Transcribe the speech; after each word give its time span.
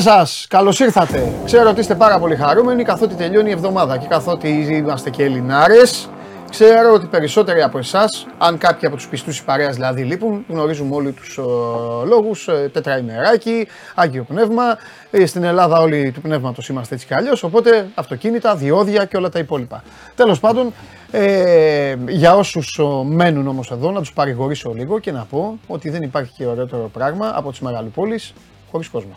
Γεια 0.00 0.16
σας, 0.18 0.46
καλώς 0.48 0.80
ήρθατε. 0.80 1.32
Ξέρω 1.44 1.70
ότι 1.70 1.80
είστε 1.80 1.94
πάρα 1.94 2.18
πολύ 2.18 2.36
χαρούμενοι 2.36 2.84
καθότι 2.84 3.14
τελειώνει 3.14 3.48
η 3.48 3.52
εβδομάδα 3.52 3.96
και 3.96 4.06
καθότι 4.06 4.48
είμαστε 4.48 5.10
και 5.10 5.22
Ελληνάρες. 5.22 6.08
Ξέρω 6.50 6.92
ότι 6.92 7.06
περισσότεροι 7.06 7.62
από 7.62 7.78
εσάς, 7.78 8.26
αν 8.38 8.58
κάποιοι 8.58 8.86
από 8.86 8.96
τους 8.96 9.08
πιστούς 9.08 9.36
της 9.36 9.44
παρέας 9.44 9.74
δηλαδή 9.74 10.02
λείπουν, 10.02 10.44
γνωρίζουμε 10.48 10.94
όλοι 10.94 11.12
τους 11.12 11.38
λόγους. 12.06 12.48
Ε, 12.48 12.70
τετραημεράκι, 12.72 13.66
άγιο 13.94 14.24
πνεύμα. 14.24 14.62
Ε, 15.10 15.26
στην 15.26 15.44
Ελλάδα 15.44 15.80
όλοι 15.80 16.10
του 16.10 16.20
πνεύματος 16.20 16.68
είμαστε 16.68 16.94
έτσι 16.94 17.06
κι 17.06 17.14
αλλιώς. 17.14 17.42
Οπότε 17.42 17.88
αυτοκίνητα, 17.94 18.56
διόδια 18.56 19.04
και 19.04 19.16
όλα 19.16 19.28
τα 19.28 19.38
υπόλοιπα. 19.38 19.82
Τέλος 20.14 20.40
πάντων, 20.40 20.72
ε, 21.10 21.94
για 22.08 22.36
όσους 22.36 22.80
μένουν 23.04 23.48
όμως 23.48 23.70
εδώ, 23.70 23.90
να 23.90 24.00
τους 24.00 24.12
παρηγορήσω 24.12 24.72
λίγο 24.74 24.98
και 24.98 25.12
να 25.12 25.26
πω 25.30 25.58
ότι 25.66 25.90
δεν 25.90 26.02
υπάρχει 26.02 26.32
και 26.36 26.46
ωραιότερο 26.46 26.90
πράγμα 26.92 27.32
από 27.34 27.50
τις 27.50 27.60
μεγαλοπόλεις 27.60 28.32
χωρίς 28.70 28.88
κόσμο. 28.88 29.16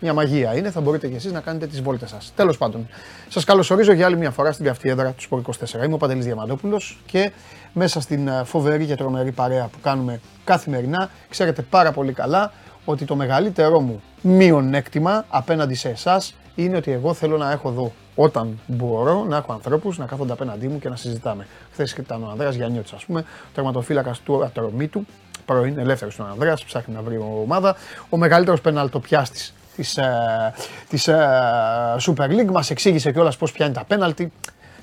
Μια 0.00 0.12
μαγεία 0.12 0.56
είναι, 0.56 0.70
θα 0.70 0.80
μπορείτε 0.80 1.08
κι 1.08 1.14
εσείς 1.14 1.32
να 1.32 1.40
κάνετε 1.40 1.66
τις 1.66 1.82
βόλτες 1.82 2.10
σας. 2.10 2.32
Τέλος 2.36 2.58
πάντων, 2.58 2.88
σας 3.28 3.44
καλωσορίζω 3.44 3.92
για 3.92 4.06
άλλη 4.06 4.16
μια 4.16 4.30
φορά 4.30 4.52
στην 4.52 4.64
καυτή 4.64 4.88
έδρα 4.88 5.10
του 5.10 5.22
Σπορ 5.22 5.40
24. 5.40 5.84
Είμαι 5.84 5.94
ο 5.94 5.96
Παντελής 5.96 6.24
Διαμαντόπουλος 6.24 6.98
και 7.06 7.32
μέσα 7.72 8.00
στην 8.00 8.28
ε, 8.28 8.42
φοβερή 8.44 8.86
και 8.86 8.94
τρομερή 8.94 9.32
παρέα 9.32 9.64
που 9.66 9.78
κάνουμε 9.82 10.20
καθημερινά, 10.44 11.10
ξέρετε 11.28 11.62
πάρα 11.62 11.92
πολύ 11.92 12.12
καλά 12.12 12.52
ότι 12.84 13.04
το 13.04 13.16
μεγαλύτερό 13.16 13.80
μου 13.80 14.02
μειονέκτημα 14.22 15.24
απέναντι 15.28 15.74
σε 15.74 15.88
εσάς 15.88 16.34
είναι 16.54 16.76
ότι 16.76 16.90
εγώ 16.90 17.14
θέλω 17.14 17.36
να 17.36 17.50
έχω 17.50 17.68
εδώ 17.68 17.92
όταν 18.14 18.58
μπορώ 18.66 19.24
να 19.24 19.36
έχω 19.36 19.52
ανθρώπους 19.52 19.98
να 19.98 20.06
κάθονται 20.06 20.32
απέναντί 20.32 20.68
μου 20.68 20.78
και 20.78 20.88
να 20.88 20.96
συζητάμε. 20.96 21.46
Χθες 21.72 21.92
ήταν 21.92 22.22
ο 22.22 22.28
Ανδρέας 22.30 22.54
Γιαννιώτης, 22.54 22.92
ας 22.92 23.04
πούμε, 23.04 23.24
τερματοφύλακας 23.54 24.20
του 24.20 24.44
ατρωμίτου, 24.44 25.06
πρώην 25.44 25.78
ελεύθερος 25.78 26.16
του 26.16 26.22
Ανδρέας, 26.22 26.64
ψάχνει 26.64 26.94
να 26.94 27.02
βρει 27.02 27.18
ομάδα. 27.18 27.76
Ο 28.08 28.16
μεγαλύτερος 28.16 28.60
πεναλτοπιάστης 28.60 29.54
της, 29.76 29.96
ε, 29.96 30.54
της 30.88 31.08
ε, 31.08 31.96
Super 32.00 32.28
League. 32.28 32.50
Μας 32.50 32.70
εξήγησε 32.70 33.12
κιόλας 33.12 33.36
πώς 33.36 33.52
πιάνει 33.52 33.74
τα 33.74 33.84
πέναλτι. 33.84 34.32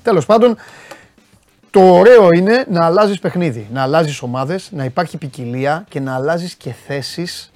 Τέλος 0.02 0.26
πάντων, 0.26 0.56
το 1.70 1.80
ωραίο 1.80 2.28
είναι 2.34 2.64
να 2.70 2.84
αλλάζεις 2.84 3.18
παιχνίδι, 3.18 3.68
να 3.72 3.82
αλλάζεις 3.82 4.22
ομάδες, 4.22 4.68
να 4.72 4.84
υπάρχει 4.84 5.16
ποικιλία 5.16 5.84
και 5.88 6.00
να 6.00 6.14
αλλάζεις 6.14 6.54
και 6.54 6.72
θέσεις 6.72 7.52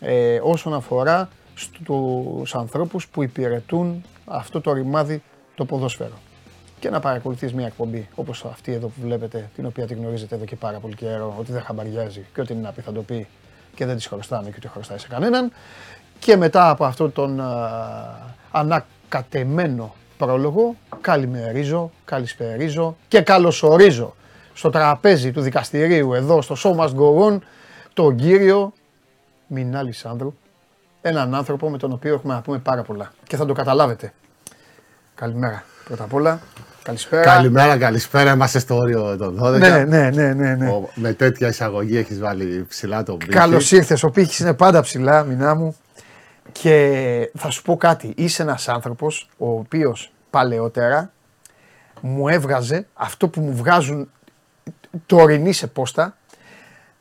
ε, 0.00 0.40
όσον 0.42 0.74
αφορά 0.74 1.28
στους 1.54 2.54
ανθρώπους 2.54 3.08
που 3.08 3.22
υπηρετούν 3.22 4.04
αυτό 4.24 4.60
το 4.60 4.72
ρημάδι 4.72 5.22
το 5.54 5.64
ποδόσφαιρο. 5.64 6.18
Και 6.80 6.90
να 6.90 7.00
παρακολουθείς 7.00 7.52
μια 7.54 7.66
εκπομπή 7.66 8.08
όπως 8.14 8.44
αυτή 8.44 8.72
εδώ 8.72 8.86
που 8.86 9.00
βλέπετε, 9.00 9.50
την 9.54 9.66
οποία 9.66 9.86
τη 9.86 9.94
γνωρίζετε 9.94 10.34
εδώ 10.34 10.44
και 10.44 10.56
πάρα 10.56 10.78
πολύ 10.78 10.94
καιρό, 10.94 11.34
ότι 11.38 11.52
δεν 11.52 11.62
χαμπαριάζει 11.62 12.26
και 12.34 12.40
ότι 12.40 12.52
είναι 12.52 12.62
να 12.62 12.72
πει 12.72 12.80
θα 12.80 12.92
το 12.92 13.02
πει 13.02 13.26
και 13.74 13.86
δεν 13.86 13.96
τη 13.96 14.08
χρωστάμε 14.08 14.50
και 14.50 14.54
ότι 14.56 14.68
χρωστάει 14.68 14.98
σε 14.98 15.08
κανέναν. 15.08 15.52
Και 16.20 16.36
μετά 16.36 16.70
από 16.70 16.84
αυτόν 16.84 17.12
τον 17.12 17.42
ανακατεμένο 18.50 19.94
πρόλογο, 20.18 20.76
καλημερίζω, 21.00 21.90
καλησπερίζω 22.04 22.96
και 23.08 23.20
καλωσορίζω 23.20 24.14
στο 24.54 24.70
τραπέζι 24.70 25.32
του 25.32 25.40
δικαστηρίου 25.40 26.14
εδώ 26.14 26.42
στο 26.42 26.56
Show 26.62 26.80
Must 26.80 26.94
Go 26.94 27.28
On 27.28 27.38
τον 27.92 28.16
κύριο 28.16 28.72
Μινά 29.46 29.82
Λισάνδρου, 29.82 30.34
έναν 31.00 31.34
άνθρωπο 31.34 31.70
με 31.70 31.78
τον 31.78 31.92
οποίο 31.92 32.14
έχουμε 32.14 32.34
να 32.34 32.40
πούμε 32.40 32.58
πάρα 32.58 32.82
πολλά 32.82 33.12
και 33.26 33.36
θα 33.36 33.46
το 33.46 33.52
καταλάβετε. 33.52 34.12
Καλημέρα 35.14 35.64
πρώτα 35.84 36.04
απ' 36.04 36.14
όλα. 36.14 36.40
Καλησπέρα. 36.82 37.22
Καλημέρα, 37.22 37.78
καλησπέρα. 37.78 38.32
Είμαστε 38.32 38.58
στο 38.58 38.76
όριο 38.76 39.16
των 39.16 39.38
12. 39.42 39.58
Ναι, 39.58 39.68
ναι, 39.68 40.10
ναι. 40.10 40.32
ναι, 40.32 40.54
ναι. 40.54 40.70
με 40.94 41.12
τέτοια 41.12 41.48
εισαγωγή 41.48 41.96
έχεις 41.96 42.20
βάλει 42.20 42.64
ψηλά 42.68 43.02
τον 43.02 43.18
πύχη. 43.18 43.30
Καλώς 43.30 43.72
ήρθες. 43.72 44.02
Ο 44.02 44.10
πύχης 44.10 44.38
είναι 44.38 44.54
πάντα 44.54 44.80
ψηλά, 44.80 45.24
μηνά 45.24 45.54
μου. 45.54 45.76
Και 46.52 47.30
θα 47.36 47.50
σου 47.50 47.62
πω 47.62 47.76
κάτι, 47.76 48.12
είσαι 48.16 48.42
ένας 48.42 48.68
άνθρωπος 48.68 49.28
ο 49.38 49.50
οποίος 49.50 50.12
παλαιότερα 50.30 51.12
μου 52.00 52.28
έβγαζε 52.28 52.86
αυτό 52.94 53.28
που 53.28 53.40
μου 53.40 53.56
βγάζουν 53.56 54.10
τωρινή 55.06 55.52
σε 55.52 55.66
πόστα, 55.66 56.16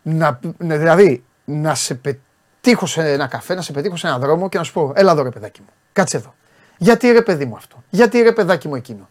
να, 0.02 0.40
δηλαδή 0.58 1.24
να 1.46 1.76
σε 1.76 1.96
πετύχω 1.96 2.86
σε 2.86 3.12
ένα 3.12 3.28
καφέ, 3.28 3.56
να 3.56 3.62
σε 3.62 3.72
πετύχω 3.72 3.96
σε 3.96 4.08
ένα 4.08 4.20
δρόμο 4.20 4.50
και 4.50 4.58
να 4.58 4.64
σου 4.64 4.74
πω 4.74 4.94
έλα 4.96 5.12
εδώ 5.12 5.24
ρε 5.24 5.30
παιδάκι 5.30 5.62
μου, 5.62 5.68
κάτσε 5.94 6.18
εδώ. 6.18 6.34
Γιατί 6.78 7.12
ρε 7.12 7.22
παιδί 7.22 7.46
μου 7.46 7.56
αυτό, 7.56 7.84
γιατί 7.90 8.22
ρε 8.22 8.32
παιδάκι 8.32 8.68
μου 8.68 8.76
εκείνο; 8.76 9.10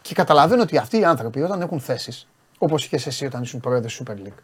Και 0.00 0.14
καταλαβαίνω 0.14 0.62
ότι 0.62 0.76
αυτοί 0.76 0.98
οι 0.98 1.04
άνθρωποι 1.04 1.42
όταν 1.42 1.60
έχουν 1.60 1.80
θέσεις, 1.80 2.28
όπως 2.58 2.84
είχες 2.84 3.06
εσύ 3.06 3.26
όταν 3.26 3.42
ήσουν 3.42 3.60
πρόεδρος 3.60 4.02
Super 4.04 4.12
League, 4.12 4.42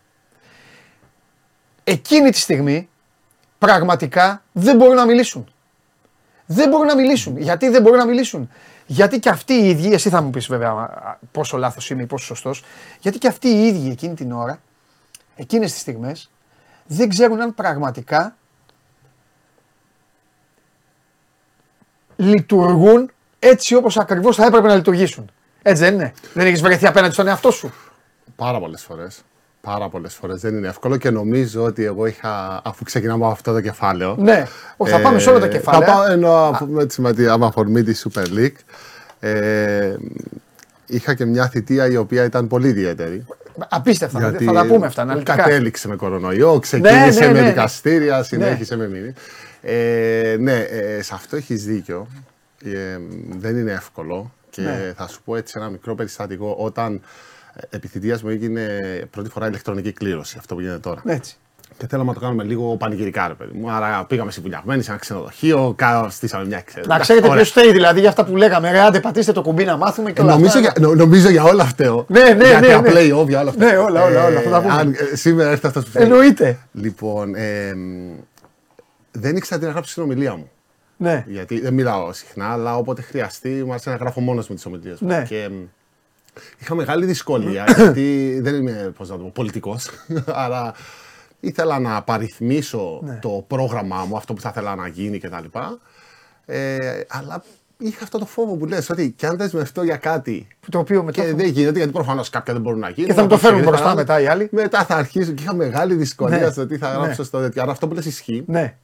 εκείνη 1.85 2.31
τη 2.31 2.39
στιγμή 2.39 2.89
πραγματικά 3.67 4.43
δεν 4.53 4.77
μπορούν 4.77 4.95
να 4.95 5.07
μιλήσουν. 5.07 5.47
Δεν 6.47 6.69
μπορούν 6.69 6.87
να 6.87 6.95
μιλήσουν. 6.95 7.37
Γιατί 7.37 7.69
δεν 7.69 7.83
μπορούν 7.83 7.99
να 7.99 8.07
μιλήσουν; 8.07 8.51
Γιατί 8.87 9.19
και 9.19 9.29
αυτοί 9.29 9.53
οι 9.53 9.69
ίδιοι, 9.69 9.93
εσύ 9.93 10.09
θα 10.09 10.23
μου 10.23 10.31
πεις 10.31 10.47
βέβαια 10.47 11.19
πόσο 11.33 11.57
λάθος 11.57 11.91
είμαι 11.91 12.03
ή 12.03 12.07
πόσο 12.07 12.25
σωστός, 12.25 12.65
γιατί 13.01 13.19
και 13.19 13.29
αυτοί 13.29 13.49
οι 13.49 13.67
ίδιοι 13.67 13.91
εκείνη 13.91 14.15
την 14.15 14.33
ώρα, 14.33 14.61
εκείνες 15.37 15.73
τις 15.73 15.81
στιγμές, 15.81 16.31
δεν 16.87 17.09
ξέρουν 17.09 17.41
αν 17.41 17.55
πραγματικά 17.55 18.37
λειτουργούν 22.17 23.11
έτσι 23.39 23.75
όπως 23.75 23.99
ακριβώς 23.99 24.37
θα 24.37 24.47
έπρεπε 24.47 24.67
να 24.67 24.75
λειτουργήσουν. 24.75 25.31
Έτσι 25.63 25.83
δεν 25.83 25.95
είναι. 25.95 26.13
Δεν 26.35 26.47
έχεις 26.47 26.63
βρεθεί 26.63 26.87
απέναντι 26.87 27.13
στον 27.13 27.27
εαυτό 27.27 27.51
σου. 27.51 27.73
Πάρα 28.37 28.59
πολλές 28.59 28.83
φορές 28.83 29.23
πάρα 29.67 29.89
πολλές 29.89 30.15
φορές. 30.15 30.41
Δεν 30.41 30.57
είναι 30.57 30.69
εύκολο 30.69 30.97
και 30.97 31.11
νομίζω 31.11 31.63
ότι 31.63 31.85
εγώ 31.85 32.07
είχα, 32.07 32.61
αφού 32.65 32.85
ξεκινάμε 32.85 33.25
από 33.25 33.33
αυτό 33.33 33.53
το 33.53 33.61
κεφάλαιο. 33.61 34.17
Ναι, 34.19 34.45
Όχι, 34.77 34.93
θα 34.93 35.01
πάμε 35.01 35.19
σε 35.19 35.31
όλα 35.31 35.39
τα 35.39 35.47
ε, 35.47 35.49
κεφάλαια. 35.49 35.87
Θα 35.87 35.93
πάω 35.93 36.11
ενώ 36.11 36.59
έτσι, 36.81 37.01
με 37.01 37.13
την 37.13 37.29
αφορμή 37.29 37.83
τη 37.83 38.01
Super 38.05 38.25
League. 38.39 38.57
Ε, 39.21 39.97
είχα 40.87 41.15
και 41.15 41.25
μια 41.25 41.49
θητεία 41.49 41.87
η 41.87 41.97
οποία 41.97 42.25
ήταν 42.25 42.47
πολύ 42.47 42.69
ιδιαίτερη. 42.69 43.25
Απίστευτα, 43.69 44.19
γιατί 44.19 44.45
θα 44.45 44.53
τα 44.53 44.67
πούμε 44.67 44.87
αυτά 44.87 45.03
αναλυτικά. 45.03 45.37
Κατέληξε 45.37 45.89
με 45.89 45.97
κορονοϊό, 45.97 46.59
ξεκίνησε 46.59 47.21
ναι, 47.21 47.27
ναι, 47.27 47.33
ναι, 47.33 47.41
με 47.41 47.49
δικαστήρια, 47.49 48.23
συνέχισε 48.23 48.77
με 48.77 48.89
μήνυ. 48.89 49.13
Ε, 49.63 50.37
ναι, 50.39 50.59
ε, 50.59 51.03
σε 51.03 51.15
αυτό 51.15 51.37
έχεις 51.37 51.65
δίκιο. 51.65 52.07
Ε, 52.65 52.99
δεν 53.39 53.57
είναι 53.57 53.73
εύκολο 53.73 54.33
και 54.51 54.93
θα 54.97 55.09
σου 55.09 55.23
πω 55.25 55.37
έτσι 55.37 55.55
ένα 55.57 55.69
μικρό 55.69 55.95
περιστατικό 55.95 56.57
όταν 56.59 57.01
επιθυμία 57.71 58.19
μου 58.23 58.29
έγινε 58.29 58.63
πρώτη 59.11 59.31
φορά 59.31 59.47
ηλεκτρονική 59.47 59.93
κλήρωση, 59.93 60.37
αυτό 60.39 60.55
που 60.55 60.61
γίνεται 60.61 60.79
τώρα. 60.79 61.03
Έτσι. 61.05 61.37
Και 61.79 61.87
θέλαμε 61.87 62.09
να 62.09 62.15
το 62.15 62.21
κάνουμε 62.21 62.45
λίγο 62.45 62.77
πανηγυρικά, 62.77 63.29
ρε 63.29 63.35
παιδί 63.35 63.59
μου. 63.59 63.71
Άρα 63.71 64.05
πήγαμε 64.05 64.31
συμβουλιαγμένοι 64.31 64.83
σε 64.83 64.91
ένα 64.91 65.01
ξενοδοχείο, 65.01 65.77
στήσαμε 66.09 66.45
μια 66.45 66.59
εξέλιξη. 66.59 66.91
Να 66.91 66.99
ξέρετε 66.99 67.29
ποιος 67.29 67.51
φταίει 67.51 67.73
δηλαδή 67.73 68.01
για 68.01 68.09
αυτά 68.09 68.25
που 68.25 68.37
λέγαμε. 68.37 68.71
Ρε, 68.71 68.81
άντε 68.81 69.01
πατήστε 69.01 69.33
το 69.33 69.43
κουμπί 69.43 69.65
να 69.65 69.77
μάθουμε 69.77 70.13
και 70.13 70.21
όλα 70.21 70.33
νομίζω, 70.33 70.59
αυτά. 70.59 70.81
Για, 70.81 70.95
νομίζω 70.95 71.29
για 71.29 71.45
όλα 71.45 71.63
αυτά. 71.63 72.05
Ναι, 72.09 72.21
ναι, 72.21 72.35
ναι. 72.35 72.67
Για 72.67 72.81
ναι. 72.81 72.91
play 72.93 73.21
off, 73.21 73.29
για 73.29 73.41
όλα 73.41 73.51
αυτά. 73.51 73.65
Ναι, 73.65 73.77
όλα, 73.77 74.03
όλα. 74.03 74.25
όλα. 74.25 74.63
Ε, 74.65 74.69
αν, 74.69 74.97
ε, 75.13 75.17
σήμερα 75.17 75.51
έρθει 75.51 75.67
αυτός 75.67 75.85
που 75.85 75.91
θέλει. 75.91 76.05
Εννοείται. 76.05 76.59
Λοιπόν, 76.73 77.35
ε, 77.35 77.75
δεν 79.13 79.37
ήξερα 79.37 79.61
τι 79.61 79.67
να 79.67 79.73
γράψω 79.73 79.91
στην 79.91 80.03
ομιλία 80.03 80.37
μου. 80.37 80.51
Ναι. 80.97 81.25
Γιατί 81.27 81.61
δεν 81.61 81.75
μιλάω 81.75 82.13
συχνά, 82.13 82.53
αλλά 82.53 82.77
όποτε 82.77 83.03
χρειαστεί, 83.03 83.49
μου 83.49 83.71
άρεσε 83.71 83.91
να 83.91 83.97
γράφω 83.97 84.21
μόνος 84.21 84.49
με 84.49 84.55
τις 84.55 84.67
ομιλίες 84.67 85.01
μου. 85.01 85.09
Ναι. 85.09 85.25
Και, 85.29 85.51
Είχα 86.59 86.75
μεγάλη 86.75 87.05
δυσκολία 87.07 87.65
γιατί 87.77 88.39
δεν 88.43 88.55
είμαι 88.55 88.93
πώς 88.97 89.09
να 89.09 89.17
το 89.17 89.23
πω, 89.23 89.31
πολιτικός, 89.35 89.89
άρα 90.45 90.73
ήθελα 91.41 91.79
να 91.79 92.03
παριθμίσω 92.03 93.01
Ναι. 93.05 93.19
το 93.23 93.45
πρόγραμμά 93.47 94.05
μου, 94.05 94.17
αυτό 94.17 94.35
που 94.35 94.41
θα 94.41 94.49
ήθελα 94.49 94.75
να 94.75 94.87
γίνει 94.89 95.19
κτλ. 95.19 95.45
Ε, 96.47 97.01
αλλά 97.09 97.43
είχα 97.79 98.05
αυτό 98.05 98.19
το 98.19 98.27
φόβο 98.27 98.57
που 98.57 98.67
λες 98.67 98.91
ότι 98.91 99.11
και 99.11 99.27
αν 99.27 99.37
δεσμευτώ 99.37 99.83
για 99.83 99.97
κάτι 99.97 100.47
Το 100.71 100.79
οποίο 100.79 101.03
μετά. 101.03 101.23
και 101.23 101.29
θα- 101.29 101.35
δεν 101.37 101.47
γίνεται 101.47 101.77
γιατί 101.79 101.93
προφανώς 101.93 102.31
κάποια 102.31 102.53
δεν 102.53 102.63
μπορούν 102.63 102.79
να 102.79 102.89
γίνουν. 102.89 103.09
Και 103.11 103.15
θα 103.17 103.23
μου 103.23 103.29
το 103.29 103.35
κάποια 103.35 103.49
φέρουν 103.49 103.63
δεν 103.63 103.71
μπροστά 103.73 103.89
θα- 103.89 103.95
μετά 103.95 104.21
οι 104.21 104.27
άλλοι. 104.27 104.49
Μετά 104.53 104.85
θα 104.85 104.95
αρχίσω 104.97 105.33
και 105.33 105.43
είχα 105.43 105.55
μεγάλη 105.55 105.95
δυσκολία 105.95 106.39
Ναι. 106.39 106.51
στο 106.51 106.67
τι 106.67 106.79
θα 106.79 106.91
Ναι. 106.91 106.97
γράψω 107.03 107.25
στο 107.25 107.39
τέτοιο. 107.41 107.63
Άρα 107.63 107.71
αυτό 107.71 107.89
που 107.89 107.95
λες 107.95 108.05
ισχύει. 108.07 108.45
Ναι. 108.47 108.77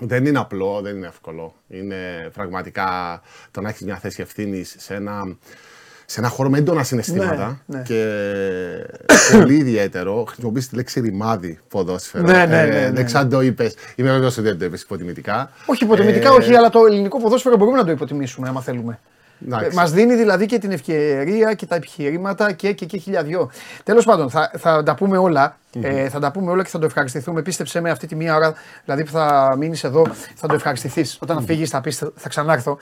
Δεν 0.00 0.26
είναι 0.26 0.38
απλό, 0.38 0.80
δεν 0.82 0.96
είναι 0.96 1.06
εύκολο. 1.06 1.54
Είναι 1.68 2.30
πραγματικά 2.32 3.20
το 3.50 3.60
να 3.60 3.68
έχεις 3.68 3.82
μια 3.82 3.96
θέση 3.96 4.22
ευθύνης 4.22 4.74
σε 4.78 4.94
ένα, 4.94 5.36
σε 6.10 6.20
ένα 6.20 6.28
χώρο 6.28 6.50
με 6.50 6.58
έντονα 6.58 6.82
συναισθήματα 6.82 7.60
Ναι, 7.66 7.76
ναι. 7.76 7.82
και 7.82 8.04
πολύ 9.32 9.54
ιδιαίτερο. 9.54 10.24
Χρησιμοποιείς 10.28 10.68
τη 10.68 10.76
λέξη 10.76 11.00
ρημάδι 11.00 11.58
ποδόσφαιρο. 11.68 12.24
Ναι, 12.24 12.32
ναι, 12.32 12.44
ναι, 12.46 12.62
ναι, 12.62 12.80
δεν 12.80 12.92
ναι. 12.92 13.04
ξέρω 13.04 13.20
αν 13.20 13.28
το 13.28 13.40
είπες. 13.40 13.74
Είμαι 13.96 14.10
βέβαιος 14.10 14.36
ότι 14.36 14.46
δεν 14.46 14.58
το 14.58 14.64
είπες 14.64 14.82
υποτιμητικά. 14.82 15.50
Όχι 15.66 15.84
υποτιμητικά, 15.84 16.28
Ε, 16.28 16.32
όχι, 16.32 16.54
αλλά 16.54 16.70
το 16.70 16.84
ελληνικό 16.86 17.20
ποδόσφαιρο 17.20 17.56
μπορούμε 17.56 17.76
να 17.76 17.84
το 17.84 17.90
υποτιμήσουμε, 17.90 18.48
άμα 18.48 18.60
θέλουμε. 18.60 18.98
Εντάξει. 19.46 19.76
Μας 19.76 19.92
δίνει 19.92 20.14
δηλαδή 20.14 20.46
και 20.46 20.58
την 20.58 20.70
ευκαιρία 20.70 21.54
και 21.54 21.66
τα 21.66 21.74
επιχειρήματα 21.74 22.52
και, 22.52 22.72
και, 22.72 22.86
και 22.86 22.98
χιλιαδιό. 22.98 23.50
Τέλος 23.82 24.04
πάντων, 24.04 24.30
θα, 24.30 24.50
θα 24.58 24.82
τα 24.82 24.94
πούμε 24.94 25.18
όλα. 25.18 25.56
Ε, 25.80 26.08
θα 26.08 26.18
τα 26.18 26.30
πούμε 26.30 26.50
όλα 26.50 26.62
και 26.62 26.68
θα 26.68 26.78
το 26.78 26.84
ευχαριστηθούμε. 26.84 27.42
Πίστεψε 27.42 27.80
με 27.80 27.90
αυτή 27.90 28.06
τη 28.06 28.14
μία 28.14 28.36
ώρα 28.36 28.54
δηλαδή 28.84 29.04
που 29.04 29.10
θα 29.10 29.54
μείνεις 29.58 29.84
εδώ, 29.84 30.06
θα 30.34 30.46
το 30.46 30.54
ευχαριστηθείς. 30.54 31.18
Όταν 31.20 31.44
φύγεις, 31.44 31.70
θα 31.70 31.80
πεις 31.80 32.02
θα 32.14 32.28
ξανάρθω. 32.28 32.78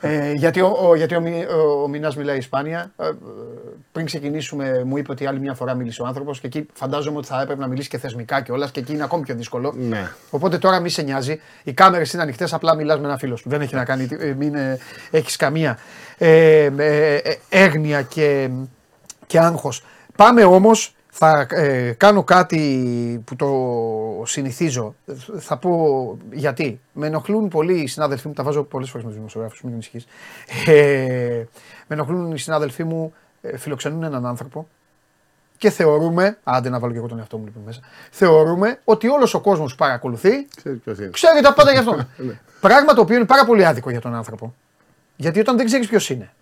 Ε, 0.00 0.32
γιατί 0.32 0.60
ο, 0.60 0.76
ο, 0.80 0.94
γιατί 0.94 1.14
ο, 1.16 1.20
Μι- 1.20 1.48
ο, 1.50 1.82
ο 1.82 1.88
Μινάς 1.88 2.16
μιλάει 2.16 2.36
Ισπάνια. 2.36 2.90
Ε, 2.96 3.06
ε, 3.06 3.12
πριν 3.92 4.06
ξεκινήσουμε, 4.06 4.82
μου 4.84 4.96
είπε 4.96 5.12
ότι 5.12 5.26
άλλη 5.26 5.40
μια 5.40 5.54
φορά 5.54 5.74
μίλησε 5.74 6.02
ο 6.02 6.06
άνθρωπος 6.06 6.40
και 6.40 6.46
εκεί 6.46 6.66
φαντάζομαι 6.72 7.16
ότι 7.18 7.26
θα 7.26 7.40
έπρεπε 7.42 7.60
να 7.60 7.66
μιλήσει 7.66 7.88
και 7.88 7.98
θεσμικά 7.98 8.40
κιόλα 8.40 8.68
και 8.68 8.80
εκεί 8.80 8.92
είναι 8.92 9.02
ακόμη 9.02 9.22
πιο 9.22 9.34
δύσκολο. 9.34 9.74
Ναι. 9.76 10.10
Οπότε 10.30 10.58
τώρα 10.58 10.80
μη 10.80 10.88
σε 10.88 11.02
νοιάζει. 11.02 11.40
Οι 11.62 11.72
κάμερες 11.72 12.12
είναι 12.12 12.22
ανοιχτές, 12.22 12.52
απλά 12.52 12.74
μιλάς 12.74 12.98
με 12.98 13.06
ένα 13.06 13.18
φίλο 13.18 13.36
σου. 13.36 13.48
Δεν 13.48 13.60
έχει 13.60 13.74
να 13.74 13.84
κάνει. 13.84 14.08
ε, 14.18 14.34
Μην 14.34 14.54
ε, 14.54 14.78
έχεις 15.10 15.36
καμία 15.36 15.78
ε, 16.18 16.64
ε, 16.76 17.14
ε, 17.14 17.36
έγνοια 17.48 18.02
και, 18.02 18.50
και 19.26 19.38
άγχος. 19.38 19.84
Πάμε 20.16 20.44
όμως, 20.44 20.94
θα 21.10 21.46
ε, 21.50 21.92
κάνω 21.96 22.24
κάτι 22.24 23.22
που 23.26 23.36
το 23.36 23.50
συνηθίζω. 24.24 24.94
Θα 25.38 25.56
πω 25.56 26.16
γιατί. 26.32 26.80
Με 26.92 27.06
ενοχλούν 27.06 27.48
πολύ 27.48 27.80
οι 27.80 27.86
συνάδελφοί 27.86 28.28
μου, 28.28 28.34
τα 28.34 28.42
βάζω 28.42 28.62
πολλές 28.62 28.90
φορές 28.90 29.02
με 29.04 29.10
τους 29.10 29.18
δημοσιογράφους, 29.18 29.62
μην 29.62 29.72
ανησυχείς. 29.72 30.06
Ε, 30.66 31.44
με 31.86 31.94
ενοχλούν 31.94 32.32
οι 32.32 32.38
συνάδελφοί 32.38 32.84
μου, 32.84 33.12
ε, 33.12 33.18
φιλοξενούν 33.56 34.02
έναν 34.02 34.26
άνθρωπο 34.26 34.68
και 35.58 35.70
θεωρούμε, 35.70 36.38
άντε 36.44 36.68
να 36.68 36.78
βάλω 36.78 36.92
και 36.92 36.98
εγώ 36.98 37.08
τον 37.08 37.18
εαυτό 37.18 37.38
μου 37.38 37.44
λοιπόν 37.44 37.62
μέσα, 37.66 37.80
θεωρούμε 38.10 38.80
ότι 38.84 39.08
όλος 39.08 39.34
ο 39.34 39.40
κόσμος 39.40 39.70
που 39.70 39.76
παρακολουθεί 39.76 40.46
Ξέρεις 40.56 40.80
ποιος 40.80 40.98
είναι. 40.98 41.08
ξέρει 41.10 41.40
τα 41.40 41.54
πάντα 41.54 41.70
για 41.70 41.80
αυτόν. 41.80 41.96
Ναι. 42.16 42.40
Πράγμα 42.60 42.94
το 42.94 43.00
οποίο 43.00 43.16
είναι 43.16 43.24
πάρα 43.24 43.44
πολύ 43.44 43.66
άδικο 43.66 43.90
για 43.90 44.00
τον 44.00 44.14
άνθρωπο. 44.14 44.54
Γιατί 45.16 45.40
όταν 45.40 45.56
δεν 45.56 45.66
ξέρεις 45.66 45.88
ποιος 45.88 46.10
είναι 46.10 46.32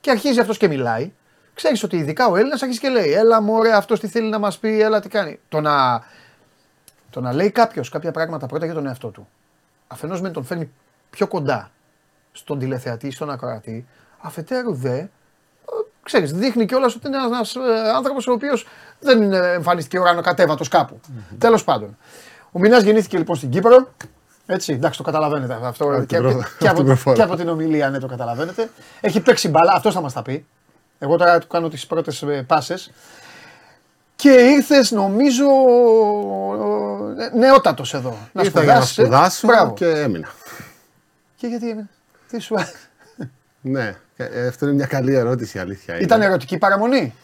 και 0.00 0.10
αρχίζει 0.10 0.40
αυτός 0.40 0.58
και 0.58 0.68
μιλάει, 0.68 1.12
ξέρεις 1.54 1.82
ότι 1.82 1.96
ειδικά 1.96 2.26
ο 2.26 2.36
Έλληνας 2.36 2.62
αρχίζει 2.62 2.80
και 2.80 2.88
λέει: 2.88 3.12
Έλα, 3.12 3.40
μωρέ, 3.40 3.72
αυτός 3.72 4.00
τι 4.00 4.08
θέλει 4.08 4.28
να 4.28 4.38
μας 4.38 4.58
πει, 4.58 4.80
έλα 4.80 5.00
τι 5.00 5.08
κάνει. 5.08 5.38
Το 5.48 5.60
να, 5.60 6.04
το 7.10 7.20
να 7.20 7.32
λέει 7.32 7.50
κάποιος 7.50 7.88
κάποια 7.88 8.10
πράγματα 8.10 8.46
πρώτα 8.46 8.64
για 8.64 8.74
τον 8.74 8.86
εαυτό 8.86 9.08
του, 9.08 9.28
αφενός 9.86 10.20
με 10.20 10.30
τον 10.30 10.44
φέρνει 10.44 10.70
πιο 11.10 11.26
κοντά 11.26 11.70
στον 12.32 12.58
τηλεθεατή, 12.58 13.10
στον 13.10 13.30
ακροατή, 13.30 13.86
αφετέρου 14.18 14.74
δε, 14.74 14.96
ε, 14.98 15.08
ξέρεις, 16.04 16.32
δείχνει 16.32 16.66
κιόλας 16.66 16.94
ότι 16.94 17.06
είναι 17.06 17.16
ένας 17.16 17.56
άνθρωπος 17.94 18.26
ο 18.26 18.32
οποίος 18.32 18.66
δεν 19.00 19.22
είναι 19.22 19.36
εμφανίστηκε 19.36 19.98
ουρανοκατέβατο 19.98 20.64
κάπου. 20.70 21.00
Τέλος 21.38 21.64
πάντων. 21.64 21.96
Ο 22.52 22.58
Μινάς 22.58 22.82
γεννήθηκε 22.82 23.18
λοιπόν 23.18 23.36
στην 23.36 23.50
Κύπρο. 23.50 23.88
Έτσι, 24.46 24.72
εντάξει, 24.72 24.98
το 24.98 25.04
καταλαβαίνετε 25.04 25.58
αυτό. 25.62 25.84
Από 25.84 26.00
και, 26.00 26.06
την 26.06 26.18
πρώτη- 26.18 26.36
και 26.36 26.48
από 26.48 26.58
την 26.58 26.68
από, 26.68 26.82
προφορά. 26.84 27.16
και 27.16 27.22
από 27.22 27.36
την 27.36 27.48
ομιλία, 27.48 27.90
ναι, 27.90 27.98
το 27.98 28.06
καταλαβαίνετε. 28.06 28.70
Έχει 29.00 29.20
παίξει 29.20 29.48
μπαλά, 29.48 29.72
αυτός 29.72 29.94
θα 29.94 30.00
μας 30.00 30.12
τα 30.12 30.22
πει. 30.22 30.46
Εγώ 30.98 31.16
τώρα 31.16 31.38
του 31.38 31.46
κάνω 31.46 31.68
τις 31.68 31.86
πρώτες 31.86 32.24
πάσες. 32.46 32.90
Και 34.16 34.30
ήρθε, 34.30 34.94
νομίζω, 34.94 35.44
ε, 37.18 37.36
νεότατος 37.38 37.94
εδώ. 37.94 38.16
Να 38.32 38.42
Ήρθα 38.42 38.62
για 38.62 38.74
να 38.74 38.80
σπουδάσεις, 38.80 38.98
ε. 38.98 39.02
σπουδάσω 39.02 39.46
Μπράβο. 39.46 39.72
και 39.74 39.86
έμεινα. 39.86 40.28
Και 41.36 41.46
γιατί 41.46 41.68
έμεινε. 41.70 41.88
Τι 42.28 42.38
σου 42.38 42.54
Ναι, 43.60 43.94
ε, 44.16 44.46
αυτό 44.46 44.64
είναι 44.66 44.74
μια 44.74 44.86
καλή 44.86 45.14
ερώτηση 45.14 45.56
η 45.56 45.60
αλήθεια. 45.60 45.94
είναι. 45.94 46.02
Ήταν 46.04 46.22
ερωτική 46.22 46.58
παραμονή; 46.58 47.14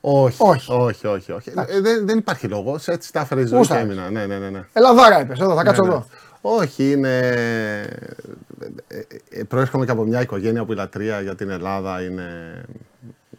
Όχι, 0.00 0.36
Όχι. 0.42 0.72
όχι, 0.72 1.06
όχι. 1.06 1.32
όχι. 1.32 1.50
Ε, 1.68 1.80
δεν, 1.80 2.06
δεν 2.06 2.18
υπάρχει 2.18 2.46
λόγος. 2.48 2.88
Έτσι 2.88 3.12
τα 3.12 3.20
έφερε 3.20 3.40
η 3.40 3.44
ζωή 3.46 3.58
Γούστα. 3.58 3.74
και 3.76 3.80
έμεινα. 3.82 4.10
Ναι, 4.10 4.26
ναι, 4.26 4.38
ναι. 4.38 4.48
ναι. 4.50 4.64
Ελαδάρα 4.72 5.20
είπες, 5.20 5.40
εδώ 5.40 5.54
θα 5.56 5.62
κάτσω 5.62 5.82
Ναι, 5.82 5.88
ναι. 5.88 5.94
εδώ. 5.94 6.06
Όχι, 6.42 6.90
είναι. 6.92 7.18
ε, 8.88 8.98
ε, 9.30 9.42
Προέρχομαι 9.42 9.84
και 9.84 9.90
από 9.90 10.02
μια 10.04 10.20
οικογένεια 10.20 10.64
που 10.64 10.72
η 10.72 10.74
λατρεία 10.74 11.20
για 11.20 11.34
την 11.34 11.50
Ελλάδα 11.50 12.02
είναι. 12.02 12.24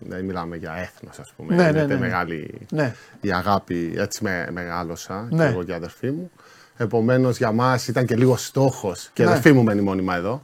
Δεν 0.07 0.25
μιλάμε 0.25 0.55
για 0.55 0.73
έθνος 0.77 1.19
ας 1.19 1.33
πούμε. 1.37 1.55
Ναι, 1.55 1.61
είναι 1.61 1.71
ναι, 1.71 1.81
ναι, 1.85 1.93
ναι. 1.93 1.99
μεγάλη 1.99 2.67
Ναι. 2.71 2.95
η 3.21 3.31
αγάπη. 3.31 3.93
Έτσι 3.97 4.23
με 4.23 4.47
μεγάλωσα 4.51 5.27
Ναι. 5.29 5.43
και 5.45 5.51
εγώ 5.51 5.63
και 5.63 5.71
η 5.71 5.75
αδερφή 5.75 6.11
μου. 6.11 6.31
Επομένως 6.77 7.37
για 7.37 7.51
μας 7.51 7.87
ήταν 7.87 8.05
και 8.05 8.15
λίγο 8.15 8.37
στόχος 8.37 9.09
και 9.13 9.21
η 9.21 9.25
Ναι. 9.25 9.31
αδερφή 9.31 9.51
μου 9.51 9.63
μένει 9.63 9.81
μόνιμα 9.81 10.15
εδώ. 10.15 10.43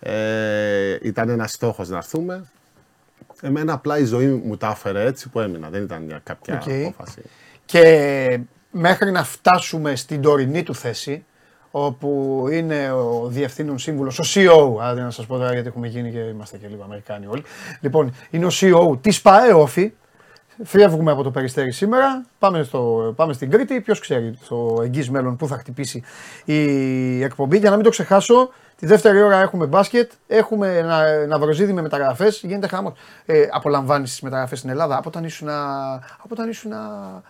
Ε, 0.00 0.96
ήταν 1.02 1.28
ένας 1.28 1.52
στόχος 1.52 1.88
να 1.88 1.96
έρθουμε. 1.96 2.44
Εμένα 3.42 3.72
απλά 3.72 3.98
η 3.98 4.04
ζωή 4.04 4.26
μου 4.26 4.56
τα 4.56 4.68
έφερε 4.68 5.04
έτσι 5.04 5.28
που 5.28 5.40
έμεινα. 5.40 5.68
Δεν 5.68 5.82
ήταν 5.82 6.02
μια 6.02 6.20
κάποια 6.24 6.54
Οκ. 6.54 6.70
απόφαση. 6.70 7.22
Και 7.64 8.40
μέχρι 8.70 9.10
να 9.10 9.24
φτάσουμε 9.24 9.96
στην 9.96 10.22
τωρινή 10.22 10.62
του 10.62 10.74
θέση, 10.74 11.24
όπου 11.70 12.44
είναι 12.52 12.92
ο 12.92 13.26
διευθύνων 13.28 13.78
σύμβουλος, 13.78 14.18
ο 14.18 14.24
CEO, 14.26 14.82
άντε 14.82 15.00
να 15.00 15.10
σας 15.10 15.26
πω 15.26 15.36
τώρα 15.36 15.52
γιατί 15.52 15.68
έχουμε 15.68 15.86
γίνει 15.86 16.10
και 16.10 16.18
είμαστε 16.18 16.56
και 16.56 16.66
λίγο 16.68 16.82
Αμερικάνοι 16.82 17.26
όλοι. 17.26 17.42
Λοιπόν, 17.80 18.14
είναι 18.30 18.46
ο 18.46 18.50
CEO 18.52 18.98
της 19.00 19.22
ΠαΕ 19.22 19.52
Όφη. 19.52 19.92
Φεύγουμε 20.64 21.12
από 21.12 21.22
το 21.22 21.30
περιστέρι 21.30 21.72
σήμερα. 21.72 22.24
Πάμε, 22.38 22.62
στο, 22.62 23.12
πάμε 23.16 23.32
στην 23.32 23.50
Κρήτη. 23.50 23.80
Ποιος 23.80 24.00
ξέρει 24.00 24.38
στο 24.42 24.80
εγγύς 24.82 25.10
μέλλον 25.10 25.36
πού 25.36 25.46
θα 25.46 25.56
χτυπήσει 25.56 26.02
η 26.44 27.22
εκπομπή. 27.22 27.58
Για 27.58 27.70
να 27.70 27.76
μην 27.76 27.84
το 27.84 27.90
ξεχάσω, 27.90 28.50
τη 28.76 28.86
δεύτερη 28.86 29.22
ώρα 29.22 29.40
έχουμε 29.40 29.66
μπάσκετ. 29.66 30.10
Έχουμε 30.26 30.76
ένα, 30.78 31.26
ναυροζίδι 31.26 31.72
με 31.72 31.82
μεταγραφές. 31.82 32.40
Γίνεται 32.44 32.66
χάμο. 32.66 32.96
Ε, 33.26 33.46
Απολαμβάνεις 33.50 34.10
τις 34.10 34.20
μεταγραφές 34.20 34.58
στην 34.58 34.70
Ελλάδα 34.70 34.96
από 34.96 35.08
όταν 35.08 35.24
ήσουν, 35.24 35.48
από 35.48 36.28
όταν 36.30 36.48
ήσουν 36.48 36.72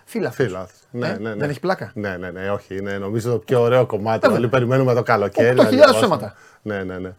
φύλαθος. 0.05 0.37
Φίλα. 0.37 0.69
Ναι, 0.91 1.09
Ε, 1.09 1.13
ναι, 1.13 1.29
ναι. 1.29 1.35
Δεν 1.35 1.51
έχει 1.51 1.61
πλάκα; 1.61 1.91
Ναι, 1.95 2.17
ναι, 2.17 2.31
ναι, 2.31 2.51
όχι. 2.51 2.77
Είναι 2.77 2.99
νομίζω 2.99 3.31
το 3.31 3.39
πιο 3.39 3.61
ωραίο 3.61 3.87
κομμάτι. 3.87 4.19
Βέβαια. 4.21 4.37
Όλοι 4.37 4.49
περιμένουμε 4.49 4.95
το 4.95 5.03
καλοκαίρι. 5.03 5.57
8.000 5.59 5.65
να 5.65 5.69
διαβάσουμε. 5.71 5.99
ψέματα. 6.01 6.35
Ναι, 6.63 6.83
ναι, 6.83 6.99
ναι. 6.99 7.11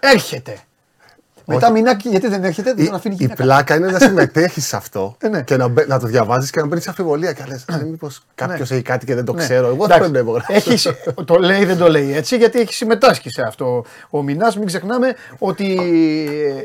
Έρχεται. 0.00 0.58
Μετά 1.48 1.70
μηνάκι, 1.70 2.08
γιατί 2.08 2.28
δεν 2.28 2.44
έρχεται, 2.44 2.74
δεν 2.74 2.84
Η, 2.84 2.86
τον 2.86 2.94
αφήνει 2.96 3.14
η 3.14 3.16
γυναίκα. 3.20 3.42
πλάκα 3.42 3.74
είναι 3.74 3.90
να 3.90 3.98
συμμετέχεις 3.98 4.66
σε 4.66 4.76
αυτό 4.76 5.16
Ε, 5.20 5.28
ναι. 5.28 5.42
και 5.42 5.56
να, 5.56 5.68
μπε- 5.68 5.86
να 5.88 5.98
το 5.98 6.06
διαβάζεις 6.06 6.50
και 6.50 6.60
να 6.60 6.68
παίρνεις 6.68 6.88
αμφιβολία. 6.88 7.32
Και 7.32 7.44
λες, 7.48 7.64
μήπως 7.90 8.22
κάποιος 8.34 8.70
έχει 8.70 8.82
κάτι 8.82 9.06
και 9.06 9.14
δεν 9.14 9.24
το 9.24 9.32
Ναι. 9.32 9.42
ξέρω. 9.42 9.66
Εγώ 9.66 9.84
Εντάξει, 9.84 10.00
δεν 10.02 10.10
πρέπει 10.10 10.12
να 10.12 10.18
υπογράψω. 10.20 10.52
έχεις- 10.70 10.92
το 11.24 11.34
λέει, 11.38 11.64
δεν 11.64 11.76
το 11.78 11.88
λέει 11.90 12.14
έτσι, 12.16 12.36
γιατί 12.36 12.60
έχει 12.60 12.74
συμμετάσχει 12.74 13.30
σε 13.30 13.42
αυτό. 13.42 13.84
Ο 14.10 14.22
Μινάς, 14.22 14.56
μην 14.56 14.66
ξεχνάμε 14.66 15.14
ότι 15.38 15.78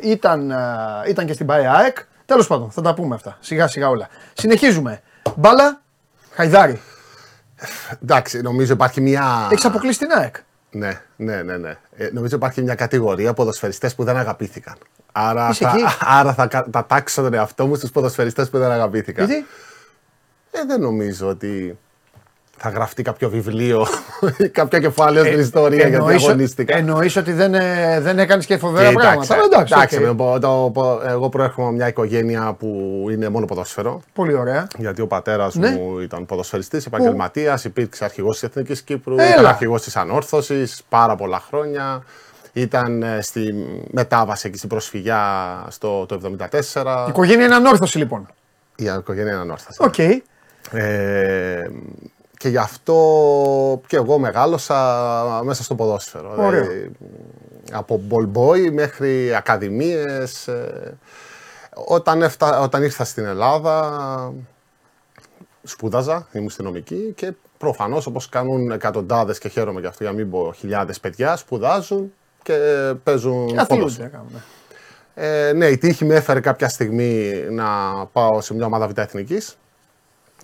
ήταν, 0.03 0.51
α, 0.51 1.03
ήταν 1.07 1.25
και 1.25 1.33
στην 1.33 1.45
ΠαΕ 1.45 1.67
ΑΕΚ. 1.67 1.97
Τέλος 2.25 2.47
πάντων, 2.47 2.71
θα 2.71 2.81
τα 2.81 2.93
πούμε 2.93 3.15
αυτά. 3.15 3.37
Σιγά 3.39 3.67
σιγά 3.67 3.87
όλα. 3.89 4.07
Συνεχίζουμε. 4.33 5.01
Μπάλα, 5.35 5.81
Χαϊδάρη. 6.31 6.81
Εντάξει, 8.03 8.41
νομίζω 8.41 8.73
υπάρχει 8.73 9.01
μια. 9.01 9.47
Έχεις 9.51 9.65
αποκλείσει 9.65 9.99
την 9.99 10.11
ΑΕΚ. 10.11 10.35
Ναι, 10.71 11.01
ναι, 11.15 11.41
ναι. 11.41 11.57
ναι. 11.57 11.77
Ε, 11.95 12.09
νομίζω 12.13 12.35
υπάρχει 12.35 12.61
μια 12.61 12.75
κατηγορία 12.75 13.33
ποδοσφαιριστές 13.33 13.95
που 13.95 14.03
δεν 14.03 14.17
αγαπήθηκαν. 14.17 14.75
Άρα 15.11 15.49
Είσαι 15.49 15.63
θα, 15.65 15.71
εκεί; 15.71 15.83
άρα 16.19 16.33
θα, 16.33 16.47
κα- 16.47 16.67
θα 16.71 16.85
τάξω 16.85 17.21
τον 17.21 17.33
εαυτό 17.33 17.67
μου 17.67 17.75
στους 17.75 17.91
ποδοσφαιριστές 17.91 18.49
που 18.49 18.57
δεν 18.57 18.71
αγαπήθηκαν. 18.71 19.25
Γιατί; 19.25 19.45
Ε, 20.51 20.65
δεν 20.67 20.81
νομίζω 20.81 21.27
ότι 21.27 21.77
θα 22.63 22.69
γραφτεί 22.69 23.03
κάποιο 23.03 23.29
βιβλίο 23.29 23.85
ή 24.37 24.49
κάποιο 24.49 24.79
κεφάλαιο 24.79 25.25
στην 25.25 25.39
ιστορία 25.39 25.77
γιατί 25.77 25.93
εννοείς- 25.95 26.23
αγωνίστηκα. 26.27 26.77
εννοείς 26.77 27.15
ότι 27.15 27.31
δεν, 27.31 27.53
ε, 27.53 27.99
δεν 28.01 28.19
έκανες 28.19 28.45
και 28.45 28.57
φοβερά 28.57 28.89
Κοίταξε, 28.89 29.27
πράγματα. 29.27 29.43
Εντάξει, 29.45 29.73
εντάξει, 29.73 29.95
οκ. 29.97 30.01
με 30.03 30.13
πω- 30.13 30.39
το- 30.39 30.69
πω- 30.73 31.01
εγώ 31.07 31.29
προέρχομαι 31.29 31.67
από 31.67 31.75
μια 31.75 31.87
οικογένεια 31.87 32.53
που 32.59 32.67
είναι 33.11 33.29
μόνο 33.29 33.45
ποδόσφαιρο. 33.45 34.01
Πολύ 34.13 34.33
ωραία. 34.33 34.67
Γιατί 34.77 35.01
ο 35.01 35.07
πατέρας 35.07 35.55
Ναι. 35.55 35.69
μου 35.69 35.99
ήταν 35.99 36.25
ποδοσφαιριστής, 36.25 36.85
επαγγελματίας, 36.85 37.63
υπήρξε 37.63 38.03
αρχηγός 38.03 38.39
της 38.39 38.49
Εθνικής 38.49 38.81
Κύπρου, 38.81 39.13
Έλα. 39.13 39.29
ήταν 39.29 39.45
αρχηγός 39.45 39.81
της 39.81 39.95
Ανόρθωσης 39.95 40.81
πάρα 40.89 41.15
πολλά 41.15 41.39
χρόνια. 41.47 42.03
Ήταν 42.53 43.03
ε, 43.03 43.21
στη 43.21 43.53
μετάβαση 43.91 44.47
εκεί 44.47 44.57
στην 44.57 44.69
προσφυγιά 44.69 45.23
στο 45.69 46.05
το 46.05 46.19
1974. 46.23 47.05
Η 47.05 47.09
οικογένεια 47.09 47.45
είναι 47.45 47.55
Ανόρθωση 47.55 47.97
λοιπόν. 47.97 48.27
Η 48.75 48.83
οικογένεια 48.99 49.31
είναι 49.31 49.41
ανόρθωση. 49.41 49.77
Οκ. 49.81 49.97
Ε, 50.71 51.69
και 52.41 52.49
γι' 52.49 52.57
αυτό 52.57 52.95
και 53.87 53.95
εγώ 53.95 54.17
μεγάλωσα 54.17 55.41
μέσα 55.43 55.63
στο 55.63 55.75
ποδόσφαιρο. 55.75 56.33
Ωραίο. 56.37 56.61
Δηλαδή, 56.61 56.91
από 57.71 58.01
ball 58.09 58.37
boy 58.37 58.71
μέχρι 58.71 59.35
ακαδημίες. 59.35 60.47
ε, 60.47 60.97
όταν, 61.73 62.21
έφτα, 62.21 62.59
όταν 62.59 62.83
ήρθα 62.83 63.03
στην 63.03 63.25
Ελλάδα 63.25 64.33
σπούδαζα, 65.63 66.27
ήμουν 66.31 66.49
στη 66.49 66.63
νομική 66.63 67.13
και 67.15 67.33
προφανώς 67.57 68.05
όπως 68.05 68.29
κάνουν 68.29 68.71
εκατοντάδες 68.71 69.37
και 69.39 69.49
χαίρομαι 69.49 69.79
γι' 69.79 69.87
αυτό 69.87 70.03
για 70.03 70.11
να 70.11 70.17
μην 70.17 70.29
πω 70.29 70.53
χιλιάδες 70.55 70.99
παιδιά 70.99 71.35
σπουδάζουν 71.35 72.13
και 72.43 72.57
παίζουν 73.03 73.43
Αθλούνται. 73.43 73.65
ποδόσφαιρο. 73.67 74.09
κάνουν. 74.09 74.31
Ε, 75.13 75.53
ναι, 75.53 75.65
η 75.65 75.77
τύχη 75.77 76.05
με 76.05 76.15
έφερε 76.15 76.39
κάποια 76.39 76.69
στιγμή 76.69 77.31
να 77.49 77.65
πάω 78.11 78.41
σε 78.41 78.53
μια 78.53 78.65
ομάδα 78.65 78.87
β' 78.87 78.97
εθνικής, 78.97 79.57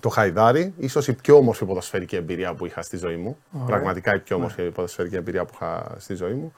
το 0.00 0.08
Χαϊδάρι. 0.08 0.74
Ίσως 0.78 1.08
η 1.08 1.12
πιο 1.12 1.36
όμορφη 1.36 1.64
ποδοσφαιρική 1.64 2.16
εμπειρία 2.16 2.54
που 2.54 2.66
είχα 2.66 2.82
στη 2.82 2.96
ζωή 2.96 3.16
μου. 3.16 3.36
Πραγματικά 3.66 4.14
η 4.14 4.18
πιο 4.18 4.36
όμορφη 4.36 4.62
ποδοσφαιρική 4.62 5.16
εμπειρία 5.16 5.44
που 5.44 5.52
είχα 5.54 5.94
στη 5.98 6.14
ζωή 6.14 6.32
μου. 6.32 6.52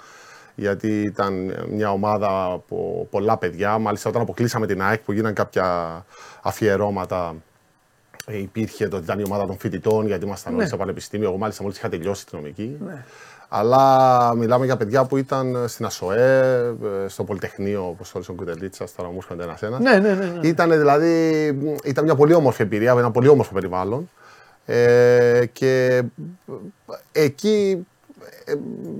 Γιατί 0.54 1.00
ήταν 1.00 1.54
μια 1.70 1.92
ομάδα 1.92 2.44
από 2.44 3.06
πολλά 3.10 3.36
παιδιά. 3.36 3.78
Μάλιστα, 3.78 4.08
όταν 4.08 4.22
αποκλείσαμε 4.22 4.66
την 4.66 4.82
ΑΕΚ 4.82 5.00
που 5.00 5.12
γίνανε 5.12 5.34
κάποια 5.34 6.04
αφιερώματα, 6.42 7.34
ε, 8.26 8.38
υπήρχε 8.38 8.88
το 8.88 8.96
ότι 8.96 9.04
ήταν 9.04 9.18
η 9.18 9.22
ομάδα 9.22 9.46
των 9.46 9.58
φοιτητών, 9.58 10.06
γιατί 10.06 10.24
ήμασταν 10.24 10.54
όλοι 10.54 10.66
στο 10.66 10.76
πανεπιστήμιο. 10.76 11.28
Εγώ, 11.28 11.38
μάλιστα, 11.38 11.62
μόλις 11.62 11.78
είχα 11.78 11.88
τελειώσει 11.88 12.26
τη 12.26 12.36
νομική. 12.36 12.78
Αλλά 13.52 14.34
μιλάμε 14.34 14.64
για 14.64 14.76
παιδιά 14.76 15.04
που 15.04 15.16
ήταν 15.16 15.64
στην 15.68 15.84
ΑΣΟΕ, 15.84 16.58
ε, 17.04 17.08
στο 17.08 17.24
Πολυτεχνείο, 17.24 17.88
όπως 17.88 18.10
το 18.10 18.20
ο 18.28 18.32
Κουτελίτσα, 18.32 18.86
τώρα 18.96 19.08
μου 19.08 19.16
έρχονται 19.16 19.42
ένα-ένα. 19.42 19.80
Ναι, 19.80 20.08
ναι, 20.08 20.14
ναι. 20.14 20.24
ναι. 20.24 20.48
Ήταν 20.48 20.70
δηλαδή 20.70 21.46
ήταν 21.84 22.04
μια 22.04 22.14
πολύ 22.14 22.34
όμορφη 22.34 22.62
εμπειρία, 22.62 22.92
ένα 22.92 23.10
πολύ 23.10 23.28
όμορφο 23.28 23.52
περιβάλλον. 23.52 24.10
Ε, 24.66 25.44
και 25.52 26.02
εκεί 27.12 27.86
ε, 28.44 28.54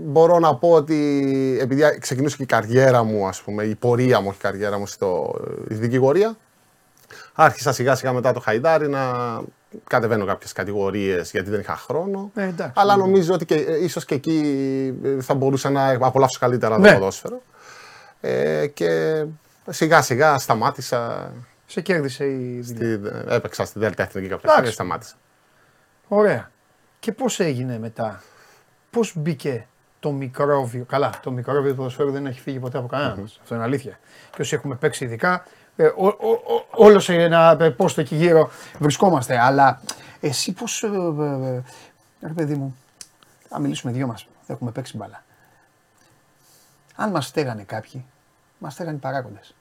μπορώ 0.04 0.38
να 0.38 0.54
πω 0.54 0.71
ότι 0.71 1.59
επειδή 1.61 1.99
ξεκινούσε 1.99 2.37
και 2.37 2.42
η 2.42 2.47
καριέρα 2.47 3.02
μου, 3.02 3.26
ας 3.26 3.42
πούμε, 3.42 3.64
η 3.64 3.75
πορεία 3.75 4.21
μου, 4.21 4.30
η 4.30 4.40
καριέρα 4.40 4.78
μου 4.78 4.87
στο 4.87 5.35
δικηγορία, 5.66 6.37
άρχισα 7.35 7.73
σιγά 7.73 7.95
σιγά 7.95 8.12
μετά 8.12 8.33
το 8.33 8.40
Χαϊδάρι 8.40 8.88
να 8.88 9.00
κατεβαίνω 9.87 10.25
κάποιες 10.25 10.53
κατηγορίες 10.53 11.31
γιατί 11.31 11.50
δεν 11.50 11.61
είχα 11.61 11.77
χρόνο. 11.77 12.31
Ε, 12.35 12.43
εντάξει, 12.43 12.73
αλλά 12.77 12.97
νομίζω 12.97 13.35
ότι 13.35 13.45
και, 13.45 13.55
ε, 13.55 13.85
ίσως 13.85 14.05
και 14.05 14.15
εκεί 14.15 14.39
ε, 15.05 15.21
θα 15.21 15.35
μπορούσα 15.35 15.71
να 15.71 15.91
απολαύσω 16.00 16.39
καλύτερα 16.39 16.79
ναι. 16.79 16.89
το 16.89 16.95
ποδόσφαιρο. 16.95 17.43
Ε, 18.21 18.67
και 18.67 19.25
σιγά 19.69 20.03
σιγά 20.03 20.39
σταμάτησα. 20.39 21.33
Σε 21.67 21.81
κέρδισε 21.81 22.25
η 22.25 22.62
στη, 22.62 23.00
Έπαιξα 23.29 23.65
στη 23.65 23.79
Δέλτα 23.79 24.03
Εθνική 24.03 24.29
κάποια 24.29 24.61
και 24.62 24.71
σταμάτησα. 24.71 25.15
Ωραία. 26.09 26.50
Και 26.99 27.12
πώς 27.12 27.41
έγινε 27.41 27.79
μετά, 27.79 28.23
πώς 28.91 29.12
μπήκε 29.17 29.67
το 30.00 30.12
μικρόβιο; 30.12 30.85
Καλά, 30.85 31.11
το 31.23 31.31
μικρόβιο 31.31 31.71
του 31.71 31.77
ποδοσφαίρου 31.77 32.11
δεν 32.11 32.27
έχει 32.27 32.41
φύγει 32.41 32.59
ποτέ 32.59 32.79
από 32.79 32.87
κανέναν. 32.87 33.17
Mm-hmm. 33.19 33.39
Αυτό 33.41 33.55
είναι 33.55 33.65
αλήθεια. 33.65 33.99
Και 34.31 34.41
όσοι 34.41 34.55
έχουμε 34.55 34.75
παίξει 34.75 35.05
ειδικά, 35.05 35.35
ε, 35.35 35.60
όλος 36.71 37.05
σε 37.05 37.15
ένα 37.15 37.73
πόστο 37.77 38.01
εκεί 38.01 38.17
γύρω 38.17 38.51
βρισκόμαστε. 38.79 39.39
Αλλά 39.39 39.81
εσύ 40.21 40.53
πώς. 40.53 40.83
Ε, 40.83 40.87
ε, 40.87 41.63
ρε 42.27 42.33
παιδί 42.33 42.55
μου, 42.55 42.77
θα 43.49 43.59
μιλήσουμε 43.59 43.93
δυο 43.93 44.07
μας. 44.07 44.27
Δεν 44.47 44.57
έχουμε 44.57 44.71
παίξει 44.71 44.97
μπάλα. 44.97 45.25
Αν 46.97 47.11
μας 47.11 47.27
στέγανε 47.27 47.63
κάποιοι, 47.63 48.05
μας 48.59 48.73
στέγανε 48.73 48.97
οι 48.97 49.01
παράγοντες. 49.01 49.55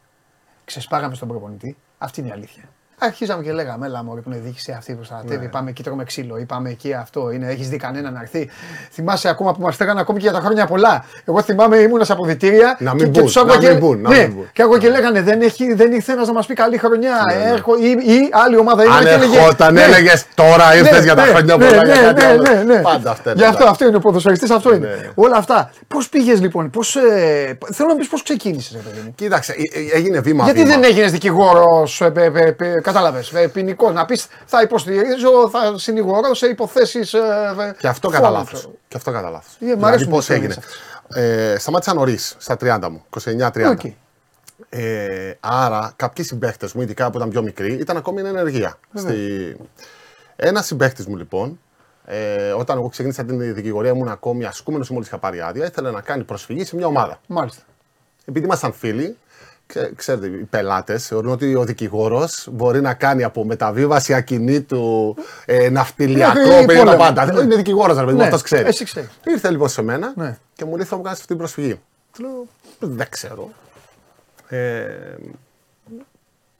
Ξεσπάγαμε 0.65 1.15
στον 1.15 1.27
προπονητή. 1.27 1.77
Αυτή 1.97 2.19
είναι 2.19 2.29
η 2.29 2.31
αλήθεια. 2.31 2.63
Αρχίζαμε 3.01 3.43
και 3.43 3.51
λέγαμε, 3.51 3.85
έλα 3.85 4.03
μου, 4.03 4.13
που 4.13 4.31
είναι 4.31 4.39
διοίκηση 4.43 4.71
αυτή 4.77 4.91
που 4.91 4.97
προστατεύει. 4.97 5.45
Ναι. 5.45 5.51
Πάμε 5.51 5.69
εκεί 5.69 5.83
τρώμε 5.83 6.03
ξύλο 6.03 6.37
ή 6.37 6.45
πάμε 6.45 6.69
εκεί 6.69 6.93
αυτό. 6.93 7.31
Είναι, 7.31 7.47
έχεις 7.47 7.69
δει 7.69 7.77
κανένα 7.77 8.11
να 8.11 8.19
έρθει. 8.21 8.49
Θυμάσαι 8.91 9.29
ακόμα 9.29 9.53
που 9.53 9.61
μας 9.61 9.75
στέγανε 9.75 9.99
ακόμη 9.99 10.19
και 10.19 10.25
για 10.29 10.33
τα 10.33 10.45
χρόνια 10.45 10.65
πολλά. 10.65 11.05
Εγώ 11.25 11.41
θυμάμαι 11.41 11.77
ήμουνα 11.77 12.03
σε 12.03 12.11
αποδητήρια. 12.11 12.77
Να 12.79 12.93
μην 12.93 13.09
μπουν. 13.09 13.27
Και, 13.27 13.43
να 13.45 13.57
και, 13.57 13.69
μην 13.69 13.77
μπουν, 13.77 14.01
ναι, 14.01 14.29
και 14.53 14.61
εγώ 14.61 14.77
και 14.77 14.89
λέγανε 14.89 15.21
δεν, 15.21 15.41
έχει, 15.41 15.73
δεν 15.73 15.91
ήρθε 15.91 16.11
ένας 16.11 16.27
να 16.27 16.33
μας 16.33 16.45
πει 16.45 16.53
καλή 16.53 16.77
χρονιά. 16.77 17.23
Ναι, 17.29 17.35
ναι. 17.35 17.55
Έχω, 17.55 17.75
ή, 17.75 17.89
ή, 17.89 18.29
άλλη 18.31 18.57
ομάδα 18.57 18.83
είναι. 18.83 18.93
Αν 18.93 19.05
ερχόταν, 19.05 19.73
ναι, 19.73 19.81
έλεγες 19.81 20.25
τώρα 20.35 20.75
ήρθες 20.75 20.97
ναι, 20.97 21.03
για 21.03 21.15
τα 21.15 21.25
ναι, 21.25 21.29
χρόνια 21.29 21.57
ναι, 21.57 21.65
πολλά. 21.65 21.83
Ναι, 21.83 22.11
ναι, 22.11 22.53
ναι, 22.53 22.63
ναι. 22.63 22.81
Πάντα 22.81 23.11
αυτά. 23.11 23.33
Γι' 23.35 23.43
αυτό 23.43 23.65
αυτό 23.65 23.87
είναι 23.87 23.95
ο 23.95 23.99
ποδοσφαιριστής, 23.99 24.49
αυτό 24.49 24.73
είναι. 24.73 25.11
Όλα 25.15 25.35
αυτά. 25.37 25.71
Πώς 25.87 26.09
πήγες 26.09 26.41
λοιπόν, 26.41 26.69
πώς. 26.69 26.95
Ε, 26.95 27.57
θέλω 27.73 27.89
να 27.89 27.95
πεις 27.95 28.07
πώς 28.07 28.23
ξεκίνησες. 28.23 28.77
Κοίταξε, 29.15 29.51
ε, 29.51 29.79
ε, 29.79 29.97
έγινε 29.97 30.19
βήμα. 30.19 30.43
Γιατί 30.43 30.63
δεν 30.63 30.83
έγινες 30.83 31.11
δικηγόρος, 31.11 32.01
κατάλαβες 32.93 33.33
ποινικό. 33.51 33.91
Να 33.91 34.05
πεις 34.05 34.27
θα 34.45 34.61
υποστηρίζω, 34.61 35.49
θα 35.49 35.77
συνηγορώ 35.77 36.33
σε 36.33 36.47
υποθέσεις. 36.47 37.13
Ε, 37.13 37.75
και 37.79 37.87
αυτό 37.87 38.09
κατά 38.09 38.29
λάθος. 38.29 38.69
Και 38.87 38.97
αυτό 38.97 39.11
κατά 39.11 39.29
λάθος. 39.29 39.57
Ε, 39.59 39.73
δηλαδή, 39.73 40.07
πώς 40.07 40.29
έγινε. 40.29 40.55
Ε, 41.13 41.55
σταμάτησα 41.59 41.93
νωρίς, 41.93 42.35
στα 42.37 42.57
30 42.61 42.89
μου, 42.89 43.03
29-30. 43.09 43.51
Okay. 43.51 43.93
Ε, 44.69 45.33
άρα, 45.39 45.93
κάποιοι 45.95 46.25
συμπαίχτες 46.25 46.73
μου, 46.73 46.81
ειδικά 46.81 47.09
που 47.11 47.17
ήταν 47.17 47.29
πιο 47.29 47.41
μικροί, 47.41 47.73
ήταν 47.73 47.97
ακόμη 47.97 48.19
εν 48.19 48.25
ενεργεία. 48.25 48.77
Στη... 48.93 49.15
Ένας 50.35 50.65
συμπαίχτης 50.65 51.05
μου 51.05 51.15
λοιπόν, 51.15 51.59
ε, 52.05 52.51
όταν 52.51 52.77
εγώ 52.77 52.89
ξεκίνησα 52.89 53.25
την 53.25 53.53
δικηγορία, 53.53 53.91
ήμουν 53.91 54.07
ακόμη 54.07 54.45
ασκούμενος 54.45 54.89
μόλις 54.89 55.07
είχα 55.07 55.17
πάρει 55.17 55.41
άδεια, 55.41 55.65
ήθελε 55.65 55.91
να 55.91 56.01
κάνει 56.01 56.23
προσφυγή 56.23 56.65
σε 56.65 56.75
μια 56.75 56.85
ομάδα. 56.85 57.19
Μάλιστα. 57.27 57.61
Επειδή 58.25 58.45
ήμασταν 58.45 58.73
φίλοι, 58.73 59.17
ξέρετε, 59.95 60.27
οι 60.27 60.43
πελάτες 60.49 61.07
θεωρούν 61.07 61.31
ότι 61.31 61.55
ο 61.55 61.63
δικηγόρος 61.63 62.47
μπορεί 62.51 62.81
να 62.81 62.93
κάνει 62.93 63.23
από 63.23 63.45
μεταβίβαση 63.45 64.13
ακινήτου, 64.13 65.15
ε, 65.45 65.69
ναυτιλιακό, 65.69 66.65
περίπου 66.65 66.95
πάντα. 66.97 67.25
Ναι. 67.25 67.41
Είναι 67.41 67.55
δικηγόρος, 67.55 67.97
ρε 67.97 68.03
παιδί 68.03 68.13
μου, 68.13 68.19
ναι. 68.19 68.25
αυτός 68.25 68.41
ξέρει. 68.41 68.67
Εσύ 68.67 68.83
ξέρεις. 68.83 69.09
Ήρθε 69.25 69.49
λοιπόν 69.49 69.69
σε 69.69 69.81
μένα 69.81 70.13
ναι. 70.15 70.37
και 70.53 70.65
μου 70.65 70.75
λέει: 70.75 70.85
Θα 70.85 70.95
μου 70.95 71.01
κάνεις 71.01 71.17
αυτή 71.17 71.27
την 71.27 71.37
προσφυγή. 71.37 71.79
Του 72.13 72.21
λέω: 72.21 72.47
Δεν 72.79 73.07
ξέρω. 73.09 73.49
Ε, 74.47 74.85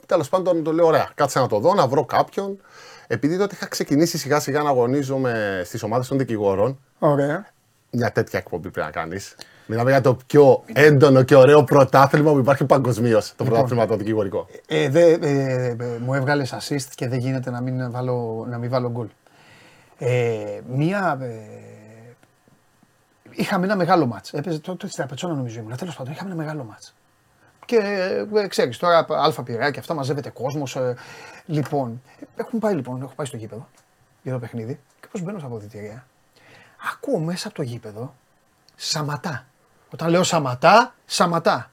Τέλος 0.06 0.30
πάντων, 0.30 0.63
το 0.63 0.74
λέω: 0.74 0.86
Ωραία, 0.86 1.10
κάτσε 1.16 1.39
να 1.39 1.48
το 1.48 1.60
δω, 1.60 1.74
να 1.74 1.88
βρω 1.88 2.06
κάποιον. 2.06 2.60
Επειδή 3.08 3.38
τότε 3.38 3.56
είχα 3.56 3.68
ξεκινήσει 3.68 4.18
σιγά 4.18 4.39
σιγά 4.39 4.62
να 4.62 4.70
αγωνίζομαι 4.70 5.62
στις 5.66 5.84
ομάδες 5.84 6.08
των 6.08 6.18
δικηγόρων. 6.18 6.80
Ωραία. 7.00 7.48
Μια 7.92 8.12
τέτοια 8.12 8.39
εκπομπή 8.39 8.70
πρέπει 8.70 8.86
να 8.88 9.01
κάνεις. 9.01 9.36
Μιλάμε 9.72 9.90
για 9.90 10.02
το 10.02 10.18
πιο 10.28 10.64
έντονο 10.74 11.24
και 11.24 11.36
ωραίο 11.36 11.64
πρωτάθλημα 11.64 12.32
που 12.32 12.38
υπάρχει 12.38 12.66
παγκοσμίως. 12.66 13.28
Το 13.28 13.34
λοιπόν, 13.44 13.48
πρωτάθλημα 13.48 13.88
το 13.88 13.96
δικηγορικό. 13.96 14.48
Ε, 14.68 14.90
δε, 14.90 15.12
ε, 15.12 15.66
ε, 15.66 15.76
μου 16.00 16.14
έβγαλες 16.14 16.54
assist 16.54 16.88
και 16.96 17.08
δεν 17.08 17.20
γίνεται 17.20 17.50
να 17.50 17.62
μην 17.62 17.92
βάλω, 17.92 18.46
να 18.50 18.58
μην 18.58 18.70
βάλω 18.70 18.90
γκολ. 18.90 19.08
Ε, 19.98 20.60
μία. 20.68 21.18
Ε, 21.22 21.36
είχαμε 23.32 23.66
ένα 23.66 23.76
μεγάλο 23.76 24.06
μάτς. 24.06 24.34
Έπαιζε 24.34 24.60
τότε 24.60 24.86
στην 24.86 24.98
Τραπετσόνα 24.98 25.34
νομίζω 25.34 25.60
ήμουν. 25.60 25.76
Τέλος 25.76 25.96
πάντων, 25.96 26.14
είχαμε 26.14 26.32
ένα 26.32 26.42
μεγάλο 26.42 26.64
μάτς. 26.64 26.96
Και 27.66 27.78
ε, 28.34 28.48
ξέρεις, 28.48 28.78
τώρα 28.78 29.06
αλφα 29.10 29.44
πειραία 29.44 29.72
και 29.72 29.80
αυτά 29.80 29.94
μαζεύεται 29.94 30.30
κόσμος. 30.30 30.76
Ε, 30.76 30.96
λοιπόν, 31.46 32.02
έχουν 32.36 32.60
πάει 32.60 32.74
λοιπόν, 32.76 33.02
έχω 33.02 33.14
πάει 33.16 33.26
στο 33.26 33.38
γήπεδο 33.38 33.68
για 34.22 34.34
το 34.34 34.40
παιχνίδι 34.40 34.80
και 35.00 35.08
πώς 35.12 35.22
μπαίνω 35.22 35.38
στα 35.38 35.48
αποδητήρια. 35.48 36.06
Ακούω 36.94 37.20
μέσα 37.20 37.48
από 37.48 37.56
το 37.58 37.64
γήπεδο 37.64 38.14
Σαματά. 38.76 39.46
Όταν 39.89 40.10
λέω 40.10 40.24
Σαματά, 40.24 40.93
Σαματά. 41.05 41.69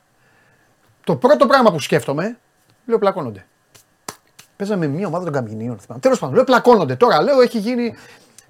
Το 1.04 1.16
πρώτο 1.16 1.46
πράγμα 1.46 1.72
που 1.72 1.80
σκέφτομαι, 1.80 2.38
λέω 2.86 2.98
πλακώνονται. 2.98 3.46
Παίζαμε 4.56 4.86
μια 4.86 5.06
ομάδα 5.06 5.24
των 5.24 5.32
Καμπινίων. 5.32 5.78
Τέλος 6.00 6.18
πάντων, 6.18 6.34
λέω 6.34 6.44
πλακώνονται. 6.44 6.96
Τώρα 6.96 7.22
λέω 7.22 7.40
έχει 7.40 7.58
γίνει. 7.58 7.94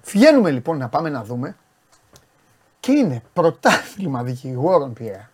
Βγαίνουμε 0.03 0.51
λοιπόν 0.51 0.77
να 0.77 0.87
πάμε 0.87 1.09
να 1.09 1.23
δούμε. 1.23 1.55
Και 2.79 2.91
είναι 2.91 3.21
πρωτάθλημα 3.33 4.23
δικηγόρων 4.23 4.93
πια. 4.93 5.29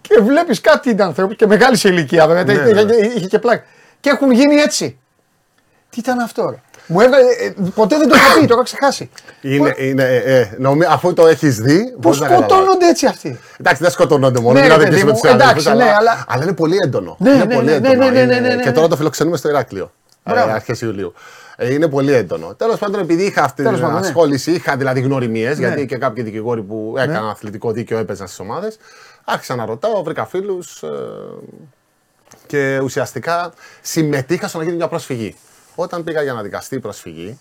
Και 0.00 0.20
βλέπεις 0.20 0.60
κάτι 0.60 1.02
ανθρώπου 1.02 1.34
και 1.34 1.46
μεγάλης 1.46 1.80
σε 1.80 1.88
ηλικίας 1.88 2.26
βέβαια. 2.26 2.44
Ναι, 2.44 2.82
ναι. 2.82 2.94
Είχε 2.94 3.26
και 3.26 3.38
πλάκα. 3.38 3.64
Και 4.00 4.10
έχουν 4.10 4.30
γίνει 4.30 4.54
έτσι. 4.54 4.98
Τι 5.90 5.98
ήταν 6.00 6.18
αυτό, 6.18 6.50
ρε; 6.50 6.62
Μου 6.86 7.00
έβγαλε. 7.00 7.24
Ε, 7.24 7.54
ποτέ 7.74 7.98
δεν 7.98 8.08
το 8.08 8.14
είχα 8.14 8.40
πει, 8.40 8.46
το 8.46 8.54
είχα 8.54 8.62
ξεχάσει. 8.62 9.10
Είναι, 9.40 9.74
είναι, 9.78 10.02
ε, 10.02 10.38
ε, 10.38 10.56
νομί, 10.58 10.84
αφού 10.84 11.12
το 11.12 11.26
έχεις 11.26 11.60
δει. 11.60 11.96
Πώς 12.00 12.16
σκοτώνονται 12.16 12.88
έτσι 12.88 13.06
αυτοί; 13.06 13.38
Εντάξει, 13.60 13.82
δεν 13.82 13.92
σκοτώνονται 13.92 14.40
μόνο. 14.40 14.60
Ναι, 14.60 14.68
δεν 14.68 15.06
με 15.06 15.12
τους 15.12 15.22
Εντάξει, 15.22 15.68
ναι, 15.68 15.84
αλλά... 15.84 16.24
αλλά 16.28 16.42
είναι 16.42 16.52
πολύ 16.52 16.76
έντονο. 16.84 17.16
Ναι, 17.18 17.30
είναι 17.30 17.44
ναι, 17.44 17.54
πολύ 17.54 17.66
ναι, 17.66 17.74
έντονο. 17.74 17.94
Ναι, 17.94 18.10
ναι, 18.10 18.24
ναι, 18.24 18.40
ναι, 18.40 18.54
ναι, 18.54 18.62
Και 18.62 18.72
τώρα 18.72 18.88
το 18.88 18.96
φιλοξενούμε 18.96 19.36
στο 19.36 19.48
Ηράκλειο. 19.48 19.92
Αρχές 20.22 20.80
Ιουλίου. 20.80 21.14
Ε, 21.56 21.72
είναι 21.72 21.88
πολύ 21.88 22.12
έντονο. 22.12 22.54
Τέλος 22.54 22.78
πάντων, 22.78 23.00
επειδή 23.00 23.24
είχα 23.24 23.42
αυτή 23.42 23.62
την 23.62 23.72
ναι. 23.72 23.98
ασχόληση, 23.98 24.52
είχα 24.52 24.76
δηλαδή 24.76 25.00
γνωριμίες, 25.00 25.58
ναι. 25.58 25.66
γιατί 25.66 25.86
και 25.86 25.96
κάποιοι 25.96 26.22
δικηγόροι 26.22 26.62
που 26.62 26.94
έκαναν 26.96 27.28
αθλητικό 27.28 27.70
δίκαιο 27.72 27.98
έπαιζαν 27.98 28.26
στις 28.26 28.38
ομάδες, 28.38 28.76
άρχισα 29.24 29.54
να 29.54 29.66
ρωτάω, 29.66 30.02
βρήκα 30.02 30.26
φίλους 30.26 30.82
ε, 30.82 30.88
και 32.46 32.80
ουσιαστικά 32.82 33.52
συμμετείχα 33.80 34.48
στο 34.48 34.58
να 34.58 34.64
γίνει 34.64 34.76
μια 34.76 34.88
προσφυγή. 34.88 35.36
Όταν 35.74 36.04
πήγα 36.04 36.22
για 36.22 36.32
να 36.32 36.42
δικαστεί 36.42 36.74
η 36.74 36.80
προσφυγή, 36.80 37.38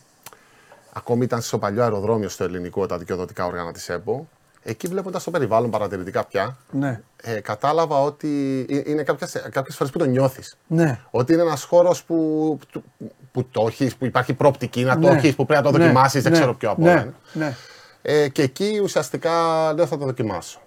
ακόμη 0.93 1.23
ήταν 1.23 1.41
στο 1.41 1.57
παλιό 1.57 1.83
αεροδρόμιο 1.83 2.29
στο 2.29 2.43
ελληνικό, 2.43 2.85
τα 2.85 2.97
δικαιοδοτικά 2.97 3.45
όργανα 3.45 3.71
της 3.71 3.89
ΕΠΟ, 3.89 4.27
εκεί 4.63 4.87
βλέποντας 4.87 5.23
το 5.23 5.31
περιβάλλον 5.31 5.69
παρατηρητικά 5.69 6.25
πια, 6.25 6.57
ναι. 6.71 7.01
ε, 7.21 7.39
κατάλαβα 7.39 8.01
ότι 8.01 8.59
είναι 8.85 9.03
κάποιες 9.03 9.75
φορές 9.75 9.91
που 9.91 9.99
το 9.99 10.05
νιώθεις. 10.05 10.57
Ναι. 10.67 10.99
Ότι 11.11 11.33
είναι 11.33 11.41
ένας 11.41 11.63
χώρος 11.63 12.03
που, 12.03 12.59
που, 12.71 12.83
που, 13.31 13.45
το 13.51 13.65
έχεις, 13.67 13.95
που 13.95 14.05
υπάρχει 14.05 14.33
προοπτική 14.33 14.83
να 14.83 14.99
το 14.99 15.09
ναι. 15.09 15.17
έχεις, 15.17 15.35
που 15.35 15.45
πρέπει 15.45 15.63
να 15.63 15.71
το 15.71 15.77
ναι. 15.77 15.83
δοκιμάσεις, 15.83 16.23
δεν 16.23 16.31
ναι. 16.31 16.37
ξέρω 16.37 16.53
ποιο 16.55 16.69
από 16.69 16.81
ναι. 16.81 16.91
όλα. 16.91 17.13
Ναι. 17.33 17.55
Ε, 18.01 18.27
και 18.27 18.41
εκεί 18.41 18.79
ουσιαστικά 18.83 19.31
λέω 19.73 19.85
θα 19.85 19.97
το 19.97 20.05
δοκιμάσω. 20.05 20.61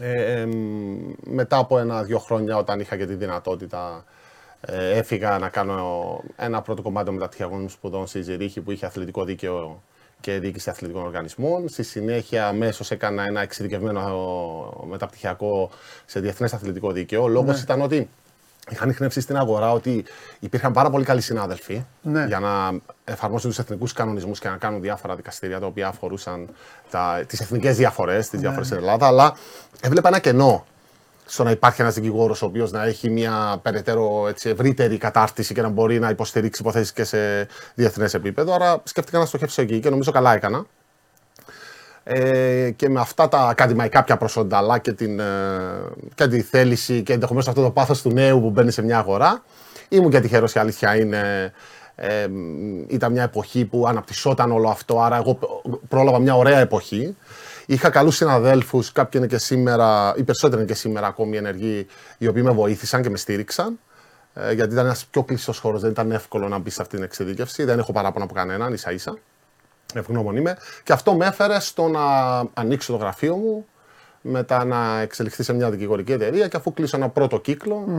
Ε, 0.00 0.46
μετά 1.24 1.56
από 1.56 1.78
ένα-δύο 1.78 2.18
χρόνια, 2.18 2.56
όταν 2.56 2.80
είχα 2.80 2.96
και 2.96 3.06
τη 3.06 3.14
δυνατότητα 3.14 4.04
ε, 4.60 4.98
έφυγα 4.98 5.38
να 5.38 5.48
κάνω 5.48 6.20
ένα 6.36 6.62
πρώτο 6.62 6.82
κομμάτι 6.82 7.10
μεταπτυχιακών 7.10 7.68
σπουδών 7.68 8.06
στη 8.06 8.22
Ζηρίχη 8.22 8.60
που 8.60 8.70
είχε 8.70 8.86
αθλητικό 8.86 9.24
δίκαιο 9.24 9.82
και 10.20 10.38
διοίκηση 10.38 10.70
αθλητικών 10.70 11.02
οργανισμών. 11.04 11.68
Στη 11.68 11.82
συνέχεια, 11.82 12.46
αμέσως 12.46 12.90
έκανα 12.90 13.24
ένα 13.24 13.40
εξειδικευμένο 13.40 14.86
μεταπτυχιακό 14.88 15.70
σε 16.04 16.20
διεθνές 16.20 16.52
αθλητικό 16.52 16.92
δίκαιο. 16.92 17.22
Ο 17.22 17.28
λόγος 17.28 17.54
ναι. 17.54 17.60
ήταν 17.62 17.80
ότι 17.80 18.08
είχαν 18.70 18.94
χνεύσει 18.94 19.20
στην 19.20 19.36
αγορά 19.36 19.72
ότι 19.72 20.04
υπήρχαν 20.40 20.72
πάρα 20.72 20.90
πολύ 20.90 21.04
καλοί 21.04 21.20
συνάδελφοι 21.20 21.84
ναι. 22.02 22.24
για 22.26 22.40
να 22.40 22.80
εφαρμόσουν 23.04 23.50
τους 23.50 23.58
εθνικούς 23.58 23.92
κανονισμούς 23.92 24.38
και 24.38 24.48
να 24.48 24.56
κάνουν 24.56 24.80
διάφορα 24.80 25.14
δικαστήρια 25.16 25.60
τα 25.60 25.66
οποία 25.66 25.88
αφορούσαν 25.88 26.48
τις 27.26 27.40
εθνικές 27.40 27.76
διαφορές, 27.76 28.28
τις 28.28 28.32
ναι. 28.32 28.40
διαφορέ 28.40 28.64
στην 28.64 28.76
Ελλάδα. 28.76 29.06
Αλλά 29.06 29.36
έβλεπα 29.80 30.08
ένα 30.08 30.18
κενό 30.18 30.64
στο 31.30 31.44
να 31.44 31.50
υπάρχει 31.50 31.80
ένας 31.80 31.94
δικηγόρος 31.94 32.42
ο 32.42 32.46
οποίος 32.46 32.70
να 32.70 32.84
έχει 32.84 33.10
μια 33.10 33.58
περαιτέρω 33.62 34.28
έτσι, 34.28 34.48
ευρύτερη 34.48 34.98
κατάρτιση 34.98 35.54
και 35.54 35.62
να 35.62 35.68
μπορεί 35.68 35.98
να 35.98 36.08
υποστηρίξει 36.08 36.60
υποθέσεις 36.62 36.92
και 36.92 37.04
σε 37.04 37.46
διεθνές 37.74 38.14
επίπεδο. 38.14 38.54
Άρα 38.54 38.80
σκέφτηκα 38.84 39.18
να 39.18 39.24
στοχεύσω 39.24 39.62
εκεί 39.62 39.80
και 39.80 39.90
νομίζω 39.90 40.10
καλά 40.10 40.34
έκανα. 40.34 40.66
Ε, 42.04 42.70
και 42.76 42.88
με 42.88 43.00
αυτά 43.00 43.28
τα 43.28 43.38
ακαδημαϊκά 43.38 44.04
πια 44.04 44.16
προσόντα, 44.16 44.56
αλλά 44.56 44.78
και, 44.78 44.92
την, 44.92 45.20
ε, 45.20 45.24
και 46.14 46.26
τη 46.26 46.42
θέληση 46.42 47.02
και 47.02 47.12
ενδεχομένως 47.12 47.48
αυτό 47.48 47.62
το 47.62 47.70
πάθος 47.70 48.02
του 48.02 48.10
νέου 48.10 48.40
που 48.40 48.50
μπαίνει 48.50 48.70
σε 48.70 48.82
μια 48.82 48.98
αγορά, 48.98 49.42
ήμουν 49.88 50.10
και 50.10 50.20
τυχερός 50.20 50.54
η 50.54 50.58
αλήθεια 50.58 50.96
είναι 50.96 51.52
Ε, 52.00 52.28
ήταν 52.88 53.12
μια 53.12 53.22
εποχή 53.22 53.64
που 53.64 53.86
αναπτυσσόταν 53.86 54.52
όλο 54.52 54.68
αυτό, 54.68 55.00
άρα 55.00 55.16
εγώ 55.16 55.38
πρόλαβα 55.88 56.18
μια 56.18 56.36
ωραία 56.36 56.58
εποχή. 56.58 57.16
Είχα 57.70 57.90
καλούς 57.90 58.16
συναδέλφους, 58.16 58.92
κάποιοι 58.92 59.10
είναι 59.14 59.26
και 59.26 59.38
σήμερα, 59.38 60.14
οι 60.16 60.22
περισσότεροι 60.22 60.60
είναι 60.60 60.70
και 60.70 60.78
σήμερα 60.78 61.06
ακόμη 61.06 61.36
ενεργοί, 61.36 61.86
οι 62.18 62.26
οποίοι 62.26 62.42
με 62.44 62.50
βοήθησαν 62.50 63.02
και 63.02 63.10
με 63.10 63.16
στήριξαν. 63.16 63.78
Ε, 64.34 64.52
γιατί 64.52 64.72
ήταν 64.72 64.84
ένας 64.84 65.06
πιο 65.06 65.22
κλειστός 65.22 65.58
χώρος, 65.58 65.80
δεν 65.80 65.90
ήταν 65.90 66.10
εύκολο 66.10 66.48
να 66.48 66.58
μπει 66.58 66.70
σε 66.70 66.82
αυτή 66.82 66.94
την 66.94 67.04
εξειδίκευση. 67.04 67.64
Δεν 67.64 67.78
έχω 67.78 67.92
παράπονα 67.92 68.24
από 68.24 68.34
κανέναν, 68.34 68.72
ίσα 68.72 68.92
ίσα. 68.92 69.18
Ευγνώμων 69.94 70.36
είμαι. 70.36 70.56
Και 70.82 70.92
αυτό 70.92 71.14
με 71.14 71.26
έφερε 71.26 71.60
στο 71.60 71.88
να 71.88 72.00
ανοίξω 72.54 72.92
το 72.92 72.98
γραφείο 72.98 73.36
μου, 73.36 73.66
μετά 74.20 74.64
να 74.64 75.00
εξελιχθεί 75.00 75.42
σε 75.42 75.52
μια 75.52 75.70
δικηγορική 75.70 76.12
εταιρεία 76.12 76.48
και 76.48 76.56
αφού 76.56 76.72
κλείσω 76.72 76.96
ένα 76.96 77.08
πρώτο 77.08 77.40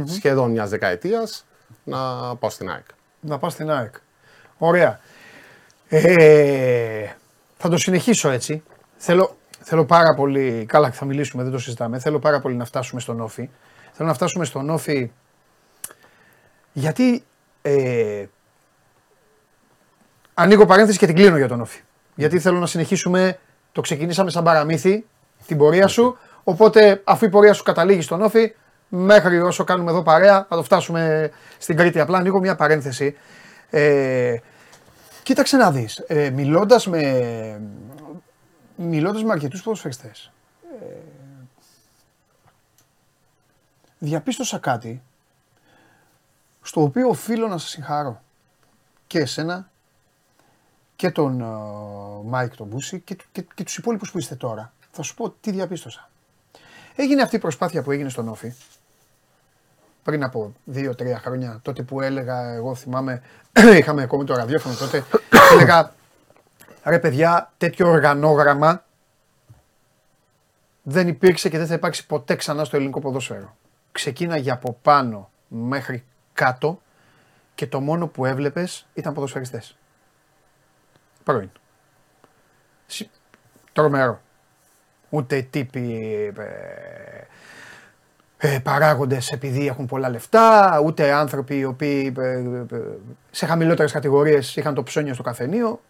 σχεδόν 0.06 0.52
μια 0.52 0.68
δεκαετίας, 0.68 1.46
να 1.84 1.98
πάω 2.36 2.50
στην 2.50 2.70
ΑΕΚ. 2.70 2.86
Να 3.20 3.38
πάω 3.38 3.50
στην 3.50 3.72
ΑΕΚ. 3.72 3.94
Ωραία. 4.58 5.00
Ε, 5.88 7.06
θα 7.58 7.70
το 7.70 7.78
συνεχίσω 7.78 8.30
έτσι. 8.30 8.64
Θέλω, 8.98 9.38
θέλω 9.70 9.86
πάρα 9.86 10.14
πολύ. 10.14 10.66
Καλά, 10.68 10.92
θα 10.92 11.06
μιλήσουμε, 11.06 11.44
δεν 11.44 11.52
το 11.52 11.60
συζητάμε. 11.60 12.00
Θέλω 12.00 12.20
πάρα 12.20 12.40
πολύ 12.40 12.56
να 12.56 12.66
φτάσουμε 12.66 13.02
στον 13.02 13.22
Όφη. 13.22 13.50
Θέλω 13.92 14.08
να 14.08 14.14
φτάσουμε 14.14 14.46
στον 14.46 14.70
Όφη 14.70 15.12
γιατί. 16.74 17.24
Ε, 17.62 18.26
ανοίγω 20.34 20.66
παρένθεση 20.66 20.98
και 20.98 21.06
την 21.06 21.16
κλείνω 21.16 21.38
για 21.38 21.48
τον 21.48 21.62
Όφη. 21.62 21.82
Γιατί 22.16 22.40
θέλω 22.40 22.60
να 22.60 22.66
συνεχίσουμε. 22.66 23.40
Το 23.72 23.82
ξεκινήσαμε 23.82 24.30
σαν 24.30 24.44
παραμύθι, 24.44 25.06
την 25.48 25.58
πορεία 25.58 25.88
σου. 25.88 26.18
Οπότε, 26.44 27.02
αφού 27.04 27.26
η 27.26 27.30
πορεία 27.30 27.54
σου 27.54 27.64
καταλήγει 27.64 28.02
στον 28.02 28.22
Όφη, 28.22 28.56
μέχρι 28.88 29.40
όσο 29.40 29.64
κάνουμε 29.64 29.92
εδώ 29.92 30.02
παρέα, 30.02 30.46
θα 30.50 30.56
το 30.56 30.64
φτάσουμε 30.64 31.32
στην 31.58 31.78
Κρήτη. 31.78 32.00
Απλά 32.00 32.18
ανοίγω 32.18 32.40
μια 32.40 32.56
παρένθεση. 32.56 33.16
Ε, 33.70 34.36
κοίταξε 35.24 35.58
να 35.58 35.72
δεις, 35.72 36.04
ε, 36.08 36.30
μιλώντας 36.30 36.88
με, 36.88 37.02
μιλώντας 38.82 39.24
με 39.24 39.32
αρκετούς 39.32 39.62
ποδοσφαιριστές, 39.64 40.32
ε, 40.82 40.96
διαπίστωσα 44.00 44.58
κάτι 44.58 45.02
στο 46.62 46.82
οποίο 46.82 47.10
οφείλω 47.10 47.48
να 47.48 47.58
σας 47.58 47.70
συγχαρώ 47.70 48.22
και 49.08 49.20
εσένα 49.20 49.70
και 50.96 51.12
τον 51.12 51.42
uh, 51.44 52.24
Μάικ 52.24 52.56
τον 52.56 52.68
Μπούση 52.68 53.00
και, 53.00 53.18
και, 53.32 53.46
και 53.54 53.64
τους 53.64 53.78
υπόλοιπους 53.78 54.12
που 54.12 54.18
είστε 54.18 54.36
τώρα. 54.36 54.74
Θα 54.92 55.02
σου 55.02 55.16
πω 55.16 55.30
τι 55.30 55.52
διαπίστωσα. 55.52 56.10
Έγινε 56.96 57.22
αυτή 57.22 57.36
η 57.36 57.40
προσπάθεια 57.40 57.84
που 57.84 57.92
έγινε 57.92 58.10
στον 58.10 58.28
ΟΦΗ 58.28 58.54
πριν 60.04 60.24
από 60.24 60.54
δύο-τρία 60.66 61.20
χρόνια, 61.20 61.60
τότε 61.62 61.84
που 61.84 62.02
έλεγα, 62.02 62.54
εγώ 62.54 62.76
θυμάμαι, 62.76 63.22
είχαμε 63.80 64.02
ακόμη 64.02 64.24
το 64.24 64.36
ραδιόφωνο 64.36 64.76
τότε, 64.76 65.04
έλεγα 65.52 65.94
ρε 66.84 67.00
παιδιά, 67.00 67.52
τέτοιο 67.58 67.90
οργανόγραμμα 67.90 68.84
δεν 70.84 71.08
υπήρξε 71.08 71.50
και 71.50 71.58
δεν 71.58 71.68
θα 71.68 71.74
υπάρξει 71.74 72.06
ποτέ 72.06 72.36
ξανά 72.36 72.64
στο 72.64 72.76
ελληνικό 72.76 73.00
ποδόσφαιρο. 73.00 73.56
Ξεκίναγε 73.92 74.52
από 74.52 74.78
πάνω 74.82 75.30
μέχρι 75.48 76.04
κάτω 76.34 76.82
και 77.56 77.68
το 77.68 77.80
μόνο 77.80 78.08
που 78.08 78.26
έβλεπες 78.26 78.88
ήταν 78.94 79.14
ποδοσφαιριστές. 79.14 79.78
Πρώην. 81.24 81.50
Τρομερό. 83.74 84.22
Ούτε 85.10 85.42
τύποι 85.42 86.04
ε, 86.38 86.42
ε, 88.42 88.60
παράγοντες 88.60 89.32
επειδή 89.32 89.68
έχουν 89.68 89.86
πολλά 89.86 90.10
λεφτά, 90.10 90.80
ούτε 90.86 91.12
άνθρωποι 91.12 91.58
οι 91.58 91.66
οποίοι 91.66 92.14
ε, 92.18 92.24
ε, 92.24 92.80
σε 93.32 93.46
χαμηλότερες 93.46 93.92
κατηγορίες 93.92 94.56
είχαν 94.56 94.74
το 94.74 94.84
ψώνιο 94.84 95.14
στο 95.14 95.24
καφενείο. 95.24 95.82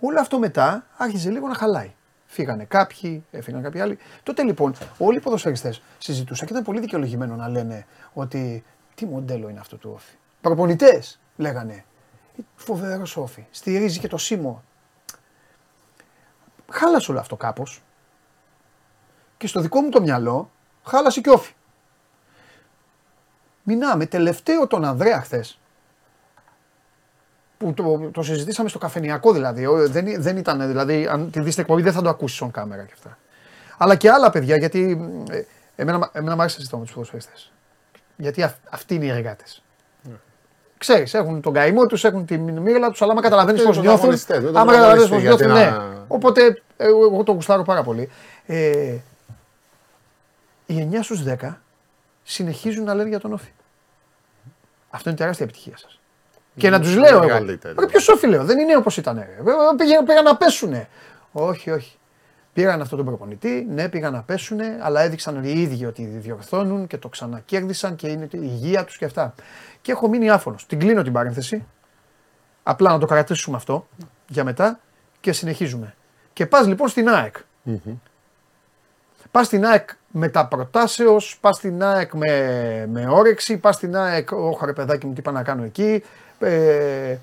Όλο 0.00 0.20
αυτό 0.20 0.38
μετά 0.38 0.86
άρχιζε 0.96 1.30
λίγο 1.30 1.48
να 1.48 1.54
χαλάει. 1.54 1.92
Φύγανε 2.26 2.64
κάποιοι, 2.64 3.24
έφυγαν 3.30 3.62
κάποιοι 3.62 3.80
άλλοι. 3.80 3.98
Τότε 4.22 4.42
λοιπόν 4.42 4.74
όλοι 4.98 5.16
οι 5.16 5.20
ποδοσφαιριστές 5.20 5.82
συζητούσαν 5.98 6.46
και 6.46 6.52
ήταν 6.52 6.64
πολύ 6.64 6.80
δικαιολογημένο 6.80 7.36
να 7.36 7.48
λένε 7.48 7.86
ότι 8.12 8.64
τι 8.94 9.06
μοντέλο 9.06 9.48
είναι 9.48 9.60
αυτό 9.60 9.76
του 9.76 9.90
Όφη. 9.94 10.14
Προπονητές 10.40 11.20
λέγανε. 11.36 11.84
Φοβερός 12.54 13.16
Όφη. 13.16 13.46
Στηρίζει 13.50 13.98
και 13.98 14.08
το 14.08 14.16
Σίμω. 14.16 14.62
Χάλασε 16.70 17.10
όλο 17.10 17.20
αυτό 17.20 17.36
κάπως. 17.36 17.82
Και 19.36 19.46
στο 19.46 19.60
δικό 19.60 19.80
μου 19.80 19.88
το 19.88 20.00
μυαλό 20.00 20.50
χάλασε 20.84 21.20
και 21.20 21.30
Όφη. 21.30 21.52
Μινάμε 23.62 24.06
τελευταίο 24.06 24.66
τον 24.66 24.84
Ανδρέα 24.84 25.20
χθες. 25.20 25.58
Που 27.58 27.74
το, 27.74 28.10
το 28.12 28.22
συζητήσαμε 28.22 28.68
στο 28.68 28.78
καφενιακό 28.78 29.32
δηλαδή. 29.32 29.66
Δεν, 29.66 30.22
δεν 30.22 30.36
ήταν, 30.36 30.66
δηλαδή, 30.66 31.06
αν 31.06 31.30
τη 31.30 31.40
δει 31.40 31.50
την 31.50 31.60
εκπομπή 31.60 31.82
δεν 31.82 31.92
θα 31.92 32.02
το 32.02 32.08
ακούσεις 32.08 32.42
on 32.44 32.48
κάμερα 32.50 32.82
και 32.82 32.92
αυτά. 32.94 33.18
Αλλά 33.78 33.96
και 33.96 34.10
άλλα 34.10 34.30
παιδιά, 34.30 34.56
γιατί 34.56 35.10
ε, 35.30 35.42
εμένα, 35.76 36.10
εμένα 36.12 36.34
μου 36.34 36.40
άρεσε 36.40 36.56
να 36.56 36.60
συζητώ 36.60 36.76
με 36.76 36.84
τους 36.84 36.92
ποδοσφαιριστές. 36.92 37.52
Γιατί 38.16 38.42
αυ, 38.42 38.52
αυτοί 38.70 38.94
είναι 38.94 39.04
οι 39.04 39.08
εργάτες. 39.08 39.62
Ναι. 40.02 40.14
Ξέρεις, 40.78 41.14
έχουν 41.14 41.40
τον 41.40 41.52
καημό 41.52 41.86
τους, 41.86 42.04
έχουν 42.04 42.26
τη 42.26 42.38
μοίρα 42.38 42.90
τους, 42.90 43.02
αλλά 43.02 43.12
άμα 43.12 43.20
καταλαβαίνεις 43.20 43.62
πώς 43.62 43.80
νιώθουν. 43.80 44.14
Άμα 44.54 44.72
καταλαβαίνεις 44.72 45.08
πώς 45.08 45.22
νιώθουν, 45.22 45.52
ναι. 45.52 45.76
Οπότε 46.08 46.62
εγώ 46.76 47.22
το 47.22 47.32
γουστάρω 47.32 47.62
πάρα 47.62 47.82
πολύ. 47.82 48.10
Ε, 48.46 48.96
οι 50.66 50.88
9 50.92 51.02
στους 51.02 51.22
10 51.26 51.56
συνεχίζουν 52.22 52.84
να 52.84 52.94
λένε 52.94 53.08
για 53.08 53.20
τον 53.20 53.32
Όφη. 53.32 53.50
Αυτό 54.90 55.08
είναι 55.08 55.18
τεράστια 55.18 55.44
επιτυχία 55.44 55.76
σας. 55.76 55.97
Και 56.58 56.70
να 56.70 56.80
τους 56.80 56.96
λέω 56.96 57.22
εγώ. 57.22 57.56
Ποιος 57.86 58.08
Όφη 58.08 58.26
λέω, 58.26 58.44
δεν 58.44 58.58
είναι 58.58 58.76
όπως 58.76 58.96
ήταν. 58.96 59.24
Πήγαν 60.06 60.24
να 60.24 60.36
πέσουν. 60.36 60.86
Όχι, 61.32 61.70
όχι. 61.70 61.98
Πήραν 62.52 62.80
αυτόν 62.80 62.98
τον 62.98 63.06
προπονητή, 63.06 63.66
ναι, 63.70 63.88
πήγαν 63.88 64.12
να 64.12 64.22
πέσουν, 64.22 64.60
αλλά 64.80 65.00
έδειξαν 65.00 65.44
οι 65.44 65.60
ίδιοι 65.60 65.86
ότι 65.86 66.04
διορθώνουν 66.04 66.86
και 66.86 66.98
το 66.98 67.08
ξανακέρδισαν 67.08 67.96
και 67.96 68.08
είναι 68.08 68.24
η 68.24 68.40
υγεία 68.42 68.84
τους 68.84 68.96
και 68.96 69.04
αυτά. 69.04 69.34
Και 69.80 69.92
έχω 69.92 70.08
μείνει 70.08 70.30
άφωνος. 70.30 70.66
Την 70.66 70.78
κλείνω 70.78 71.02
την 71.02 71.12
παρένθεση. 71.12 71.66
Απλά 72.62 72.90
να 72.90 72.98
το 72.98 73.06
κρατήσουμε 73.06 73.56
αυτό 73.56 73.88
για 74.28 74.44
μετά 74.44 74.80
και 75.20 75.32
συνεχίζουμε. 75.32 75.94
Και 76.32 76.46
πας 76.46 76.66
λοιπόν 76.66 76.88
στην 76.88 77.08
ΑΕΚ. 77.08 77.36
Mm-hmm. 77.66 77.94
Πας 79.30 79.46
στην 79.46 79.66
ΑΕΚ 79.66 79.90
με 80.10 80.28
τα 80.28 80.46
προτάσεως, 80.46 81.38
πας 81.40 81.56
στην 81.56 81.82
ΑΕΚ 81.82 82.12
με, 82.14 82.86
με 82.90 83.08
όρεξη, 83.08 83.56
πας 83.56 83.74
στην 83.74 83.96
ΑΕΚ, 83.96 84.28
όχι 84.32 84.64
ρε 84.64 84.72
παιδάκι 84.72 85.06
μου, 85.06 85.12
τι 85.12 85.20
είπα 85.20 85.32
να 85.32 85.42
κάνω 85.42 85.64
εκεί. 85.64 86.02
Ε, 86.38 87.16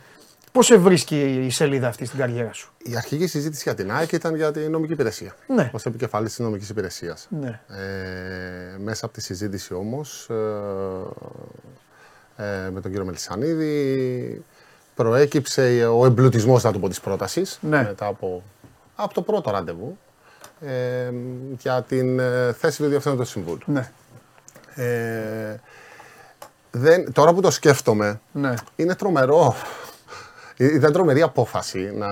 Πώς 0.55 0.65
σε 0.65 0.77
βρίσκει 0.77 1.45
η 1.45 1.49
σελίδα 1.49 1.87
αυτή 1.87 2.05
στην 2.05 2.19
καριέρα 2.19 2.53
σου; 2.53 2.71
Η 2.77 2.95
αρχική 2.95 3.27
συζήτηση 3.27 3.61
για 3.63 3.73
την 3.73 3.91
ΑΕΚ 3.91 4.11
ήταν 4.11 4.35
για 4.35 4.51
την 4.51 4.71
νομική 4.71 4.93
υπηρεσία. 4.93 5.35
Ναι. 5.47 5.71
Ω 5.73 5.77
επικεφαλής 5.83 6.29
της 6.29 6.39
νομικής 6.39 6.69
υπηρεσίας. 6.69 7.27
Ναι. 7.29 7.59
Ε, 7.67 8.77
μέσα 8.77 9.05
από 9.05 9.13
τη 9.13 9.21
συζήτηση 9.21 9.73
όμως 9.73 10.29
ε, 10.29 10.35
ε, 12.43 12.69
με 12.69 12.81
τον 12.81 12.91
κύριο 12.91 13.05
Μελισανίδη 13.05 14.43
προέκυψε 14.95 15.85
ο 15.85 16.05
εμπλουτισμός 16.05 16.63
να 16.63 16.71
το 16.71 16.79
πω 16.79 16.89
της 16.89 16.99
πρότασης. 16.99 17.59
Ναι. 17.61 17.83
Μετά 17.83 18.05
από, 18.05 18.43
από 18.95 19.13
το 19.13 19.21
πρώτο 19.21 19.51
ραντεβού 19.51 19.97
ε, 20.61 21.11
για 21.59 21.81
την 21.81 22.19
ε, 22.19 22.53
θέση 22.53 22.77
του 22.77 22.87
Διευθύνοντο 22.87 23.21
του 23.21 23.29
Συμβούλου. 23.29 23.61
Ναι. 23.65 23.91
Ε, 24.75 25.59
δεν, 26.77 27.13
τώρα 27.13 27.33
που 27.33 27.41
το 27.41 27.51
σκέφτομαι, 27.51 28.19
ναι. 28.31 28.53
είναι 28.75 28.95
τρομερό 28.95 29.55
ήταν 30.57 30.91
τρομερή 30.91 31.21
απόφαση 31.21 31.91
να 31.95 32.07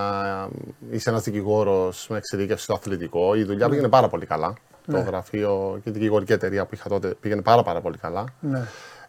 είσαι 0.92 1.10
ένας 1.10 1.24
δικηγόρος 1.24 2.08
με 2.10 2.18
εξειδίκευση 2.18 2.64
στο 2.64 2.74
αθλητικό. 2.74 3.36
Η 3.36 3.44
δουλειά 3.44 3.66
ναι. 3.66 3.70
πήγαινε 3.70 3.90
πάρα 3.90 4.08
πολύ 4.08 4.26
καλά. 4.26 4.54
Το 4.86 4.92
ναι. 4.92 5.00
γραφείο 5.00 5.80
και 5.84 5.90
η 5.90 5.92
δικηγορική 5.92 6.34
εταιρεία 6.34 6.66
που 6.66 6.76
είχα 6.76 6.90
τότε 6.90 7.08
πήγαινε 7.20 7.42
πάρα, 7.42 7.64
πάρα 7.64 7.82
πολύ 7.82 7.98
καλά. 7.98 8.24
Ναι. 8.40 8.62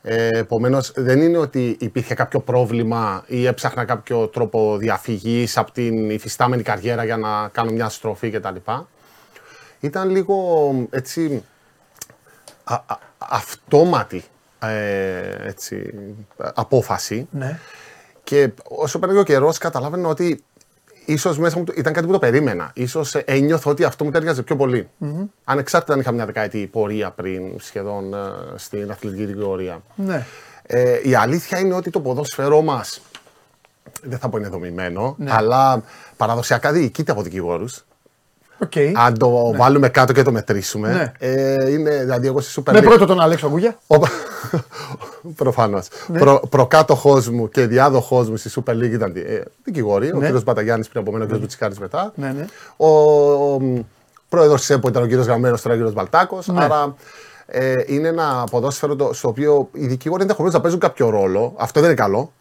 Ε, 0.03 0.29
Επομένως, 0.33 0.93
δεν 0.97 1.21
είναι 1.21 1.39
ότι 1.39 1.77
υπήρχε 1.81 2.15
κάποιο 2.15 2.41
πρόβλημα 2.41 3.25
ή 3.27 3.47
έψαχνα 3.47 3.85
κάποιο 3.85 4.27
τρόπο 4.27 4.77
διαφυγής 4.77 5.57
από 5.57 5.73
την 5.73 6.11
υφιστάμενη 6.11 6.63
καριέρα 6.63 7.05
για 7.05 7.17
να 7.17 7.49
κάνω 7.49 7.71
μια 7.71 7.89
στροφή 7.89 8.31
κτλ. 8.31 8.57
Ήταν 9.81 10.11
λίγο 10.11 10.37
έτσι 10.91 11.45
α, 12.65 12.75
α, 12.75 12.99
αυτόματη 13.19 14.25
ε, 14.69 15.37
έτσι, 15.47 15.95
απόφαση. 16.37 17.29
Ναι. 17.31 17.59
Και 18.25 18.51
όσο 18.69 18.99
πέρασε 18.99 19.19
ο 19.19 19.23
καιρός, 19.23 19.59
καταλάβαινα 19.59 20.09
ότι 20.09 20.45
ίσως 21.05 21.39
μέσα 21.39 21.59
μου 21.59 21.65
ήταν 21.77 21.93
κάτι 21.93 22.07
που 22.07 22.13
το 22.13 22.19
περίμενα. 22.19 22.73
σω 22.87 23.05
ένιωθω 23.25 23.71
ότι 23.71 23.85
αυτό 23.85 24.05
μου 24.05 24.11
ταιριάζει 24.11 24.43
πιο 24.43 24.57
πολύ. 24.57 24.89
Mm-hmm. 25.01 25.27
Ανεξάρτητα 25.45 25.93
αν 25.93 26.01
είχα 26.01 26.13
μια 26.13 26.27
δεκαετή 26.27 26.67
πορεία 26.67 27.11
πριν 27.11 27.61
σχεδόν 27.61 28.15
ε, 28.15 28.19
στην 28.55 28.91
αθλητική 28.91 29.25
δικαιωρία. 29.25 29.83
Ναι. 29.95 30.27
Ε, 30.67 31.01
η 31.03 31.15
αλήθεια 31.15 31.59
είναι 31.59 31.75
ότι 31.75 31.91
το 31.91 32.01
ποδόσφαιρό 32.01 32.63
μας 32.63 33.01
δεν 34.03 34.19
θα 34.19 34.29
πω 34.29 34.39
είναι 34.39 34.49
δομημένο, 34.49 35.15
ναι. 35.19 35.31
αλλά 35.33 35.83
παραδοσιακά 36.17 36.73
διοικείται 36.73 37.13
από 37.13 37.23
δικηγόρους. 37.23 37.85
Okay. 38.59 38.93
Αν 38.95 39.19
το 39.19 39.49
ναι. 39.51 39.57
βάλουμε 39.57 39.89
κάτω 39.89 40.13
και 40.13 40.23
το 40.23 40.33
μετρήσουμε. 40.33 40.93
Ναι. 40.93 41.13
Ε, 41.29 41.71
είναι, 41.71 41.99
δηλαδή, 41.99 42.27
εγώ 42.27 42.41
στη 42.41 42.61
Super 42.61 42.71
League. 42.71 42.75
Με 42.75 42.81
πρώτο 42.81 43.07
τον 43.07 43.21
Αλέξο 43.21 43.47
Αγκούγια. 43.47 43.79
Προφανώς. 45.37 45.89
Ναι. 46.07 46.19
Προ, 46.19 46.41
προκάτοχός 46.49 47.29
μου 47.29 47.49
και 47.49 47.67
διάδοχός 47.67 48.31
μου 48.31 48.37
στη 48.37 48.51
Super 48.55 48.73
League 48.73 48.93
ήταν 48.93 49.13
ε, 49.17 49.43
δικηγόροι. 49.65 50.17
Ναι. 50.17 50.29
Ο 50.29 50.39
κ. 50.39 50.43
Μπαταγιάννης 50.43 50.89
πριν 50.89 51.03
από 51.03 51.13
μένα, 51.13 51.25
ο 51.25 51.27
κ. 51.29 51.31
Ναι. 51.31 51.39
Μπουτσικάρης 51.39 51.79
μετά. 51.79 52.13
Ναι, 52.15 52.33
ναι. 52.33 52.47
Ο, 52.77 52.87
ο 52.87 53.61
πρόεδρος 54.29 54.61
της 54.61 54.71
ΕΠΟ 54.71 54.89
ήταν 54.89 55.03
ο 55.03 55.07
κ. 55.07 55.11
Γραμμένο, 55.11 55.57
τώρα 55.63 55.85
ο 55.85 55.89
κ. 55.89 55.93
Μπαλτάκο. 55.93 56.39
Ναι. 56.45 56.65
Άρα 56.65 56.95
ε, 57.47 57.83
είναι 57.87 58.09
ένα 58.09 58.47
ποδόσφαιρο 58.51 58.97
το, 58.97 59.13
στο 59.13 59.29
οποίο 59.29 59.69
οι 59.73 59.87
δικηγόροι 59.87 60.23
ενδεχομένως 60.23 60.55
να 60.55 60.61
παίζουν 60.61 60.81
κάποιο 60.81 61.11
ρόλο. 61.11 61.55
Αυτό 61.57 61.81
δεν 61.81 61.91
είναι 61.91 61.99
καλό. 61.99 62.33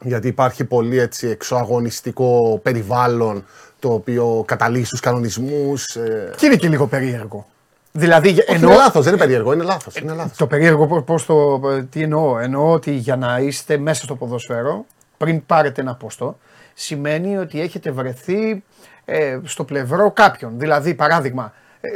Γιατί 0.00 0.28
υπάρχει 0.28 0.64
πολύ 0.64 0.98
έτσι 0.98 1.28
εξωαγωνιστικό 1.28 2.60
περιβάλλον 2.62 3.44
το 3.78 3.92
οποίο 3.92 4.44
καταλήγει 4.46 4.84
στους 4.84 5.00
κανονισμούς. 5.00 5.96
Ε... 5.96 6.32
Και 6.36 6.46
είναι 6.46 6.56
και 6.56 6.68
λίγο 6.68 6.86
περίεργο. 6.86 7.46
Δηλαδή, 7.92 8.28
Όχι, 8.28 8.44
εννοώ... 8.46 8.70
Είναι 8.70 8.80
λάθος, 8.80 9.04
δεν 9.04 9.12
είναι 9.12 9.22
περίεργο, 9.22 9.52
είναι 9.52 9.64
λάθος. 9.64 9.96
Είναι 9.96 10.12
λάθος. 10.12 10.36
Το 10.36 10.46
περίεργο, 10.46 11.02
πώ 11.02 11.20
το. 11.26 11.60
Τι 11.82 12.02
εννοώ; 12.02 12.38
Εννοώ 12.38 12.72
ότι 12.72 12.90
για 12.90 13.16
να 13.16 13.38
είστε 13.38 13.76
μέσα 13.76 14.02
στο 14.02 14.14
ποδόσφαιρο, 14.14 14.84
πριν 15.16 15.46
πάρετε 15.46 15.80
ένα 15.80 15.94
πόστο, 15.94 16.38
σημαίνει 16.74 17.38
ότι 17.38 17.60
έχετε 17.60 17.90
βρεθεί 17.90 18.64
ε, 19.04 19.38
στο 19.44 19.64
πλευρό 19.64 20.10
κάποιον. 20.10 20.58
Δηλαδή, 20.58 20.94
παράδειγμα, 20.94 21.52
ε, 21.80 21.88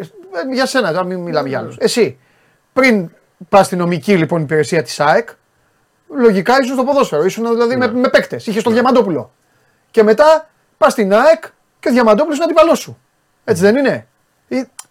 για 0.53 0.67
σένα, 0.67 0.93
τώρα 0.93 1.05
μην 1.05 1.19
μιλάμε 1.19 1.49
για 1.49 1.59
άλλους. 1.59 1.77
Εσύ, 1.79 2.19
πριν 2.73 3.11
πας 3.49 3.67
στην 3.67 3.79
νομική 3.79 4.17
λοιπόν 4.17 4.43
υπηρεσία 4.43 4.83
της 4.83 5.01
ΑΕΚ, 5.01 5.29
λογικά 6.17 6.55
ήσουν 6.63 6.75
στο 6.75 6.85
ποδόσφαιρο. 6.85 7.25
Ήσουν 7.25 7.51
δηλαδή 7.51 7.77
ναι. 7.77 7.87
με, 7.87 7.99
με 7.99 8.09
παίκτες. 8.09 8.47
Είχες 8.47 8.63
τον 8.63 8.73
ναι. 8.73 8.81
Διαμαντόπουλο. 8.81 9.33
Και 9.91 10.03
μετά 10.03 10.49
πας 10.79 10.93
στην 10.93 11.15
ΑΕΚ 11.15 11.45
και 11.83 11.89
ο 11.89 11.93
Διαμαντόπουλος 11.93 12.37
είναι 12.37 12.45
αντιπαλός 12.45 12.79
σου. 12.79 12.99
Έτσι 13.45 13.63
δεν 13.63 13.77
είναι; 13.77 14.07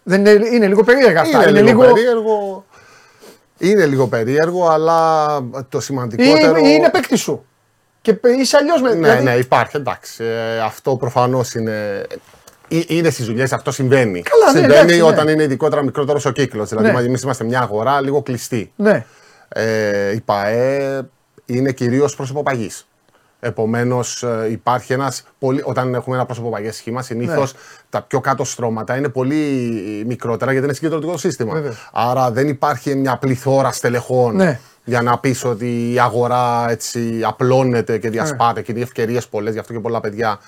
Δεν 0.02 0.26
είναι, 0.26 0.46
είναι 0.46 0.66
λίγο 0.66 0.84
περίεργα 0.84 1.20
αυτά; 1.20 1.38
Είναι, 1.48 1.50
είναι 1.50 1.62
λίγο, 1.62 1.80
περίεργο. 1.80 2.64
Είναι 3.58 3.86
λίγο 3.86 4.06
περίεργο, 4.06 4.68
αλλά 4.68 5.28
το 5.68 5.80
σημαντικότερο. 5.80 6.56
Ή, 6.56 6.62
είναι 6.64 6.90
παίκτη 6.90 7.16
σου. 7.16 7.46
Και 8.00 8.18
είσαι 8.38 8.56
αλλιώς 8.56 8.82
με. 8.82 8.88
Ναι, 8.88 8.94
δηλαδή... 8.94 9.22
ναι, 9.22 9.34
υπάρχει, 9.34 9.76
εντάξει. 9.76 10.24
Ε, 10.24 10.60
αυτό 10.60 10.96
προφανώς 10.96 11.54
είναι. 11.54 12.06
Ε, 12.68 12.80
είναι 12.86 13.10
στις 13.10 13.26
δουλειές, 13.26 13.52
αυτό 13.52 13.70
συμβαίνει. 13.70 14.22
Καλά, 14.22 14.52
ναι, 14.52 14.58
συμβαίνει 14.58 14.78
εντάξει, 14.78 14.96
ναι. 14.96 15.02
όταν 15.02 15.28
είναι 15.28 15.42
ειδικότερα 15.42 15.82
μικρότερος 15.82 16.24
ο 16.24 16.30
κύκλος. 16.30 16.68
Δηλαδή, 16.68 16.92
ναι. 16.92 17.00
εμείς 17.00 17.22
είμαστε 17.22 17.44
μια 17.44 17.60
αγορά 17.60 18.00
λίγο 18.00 18.22
κλειστή. 18.22 18.72
Ναι. 18.76 19.04
Ε, 19.48 20.12
η 20.12 20.20
ΠαΕ 20.20 21.02
είναι 21.46 21.72
κυρίως 21.72 22.16
πρόσωπο 22.16 22.42
παγής. 22.42 22.86
Επομένως, 23.44 24.22
ε, 24.22 24.48
υπάρχει 24.50 24.92
ένας. 24.92 25.24
Όταν 25.64 25.94
έχουμε 25.94 26.16
ένα 26.16 26.24
πρόσωπο 26.24 26.50
παγιέ 26.50 26.72
σχήμα, 26.72 27.02
συνήθως 27.02 27.52
ναι. 27.52 27.58
τα 27.90 28.02
πιο 28.02 28.20
κάτω 28.20 28.44
στρώματα 28.44 28.96
είναι 28.96 29.08
πολύ 29.08 29.34
μικρότερα 30.06 30.50
γιατί 30.50 30.66
είναι 30.66 30.74
συγκεντρωτικό 30.74 31.16
σύστημα. 31.16 31.52
Βέβαια. 31.52 31.72
Άρα 31.92 32.30
δεν 32.30 32.48
υπάρχει 32.48 32.94
μια 32.94 33.16
πληθώρα 33.16 33.72
στελεχών 33.72 34.36
ναι. 34.36 34.60
για 34.84 35.02
να 35.02 35.18
πεις 35.18 35.44
ότι 35.44 35.92
η 35.92 36.00
αγορά 36.00 36.70
έτσι 36.70 37.20
απλώνεται 37.24 37.98
και 37.98 38.10
διασπάται 38.10 38.58
ναι. 38.58 38.62
και 38.62 38.72
είναι 38.72 38.80
ευκαιρίες 38.80 39.28
πολλές. 39.28 39.52
Γι' 39.52 39.58
αυτό 39.58 39.72
και 39.72 39.80
πολλά 39.80 40.00
παιδιά 40.00 40.38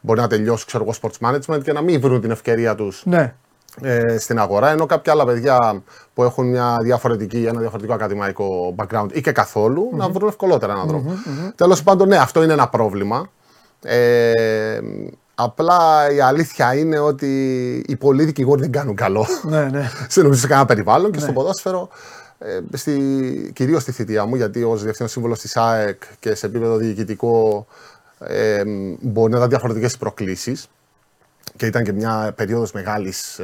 μπορεί 0.00 0.20
να 0.20 0.28
τελειώσουν 0.28 0.66
ξέρω 0.66 0.84
εγώ, 0.84 0.94
sports 1.02 1.28
management 1.28 1.62
και 1.62 1.72
να 1.72 1.80
μην 1.80 2.00
βρουν 2.00 2.20
την 2.20 2.30
ευκαιρία 2.30 2.74
τους 2.74 3.02
ναι 3.04 3.34
ε, 3.80 4.18
στην 4.18 4.38
αγορά. 4.38 4.70
Ενώ 4.70 4.86
κάποια 4.86 5.12
άλλα 5.12 5.24
παιδιά 5.24 5.82
που 6.14 6.22
έχουν 6.22 6.46
μια 6.46 6.76
διαφορετική, 6.82 7.44
ένα 7.48 7.60
διαφορετικό 7.60 7.94
ακαδημαϊκό 7.94 8.74
background 8.78 9.06
ή 9.12 9.20
και 9.20 9.32
καθολου 9.32 9.90
να 9.92 10.08
βρουν 10.08 10.28
ευκολότερα 10.28 10.72
έναν 10.72 10.86
δρόμο. 10.86 11.12
Mm-hmm, 11.12 11.52
Τέλος 11.54 11.82
πάντων, 11.82 12.08
ναι, 12.08 12.16
αυτό 12.16 12.42
είναι 12.42 12.52
ένα 12.52 12.68
πρόβλημα. 12.68 13.30
Ε, 13.82 14.80
απλά 15.34 16.10
η 16.12 16.20
αλήθεια 16.20 16.74
είναι 16.74 16.98
ότι 16.98 17.26
οι 17.88 17.96
πολλοί 17.96 18.24
δικηγόροι 18.24 18.60
δεν 18.60 18.72
κάνουν 18.72 18.94
καλό 18.94 19.26
ναι, 19.42 19.64
ναι. 19.64 19.90
σε, 20.08 20.22
νομίζω, 20.22 20.40
σε 20.40 20.46
κανένα 20.46 20.66
περιβάλλον 20.66 21.10
και 21.10 21.18
στο 21.18 21.28
ναι. 21.28 21.32
ποδόσφαιρο. 21.32 21.88
Ε, 22.38 22.76
στη, 22.76 23.50
κυρίως 23.54 23.82
στη 23.82 23.92
θητεία 23.92 24.24
μου, 24.24 24.36
γιατί 24.36 24.62
ως 24.62 24.82
διευθύνων 24.82 25.10
σύμβολο 25.10 25.34
της 25.34 25.56
ΑΕΚ 25.56 26.02
και 26.20 26.34
σε 26.34 26.46
επίπεδο 26.46 26.76
διοικητικό 26.76 27.66
ε, 28.18 28.62
μπορεί 29.00 29.32
να 29.32 29.40
δει 29.40 29.46
διαφορετικές 29.46 29.96
προκλήσεις 29.96 30.68
και 31.56 31.66
ήταν 31.66 31.84
και 31.84 31.92
μια 31.92 32.32
περίοδος 32.36 32.72
μεγάλης 32.72 33.40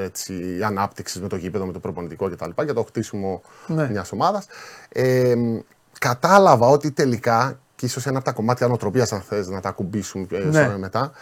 ανάπτυξης 0.65 1.21
με 1.21 1.29
το 1.29 1.37
γήπεδο, 1.37 1.67
με 1.67 1.73
το 1.73 1.79
προπονητικό 1.79 2.31
κτλ. 2.31 2.63
για 2.65 2.75
το 2.75 2.83
χτίσιμο 2.83 3.43
ναι. 3.67 3.91
μιας 3.91 4.13
ομάδας. 4.13 4.47
Ε, 4.89 5.35
κατάλαβα 5.99 6.67
ότι 6.67 6.91
τελικά, 6.91 7.59
και 7.77 7.87
ίσως 7.87 8.07
ένα 8.07 8.17
από 8.17 8.27
τα 8.27 8.33
κομμάτια 8.33 8.67
νοοτροπία, 8.67 9.07
αν 9.11 9.21
θες 9.21 9.49
να 9.49 9.61
τα 9.61 9.69
ακουμπήσουμε 9.69 10.27
ε, 10.33 10.39
ναι. 10.39 10.79
μετά, 10.79 11.13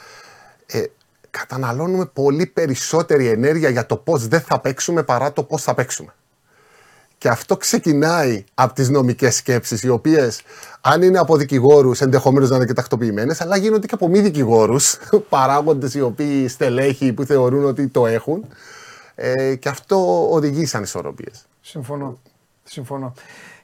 ε, 0.66 0.82
καταναλώνουμε 1.30 2.06
πολύ 2.06 2.46
περισσότερη 2.46 3.28
ενέργεια 3.28 3.68
για 3.68 3.86
το 3.86 3.96
πώς 3.96 4.28
δεν 4.28 4.40
θα 4.40 4.60
παίξουμε 4.60 5.02
παρά 5.02 5.32
το 5.32 5.42
πώς 5.42 5.62
θα 5.62 5.74
παίξουμε. 5.74 6.14
Και 7.18 7.28
αυτό 7.28 7.56
ξεκινάει 7.56 8.44
από 8.54 8.74
τις 8.74 8.88
νομικές 8.88 9.36
σκέψεις, 9.36 9.82
οι 9.82 9.88
οποίες, 9.88 10.42
αν 10.88 11.03
είναι 11.03 11.18
από 11.18 11.37
δικηγόρους, 11.37 12.01
ενδεχομένως 12.01 12.51
να 12.51 12.57
είναι 12.57 12.64
και 12.64 12.72
τακτοποιημένες, 12.72 13.40
αλλά 13.40 13.57
γίνονται 13.57 13.87
και 13.87 13.94
από 13.94 14.09
μη 14.09 14.20
δικηγόρους, 14.20 14.99
παράγοντες 15.29 15.94
οι 15.94 16.01
οποίοι 16.01 16.49
στελέχοι 16.49 17.12
που 17.12 17.25
θεωρούν 17.25 17.64
ότι 17.64 17.88
το 17.88 18.07
έχουν. 18.07 18.44
Ε, 19.14 19.55
και 19.55 19.68
αυτό 19.68 20.29
οδηγεί 20.33 20.66
σαν 20.66 20.83
ισορροπίε. 20.83 21.31
Συμφωνώ. 21.61 22.18
Συμφωνώ. 22.64 23.12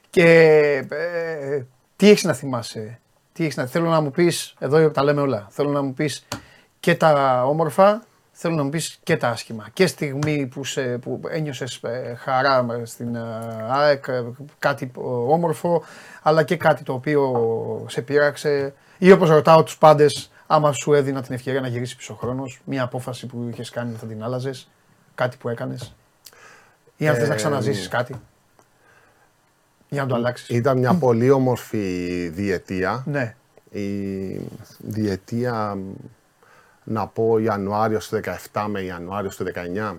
Και 0.09 0.25
ε, 0.89 1.61
τι 1.95 2.09
έχεις 2.09 2.23
να 2.23 2.33
θυμάσαι, 2.33 2.99
τι 3.33 3.43
έχεις 3.43 3.55
να... 3.55 3.65
θέλω 3.65 3.89
να 3.89 4.01
μου 4.01 4.11
πεις, 4.11 4.55
εδώ 4.59 4.89
τα 4.89 5.03
λέμε 5.03 5.21
όλα, 5.21 5.47
θέλω 5.49 5.69
να 5.69 5.81
μου 5.81 5.93
πεις 5.93 6.25
και 6.79 6.95
τα 6.95 7.43
όμορφα 7.45 8.03
θέλω 8.43 8.55
να 8.55 8.63
μου 8.63 8.69
πεις 8.69 8.99
και 9.03 9.17
τα 9.17 9.29
άσχημα. 9.29 9.67
Και 9.73 9.87
στιγμή 9.87 10.47
που, 10.47 10.63
σε, 10.63 10.97
που 10.97 11.21
ένιωσες 11.29 11.79
ε, 11.83 12.15
χαρά 12.15 12.81
στην 12.83 13.15
ε, 13.15 13.19
ΑΕΚ, 13.69 14.07
ε, 14.07 14.23
κάτι 14.59 14.91
όμορφο, 15.27 15.83
αλλά 16.21 16.43
και 16.43 16.55
κάτι 16.57 16.83
το 16.83 16.93
οποίο 16.93 17.85
σε 17.89 18.01
πείραξε. 18.01 18.73
Ή 18.97 19.11
όπως 19.11 19.29
ρωτάω 19.29 19.63
τους 19.63 19.77
πάντες, 19.77 20.31
άμα 20.47 20.71
σου 20.71 20.93
έδινα 20.93 21.21
την 21.21 21.33
ευκαιρία 21.33 21.61
να 21.61 21.67
γυρίσεις 21.67 21.95
πίσω 21.95 22.13
χρόνος, 22.13 22.61
μια 22.65 22.83
απόφαση 22.83 23.25
που 23.25 23.47
είχες 23.51 23.69
κάνει 23.69 23.95
θα 23.95 24.05
την 24.05 24.23
άλλαζες, 24.23 24.69
κάτι 25.15 25.37
που 25.37 25.49
έκανες; 25.49 25.95
Ή 26.97 27.07
αν 27.07 27.15
ε, 27.15 27.17
θες 27.17 27.29
να 27.29 27.35
ξαναζήσεις 27.35 27.87
κάτι; 27.87 28.15
Για 29.89 30.01
να 30.01 30.07
το 30.07 30.15
αλλάξεις. 30.15 30.49
Ήταν 30.49 30.77
μια 30.77 30.93
πολύ 30.93 31.29
όμορφη 31.29 32.27
διετία. 32.33 33.03
Ναι. 33.05 33.35
Η 33.69 34.41
διετία 34.77 35.77
να 36.83 37.07
πω 37.07 37.37
Ιανουάριο 37.37 37.99
του 37.99 38.19
17 38.53 38.65
με 38.69 38.81
Ιανουάριο 38.81 39.29
του 39.29 39.45
19. 39.83 39.95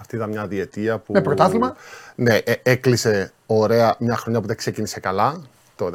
Αυτή 0.00 0.16
ήταν 0.16 0.28
μια 0.30 0.46
διετία 0.46 0.98
που. 0.98 1.12
Με 1.12 1.20
πρωτάθλημα. 1.20 1.76
Ναι, 2.14 2.34
ε, 2.34 2.54
έκλεισε 2.62 3.32
ωραία 3.46 3.96
μια 3.98 4.16
χρονιά 4.16 4.40
που 4.40 4.46
δεν 4.46 4.56
ξεκίνησε 4.56 5.00
καλά. 5.00 5.42
Το 5.76 5.90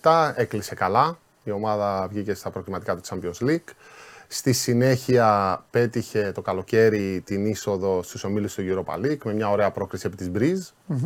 16-17 0.00 0.32
έκλεισε 0.34 0.74
καλά. 0.74 1.18
Η 1.44 1.50
ομάδα 1.50 2.08
βγήκε 2.10 2.34
στα 2.34 2.50
προκριματικά 2.50 2.96
του 2.96 3.02
Champions 3.08 3.48
League. 3.48 3.74
Στη 4.28 4.52
συνέχεια 4.52 5.58
πέτυχε 5.70 6.32
το 6.34 6.42
καλοκαίρι 6.42 7.22
την 7.24 7.46
είσοδο 7.46 8.02
στους 8.02 8.24
ομίλους 8.24 8.54
του 8.54 8.62
Europa 8.66 8.94
League 8.94 9.18
με 9.24 9.34
μια 9.34 9.50
ωραία 9.50 9.70
πρόκριση 9.70 10.06
επί 10.06 10.16
της 10.16 10.30
Breeze. 10.34 10.96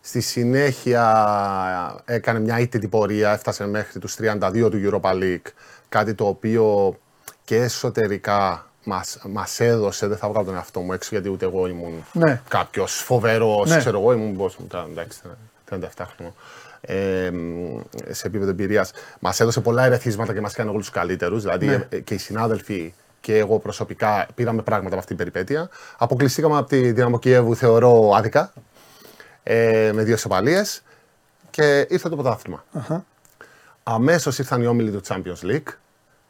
Στη 0.00 0.20
συνέχεια 0.20 2.02
έκανε 2.04 2.40
μια 2.40 2.58
ήττη 2.58 2.88
πορεία, 2.88 3.32
έφτασε 3.32 3.66
μέχρι 3.66 3.98
τους 3.98 4.16
32 4.20 4.68
του 4.70 4.90
Europa 4.90 5.12
League 5.12 5.52
κάτι 5.90 6.14
το 6.14 6.26
οποίο 6.26 6.96
και 7.44 7.56
εσωτερικά 7.56 8.66
μας, 8.84 9.18
μας 9.28 9.60
έδωσε, 9.60 10.06
δεν 10.06 10.16
θα 10.16 10.28
βγάλω 10.28 10.44
τον 10.44 10.54
εαυτό 10.54 10.80
μου 10.80 10.92
έξω 10.92 11.08
γιατί 11.12 11.28
ούτε 11.28 11.44
εγώ 11.44 11.66
ήμουν 11.66 12.04
ναι. 12.12 12.42
κάποιος 12.48 12.92
φοβερός, 12.92 13.70
ναι. 13.70 13.78
ξέρω 13.78 14.00
εγώ 14.00 14.12
ήμουν 14.12 14.36
πώς, 14.36 14.58
εντάξει, 14.90 15.20
37 15.70 15.76
χρόνια. 15.96 16.34
Ε, 16.80 17.30
σε 18.10 18.26
επίπεδο 18.26 18.50
εμπειρίας, 18.50 18.92
μας 19.20 19.40
έδωσε 19.40 19.60
πολλά 19.60 19.84
ερεθίσματα 19.84 20.32
και 20.32 20.40
μας 20.40 20.52
έκανε 20.52 20.70
όλους 20.70 20.82
τους 20.84 20.94
καλύτερους. 20.94 21.42
Δηλαδή 21.42 21.66
ναι. 21.66 21.86
Ε, 21.88 22.00
και 22.00 22.14
οι 22.14 22.18
συνάδελφοι 22.18 22.94
και 23.20 23.38
εγώ 23.38 23.58
προσωπικά 23.58 24.26
πήραμε 24.34 24.62
πράγματα 24.62 24.94
από 24.94 24.98
αυτή 24.98 25.14
την 25.14 25.16
περιπέτεια. 25.16 25.68
Αποκλειστήκαμε 25.98 26.56
από 26.56 26.68
τη 26.68 26.92
Δυναμό 26.92 27.18
Κιέβου, 27.18 27.56
θεωρώ 27.56 28.10
άδικα, 28.14 28.52
ε, 29.42 29.90
με 29.94 30.02
δύο 30.02 30.16
σοπαλίες 30.16 30.82
και 31.50 31.86
ήρθε 31.88 32.08
το 32.08 32.16
πρωτάθλημα. 32.16 32.64
Uh-huh. 32.74 33.00
Αμέσως 33.82 34.38
ήρθαν 34.38 34.62
οι 34.62 34.66
όμιλοι 34.66 34.90
του 34.90 35.00
Champions 35.06 35.50
League, 35.50 35.74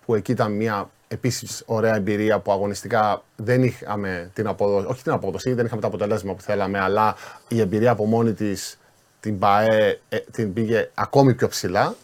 που 0.04 0.14
εκεί 0.14 0.32
ήταν 0.32 0.52
μια 0.52 0.90
επίσης 1.08 1.62
ωραία 1.66 1.94
εμπειρία 1.94 2.38
που 2.38 2.52
αγωνιστικά 2.52 3.22
δεν 3.36 3.62
είχαμε 3.62 4.30
την 4.34 4.46
απόδοση, 4.46 4.86
όχι 4.86 5.02
την 5.02 5.12
απόδοση, 5.12 5.52
δεν 5.52 5.66
είχαμε 5.66 5.80
τα 5.80 5.86
αποτελέσματα 5.86 6.36
που 6.36 6.42
θέλαμε, 6.42 6.80
αλλά 6.80 7.16
η 7.48 7.60
εμπειρία 7.60 7.90
από 7.90 8.04
μόνη 8.04 8.32
της 8.32 8.78
την 9.20 9.38
ΠαΕ 9.38 10.00
ε, 10.08 10.18
την 10.18 10.52
πήγε 10.52 10.90
ακόμη 10.94 11.34
πιο 11.34 11.48
ψηλά. 11.48 11.94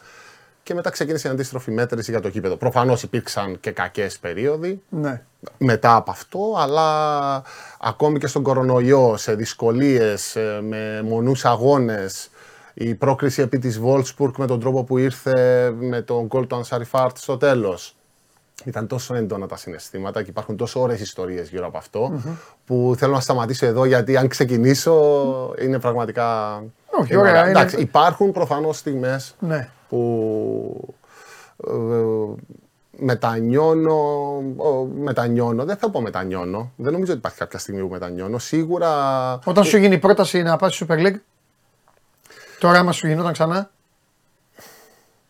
Και 0.62 0.74
μετά 0.74 0.90
ξεκίνησε 0.90 1.28
η 1.28 1.30
αντίστροφη 1.30 1.70
μέτρηση 1.70 2.10
για 2.10 2.20
το 2.20 2.30
κήπεδο. 2.30 2.56
Προφανώς 2.56 3.02
υπήρξαν 3.02 3.60
και 3.60 3.70
κακές 3.70 4.18
περίοδοι 4.18 4.82
ναι. 4.88 5.22
μετά 5.58 5.94
από 5.96 6.10
αυτό, 6.10 6.54
αλλά 6.58 7.42
ακόμη 7.80 8.18
και 8.18 8.26
στον 8.26 8.42
κορονοϊό, 8.42 9.16
σε 9.16 9.34
δυσκολίες, 9.34 10.36
ε, 10.36 10.60
με 10.62 11.02
μονούς 11.02 11.44
αγώνες, 11.44 12.30
η 12.78 12.94
πρόκριση 12.94 13.42
επί 13.42 13.58
της 13.58 13.80
Wolfsburg 13.84 14.30
με 14.36 14.46
τον 14.46 14.60
τρόπο 14.60 14.84
που 14.84 14.98
ήρθε 14.98 15.70
με 15.78 16.00
τον 16.00 16.26
γκολ 16.26 16.46
του 16.46 16.56
Ανσαριφάρτ 16.56 17.16
στο 17.16 17.36
τέλος. 17.36 17.96
ήταν 18.64 18.86
τόσο 18.86 19.14
έντονα 19.14 19.46
τα 19.46 19.56
συναισθήματα 19.56 20.22
και 20.22 20.30
υπάρχουν 20.30 20.56
τόσο 20.56 20.80
ωραίες 20.80 21.00
ιστορίες 21.00 21.48
γύρω 21.48 21.66
από 21.66 22.20
που 22.66 22.94
θέλω 22.98 23.12
να 23.12 23.20
σταματήσω 23.20 23.66
εδώ 23.66 23.84
γιατί 23.84 24.16
αν 24.16 24.28
ξεκινήσω 24.28 24.94
είναι 25.60 25.78
πραγματικά... 25.78 26.62
Όχι, 27.00 27.16
ωραία. 27.16 27.46
Εντάξει, 27.46 27.76
υπάρχουν 27.80 28.32
προφανώς 28.32 28.76
στιγμές 28.76 29.34
ναι. 29.38 29.68
που 29.88 30.94
ε, 31.68 31.72
μετανιώνω, 32.98 34.42
μετανιώνω, 34.98 35.64
δεν 35.64 35.76
θα 35.76 35.90
πω 35.90 36.00
μετανιώνω, 36.00 36.72
δεν 36.76 36.92
νομίζω 36.92 37.10
ότι 37.10 37.20
υπάρχει 37.20 37.38
κάποια 37.38 37.58
στιγμή 37.58 37.80
που 37.80 37.88
μετανιώνω, 37.88 38.38
σίγουρα... 38.38 38.90
Όταν 39.44 39.64
σου 39.64 39.76
γίνει 39.76 39.94
η 39.94 39.98
πρόταση 39.98 40.42
να 40.42 40.56
πας 40.56 40.74
στη 40.74 40.86
Super 40.88 41.06
League, 41.06 41.16
τώρα 42.58 42.78
άμα 42.78 42.92
σου 42.92 43.06
γινόταν 43.06 43.32
ξανά, 43.32 43.70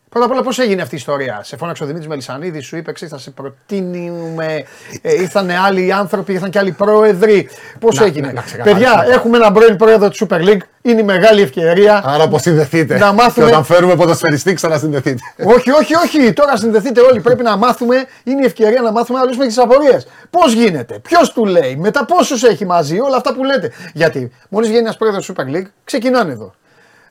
Πρώτα 0.09 0.25
απ' 0.25 0.31
όλα, 0.31 0.41
πώς 0.41 0.59
έγινε 0.59 0.81
αυτή 0.81 0.95
η 0.95 0.97
ιστορία; 0.97 1.41
Σε 1.43 1.57
φώναξε 1.57 1.83
ο 1.83 1.85
Δημήτρης 1.85 2.09
Μελισανίδης, 2.09 2.65
σου 2.65 2.77
είπε: 2.77 2.91
Ξέρετε, 2.91 3.15
θα 3.15 3.23
σε 3.23 3.31
προτείνουμε. 3.31 4.65
Ε, 5.01 5.21
ήρθαν 5.21 5.49
άλλοι 5.49 5.93
άνθρωποι, 5.93 6.33
ήρθαν 6.33 6.49
και 6.49 6.59
άλλοι 6.59 6.71
πρόεδροι. 6.71 7.49
Πώς 7.79 7.99
έγινε; 7.99 8.27
Να, 8.27 8.43
να 8.57 8.63
Παιδιά, 8.63 9.05
έχουμε 9.09 9.37
έναν 9.37 9.53
πρώην 9.53 9.75
πρόεδρο 9.75 10.09
της 10.09 10.23
Super 10.27 10.39
League. 10.39 10.59
Είναι 10.81 11.01
η 11.01 11.03
μεγάλη 11.03 11.41
ευκαιρία. 11.41 12.01
Άρα 12.05 12.23
αποσυνδεθείτε. 12.23 12.97
Να 12.97 13.13
μάθουμε. 13.13 13.45
Και 13.45 13.51
όταν 13.51 13.63
φέρουμε 13.63 13.95
ποδοσφαιριστή, 13.95 14.53
ξανασυνδεθείτε. 14.53 15.19
όχι, 15.43 15.71
όχι, 15.71 15.95
όχι. 15.95 16.33
Τώρα 16.33 16.57
συνδεθείτε 16.57 17.01
όλοι. 17.01 17.21
Πρέπει 17.21 17.43
να 17.43 17.57
μάθουμε. 17.57 18.05
Είναι 18.23 18.41
η 18.41 18.45
ευκαιρία 18.45 18.81
να 18.81 18.91
μάθουμε 18.91 19.19
να 19.19 19.25
λύσουμε 19.25 19.45
τις 19.45 19.57
απορίες. 19.57 20.07
Πώς 20.29 20.53
γίνεται, 20.53 20.99
ποιος 20.99 21.33
του 21.33 21.45
λέει, 21.45 21.75
μετά 21.75 22.05
πόσους 22.05 22.43
έχει 22.43 22.65
μαζί, 22.65 22.99
όλα 22.99 23.17
αυτά 23.17 23.33
που 23.33 23.43
λέτε. 23.43 23.71
Γιατί 23.93 24.31
μόλις 24.49 24.67
βγαίνει 24.67 24.83
ένας 24.83 24.97
πρόεδρος 24.97 25.25
της 25.25 25.35
Super 25.35 25.55
League, 25.55 25.67
ξεκινάνε 25.83 26.31
εδώ. 26.31 26.53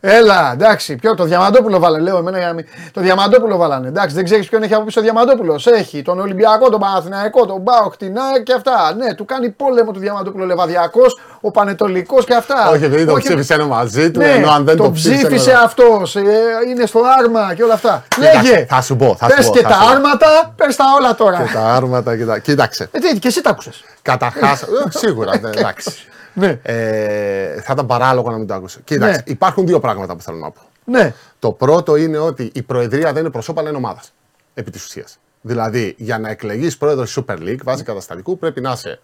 Έλα, 0.00 0.52
εντάξει, 0.52 0.96
ποιο, 0.96 1.14
το 1.14 1.24
Διαμαντόπουλο 1.24 1.78
βάλε, 1.78 1.98
λέω 1.98 2.16
εμένα 2.16 2.38
για 2.38 2.46
να 2.46 2.52
μην. 2.52 2.66
Το 2.92 3.00
Διαμαντόπουλο 3.00 3.56
βάλανε. 3.56 3.88
Εντάξει, 3.88 4.14
δεν 4.14 4.24
ξέρεις 4.24 4.48
ποιον 4.48 4.62
έχει 4.62 4.74
από 4.74 4.85
πίσω 4.85 5.00
ο 5.00 5.02
Διαμαντόπουλος. 5.02 5.66
Έχει 5.66 6.02
τον 6.02 6.20
Ολυμπιακό, 6.20 6.68
τον 6.70 6.80
Παναθηναϊκό, 6.80 7.46
τον 7.46 7.61
Μπάουκ, 7.61 7.96
την 7.96 8.18
ΑΕΚ 8.18 8.42
και 8.42 8.52
αυτά. 8.52 8.94
Ναι, 8.96 9.14
του 9.14 9.24
κάνει 9.24 9.48
πόλεμο 9.48 9.92
του 9.92 9.98
Διαμαντόπουλο 9.98 10.44
Λεβαδιακός, 10.44 11.20
ο 11.40 11.50
Πανετολικός 11.50 12.24
και 12.24 12.35
αυτά. 12.35 12.70
Όχι, 12.70 12.85
επειδή 12.85 13.04
το 13.06 13.14
ψήφισε 13.14 13.54
ένα 13.54 13.64
μαζί 13.64 14.11
του, 14.11 14.18
ναι, 14.18 14.30
ενώ 14.30 14.50
αν 14.50 14.64
δεν 14.64 14.76
το, 14.76 14.82
το 14.82 14.90
ψήφισε 14.90 15.52
αυτός, 15.64 16.16
ε, 16.16 16.22
είναι 16.68 16.87
στο 16.87 17.00
άρμα 17.18 17.54
και 17.54 17.62
όλα 17.62 17.74
αυτά. 17.74 18.04
Λέγε. 18.18 18.66
Θα 18.68 18.82
σου 18.82 18.96
πω, 18.96 19.16
θα 19.18 19.28
σου 19.28 19.48
πω. 19.48 19.52
Πε 19.52 19.59
και 19.59 19.66
τα 19.66 19.78
άρματα, 19.92 20.52
πες 20.56 20.76
τα 20.76 20.85
όλα 21.00 21.14
τώρα. 21.14 21.42
Και 21.42 21.52
τα 21.52 21.74
άρματα, 21.74 22.38
κοίταξε. 22.38 22.88
Ε, 22.92 22.98
τι, 22.98 23.18
και 23.18 23.28
εσύ 23.28 23.40
τα 23.42 23.50
άκουσες. 23.50 23.85
Καταρχάς, 24.02 24.62
ε, 24.62 24.66
σίγουρα, 24.88 25.32
εντάξει. 25.35 25.90
Ναι. 26.38 26.61
Ε, 26.62 27.61
θα 27.61 27.72
ήταν 27.72 27.87
παράλογο 27.87 28.31
να 28.31 28.37
μην 28.37 28.46
το 28.46 28.55
άκουσε. 28.55 28.81
Κοίταξε, 28.85 29.16
ναι. 29.27 29.33
υπάρχουν 29.33 29.66
δύο 29.66 29.81
πράγματα 29.81 30.16
που 30.16 30.22
θέλω 30.22 30.37
να 30.37 30.51
πω. 30.51 30.61
Ναι. 30.85 31.14
Το 31.38 31.53
πρώτο 31.53 31.96
είναι 31.96 32.18
ότι 32.18 32.51
η 32.55 32.62
Προεδρία 32.62 33.12
δεν 33.12 33.22
είναι 33.22 33.31
προσώπα, 33.31 33.61
αλλά 33.61 33.68
είναι 33.68 33.79
ομάδας. 33.79 34.12
Επί 34.55 34.70
της 34.70 34.85
ουσίας. 34.85 35.18
Δηλαδή, 35.40 35.94
για 35.99 36.18
να 36.18 36.29
εκλεγείς 36.29 36.77
πρόεδρος 36.77 37.12
της 37.12 37.25
Super 37.25 37.38
League 37.38 37.62
βάσει 37.64 37.83
καταστατικού 37.83 38.38
πρέπει 38.38 38.61
να 38.61 38.72
είσαι 38.72 39.01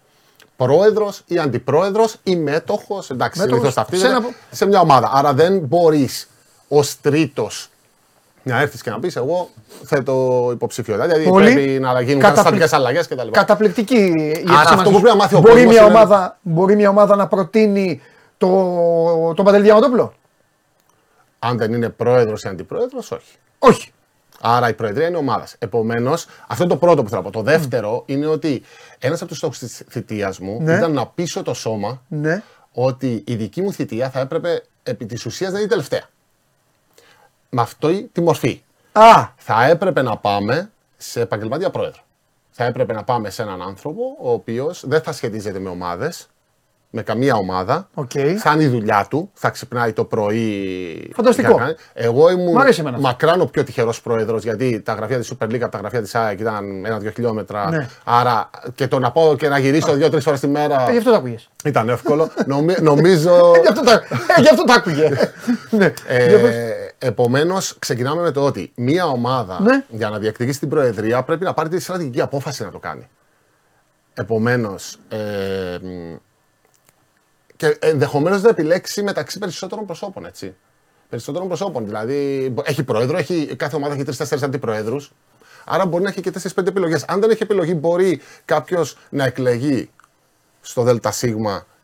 πρόεδρος 0.55 1.23
ή 1.27 1.39
αντιπρόεδρος 1.39 2.15
ή 2.23 2.35
μέτοχος. 2.35 3.09
Εντάξει, 3.09 3.41
συνήθως 3.41 3.73
σε, 3.73 4.07
ένα... 4.07 4.21
σε 4.51 4.65
μια 4.65 4.79
ομάδα. 4.79 5.09
Άρα 5.13 5.33
δεν 5.33 5.59
μπορείς 5.59 6.29
ως 6.67 7.01
τρίτος 7.01 7.69
να 8.43 8.61
έρθεις 8.61 8.81
και 8.81 8.89
να 8.89 8.99
πεις: 8.99 9.15
Εγώ 9.15 9.49
θέτω 9.83 10.49
υποψηφιότητα. 10.53 11.07
Δηλαδή 11.07 11.29
Πολύ 11.29 11.53
πρέπει 11.53 11.79
να 11.79 12.01
γίνουν 12.01 12.21
καταστατικέ 12.21 12.67
αλλαγές 12.71 13.07
κτλ. 13.07 13.29
Καταπληκτική 13.31 13.95
η 13.95 14.45
Άρα 14.47 14.69
αυτό 14.69 14.89
που 14.89 15.01
πρέπει 15.01 15.07
να 15.07 15.15
μάθει 15.15 15.35
ο 15.35 15.39
μπορεί, 15.39 15.67
μια 15.67 15.85
ομάδα, 15.85 16.37
μπορεί 16.41 16.75
μια 16.75 16.89
ομάδα 16.89 17.15
να 17.15 17.27
προτείνει 17.27 18.01
το, 18.37 18.47
τον 19.35 19.45
Παντελή 19.45 19.63
Διαμαντόπουλο; 19.63 20.13
Αν 21.39 21.57
δεν 21.57 21.73
είναι 21.73 21.89
πρόεδρος 21.89 22.43
ή 22.43 22.47
αντιπρόεδρος, 22.47 23.11
όχι. 23.11 23.35
Όχι. 23.59 23.91
Άρα 24.41 24.69
η 24.69 24.73
Προεδρία 24.73 25.07
είναι 25.07 25.17
ομάδας. 25.17 25.55
Επομένως, 25.59 26.25
αυτό 26.47 26.63
είναι 26.63 26.73
το 26.73 26.79
πρώτο 26.79 27.03
που 27.03 27.09
θέλω 27.09 27.21
να 27.21 27.29
πω. 27.29 27.33
Το 27.37 27.43
δεύτερο 27.43 27.97
mm. 27.97 28.03
είναι 28.05 28.25
ότι 28.25 28.61
ένας 28.99 29.19
από 29.19 29.29
τους 29.29 29.37
στόχους 29.37 29.57
της 29.57 29.83
θητείας 29.89 30.39
μου 30.39 30.61
ναι. 30.61 30.73
ήταν 30.73 30.93
να 30.93 31.07
πείσω 31.07 31.43
το 31.43 31.53
σώμα 31.53 32.01
ναι. 32.07 32.43
ότι 32.71 33.23
η 33.27 33.35
δική 33.35 33.61
μου 33.61 33.73
θητεία 33.73 34.09
θα 34.09 34.19
έπρεπε 34.19 34.63
επί 34.83 35.05
της 35.05 35.25
ουσίας 35.25 35.51
να 35.51 35.59
είναι 35.59 35.67
τελευταία 35.67 36.03
με 37.53 37.61
αυτή 37.61 38.09
τη 38.11 38.21
μορφή. 38.21 38.61
Α. 38.91 39.27
Θα 39.35 39.65
έπρεπε 39.65 40.01
να 40.01 40.17
πάμε 40.17 40.71
σε 40.97 41.21
επαγγελματία 41.21 41.69
πρόεδρο. 41.69 42.01
Θα 42.51 42.63
έπρεπε 42.63 42.93
να 42.93 43.03
πάμε 43.03 43.29
σε 43.29 43.41
έναν 43.41 43.61
άνθρωπο 43.61 44.17
ο 44.21 44.31
οποίος 44.31 44.83
δεν 44.87 45.01
θα 45.01 45.11
σχετίζεται 45.11 45.59
με 45.59 45.69
ομάδες, 45.69 46.27
με 46.89 47.01
καμία 47.01 47.35
ομάδα. 47.35 47.89
Okay. 47.95 48.33
Θα 48.33 48.51
είναι 48.53 48.63
η 48.63 48.67
δουλειά 48.67 49.05
του, 49.09 49.29
θα 49.33 49.49
ξυπνάει 49.49 49.93
το 49.93 50.03
πρωί. 50.03 51.11
Φανταστικό. 51.13 51.59
Εγώ 51.93 52.29
ήμουν 52.31 52.63
μακράν 52.99 53.41
ο 53.41 53.45
πιο 53.45 53.63
τυχερός 53.63 54.01
πρόεδρος, 54.01 54.43
γιατί 54.43 54.81
τα 54.81 54.93
γραφεία 54.93 55.17
της 55.19 55.33
Super 55.33 55.45
League 55.45 55.61
από 55.61 55.71
τα 55.71 55.77
γραφεία 55.77 56.01
της 56.01 56.15
ΑΕΚ 56.15 56.39
ήταν 56.39 56.85
ένα-δύο 56.85 57.11
χιλιόμετρα. 57.11 57.69
Ναι. 57.69 57.87
Άρα 58.03 58.49
και 58.75 58.87
το 58.87 58.99
να 58.99 59.11
πάω 59.11 59.35
και 59.35 59.49
να 59.49 59.57
γυρίσω 59.57 59.93
δύο-τρεις 59.93 60.23
φορέ 60.23 60.37
τη 60.37 60.47
μέρα. 60.47 60.87
Ε, 60.87 60.91
γι' 60.91 60.97
αυτό 60.97 61.09
το 61.09 61.15
άκουγε. 61.15 61.35
Ήταν 61.63 61.89
εύκολο. 61.89 62.29
Νομι, 62.45 62.75
νομίζω. 62.89 63.53
Ε, 63.55 63.59
γι' 63.59 63.67
αυτό 63.67 63.83
το, 63.83 63.91
ε, 63.91 64.49
αυτό 64.51 64.63
το 64.63 64.73
άκουγε. 64.73 65.09
ναι. 65.69 65.93
ε, 66.07 66.82
Επομένως, 67.05 67.75
ξεκινάμε 67.79 68.21
με 68.21 68.31
το 68.31 68.45
ότι 68.45 68.71
μία 68.75 69.05
ομάδα 69.05 69.61
ναι. 69.61 69.85
για 69.89 70.09
να 70.09 70.19
διεκδικήσει 70.19 70.59
την 70.59 70.69
Προεδρία 70.69 71.23
πρέπει 71.23 71.43
να 71.43 71.53
πάρει 71.53 71.69
τη 71.69 71.79
στρατηγική 71.79 72.21
απόφαση 72.21 72.63
να 72.63 72.71
το 72.71 72.79
κάνει. 72.79 73.07
Επομένως, 74.13 74.97
ε, 75.09 75.77
και 77.55 77.77
ενδεχομένως 77.79 78.41
να 78.41 78.49
επιλέξει 78.49 79.03
μεταξύ 79.03 79.39
περισσότερων 79.39 79.85
προσώπων. 79.85 80.25
Έτσι. 80.25 80.55
Περισσότερων 81.09 81.47
προσώπων. 81.47 81.85
Δηλαδή, 81.85 82.53
έχει 82.63 82.83
πρόεδρο, 82.83 83.17
έχει, 83.17 83.55
κάθε 83.55 83.75
ομάδα 83.75 83.93
έχει 83.93 84.03
τρει-τέσσερι 84.03 84.43
αντιπροέδρους. 84.43 85.11
Άρα 85.65 85.85
μπορεί 85.85 86.03
να 86.03 86.09
έχει 86.09 86.21
και 86.21 86.31
4-5 86.31 86.67
επιλογές. 86.67 87.03
Αν 87.07 87.19
δεν 87.19 87.29
έχει 87.29 87.43
επιλογή, 87.43 87.73
μπορεί 87.79 88.21
κάποιος 88.45 88.97
να 89.09 89.23
εκλεγεί 89.23 89.89
στο 90.61 90.83
ΔΣ 90.83 91.23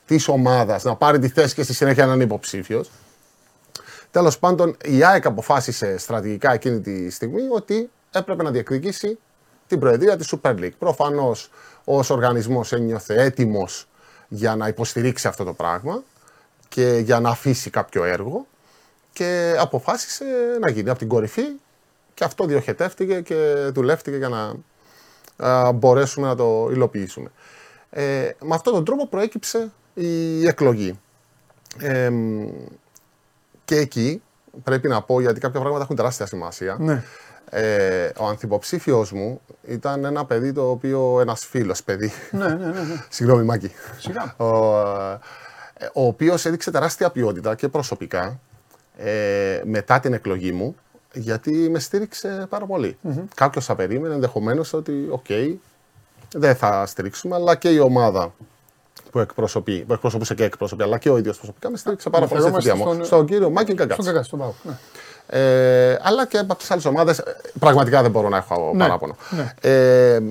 της 0.05 0.27
ομάδας, 0.27 0.83
να 0.83 0.95
πάρει 0.95 1.19
τη 1.19 1.29
θέση 1.29 1.55
και 1.55 1.63
στη 1.63 1.73
συνέχεια 1.73 2.05
να 2.05 2.13
είναι 2.13 2.23
υποψήφιος. 2.23 2.89
Τέλος 4.11 4.39
πάντων, 4.39 4.77
η 4.83 5.03
ΑΕΚ 5.03 5.25
αποφάσισε 5.25 5.97
στρατηγικά 5.97 6.53
εκείνη 6.53 6.81
τη 6.81 7.09
στιγμή 7.09 7.41
ότι 7.51 7.89
έπρεπε 8.11 8.43
να 8.43 8.51
διεκδικήσει 8.51 9.19
την 9.67 9.79
προεδρία 9.79 10.17
της 10.17 10.33
Super 10.35 10.55
League. 10.55 10.77
Προφανώς, 10.79 11.49
ως 11.83 12.09
οργανισμός 12.09 12.71
ένιωθε 12.73 13.23
έτοιμος 13.23 13.87
για 14.27 14.55
να 14.55 14.67
υποστηρίξει 14.67 15.27
αυτό 15.27 15.43
το 15.43 15.53
πράγμα 15.53 16.03
και 16.69 17.01
για 17.03 17.19
να 17.19 17.29
αφήσει 17.29 17.69
κάποιο 17.69 18.03
έργο 18.03 18.45
και 19.13 19.55
αποφάσισε 19.59 20.25
να 20.59 20.69
γίνει 20.69 20.89
από 20.89 20.99
την 20.99 21.07
κορυφή 21.07 21.43
και 22.13 22.23
αυτό 22.23 22.45
διοχετεύτηκε 22.45 23.21
και 23.21 23.69
δουλεύτηκε 23.73 24.17
για 24.17 24.29
να 24.29 24.55
α, 25.47 25.71
μπορέσουμε 25.71 26.27
να 26.27 26.35
το 26.35 26.69
υλοποιήσουμε. 26.71 27.31
Ε, 27.89 28.29
με 28.41 28.55
αυτόν 28.55 28.73
τον 28.73 28.85
τρόπο 28.85 29.07
προέκυψε 29.07 29.71
η 29.93 30.47
εκλογή. 30.47 30.99
Ε, 31.79 32.11
και 33.69 33.75
εκεί 33.75 34.21
πρέπει 34.63 34.87
να 34.87 35.01
πω, 35.01 35.21
γιατί 35.21 35.39
κάποια 35.39 35.59
πράγματα 35.59 35.83
έχουν 35.83 35.95
τεράστια 35.95 36.25
σημασία. 36.25 36.77
Ναι. 36.79 37.03
Ε, 37.49 38.11
ο 38.17 38.27
ανθυποψήφιος 38.27 39.11
μου 39.11 39.41
ήταν 39.67 40.05
ένα 40.05 40.25
παιδί 40.25 40.53
το 40.53 40.69
οποίο. 40.69 41.19
ένας 41.19 41.45
φίλος 41.45 41.83
παιδί. 41.83 42.11
Ναι, 42.31 42.47
ναι, 42.47 42.53
ναι. 42.53 42.81
ναι. 42.81 43.03
Συγγνώμη, 43.09 43.43
Μάκη. 43.43 43.71
Σιγά. 43.97 44.35
Ο, 44.37 44.77
ε, 45.77 45.85
ο 45.93 46.05
οποίος 46.05 46.45
έδειξε 46.45 46.71
τεράστια 46.71 47.09
ποιότητα 47.09 47.55
και 47.55 47.67
προσωπικά 47.67 48.39
ε, 48.97 49.61
μετά 49.65 49.99
την 49.99 50.13
εκλογή 50.13 50.51
μου, 50.51 50.75
γιατί 51.13 51.51
με 51.51 51.79
στήριξε 51.79 52.45
πάρα 52.49 52.65
πολύ. 52.65 52.97
Mm-hmm. 53.07 53.23
Κάποιος 53.35 53.65
θα 53.65 53.75
περίμενε 53.75 54.13
ενδεχομένως 54.13 54.73
ότι, 54.73 55.07
OK, 55.09 55.25
okay, 55.29 55.55
δεν 56.33 56.55
θα 56.55 56.85
στηρίξουμε, 56.85 57.35
αλλά 57.35 57.55
και 57.55 57.69
η 57.69 57.79
ομάδα 57.79 58.33
που, 59.11 59.19
εκπροσωπεί, 59.19 59.83
που 59.87 59.93
εκπροσωπούσε 59.93 60.33
και 60.33 60.43
εκπροσωπεί, 60.43 60.83
αλλά 60.83 60.97
και 60.97 61.09
ο 61.09 61.17
ίδιος 61.17 61.37
προσωπικά 61.37 61.69
με 61.69 61.77
στήριξε 61.77 62.09
πάρα 62.09 62.27
πολύ 62.27 62.41
στη 62.41 62.73
μου. 62.73 62.81
Στον, 62.81 63.05
στον 63.05 63.25
κύριο 63.25 63.49
Μάκη 63.49 63.73
Καγκάτση. 63.73 64.01
Στον 64.01 64.13
Καγκάτση, 64.13 64.29
τον 64.29 64.53
ναι. 64.63 64.73
Ε, 65.31 65.99
αλλά 66.01 66.27
και 66.27 66.37
από 66.37 66.55
τις 66.55 66.71
άλλες 66.71 66.85
ομάδες, 66.85 67.23
πραγματικά 67.59 68.01
δεν 68.01 68.11
μπορώ 68.11 68.29
να 68.29 68.37
έχω 68.37 68.71
ναι, 68.73 68.79
παράπονο. 68.79 69.15
Ναι. 69.29 69.53
Ε, 69.61 70.21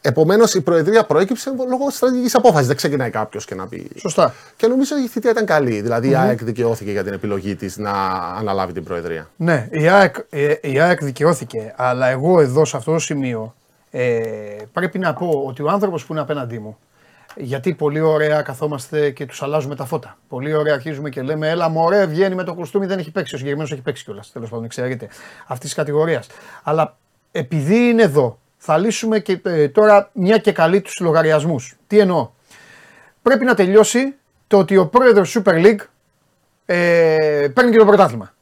Επομένως, 0.00 0.54
η 0.54 0.60
Προεδρία 0.60 1.04
προέκυψε 1.04 1.52
λόγω 1.68 1.90
στρατηγικής 1.90 2.34
απόφασης. 2.34 2.66
Δεν 2.66 2.76
ξεκινάει 2.76 3.10
κάποιος 3.10 3.44
και 3.44 3.54
να 3.54 3.66
πει. 3.66 3.90
Σωστά. 3.96 4.34
Και 4.56 4.66
νομίζω 4.66 4.96
η 4.96 5.06
θητεία 5.06 5.30
ήταν 5.30 5.46
καλή. 5.46 5.80
Δηλαδή, 5.80 6.08
mm-hmm. 6.08 6.12
η 6.12 6.14
ΑΕΚ 6.14 6.44
δικαιώθηκε 6.44 6.90
για 6.90 7.04
την 7.04 7.12
επιλογή 7.12 7.56
της 7.56 7.76
να 7.76 7.92
αναλάβει 8.38 8.72
την 8.72 8.84
Προεδρία. 8.84 9.30
Ναι, 9.36 9.68
η 9.70 9.88
ΑΕΚ, 9.88 10.16
η 10.60 10.80
ΑΕΚ 10.80 11.04
δικαιώθηκε. 11.04 11.74
Αλλά 11.76 12.06
εγώ 12.06 12.40
εδώ 12.40 12.64
σε 12.64 12.76
αυτό 12.76 12.92
το 12.92 12.98
σημείο 12.98 13.54
ε, 13.90 14.10
πρέπει 14.72 14.98
να 14.98 15.14
πω 15.14 15.42
ότι 15.46 15.62
ο 15.62 15.68
άνθρωπος 15.68 16.04
που 16.04 16.12
είναι 16.12 16.22
απέναντί 16.22 16.58
μου 16.58 16.78
γιατί 17.36 17.74
πολύ 17.74 18.00
ωραία 18.00 18.42
καθόμαστε 18.42 19.10
και 19.10 19.26
τους 19.26 19.42
αλλάζουμε 19.42 19.74
τα 19.74 19.84
φώτα. 19.84 20.18
Πολύ 20.28 20.54
ωραία 20.54 20.74
αρχίζουμε 20.74 21.08
και 21.08 21.22
λέμε: 21.22 21.48
Έλα, 21.48 21.68
μωρέ, 21.68 22.06
βγαίνει 22.06 22.34
με 22.34 22.44
το 22.44 22.54
κουστούμι, 22.54 22.86
δεν 22.86 22.98
έχει 22.98 23.10
παίξει. 23.10 23.34
Ο 23.34 23.36
συγκεκριμένος 23.36 23.72
έχει 23.72 23.82
παίξει 23.82 24.04
κιόλας. 24.04 24.32
Τέλος 24.32 24.50
πάντων, 24.50 24.68
ξέρετε 24.68 25.08
αυτής 25.46 25.68
της 25.68 25.74
κατηγορίας. 25.74 26.26
Αλλά 26.62 26.96
επειδή 27.32 27.76
είναι 27.88 28.02
εδώ, 28.02 28.38
θα 28.56 28.78
λύσουμε 28.78 29.18
και 29.18 29.40
ε, 29.42 29.68
τώρα 29.68 30.10
μια 30.12 30.38
και 30.38 30.52
καλή 30.52 30.80
τους 30.80 31.00
λογαριασμούς. 31.00 31.76
Τι 31.86 31.98
εννοώ; 31.98 32.30
Πρέπει 33.22 33.44
να 33.44 33.54
τελειώσει 33.54 34.14
το 34.46 34.58
ότι 34.58 34.76
ο 34.76 34.86
πρόεδρος 34.86 35.36
Super 35.38 35.64
League 35.64 35.80
ε, 36.66 37.48
παίρνει 37.54 37.70
και 37.70 37.78
το 37.78 37.84
πρωτάθλημα. 37.84 38.32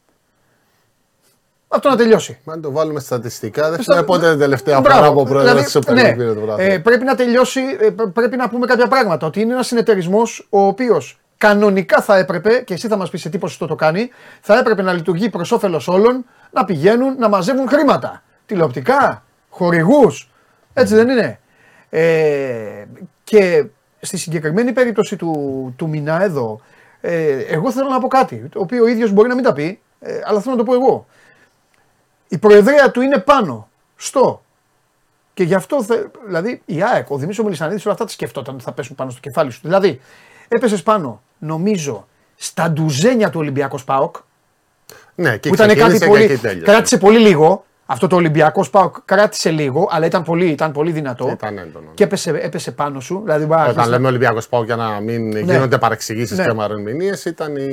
Αυτό 1.76 1.88
να 1.88 1.96
τελειώσει. 1.96 2.38
Αν 2.46 2.60
το 2.60 2.70
βάλουμε 2.70 3.00
στατιστικά, 3.00 3.70
δεν 3.70 3.78
ξέρω 3.78 4.02
πότε 4.04 4.26
είναι 4.26 4.36
τελευταία 4.36 4.76
φορά 4.76 5.12
που 5.12 5.20
ο 5.20 5.24
πρόεδρος 5.24 5.52
δηλαδή, 5.52 5.64
της 5.64 5.76
Super 5.76 5.92
ναι, 5.94 6.34
το 6.34 6.56
ε, 6.58 6.78
Πρέπει 6.78 7.04
να 7.04 7.14
τελειώσει, 7.14 7.60
ε, 7.80 7.90
πρέπει 8.12 8.36
να 8.36 8.48
πούμε 8.48 8.66
κάποια 8.66 8.88
πράγματα. 8.88 9.26
Ότι 9.26 9.40
είναι 9.40 9.52
ένας 9.52 9.66
συνεταιρισμός 9.66 10.46
ο 10.50 10.66
οποίος 10.66 11.18
κανονικά 11.38 12.00
θα 12.00 12.16
έπρεπε, 12.16 12.62
και 12.66 12.74
εσύ 12.74 12.88
θα 12.88 12.96
μας 12.96 13.10
πεις 13.10 13.20
σε 13.20 13.28
τι 13.28 13.38
ποσοστό 13.38 13.66
το 13.66 13.74
κάνει, 13.74 14.10
θα 14.40 14.58
έπρεπε 14.58 14.82
να 14.82 14.92
λειτουργεί 14.92 15.30
προς 15.30 15.52
όφελος 15.52 15.88
όλων, 15.88 16.24
να 16.50 16.64
πηγαίνουν 16.64 17.16
να 17.18 17.28
μαζεύουν 17.28 17.68
χρήματα. 17.68 18.22
Τηλεοπτικά, 18.46 19.24
χορηγούς. 19.48 20.30
Έτσι 20.72 20.94
δεν 20.94 21.08
είναι. 21.08 21.40
Ε, 21.90 22.84
και 23.24 23.64
στη 24.00 24.16
συγκεκριμένη 24.16 24.72
περίπτωση 24.72 25.16
του, 25.16 25.74
του 25.76 25.88
Μινά 25.88 26.22
εδώ, 26.22 26.60
ε, 27.00 27.38
εγώ 27.38 27.72
θέλω 27.72 27.88
να 27.88 27.98
πω 27.98 28.08
κάτι, 28.08 28.48
το 28.52 28.60
οποίο 28.60 28.84
ο 28.84 28.86
ίδιος 28.86 29.10
μπορεί 29.10 29.28
να 29.28 29.34
μην 29.34 29.44
τα 29.44 29.52
πει, 29.52 29.80
ε, 30.00 30.20
αλλά 30.24 30.40
θέλω 30.40 30.56
να 30.56 30.64
το 30.64 30.70
πω 30.70 30.74
εγώ. 30.74 31.06
Η 32.28 32.38
προεδρία 32.38 32.90
του 32.90 33.00
είναι 33.00 33.18
πάνω, 33.18 33.68
στο. 33.96 34.42
Και 35.34 35.42
γι' 35.42 35.54
αυτό, 35.54 35.82
θε, 35.82 35.94
δηλαδή, 36.26 36.62
η 36.64 36.82
ΑΕΚ, 36.82 37.10
ο 37.10 37.16
Δημήτρης 37.16 37.44
Μελισανίδη, 37.44 37.80
όλα 37.84 37.92
αυτά 37.92 38.04
τα 38.04 38.10
σκεφτόταν 38.10 38.54
ότι 38.54 38.64
θα 38.64 38.72
πέσουν 38.72 38.96
πάνω 38.96 39.10
στο 39.10 39.20
κεφάλι 39.20 39.50
σου. 39.50 39.60
Δηλαδή, 39.62 40.00
έπεσες 40.48 40.82
πάνω, 40.82 41.22
νομίζω, 41.38 42.06
στα 42.36 42.70
ντουζένια 42.70 43.30
του 43.30 43.40
Ολυμπιακού 43.40 43.78
Σπάοκ. 43.78 44.16
Ναι, 45.14 45.36
και 45.36 45.48
που 45.48 45.54
ήταν 45.54 45.74
κάτι 45.74 46.06
πολύ. 46.06 46.40
Κράτησε 46.62 46.98
πολύ 46.98 47.18
λίγο. 47.18 47.64
Αυτό 47.88 48.07
το 48.07 48.16
Ολυμπιακός 48.16 48.66
Σπάουκ 48.66 48.96
κράτησε 49.05 49.51
λίγο, 49.51 49.88
αλλά 49.90 50.07
ήταν 50.07 50.22
πολύ, 50.22 50.46
ήταν 50.46 50.72
πολύ 50.72 50.90
δυνατό. 50.90 51.29
Ήταν 51.29 51.59
έντονο. 51.59 51.90
Και 51.94 52.05
έπεσε, 52.05 52.31
έπεσε 52.31 52.72
πάνω 52.72 53.01
σου. 53.01 53.20
Δηλαδή, 53.25 53.44
Όταν 53.68 53.88
λέμε 53.88 54.07
Ολυμπιακός 54.07 54.44
Σπάουκ 54.44 54.64
για 54.64 54.77
να 54.77 55.01
μην 55.01 55.29
ναι. 55.29 55.40
γίνονται 55.40 55.79
παρεξηγήσεις 55.79 56.38
ναι. 56.38 56.44
και 56.44 56.53
μαρονιμηνίε, 56.53 57.12
ήταν 57.27 57.57
η 57.57 57.66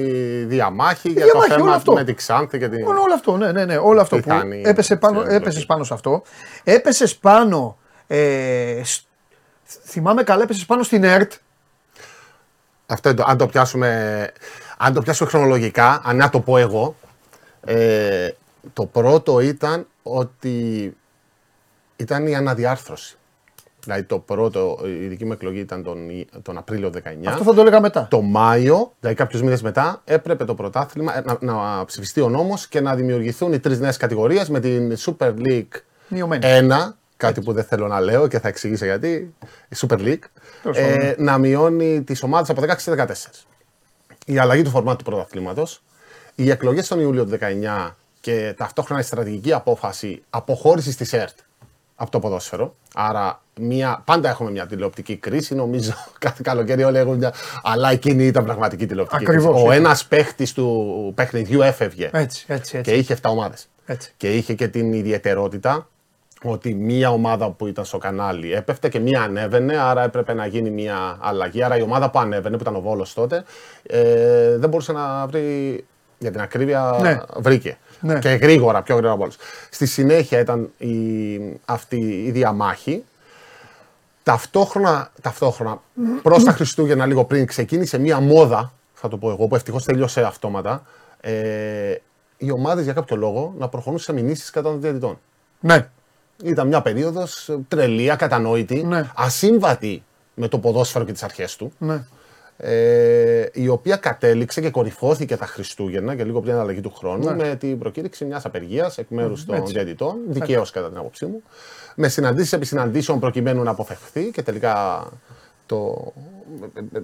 διαμάχη 0.47 1.09
για 1.09 1.25
το 1.31 1.41
θέμα 1.41 1.73
αυτό. 1.73 1.93
με 1.93 2.03
την 2.03 2.15
Ξάνθη. 2.15 2.59
Και 2.59 2.67
την... 2.67 2.87
Όλο, 2.87 3.01
όλο 3.01 3.13
αυτό, 3.13 3.37
ναι, 3.37 3.51
ναι, 3.51 3.65
ναι. 3.65 3.77
Όλο 3.77 4.01
αυτό 4.01 4.17
που 4.17 4.29
έπεσε 4.63 4.95
πάνω, 4.95 5.23
έπεσες 5.27 5.65
πάνω 5.65 5.83
σε 5.83 5.93
αυτό. 5.93 6.21
Έπεσες 6.63 7.15
πάνω. 7.15 7.77
Ε, 8.07 8.81
θυμάμαι 9.85 10.23
καλά, 10.23 10.43
έπεσες 10.43 10.65
πάνω 10.65 10.83
στην 10.83 11.03
ΕΡΤ. 11.03 11.31
Αυτό, 12.85 13.13
αν 13.25 13.37
το 13.37 13.47
πιάσουμε, 13.47 14.31
αν 14.77 14.93
το 14.93 15.01
πιάσουμε 15.01 15.29
χρονολογικά, 15.29 16.01
αν 16.05 16.15
να 16.15 16.29
το 16.29 16.39
πω 16.39 16.57
εγώ, 16.57 16.95
ε, 17.65 18.29
το 18.73 18.85
πρώτο 18.85 19.39
ήταν 19.39 19.87
ότι 20.03 20.95
ήταν 21.95 22.27
η 22.27 22.35
αναδιάρθρωση. 22.35 23.17
Δηλαδή 23.83 24.03
το 24.03 24.19
πρώτο, 24.19 24.79
η 24.83 25.07
δική 25.07 25.25
μου 25.25 25.31
εκλογή 25.31 25.59
ήταν 25.59 25.83
τον, 25.83 25.97
τον 26.41 26.57
Απρίλιο 26.57 26.91
19. 26.93 26.99
Αυτό 27.25 27.43
θα 27.43 27.53
το 27.53 27.61
έλεγα 27.61 27.81
μετά. 27.81 28.07
Το 28.09 28.21
Μάιο, 28.21 28.93
δηλαδή 28.99 29.17
κάποιους 29.17 29.41
μήνες 29.41 29.61
μετά, 29.61 30.01
έπρεπε 30.05 30.45
το 30.45 30.55
πρωτάθλημα 30.55 31.23
να, 31.25 31.37
να 31.53 31.85
ψηφιστεί 31.85 32.21
ο 32.21 32.29
νόμος 32.29 32.67
και 32.67 32.81
να 32.81 32.95
δημιουργηθούν 32.95 33.53
οι 33.53 33.59
τρεις 33.59 33.79
νέες 33.79 33.97
κατηγορίες 33.97 34.49
με 34.49 34.59
την 34.59 34.95
Super 34.97 35.33
League 35.37 35.81
Μειωμένη. 36.07 36.45
1, 36.45 36.91
κάτι 37.17 37.41
που 37.41 37.53
δεν 37.53 37.63
θέλω 37.63 37.87
να 37.87 37.99
λέω 37.99 38.27
και 38.27 38.39
θα 38.39 38.47
εξηγήσω 38.47 38.85
γιατί, 38.85 39.33
η 39.69 39.75
Super 39.75 39.99
League, 39.99 40.23
ε, 40.73 41.13
να 41.17 41.37
μειώνει 41.37 42.03
τις 42.03 42.23
ομάδες 42.23 42.49
από 42.49 42.61
16 42.61 42.73
σε 42.77 42.91
14. 42.91 43.45
Η 44.25 44.37
αλλαγή 44.37 44.61
του 44.61 44.69
φορμάτου 44.69 45.03
του 45.03 45.09
πρωταθλήματος, 45.09 45.83
οι 46.35 46.49
εκλογές 46.49 46.87
τον 46.87 46.99
Ιούλιο 46.99 47.25
του 47.25 47.29
19 47.29 47.95
και 48.23 48.53
ταυτόχρονα 48.57 49.01
η 49.01 49.03
στρατηγική 49.03 49.53
απόφαση 49.53 50.23
αποχώρησης 50.29 50.95
της 50.95 51.13
ΕΡΤ 51.13 51.37
από 51.95 52.11
το 52.11 52.19
ποδόσφαιρο. 52.19 52.75
Άρα 52.93 53.41
μια, 53.59 54.01
πάντα 54.05 54.29
έχουμε 54.29 54.51
μια 54.51 54.65
τηλεοπτική 54.65 55.15
κρίση, 55.15 55.55
νομίζω. 55.55 55.93
Κάθε 56.19 56.41
καλοκαίρι 56.43 56.83
όλοι 56.83 56.97
έχουν 56.97 57.17
μια. 57.17 57.33
Αλλά 57.63 57.91
εκείνη 57.91 58.25
ήταν 58.25 58.45
πραγματική 58.45 58.85
τηλεοπτική 58.85 59.23
Ακριβώς, 59.23 59.51
κρίση. 59.51 59.67
Ο 59.67 59.71
ένας 59.71 60.05
παίχτης 60.05 60.53
του 60.53 61.11
παιχνιδιού 61.15 61.61
έφευγε. 61.61 62.09
Έτσι, 62.13 62.45
έτσι, 62.47 62.77
έτσι. 62.77 62.91
Και 62.91 62.97
είχε 62.97 63.17
7 63.21 63.29
ομάδες. 63.29 63.69
Και 64.17 64.35
είχε 64.35 64.53
και 64.53 64.67
την 64.67 64.93
ιδιαιτερότητα 64.93 65.87
ότι 66.43 66.73
μία 66.73 67.09
ομάδα 67.09 67.51
που 67.51 67.67
ήταν 67.67 67.85
στο 67.85 67.97
κανάλι 67.97 68.53
έπεφτε 68.53 68.89
και 68.89 68.99
μία 68.99 69.21
ανέβαινε, 69.21 69.77
άρα 69.77 70.03
έπρεπε 70.03 70.33
να 70.33 70.45
γίνει 70.45 70.69
μία 70.69 71.17
αλλαγή. 71.21 71.63
Άρα 71.63 71.77
η 71.77 71.81
ομάδα 71.81 72.09
που 72.09 72.19
ανέβαινε, 72.19 72.55
που 72.55 72.61
ήταν 72.61 72.75
ο 72.75 72.81
Βόλος 72.81 73.13
τότε, 73.13 73.43
ε, 73.83 74.57
δεν 74.57 74.69
μπορούσε 74.69 74.91
να 74.91 75.27
βρει, 75.27 75.85
για 76.17 76.31
την 76.31 76.41
ακρίβεια, 76.41 76.97
ναι. 77.01 77.19
βρήκε. 77.35 77.77
Ναι. 78.03 78.19
Και 78.19 78.29
γρήγορα, 78.29 78.81
πιο 78.81 78.95
γρήγορα 78.95 79.13
από 79.13 79.23
όλους. 79.23 79.37
Στη 79.69 79.85
συνέχεια 79.85 80.39
ήταν 80.39 80.71
η, 80.77 81.59
αυτή 81.65 82.23
η 82.25 82.31
διαμάχη. 82.31 83.03
Ταυτόχρονα, 84.23 85.11
ταυτόχρονα 85.21 85.81
προς 86.21 86.43
τα 86.43 86.51
Χριστούγεννα, 86.51 87.05
λίγο 87.05 87.25
πριν, 87.25 87.45
ξεκίνησε 87.45 87.97
μία 87.97 88.19
μόδα, 88.19 88.73
θα 88.93 89.07
το 89.07 89.17
πω 89.17 89.29
εγώ, 89.29 89.47
που 89.47 89.55
ευτυχώς 89.55 89.83
τελείωσε 89.83 90.21
αυτόματα. 90.21 90.83
Ε, 91.21 91.95
οι 92.37 92.51
ομάδες 92.51 92.83
για 92.83 92.93
κάποιο 92.93 93.15
λόγο 93.15 93.53
να 93.57 93.67
προχωρούν 93.67 93.99
σε 93.99 94.13
μηνύσεις 94.13 94.49
κατά 94.49 94.69
των 94.69 94.81
διαιτητών. 94.81 95.19
Ναι. 95.59 95.87
Ήταν 96.43 96.67
μια 96.67 96.81
περίοδος 96.81 97.57
τρελή, 97.67 98.11
ακατανόητη, 98.11 98.83
ναι. 98.83 99.09
ασύμβατη 99.15 100.03
με 100.33 100.47
το 100.47 100.59
ποδόσφαιρο 100.59 101.05
και 101.05 101.11
τις 101.11 101.23
αρχές 101.23 101.55
του. 101.55 101.73
Ναι 101.77 102.03
ε, 102.57 103.45
η 103.53 103.67
οποία 103.67 103.95
κατέληξε 103.95 104.61
και 104.61 104.69
κορυφώθηκε 104.69 105.37
τα 105.37 105.45
Χριστούγεννα 105.45 106.15
και 106.15 106.23
λίγο 106.23 106.41
πριν 106.41 106.53
την 106.53 106.61
αλλαγή 106.61 106.81
του 106.81 106.93
χρόνου 106.95 107.29
ναι. 107.29 107.35
με 107.35 107.55
την 107.55 107.79
προκήρυξη 107.79 108.25
μιας 108.25 108.45
απεργίας 108.45 108.97
εκ 108.97 109.09
μέρους 109.09 109.41
mm, 109.41 109.45
των 109.45 109.65
διαιτητών, 109.65 110.15
δικαίως 110.27 110.71
κατά 110.71 110.87
την 110.87 110.97
άποψή 110.97 111.25
μου, 111.25 111.43
με 111.95 112.07
συναντήσεις 112.07 112.53
επί 112.53 112.65
συναντήσεων 112.65 113.19
προκειμένου 113.19 113.63
να 113.63 113.71
αποφευχθεί 113.71 114.31
και 114.31 114.41
τελικά 114.41 115.05
το. 115.65 116.11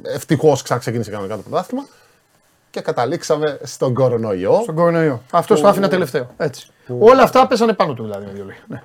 Ευτυχώς 0.02 0.62
ξεκίνησε 0.62 1.12
κανονικά 1.12 1.36
το 1.36 1.42
πρωτάθλημα 1.42 1.88
και 2.70 2.82
καταλήξαμε 2.82 3.60
στον 3.64 3.94
κορονοϊό. 3.94 4.60
Στον 4.62 4.76
κορονοϊό. 4.76 5.22
Αυτός 5.32 5.58
που... 5.58 5.64
το 5.64 5.70
άφηνα 5.70 5.88
τελευταίο. 5.88 6.30
Έτσι. 6.38 6.68
Που... 6.86 6.98
Όλα 7.02 7.24
αυτά 7.24 7.48
πέσανε 7.48 7.74
πάνω 7.74 7.94
του 7.94 8.04
δηλαδή 8.04 8.26
με 8.26 8.32
δύο 8.32 8.46
Ναι. 8.68 8.84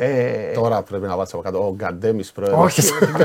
Ε... 0.00 0.52
Τώρα 0.54 0.82
πρέπει 0.82 1.06
να 1.06 1.16
βάλεις 1.16 1.32
από 1.32 1.42
κάτω. 1.42 1.66
Ο 1.66 1.74
Γκαντέμις 1.74 2.32
πρόεδρος. 2.32 2.64
Όχι, 2.64 2.82
Super 2.82 3.16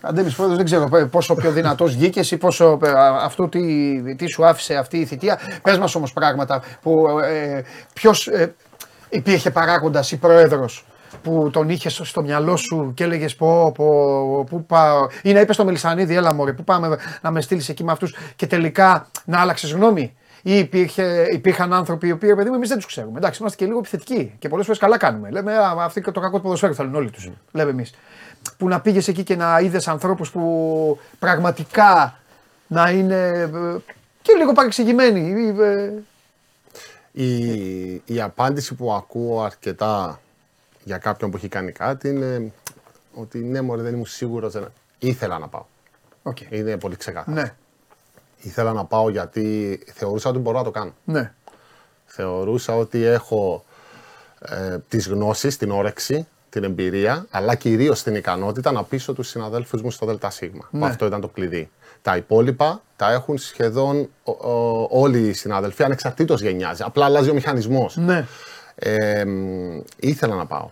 Γκαντέμις 0.00 0.34
πρόεδρος 0.34 0.56
δεν 0.56 0.64
ξέρω 0.64 1.08
πόσο 1.10 1.34
πιο 1.34 1.50
δυνατός 1.50 1.94
βγήκες 1.94 2.30
ή 2.30 2.36
πόσο 2.36 2.78
αυτό 3.22 3.48
τι, 3.48 4.14
τι 4.14 4.26
σου 4.26 4.46
άφησε 4.46 4.74
αυτή 4.74 4.98
η 4.98 5.04
θητεία. 5.04 5.38
Πες 5.62 5.78
μας 5.78 5.94
όμως 5.94 6.12
πράγματα 6.12 6.62
που 6.82 7.06
ε, 7.18 7.62
ποιος 7.92 8.26
ε, 8.26 8.54
υπήρχε 9.08 9.50
παράγοντας 9.50 10.12
ή 10.12 10.16
πρόεδρος 10.16 10.84
που 11.22 11.50
τον 11.52 11.68
είχες 11.68 12.00
στο 12.04 12.22
μυαλό 12.22 12.56
σου 12.56 12.92
και 12.94 13.04
έλεγες 13.04 13.36
πω, 13.36 13.72
πω, 13.72 14.44
πού 14.50 14.66
πάω. 14.66 15.06
Ή 15.22 15.32
να 15.32 15.40
είπες 15.40 15.54
στο 15.54 15.64
Μελισανίδη, 15.64 16.14
έλα 16.14 16.34
μωρέ, 16.34 16.52
πού 16.52 16.64
πάμε 16.64 16.98
να 17.20 17.30
με 17.30 17.40
στείλεις 17.40 17.68
εκεί 17.68 17.84
με 17.84 17.92
αυτούς 17.92 18.14
και 18.36 18.46
τελικά 18.46 19.06
να 19.24 19.40
άλλαξες 19.40 19.72
γνώμη 19.72 20.14
ή 20.42 20.58
υπήρχε, 20.58 21.28
υπήρχαν 21.32 21.72
άνθρωποι 21.72 22.06
οι 22.06 22.10
οποίοι, 22.10 22.34
παιδί 22.34 22.48
μου, 22.48 22.54
εμείς 22.54 22.68
δεν 22.68 22.76
τους 22.76 22.86
ξέρουμε. 22.86 23.18
Εντάξει, 23.18 23.38
είμαστε 23.40 23.58
και 23.58 23.66
λίγο 23.66 23.78
επιθετικοί 23.78 24.34
και 24.38 24.48
πολλές 24.48 24.64
φορές 24.64 24.80
καλά 24.80 24.98
κάνουμε. 24.98 25.30
Λέμε, 25.30 25.56
α, 25.56 25.74
αυτοί 25.78 26.00
το 26.00 26.20
κακό 26.20 26.36
του 26.36 26.42
ποδοσφαίρου 26.42 26.74
θέλουν 26.74 26.94
όλοι 26.94 27.10
τους. 27.10 27.28
Mm. 27.28 27.32
Λέμε 27.52 27.70
εμείς. 27.70 27.94
Που 28.56 28.68
να 28.68 28.80
πήγες 28.80 29.08
εκεί 29.08 29.22
και 29.22 29.36
να 29.36 29.60
είδες 29.60 29.88
ανθρώπους 29.88 30.30
που 30.30 30.98
πραγματικά 31.18 32.18
να 32.66 32.90
είναι 32.90 33.28
ε, 33.40 33.76
και 34.22 34.32
λίγο 34.36 34.52
παρεξηγημένοι. 34.52 35.54
Ε. 35.60 35.92
Η, 37.12 37.92
η 38.04 38.20
απάντηση 38.20 38.74
που 38.74 38.92
ακούω 38.92 39.42
αρκετά 39.42 40.20
για 40.84 40.98
κάποιον 40.98 41.30
που 41.30 41.36
έχει 41.36 41.48
κάνει 41.48 41.72
κάτι 41.72 42.08
είναι 42.08 42.52
ότι 43.14 43.38
ναι, 43.38 43.60
μωρέ, 43.60 43.82
δεν 43.82 43.92
ήμουν 43.92 44.06
σίγουρος. 44.06 44.54
Ήθελα 44.98 45.38
να 45.38 45.48
πάω. 45.48 45.64
Okay. 46.22 46.50
Είναι 46.50 46.76
πολύ 46.76 46.96
ξεκάθαρο. 46.96 47.40
Ναι 47.40 47.54
ήθελα 48.42 48.72
να 48.72 48.84
πάω 48.84 49.10
γιατί 49.10 49.78
θεωρούσα 49.92 50.30
ότι 50.30 50.38
μπορώ 50.38 50.58
να 50.58 50.64
το 50.64 50.70
κάνω. 50.70 50.94
Ναι. 51.04 51.32
Θεωρούσα 52.04 52.76
ότι 52.76 53.04
έχω 53.04 53.64
ε, 54.40 54.78
τις 54.88 55.08
γνώσεις, 55.08 55.56
την 55.56 55.70
όρεξη, 55.70 56.26
την 56.48 56.64
εμπειρία, 56.64 57.26
αλλά 57.30 57.54
κυρίως 57.54 58.02
την 58.02 58.14
ικανότητα 58.14 58.72
να 58.72 58.84
πείσω 58.84 59.12
τους 59.12 59.28
συναδέλφους 59.28 59.82
μου 59.82 59.90
στο 59.90 60.06
ΔΣ. 60.06 60.40
Ναι. 60.70 60.86
Αυτό 60.86 61.06
ήταν 61.06 61.20
το 61.20 61.28
κλειδί. 61.28 61.70
Τα 62.02 62.16
υπόλοιπα 62.16 62.82
τα 62.96 63.12
έχουν 63.12 63.38
σχεδόν 63.38 64.08
όλοι 64.88 65.28
οι 65.28 65.32
συνάδελφοι, 65.32 65.82
ανεξαρτήτως 65.82 66.40
γενιάζει. 66.40 66.82
Απλά 66.82 67.04
αλλάζει 67.04 67.30
ο 67.30 67.34
μηχανισμός. 67.34 67.96
Ναι. 67.96 68.26
Ε, 68.74 69.24
ήθελα 69.96 70.34
να 70.34 70.46
πάω. 70.46 70.70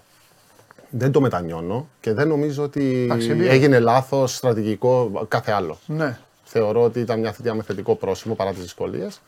Δεν 0.91 1.13
το 1.13 1.21
μετανιώνω 1.21 1.89
και 2.01 2.13
δεν 2.13 2.29
νομίζω 2.29 2.63
ότι 2.63 3.09
έγινε 3.49 3.79
λάθος 3.79 4.37
στρατηγικό 4.37 5.25
κάθε 5.29 5.53
άλλο. 5.53 5.79
Ναι. 5.87 6.19
Θεωρώ 6.53 6.83
ότι 6.83 7.01
ήταν 7.01 7.21
μια 7.21 7.33
θητεία 7.33 7.55
με 7.55 7.63
θετικό 7.63 7.95
πρόσημο 7.95 8.35
παρά 8.35 8.51
τις 8.51 8.61
δυσκολίες. 8.61 9.21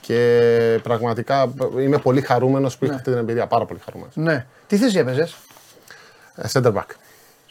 Και 0.00 0.80
πραγματικά 0.82 1.52
είμαι 1.78 1.98
πολύ 1.98 2.20
χαρούμενος 2.20 2.76
που 2.76 2.84
είχα 2.84 2.92
ναι. 2.92 2.98
αυτή 2.98 3.10
την 3.10 3.20
εμπειρία. 3.20 3.46
Πάρα 3.46 3.64
πολύ 3.64 3.80
χαρούμενος. 3.84 4.16
Ναι. 4.16 4.46
Τι 4.66 4.76
θέση 4.76 4.98
έπαιζε, 4.98 5.28
ε, 6.34 6.48
Center 6.52 6.72
back. 6.72 6.86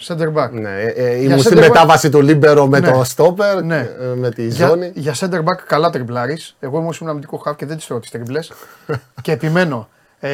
Center 0.08 0.34
back. 0.34 0.50
Ναι, 0.52 0.82
ε, 0.82 0.88
ε, 0.88 1.24
ήμουν 1.24 1.40
στη 1.40 1.56
μετάβαση 1.56 2.10
του 2.10 2.22
λίμπερο 2.22 2.68
με 2.68 2.80
ναι. 2.80 2.92
το 2.92 3.04
στόπερ, 3.04 3.64
ναι. 3.64 3.90
με 4.16 4.30
τη 4.30 4.48
για, 4.48 4.68
ζώνη. 4.68 4.92
Για 4.96 5.14
center 5.16 5.40
back 5.40 5.58
καλά 5.68 5.90
τριμπλάρεις. 5.90 6.56
Εγώ 6.60 6.80
ήμουν 6.80 6.94
στον 6.94 7.10
αμυντικό 7.10 7.38
χάφ 7.38 7.56
και 7.56 7.66
δεν 7.66 7.78
τι 7.78 7.84
θέλω 7.84 8.00
τι 8.00 8.10
τριμπλές. 8.10 8.52
και 9.22 9.32
επιμένω. 9.32 9.90
Ε, 10.20 10.32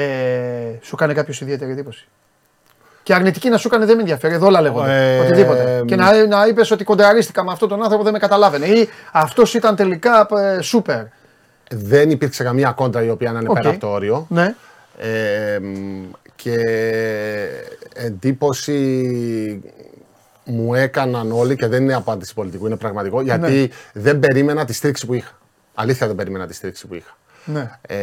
σου 0.82 0.96
κάνει 0.96 1.14
κάποιος 1.14 1.42
ιδιαίτερη 1.42 1.72
εντύπωση. 1.72 2.08
Και 3.04 3.14
αρνητική 3.14 3.50
να 3.50 3.58
σου 3.58 3.68
έκανε 3.68 3.86
δεν 3.86 3.96
με 3.96 4.02
ενδιαφέρει. 4.02 4.34
Εδώ 4.34 4.46
όλα 4.48 4.62
λέγονται. 4.62 5.16
Ε, 5.16 5.20
οτιδήποτε. 5.20 5.84
και 5.86 5.96
να, 5.96 6.26
να 6.28 6.46
είπες 6.48 6.72
ότι 6.72 6.84
κοντραρίστηκα 6.84 7.44
με 7.44 7.52
αυτόν 7.52 7.70
τον 7.70 7.82
άνθρωπο 7.84 8.04
δεν 8.04 8.14
με 8.14 8.20
καταλάβαινε. 8.20 8.66
Ή 8.66 8.90
αυτός 9.12 9.54
ήταν 9.54 9.76
τελικά 9.76 10.28
ε, 10.58 10.62
σούπερ. 10.62 11.04
δεν 11.72 12.10
υπήρξε 12.10 12.44
καμία 12.44 12.72
κόντρα 12.72 13.04
η 13.04 13.10
οποία 13.10 13.32
να 13.32 13.40
είναι 13.40 13.50
Οκ. 13.50 13.56
πέρα 13.56 13.70
από 13.70 13.80
το 13.80 13.88
όριο. 13.88 14.26
Ναι. 14.30 14.56
Ε, 14.98 15.60
μ, 15.60 16.10
και 16.36 16.58
εντύπωση 17.94 19.62
μου 20.46 20.74
έκαναν 20.74 21.32
όλοι 21.32 21.56
και 21.56 21.68
δεν 21.68 21.84
είναι 21.84 21.94
απάντηση 21.94 22.34
πολιτικού, 22.34 22.66
είναι 22.66 22.76
πραγματικό, 22.76 23.22
γιατί 23.22 23.52
Ναι. 23.52 23.68
δεν 24.02 24.20
περίμενα 24.20 24.66
τη 24.66 24.74
στήριξη 24.74 25.06
που 25.06 25.14
είχα. 25.14 25.32
Αλήθεια 25.74 26.08
δεν 26.08 26.16
περίμενα 26.16 26.48
τη 26.48 26.54
στήριξη 26.54 26.88
που 26.88 26.94
είχα. 26.96 27.18
ναι. 27.46 27.72
Ε, 27.88 27.98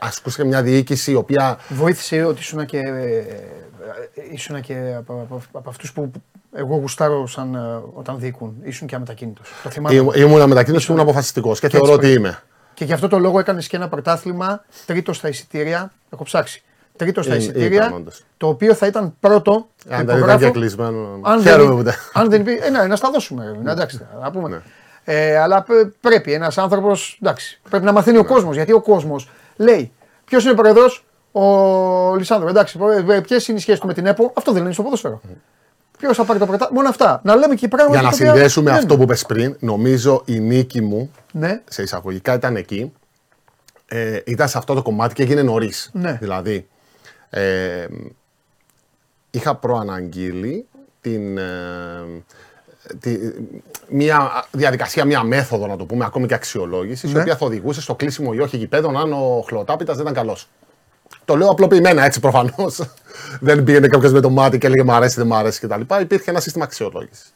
ασκούστηκε 0.00 0.46
μια 0.48 0.62
διοίκηση 0.62 1.10
η 1.10 1.14
οποία 1.14 1.58
Βοήθησε 1.68 2.24
ότι 2.24 2.40
ήσουν 2.40 2.66
και, 2.66 2.78
ε, 2.78 3.24
ήσουν 4.32 4.60
και 4.60 4.94
από, 4.98 5.12
από, 5.28 5.42
από 5.52 5.68
αυτούς 5.68 5.92
που 5.92 6.10
εγώ 6.52 6.76
γουστάρω 6.76 7.26
σαν, 7.26 7.54
ε, 7.54 7.58
όταν 7.94 8.18
διοικούν. 8.18 8.54
Ήσουν 8.62 8.86
και 8.86 8.94
αμετακίνητος. 8.94 9.50
Το 9.62 9.70
θυμάμαι. 9.70 9.94
ήμουν- 9.96 10.16
ήμουν 10.16 10.48
μετακίνηση 10.48 10.86
και 10.86 10.92
ήμουν 10.92 11.04
αποφασιστικός 11.04 11.60
και 11.60 11.68
θεωρώ 11.68 11.92
έτσι 11.94 12.06
ότι 12.06 12.12
είμαι. 12.18 12.38
Και 12.74 12.84
γι' 12.84 12.92
αυτό 12.92 13.08
το 13.08 13.18
λόγο 13.18 13.38
έκανες 13.38 13.66
και 13.66 13.76
ένα 13.76 13.88
πρωτάθλημα 13.88 14.64
τρίτο 14.86 15.12
στα 15.12 15.28
εισιτήρια. 15.28 15.92
Έχω 16.12 16.24
ψάξει. 16.24 16.62
Τρίτο 16.96 17.22
στα 17.22 17.34
Ε, 17.34 17.36
εισιτήρια. 17.36 17.68
ήταν, 17.86 17.92
όντως. 17.92 18.24
το 18.36 18.48
οποίο 18.48 18.74
θα 18.74 18.86
ήταν 18.86 19.14
πρώτο. 19.20 19.68
Αν 19.88 20.06
δεν 20.06 20.16
υπογράφω, 20.16 20.38
ήταν 20.38 20.52
και 20.52 20.58
κλεισμένο. 20.58 21.18
αν 21.22 21.40
Χαίρομαι 21.42 21.64
δεν, 21.68 21.76
που 21.76 21.82
δεν. 21.82 21.94
αν 22.12 22.30
δεν 22.30 22.40
υπήρχε. 22.40 22.64
Ε, 22.66 22.70
ναι, 22.70 22.82
να 22.86 22.96
στα 22.96 23.10
δώσουμε. 23.10 23.58
Ναι, 23.62 23.70
εντάξει, 23.72 24.00
να 24.20 24.30
πούμε. 24.30 24.48
Ναι. 24.48 24.58
Ε, 25.04 25.36
αλλά 25.38 25.62
πε- 25.62 25.86
πρέπει 26.00 26.32
ένας 26.32 26.58
άνθρωπος. 26.58 27.18
Εντάξει, 27.22 27.60
πρέπει 27.70 27.84
να 27.84 27.92
μαθαίνει 27.92 28.18
ο 28.18 28.24
κόσμος. 28.24 28.54
Γιατί 28.56 28.72
ο 28.72 28.80
κόσμος 28.80 29.28
λέει, 29.60 29.92
Ποιος 30.24 30.44
είναι 30.44 30.54
πρόεδρος, 30.54 31.04
ο 31.32 32.14
Λισάνδρο. 32.16 32.48
Εντάξει, 32.48 32.78
ποιες 33.22 33.48
είναι 33.48 33.58
οι 33.58 33.60
σχέσεις 33.60 33.80
του 33.80 33.86
με 33.86 33.94
την 33.94 34.06
ΕΠΟ, 34.06 34.32
αυτό 34.36 34.52
δεν 34.52 34.62
είναι 34.62 34.72
στο 34.72 34.82
ποδόσφαιρο. 34.82 35.20
Ποιος 35.98 36.16
θα 36.16 36.24
πάρει 36.24 36.38
το 36.38 36.46
πρωτάθλημα, 36.46 36.80
μόνο 36.80 36.88
αυτά. 36.92 37.20
Να 37.24 37.36
λέμε 37.36 37.54
και 37.54 37.68
πράγματα. 37.68 38.00
Για 38.00 38.02
να 38.02 38.10
τα 38.10 38.16
οποία 38.16 38.32
συνδέσουμε 38.32 38.70
δεν- 38.70 38.78
αυτό 38.80 38.96
που 38.96 39.02
είπες 39.02 39.26
πριν, 39.26 39.56
νομίζω 39.60 40.22
η 40.24 40.40
νίκη 40.40 40.80
μου 40.80 41.10
Ναι, 41.32 41.60
σε 41.68 41.82
εισαγωγικά 41.82 42.34
ήταν 42.34 42.56
εκεί. 42.56 42.92
Ε, 43.86 44.20
ήταν 44.26 44.48
σε 44.48 44.58
αυτό 44.58 44.74
το 44.74 44.82
κομμάτι 44.82 45.14
και 45.14 45.22
έγινε 45.22 45.42
νωρίς. 45.42 45.90
Ναι. 45.92 46.12
Δηλαδή, 46.20 46.68
ε, 47.30 47.86
είχα 49.30 49.54
προαναγγείλει 49.56 50.66
την, 51.00 51.38
ε, 51.38 51.44
τη, 53.00 53.16
μια 53.88 54.44
διαδικασία, 54.50 55.04
μια 55.04 55.22
μέθοδο 55.22 55.66
να 55.66 55.76
το 55.76 55.84
πούμε, 55.84 56.04
ακόμη 56.04 56.26
και 56.26 56.34
αξιολόγηση, 56.34 57.06
η 57.08 57.12
Ναι. 57.12 57.20
οποία 57.20 57.36
θα 57.36 57.46
οδηγούσε 57.46 57.80
στο 57.80 57.94
κλείσιμο 57.94 58.30
ή 58.34 58.40
όχι 58.40 58.56
γηπέδων 58.56 58.96
αν 58.96 59.12
ο 59.12 59.44
Χλωτάπητας 59.46 59.96
δεν 59.96 60.02
ήταν 60.06 60.16
καλός. 60.16 60.48
Το 61.24 61.36
λέω 61.36 61.48
απλοποιημένα 61.50 62.04
έτσι 62.04 62.20
προφανώς. 62.20 62.80
δεν 63.40 63.64
πήγαινε 63.64 63.86
κάποιος 63.88 64.12
με 64.12 64.20
το 64.20 64.30
μάτι 64.30 64.58
και 64.58 64.66
έλεγε 64.66 64.82
Μ' 64.84 64.90
αρέσει, 64.90 65.14
δεν 65.16 65.26
μ' 65.26 65.34
αρέσει 65.34 65.60
κτλ. 65.66 65.80
Υπήρχε 66.00 66.30
ένα 66.30 66.40
σύστημα 66.40 66.64
αξιολόγησης. 66.64 67.32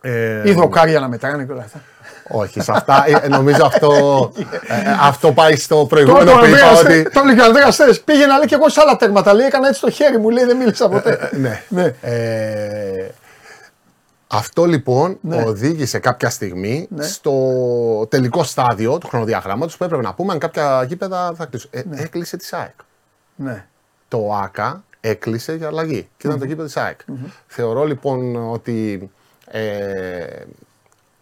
Ε, 0.00 0.48
ή 0.50 0.52
δοκάρια 0.52 1.00
να 1.00 1.08
μετράνε 1.08 1.44
και 1.44 1.52
όλα 1.52 1.62
αυτά. 1.62 1.82
όχι, 2.30 2.60
σε 2.60 2.72
αυτά 2.72 3.04
ε, 3.22 3.28
νομίζω 3.28 3.64
αυτό, 3.64 4.32
ε, 4.68 4.74
ε, 4.74 4.96
αυτό 5.00 5.32
πάει 5.32 5.56
στο 5.56 5.74
Τώρα 5.74 5.86
προηγούμενο 5.86 6.30
το 6.32 6.38
που 6.38 6.44
είπα 6.46 6.56
Ανδρέας, 6.56 6.80
ότι. 6.80 6.92
ε, 6.92 7.02
το 7.02 7.20
έλεγε 7.20 7.40
ο 7.40 7.44
Ανδρέας 7.44 7.76
θες, 7.76 8.00
πήγαινα 8.00 8.36
λέει 8.36 8.46
και 8.46 8.54
εγώ 8.54 8.68
σε 8.68 8.80
άλλα 8.80 8.96
τέρματα. 8.96 9.34
Λέει 9.34 9.46
έκανα 9.46 9.68
έτσι 9.68 9.80
το 9.80 9.90
χέρι 9.90 10.18
μου, 10.18 10.30
λέει 10.30 10.44
δεν 10.44 10.56
μίλησα 10.56 10.88
ποτέ. 10.88 11.30
Ναι. 11.32 11.62
ναι. 11.68 11.94
Ε, 12.00 13.08
αυτό 14.30 14.64
λοιπόν 14.64 15.18
Ναι. 15.20 15.42
οδήγησε 15.42 15.98
κάποια 15.98 16.30
στιγμή 16.30 16.88
στο 16.98 17.32
τελικό 18.08 18.42
στάδιο 18.42 18.98
του 18.98 19.06
χρονοδιαγράμματος 19.06 19.76
που 19.76 19.84
έπρεπε 19.84 20.02
να 20.02 20.14
πούμε 20.14 20.32
αν 20.32 20.38
κάποια 20.38 20.82
γήπεδα 20.88 21.32
θα 21.36 21.46
κλείσουν. 21.46 21.70
Ε, 21.72 21.82
Έκλεισε 21.90 22.36
της 22.36 22.46
ΣΑΕΚ. 22.46 22.74
ναι. 23.36 23.66
Το 24.08 24.34
ΆΚΑ 24.34 24.84
έκλεισε 25.00 25.54
για 25.54 25.66
αλλαγή 25.66 26.08
και 26.16 26.26
ήταν 26.26 26.38
το 26.38 26.44
γήπεδο 26.44 26.64
της 26.66 26.76
ΑΕΚ. 26.76 27.00
Θεωρώ 27.46 27.84
λοιπόν 27.84 28.36
ότι 28.52 29.10
ε, 29.46 30.42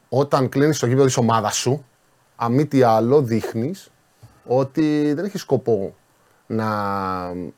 όταν 0.09 0.49
κλείνεις 0.49 0.79
το 0.79 0.87
γήπεδο 0.87 1.05
της 1.07 1.17
ομάδας 1.17 1.57
σου, 1.57 1.85
αν 2.37 2.53
μη 2.53 2.67
τι 2.67 2.83
άλλο 2.83 3.23
δείχνεις 3.23 3.91
ότι 4.47 5.13
δεν 5.15 5.25
έχεις 5.25 5.41
σκοπό 5.41 5.95
να 6.47 6.67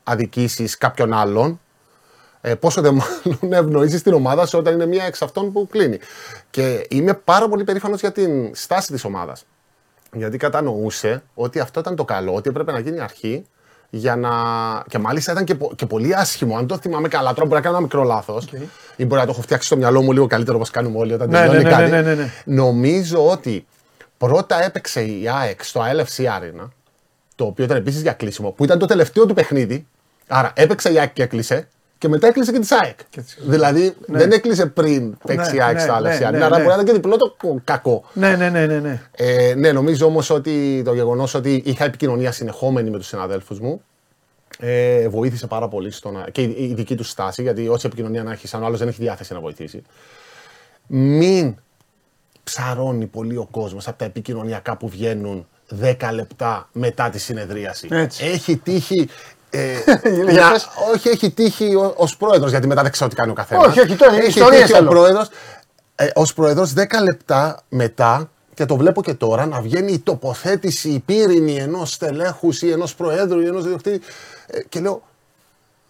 αδικήσεις 0.03 0.77
κάποιον 0.77 1.13
άλλον 1.13 1.59
ε, 2.41 2.55
πόσο 2.55 2.81
δε 2.81 2.91
μάλλον 2.91 3.39
να 3.41 3.57
ευνοήσεις 3.57 4.01
την 4.03 4.13
ομάδα 4.13 4.45
σου 4.45 4.57
όταν 4.57 4.73
είναι 4.73 4.85
μία 4.85 5.03
εξ 5.03 5.21
αυτών 5.21 5.51
που 5.51 5.67
κλείνει. 5.71 5.99
Και 6.49 6.85
είμαι 6.89 7.13
πάρα 7.13 7.47
πολύ 7.49 7.63
περήφανος 7.63 7.99
για 7.99 8.11
την 8.11 8.55
στάση 8.55 8.91
της 8.91 9.03
ομάδας. 9.03 9.45
Γιατί 10.13 10.37
κατανοούσε 10.37 11.23
ότι 11.33 11.59
αυτό 11.59 11.79
ήταν 11.79 11.95
το 11.95 12.05
καλό, 12.05 12.33
ότι 12.33 12.49
έπρεπε 12.49 12.71
να 12.71 12.79
γίνει 12.79 12.99
αρχή 12.99 13.45
για 13.89 14.15
να. 14.15 14.29
και 14.87 14.97
μάλιστα 14.97 15.31
ήταν 15.31 15.43
και, 15.43 15.55
πο- 15.55 15.71
και 15.75 15.85
πολύ 15.85 16.15
άσχημο. 16.15 16.57
Αν 16.57 16.67
το 16.67 16.77
θυμάμαι 16.77 17.07
καλά, 17.07 17.29
τώρα 17.33 17.41
μπορεί 17.45 17.55
να 17.55 17.61
κάνω 17.61 17.75
ένα 17.75 17.81
μικρό 17.83 18.03
λάθος. 18.03 18.45
Ή 18.95 19.05
μπορεί 19.05 19.19
να 19.19 19.25
το 19.25 19.31
έχω 19.31 19.41
φτιάξει 19.41 19.67
στο 19.67 19.77
μυαλό 19.77 20.01
μου 20.01 20.11
λίγο 20.11 20.27
καλύτερο 20.27 20.55
όπως 20.57 20.69
κάνουμε 20.69 20.97
όλοι 20.97 21.13
όταν 21.13 21.29
Ναι, 21.29 21.37
τελειώνει 21.37 21.57
ναι, 21.63 21.69
ναι, 21.69 21.75
κάτι. 21.75 21.89
ναι, 21.91 22.01
ναι, 22.01 22.13
ναι. 22.13 22.31
Νομίζω 22.45 23.29
ότι 23.29 23.65
πρώτα 24.17 24.63
έπαιξε 24.63 25.01
η 25.01 25.29
ΑΕΚ 25.29 25.63
στο 25.63 25.81
LFC 25.81 26.23
Arena, 26.23 26.67
το 27.35 27.45
οποίο 27.45 27.63
ήταν 27.65 27.77
επίσης 27.77 28.01
για 28.01 28.13
κλείσιμο, 28.13 28.49
που 28.51 28.63
ήταν 28.63 28.79
το 28.79 28.85
τελευταίο 28.85 29.25
του 29.25 29.33
παιχνίδι. 29.33 29.87
Άρα 30.27 30.51
έπαιξε 30.55 30.91
η 30.93 30.99
ΑΕΚ 30.99 31.13
και 31.13 31.23
έκλεισε. 31.23 31.67
Και 31.99 32.07
μετά 32.07 32.27
έκλεισε 32.27 32.51
και 32.51 32.59
τη 32.59 32.67
ΑΕΚ. 32.81 32.99
Δηλαδή 33.45 33.95
δεν 34.07 34.31
έκλεισε 34.31 34.65
πριν 34.65 35.17
παίξει 35.25 35.55
η 35.55 35.57
Ναι, 35.57 35.63
ΑΕΚ 35.63 35.75
ναι, 35.75 35.79
στο 35.81 35.99
ναι, 35.99 36.15
LFC 36.15 36.19
ναι, 36.19 36.27
Arena. 36.27 36.31
ναι, 36.31 36.43
Άρα 36.43 36.57
ναι. 36.57 36.63
μπορεί 36.63 36.67
να 36.67 36.73
ήταν 36.73 36.85
και 36.85 36.91
διπλό 36.93 37.17
το 37.17 37.35
κακό. 37.63 38.03
Ναι, 38.13 38.35
ναι, 38.35 38.49
ναι, 38.49 38.65
ναι, 38.65 38.79
ναι. 38.79 39.01
Ε, 39.11 39.53
ναι, 39.57 39.71
νομίζω 39.71 40.05
όμως 40.05 40.29
ότι 40.29 40.81
το 40.85 40.93
γεγονός 40.93 41.33
ότι 41.33 41.61
είχα 41.65 41.85
επικοινωνία 41.85 42.31
συνεχόμενη 42.31 42.89
με 42.89 42.97
τους 42.97 43.07
συναδέλφους 43.07 43.59
μου 43.59 43.81
ε, 44.59 45.07
βοήθησε 45.07 45.47
πάρα 45.47 45.67
πολύ 45.67 45.91
στο 45.91 46.11
να. 46.11 46.29
και 46.31 46.41
η, 46.41 46.55
η 46.69 46.73
δική 46.73 46.95
τους 46.95 47.09
στάση, 47.09 47.41
γιατί 47.41 47.67
όση 47.67 47.85
επικοινωνία 47.87 48.23
να 48.23 48.31
έχεις, 48.31 48.53
αν 48.53 48.63
ο 48.63 48.65
άλλος 48.65 48.79
δεν 48.79 48.87
έχει 48.87 49.01
διάθεση 49.01 49.33
να 49.33 49.39
βοηθήσει. 49.39 49.81
Μην 50.87 51.55
ψαρώνει 52.43 53.05
πολύ 53.05 53.37
ο 53.37 53.47
κόσμος 53.51 53.87
από 53.87 53.97
τα 53.97 54.05
επικοινωνιακά 54.05 54.77
που 54.77 54.89
βγαίνουν 54.89 55.47
10 55.81 55.95
λεπτά 56.13 56.69
μετά 56.71 57.09
τη 57.09 57.19
συνεδρίαση. 57.19 57.87
Έτσι. 57.91 58.25
Έχει 58.25 58.57
τύχει. 58.57 59.09
Ε, 59.49 59.73
Για 60.31 60.41
να- 60.41 60.51
πες. 60.51 60.67
όχι, 60.95 61.09
έχει 61.09 61.29
τύχει 61.31 61.71
ως 61.95 62.17
πρόεδρος, 62.17 62.49
γιατί 62.49 62.67
μετά 62.67 62.81
δεν 62.81 62.91
ξέρω 62.91 63.09
τι 63.09 63.15
κάνει 63.15 63.31
ο 63.31 63.33
καθένα. 63.33 63.61
Όχι, 63.61 63.79
όχι, 63.79 63.95
τώρα 63.95 64.13
είναι 64.15 64.23
ιστορίες 64.25 64.59
τύχει 64.61 64.73
ο 64.73 64.75
θέλω. 64.75 64.89
πρόεδρος 64.89 65.27
ε, 65.95 66.07
ως 66.15 66.33
πρόεδρος 66.33 66.73
10 66.77 66.83
λεπτά 67.03 67.59
μετά 67.69 68.29
και 68.53 68.65
το 68.65 68.75
βλέπω 68.75 69.03
και 69.03 69.13
τώρα 69.13 69.45
να 69.45 69.61
βγαίνει 69.61 69.91
η 69.91 69.99
τοποθέτηση, 69.99 70.89
η 70.89 70.99
πύρινη 70.99 71.55
ενός 71.55 71.91
στελέχους 71.93 72.61
ή 72.61 72.71
ενός 72.71 72.95
προέδρου 72.95 73.39
ή 73.41 73.45
ενός 73.47 73.63
διοκτήτη 73.63 74.05
ε, 74.47 74.59
και 74.69 74.79
λέω 74.79 75.01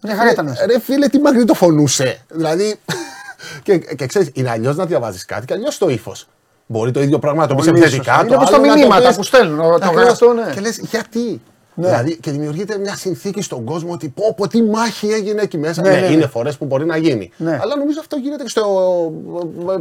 Μια 0.01 0.16
χαρά 0.16 0.32
ήταν. 0.32 0.55
ρε, 0.60 0.66
ρε 0.74 0.80
φίλε 0.80 1.07
τι 1.07 1.20
μαγνητοφωνούσε 1.20 2.22
δηλαδή 2.30 2.80
και, 3.64 3.78
και 3.78 4.05
ξέρεις 4.05 4.30
είναι 4.34 4.49
αλλιώς 4.49 4.76
να 4.76 4.86
διαβάζεις 4.86 5.26
κάτι 5.26 5.45
και 5.45 5.53
αλλιώς 5.53 5.78
το 5.78 5.89
ύφος. 5.89 6.28
Μπορεί 6.66 6.91
το 6.91 7.01
ίδιο 7.01 7.20
πράγμα 7.20 7.41
να 7.41 7.47
το 7.47 7.55
πεις 7.55 7.66
Πολύ 7.66 7.80
επιθετικά. 7.80 8.03
σωστά. 8.14 8.20
το 8.20 8.26
Είναι 8.28 8.36
όπως 8.36 8.49
τα 8.49 8.55
άλλο 8.55 8.66
να 8.66 8.72
το 8.74 8.78
μηνύματα 8.80 9.07
πεις- 9.07 9.18
που 9.18 9.24
στέλνουν, 9.24 9.57
το 9.57 9.74
Ακριβώς. 9.74 10.03
γραπτό, 10.03 10.34
ναι. 10.34 10.51
Και 10.53 10.60
λες 10.60 10.78
γιατί; 10.78 11.41
Δηλαδή 11.86 12.18
και 12.18 12.32
δημιουργείται 12.32 12.78
μια 12.78 12.96
συνθήκη 12.96 13.42
στον 13.42 13.64
κόσμο 13.64 13.92
ότι 13.92 14.10
πω, 14.10 14.34
πω 14.38 14.48
τι 14.48 14.64
μάχη 14.64 15.08
έγινε 15.08 15.42
εκεί 15.42 15.58
μέσα. 15.58 15.82
Ναι, 15.82 15.90
Ναι, 15.90 15.96
ναι, 16.00 16.08
ναι. 16.08 16.14
είναι 16.14 16.28
φορές 16.28 16.58
που 16.58 16.66
μπορεί 16.66 16.86
να 16.86 16.98
γίνει. 16.98 17.32
Ναι. 17.38 17.58
Αλλά 17.62 17.76
νομίζω 17.76 18.00
αυτό 18.00 18.16
γίνεται 18.16 18.44
και 18.44 18.50
στο 18.50 18.64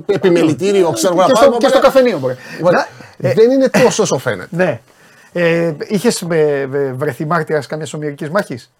ε, 0.08 0.14
επιμελητήριο, 0.14 0.90
ξέρω 0.90 1.14
εγώ. 1.14 1.22
Και 1.24 1.32
να 1.32 1.38
στο, 1.38 1.44
πάμε, 1.46 1.56
και 1.58 1.68
στο 1.68 1.78
πάμε. 1.78 1.92
καφενείο 1.92 2.18
μπορεί. 2.18 2.36
Λοιπόν, 2.56 2.72
Να- 2.72 2.86
ε, 3.28 3.32
Δεν 3.34 3.50
είναι 3.50 3.68
τόσο 3.68 4.02
όσο 4.02 4.18
φαίνεται. 4.18 4.48
Ναι. 4.56 4.80
Ε, 5.32 5.72
Είχες 5.88 6.24
βρεθεί 6.94 7.24
μάρτυρας 7.26 7.66
καμιά 7.66 7.86
ομοιρική 7.94 8.30
μάχης; 8.30 8.72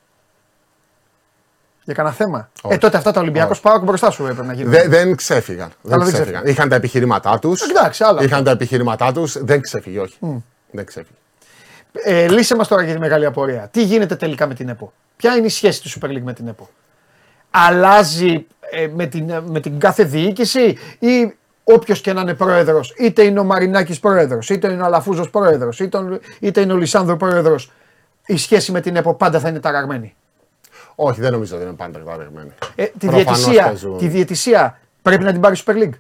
Για 1.85 1.95
κανένα 1.95 2.15
θέμα; 2.15 2.51
Όχι. 2.63 2.75
Ε, 2.75 2.79
τότε 2.79 2.97
αυτά 2.97 3.11
τα 3.13 3.21
Ολυμπιακός 3.21 3.61
πάω 3.61 3.79
μπροστά 3.79 4.11
σου 4.11 4.23
έπρεπε 4.27 4.47
να 4.47 4.53
γίνουν. 4.53 4.71
Δεν, 4.71 4.91
δεν 4.91 5.17
ξέφυγαν. 5.17 5.71
Δεν 5.83 5.99
δεν 6.03 6.13
ξέφυγαν. 6.13 6.47
Είχαν 6.47 6.69
τα 6.69 6.75
επιχειρήματά 6.75 7.39
τους. 7.39 7.63
Εντάξει, 7.63 8.05
άλλα. 8.05 8.23
Είχαν 8.23 8.45
τα 8.45 8.51
επιχειρήματά 8.51 9.13
τους. 9.13 9.37
Δεν 9.45 9.61
ξέφυγε, 9.61 9.99
όχι. 10.01 10.17
Δεν 10.71 10.85
ξέφυγε. 10.87 11.18
Ε, 12.05 12.29
λύσε 12.29 12.57
μας 12.57 12.69
τώρα 12.69 12.83
για 12.83 12.95
τη 12.95 12.99
μεγάλη 12.99 13.27
απορία. 13.27 13.69
Τι 13.73 13.83
γίνεται 13.83 14.17
τελικά 14.17 14.47
με 14.47 14.55
την 14.55 14.69
ΕΠΟ. 14.69 14.93
Ποια 15.17 15.37
είναι 15.37 15.47
η 15.47 15.51
σχέση 15.51 15.83
του 15.83 15.89
Super 15.89 16.09
League 16.09 16.23
με 16.23 16.33
την 16.33 16.49
ΕΠΟ. 16.49 16.69
Αλλάζει 17.51 18.47
ε, 18.71 18.89
με, 18.95 19.07
την, 19.07 19.43
με 19.47 19.61
την 19.61 19.79
κάθε 19.79 20.05
διοίκηση 20.05 20.77
ή 20.99 21.37
όποιος 21.65 22.01
και 22.01 22.13
να 22.13 22.21
είναι 22.21 22.35
πρόεδρος, 22.35 22.95
είτε 22.99 23.23
είναι 23.23 23.41
ο 23.41 23.45
Μαρινάκης 23.45 24.01
πρόεδρος, 24.01 24.51
είτε 24.51 24.73
είναι 24.73 24.83
ο 24.83 24.85
Αλαφούζος 24.85 25.31
πρόεδρος, 25.31 25.81
είτε, 25.81 25.99
είτε 26.41 26.61
είναι 26.61 26.73
ο 26.73 26.77
Λισάνδρο 26.77 27.17
πρόεδρος, 27.17 27.73
η 28.27 28.37
σχέση 28.37 28.73
με 28.73 28.81
την 28.81 28.97
ΕΠΟ 28.97 29.15
πάντα 29.15 29.39
θα 29.41 29.49
είναι 29.49 29.61
ταραγμένη; 29.61 30.15
Όχι, 30.95 31.21
δεν 31.21 31.33
νομίζω 31.33 31.57
ότι 31.57 31.65
είναι 31.65 31.73
πάντα 31.73 31.99
καταδεγμένοι. 31.99 32.51
Ε, 32.75 32.85
τη, 32.85 33.07
Προφανώς 33.07 33.25
διαιτησία, 33.25 33.65
παίζουν. 33.65 33.99
τη 33.99 34.09
διαιτησία 34.09 34.79
πρέπει 35.03 35.25
να 35.25 35.33
την 35.33 35.41
πάρει 35.41 35.57
η 35.57 35.63
Super 35.67 35.75
League; 35.75 35.99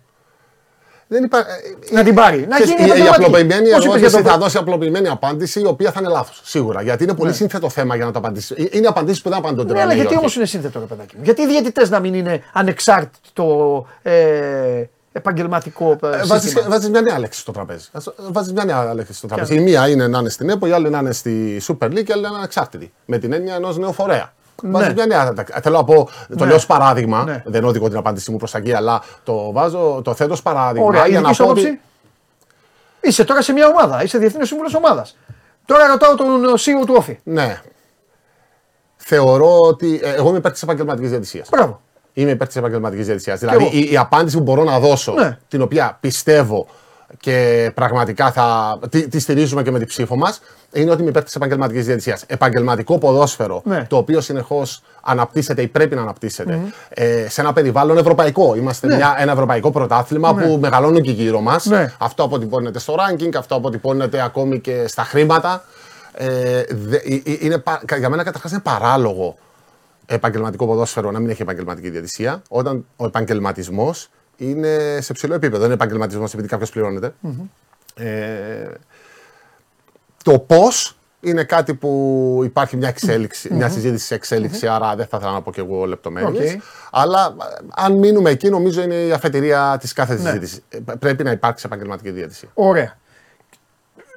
Δεν 1.10 1.24
υπά... 1.24 1.44
Να 1.90 2.04
την 2.04 2.14
πάρει. 2.14 2.46
Να 2.48 2.54
Ξέρεις, 2.54 2.70
γίνει 2.70 2.82
η, 2.82 2.84
η 2.84 2.88
επαγγελματική. 2.88 3.24
απλοποιημένη 3.24 3.70
Πώς 3.70 3.84
είπες 3.84 3.84
για 3.84 3.94
ερώτηση 3.94 4.22
τον- 4.22 4.32
θα 4.32 4.38
δώσει 4.38 4.56
απλοποιημένη 4.56 5.08
απάντηση, 5.08 5.60
η 5.60 5.66
οποία 5.66 5.92
θα 5.92 6.00
είναι 6.00 6.08
λάθος. 6.08 6.40
Σίγουρα. 6.44 6.82
Γιατί 6.82 7.04
είναι 7.04 7.14
πολύ 7.14 7.32
σύνθετο 7.32 7.68
θέμα 7.68 7.96
για 7.96 8.04
να 8.04 8.12
το 8.12 8.18
απαντήσει. 8.18 8.54
Ε, 8.58 8.64
Είναι 8.78 8.86
απαντήσεις 8.86 9.22
που 9.22 9.28
δεν 9.28 9.38
απαντώνται. 9.38 9.72
Ναι, 9.72 9.78
αλλά 9.78 9.88
ναι 9.88 9.94
ή 9.94 9.96
γιατί 9.96 10.10
όχι. 10.10 10.18
όμως 10.18 10.36
είναι 10.36 10.46
σύνθετο, 10.46 10.78
ρε 10.78 10.84
παιδάκι 10.84 11.16
μου; 11.16 11.22
Γιατί 11.24 11.42
οι 11.42 11.46
διαιτητές 11.46 11.90
να 11.90 12.00
μην 12.00 12.14
είναι 12.14 12.42
ανεξάρτητο 12.52 13.86
ε, 14.02 14.82
επαγγελματικό 15.12 15.90
ε, 15.90 16.24
Βάζει 16.26 16.42
σύστημα; 16.42 16.68
βάζεις 16.68 16.88
μια 16.88 17.00
νέα 17.00 17.18
λέξη 17.18 17.40
στο 17.40 17.52
τραπέζι. 17.52 17.86
Βάζεις 18.30 18.52
μια 18.52 18.64
νέα 18.64 18.94
λέξη 18.94 19.14
στο 19.14 19.26
τραπέζι. 19.26 19.54
Η 19.54 19.60
μία 19.60 19.88
είναι 19.88 20.06
να 20.06 20.18
είναι 20.18 20.28
στην 20.28 20.48
ΕΠΟ, 20.50 20.66
η 20.66 20.72
άλλη 20.72 20.90
να 20.90 20.98
είναι 20.98 21.12
στη 21.12 21.62
Super 21.66 21.86
League 21.86 22.04
και 22.04 22.10
η 22.10 22.12
άλλη 22.12 22.22
να 22.22 22.28
είναι 22.28 22.36
ανεξάρτητη. 22.38 22.92
Με 23.04 23.18
την 23.18 23.32
έννοια 23.32 23.54
ενός 23.54 23.78
νέου 23.78 23.92
φορέα. 23.92 24.32
Βάζει 24.62 24.92
μια 24.92 25.06
νέα. 25.06 25.32
Θέλω 25.62 25.76
να 25.76 25.84
πω, 25.84 25.94
το 26.04 26.10
Ναι. 26.28 26.46
λέω 26.46 26.56
ως 26.56 26.66
παράδειγμα. 26.66 27.24
Ναι. 27.24 27.42
Δεν 27.46 27.64
οδηγώ 27.64 27.88
την 27.88 27.96
απάντησή 27.98 28.30
μου 28.30 28.36
προς 28.36 28.50
τα 28.50 28.58
εκεί, 28.58 28.72
αλλά 28.72 29.02
το, 29.22 29.52
βάζω, 29.52 30.00
το 30.04 30.14
θέτω 30.14 30.32
ως 30.32 30.42
παράδειγμα. 30.42 30.86
Ωραία, 30.86 31.06
η 31.06 31.10
για 31.10 31.20
να 31.20 31.28
δική 31.28 31.34
σου 31.40 31.44
πω 31.44 31.50
ότι- 31.50 31.60
άποψη; 31.60 31.80
Είσαι 33.00 33.24
τώρα 33.24 33.42
σε 33.42 33.52
μια 33.52 33.66
ομάδα, 33.66 34.02
είσαι 34.02 34.18
διεθνής 34.18 34.48
σύμβουλος 34.48 34.74
ομάδας. 34.74 35.16
Τώρα 35.64 35.86
ρωτάω 35.86 36.14
τον 36.14 36.26
CEO 36.58 36.86
του 36.86 36.94
Όφη. 36.96 37.18
Ναι. 37.22 37.60
Θεωρώ 38.96 39.60
ότι. 39.60 40.00
Ε, 40.02 40.14
εγώ 40.14 40.28
είμαι 40.28 40.38
υπέρ 40.38 40.52
της 40.52 40.62
επαγγελματικής 40.62 41.10
διαιτησίας. 41.10 41.48
Μπράβο. 41.50 41.80
Είμαι 42.12 42.30
υπέρ 42.30 42.46
της 42.46 42.56
επαγγελματικής 42.56 43.06
διαιτησίας. 43.06 43.38
Δηλαδή 43.38 43.64
η, 43.64 43.88
η, 43.92 43.96
απάντηση 43.96 44.36
που 44.36 44.42
μπορώ 44.42 44.64
να 44.64 44.78
δώσω, 44.78 45.12
ναι. 45.12 45.38
την 45.48 45.62
οποία 45.62 45.96
πιστεύω 46.00 46.66
και 47.20 47.70
πραγματικά 47.74 48.32
θα 48.32 48.78
τη, 48.90 49.08
τη 49.08 49.18
στηρίζουμε 49.18 49.62
και 49.62 49.70
με 49.70 49.78
την 49.78 49.86
ψήφο 49.86 50.16
μας, 50.16 50.40
είναι 50.72 50.90
ότι 50.90 51.00
είμαι 51.00 51.10
υπέρ 51.10 51.24
της 51.24 51.34
επαγγελματικής 51.34 51.86
διαιτησίας. 51.86 52.22
Επαγγελματικό 52.26 52.98
ποδόσφαιρο, 52.98 53.62
ναι. 53.64 53.86
το 53.88 53.96
οποίο 53.96 54.20
συνεχώς 54.20 54.82
αναπτύσσεται 55.02 55.62
ή 55.62 55.68
πρέπει 55.68 55.94
να 55.94 56.00
αναπτύσσεται 56.00 56.60
mm. 56.64 56.72
ε, 56.88 57.28
σε 57.28 57.40
ένα 57.40 57.52
περιβάλλον 57.52 57.98
ευρωπαϊκό. 57.98 58.54
Είμαστε 58.54 58.86
ναι. 58.86 58.96
μια, 58.96 59.14
ένα 59.18 59.32
ευρωπαϊκό 59.32 59.70
πρωτάθλημα 59.70 60.32
ναι. 60.32 60.42
που 60.42 60.58
μεγαλώνουν 60.60 61.02
και 61.02 61.10
γύρω 61.10 61.40
μας. 61.40 61.64
Ναι. 61.64 61.92
Αυτό 61.98 62.22
αποτυπώνεται 62.22 62.78
στο 62.78 62.94
ranking, 62.94 63.36
αυτό 63.36 63.54
αποτυπώνεται 63.54 64.22
ακόμη 64.22 64.60
και 64.60 64.86
στα 64.86 65.02
χρήματα. 65.02 65.64
Ε, 66.12 66.62
δε, 66.70 66.96
ε, 66.96 67.22
ε, 67.24 67.36
είναι, 67.40 67.62
για 67.98 68.08
μένα 68.08 68.22
καταρχάς 68.22 68.50
είναι 68.50 68.60
παράλογο 68.60 69.36
επαγγελματικό 70.06 70.66
ποδόσφαιρο 70.66 71.10
να 71.10 71.18
μην 71.18 71.30
έχει 71.30 71.42
επαγγελματική 71.42 71.90
διαιτησία, 71.90 72.42
όταν 72.48 72.86
ο 72.96 73.04
επαγγελματισμός 73.04 74.08
είναι 74.38 74.98
σε 75.00 75.12
ψηλό 75.12 75.34
επίπεδο. 75.34 75.56
Δεν 75.56 75.64
είναι 75.64 75.74
επαγγελματισμός 75.74 76.34
επειδή 76.34 76.48
κάποιος 76.48 76.72
Ε, 77.94 78.72
το 80.24 80.38
πώς 80.38 80.98
είναι 81.20 81.44
κάτι 81.44 81.74
που 81.74 82.40
υπάρχει 82.44 82.76
μια, 82.76 82.88
εξέλιξη, 82.88 83.54
μια 83.54 83.68
συζήτηση 83.68 84.06
σε 84.06 84.14
εξέλιξη, 84.14 84.66
άρα 84.66 84.96
δεν 84.96 85.06
θα 85.06 85.16
ήθελα 85.16 85.32
να 85.32 85.42
πω 85.42 85.52
και 85.52 85.60
εγώ 85.60 85.84
λεπτομέρειες. 85.84 86.54
Okay. 86.54 86.60
Αλλά 86.90 87.36
αν 87.68 87.92
μείνουμε 87.92 88.30
εκεί, 88.30 88.48
νομίζω 88.48 88.82
είναι 88.82 88.94
η 88.94 89.12
αφετηρία 89.12 89.76
της 89.80 89.92
κάθε 89.92 90.14
ναι. 90.14 90.20
συζήτησης. 90.20 90.60
Πρέπει 90.98 91.24
να 91.24 91.30
υπάρξει 91.30 91.64
επαγγελματική 91.66 92.10
διαιτησία. 92.10 92.48
Ωραία. 92.54 92.98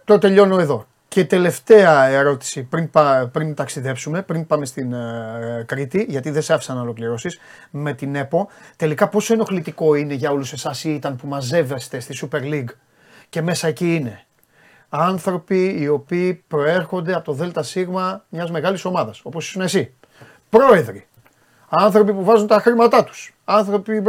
Το 0.03 0.17
τελειώνω 0.17 0.59
εδώ. 0.59 0.85
Και 1.13 1.25
τελευταία 1.25 2.05
ερώτηση 2.05 2.63
πριν, 2.63 2.89
πριν 3.31 3.55
ταξιδέψουμε, 3.55 4.21
πριν 4.21 4.47
πάμε 4.47 4.65
στην 4.65 4.93
uh, 4.93 5.65
Κρήτη, 5.65 6.05
γιατί 6.09 6.29
δεν 6.29 6.41
σε 6.41 6.53
άφησα 6.53 6.73
να 6.73 6.81
ολοκληρώσεις 6.81 7.39
με 7.71 7.93
την 7.93 8.15
ΕΠΟ. 8.15 8.47
Τελικά 8.75 9.07
πόσο 9.07 9.33
ενοχλητικό 9.33 9.95
είναι 9.95 10.13
για 10.13 10.31
όλους 10.31 10.53
εσάς 10.53 10.83
ή 10.83 10.93
ήταν 10.93 11.15
που 11.15 11.27
μαζεύεστε 11.27 11.99
στη 11.99 12.17
Super 12.21 12.41
League 12.41 12.69
και 13.29 13.41
μέσα 13.41 13.67
εκεί 13.67 13.95
είναι; 13.95 14.25
Άνθρωποι 14.89 15.77
οι 15.79 15.87
οποίοι 15.87 16.43
προέρχονται 16.47 17.13
από 17.13 17.25
το 17.25 17.33
ΔΣ 17.33 17.75
μιας 18.29 18.51
μεγάλης 18.51 18.85
ομάδας, 18.85 19.19
όπως 19.23 19.47
ήσουν 19.47 19.61
εσύ. 19.61 19.93
Πρόεδροι. 20.49 21.07
Άνθρωποι 21.69 22.13
που 22.13 22.23
βάζουν 22.23 22.47
τα 22.47 22.59
χρήματά 22.59 23.03
τους. 23.03 23.35
Άνθρωποι 23.45 23.95
ε, 23.95 24.01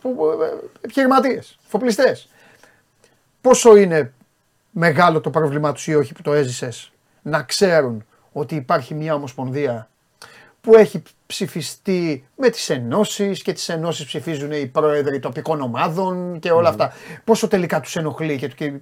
που, 0.00 0.18
ε, 0.42 0.66
επιχειρηματίες, 0.80 1.58
φοπλιστές. 1.66 2.28
Πόσο 3.40 3.76
είναι 3.76 4.12
μεγάλο 4.70 5.20
το 5.20 5.30
πρόβλημά 5.30 5.72
τους 5.72 5.86
ή 5.86 5.94
όχι 5.94 6.12
που 6.12 6.22
το 6.22 6.32
έζησες 6.32 6.92
να 7.22 7.42
ξέρουν 7.42 8.04
ότι 8.32 8.54
υπάρχει 8.54 8.94
μια 8.94 9.14
ομοσπονδία 9.14 9.88
που 10.60 10.74
έχει 10.74 11.02
ψηφιστεί 11.26 12.28
με 12.36 12.48
τις 12.48 12.70
ενώσεις 12.70 13.42
και 13.42 13.52
τις 13.52 13.68
ενώσεις 13.68 14.06
ψηφίζουν 14.06 14.52
οι 14.52 14.66
πρόεδροι 14.66 15.18
τοπικών 15.18 15.60
ομάδων 15.60 16.38
και 16.38 16.50
όλα 16.50 16.68
αυτά. 16.68 16.92
Πόσο 17.24 17.48
τελικά 17.48 17.80
τους 17.80 17.96
ενοχλεί 17.96 18.36
και, 18.36 18.48
και, 18.48 18.72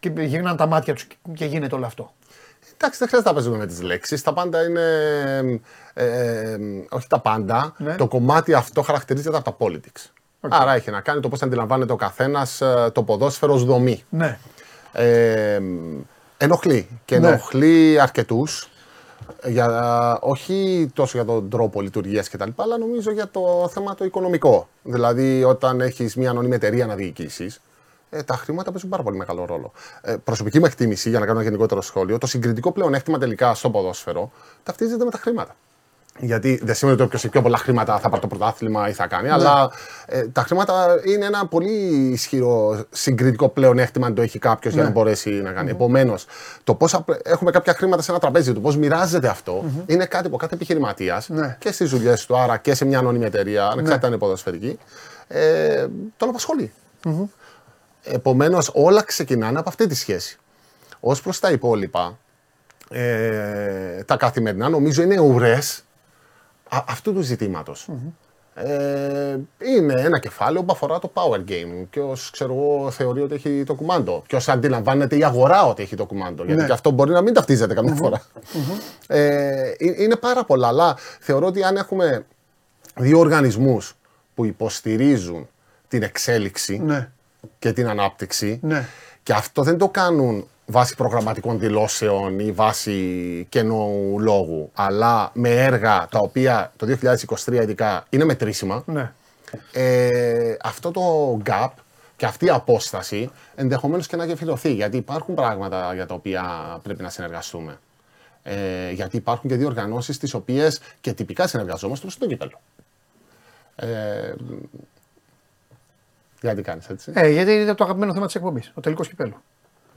και 0.00 0.12
γυρνάνε 0.16 0.56
τα 0.56 0.66
μάτια 0.66 0.94
τους 0.94 1.06
και 1.34 1.44
γίνεται 1.44 1.74
όλο 1.74 1.86
αυτό; 1.86 2.14
Εντάξει, 2.74 2.98
δεν 2.98 3.08
χρειάζεται 3.08 3.28
να 3.28 3.34
παίζουμε 3.34 3.56
με 3.56 3.66
τις 3.66 3.82
λέξεις. 3.82 4.22
Τα 4.22 4.32
πάντα 4.32 4.64
είναι. 4.64 4.80
Ε, 5.94 6.04
ε, 6.04 6.58
όχι 6.90 7.06
τα 7.06 7.20
πάντα. 7.20 7.74
Ναι. 7.78 7.94
Το 7.94 8.08
κομμάτι 8.08 8.54
αυτό 8.54 8.82
χαρακτηρίζεται 8.82 9.36
από 9.36 9.52
τα 9.52 9.56
politics. 9.66 10.10
Άρα 10.40 10.74
έχει 10.74 10.90
να 10.90 11.00
κάνει 11.00 11.20
το 11.20 11.28
πώς 11.28 11.42
αντιλαμβάνεται 11.42 11.92
ο 11.92 11.96
καθένας 11.96 12.60
ε, 12.60 12.90
το 12.94 13.02
ποδόσφαιρο 13.02 13.52
ως 13.52 13.64
δομή. 13.64 14.04
Ναι. 14.08 14.38
Ε, 14.92 15.60
ενοχλεί. 16.38 16.88
Και 17.04 17.18
ναι. 17.18 17.28
ενοχλεί 17.28 17.92
ναι. 17.92 18.00
αρκετούς. 18.00 18.70
Για, 19.44 20.18
όχι 20.20 20.90
τόσο 20.94 21.18
για 21.18 21.26
τον 21.26 21.50
τρόπο 21.50 21.80
λειτουργίας 21.80 22.28
κτλ., 22.28 22.48
αλλά 22.56 22.78
νομίζω 22.78 23.10
για 23.10 23.28
το 23.28 23.70
θέμα 23.72 23.94
το 23.94 24.04
οικονομικό. 24.04 24.68
Δηλαδή, 24.82 25.44
όταν 25.44 25.80
έχεις 25.80 26.16
μια 26.16 26.30
ανώνυμη 26.30 26.54
εταιρεία 26.54 26.86
να 26.86 26.94
διοικήσεις, 26.94 27.60
ε, 28.10 28.22
τα 28.22 28.34
χρήματα 28.34 28.70
παίζουν 28.70 28.90
πάρα 28.90 29.02
πολύ 29.02 29.16
μεγάλο 29.16 29.44
ρόλο. 29.44 29.72
Ε, 30.02 30.16
προσωπική 30.24 30.58
μου 30.58 30.64
εκτίμηση, 30.64 31.10
για 31.10 31.18
να 31.18 31.26
κάνω 31.26 31.38
ένα 31.38 31.48
γενικότερο 31.48 31.80
σχόλιο, 31.80 32.18
το 32.18 32.26
συγκριτικό 32.26 32.72
πλεονέκτημα 32.72 33.18
τελικά 33.18 33.54
στο 33.54 33.70
ποδόσφαιρο 33.70 34.32
ταυτίζεται 34.62 35.04
με 35.04 35.10
τα 35.10 35.18
χρήματα. 35.18 35.56
Γιατί 36.20 36.60
δεν 36.62 36.74
σημαίνει 36.74 36.96
ότι 36.96 37.06
όποιος 37.06 37.22
έχει 37.22 37.32
πιο 37.32 37.42
πολλά 37.42 37.56
χρήματα 37.56 37.98
θα 37.98 38.08
πάρει 38.08 38.20
το 38.20 38.26
πρωτάθλημα 38.26 38.88
ή 38.88 38.92
θα 38.92 39.06
κάνει, 39.06 39.26
ναι. 39.26 39.32
αλλά 39.32 39.70
ε, 40.06 40.22
τα 40.22 40.42
χρήματα 40.42 41.00
είναι 41.04 41.24
ένα 41.24 41.46
πολύ 41.46 41.72
ισχυρό 42.12 42.84
συγκριτικό 42.90 43.48
πλεονέκτημα 43.48 44.06
αν 44.06 44.14
το 44.14 44.22
έχει 44.22 44.38
κάποιος 44.38 44.74
ναι. 44.74 44.80
για 44.80 44.88
να 44.88 44.94
μπορέσει 44.96 45.30
να 45.30 45.52
κάνει. 45.52 45.68
Mm-hmm. 45.70 45.74
Επομένως, 45.74 46.26
το 46.64 46.74
πώς 46.74 47.04
έχουμε 47.22 47.50
κάποια 47.50 47.74
χρήματα 47.74 48.02
σε 48.02 48.10
ένα 48.10 48.20
τραπέζι, 48.20 48.52
το 48.52 48.60
πώς 48.60 48.76
μοιράζεται 48.76 49.28
είναι 49.86 50.06
κάτι 50.06 50.28
που 50.28 50.36
κάθε 50.36 50.54
επιχειρηματίας 50.54 51.28
ναι. 51.28 51.56
και 51.58 51.72
στις 51.72 51.90
δουλειές 51.90 52.26
του, 52.26 52.38
άρα 52.38 52.56
και 52.56 52.74
σε 52.74 52.84
μια 52.84 52.98
ανώνυμη 52.98 53.24
εταιρεία, 53.24 53.66
ανεξάρτητα 53.66 54.06
αν 54.06 54.12
είναι 54.12 54.22
ποδοσφαιρική, 54.22 54.78
ε, 55.28 55.86
τον 56.16 56.28
απασχολεί. 56.28 56.72
Mm-hmm. 57.04 57.26
Επομένως, 58.02 58.70
όλα 58.74 59.02
ξεκινάνε 59.02 59.58
από 59.58 59.68
αυτή 59.68 59.86
τη 59.86 59.94
σχέση. 59.94 60.38
Ω 61.00 61.12
προς 61.12 61.38
τα 61.38 61.50
υπόλοιπα, 61.50 62.18
ε, 62.90 64.02
τα 64.04 64.16
καθημερινά 64.16 64.68
νομίζω 64.68 65.02
είναι 65.02 65.20
ουρές 65.20 65.84
αυτού 66.70 67.12
του 67.12 67.20
ζητηματο 67.20 67.74
Ε, 68.54 69.38
είναι 69.58 69.94
ένα 69.96 70.18
κεφάλαιο 70.18 70.62
που 70.62 70.72
αφορά 70.72 70.98
το 70.98 71.12
power 71.14 71.38
game. 71.50 71.86
Ποιο 71.90 72.16
θεωρεί 72.90 73.20
ότι 73.20 73.34
έχει 73.34 73.62
το 73.66 73.74
κουμάντο. 73.74 74.22
Ποιο 74.26 74.38
αντιλαμβάνεται 74.46 75.16
η 75.16 75.24
αγορά 75.24 75.66
ότι 75.66 75.82
έχει 75.82 75.96
το 75.96 76.06
κουμάντο. 76.06 76.44
Γιατί 76.44 76.60
ναι. 76.60 76.66
και 76.66 76.72
αυτό 76.72 76.90
μπορεί 76.90 77.12
να 77.12 77.20
μην 77.20 77.34
ταυτίζεται 77.34 77.74
καμιά 77.74 77.94
φορά. 77.94 78.22
Ε, 79.06 79.72
είναι 79.78 80.16
πάρα 80.16 80.44
πολλά. 80.44 80.68
Αλλά 80.68 80.96
θεωρώ 81.20 81.46
ότι 81.46 81.62
αν 81.62 81.76
έχουμε 81.76 82.24
δύο 82.96 83.18
οργανισμούς 83.18 83.96
που 84.34 84.44
υποστηρίζουν 84.44 85.48
την 85.88 86.02
εξέλιξη 86.02 86.78
ναι. 86.78 87.10
και 87.58 87.72
την 87.72 87.88
ανάπτυξη 87.88 88.58
ναι. 88.62 88.88
και 89.22 89.32
αυτό 89.32 89.62
δεν 89.62 89.78
το 89.78 89.88
κάνουν 89.88 90.48
βάσει 90.70 90.94
προγραμματικών 90.94 91.58
δηλώσεων 91.58 92.38
ή 92.38 92.52
βάσει 92.52 93.46
κενού 93.48 94.16
λόγου, 94.18 94.70
αλλά 94.74 95.30
με 95.34 95.48
έργα 95.48 96.08
τα 96.10 96.18
οποία 96.18 96.72
το 96.76 96.96
2023 97.44 97.52
ειδικά 97.52 98.04
είναι 98.10 98.24
μετρήσιμα, 98.24 98.82
ναι. 98.86 99.12
ε, 99.72 100.56
αυτό 100.62 100.90
το 100.90 101.36
gap 101.50 101.68
και 102.16 102.26
αυτή 102.26 102.44
η 102.44 102.50
απόσταση 102.50 103.30
ενδεχομένως 103.54 104.06
και 104.06 104.16
να 104.16 104.24
γεφυρωθεί, 104.24 104.72
γιατί 104.72 104.96
υπάρχουν 104.96 105.34
πράγματα 105.34 105.94
για 105.94 106.06
τα 106.06 106.14
οποία 106.14 106.44
πρέπει 106.82 107.02
να 107.02 107.10
συνεργαστούμε. 107.10 107.78
Ε, 108.42 108.90
γιατί 108.90 109.16
υπάρχουν 109.16 109.50
και 109.50 109.56
δύο 109.56 109.66
οργανώσεις 109.66 110.18
τις 110.18 110.34
οποίες 110.34 110.80
και 111.00 111.12
τυπικά 111.12 111.46
συνεργαζόμαστε 111.46 112.10
στο 112.10 112.26
κύπελο. 112.26 112.60
Ε, 113.76 114.34
γιατί 116.40 116.62
κάνεις 116.62 116.88
έτσι; 116.88 117.12
Ε, 117.14 117.28
γιατί 117.28 117.52
είναι 117.52 117.74
το 117.74 117.84
αγαπημένο 117.84 118.12
θέμα 118.12 118.26
της 118.26 118.34
εκπομπής, 118.34 118.72
ο 118.74 118.80
τελικός 118.80 119.08
κυπέλο. 119.08 119.42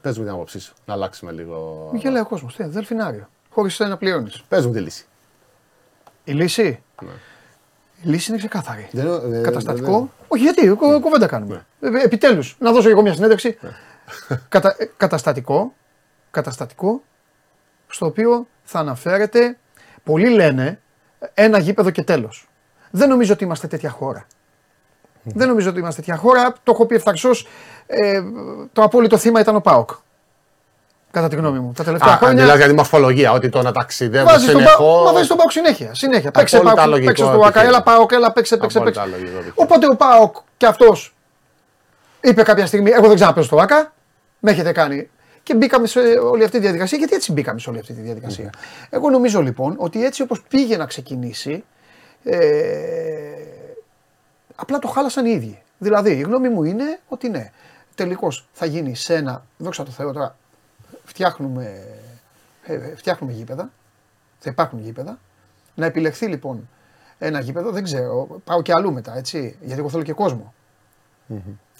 Πες 0.04 0.18
μου 0.18 0.24
την 0.24 0.34
άποψή 0.34 0.60
σου, 0.60 0.74
να 0.86 0.94
αλλάξουμε 0.94 1.32
λίγο. 1.32 1.90
Μην 1.92 2.02
γελάει 2.02 2.22
ο 2.22 2.26
κόσμο. 2.26 2.50
Τι, 2.58 2.64
δελφινάριο. 2.64 3.30
Χωρίς 3.50 3.80
να 3.80 3.98
πληρώνεις. 3.98 4.44
Πες 4.48 4.66
μου 4.66 4.72
τη 4.72 4.80
λύση. 4.80 5.06
Η 6.24 6.32
λύση; 6.32 6.84
Ναι. 7.02 7.10
Η 8.02 8.10
λύση 8.10 8.30
είναι 8.30 8.38
ξεκάθαρη. 8.40 8.90
Καταστατικό; 9.44 10.12
Όχι, 10.28 10.44
γιατί, 10.44 10.68
ναι. 10.68 10.74
κουβέντα 11.00 11.28
κάνουμε. 11.28 11.66
Ναι. 11.80 12.00
Ε, 12.00 12.04
Επιτέλους, 12.04 12.56
να 12.60 12.72
δώσω 12.72 12.90
εγώ 12.90 13.02
μια 13.02 13.14
συνέντευξη. 13.14 13.58
Ναι. 13.62 13.70
Κατα... 14.50 14.76
Ε, 14.78 14.90
καταστατικό. 14.98 15.74
Καταστατικό. 16.32 17.04
Στο 17.88 18.06
οποίο 18.06 18.48
θα 18.64 18.80
αναφέρεται. 18.80 19.58
Πολλοί 20.04 20.30
λένε 20.30 20.82
ένα 21.34 21.58
γήπεδο 21.58 21.90
και 21.90 22.04
τέλος. 22.04 22.50
Δεν 22.92 23.10
νομίζω 23.10 23.34
ότι 23.34 23.44
είμαστε 23.44 23.68
τέτοια 23.68 23.90
χώρα. 23.90 24.26
Δεν 25.24 25.48
νομίζω 25.48 25.70
ότι 25.70 25.80
είμαστε 25.80 26.02
τέτοια 26.02 26.18
χώρα. 26.18 26.54
Το 26.64 26.72
έχω 26.72 26.86
πει 26.86 26.96
ευθαρσώ. 26.96 27.30
Ε, 27.86 28.22
το 28.74 28.82
απόλυτο 28.84 29.18
θύμα 29.18 29.40
ήταν 29.40 29.56
ο 29.56 29.60
Πάοκ. 29.60 29.90
Κατά 31.12 31.28
τη 31.28 31.36
γνώμη 31.36 31.60
μου. 31.60 31.72
Τα 31.76 31.84
τελευταία 31.84 32.14
Α, 32.14 32.18
χρόνια. 32.18 32.42
Δηλαδή 32.42 32.58
για 32.58 32.68
τη 32.68 32.74
μορφολογία, 32.74 33.32
ότι 33.32 33.50
το 33.50 33.62
να 33.62 33.72
ταξιδεύω 33.72 34.26
βάζεις 34.26 34.50
συνεχώς. 34.50 35.06
Μα 35.06 35.12
βάζεις 35.14 35.28
τον 35.28 35.38
Πάοκ 35.38 35.52
συνέχεια. 35.52 35.94
συνέχεια. 35.94 36.32
Παίξε 36.32 36.60
Πάοκ, 36.60 37.04
παίξε 37.04 37.24
στο 37.24 37.42
Άκα, 37.46 37.64
έλα 37.64 37.84
Πάοκ, 37.84 38.12
έλα 38.12 38.32
παίξε, 38.32 38.58
παίξε. 38.58 38.80
παίξε. 38.80 39.02
Οπότε 39.56 39.88
ο 39.92 39.96
Πάοκ 39.96 40.36
και 40.58 40.66
αυτός 40.66 41.16
είπε 42.22 42.44
κάποια 42.44 42.66
στιγμή: 42.66 42.92
Εγώ 42.92 43.08
δεν 43.08 43.16
ξέρω 43.16 43.34
να 43.36 43.42
στο 43.42 43.58
Άκα. 43.58 43.94
Με 44.40 44.52
έχετε 44.52 44.72
κάνει. 44.72 45.10
Και 45.44 45.56
μπήκαμε 45.56 45.88
σε 45.88 46.00
όλη 46.32 46.44
αυτή 46.44 46.58
τη 46.58 46.64
διαδικασία. 46.64 46.98
Γιατί 46.98 47.16
έτσι 47.16 47.32
μπήκαμε 47.32 47.60
σε 47.60 47.70
όλη 47.70 47.80
αυτή 47.80 47.94
τη 47.94 48.02
διαδικασία. 48.02 48.50
Mm. 48.54 48.88
Εγώ 48.90 49.10
νομίζω 49.10 49.42
λοιπόν 49.42 49.76
ότι 49.78 50.06
έτσι 50.06 50.22
όπως 50.22 50.42
πήγε 50.50 50.78
να 50.78 50.86
ξεκινήσει. 50.86 51.64
Ε, 52.24 52.38
Απλά 54.56 54.80
το 54.80 54.88
χάλασαν 54.88 55.26
οι 55.26 55.32
ίδιοι. 55.32 55.62
Δηλαδή, 55.78 56.12
η 56.12 56.22
γνώμη 56.22 56.50
μου 56.50 56.64
είναι 56.64 57.00
ότι 57.08 57.30
ναι. 57.30 57.52
Τελικώς 57.96 58.48
θα 58.54 58.66
γίνει 58.66 58.96
σε 58.96 59.16
ένα. 59.16 59.46
Δόξα 59.58 59.84
τω 59.84 59.92
Θεώ 59.92 60.12
τώρα. 60.12 60.36
Φτιάχνουμε, 61.06 61.84
ε, 62.64 62.74
ε, 62.74 62.96
φτιάχνουμε 62.96 63.34
γήπεδα. 63.34 63.72
Θα 64.40 64.50
υπάρχουν 64.50 64.80
γήπεδα. 64.80 65.20
Να 65.76 65.86
επιλεχθεί 65.86 66.26
λοιπόν 66.26 66.70
ένα 67.18 67.40
γήπεδο, 67.40 67.72
δεν 67.72 67.84
ξέρω. 67.84 68.28
Πάω 68.44 68.62
και 68.62 68.74
αλλού 68.74 68.94
μετά, 68.94 69.18
έτσι. 69.18 69.58
Γιατί 69.62 69.80
εγώ 69.80 69.90
θέλω 69.90 70.04
και 70.04 70.14
κόσμο. 70.14 70.54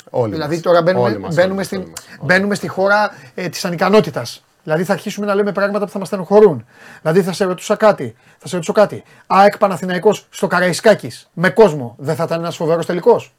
Όλοι 0.10 0.32
Δηλαδή 0.34 0.54
μας. 0.54 0.64
τώρα 0.64 0.82
μπαίνουμε, 0.82 1.06
Όλοι 1.06 1.20
μας, 1.20 1.36
μπαίνουμε, 1.36 1.56
όλοι 1.56 1.64
στην, 1.66 1.80
μας, 1.80 1.88
όλοι 1.88 2.18
μας. 2.18 2.26
μπαίνουμε 2.26 2.56
στη 2.56 2.68
χώρα 2.68 3.12
ε, 3.36 3.50
της 3.50 3.66
ανικανότητας. 3.66 4.44
Δηλαδή 4.64 4.84
θα 4.84 4.94
αρχίσουμε 4.94 5.26
να 5.26 5.36
λέμε 5.36 5.52
πράγματα 5.52 5.86
που 5.86 5.92
θα 5.92 6.00
μας 6.00 6.08
στενοχωρούν. 6.08 6.66
Δηλαδή 7.02 7.24
θα 7.24 7.34
σε 7.34 7.46
ρωτούσα 7.46 7.76
κάτι. 7.76 8.16
Θα 8.38 8.48
σε 8.48 8.54
ρωτήσω 8.56 8.74
κάτι. 8.74 9.04
ΑΕΚ 9.28 9.58
Παναθηναϊκός 9.58 10.28
στο 10.30 10.48
Καραϊσκάκης 10.48 11.30
με 11.34 11.50
κόσμο. 11.50 11.96
Δεν 11.98 12.16
θα 12.16 12.24
ήταν 12.24 12.40
ένας 12.40 12.56
φοβερός 12.56 12.86
τελικός. 12.86 13.34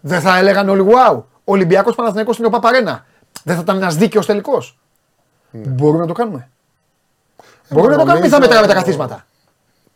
Δεν 0.00 0.20
θα 0.20 0.36
έλεγαν 0.38 0.68
όλοι 0.68 0.86
wow. 0.88 1.22
Ολυμπιακός 1.44 1.94
Παναθηναϊκός 1.94 2.34
στην 2.34 2.46
ΟΠΑΠΑΡΕΝΑ. 2.46 3.04
Δεν 3.44 3.56
θα 3.56 3.60
ήταν 3.62 3.76
ένας 3.76 3.96
δίκαιος 3.96 4.26
τελικός. 4.26 4.78
Μπορούμε 5.50 5.98
να 6.00 6.06
το 6.06 6.12
κάνουμε. 6.12 6.48
Μπορούμε 7.68 7.92
να 7.92 7.98
το 7.98 8.04
κάνουμε 8.04 8.26
ή 8.26 8.28
θα 8.28 8.38
Ναι. 8.38 8.44
νομίζω- 8.44 8.60
μετράμε 8.60 8.66
τα 8.66 8.74
καθίσματα. 8.74 9.24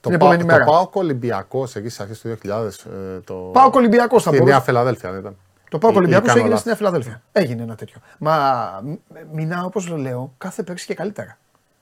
Το, 0.01 0.11
την 0.11 0.19
Πα- 0.19 0.25
επόμενη 0.27 0.45
μέρα; 0.45 0.65
το 0.65 0.71
Πάοκ 0.71 0.95
Ολυμπιακός 0.95 1.77
εκεί 1.77 1.89
στις 1.89 2.01
αρχές 2.01 2.21
του 2.21 2.29
2000. 2.29 2.87
Ε, 2.87 3.21
το... 3.25 3.35
Πάοκ 3.35 3.75
Ολυμπιακός 3.75 4.23
θα 4.23 4.29
Στη 4.29 4.39
μπορούσε. 4.39 4.57
Νέα 4.57 4.65
Φιλαδέλφια 4.65 5.11
δεν 5.11 5.21
ήταν. 5.21 5.37
Το 5.75 5.81
Πάοκ 5.81 5.93
Ή- 5.93 5.97
ή 5.97 5.99
Ολυμπιακός 5.99 6.27
κάνω 6.27 6.39
έγινε 6.39 6.55
λάθος. 6.55 6.59
στη 6.61 6.69
Νέα 6.69 6.77
Φιλαδέλφια. 6.77 7.23
Έγινε 7.33 7.63
ένα 7.63 7.75
τέτοιο. 7.75 7.97
Μα 8.19 8.35
μ- 8.85 8.99
μηνά 9.33 9.65
όπως 9.65 9.89
λέω, 9.89 10.35
κάθε 10.39 10.63
παίξεις 10.63 10.87
και 10.87 10.95
καλύτερα. 10.95 11.39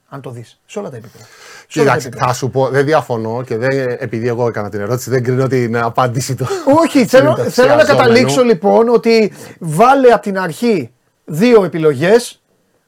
Αν 0.08 0.20
το 0.20 0.30
δεις. 0.30 0.60
Σε 0.66 0.78
όλα 0.78 0.90
τα 0.90 0.96
επίπεδα. 0.96 1.24
Σε 1.24 1.30
όλα 1.30 1.66
τα 1.68 1.68
Κοίταξε, 1.96 2.06
επίπεδα. 2.06 2.26
θα 2.26 2.34
σου 2.34 2.50
πω, 2.50 2.68
δεν 2.68 2.84
διαφωνώ 2.84 3.42
και 3.42 3.56
δεν, 3.56 3.96
επειδή 3.98 4.28
εγώ 4.28 4.46
έκανα 4.48 4.68
την 4.70 4.80
ερώτηση, 4.80 5.10
δεν 5.10 5.22
κρίνω 5.24 5.46
την 5.46 5.76
απάντηση 5.76 6.34
του. 6.34 6.46
Όχι, 6.82 7.06
θέλω, 7.12 7.34
του 7.34 7.36
θέλω 7.50 7.68
να 7.68 7.72
ενθουσιαζόμενου. 7.72 7.86
καταλήξω 7.98 8.42
λοιπόν 8.42 8.88
ότι 8.88 9.32
βάλε 9.58 10.12
από 10.12 10.22
την 10.22 10.38
αρχή 10.38 10.90
δύο 11.24 11.64
επιλογές, 11.64 12.42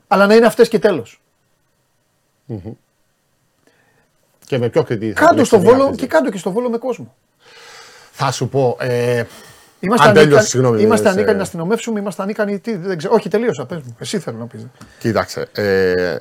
αλλά 0.09 0.27
να 0.27 0.35
είναι 0.35 0.47
αυτές 0.47 0.69
και 0.69 0.79
τέλος. 0.79 1.21
Και 4.47 4.59
με 4.59 4.69
ποιο 4.69 4.83
κριτήριο. 4.83 5.15
θα 5.15 5.21
Κάτω 5.21 5.31
επιλέξει 5.31 5.51
στο 5.51 5.59
τη 5.59 5.65
βόλο 5.65 5.77
διάκριση. 5.77 6.01
και 6.01 6.07
κάτω 6.07 6.31
και 6.31 6.39
στο 6.39 6.51
βόλο 6.51 6.71
με 6.71 6.77
κόσμο. 6.79 7.15
Θα 8.13 8.31
σου 8.31 8.49
πω. 8.49 8.77
Ε, 8.81 9.25
Είμαστε, 9.85 10.03
Αν 10.05 10.09
ανίκανοι, 10.11 10.29
τέλειωσε, 10.29 10.49
συγγνώμη, 10.49 10.83
είμαστε 10.83 11.07
σε- 11.09 11.13
ανίκανοι 11.15 11.37
να 11.37 11.43
αστυνομεύσουμε, 11.43 12.01
είμαστε 12.01 12.23
ανίκανοι. 12.23 12.59
Τι, 12.59 12.77
δεν 12.77 12.99
ξέρω. 12.99 13.15
Όχι, 13.15 13.29
τελείωσα. 13.29 13.67
Πες 13.67 13.79
μου. 13.83 13.97
Εσύ 13.99 14.19
θέλω 14.19 14.39
να 14.39 14.47
πεις. 14.47 14.67
κοίταξε. 14.99 15.47
Ε, 15.53 16.19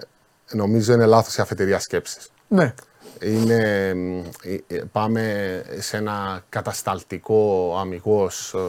νομίζω 0.51 0.93
είναι 0.93 1.05
λάθος 1.05 1.37
η 1.37 1.41
αφετηρία 1.41 1.79
σκέψης. 1.79 2.29
Ναι. 2.47 2.73
Είναι, 3.21 3.93
μ, 3.93 4.21
ε, 4.43 4.75
ε, 4.75 4.81
πάμε 4.91 5.61
σε 5.79 5.97
ένα 5.97 6.43
κατασταλτικό 6.49 7.75
αμυγός 7.79 8.53
ε, 8.53 8.59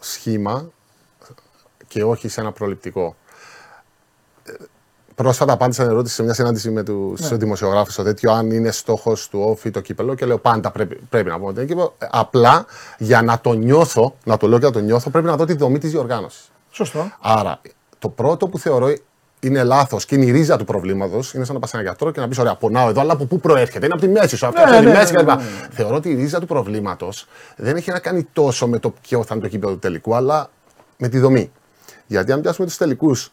σχήμα 0.00 0.70
και 1.86 2.04
όχι 2.04 2.28
σε 2.28 2.40
ένα 2.40 2.52
προληπτικό. 2.52 3.16
Ε, 5.18 5.22
Πρόσφατα 5.22 5.52
απάντησα 5.52 5.82
την 5.82 5.90
ερώτηση 5.92 6.14
σε 6.14 6.22
μια 6.22 6.34
συνάντηση 6.34 6.70
με 6.70 6.82
τους 6.82 7.30
Ναι. 7.30 7.36
δημοσιογράφους 7.36 7.92
στο 7.92 8.02
τέτοιο, 8.02 8.32
αν 8.32 8.50
είναι 8.50 8.70
στόχος 8.70 9.28
του 9.28 9.40
όφη 9.44 9.70
το 9.70 9.80
κύπελο. 9.80 10.14
Και 10.14 10.26
λέω 10.26 10.38
πάντα 10.38 10.70
πρέπει, 10.70 10.98
πρέπει 11.10 11.28
να 11.28 11.34
πούμε 11.36 11.48
ότι 11.48 11.58
είναι 11.58 11.68
κύπελο. 11.68 11.94
Ε, 11.98 12.06
Απλά 12.10 12.66
για 12.98 13.22
να 13.22 13.38
το 13.40 13.52
νιώθω, 13.52 14.14
να 14.24 14.36
το 14.36 14.46
λέω 14.48 14.58
και 14.58 14.64
να 14.64 14.72
το 14.72 14.78
νιώθω, 14.80 15.10
πρέπει 15.10 15.26
να 15.26 15.36
δω 15.36 15.44
τη 15.44 15.54
δομή 15.56 15.78
της 15.78 15.90
διοργάνωσης. 15.90 16.50
Σωστό. 16.70 17.10
Άρα, 17.20 17.60
το 17.98 18.08
πρώτο 18.08 18.48
που 18.48 18.58
θεωρώ 18.58 18.94
είναι 19.40 19.62
λάθος 19.62 20.04
και 20.04 20.14
είναι 20.14 20.24
η 20.24 20.30
ρίζα 20.30 20.56
του 20.56 20.64
προβλήματος 20.64 21.34
είναι 21.34 21.44
σαν 21.44 21.54
να 21.54 21.60
πας 21.60 21.70
σε 21.70 21.76
έναν 21.76 21.88
γιατρό 21.88 22.10
και 22.10 22.20
να 22.20 22.28
πεις: 22.28 22.38
Ωραία, 22.38 22.54
πονάω 22.54 22.88
εδώ, 22.88 23.00
αλλά 23.00 23.12
από 23.12 23.24
πού 23.24 23.40
προέρχεται. 23.40 23.84
Είναι 23.84 23.94
από 23.94 24.02
τη 24.02 24.08
μέση 24.08 24.36
σου. 24.36 24.46
Αυτό 24.46 24.64
Ναι, 24.64 24.76
είναι 24.76 24.80
ναι, 24.86 24.92
τη 24.92 24.98
μέση 24.98 25.12
ναι, 25.12 25.18
κλπ. 25.18 25.28
ναι, 25.28 25.34
ναι. 25.34 25.42
Θεωρώ 25.70 25.94
ότι 25.96 26.08
η 26.10 26.14
ρίζα 26.14 26.40
του 26.40 26.46
προβλήματος 26.46 27.26
δεν 27.56 27.76
έχει 27.76 27.90
να 27.90 27.98
κάνει 27.98 28.26
τόσο 28.32 28.66
με 28.68 28.78
το 28.78 28.94
ποιο 29.00 29.22
θα 29.24 29.34
είναι 29.34 29.42
το 29.42 29.48
κήπεδο 29.50 29.72
του 29.72 29.78
τελικού, 29.78 30.14
αλλά 30.14 30.50
με 30.96 31.08
τη 31.08 31.18
δομή. 31.18 31.50
Γιατί 32.06 32.32
αν 32.32 32.40
πιάσουμε 32.40 32.66
τους 32.66 32.76
τελικούς 32.76 33.32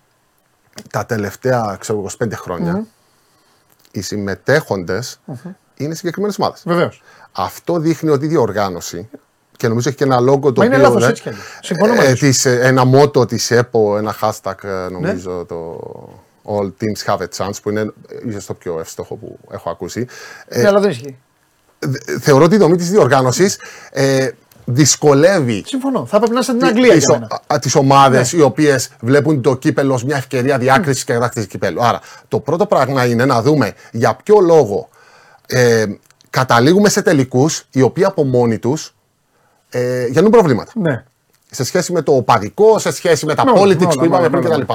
τα 0.91 1.05
τελευταία 1.05 1.77
ξέρω, 1.79 1.97
εγώ, 1.97 2.07
25 2.25 2.31
χρόνια, 2.35 2.85
οι 3.91 4.01
συμμετέχοντες 4.01 5.19
είναι 5.75 5.95
συγκεκριμένες 5.95 6.37
ομάδες. 6.39 6.63
Βεβαίως. 6.65 7.03
Αυτό 7.31 7.79
δείχνει 7.79 8.09
ότι 8.09 8.25
η 8.25 8.27
διοργάνωση 8.27 9.09
και 9.57 9.67
νομίζω 9.67 9.89
έχει 9.89 9.97
και 9.97 10.03
ένα 10.03 10.19
λόγο 10.19 10.51
το 10.53 10.59
Μα 10.61 10.65
είναι 10.65 10.75
οποίο. 10.75 10.87
λάθος 10.87 11.01
ναι, 11.03 11.09
έτσι 11.09 11.21
κι 11.21 11.29
αλλιώς. 11.29 11.43
Συμφωνώ 11.61 11.93
μαζί 11.93 12.09
σου. 12.15 12.25
της, 12.25 12.45
ε, 12.45 12.59
ένα 12.63 12.85
μότο 12.85 13.25
της 13.25 13.51
ΕΠΟ, 13.51 13.97
ένα 13.97 14.15
hashtag 14.21 14.63
ε, 14.63 14.67
Ναι. 14.67 14.87
νομίζω 14.89 15.45
το 15.45 15.79
All 16.45 16.65
Teams 16.81 17.05
Have 17.05 17.17
a 17.19 17.27
Chance 17.37 17.61
που 17.61 17.69
είναι 17.69 17.93
ίσως 18.27 18.45
το 18.45 18.53
πιο 18.53 18.79
εύστοχο 18.79 19.15
που 19.15 19.39
έχω 19.51 19.69
ακούσει. 19.69 20.07
Ε, 20.47 20.61
Ναι, 20.61 20.67
αλλά 20.67 20.79
δεν 20.79 20.89
ισχύει. 20.89 21.17
δε- 21.79 22.19
θεωρώ 22.19 22.43
ότι 22.43 22.55
η 22.55 22.57
δομή 22.57 22.77
της 22.77 22.89
διοργάνωσης 22.89 23.59
ε, 23.91 24.29
δυσκολεύει 24.65 25.63
Συμφωνώ. 25.67 26.05
Θα 26.05 26.17
πρέπει 26.17 26.33
να 26.33 26.39
είσαι 26.39 26.51
στην 26.51 26.65
Αγγλία 26.65 26.93
τις, 26.93 27.03
για 27.03 27.13
μένα. 27.19 27.41
ο- 27.53 27.59
τις 27.59 27.75
ομάδες 27.75 28.33
Ναι. 28.33 28.39
οι 28.39 28.41
οποίες 28.41 28.89
βλέπουν 28.99 29.41
το 29.41 29.55
κύπελος 29.55 29.95
ως 29.95 30.03
μια 30.03 30.15
ευκαιρία 30.17 30.57
διάκρισης 30.57 31.03
και 31.03 31.13
κατάκτησης 31.13 31.47
κυπέλου. 31.49 31.83
Άρα, 31.83 31.99
το 32.27 32.39
πρώτο 32.39 32.65
πράγμα 32.65 33.05
είναι 33.05 33.25
να 33.25 33.41
δούμε 33.41 33.73
για 33.91 34.17
ποιο 34.23 34.39
λόγο 34.39 34.89
ε, 35.47 35.85
καταλήγουμε 36.29 36.89
σε 36.89 37.01
τελικούς 37.01 37.63
οι 37.71 37.81
οποίοι 37.81 38.03
από 38.03 38.23
μόνοι 38.23 38.59
τους 38.59 38.95
ε, 39.69 40.05
γεννούν 40.05 40.31
προβλήματα. 40.31 40.71
Ναι. 40.75 41.03
Σε 41.51 41.63
σχέση 41.63 41.91
με 41.91 42.01
το 42.01 42.15
οπαδικό, 42.15 42.79
σε 42.79 42.91
σχέση 42.91 43.25
με 43.25 43.35
τα 43.35 43.45
Με 43.45 43.51
όλα, 43.51 43.61
politics 43.61 43.77
με 43.79 43.85
όλα, 43.85 43.95
που 43.97 44.05
είπαμε 44.05 44.29
με 44.29 44.39
πριν 44.39 44.51
όλα, 44.51 44.63
κτλ. 44.63 44.73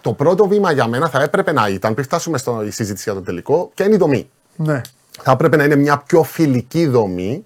Το 0.00 0.12
πρώτο 0.12 0.46
βήμα 0.48 0.72
για 0.72 0.86
μένα 0.86 1.08
θα 1.08 1.22
έπρεπε 1.22 1.52
να 1.52 1.68
ήταν, 1.68 1.92
πριν 1.94 2.06
φτάσουμε 2.06 2.38
στη 2.38 2.70
συζήτηση 2.70 3.02
για 3.10 3.14
το 3.14 3.20
τελικό, 3.24 3.70
και 3.74 3.82
είναι 3.82 3.94
η 3.94 3.98
δομή 3.98 4.28
Ναι. 4.56 4.80
θα 5.22 5.30
έπρεπε 5.30 5.56
να 5.56 5.64
είναι 5.64 5.76
μια 5.76 6.02
πιο 6.06 6.22
φιλική 6.22 6.86
δομή 6.86 7.42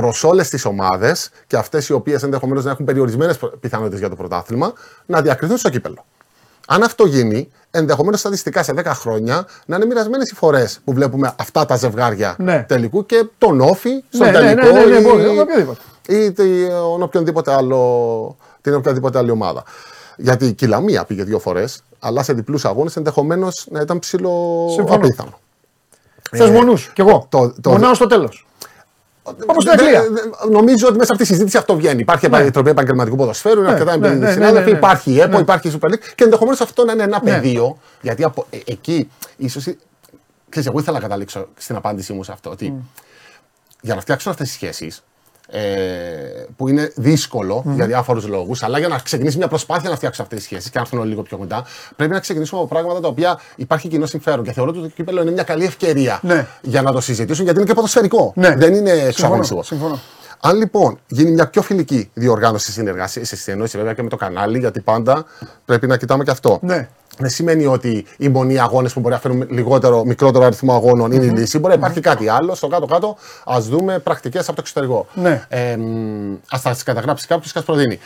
προς 0.00 0.24
όλες 0.24 0.48
τις 0.48 0.64
ομάδες 0.64 1.30
και 1.46 1.56
αυτές 1.56 1.88
οι 1.88 1.92
οποίες 1.92 2.22
ενδεχομένως 2.22 2.64
να 2.64 2.70
έχουν 2.70 2.84
περιορισμένες 2.84 3.38
πιθανότητες 3.60 3.98
για 3.98 4.08
το 4.08 4.16
πρωτάθλημα 4.16 4.72
να 5.06 5.22
διακριθούν 5.22 5.56
στο 5.56 5.68
κύπελο. 5.68 6.04
Αν 6.66 6.82
αυτό 6.82 7.06
γίνει, 7.06 7.50
ενδεχομένως 7.70 8.20
στατιστικά 8.20 8.62
σε 8.62 8.72
10 8.72 8.82
χρόνια 8.84 9.46
να 9.66 9.76
είναι 9.76 9.84
μοιρασμένες 9.86 10.30
οι 10.30 10.34
φορές 10.34 10.80
που 10.84 10.92
βλέπουμε 10.92 11.32
αυτά 11.38 11.64
τα 11.66 11.76
ζευγάρια 11.76 12.34
Ναι. 12.38 12.64
τελικού 12.68 13.06
και 13.06 13.26
τον 13.38 13.60
όφη 13.60 13.90
στον 14.08 14.26
Ναι, 14.30 14.38
ναι, 14.40 14.54
ναι, 14.54 14.54
τελικό 14.62 14.78
ναι, 14.78 14.84
ναι, 14.84 14.96
ή- 14.96 15.02
μπορεί, 15.02 15.38
οποιοδήποτε. 15.38 15.80
ή 16.08 16.32
τον 16.32 17.02
οποιονδήποτε 17.02 17.52
άλλο, 17.54 18.36
την 18.60 18.74
οποιαδήποτε 18.74 19.18
άλλη 19.18 19.30
ομάδα. 19.30 19.62
Γιατί 20.16 20.46
η 20.46 20.52
Κιλαμία 20.52 21.04
πήγε 21.04 21.22
δύο 21.24 21.38
φορές, 21.38 21.82
αλλά 21.98 22.22
σε 22.22 22.32
διπλούς 22.32 22.64
αγώνες 22.64 22.96
ενδεχομένως 22.96 23.66
να 23.70 23.80
ήταν 23.80 23.98
ψηλό 23.98 24.66
Συμφωνώ. 24.74 24.94
απίθανο. 24.96 25.38
Θες 26.30 26.50
μονούς. 26.50 26.90
Κι 26.94 27.00
εγώ. 27.00 27.26
το- 27.30 27.54
το- 27.60 27.70
Μονάω 27.70 27.94
στο 27.94 28.06
τέλος. 28.06 28.46
Όπως 29.46 29.62
στην 29.64 29.76
Δεν- 29.76 29.86
Αγγλία. 29.86 30.02
δεν- 30.10 30.50
Νομίζω 30.50 30.86
ότι 30.88 30.96
μέσα 30.98 31.12
από 31.12 31.20
τη 31.22 31.26
συζήτηση 31.26 31.56
αυτό 31.56 31.76
βγαίνει. 31.76 32.00
Υπάρχει 32.00 32.28
Ναι. 32.28 32.36
η 32.36 32.40
Επιτροπή 32.40 32.70
Επαγγελματικού 32.70 33.16
Ποδοσφαίρου, 33.16 33.58
είναι 33.58 33.66
Ναι, 33.68 33.72
αρκετά 33.74 33.90
ναι, 33.90 33.96
εμπειρικοί 33.96 34.18
ναι, 34.20 34.26
ναι, 34.26 34.32
συνάδελφοι, 34.32 34.64
ναι, 34.64 34.70
ναι. 34.72 34.78
υπάρχει 34.78 35.10
η 35.12 35.20
ΕΠΟ, 35.20 35.34
Ναι. 35.36 35.38
υπάρχει 35.42 35.68
η 35.68 35.72
Super 35.80 35.86
League 35.92 36.12
και 36.14 36.24
ενδεχομένως 36.24 36.60
αυτό 36.60 36.84
να 36.84 36.92
είναι 36.92 37.02
ένα 37.02 37.20
Ναι. 37.24 37.30
πεδίο. 37.32 37.78
Γιατί 38.00 38.24
από, 38.24 38.46
ε, 38.50 38.58
εκεί 38.64 39.10
ίσως. 39.36 39.64
Ξέρεις, 40.48 40.68
εγώ 40.68 40.78
ήθελα 40.78 40.96
να 40.96 41.02
καταλήξω 41.02 41.48
στην 41.56 41.76
απάντησή 41.76 42.12
μου 42.12 42.22
σε 42.24 42.32
αυτό. 42.32 42.50
Ότι 42.50 42.74
για 43.80 43.94
να 43.94 44.00
φτιάξουν 44.00 44.30
αυτές 44.32 44.46
τις 44.46 44.56
σχέσεις, 44.56 44.96
ε, 44.96 45.02
που 46.56 46.68
είναι 46.68 46.92
δύσκολο 46.96 47.62
για 47.74 47.86
διάφορους 47.86 48.26
λόγους, 48.26 48.62
αλλά 48.62 48.78
για 48.78 48.88
να 48.88 48.98
ξεκινήσει 48.98 49.36
μια 49.36 49.48
προσπάθεια 49.48 49.90
να 49.90 49.96
φτιάξουν 49.96 50.24
αυτές 50.24 50.38
τις 50.38 50.46
σχέσεις 50.48 50.64
και 50.70 50.76
να 50.78 50.80
έρθουν 50.80 50.98
όλοι 50.98 51.08
λίγο 51.08 51.22
πιο 51.22 51.36
κοντά, 51.36 51.64
πρέπει 51.96 52.12
να 52.12 52.20
ξεκινήσουμε 52.20 52.60
από 52.60 52.68
πράγματα 52.68 53.00
τα 53.00 53.08
οποία 53.08 53.40
υπάρχει 53.56 53.88
κοινό 53.88 54.06
συμφέρον. 54.06 54.44
Και 54.44 54.52
θεωρώ 54.52 54.70
ότι 54.70 54.80
το 54.80 54.88
κύπελο 54.88 55.22
είναι 55.22 55.30
μια 55.30 55.42
καλή 55.42 55.64
ευκαιρία 55.64 56.20
Ναι. 56.22 56.46
για 56.62 56.82
να 56.82 56.92
το 56.92 57.00
συζητήσουν, 57.00 57.44
γιατί 57.44 57.58
είναι 57.58 57.68
και 57.68 57.74
ποδοσφαιρικό. 57.74 58.32
Ναι. 58.36 58.54
Δεν 58.56 58.74
είναι 58.74 58.88
Συμφωνώ, 58.90 59.08
εξαγωνιστικό. 59.08 59.62
συμφωνώ. 59.62 60.00
Αν 60.40 60.56
λοιπόν 60.56 60.98
γίνει 61.06 61.30
μια 61.30 61.48
πιο 61.48 61.62
φιλική 61.62 62.10
διοργάνωση 62.14 62.72
συνεργασία, 62.72 63.24
σε 63.24 63.36
συνεννόηση 63.36 63.76
βέβαια 63.76 63.92
και 63.92 64.02
με 64.02 64.08
το 64.08 64.16
κανάλι, 64.16 64.58
γιατί 64.58 64.80
πάντα 64.80 65.24
πρέπει 65.64 65.86
να 65.86 65.96
κοιτάμε 65.96 66.24
και 66.24 66.30
αυτό. 66.30 66.58
Ναι. 66.62 66.88
Δεν 67.18 67.30
σημαίνει 67.30 67.66
ότι 67.66 68.06
οι 68.16 68.28
μονοί 68.28 68.58
αγώνες 68.58 68.92
που 68.92 69.00
μπορεί 69.00 69.14
να 69.14 69.20
φέρουν 69.20 69.46
λιγότερο, 69.50 70.04
μικρότερο 70.04 70.44
αριθμό 70.44 70.74
αγώνων 70.74 71.12
είναι 71.12 71.24
η 71.24 71.28
λύση. 71.28 71.58
Μπορεί 71.58 71.72
να 71.72 71.78
υπάρχει 71.78 72.00
κάτι 72.00 72.28
άλλο. 72.28 72.54
Στο 72.54 72.68
κάτω-κάτω, 72.68 73.16
ας 73.44 73.68
δούμε 73.68 73.98
πρακτικές 73.98 74.46
από 74.46 74.52
το 74.52 74.60
εξωτερικό. 74.60 75.06
Ναι. 75.14 75.46
Ε, 75.48 75.76
ας 76.50 76.62
τα 76.62 76.76
καταγράψει 76.84 77.26
κάποιος 77.26 77.52
και 77.52 77.58
ας 77.58 77.64
προτείνει. 77.64 77.98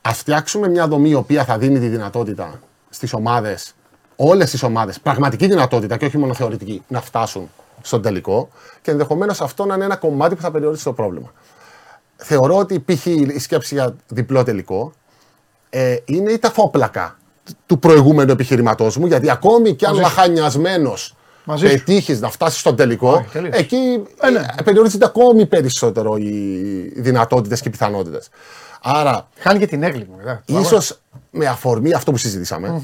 Α 0.00 0.12
φτιάξουμε 0.12 0.68
μια 0.68 0.88
δομή 0.88 1.08
η 1.08 1.14
οποία 1.14 1.44
θα 1.44 1.58
δίνει 1.58 1.78
τη 1.78 1.88
δυνατότητα 1.88 2.60
στις 2.90 3.12
ομάδες, 3.12 3.74
όλες 4.16 4.50
τις 4.50 4.62
ομάδες, 4.62 5.00
πραγματική 5.00 5.46
δυνατότητα 5.46 5.96
και 5.96 6.04
όχι 6.04 6.18
μόνο 6.18 6.34
θεωρητική, 6.34 6.82
να 6.88 7.00
φτάσουν 7.00 7.50
στον 7.82 8.02
τελικό 8.02 8.48
και 8.82 8.90
ενδεχομένως 8.90 9.40
αυτό 9.40 9.64
να 9.64 9.74
είναι 9.74 9.84
ένα 9.84 9.96
κομμάτι 9.96 10.34
που 10.34 10.40
θα 10.40 10.50
περιορίσει 10.50 10.84
το 10.84 10.92
πρόβλημα. 10.92 11.32
Θεωρώ 12.16 12.56
ότι 12.56 12.80
π.χ. 12.80 13.06
η 13.06 13.38
σκέψη 13.38 13.74
για 13.74 13.94
διπλό 14.08 14.42
τελικό 14.42 14.92
ε, 15.70 15.96
είναι 16.04 16.32
η 16.32 16.38
ταφόπλακα 16.38 17.18
του 17.66 17.78
προηγούμενου 17.78 18.30
επιχειρηματός 18.32 18.96
μου, 18.96 19.06
γιατί 19.06 19.30
ακόμη 19.30 19.74
και 19.74 19.86
αν 19.86 19.94
λαχανιασμένος 19.94 21.14
Μαζί 21.44 21.66
σου. 21.66 21.72
πετύχεις 21.72 22.20
να 22.20 22.30
φτάσεις 22.30 22.60
στον 22.60 22.76
τελικό, 22.76 23.12
Όχι, 23.12 23.28
τελείως. 23.32 23.56
εκεί 23.56 24.02
Ε, 24.20 24.30
ναι. 24.30 24.38
ε, 24.58 24.62
περιορίζεται 24.62 25.04
ακόμη 25.04 25.46
περισσότερο 25.46 26.16
οι 26.16 26.30
δυνατότητες 26.96 27.60
και 27.60 27.68
οι 27.68 27.70
πιθανότητες. 27.70 28.28
Άρα, 28.82 29.28
Χάνει 29.38 29.58
και 29.58 29.66
την 29.66 29.82
έγκλη 29.82 30.06
μου. 30.10 30.16
μετά. 30.16 30.42
ίσως 30.46 31.00
με 31.30 31.46
αφορμή 31.46 31.92
αυτό 31.92 32.10
που 32.10 32.16
συζητησαμε 32.18 32.82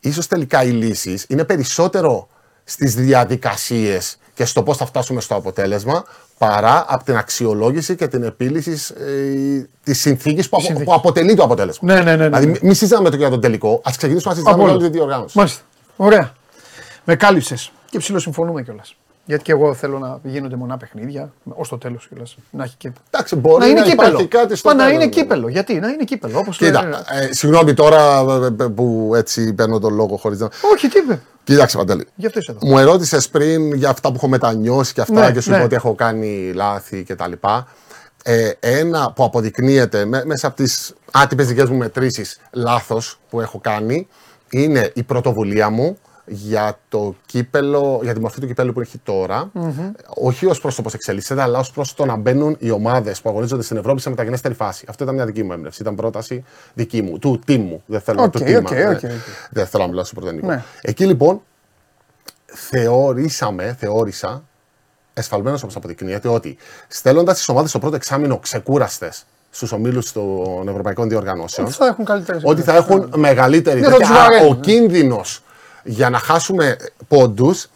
ίσως 0.00 0.26
τελικά 0.26 0.62
οι 0.64 0.68
λύσεις 0.70 1.24
είναι 1.28 1.44
περισσότερο 1.44 2.28
στις 2.64 2.94
διαδικασίες 2.94 4.16
και 4.34 4.44
στο 4.44 4.62
πώς 4.62 4.76
θα 4.76 4.86
φτάσουμε 4.86 5.20
στο 5.20 5.34
αποτέλεσμα, 5.34 6.04
παρά 6.38 6.84
από 6.88 7.04
την 7.04 7.16
αξιολόγηση 7.16 7.96
και 7.96 8.08
την 8.08 8.22
επίλυση 8.22 8.78
ε, 8.98 9.64
της 9.84 10.00
συνθήκης 10.00 10.48
που, 10.48 10.56
απο- 10.56 10.64
Συνθήκης. 10.66 10.88
που 10.88 10.94
αποτελεί 10.94 11.34
το 11.34 11.42
αποτέλεσμα. 11.42 11.92
Ναι, 11.94 12.00
ναι, 12.00 12.02
ναι, 12.02 12.16
ναι, 12.16 12.24
Δηλαδή, 12.24 12.46
ναι. 12.46 12.58
μην 12.62 12.74
συζητάμε 12.74 13.10
το 13.10 13.16
για 13.16 13.30
τον 13.30 13.40
τελικό, 13.40 13.80
ας 13.84 13.96
ξεκινήσουμε 13.96 14.34
να 14.34 14.38
συζητάμε 14.40 14.62
Από 14.62 14.70
για 14.70 14.74
όλα. 14.74 14.84
όλη 14.84 14.92
τη 14.92 14.98
διοργάνωση. 14.98 15.38
Μάλιστα. 15.38 15.62
Ωραία. 15.96 16.32
Με 17.04 17.16
κάλυψες. 17.16 17.72
Και 17.90 17.98
ψηλό 17.98 18.18
συμφωνούμε 18.18 18.62
κιόλας. 18.62 18.96
Γιατί 19.26 19.42
και 19.42 19.52
εγώ 19.52 19.74
θέλω 19.74 19.98
να 19.98 20.18
γίνονται 20.22 20.56
μονά 20.56 20.76
παιχνίδια, 20.76 21.32
ως 21.44 21.68
το 21.68 21.78
τέλος 21.78 22.08
κιόλας. 22.08 22.36
Να 22.50 22.64
έχει 22.64 22.74
και. 22.76 22.92
Εντάξει, 23.10 23.36
μπορεί 23.36 23.58
να, 23.58 23.66
είναι 23.66 23.80
να 23.80 23.86
κύπελο. 23.86 24.26
κάτι 24.28 24.56
στο 24.56 24.68
Μα 24.68 24.74
να 24.74 24.80
τέλος, 24.80 24.94
είναι 24.94 25.04
ναι. 25.04 25.10
κύπελο. 25.10 25.48
Γιατί 25.48 25.74
να 25.74 25.88
είναι 25.88 26.04
κύπελο. 26.04 26.38
Όπως 26.38 26.56
Κοίτα, 26.56 26.82
λέει- 26.82 27.28
ε, 27.28 27.34
συγγνώμη 27.34 27.74
τώρα 27.74 28.18
ε, 28.58 28.64
ε, 28.64 28.68
που 28.68 29.12
έτσι 29.16 29.52
παίρνω 29.54 29.78
τον 29.78 29.94
λόγο 29.94 30.16
χωρίς 30.16 30.38
να. 30.38 30.48
Όχι, 30.74 30.88
τι 30.88 30.98
είπε. 30.98 31.20
Κοίταξε, 31.44 31.76
Παντελή. 31.76 32.06
Γι' 32.14 32.26
αυτό 32.26 32.38
είσαι 32.38 32.50
εδώ. 32.50 32.66
Μου 32.66 32.78
ερώτησες 32.78 33.28
πριν 33.28 33.74
για 33.74 33.88
αυτά 33.90 34.08
που 34.08 34.14
έχω 34.16 34.28
μετανιώσει 34.28 34.92
και 34.92 35.00
αυτά 35.00 35.20
Ναι, 35.26 35.32
και 35.32 35.40
σου 35.40 35.50
ναι. 35.50 35.56
είπα 35.56 35.64
ότι 35.64 35.74
έχω 35.74 35.94
κάνει 35.94 36.52
λάθη 36.54 37.02
κτλ. 37.02 37.32
Ε, 38.24 38.50
ένα 38.60 39.12
που 39.12 39.24
αποδεικνύεται 39.24 40.04
με- 40.04 40.24
μέσα 40.24 40.46
από 40.46 40.56
τις 40.56 40.94
άτυπες 41.12 41.46
δικές 41.46 41.68
μου 41.68 41.76
μετρήσεις 41.76 42.40
λάθος 42.52 43.18
που 43.30 43.40
έχω 43.40 43.58
κάνει 43.58 44.08
είναι 44.50 44.90
η 44.94 45.02
πρωτοβουλία 45.02 45.70
μου 45.70 45.98
για 46.26 46.78
το 46.88 47.14
κύπελο, 47.26 48.00
για 48.02 48.14
τη 48.14 48.20
μορφή 48.20 48.40
του 48.40 48.46
κυπέλου 48.46 48.72
που 48.72 48.80
έχει 48.80 48.98
τώρα. 48.98 49.50
Όχι 50.06 50.46
ως 50.46 50.60
προς 50.60 50.74
το 50.74 50.82
πώς 50.82 50.94
εξελίσσεται, 50.94 51.42
αλλά 51.42 51.58
ως 51.58 51.70
προς 51.70 51.94
το 51.94 52.04
να 52.04 52.16
μπαίνουν 52.16 52.56
οι 52.58 52.70
ομάδες 52.70 53.20
που 53.20 53.28
αγωνίζονται 53.28 53.62
στην 53.62 53.76
Ευρώπη 53.76 54.00
σε 54.00 54.10
μεταγενέστερη 54.10 54.54
φάση. 54.54 54.84
Αυτό 54.88 55.02
ήταν 55.02 55.14
μια 55.14 55.26
δική 55.26 55.42
μου 55.42 55.52
έμπνευση. 55.52 55.82
Ήταν 55.82 55.94
πρόταση 55.94 56.44
δική 56.74 57.02
μου, 57.02 57.18
του 57.18 57.40
team 57.46 57.58
μου. 57.58 57.82
Δεν 57.86 58.00
θέλω 58.00 58.22
Οκ, 58.22 58.30
του 58.30 58.38
team. 58.38 58.56
OK, 58.64 58.70
ναι. 58.70 58.88
OK, 58.88 58.92
OK. 58.94 59.00
Δεν 59.50 59.66
θέλω 59.66 59.82
να 59.82 59.88
μιλάω 59.88 60.04
στο 60.04 60.14
πρωτενικό. 60.14 60.46
Ναι. 60.46 60.62
Εκεί 60.80 61.06
λοιπόν 61.06 61.40
θεωρήσαμε, 62.46 63.76
θεώρησα, 63.78 64.42
εσφαλμένως 65.14 65.62
όπως 65.62 65.76
αποδεικνύεται, 65.76 66.28
ότι 66.28 66.56
στέλνοντας 66.88 67.36
τις 67.36 67.48
ομάδες 67.48 67.70
στο 67.70 67.78
πρώτο 67.78 67.96
εξάμηνο 67.96 68.38
ξεκούραστες 68.38 69.24
στους 69.50 69.72
ομίλους 69.72 70.12
των 70.12 70.68
Ευρωπαϊκών 70.68 71.08
Διοργανώσεων, 71.08 71.66
Ότι 71.66 71.76
θα 71.76 71.86
έχουν 71.86 72.04
καλύτερες. 72.04 72.42
ότι 72.44 72.62
θα 72.62 72.76
έχουν 72.76 73.12
μεγαλύτερη 73.16 73.80
Δεν 73.80 73.90
θα 73.90 73.96
τέτοια. 73.96 74.08
τους 74.12 74.16
Άρα, 74.22 74.28
βαραίνουν, 74.30 74.52
ο 74.52 74.54
ναι. 74.54 74.60
κίνδυνος 74.60 75.42
για 75.84 76.10
να 76.10 76.18
χάσουμε 76.18 76.76
πόντους. 77.08 77.66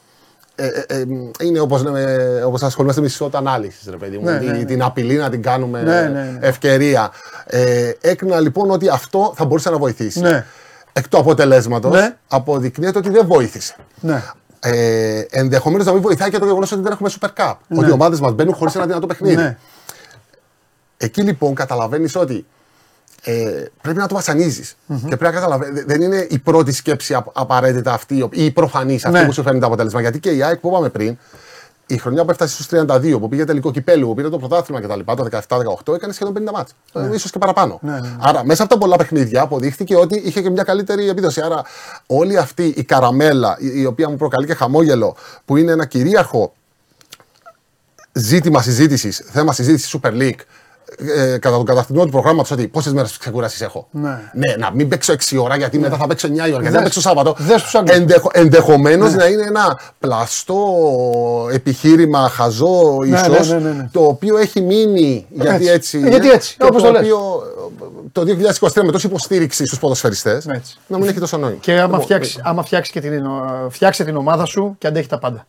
Ε, 0.54 0.66
ε, 0.66 0.84
ε, 1.00 1.04
είναι 1.42 1.60
όπως, 1.60 1.82
λέμε, 1.82 2.42
όπως 2.46 2.62
ασχολούμαστε 2.62 3.00
με 3.00 3.06
τη 3.06 3.12
ισότητα 3.12 3.38
ανάλυσης, 3.38 3.86
ρε 3.90 3.96
παιδί 3.96 4.18
μου. 4.18 4.24
Ναι, 4.24 4.38
Τη- 4.38 4.44
ναι, 4.44 4.52
ναι. 4.52 4.64
Την 4.64 4.82
απειλή 4.82 5.14
να 5.16 5.30
την 5.30 5.42
κάνουμε 5.42 5.82
Ναι, 5.82 6.00
ναι, 6.00 6.08
ναι. 6.08 6.38
ευκαιρία. 6.46 7.10
Ε, 7.46 7.92
έκρινα 8.00 8.40
λοιπόν 8.40 8.70
ότι 8.70 8.88
αυτό 8.88 9.32
θα 9.36 9.44
μπορούσε 9.44 9.70
να 9.70 9.78
βοηθήσει. 9.78 10.20
Ναι. 10.20 10.46
Εκ 10.92 11.08
του 11.08 11.18
αποτελέσματος, 11.18 11.92
Ναι. 11.92 12.16
αποδεικνύεται 12.28 12.98
ότι 12.98 13.10
δεν 13.10 13.26
βοήθησε. 13.26 13.76
Ναι. 14.00 14.22
Ε, 14.60 15.20
Ενδεχομένως 15.30 15.86
να 15.86 15.92
μην 15.92 16.02
βοηθάει 16.02 16.30
και 16.30 16.38
το 16.38 16.44
γεγονός 16.46 16.72
ότι 16.72 16.82
δεν 16.82 16.92
έχουμε 16.92 17.10
Super 17.20 17.28
Cup. 17.36 17.54
Ότι 17.76 17.88
οι 17.88 17.92
ομάδες 17.92 18.20
μας 18.20 18.32
μπαίνουν 18.32 18.54
χωρίς 18.54 18.74
ένα 18.74 18.86
δυνατό 18.86 19.06
παιχνίδι. 19.06 19.36
Ναι. 19.36 19.56
Εκεί 20.96 21.22
λοιπόν 21.22 21.54
καταλαβαίνεις 21.54 22.16
ότι 22.16 22.46
ε, 23.22 23.64
πρέπει 23.82 23.98
να 23.98 24.06
το 24.06 24.14
βασανιζει 24.14 24.62
Και 24.86 24.94
πρέπει 25.16 25.24
να 25.24 25.30
καταλαβαίνει. 25.30 25.80
Δεν 25.80 26.00
είναι 26.00 26.26
η 26.30 26.38
πρώτη 26.38 26.72
σκέψη 26.72 27.14
απ- 27.14 27.38
απαραίτητα 27.38 27.92
αυτή 27.92 28.28
ή 28.32 28.44
η 28.44 28.50
προφανής 28.50 29.04
αυτή 29.04 29.18
Ναι. 29.18 29.26
που 29.26 29.32
σου 29.32 29.42
φέρνει 29.42 29.60
το 29.60 29.66
αποτέλεσμα. 29.66 30.00
Γιατί 30.00 30.20
και 30.20 30.30
η 30.30 30.42
ΑΕΚ 30.42 30.58
που 30.58 30.68
είπαμε 30.68 30.88
πριν, 30.88 31.18
η 31.86 31.96
χρονιά 31.98 32.24
που 32.24 32.30
έφτασε 32.30 32.52
στους 32.54 32.66
32, 32.66 33.18
που 33.20 33.28
πήγε 33.28 33.44
τελικό 33.44 33.70
κυπέλου, 33.70 34.06
που 34.06 34.14
πήρε 34.14 34.28
το 34.28 34.38
πρωτάθλημα 34.38 34.80
κτλ. 34.80 35.00
Το 35.16 35.24
17-18 35.86 35.94
έκανε 35.94 36.12
σχεδόν 36.12 36.34
50 36.34 36.52
μάτς. 36.52 36.72
Ναι. 36.92 37.14
ίσως 37.14 37.30
και 37.30 37.38
παραπάνω. 37.38 37.78
Ναι, 37.82 37.92
ναι, 37.92 38.00
ναι. 38.00 38.16
Άρα 38.20 38.44
μέσα 38.44 38.62
από 38.62 38.72
τα 38.72 38.78
πολλά 38.78 38.96
παιχνίδια 38.96 39.42
αποδείχθηκε 39.42 39.96
ότι 39.96 40.22
είχε 40.24 40.42
και 40.42 40.50
μια 40.50 40.62
καλύτερη 40.62 41.08
επίδοση. 41.08 41.40
Άρα 41.40 41.62
όλη 42.06 42.36
αυτή 42.38 42.66
η 42.76 42.84
καραμέλα, 42.84 43.56
η, 43.60 43.80
η 43.80 43.84
οποία 43.84 44.08
μου 44.08 44.16
προκαλεί 44.16 44.46
και 44.46 44.54
χαμόγελο, 44.54 45.16
που 45.44 45.56
είναι 45.56 45.72
ένα 45.72 45.86
κυρίαρχο 45.86 46.52
ζήτημα 48.12 48.62
συζήτησης, 48.62 49.22
θέμα 49.30 49.52
συζήτησης 49.52 49.96
Super 50.02 50.10
League, 50.12 50.40
ε, 51.16 51.38
κατά 51.38 51.56
τον 51.56 51.64
καταρτισμό 51.64 52.04
του 52.04 52.10
προγράμματος 52.10 52.50
ότι 52.50 52.68
πόσες 52.68 52.92
μέρες 52.92 53.18
ξεκούραση 53.18 53.64
έχω. 53.64 53.88
Ναι. 53.90 54.30
να 54.58 54.70
μην 54.74 54.88
παίξω 54.88 55.12
6 55.12 55.38
ώρα 55.42 55.56
γιατί 55.56 55.78
μετά 55.78 55.96
θα 55.96 56.06
παίξω 56.06 56.28
9 56.28 56.30
ώρα, 56.38 56.46
γιατί 56.46 56.64
θα 56.64 56.70
Δες- 56.70 56.82
παίξω 56.82 57.00
Σάββατο. 57.00 57.34
δες 57.38 57.62
τους 57.62 57.74
Άγγλους. 57.74 57.96
Ενδεχο, 57.96 58.30
Ενδεχομένως 58.32 59.14
να 59.14 59.26
είναι 59.26 59.42
ένα 59.42 59.80
πλαστό 59.98 60.58
επιχείρημα, 61.52 62.28
χαζό 62.28 62.98
Ναι, 63.06 63.16
ίσως, 63.18 63.48
ναι, 63.50 63.58
ναι, 63.58 63.70
ναι. 63.70 63.88
το 63.92 64.04
οποίο 64.04 64.36
έχει 64.38 64.60
μείνει 64.60 65.26
γιατί 65.30 65.54
Έτσι. 65.54 65.70
έτσι. 65.70 65.98
Ε, 66.04 66.08
γιατί 66.08 66.26
είναι, 66.26 66.34
έτσι, 66.34 66.56
και 66.58 66.64
όπως 66.64 66.82
το 66.82 66.88
το 66.88 66.92
λες. 66.94 67.00
οποίο 67.02 67.42
ε, 67.80 68.08
το 68.12 68.24
2023 68.24 68.82
με 68.84 68.92
τόση 68.92 69.06
υποστήριξη 69.06 69.66
στους 69.66 69.78
ποδοσφαιριστές 69.78 70.46
Έτσι. 70.46 70.76
να 70.86 70.98
μην 70.98 71.08
έχει 71.08 71.18
τόσο 71.18 71.36
νόημα. 71.36 71.56
Και 71.60 71.72
άμα 71.72 71.82
Λοιπόν, 71.82 72.00
φτιάξει, 72.00 72.40
άμα 72.42 72.62
φτιάξει 72.62 72.92
και 72.92 73.00
την, 73.00 73.12
ε, 73.12 73.20
φτιάξε 73.70 74.04
την 74.04 74.16
ομάδα 74.16 74.44
σου 74.44 74.74
και 74.78 74.86
αντέχει 74.86 75.08
τα 75.08 75.18
πάντα. 75.18 75.46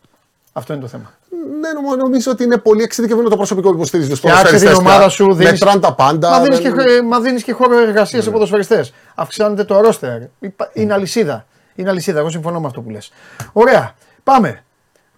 Αυτό 0.52 0.72
είναι 0.72 0.82
το 0.82 0.88
θέμα. 0.88 1.12
Ναι, 1.60 1.72
νομ- 1.72 1.96
νομίζω 1.98 2.30
ότι 2.30 2.44
είναι 2.44 2.56
πολύ 2.58 2.82
εξειδικευμένο 2.82 3.28
το 3.28 3.36
προσωπικό 3.36 3.68
που 3.68 3.74
υποστηρίζεις 3.74 4.10
του 4.10 4.16
Φτιάξε 4.16 4.42
την 4.42 4.46
ποδοσφαιριστές 4.50 4.84
ομάδα 4.84 4.98
πια. 4.98 5.08
σου. 5.08 5.34
Δίνεις... 5.34 5.50
Μετράνε 5.52 5.80
τα 5.80 5.94
πάντα. 5.94 6.30
Μα 6.30 6.40
δίνεις 6.40 6.58
δεν- 6.60 6.74
και, 6.74 6.80
χ- 6.82 7.02
μα 7.04 7.20
δίνεις 7.20 7.42
και 7.42 7.52
χώρο 7.52 7.78
εργασίας 7.78 8.24
σε 8.24 8.30
ποδοσφαιριστές. 8.30 8.92
Αυξάνεται 9.14 9.64
το 9.64 9.80
ρόστερ. 9.80 10.20
Υπα- 10.38 10.70
Είναι 10.72 10.92
αλυσίδα. 10.92 11.46
Είναι 11.74 11.90
αλυσίδα. 11.90 12.18
Εγώ 12.18 12.30
συμφωνώ 12.30 12.60
με 12.60 12.66
αυτό 12.66 12.80
που 12.80 12.90
λες. 12.90 13.12
Ωραία. 13.52 13.94
Πάμε. 14.24 14.64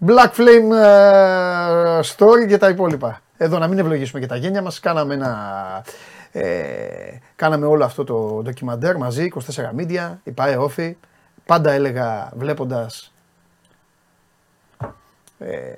Black 0.06 0.30
Flame 0.40 0.76
ε, 0.82 2.00
Story 2.16 2.46
και 2.48 2.58
τα 2.58 2.68
υπόλοιπα. 2.68 3.20
Εδώ 3.36 3.58
να 3.58 3.66
μην 3.68 3.78
ευλογήσουμε 3.78 4.20
και 4.20 4.26
τα 4.26 4.36
γένια 4.36 4.62
μας. 4.62 4.80
Κάναμε 4.80 5.14
ένα... 5.14 5.82
Ε, 6.32 6.42
κάναμε 7.36 7.66
όλο 7.66 7.84
αυτό 7.84 8.04
το 8.04 8.40
ντοκιμαντέρ 8.42 8.96
μαζί, 8.96 9.32
24 9.34 9.80
media, 9.80 10.16
η 10.22 10.30
ΠαΕ 10.30 10.56
Όφη. 10.56 10.96
Πάντα 11.46 11.70
έλεγα 11.70 12.30
βλέποντας 12.36 13.12
ε, 15.38 15.72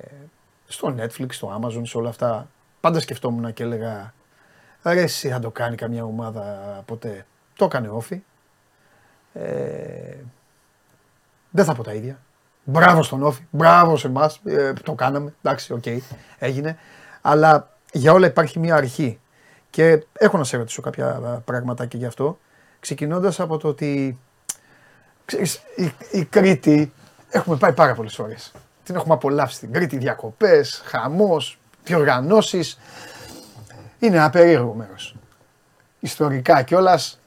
στο 0.75 0.95
Netflix, 0.99 1.27
στο 1.29 1.61
Amazon, 1.61 1.83
σε 1.83 1.99
όλα 1.99 2.09
αυτά. 2.09 2.49
Πάντα 2.81 3.01
σκεφτόμουν 3.01 3.53
και 3.53 3.63
έλεγα 3.63 4.15
ρε 4.83 5.03
συ 5.03 5.29
θα 5.29 5.39
το 5.39 5.51
κάνει 5.51 5.77
καμιά 5.77 6.05
ομάδα 6.05 6.43
ποτέ. 6.87 7.27
Το 7.57 7.65
έκανε 7.65 7.89
ΟΦΗ. 7.89 8.23
Ε, 9.33 10.17
δεν 11.51 11.65
θα 11.65 11.75
πω 11.75 11.83
τα 11.83 11.93
ίδια. 11.93 12.19
Μπράβο 12.65 13.03
στον 13.03 13.23
ΟΦΗ, 13.23 13.43
μπράβο 13.51 13.97
σε 13.97 14.07
εμάς. 14.07 14.41
το 14.83 14.93
κάναμε. 14.93 15.35
Εντάξει, 15.43 15.73
οκ, 15.73 15.85
έγινε. 16.39 16.79
Αλλά 17.21 17.77
για 17.93 18.13
όλα 18.13 18.27
υπάρχει 18.27 18.59
μια 18.59 18.75
αρχή. 18.75 19.21
Και 19.71 20.05
έχω 20.13 20.39
να 20.39 20.45
σε 20.45 20.57
ρωτήσω 20.57 20.83
κάποια 20.83 21.09
α, 21.09 21.41
πραγματάκια 21.41 21.99
γι' 21.99 22.07
αυτό. 22.07 22.39
Ξεκινώντας 22.81 23.41
από 23.41 23.57
το 23.57 23.69
ότι 23.69 24.19
ξέρεις, 25.25 25.63
η, 25.77 25.93
η 26.11 26.25
Κρήτη 26.25 26.93
έχουμε 27.31 27.57
πάει 27.57 27.73
πάρα 27.73 27.95
πολλές 27.95 28.15
φορές. 28.15 28.53
Την 28.85 28.95
έχουμε 28.95 29.15
απολαύσει 29.15 29.59
την 29.61 29.73
Κρήτη, 29.73 29.97
διακοπές, 29.99 30.83
χαμός, 30.85 31.59
διοργανώσεις. 31.85 32.79
Είναι 33.99 34.17
ένα 34.17 34.31
περίεργο 34.31 34.73
μέρος. 34.75 35.17
Ιστορικά 36.01 36.63
κιόλας. 36.63 37.21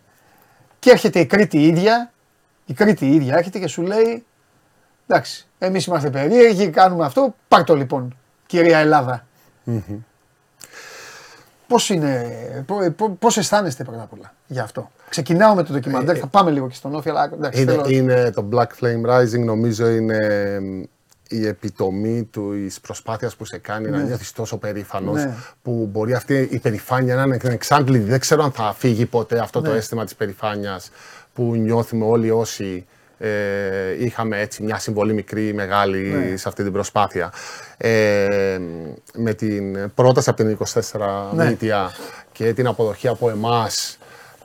Και 0.79 0.89
έρχεται 0.91 1.19
η 1.19 1.25
Κρήτη 1.25 1.65
ίδια, 1.65 2.11
η 2.65 2.73
Κρήτη 2.73 3.07
ίδια 3.09 3.37
έρχεται 3.37 3.59
και 3.59 3.67
σου 3.67 3.81
λέει 3.81 4.25
Εντάξει, 5.09 5.47
εμείς 5.57 5.85
είμαστε 5.85 6.09
περίεργοι, 6.09 6.69
κάνουμε 6.69 7.05
αυτό. 7.05 7.35
Πάρ 7.47 7.63
το 7.63 7.75
λοιπόν, 7.75 8.17
κυρία 8.45 8.77
Ελλάδα. 8.77 9.27
Πώς 11.67 11.89
είναι, 11.89 12.25
πώ 12.97 13.09
πώς 13.19 13.37
αισθάνεστε 13.37 13.83
πρώτα 13.83 14.01
απ' 14.01 14.13
όλα 14.13 14.33
για 14.47 14.63
αυτό; 14.63 14.91
Ξεκινάω 15.09 15.55
με 15.55 15.63
το 15.63 15.73
ντοκιμαντέρ, 15.73 16.17
θα 16.19 16.27
πάμε 16.27 16.51
λίγο 16.51 16.67
και 16.67 16.75
στον 16.75 16.95
Όφη, 16.95 17.09
αλλά 17.09 17.29
εντάξει, 17.33 17.61
Είναι, 17.61 17.71
θέλω- 17.71 17.89
είναι 17.89 18.31
το 18.31 18.49
Black 18.51 18.67
Flame 18.81 19.09
Rising, 19.09 19.39
νομίζω 19.45 19.87
είναι 19.89 20.15
εμ, 20.55 20.83
η 21.29 21.47
επιτομή 21.47 22.23
του 22.23 22.51
της 22.65 22.79
προσπάθειας 22.79 23.35
που 23.35 23.45
σε 23.45 23.57
κάνει 23.57 23.89
να 23.89 24.01
νιώθεις 24.01 24.31
τόσο 24.31 24.57
περήφανος 24.57 25.23
Ναι. 25.23 25.33
που 25.61 25.89
μπορεί 25.91 26.13
αυτή 26.13 26.47
η 26.51 26.59
περηφάνεια 26.59 27.15
να 27.15 27.23
είναι 27.23 27.39
εξάντλητη. 27.43 28.03
Δεν 28.09 28.19
ξέρω 28.19 28.43
αν 28.43 28.51
θα 28.51 28.73
φύγει 28.77 29.05
ποτέ 29.05 29.39
αυτό 29.39 29.61
Ναι. 29.61 29.67
το 29.67 29.73
αίσθημα 29.73 30.03
της 30.03 30.15
περηφάνειας 30.15 30.91
που 31.33 31.55
νιώθουμε 31.55 32.05
όλοι 32.05 32.31
όσοι 32.31 32.85
ε, 33.19 33.29
είχαμε 34.03 34.39
έτσι 34.41 34.63
μια 34.63 34.77
συμβολή 34.77 35.13
μικρή 35.13 35.47
ή 35.47 35.53
μεγάλη 35.53 35.97
Ναι. 35.97 36.37
σε 36.37 36.47
αυτή 36.47 36.63
την 36.63 36.71
προσπάθεια. 36.71 37.33
Ε, 37.77 38.59
με 39.13 39.33
την 39.33 39.91
πρόταση 39.93 40.29
από 40.29 40.43
την 40.43 40.49
24 40.49 41.31
Ναι. 41.33 41.55
Media 41.61 41.87
και 42.31 42.53
την 42.53 42.67
αποδοχή 42.67 43.07
από 43.07 43.29
εμάς 43.29 43.97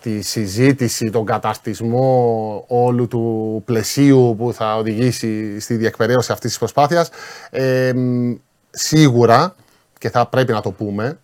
τη 0.03 0.21
συζήτηση, 0.23 1.11
τον 1.11 1.25
καταρτισμό 1.25 2.65
όλου 2.69 3.09
του 3.09 3.63
πλαισίου 3.65 4.35
που 4.39 4.53
θα 4.53 4.77
οδηγήσει 4.77 5.61
στη 5.61 5.77
διεκπαιρέωση 5.77 6.33
αυτής 6.33 6.51
της 6.51 6.59
προσπάθειας, 6.59 7.11
ε, 7.51 7.93
μ, 7.95 8.33
σίγουρα, 8.71 9.55
και 9.99 10.11
θα 10.11 10.27
πρέπει 10.27 10.53
να 10.53 10.61
το 10.61 10.71
πούμε, 10.71 11.19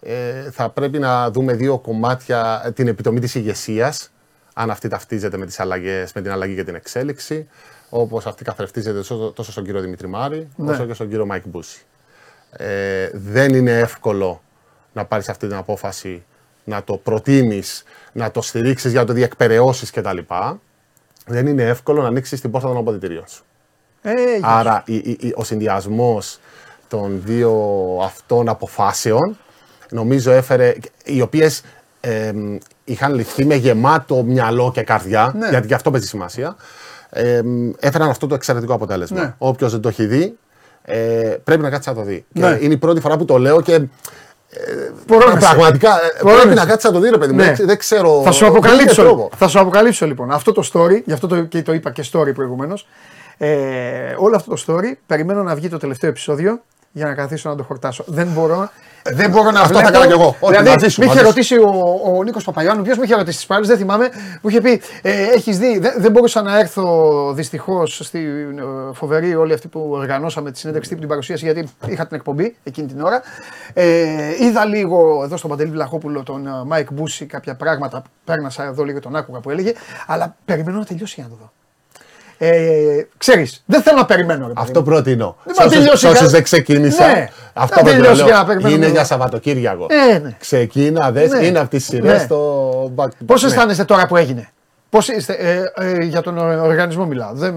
ε, 0.00 0.50
θα 0.50 0.68
πρέπει 0.70 0.98
να 0.98 1.30
δούμε 1.30 1.52
δύο 1.52 1.78
κομμάτια, 1.78 2.62
ε, 2.64 2.70
την 2.70 2.88
επιτομή 2.88 3.20
της 3.20 3.34
ηγεσίας, 3.34 4.10
αν 4.54 4.70
αυτή 4.70 4.88
ταυτίζεται 4.88 5.36
με, 5.36 5.46
τις 5.46 5.60
αλλαγές, 5.60 6.12
με 6.12 6.22
την 6.22 6.30
αλλαγή 6.30 6.54
και 6.54 6.64
την 6.64 6.74
εξέλιξη, 6.74 7.48
όπως 7.88 8.26
αυτή 8.26 8.44
καθρεφτίζεται 8.44 8.96
τόσο, 8.96 9.32
τόσο 9.34 9.52
στον 9.52 9.64
κύριο 9.64 9.80
Δημήτρη 9.80 10.06
Μάρη, 10.06 10.48
Ναι. 10.56 10.70
όσο 10.72 10.84
και 10.86 10.94
στον 10.94 11.08
κύριο 11.08 11.26
Μάικ 11.26 11.42
Μπούση. 11.46 11.80
Ε, 12.52 13.10
δεν 13.12 13.54
είναι 13.54 13.78
εύκολο 13.78 14.42
να 14.92 15.04
πάρεις 15.04 15.28
αυτή 15.28 15.46
την 15.46 15.56
απόφαση, 15.56 16.24
να 16.70 16.82
το 16.84 16.96
προτείνεις, 16.96 17.82
να 18.12 18.30
το 18.30 18.42
στηρίξεις 18.42 18.90
για 18.90 19.00
να 19.00 19.06
το 19.06 19.12
διεκπεραιώσεις 19.12 19.90
κτλ. 19.90 20.18
Δεν 21.26 21.46
είναι 21.46 21.62
εύκολο 21.62 22.02
να 22.02 22.08
ανοίξεις 22.08 22.40
την 22.40 22.50
πόρτα 22.50 22.68
των 22.68 22.76
αποδυτηρίων 22.76 23.24
σου. 23.28 23.44
Ε, 24.02 24.12
για- 24.38 24.48
Άρα 24.48 24.82
η- 24.86 24.94
η- 24.96 25.16
η- 25.20 25.32
ο 25.36 25.44
συνδυασμός 25.44 26.38
των 26.88 27.22
δύο 27.24 27.52
αυτών 28.04 28.48
αποφάσεων 28.48 29.36
νομίζω 29.90 30.30
έφερε, 30.30 30.74
οι 31.04 31.20
οποίες 31.20 31.62
εμ, 32.00 32.58
είχαν 32.84 33.14
ληφθεί 33.14 33.44
με 33.44 33.54
γεμάτο 33.54 34.22
μυαλό 34.22 34.70
και 34.74 34.82
καρδιά, 34.82 35.32
Ναι. 35.38 35.48
γιατί 35.48 35.66
και 35.68 35.74
αυτό 35.74 35.90
παίζει 35.90 36.06
σημασία, 36.06 36.56
εμ, 37.10 37.70
έφεραν 37.80 38.08
αυτό 38.08 38.26
το 38.26 38.34
εξαιρετικό 38.34 38.74
αποτέλεσμα. 38.74 39.20
Ναι. 39.20 39.34
Όποιος 39.38 39.72
δεν 39.72 39.80
το 39.80 39.88
έχει 39.88 40.06
δει, 40.06 40.38
Ε, 40.84 41.36
πρέπει 41.44 41.62
να 41.62 41.70
κάτσει 41.70 41.88
να 41.88 41.94
το 41.94 42.02
δει. 42.02 42.24
Ναι. 42.32 42.56
Και 42.56 42.64
είναι 42.64 42.74
η 42.74 42.76
πρώτη 42.76 43.00
φορά 43.00 43.16
που 43.16 43.24
το 43.24 43.38
λέω 43.38 43.60
και 43.60 43.80
Μπορώ 45.06 45.36
πραγματικά 45.40 45.90
Μπορώ 46.22 46.36
πρέπει 46.36 46.54
να 46.54 46.66
κάτσεις 46.66 46.84
να 46.84 46.96
το 46.96 47.00
δεις, 47.00 47.10
ρε 47.10 47.18
παιδί 47.18 47.32
μου. 47.32 47.38
Ναι. 47.38 47.54
Δεν 47.58 47.78
ξέρω. 47.78 48.22
Θα 48.24 48.32
σου, 48.32 48.46
αποκαλύψω, 48.46 49.28
θα 49.36 49.48
σου 49.48 49.60
αποκαλύψω 49.60 50.06
λοιπόν 50.06 50.30
αυτό 50.30 50.52
το 50.52 50.70
story, 50.72 51.02
γι' 51.04 51.12
αυτό 51.12 51.26
το, 51.26 51.42
και 51.42 51.62
το 51.62 51.72
είπα 51.72 51.90
και 51.90 52.04
story 52.12 52.34
προηγουμένως. 52.34 52.86
Ε, 53.38 54.14
όλο 54.16 54.36
αυτό 54.36 54.54
το 54.54 54.62
story 54.66 54.92
περιμένω 55.06 55.42
να 55.42 55.54
βγει 55.54 55.68
το 55.68 55.78
τελευταίο 55.78 56.10
επεισόδιο 56.10 56.62
για 56.92 57.06
να 57.06 57.14
καθίσω 57.14 57.48
να 57.48 57.56
το 57.56 57.62
χορτάσω. 57.62 58.04
Δεν 58.06 58.26
μπορώ, 58.26 58.70
δεν 59.02 59.30
μπορώ 59.30 59.50
να 59.50 59.60
Αυτό 59.60 59.78
θα 59.78 59.88
έκανα 59.88 60.06
κι 60.06 60.12
εγώ. 60.12 60.36
Δηλαδή, 60.48 60.70
με 60.96 61.04
είχε 61.04 61.20
ρωτήσει 61.20 61.56
ο, 61.56 62.00
ο 62.16 62.22
Νίκος 62.22 62.44
Παπαγιάννου, 62.44 62.82
ποιος 62.82 62.98
με 62.98 63.04
είχε 63.04 63.14
ρωτήσει 63.14 63.36
τις 63.36 63.46
πάλι, 63.46 63.66
δεν 63.66 63.76
θυμάμαι, 63.76 64.10
μου 64.42 64.50
είχε 64.50 64.60
πει: 64.60 64.82
ε, 65.02 65.22
Έχεις 65.34 65.58
δει, 65.58 65.78
δεν, 65.78 65.92
δεν 65.96 66.12
μπορούσα 66.12 66.42
να 66.42 66.58
έρθω 66.58 67.32
δυστυχώς 67.34 68.00
στη 68.02 68.18
ε, 68.18 68.92
φοβερή 68.92 69.34
όλη 69.34 69.52
αυτή 69.52 69.68
που 69.68 69.88
οργανώσαμε 69.90 70.50
τη 70.50 70.58
συνέντευξη 70.58 70.88
τύπου 70.88 71.00
την 71.00 71.10
παρουσίαση, 71.10 71.44
γιατί 71.44 71.68
είχα 71.86 72.06
την 72.06 72.16
εκπομπή 72.16 72.56
εκείνη 72.62 72.86
την 72.86 73.00
ώρα. 73.00 73.22
Ε, 73.74 74.44
είδα 74.44 74.64
λίγο 74.64 75.20
εδώ 75.24 75.36
στον 75.36 75.50
Παντελή 75.50 75.70
Βλαχόπουλο 75.70 76.22
τον 76.22 76.48
Μάικ 76.66 76.92
Μπούση 76.92 77.26
κάποια 77.26 77.54
πράγματα, 77.54 78.02
πέρνασα 78.24 78.64
εδώ 78.64 78.84
λίγο 78.84 79.00
τον 79.00 79.16
άκουγα 79.16 79.40
που 79.40 79.50
έλεγε, 79.50 79.72
αλλά 80.06 80.36
περιμένω 80.44 80.78
να 80.78 80.84
τελειώσει 80.84 81.14
για 81.16 81.24
να 81.24 81.30
το 81.30 81.36
δω. 81.40 81.52
Ε, 82.42 83.06
Ξέρεις, 83.18 83.62
δεν 83.66 83.82
θέλω 83.82 83.96
να 83.96 84.04
περιμένω. 84.04 84.46
Ρε, 84.46 84.52
αυτό 84.56 84.82
προτείνω. 84.82 85.36
Σε 85.94 86.08
όσου 86.08 86.28
δεν 86.28 86.42
ξεκίνησα. 86.42 87.06
Ναι, 87.06 87.28
αυτό 87.52 87.80
προτείνω. 87.80 88.12
Για 88.12 88.70
είναι 88.70 88.88
για 88.88 89.04
Σαββατοκύριακο. 89.04 89.86
Ε, 89.88 90.18
ναι. 90.18 90.36
Ξεκίνα, 90.38 91.10
δες, 91.10 91.30
ναι. 91.30 91.46
είναι 91.46 91.58
από 91.58 91.70
τι 91.70 91.78
σειρές 91.78 92.12
ναι. 92.12 92.18
στο 92.18 92.92
back 92.96 93.08
Πώς 93.26 93.42
ναι. 93.42 93.48
αισθάνεστε 93.48 93.84
τώρα 93.84 94.06
που 94.06 94.16
έγινε; 94.16 94.48
Πώς 94.90 95.08
είστε, 95.08 95.32
ε, 95.32 95.62
ε, 95.74 96.04
για 96.04 96.20
τον 96.20 96.38
οργανισμό 96.38 97.06
μιλάω. 97.06 97.30
Δεν, 97.32 97.54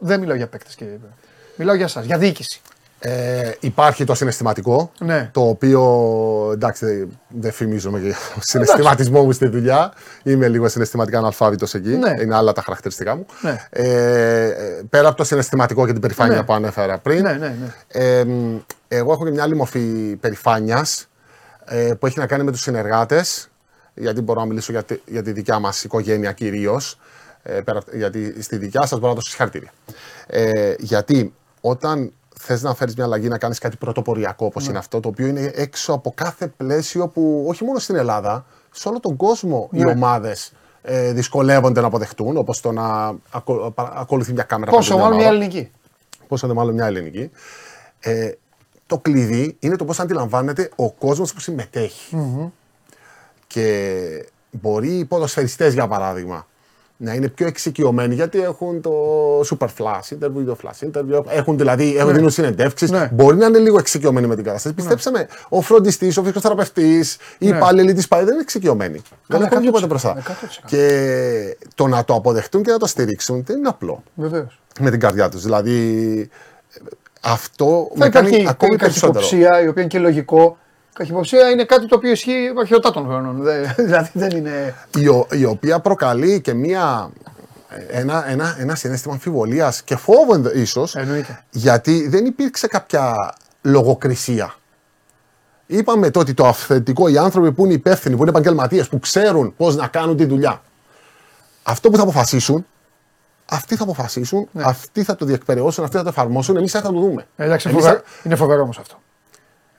δεν 0.00 0.20
μιλάω 0.20 0.36
για 0.36 0.46
παίκτες. 0.46 0.76
Μιλάω 1.56 1.74
για 1.74 1.84
εσά, 1.84 2.00
για 2.00 2.18
διοίκηση. 2.18 2.60
Ε, 3.04 3.52
υπάρχει 3.60 4.04
το 4.04 4.14
συναισθηματικό, 4.14 4.92
ναι. 4.98 5.30
το 5.32 5.40
οποίο 5.40 5.82
εντάξει 6.52 7.08
δεν 7.28 7.52
φημίζομαι 7.52 7.98
για 7.98 8.12
το 8.34 8.40
συναισθηματισμό 8.40 9.22
μου 9.22 9.32
στη 9.32 9.48
δουλειά. 9.48 9.92
Είμαι 10.22 10.48
λίγο 10.48 10.68
συναισθηματικά 10.68 11.18
αναλφάβητος 11.18 11.74
εκεί. 11.74 11.88
Ναι. 11.88 12.14
Είναι 12.22 12.34
άλλα 12.34 12.52
τα 12.52 12.62
χαρακτηριστικά 12.62 13.16
μου. 13.16 13.26
Ναι. 13.40 13.66
Ε, 13.70 14.82
πέρα 14.90 15.08
από 15.08 15.16
το 15.16 15.24
συναισθηματικό 15.24 15.86
και 15.86 15.92
την 15.92 16.00
περηφάνεια 16.00 16.36
ναι. 16.36 16.42
που 16.42 16.52
ανέφερα 16.52 16.98
πριν. 16.98 17.22
Ναι, 17.22 17.32
ναι, 17.32 17.54
ε, 17.88 18.24
εγώ 18.88 19.12
έχω 19.12 19.24
και 19.24 19.30
μια 19.30 19.42
άλλη 19.42 19.56
μορφή 19.56 20.16
περηφάνειας 20.20 21.08
ε, 21.64 21.92
που 21.98 22.06
έχει 22.06 22.18
να 22.18 22.26
κάνει 22.26 22.44
με 22.44 22.50
τους 22.50 22.60
συνεργάτες. 22.60 23.50
Γιατί 23.94 24.20
μπορώ 24.20 24.40
να 24.40 24.46
μιλήσω 24.46 24.72
για 24.72 24.82
τη, 24.82 25.00
για 25.06 25.22
τη 25.22 25.32
δικιά 25.32 25.58
μας 25.58 25.84
οικογένεια 25.84 26.32
κυρίως. 26.32 26.98
Ε, 27.42 27.60
γιατί 27.92 28.42
στη 28.42 28.56
δικιά 28.56 28.80
σας 28.80 28.98
μπορώ 28.98 29.08
να 29.08 29.14
δώσω 29.14 29.28
συγχαρητήρια. 29.28 29.72
Ε, 30.26 30.74
γιατί 30.78 31.34
όταν 31.60 32.12
θες 32.44 32.62
να 32.62 32.74
φέρεις 32.74 32.94
μια 32.94 33.04
αλλαγή, 33.04 33.28
να 33.28 33.38
κάνεις 33.38 33.58
κάτι 33.58 33.76
πρωτοποριακό 33.76 34.46
όπως 34.46 34.62
ναι. 34.62 34.68
είναι 34.68 34.78
αυτό, 34.78 35.00
το 35.00 35.08
οποίο 35.08 35.26
είναι 35.26 35.52
έξω 35.54 35.92
από 35.92 36.12
κάθε 36.16 36.46
πλαίσιο 36.46 37.08
που 37.08 37.44
όχι 37.48 37.64
μόνο 37.64 37.78
στην 37.78 37.96
Ελλάδα, 37.96 38.44
σε 38.70 38.88
όλο 38.88 39.00
τον 39.00 39.16
κόσμο 39.16 39.68
ναι. 39.72 39.80
οι 39.80 39.86
ομάδες 39.86 40.52
ε, 40.82 41.12
δυσκολεύονται 41.12 41.80
να 41.80 41.86
αποδεχτούν, 41.86 42.36
όπως 42.36 42.60
το 42.60 42.72
να 42.72 43.14
ακολ, 43.30 43.72
ακολουθεί 43.74 44.32
μια 44.32 44.42
κάμερα. 44.42 44.70
Πόσο 44.70 44.98
μάλλον 44.98 45.16
μια 45.16 45.28
ελληνική. 45.28 45.70
Πόσο 46.28 46.54
μάλλον 46.54 46.74
μια 46.74 46.86
ελληνική. 46.86 47.30
Ε, 48.00 48.32
το 48.86 48.98
κλειδί 48.98 49.56
είναι 49.58 49.76
το 49.76 49.84
πώς 49.84 50.00
αντιλαμβάνεται 50.00 50.70
ο 50.76 50.90
κόσμος 50.90 51.32
που 51.32 51.40
συμμετέχει. 51.40 52.16
Mm-hmm. 52.16 52.50
Και 53.46 54.28
μπορεί 54.50 54.98
οι 54.98 55.04
ποδοσφαιριστές 55.04 55.72
για 55.72 55.88
παράδειγμα 55.88 56.46
να 57.02 57.14
είναι 57.14 57.28
πιο 57.28 57.46
εξοικειωμένοι 57.46 58.14
γιατί 58.14 58.42
έχουν 58.42 58.80
το 58.80 58.92
super 59.40 59.66
flash 59.78 60.14
interview, 60.14 60.44
το 60.46 60.56
flash 60.62 60.86
interview, 60.86 61.22
έχουν 61.28 61.58
δηλαδή 61.58 61.96
έχουν 61.96 62.06
ναι. 62.06 62.12
δίνουν 62.12 62.30
συνεντεύξεις. 62.30 62.90
Ναι. 62.90 63.08
Μπορεί 63.12 63.36
να 63.36 63.46
είναι 63.46 63.58
λίγο 63.58 63.78
εξοικειωμένοι 63.78 64.26
με 64.26 64.34
την 64.34 64.44
κατάσταση. 64.44 64.74
Ναι. 64.78 64.82
Πιστέψτε 64.82 65.28
ο 65.48 65.60
φροντιστής, 65.60 66.16
ο 66.16 66.20
φυσικοθεραπευτής, 66.20 67.16
οι 67.38 67.48
ναι. 67.48 67.56
υπάλληλοι 67.56 67.92
της 67.92 68.08
ΠΑΕ 68.08 68.24
δεν 68.24 68.32
είναι 68.32 68.42
εξοικειωμένοι. 68.42 69.02
Δεν 69.26 69.42
έχουν 69.42 69.60
τίποτα 69.60 69.86
μπροστά. 69.86 70.22
Και 70.66 71.56
το 71.74 71.86
να 71.86 72.04
το 72.04 72.14
αποδεχτούν 72.14 72.62
και 72.62 72.70
να 72.70 72.78
το 72.78 72.86
στηρίξουν 72.86 73.44
δεν 73.46 73.58
είναι 73.58 73.68
απλό. 73.68 74.02
Βεβαίως. 74.14 74.60
Με 74.80 74.90
την 74.90 75.00
καρδιά 75.00 75.28
τους. 75.28 75.42
Δηλαδή 75.42 76.28
αυτό 77.20 77.90
θα 77.90 78.04
με 78.04 78.08
κάνει 78.08 78.46
ακόμη 78.48 78.76
περισσότερο. 78.76 79.26
η 79.32 79.68
οποία 79.68 79.72
είναι 79.76 79.86
και 79.86 79.98
λογικό 79.98 80.56
Καχυποψία 80.92 81.50
είναι 81.50 81.64
κάτι 81.64 81.86
το 81.86 81.94
οποίο 81.94 82.10
ισχύει 82.10 82.52
αρχαιοτά 82.60 82.90
των 82.90 83.04
χρόνων. 83.04 83.42
δηλαδή 83.86 84.10
δεν 84.12 84.30
είναι. 84.30 84.74
Η, 84.98 85.38
η 85.40 85.44
οποία 85.44 85.80
προκαλεί 85.80 86.40
και 86.40 86.54
μία 86.54 87.10
ένα, 87.88 88.30
ένα, 88.30 88.56
ένα 88.58 88.74
συνέστημα 88.74 89.14
αμφιβολίας 89.14 89.82
και 89.82 89.96
φόβο 89.96 90.50
ίσως. 90.54 90.96
Γιατί 91.50 92.08
δεν 92.08 92.24
υπήρξε 92.24 92.66
κάποια 92.66 93.34
λογοκρισία. 93.62 94.54
Είπαμε 95.66 96.10
τότε 96.10 96.18
ότι 96.18 96.34
το 96.34 96.46
αυθεντικό, 96.46 97.08
οι 97.08 97.18
άνθρωποι 97.18 97.52
που 97.52 97.64
είναι 97.64 97.74
υπεύθυνοι, 97.74 98.14
που 98.16 98.20
είναι 98.20 98.30
επαγγελματίες, 98.30 98.88
που 98.88 98.98
ξέρουν 98.98 99.54
πώς 99.56 99.76
να 99.76 99.86
κάνουν 99.86 100.16
τη 100.16 100.24
δουλειά. 100.24 100.62
Αυτό 101.62 101.90
που 101.90 101.96
θα 101.96 102.02
αποφασίσουν, 102.02 102.66
αυτοί 103.44 103.76
θα 103.76 103.82
αποφασίσουν, 103.82 104.48
ναι. 104.52 104.62
αυτοί 104.66 105.02
θα 105.02 105.14
το 105.14 105.24
διεκπαιρεώσουν, 105.24 105.84
αυτοί 105.84 105.96
θα 105.96 106.02
το 106.02 106.08
εφαρμόσουν, 106.08 106.56
εμείς 106.56 106.70
θα 106.70 106.82
το 106.82 106.90
δούμε. 106.90 107.26
Εντάξει, 107.36 107.68
εμείς 107.68 107.84
είναι 108.22 108.36
φοβερό 108.36 108.62
όμως 108.62 108.78
αυτό. 108.78 108.96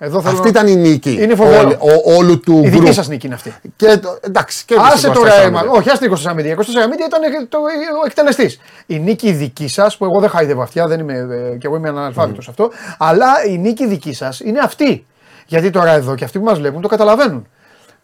Εδώ 0.06 0.22
θέλω 0.22 0.38
αυτή 0.38 0.48
ήταν 0.48 0.68
η 0.68 0.76
νίκη 0.76 1.18
είναι 1.22 1.36
όλη, 1.40 1.74
ο, 1.74 2.16
όλου 2.16 2.40
του 2.40 2.62
Η 2.64 2.70
δική 2.70 2.92
σας 2.92 3.08
νίκη 3.08 3.26
είναι 3.26 3.36
αυτή. 3.36 3.54
Και, 3.76 4.00
εντάξει, 4.22 4.66
και 4.66 4.76
άσε 4.80 5.10
τώρα 5.10 5.34
αίμα. 5.34 5.66
Όχι, 5.70 5.90
άσε 5.90 6.00
την 6.00 6.14
24 6.14 6.32
media. 6.32 6.56
24 6.56 6.60
media 6.60 7.06
ήταν 7.08 7.48
το, 7.50 7.58
ο 8.02 8.06
εκτελεστής. 8.06 8.60
Η 8.86 9.00
νίκη 9.00 9.32
δική 9.32 9.68
σας, 9.68 9.98
που 9.98 10.06
εγώ 10.06 10.20
δεν 10.20 10.30
χάιδευα 10.30 10.64
αυτιά, 10.64 10.88
δεν 10.88 11.00
είμαι, 11.00 11.14
ε, 11.14 11.58
και 11.58 11.68
εγώ 11.68 11.76
είμαι 11.76 11.90
αναλφάβητος 11.90 12.46
mm. 12.46 12.50
αυτό, 12.50 12.72
αλλά 12.98 13.28
η 13.48 13.58
νίκη 13.58 13.88
δική 13.88 14.14
σας 14.14 14.40
είναι 14.40 14.60
αυτή. 14.60 15.06
Γιατί 15.46 15.70
τώρα 15.70 15.92
εδώ 15.92 16.16
και 16.16 16.24
αυτοί 16.24 16.40
που 16.40 16.46
μας 16.46 16.60
βλέπουν 16.60 16.82
το 16.82 16.88
καταλαβαίνουν. 16.88 17.48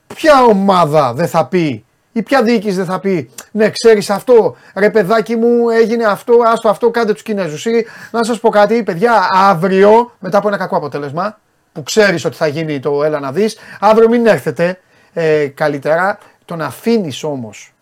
Ποια 0.07 0.43
ομάδα 0.43 1.13
δεν 1.13 1.27
θα 1.27 1.45
πει 1.45 1.85
ή 2.11 2.21
ποια 2.21 2.43
διοίκηση 2.43 2.75
δεν 2.75 2.85
θα 2.85 2.99
πει 2.99 3.29
Ναι, 3.51 3.69
ξέρεις 3.69 4.09
αυτό, 4.09 4.55
ρε 4.75 4.89
παιδάκι 4.89 5.35
μου, 5.35 5.69
έγινε 5.69 6.03
αυτό, 6.03 6.33
άστο 6.45 6.69
αυτό, 6.69 6.89
κάντε 6.89 7.13
τους 7.13 7.21
Κινέζους. 7.21 7.65
Ή 7.65 7.85
να 8.11 8.23
σας 8.23 8.39
πω 8.39 8.49
κάτι, 8.49 8.83
παιδιά, 8.83 9.29
αύριο, 9.31 10.11
μετά 10.19 10.37
από 10.37 10.47
ένα 10.47 10.57
κακό 10.57 10.77
αποτέλεσμα, 10.77 11.37
που 11.79 11.85
ξέρεις 11.85 12.25
ότι 12.25 12.35
θα 12.35 12.47
γίνει 12.47 12.79
το 12.79 13.03
έλα 13.03 13.19
να 13.19 13.31
δεις. 13.31 13.57
Αύριο 13.79 14.09
μην 14.09 14.27
έρθετε 14.27 14.79
ε, 15.13 15.47
καλύτερα. 15.47 16.17
Το 16.45 16.55
να 16.55 16.65
αφήνεις 16.65 17.23
όμως 17.23 17.73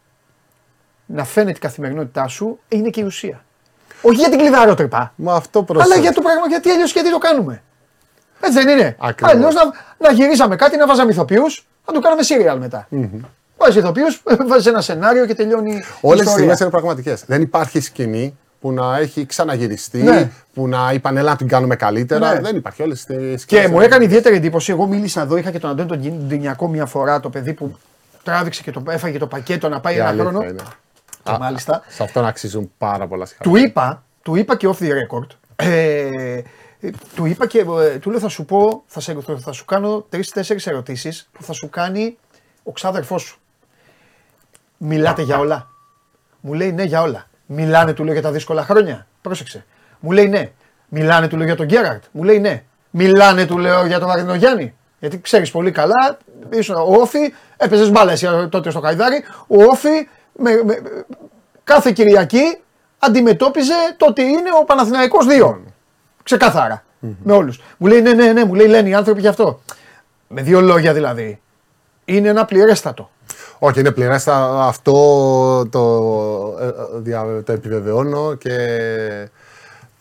να 1.06 1.24
φαίνεται 1.24 1.58
η 1.58 1.60
καθημερινότητά 1.60 2.28
σου 2.28 2.60
είναι 2.68 2.90
και 2.90 3.02
η 3.02 3.04
ουσία. 3.04 3.44
Όχι 4.02 4.16
για 4.16 4.30
την 4.30 4.40
κλειδαρότρυπα. 4.40 5.14
Μα 5.16 5.34
αυτό 5.34 5.66
Αλλά 5.70 5.96
για 5.96 6.14
το 6.14 6.22
πράγμα, 6.22 6.48
γιατί 6.48 6.70
αλλιώς 6.70 6.94
γιατί 6.94 7.12
το 7.12 7.18
κάνουμε. 7.18 7.64
Έτσι 8.40 8.64
δεν 8.64 8.68
είναι. 8.78 8.96
Αλλιώς 9.22 9.54
να, 9.54 9.62
να 9.98 10.12
γυρίζαμε 10.12 10.56
κάτι, 10.56 10.78
να 10.78 10.88
βάζαμε 10.88 11.12
ηθοποιούς, 11.12 11.68
να 11.88 11.94
το 11.94 12.00
κάναμε 12.00 12.24
σύριαλ 12.24 12.60
μετά. 12.60 12.88
Mm-hmm. 12.92 13.20
Βάζεις 13.58 13.76
ηθοποιούς, 13.76 14.24
βάζεις 14.50 14.66
ένα 14.66 14.82
σενάριο 14.82 15.26
και 15.26 15.36
τελειώνει. 15.36 15.84
Όλες 16.02 16.26
οι 16.26 16.30
στιγμές 16.30 16.60
είναι 16.60 16.70
πραγματικές. 16.70 17.24
Δεν 17.26 17.42
υπάρχει 17.42 17.80
σκηνή 17.80 18.38
που 18.60 18.72
να 18.72 18.98
έχει 18.98 19.26
ξαναγυριστεί, 19.26 20.04
ναι. 20.04 20.32
που 20.54 20.68
να 20.68 20.92
είπαν 20.94 21.18
έλα 21.18 21.30
να 21.30 21.36
την 21.36 21.48
κάνουμε 21.48 21.76
καλύτερα. 21.76 22.34
Ναι. 22.34 22.40
Δεν 22.40 22.56
υπάρχει 22.56 22.82
όλες 22.82 23.06
τις 23.06 23.46
Και 23.46 23.68
μου 23.68 23.82
έκανε 23.82 24.04
ιδιαίτερη 24.04 24.36
εντύπωση. 24.36 24.72
Εγώ 24.72 24.88
μίλησα 24.88 25.22
εδώ, 25.22 25.38
είχα 25.38 25.52
και 25.52 25.60
τον 25.60 25.70
Αντώνη 25.70 25.90
τον 25.90 26.28
Ντινιακό 26.28 26.68
μια 26.68 26.86
φορά, 26.86 27.20
το 27.20 27.30
παιδί 27.30 27.54
που 27.54 27.76
τράβηξε 28.24 28.62
και 28.62 28.72
το 28.72 28.84
έφαγε 28.88 29.18
το 29.18 29.28
πακέτο 29.28 29.70
να 29.70 29.80
πάει 29.80 29.96
ένα 29.98 30.16
χρόνο. 30.24 30.42
Είναι. 30.42 30.62
Και 31.24 31.32
Α, 31.32 31.38
μάλιστα. 31.40 31.84
Σε 31.88 32.04
αυτόν 32.04 32.26
αξίζουν 32.26 32.72
πάρα 32.78 33.08
πολλά 33.08 33.26
συγχαρητήρια. 33.26 33.64
Του 33.64 33.70
είπα, 33.70 34.04
του 34.22 34.36
είπα 34.36 34.56
και 34.56 34.70
off 34.70 34.84
the 34.84 34.90
record. 34.90 35.28
Ε, 35.56 36.42
του 37.16 37.26
είπα 37.26 37.48
και 37.48 37.60
ε, 37.60 37.98
του 37.98 38.10
λέω 38.10 38.20
θα 38.20 38.28
σου 38.28 38.46
πω, 38.46 38.84
θα, 38.86 39.00
σε, 39.00 39.18
θα 39.40 39.52
σου 39.52 39.66
κάνω 39.66 40.06
τρει-τέσσερι 40.10 40.60
ερωτήσεις 40.66 41.30
που 41.32 41.44
θα 41.44 41.54
σου 41.54 41.70
κάνει 41.70 42.18
ο 42.64 42.72
ξάδερφός 42.72 43.22
σου. 43.22 43.40
Μιλάτε 44.78 45.22
για 45.22 45.38
όλα. 45.38 45.70
Μου 46.40 46.54
λέει 46.54 46.72
ναι 46.72 46.84
για 46.84 47.02
όλα. 47.02 47.28
Μιλάνε 47.48 47.94
του 47.94 48.04
λέω 48.04 48.14
για 48.14 48.22
τα 48.22 48.32
δύσκολα 48.32 48.64
χρόνια. 48.64 49.08
Πρόσεξε. 49.22 49.66
Μου 50.00 50.12
λέει 50.12 50.28
ναι. 50.28 50.52
Μιλάνε 50.88 51.28
του 51.28 51.38
λέω 51.38 51.46
για 51.46 51.56
τον 51.56 51.66
Γκέραρτ. 51.66 52.04
Μου 52.12 52.24
λέει 52.24 52.40
ναι. 52.40 52.64
Μιλάνε 52.90 53.46
του 53.46 53.58
λέω 53.58 53.86
για 53.86 54.00
τον 54.00 54.08
Μαρινογιάννη. 54.08 54.74
Γιατί 55.00 55.22
ξέρεις 55.22 55.52
πολύ 55.52 55.72
καλά, 55.72 56.18
ήσουν 56.50 56.76
ο 56.76 56.86
Όφη, 56.88 57.34
έπαιζες 57.58 57.92
μπάλα 57.92 58.12
εσύ 58.12 58.28
τότε 58.50 58.70
στο 58.70 58.80
Καϊδάρι. 58.80 59.24
Ο 59.48 59.64
Όφη 59.64 60.08
με, 60.34 60.62
με, 60.64 60.82
κάθε 61.64 61.92
Κυριακή 61.92 62.58
αντιμετώπιζε 63.00 63.74
το 63.98 64.06
ότι 64.06 64.22
είναι 64.22 64.50
ο 64.62 64.64
Παναθηναϊκός 64.64 65.26
2. 65.30 65.58
Ξεκάθαρα. 66.24 66.84
Mm-hmm. 67.02 67.16
Με 67.24 67.34
όλους. 67.34 67.62
Μου 67.78 67.88
λέει 67.88 68.02
ναι, 68.02 68.14
ναι, 68.14 68.32
ναι, 68.32 68.46
μου 68.46 68.54
λέει 68.54 68.68
λένε 68.68 68.90
οι 68.90 68.94
άνθρωποι 68.94 69.22
γι' 69.22 69.28
αυτό. 69.28 69.62
Με 70.28 70.42
δύο 70.42 70.62
λόγια 70.62 70.94
δηλαδή. 70.94 71.42
Είναι 72.06 72.30
ένα 72.30 72.46
πληρέστατο. 72.46 73.10
Όχι, 73.60 73.80
είναι 73.80 73.92
πληρέστα. 73.92 74.66
Αυτό 74.66 74.94
το, 75.70 75.84
ε, 77.06 77.42
το 77.42 77.52
επιβεβαιώνω 77.52 78.34
και 78.34 78.58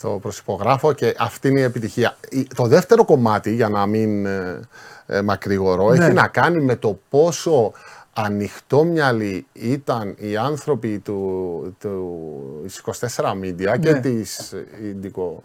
το 0.01 0.09
προσυπογράφω 0.09 0.93
και 0.93 1.15
αυτή 1.19 1.49
είναι 1.49 1.61
η 1.61 1.63
επιτυχία. 1.63 2.17
Το 2.55 2.67
δεύτερο 2.67 3.05
κομμάτι, 3.05 3.55
για 3.55 3.69
να 3.69 3.87
μην 3.87 4.27
ε, 4.27 4.61
ε 5.07 5.23
μακρηγορώ, 5.23 5.93
ναι. 5.93 6.05
έχει 6.05 6.15
να 6.15 6.27
κάνει 6.27 6.61
με 6.61 6.77
το 6.77 6.99
πόσο 7.09 7.73
ανοιχτόμυαλοι 8.13 9.47
ήταν 9.53 10.15
οι 10.19 10.37
άνθρωποι 10.37 10.99
του, 10.99 11.77
του 11.81 12.65
24 12.85 13.33
Media 13.43 13.79
και 13.81 13.93
ναι. 13.93 14.01
της 14.01 14.55
Indigo 14.83 15.43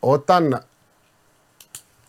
όταν 0.00 0.64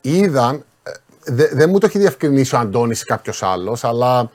είδαν. 0.02 0.64
ε, 0.84 0.92
δε- 1.34 1.50
Δεν 1.54 1.70
μου 1.70 1.78
το 1.78 1.86
έχει 1.86 1.98
διευκρινίσει 2.00 2.56
ο 2.56 2.58
Αντώνης 2.58 3.02
ή 3.02 3.06
κάποιος 3.06 3.44
άλλος, 3.44 3.84
αλλά 3.84 4.30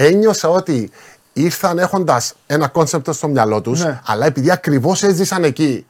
ένιωσα 0.00 0.48
ότι 0.48 0.90
ήρθαν 1.32 1.78
έχοντας 1.78 2.34
ένα 2.46 2.68
concept 2.68 3.12
στο 3.12 3.28
μυαλό 3.28 3.60
τους, 3.60 3.84
Ναι. 3.84 4.00
αλλά 4.04 4.26
επειδή 4.26 4.50
ακριβώς 4.50 5.02
έζησαν 5.02 5.44
εκεί 5.44 5.86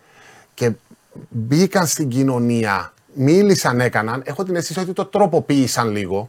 και 0.54 0.70
μπήκαν 1.28 1.86
στην 1.86 2.08
κοινωνία, 2.08 2.92
μίλησαν, 3.14 3.80
έκαναν, 3.80 4.22
έχω 4.24 4.44
την 4.44 4.56
αίσθηση 4.56 4.80
ότι 4.80 4.92
το 4.92 5.04
τροποποίησαν 5.04 5.88
λίγο 5.90 6.28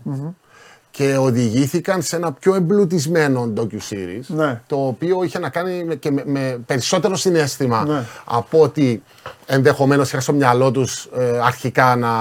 και 0.92 1.18
οδηγήθηκαν 1.18 2.02
σε 2.02 2.16
ένα 2.16 2.32
πιο 2.34 2.56
εμπλουτισμένο 2.56 3.54
docu-series 3.58 4.26
Ναι. 4.28 4.62
το 4.68 4.76
οποίο 4.88 5.24
είχε 5.24 5.40
να 5.40 5.50
κάνει 5.50 5.84
με, 5.84 5.96
και 5.96 6.12
με, 6.12 6.24
με 6.26 6.60
περισσότερο 6.66 7.16
συνέστημα 7.16 7.84
Ναι. 7.88 8.04
από 8.26 8.62
ότι 8.62 9.04
ενδεχομένως 9.46 10.08
είχαν 10.10 10.22
στο 10.22 10.34
μυαλό 10.34 10.72
τους 10.72 11.10
αρχικά 11.44 11.96
να, 11.96 12.14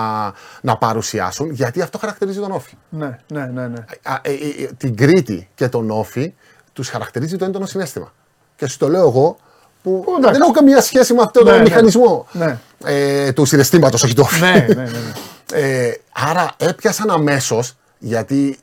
να 0.61 0.77
παρουσιάσουν, 0.77 1.51
γιατί 1.51 1.83
αυτό 1.83 1.99
χαρακτηρίζει 1.99 2.41
τον 2.41 2.51
Όφη. 2.53 2.75
Ναι, 2.89 3.19
ναι, 3.33 3.41
ναι. 3.47 3.67
ναι. 3.67 3.85
Α, 4.03 4.19
ε, 4.23 4.31
ε, 4.31 4.63
ε, 4.63 4.69
την 4.77 4.97
Κρήτη 4.97 5.49
και 5.55 5.69
τον 5.69 5.91
Όφη 5.91 6.35
τους 6.73 6.89
χαρακτηρίζει 6.89 7.37
το 7.37 7.45
έντονο 7.45 7.67
συνέστημα. 7.67 8.13
Και 8.57 8.67
σου 8.67 8.79
το 8.79 8.89
λέω 8.89 9.01
εγώ 9.07 9.37
που 9.83 10.03
Που, 10.05 10.15
εντάξει. 10.17 10.33
δεν 10.33 10.41
έχω 10.43 10.51
καμία 10.53 10.81
σχέση 10.81 11.15
με 11.15 11.23
αυτόν 11.23 11.45
Ναι, 11.45 11.51
τον 11.51 11.59
ναι. 11.59 11.65
μηχανισμό 11.65 12.27
Ναι. 12.33 12.59
ε, 12.85 13.33
του 13.33 13.45
συναισθήματος, 13.45 14.03
όχι 14.03 14.15
του 14.15 14.23
Όφη. 14.27 14.41
ναι, 14.41 14.51
ναι, 14.69 14.75
ναι, 14.75 14.83
ναι. 14.83 15.13
Ε, 15.61 15.93
άρα 16.13 16.51
έπιασαν 16.57 17.11
αμέσως, 17.11 17.77
γιατί 17.99 18.57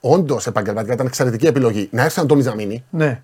όντως 0.00 0.46
επαγγελματικά 0.46 0.92
ήταν 0.94 1.06
εξαιρετική 1.06 1.46
επιλογή, 1.46 1.88
να 1.92 2.02
έρθει 2.02 2.18
ο 2.20 2.22
Αντώνης 2.22 2.44
να 2.46 2.54
μείνει. 2.54 2.84
ναι. 2.90 3.22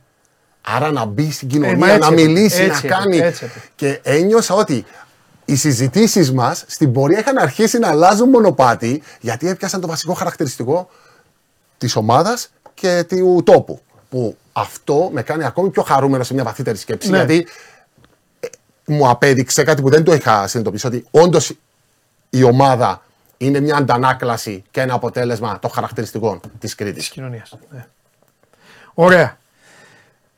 Άρα 0.68 0.90
να 0.90 1.04
μπει 1.04 1.30
στην 1.30 1.48
Ε, 1.52 1.58
μα 1.58 1.66
κοινωνία, 1.72 1.94
έτσι 1.94 2.00
να 2.00 2.06
έπρεπε, 2.06 2.22
μιλήσει, 2.28 2.62
έτσι 2.62 2.68
να 2.68 2.76
έπρεπε, 2.76 2.94
κάνει. 2.94 3.16
έτσι 3.18 3.44
έπρεπε. 3.44 3.66
Και 3.74 4.00
ένιωσα 4.02 4.54
ότι 4.54 4.84
οι 5.44 5.56
συζητήσεις 5.56 6.32
μας 6.32 6.64
στην 6.66 6.92
πορεία 6.92 7.18
είχαν 7.18 7.38
αρχίσει 7.38 7.78
να 7.78 7.88
αλλάζουν 7.88 8.28
μονοπάτι 8.28 9.02
γιατί 9.20 9.48
έπιασαν 9.48 9.80
το 9.80 9.86
βασικό 9.86 10.12
χαρακτηριστικό 10.12 10.88
της 11.78 11.96
ομάδας 11.96 12.50
και 12.74 13.04
του 13.08 13.42
τόπου. 13.44 13.80
Που 14.10 14.36
αυτό 14.52 15.10
με 15.12 15.22
κάνει 15.22 15.44
ακόμη 15.44 15.70
πιο 15.70 15.82
χαρούμενο 15.82 16.24
σε 16.24 16.34
μια 16.34 16.44
βαθύτερη 16.44 16.76
σκέψη. 16.76 17.10
Ναι. 17.10 17.16
Γιατί 17.16 17.46
ε, 18.40 18.46
μου 18.86 19.08
απέδειξε 19.08 19.62
κάτι 19.62 19.82
που 19.82 19.90
δεν 19.90 20.04
το 20.04 20.14
είχα 20.14 20.46
συνειδητοποιήσει 20.46 20.86
ότι 20.86 21.04
όντως 21.10 21.52
η 22.30 22.42
ομάδα 22.42 23.02
είναι 23.36 23.60
μια 23.60 23.76
αντανάκλαση 23.76 24.64
και 24.70 24.80
ένα 24.80 24.94
αποτέλεσμα 24.94 25.58
των 25.58 25.70
χαρακτηριστικών 25.70 26.40
της 26.58 26.74
Κρήτης. 26.74 26.96
Της 27.02 27.08
κοινωνίας. 27.08 27.58
Ναι. 27.70 27.86
Ωραία. 28.94 29.38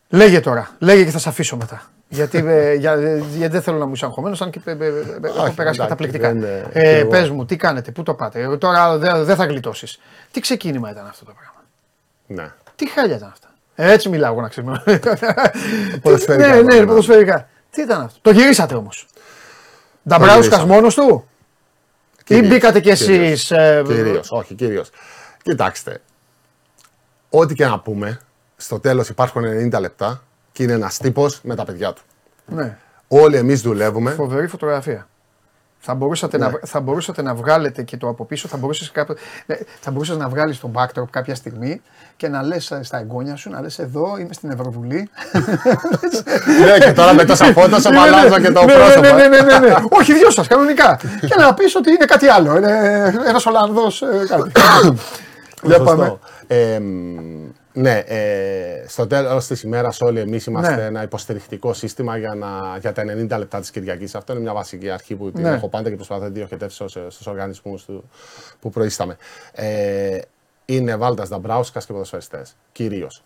Λέγε 0.09 0.41
τώρα. 0.41 0.71
Λέγε 0.79 1.05
και 1.05 1.11
θα 1.11 1.19
σε 1.19 1.29
αφήσω 1.29 1.57
μετά. 1.57 1.83
γιατί, 2.09 2.39
ε, 2.47 2.75
για, 2.75 2.93
ε, 2.93 3.19
γιατί 3.37 3.53
δεν 3.53 3.63
θέλω 3.63 3.79
να 3.79 3.87
μου 3.87 3.93
είσαι 3.93 4.05
αγχωμένος, 4.05 4.41
αν 4.43 4.51
και 4.51 4.61
ε, 4.65 4.71
ε, 4.71 4.75
ε, 4.75 4.81
έχω 4.81 4.95
περάσει 5.23 5.55
εντάξει, 5.57 5.79
καταπληκτικά. 5.79 6.33
δεν, 6.33 6.43
ε, 6.43 6.69
Ε, 6.73 6.83
και 6.83 6.99
εγώ. 6.99 7.11
Πες 7.11 7.31
μου, 7.31 7.45
τι 7.45 7.57
κάνετε, 7.57 7.91
πού 7.91 8.03
το 8.03 8.15
πάτε; 8.15 8.41
Ε, 8.43 8.57
τώρα 8.57 8.99
δεν 8.99 9.25
δεν 9.25 9.37
θα 9.37 9.45
γλιτώσεις. 9.45 9.99
Τι 10.31 10.41
ξεκίνημα 10.41 10.91
ήταν 10.91 11.07
αυτό 11.07 11.25
το 11.25 11.33
πράγμα; 11.33 11.63
Ναι. 12.43 12.53
Τι 12.77 12.91
χάλια 12.91 13.17
ήταν 13.17 13.29
αυτά; 13.33 13.49
Ε, 13.75 13.93
Έτσι 13.93 14.09
μιλάω 14.09 14.33
εγώ 14.33 14.41
να 14.41 14.49
ξέρω. 14.49 14.67
Ποδοσφαιρικά 16.03 16.47
Ναι, 16.49 16.61
ναι, 16.63 16.75
ήταν. 16.75 16.87
ποδοσφαιρικά. 16.87 17.49
Τι 17.71 17.83
ήταν 17.83 18.01
αυτό; 18.01 18.19
Το 18.23 18.31
γυρίσατε 18.31 18.75
όμως. 18.75 19.07
Νταμπράουσκα 20.09 20.41
γυρίσαμε. 20.57 20.75
μόνο 20.75 20.89
του; 20.89 21.29
Ή 22.29 22.35
Κυρίως, 22.35 22.49
μπήκατε 22.49 22.81
κι 22.81 22.93
κυρίως. 22.93 23.09
εσείς. 23.31 23.51
Ε, 23.51 23.83
Κυρίως, 23.87 24.31
όχι, 24.31 24.55
κυρίως. 24.55 24.91
Κοιτάξτε, 25.43 26.01
ό,τι 27.31 27.55
και 27.55 27.67
να 27.67 27.81
πούμε, 27.81 28.21
στο 28.57 28.81
τέλος 28.81 29.09
υπάρχουν 29.09 29.43
90 29.45 29.81
λεπτά 29.81 30.23
και 30.53 30.63
είναι 30.63 30.73
ένας 30.73 30.97
τύπος 30.99 31.41
με 31.43 31.55
τα 31.55 31.65
παιδιά 31.65 31.93
του. 31.93 32.03
ναι. 32.47 32.77
Όλοι 33.09 33.37
εμείς 33.37 33.61
δουλεύουμε. 33.61 34.11
Φοβερή 34.11 34.47
φωτογραφία. 34.47 35.09
Θα 35.81 35.95
μπορούσατε, 35.95 36.39
Ναι. 36.39 36.45
να, 36.47 36.59
θα 36.65 36.81
μπορούσατε 36.81 37.23
να 37.23 37.35
βγάλετε 37.35 37.83
και 37.83 37.97
το 37.97 38.09
από 38.09 38.25
πίσω, 38.25 38.49
θα 38.49 38.57
μπορούσες, 38.57 38.91
κάποιο, 38.91 39.15
ναι, 39.47 39.57
θα 39.81 39.91
μπορούσες 39.91 40.17
να 40.17 40.29
βγάλεις 40.29 40.61
τον 40.61 40.73
backdrop 40.75 41.05
κάποια 41.11 41.35
στιγμή 41.35 41.83
και 42.17 42.29
να 42.29 42.43
λες 42.43 42.71
ε, 42.71 42.81
στα 42.83 42.99
εγγόνια 42.99 43.37
σου, 43.37 43.51
να 43.51 43.61
λες 43.61 43.79
εδώ 43.79 44.17
είμαι 44.19 44.33
στην 44.33 44.51
Ευρωβουλή. 44.51 45.09
ναι, 46.65 46.79
και 46.85 46.93
τώρα 46.93 47.15
με 47.15 47.25
τόσα 47.25 47.45
φώτα 47.45 47.81
σου 47.81 47.89
Ναι, 47.91 47.95
ναι, 47.97 48.03
αλλάζω 48.03 48.41
και 48.41 48.51
το 48.51 48.65
ναι, 48.65 48.73
πρόσωπο. 48.73 49.01
Ναι, 49.01 49.13
ναι, 49.13 49.23
ε. 49.23 49.29
ναι, 49.29 49.41
ναι, 49.41 49.59
ναι. 49.59 49.75
Όχι, 50.01 50.13
δυο 50.15 50.31
σας, 50.31 50.47
κανονικά. 50.47 51.01
και 51.21 51.35
να 51.39 51.55
πεις 51.55 51.75
ότι 51.77 51.91
είναι 51.91 52.05
κάτι 52.05 52.27
άλλο. 52.29 52.57
Είναι 52.57 53.13
ένας 53.27 53.47
Ολλανδός 53.47 54.03
ε, 54.03 54.07
κάτι. 54.29 54.53
Για 55.63 55.77
Σωστό. 55.77 55.85
πάμε. 55.85 56.19
Ε, 56.47 56.79
μ, 56.79 57.49
ναι, 57.73 57.99
ε, 58.07 58.85
στο 58.87 59.07
τέλος 59.07 59.47
της 59.47 59.63
ημέρας 59.63 60.01
όλοι 60.01 60.21
εμείς 60.21 60.47
είμαστε 60.47 60.75
Ναι. 60.77 60.83
ένα 60.83 61.03
υποστηρικτικό 61.03 61.73
σύστημα 61.73 62.17
για, 62.17 62.35
να, 62.35 62.77
για 62.81 62.93
τα 62.93 63.03
90 63.03 63.39
λεπτά 63.39 63.61
της 63.61 63.71
Κυριακής. 63.71 64.15
Αυτό 64.15 64.33
είναι 64.33 64.43
μια 64.43 64.53
βασική 64.55 64.91
αρχή 64.91 65.15
που 65.15 65.33
την 65.33 65.43
Ναι. 65.43 65.49
έχω 65.49 65.69
πάντα 65.69 65.89
και 65.91 65.95
προσπαθώ 65.97 66.21
να 66.23 66.27
τη 66.29 66.33
διοχετεύσω 66.33 66.89
στους 66.89 67.27
οργανισμούς 67.27 67.87
που 68.61 68.71
προείσταμε. 68.71 69.17
Ε, 69.53 70.19
είναι 70.65 70.97
Βάλτας 70.97 71.29
Νταμπράουσκα 71.29 71.81
και 71.81 71.93
ποδοσφαιριστές. 71.93 72.57
Κυρίως. 72.73 73.23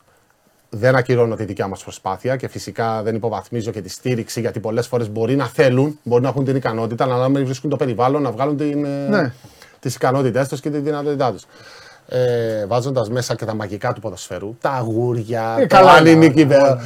Δεν 0.74 0.97
ακυρώνω 0.97 1.36
τη 1.36 1.45
δικιά 1.45 1.66
μας 1.66 1.82
προσπάθεια 1.82 2.36
και 2.36 2.49
φυσικά 2.49 3.03
δεν 3.03 3.14
υποβαθμίζω 3.14 3.70
και 3.70 3.80
τη 3.80 3.88
στήριξη 3.88 4.40
γιατί 4.40 4.61
πολλές 4.61 4.86
φορές 4.86 5.11
μπορεί 5.11 5.36
να 5.36 5.47
θέλουν, 5.47 5.99
μπορεί 6.03 6.22
να 6.22 6.28
έχουν 6.28 6.45
την 6.45 6.57
ικανότητα, 6.57 7.05
αλλά 7.05 7.16
να 7.16 7.28
μην 7.28 7.45
βρίσκουν 7.45 7.70
το 7.70 7.76
περιβάλλον 7.76 8.22
να 8.22 8.30
βγάλουν 8.32 8.57
την, 8.57 8.84
ε, 8.84 9.09
Ναι. 9.09 9.32
τις 9.80 9.95
ικανότητές 9.95 10.49
τους 10.49 10.61
και 10.61 10.70
τη 10.70 10.78
δυνατότητά 10.78 11.32
τους. 11.32 11.45
Ε, 12.14 12.66
βάζοντας 12.66 13.08
μέσα 13.10 13.34
και 13.34 13.44
τα 13.44 13.54
μαγικά 13.54 13.92
του 13.92 14.00
ποδοσφαίρου, 14.00 14.56
τα 14.60 14.70
αγούρια, 14.70 15.56
Ε, 15.58 15.66
το 15.66 15.76
καλά, 15.76 15.96
ελληνική 15.98 16.44
ναι, 16.44 16.56
βε- 16.56 16.60
ναι, 16.64 16.80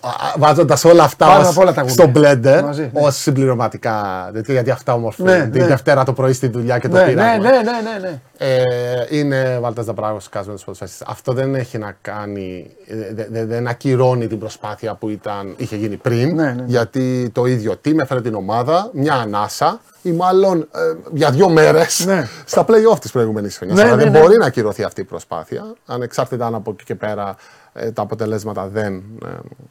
Α, 0.00 0.10
βάζοντας 0.38 0.84
όλα 0.84 1.02
αυτά 1.02 1.26
Πάνω 1.26 1.40
ως- 1.40 1.48
απ' 1.48 1.58
όλα 1.58 1.72
τα 1.72 1.80
αγούρια. 1.80 2.04
στο 2.04 2.10
blender 2.14 2.62
Μαζί, 2.64 2.90
ναι. 2.92 3.00
ως 3.06 3.16
συμπληρωματικά, 3.16 4.30
τέτοια, 4.32 4.54
γιατί 4.54 4.70
αυτά 4.70 4.92
ομορφαίνουν. 4.92 5.32
Ναι, 5.38 5.46
Τη 5.46 5.58
ναι. 5.58 5.66
Δευτέρα 5.66 6.04
το 6.04 6.12
πρωί 6.12 6.32
στη 6.32 6.46
δουλειά 6.48 6.78
και 6.78 6.88
το 6.88 6.96
ναι, 6.96 7.02
ναι, 7.02 7.08
πήραμε. 7.08 7.36
ναι, 7.36 7.50
ναι, 7.50 7.56
ναι, 7.60 8.08
ναι. 8.08 8.20
Ε, 8.38 8.62
είναι 9.10 9.58
Βάλτας 9.60 9.84
Δαμπράγο 9.84 10.18
με 10.34 10.42
του 10.42 10.60
ποδοσφαιριστέ. 10.64 11.04
Αυτό 11.08 11.32
δεν 11.32 11.54
έχει 11.54 11.78
να 11.78 11.96
κάνει. 12.02 12.70
ε, 12.86 13.14
δε- 13.14 13.26
δε- 13.30 13.44
δεν 13.44 13.66
ακυρώνει 13.66 14.26
την 14.26 14.38
προσπάθεια 14.38 14.94
που 14.94 15.08
ήταν, 15.08 15.54
είχε 15.56 15.76
γίνει 15.76 15.96
πριν. 15.96 16.34
Ναι, 16.34 16.42
ναι, 16.44 16.52
ναι. 16.52 16.62
Γιατί 16.66 17.30
το 17.32 17.44
ίδιο 17.46 17.72
team 17.84 17.98
έφερε 17.98 18.20
την 18.20 18.34
ομάδα, 18.34 18.90
μια 18.92 19.14
ανάσα 19.14 19.80
ή 20.02 20.10
μάλλον 20.12 20.60
ε, 20.60 20.94
για 21.12 21.30
δύο 21.30 21.48
μέρες 21.48 22.04
Ναι. 22.06 22.28
στα 22.44 22.64
play-off 22.68 22.98
της 23.00 23.10
προηγούμενης 23.12 23.56
χρονιάς. 23.56 23.78
Ναι, 23.78 23.84
Αλλά 23.84 23.96
ναι, 23.96 24.02
δεν 24.02 24.12
ναι. 24.12 24.20
μπορεί 24.20 24.36
να 24.36 24.46
ακυρωθεί 24.46 24.82
αυτή 24.82 25.00
η 25.00 25.04
προσπάθεια. 25.04 25.74
Ανεξάρτητα 25.86 26.46
αν 26.46 26.54
από 26.54 26.70
εκεί 26.70 26.84
και 26.84 26.94
πέρα 26.94 27.36
ε, 27.72 27.90
τα 27.92 28.02
αποτελέσματα 28.02 28.66
δεν. 28.68 28.94
ε, 29.24 29.28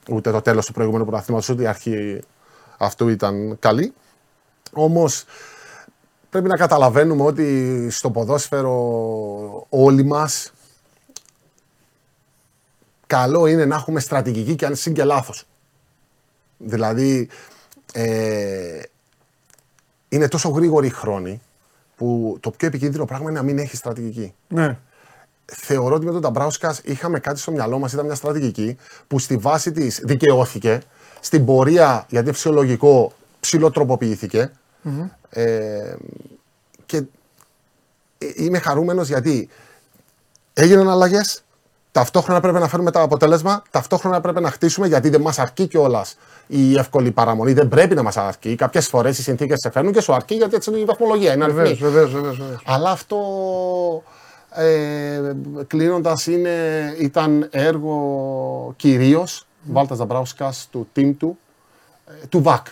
ούτε 0.10 0.32
το 0.32 0.42
τέλος 0.42 0.66
του 0.66 0.74
προηγούμενου 0.74 1.06
πρωταθλήματος, 1.06 1.50
ούτε 1.50 1.64
η 1.64 1.68
αρχή 1.68 2.20
αυτού 2.78 3.08
ήταν 3.08 3.58
καλή. 3.60 3.94
Όμως 4.74 5.26
πρέπει 6.30 6.48
να 6.48 6.56
καταλαβαίνουμε 6.58 7.24
ότι 7.24 7.88
στο 7.92 8.12
ποδόσφαιρο 8.12 8.76
όλοι 9.70 10.04
μας 10.04 10.52
καλό 13.08 13.46
είναι 13.48 13.66
να 13.66 13.76
έχουμε 13.76 14.00
στρατηγική 14.00 14.56
και 14.56 14.66
αν 14.66 14.76
συν 14.76 14.94
και 14.94 15.04
λάθος. 15.04 15.44
Δηλαδή 16.58 17.30
ε, 17.94 18.82
είναι 20.10 20.28
τόσο 20.28 20.50
γρήγοροι 20.50 20.88
οι 20.88 20.90
χρόνοι 20.90 21.42
που 21.96 22.38
το 22.40 22.52
πιο 22.52 22.68
επικίνδυνο 22.68 23.06
πράγμα 23.06 23.30
είναι 23.30 23.40
να 23.40 23.46
μην 23.46 23.58
έχει 23.58 23.76
στρατηγική. 23.76 24.34
ναι. 24.48 24.78
Θεωρώ 25.52 25.96
ότι 25.96 26.06
με 26.06 26.12
τον 26.12 26.22
Ταμπράουσκα 26.22 26.76
είχαμε 26.84 27.20
κάτι 27.20 27.40
στο 27.40 27.52
μυαλό 27.52 27.80
μας, 27.80 27.94
ήταν 27.94 28.06
μια 28.06 28.16
στρατηγική 28.16 28.78
που 29.08 29.20
στη 29.20 29.38
βάση 29.38 29.72
της 29.72 30.02
δικαιώθηκε. 30.04 30.82
Στην 31.20 31.46
πορεία, 31.46 32.06
γιατί 32.10 32.26
είναι 32.26 32.34
φυσιολογικό, 32.34 33.14
ψηλοτροποποιήθηκε. 33.40 34.52
Ε, 35.30 35.96
και 36.86 36.98
ε, 38.18 38.28
είμαι 38.36 38.60
χαρούμενος 38.60 39.08
γιατί 39.08 39.50
έγιναν 40.54 40.90
αλλαγές. 40.90 41.44
Ταυτόχρονα 41.98 42.40
πρέπει 42.40 42.60
να 42.60 42.68
φέρουμε 42.68 42.92
τα 42.92 43.02
αποτέλεσμα. 43.02 43.64
Ταυτόχρονα 43.72 44.22
πρέπει 44.22 44.42
να 44.42 44.52
χτίσουμε 44.52 44.88
γιατί 44.88 45.10
δεν 45.10 45.22
μας 45.22 45.40
αρκεί 45.40 45.68
κιόλας 45.68 46.16
η 46.48 46.78
εύκολη 46.78 47.12
παραμονή. 47.12 47.54
Δεν 47.54 47.68
πρέπει 47.68 47.96
να 47.96 48.04
μας 48.04 48.18
αρκεί. 48.18 48.56
Κάποιες 48.56 48.88
φορές 48.88 49.18
οι 49.18 49.22
συνθήκες 49.22 49.60
σε 49.60 49.72
φέρνουν 49.72 49.94
και 49.94 50.02
σου 50.02 50.14
αρκεί 50.14 50.36
γιατί 50.36 50.56
έτσι 50.56 50.70
είναι 50.70 50.80
η 50.80 50.84
βαθμολογία. 50.86 51.34
Είναι 51.34 51.46
Βεβαίως, 51.46 51.68
αριθμοί. 51.68 51.90
βεβαίως, 51.90 52.12
βεβαίως, 52.12 52.38
βεβαίως. 52.38 52.62
Αλλά 52.66 52.92
αυτό 52.92 53.18
ε, 54.50 55.22
κλείνοντας 55.68 56.28
ήταν 57.00 57.48
έργο 57.52 58.74
κυρίως 58.76 59.48
Βάλτας 59.64 59.98
Ζαμπράουσκας, 59.98 60.68
του 60.72 60.88
team 60.96 61.14
του, 61.18 61.38
ε, 62.08 62.26
του 62.28 62.42
ΒΑΚ. 62.42 62.68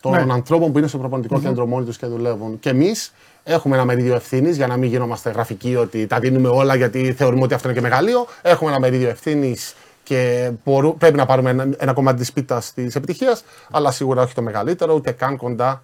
Των 0.00 0.12
Ναι. 0.26 0.32
ανθρώπων 0.32 0.72
που 0.72 0.78
είναι 0.78 0.86
στο 0.86 0.98
προπονητικό 0.98 1.40
κέντρο 1.40 1.66
μόνοι 1.66 1.84
τους 1.84 1.96
και 1.96 2.06
δουλεύουν. 2.06 2.58
Και 2.60 2.68
εμείς 2.68 3.12
έχουμε 3.44 3.74
ένα 3.76 3.84
μερίδιο 3.84 4.14
ευθύνης 4.14 4.56
για 4.56 4.66
να 4.66 4.76
μην 4.76 4.88
γινόμαστε 4.90 5.30
γραφικοί 5.30 5.76
ότι 5.76 6.06
τα 6.06 6.18
δίνουμε 6.18 6.48
όλα 6.48 6.74
γιατί 6.74 7.12
θεωρούμε 7.12 7.42
ότι 7.42 7.54
αυτό 7.54 7.68
είναι 7.68 7.76
και 7.76 7.82
μεγαλείο. 7.82 8.26
Έχουμε 8.42 8.70
ένα 8.70 8.80
μερίδιο 8.80 9.08
ευθύνης 9.08 9.74
και 10.02 10.50
μπορού- 10.64 10.96
πρέπει 10.98 11.16
να 11.16 11.26
πάρουμε 11.26 11.50
ένα, 11.50 11.68
ένα 11.78 11.92
κομμάτι 11.92 12.18
της 12.18 12.32
πίτας 12.32 12.72
της 12.74 12.94
επιτυχίας, 12.94 13.44
αλλά 13.70 13.90
σίγουρα 13.90 14.22
όχι 14.22 14.34
το 14.34 14.42
μεγαλύτερο, 14.42 14.94
ούτε 14.94 15.10
καν 15.10 15.36
κοντά 15.36 15.80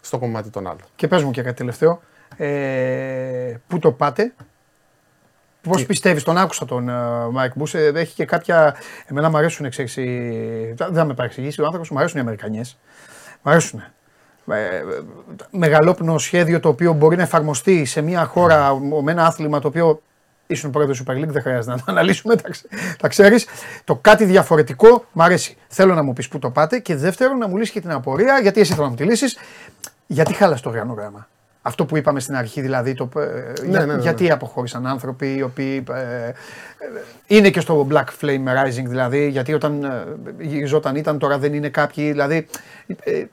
στο 0.00 0.18
κομμάτι 0.18 0.50
των 0.50 0.66
άλλων. 0.66 0.82
Και 0.96 1.08
πες 1.08 1.22
μου 1.22 1.30
και 1.30 1.42
κάτι 1.42 1.56
τελευταίο. 1.56 2.00
Ε, 2.36 3.54
πού 3.66 3.78
το 3.78 3.92
πάτε, 3.92 4.32
Πώς 5.68 5.86
πιστεύεις, 5.86 6.22
τον 6.22 6.36
άκουσα 6.38 6.64
τον 6.64 6.88
ε, 6.90 7.30
Μάικ 7.30 7.52
Μπούση, 7.56 7.74
ε, 7.74 7.92
έχει 7.94 8.14
και 8.14 8.24
κάποια. 8.24 8.74
Εμένα 9.06 9.30
μου 9.30 9.36
αρέσουν, 9.36 9.68
ξέρεις, 9.70 9.96
οι- 9.96 10.74
δεν 10.76 10.94
θα 10.94 11.04
με 11.04 11.14
παρεξηγήσει 11.14 11.60
ο 11.60 11.64
άνθρωπος, 11.64 11.90
μου 11.90 11.98
αρέσουν 11.98 12.18
οι 12.18 12.20
Αμερικανιές. 12.20 12.78
Μου 13.44 13.50
αρέσουν. 13.50 13.82
ε, 14.50 14.82
μεγαλόπνοο 15.50 16.18
σχέδιο 16.18 16.60
το 16.60 16.68
οποίο 16.68 16.92
μπορεί 16.92 17.16
να 17.16 17.22
εφαρμοστεί 17.22 17.84
σε 17.84 18.00
μια 18.00 18.24
χώρα 18.24 18.78
με 19.02 19.12
ένα 19.12 19.26
άθλημα 19.26 19.58
το 19.58 19.68
οποίο 19.68 20.02
ήσουν 20.46 20.70
πρόεδρος 20.70 21.02
Super 21.06 21.12
League, 21.12 21.28
δεν 21.28 21.42
χρειάζεται 21.42 21.70
να 21.70 21.76
το 21.76 21.84
αναλύσουμε, 21.86 22.36
τα, 22.36 22.48
τα 22.98 23.08
ξέρεις. 23.08 23.46
Το 23.84 23.96
κάτι 23.96 24.24
διαφορετικό 24.24 25.04
μ' 25.12 25.22
αρέσει. 25.22 25.56
Θέλω 25.68 25.94
να 25.94 26.02
μου 26.02 26.12
πεις 26.12 26.28
πού 26.28 26.38
το 26.38 26.50
πάτε 26.50 26.78
και 26.78 26.96
δεύτερον 26.96 27.38
να 27.38 27.48
μου 27.48 27.56
λύσεις 27.56 27.72
και 27.72 27.80
την 27.80 27.90
απορία, 27.90 28.38
γιατί 28.40 28.60
εσύ 28.60 28.72
θέλω 28.72 28.84
να 28.84 28.90
μου 28.90 28.96
τη 28.96 29.04
λύσεις, 29.04 29.38
γιατί 30.06 30.32
χάλασε 30.34 30.62
το 30.62 30.68
οργανόγραμμα; 30.68 31.28
Αυτό 31.66 31.84
που 31.84 31.96
είπαμε 31.96 32.20
στην 32.20 32.36
αρχή, 32.36 32.60
δηλαδή, 32.60 32.94
το, 32.94 33.08
ε, 33.16 33.66
Ναι, 33.66 33.78
ναι, 33.78 33.94
ναι, 33.94 34.00
γιατί 34.00 34.24
ναι. 34.24 34.30
αποχώρησαν 34.30 34.86
άνθρωποι 34.86 35.34
οι 35.34 35.42
οποίοι 35.42 35.84
ε, 35.90 36.28
ε, 36.28 36.34
είναι 37.26 37.50
και 37.50 37.60
στο 37.60 37.86
Black 37.90 38.04
Flame 38.20 38.44
Rising, 38.64 38.84
δηλαδή, 38.86 39.28
γιατί 39.28 39.54
όταν 39.54 39.84
ε, 39.84 40.04
γυριζόταν 40.38 40.96
ήταν, 40.96 41.18
τώρα 41.18 41.38
δεν 41.38 41.54
είναι 41.54 41.68
κάποιοι, 41.68 42.10
δηλαδή, 42.10 42.46
ε, 43.04 43.24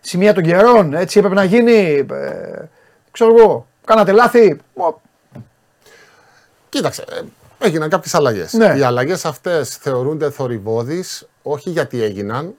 σημεία 0.00 0.34
των 0.34 0.42
καιρών, 0.42 0.94
έτσι 0.94 1.18
έπρεπε 1.18 1.34
να 1.34 1.44
γίνει, 1.44 2.06
ε, 2.10 2.68
ξέρω 3.10 3.34
εγώ, 3.38 3.66
κάνατε 3.84 4.12
λάθη, 4.12 4.60
Ω, 4.74 5.00
Κοίταξε, 6.68 7.04
ε, 7.10 7.20
έγιναν 7.66 7.88
κάποιες 7.88 8.14
αλλαγές. 8.14 8.52
Ναι. 8.52 8.74
Οι 8.78 8.82
αλλαγές 8.82 9.24
αυτές 9.24 9.76
θεωρούνται 9.76 10.30
θορυβώδεις 10.30 11.28
όχι 11.42 11.70
γιατί 11.70 12.02
έγιναν 12.02 12.54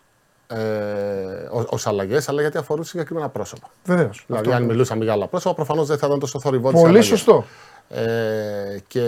ε, 0.48 0.58
ως 1.70 1.88
αλλαγές, 1.88 2.30
αλλά 2.30 2.42
γιατί 2.42 2.58
αφορούν 2.58 2.84
συγκεκριμένα 2.84 3.30
πρόσωπα. 3.30 3.68
βεβαίως. 3.86 4.24
Δηλαδή, 4.28 4.46
Αυτό. 4.50 4.62
αν 4.62 4.68
μιλούσαμε 4.68 5.04
για 5.04 5.14
άλλα 5.14 5.28
πρόσωπα, 5.28 5.56
προφανώς 5.56 5.88
δεν 5.88 5.98
θα 5.98 6.08
ήταν 6.08 6.20
τόσο 6.20 6.40
θορυβώδη. 6.40 6.82
Πολύ 6.82 7.02
σωστό. 7.02 7.46
Ε, 7.90 8.04
και 8.88 9.02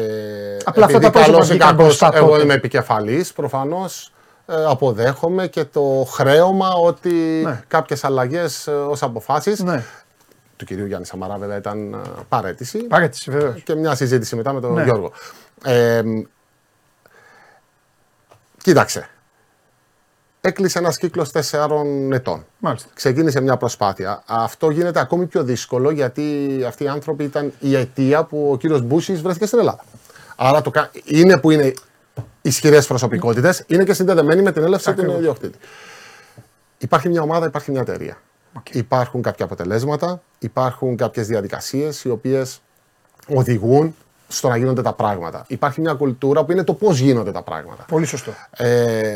Απλά 0.64 0.86
αυτά 0.86 0.98
επειδή 0.98 1.12
τα 1.14 1.20
πρόσωπα 1.20 1.32
καλώς 1.32 1.46
ή 1.48 1.50
βγήκαν 1.50 1.68
κακώς 1.70 1.84
μπροστά 1.86 2.12
εγώ 2.14 2.28
τότε. 2.28 2.44
είμαι 2.44 2.54
επικεφαλής, 2.54 3.34
προφανώς 3.34 4.12
ε, 4.48 4.66
αποδέχομαι 4.66 5.48
και 5.48 5.64
το 5.66 6.08
χρέωμα 6.12 6.74
ότι 6.74 7.12
Ναι. 7.46 7.64
κάποιες 7.68 8.04
αλλαγές 8.04 8.68
ε, 8.68 8.72
ως 8.72 9.04
αποφάσεις 9.04 9.60
Ναι, 9.64 9.84
του 10.56 10.66
κυρίου 10.66 10.86
Γιάννη 10.86 11.06
Σαμαρά 11.06 11.38
βέβαια 11.38 11.58
ήταν 11.58 11.94
ε, 11.94 11.98
παρέτηση 12.30 12.78
παρέτηση 12.80 13.32
βεβαίως. 13.32 13.62
και 13.62 13.76
μια 13.76 13.96
συζήτηση 13.96 14.36
μετά 14.36 14.54
με 14.54 14.62
τον 14.62 14.74
Ναι. 14.74 14.84
Γιώργο. 14.84 15.12
Ε, 15.64 16.02
κοίταξε. 18.64 19.10
Έκλεισε 20.48 20.80
ένας 20.80 20.98
κύκλος 20.98 21.32
τεσσάρων 21.32 22.12
ετών. 22.14 22.46
Μάλιστα. 22.60 22.90
Ξεκίνησε 22.94 23.42
μια 23.42 23.58
προσπάθεια. 23.58 24.24
Αυτό 24.26 24.70
γίνεται 24.70 25.00
ακόμη 25.00 25.26
πιο 25.26 25.44
δύσκολο 25.44 25.92
γιατί 25.92 26.24
αυτοί 26.68 26.84
οι 26.84 26.88
άνθρωποι 26.88 27.24
ήταν 27.24 27.54
η 27.60 27.76
αιτία 27.76 28.24
που 28.24 28.50
ο 28.52 28.58
κύριος 28.58 28.82
Μπούσης 28.82 29.22
βρέθηκε 29.22 29.46
στην 29.46 29.60
Ελλάδα. 29.60 29.84
Άρα 30.36 30.62
το, 30.62 30.70
κα- 30.70 30.92
είναι 31.06 31.38
που 31.38 31.52
είναι 31.52 31.74
ισχυρές 32.42 32.88
προσωπικότητες, 32.88 33.64
είναι 33.68 33.84
και 33.84 33.94
συνδεδεμένοι 33.94 34.42
με 34.42 34.52
την 34.52 34.64
έλευση 34.64 34.86
του 34.86 34.92
Ακριβώς. 34.92 35.16
ιδιοκτήτη. 35.18 35.58
Υπάρχει 36.78 37.10
μια 37.10 37.22
ομάδα, 37.22 37.46
υπάρχει 37.46 37.72
μια 37.72 37.82
εταιρεία. 37.82 38.18
Οκ. 38.58 38.76
Υπάρχουν 38.76 39.22
κάποια 39.22 39.46
αποτελέσματα, 39.46 40.22
υπάρχουν 40.40 40.96
κάποιες 40.96 41.28
διαδικασίες 41.28 42.04
οι 42.04 42.10
οποίες 42.10 42.62
οδηγούν 43.28 43.96
στο 44.28 44.50
να 44.50 44.58
γίνονται 44.58 44.82
τα 44.82 44.94
πράγματα. 44.94 45.46
Υπάρχει 45.48 45.82
μια 45.82 45.94
κουλτούρα 45.94 46.44
που 46.44 46.52
είναι 46.52 46.64
το 46.64 46.74
πώς 46.74 47.00
γίνονται 47.00 47.32
τα 47.32 47.42
πράγματα. 47.42 47.86
Πολύ 47.88 48.06
σωστό. 48.06 48.34
Ε, 48.52 49.16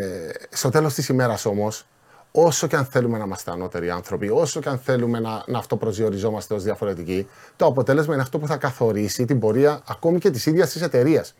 στο 0.50 0.70
τέλος 0.70 0.94
της 0.94 1.08
ημέρας 1.08 1.46
όμως, 1.46 1.86
όσο 2.32 2.68
και 2.68 2.76
αν 2.76 2.86
θέλουμε 2.86 3.18
να 3.18 3.24
είμαστε 3.24 3.52
ανώτεροι 3.52 3.90
άνθρωποι, 3.90 4.30
όσο 4.30 4.60
και 4.60 4.70
αν 4.70 4.78
θέλουμε 4.78 5.20
να, 5.20 5.44
να 5.48 5.58
αυτοπροσδιοριζόμαστε 5.58 6.54
ως 6.54 6.64
διαφορετικοί, 6.64 7.28
το 7.56 7.66
αποτέλεσμα 7.66 8.14
είναι 8.14 8.24
αυτό 8.24 8.40
που 8.40 8.48
θα 8.48 8.58
καθορίσει 8.58 9.26
την 9.26 9.40
πορεία 9.40 9.82
ακόμη 9.88 10.20
και 10.20 10.30
της 10.30 10.46
ίδιας 10.46 10.70
της 10.70 10.82
εταιρείας. 10.82 11.34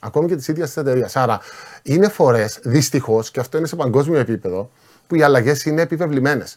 Ακόμη 0.00 0.28
και 0.28 0.36
της 0.36 0.48
ίδιας 0.48 0.68
της 0.68 0.76
εταιρείας. 0.76 1.16
Άρα, 1.16 1.40
είναι 1.82 2.08
φορές, 2.08 2.58
δυστυχώς, 2.62 3.30
και 3.30 3.40
αυτό 3.40 3.58
είναι 3.58 3.66
σε 3.66 3.76
παγκόσμιο 3.76 4.18
επίπεδο, 4.18 4.70
που 5.06 5.14
οι 5.14 5.22
αλλαγές 5.22 5.64
είναι 5.64 5.82
επιβεβλημένες. 5.82 6.56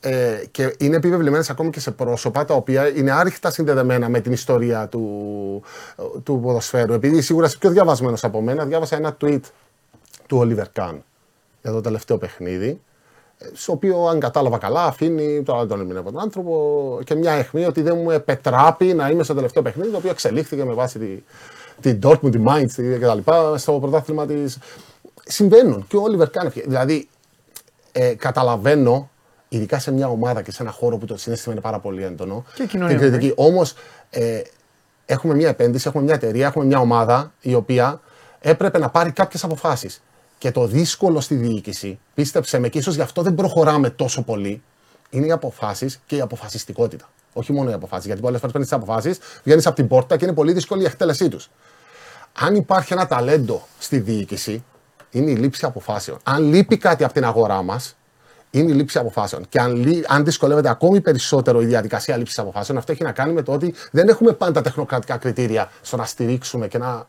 Ε, 0.00 0.42
και 0.50 0.74
είναι 0.78 0.96
επιβεβλημένες 0.96 1.50
ακόμη 1.50 1.70
και 1.70 1.80
σε 1.80 1.90
πρόσωπα 1.90 2.44
τα 2.44 2.54
οποία 2.54 2.88
είναι 2.96 3.12
άρρηκτα 3.12 3.50
συνδεδεμένα 3.50 4.08
με 4.08 4.20
την 4.20 4.32
ιστορία 4.32 4.88
του, 4.88 5.62
του 6.22 6.40
ποδοσφαίρου. 6.42 6.92
Επειδή 6.92 7.20
σίγουρα 7.22 7.46
είσαι 7.46 7.58
πιο 7.58 7.70
διαβασμένος 7.70 8.24
από 8.24 8.40
μένα, 8.40 8.64
διάβασα 8.64 8.96
ένα 8.96 9.16
tweet 9.20 9.40
του 10.26 10.40
Oliver 10.44 10.80
Kahn 10.80 10.94
για 11.62 11.72
το 11.72 11.80
τελευταίο 11.80 12.18
παιχνίδι. 12.18 12.80
ε, 13.38 13.46
Στο 13.54 13.72
οποίο, 13.72 14.06
αν 14.06 14.20
κατάλαβα 14.20 14.58
καλά, 14.58 14.84
αφήνει. 14.84 15.42
Τώρα 15.42 15.58
δεν 15.58 15.68
τον 15.68 15.80
ερμηνεύω 15.80 16.10
τον 16.10 16.20
άνθρωπο 16.20 16.98
και 17.04 17.14
μια 17.14 17.32
αιχμή 17.32 17.64
ότι 17.64 17.82
δεν 17.82 17.96
μου 17.96 18.10
επετράπει 18.10 18.84
να 18.94 19.08
είμαι 19.10 19.22
στο 19.22 19.34
τελευταίο 19.34 19.62
παιχνίδι, 19.62 19.90
το 19.90 19.96
οποίο 19.96 20.10
εξελίχθηκε 20.10 20.64
με 20.64 20.72
βάση 20.72 20.98
τη, 20.98 21.22
την 21.80 21.98
Dortmund, 22.02 22.30
τη 22.32 22.42
Mainz 22.48 22.70
τη- 22.74 22.98
και 22.98 23.06
τα 23.06 23.14
λοιπά 23.14 23.58
στο 23.58 23.72
πρωτάθλημα 23.72 24.26
της. 24.26 24.58
Συμβαίνουν. 25.24 25.86
Και 25.88 25.96
ο 25.96 26.02
Oliver 26.02 26.22
Kahn. 26.22 26.26
ευχαριστεί. 26.26 26.60
Δηλαδή, 26.66 27.08
ε, 27.92 28.14
καταλαβαίνω, 28.14 29.10
ειδικά 29.48 29.78
σε 29.78 29.92
μια 29.92 30.08
ομάδα 30.08 30.42
και 30.42 30.50
σε 30.50 30.62
ένα 30.62 30.70
χώρο 30.72 30.96
που 30.96 31.06
το 31.06 31.16
συνέστημα 31.16 31.54
είναι 31.54 31.62
πάρα 31.62 31.78
πολύ 31.78 32.04
έντονο, 32.04 32.44
Και 32.54 32.62
η 32.62 32.66
κοινωνία, 32.66 32.98
την 32.98 33.10
κριτική. 33.10 33.32
Όμως, 33.36 33.74
ε, 34.10 34.40
έχουμε 35.06 35.34
μια 35.34 35.48
επένδυση, 35.48 35.88
έχουμε 35.88 36.04
μια 36.04 36.14
εταιρεία, 36.14 36.46
έχουμε 36.46 36.64
μια 36.64 36.78
ομάδα 36.78 37.32
η 37.40 37.54
οποία 37.54 38.00
έπρεπε 38.40 38.78
να 38.78 38.88
πάρει 38.90 39.12
κάποιες 39.12 39.44
αποφάσεις. 39.44 40.02
Και 40.38 40.50
το 40.50 40.66
δύσκολο 40.66 41.20
στη 41.20 41.34
διοίκηση, 41.34 41.98
πίστεψε 42.14 42.58
με, 42.58 42.68
και 42.68 42.78
ίσως 42.78 42.94
γι' 42.94 43.00
αυτό 43.00 43.22
δεν 43.22 43.34
προχωράμε 43.34 43.90
τόσο 43.90 44.22
πολύ, 44.22 44.62
είναι 45.10 45.26
οι 45.26 45.30
αποφάσεις 45.30 46.00
και 46.06 46.16
η 46.16 46.20
αποφασιστικότητα. 46.20 47.08
Όχι 47.32 47.52
μόνο 47.52 47.70
οι 47.70 47.72
αποφάσεις. 47.72 48.06
Γιατί 48.06 48.20
πολλές 48.20 48.38
φορές 48.40 48.52
παίρνεις 48.52 48.70
τις 48.70 48.78
αποφάσεις, 48.78 49.18
βγαίνεις 49.44 49.66
από 49.66 49.76
την 49.76 49.88
πόρτα 49.88 50.16
και 50.16 50.24
είναι 50.24 50.34
πολύ 50.34 50.52
δύσκολη 50.52 50.82
η 50.82 50.84
εκτέλεσή 50.84 51.28
τους. 51.28 51.50
Αν 52.32 52.54
υπάρχει 52.54 52.92
ένα 52.92 53.06
ταλέντο 53.06 53.66
στη 53.78 53.98
διοίκηση, 53.98 54.64
είναι 55.10 55.30
η 55.30 55.34
λήψη 55.34 55.64
αποφάσεων. 55.64 56.18
Αν 56.22 56.42
λείπει 56.42 56.76
κάτι 56.76 57.04
από 57.04 57.12
την 57.12 57.24
αγορά 57.24 57.62
μας, 57.62 57.96
είναι 58.50 58.70
η 58.70 58.74
λήψη 58.74 58.98
αποφάσεων. 58.98 59.48
Και 59.48 59.60
αν, 59.60 59.74
λύ- 59.76 60.04
αν 60.08 60.24
δυσκολεύεται 60.24 60.68
ακόμη 60.68 61.00
περισσότερο 61.00 61.60
η 61.60 61.64
διαδικασία 61.64 62.16
λήψης 62.16 62.38
αποφάσεων, 62.38 62.78
αυτό 62.78 62.92
έχει 62.92 63.02
να 63.02 63.12
κάνει 63.12 63.32
με 63.32 63.42
το 63.42 63.52
ότι 63.52 63.74
δεν 63.90 64.08
έχουμε 64.08 64.32
πάντα 64.32 64.60
τεχνοκρατικά 64.60 65.16
κριτήρια 65.16 65.70
στο 65.80 65.96
να 65.96 66.04
στηρίξουμε 66.04 66.68
και 66.68 66.78
να, 66.78 67.06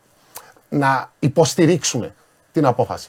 να 0.68 1.12
υποστηρίξουμε 1.18 2.14
την 2.52 2.64
απόφαση. 2.66 3.08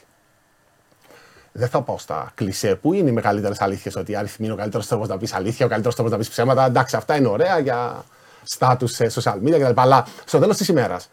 Δεν 1.52 1.68
θα 1.68 1.82
πάω 1.82 1.98
στα 1.98 2.30
κλισέ 2.34 2.74
που 2.74 2.92
είναι 2.92 3.08
οι 3.08 3.12
μεγαλύτερες 3.12 3.60
αλήθειες 3.60 3.96
ότι 3.96 4.12
οι 4.12 4.16
αριθμοί 4.16 4.44
είναι 4.44 4.54
ο 4.54 4.56
καλύτερος 4.56 4.86
τρόπος 4.86 5.08
να 5.08 5.18
πεις 5.18 5.34
αλήθεια, 5.34 5.66
ο 5.66 5.68
καλύτερος 5.68 5.94
τρόπος 5.94 6.12
να 6.12 6.18
πεις 6.18 6.28
ψέματα. 6.28 6.64
Εντάξει, 6.64 6.96
αυτά 6.96 7.16
είναι 7.16 7.28
ωραία 7.28 7.58
για 7.58 8.04
στάτου 8.42 8.86
σε 8.86 9.10
social 9.14 9.34
media 9.34 9.60
κτλ. 9.60 9.80
Αλλά 9.80 10.06
στο 10.24 10.38
τέλος 10.38 10.56
της 10.56 10.68
ημέρας 10.68 11.08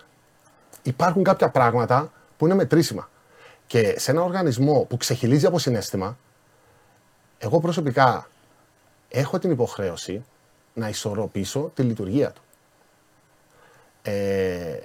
υπάρχουν 0.83 1.23
κάποια 1.23 1.49
πράγματα 1.49 2.11
που 2.37 2.45
είναι 2.45 2.55
μετρήσιμα. 2.55 3.09
Και 3.67 3.95
σε 3.99 4.11
ένα 4.11 4.21
οργανισμό 4.21 4.85
που 4.89 4.97
ξεχυλίζει 4.97 5.45
από 5.45 5.59
συνέστημα, 5.59 6.17
εγώ 7.37 7.59
προσωπικά 7.59 8.29
έχω 9.09 9.39
την 9.39 9.51
υποχρέωση 9.51 10.25
να 10.73 10.89
ισορροπήσω 10.89 11.71
τη 11.75 11.81
λειτουργία 11.81 12.31
του. 12.31 12.41
Ε, 14.01 14.79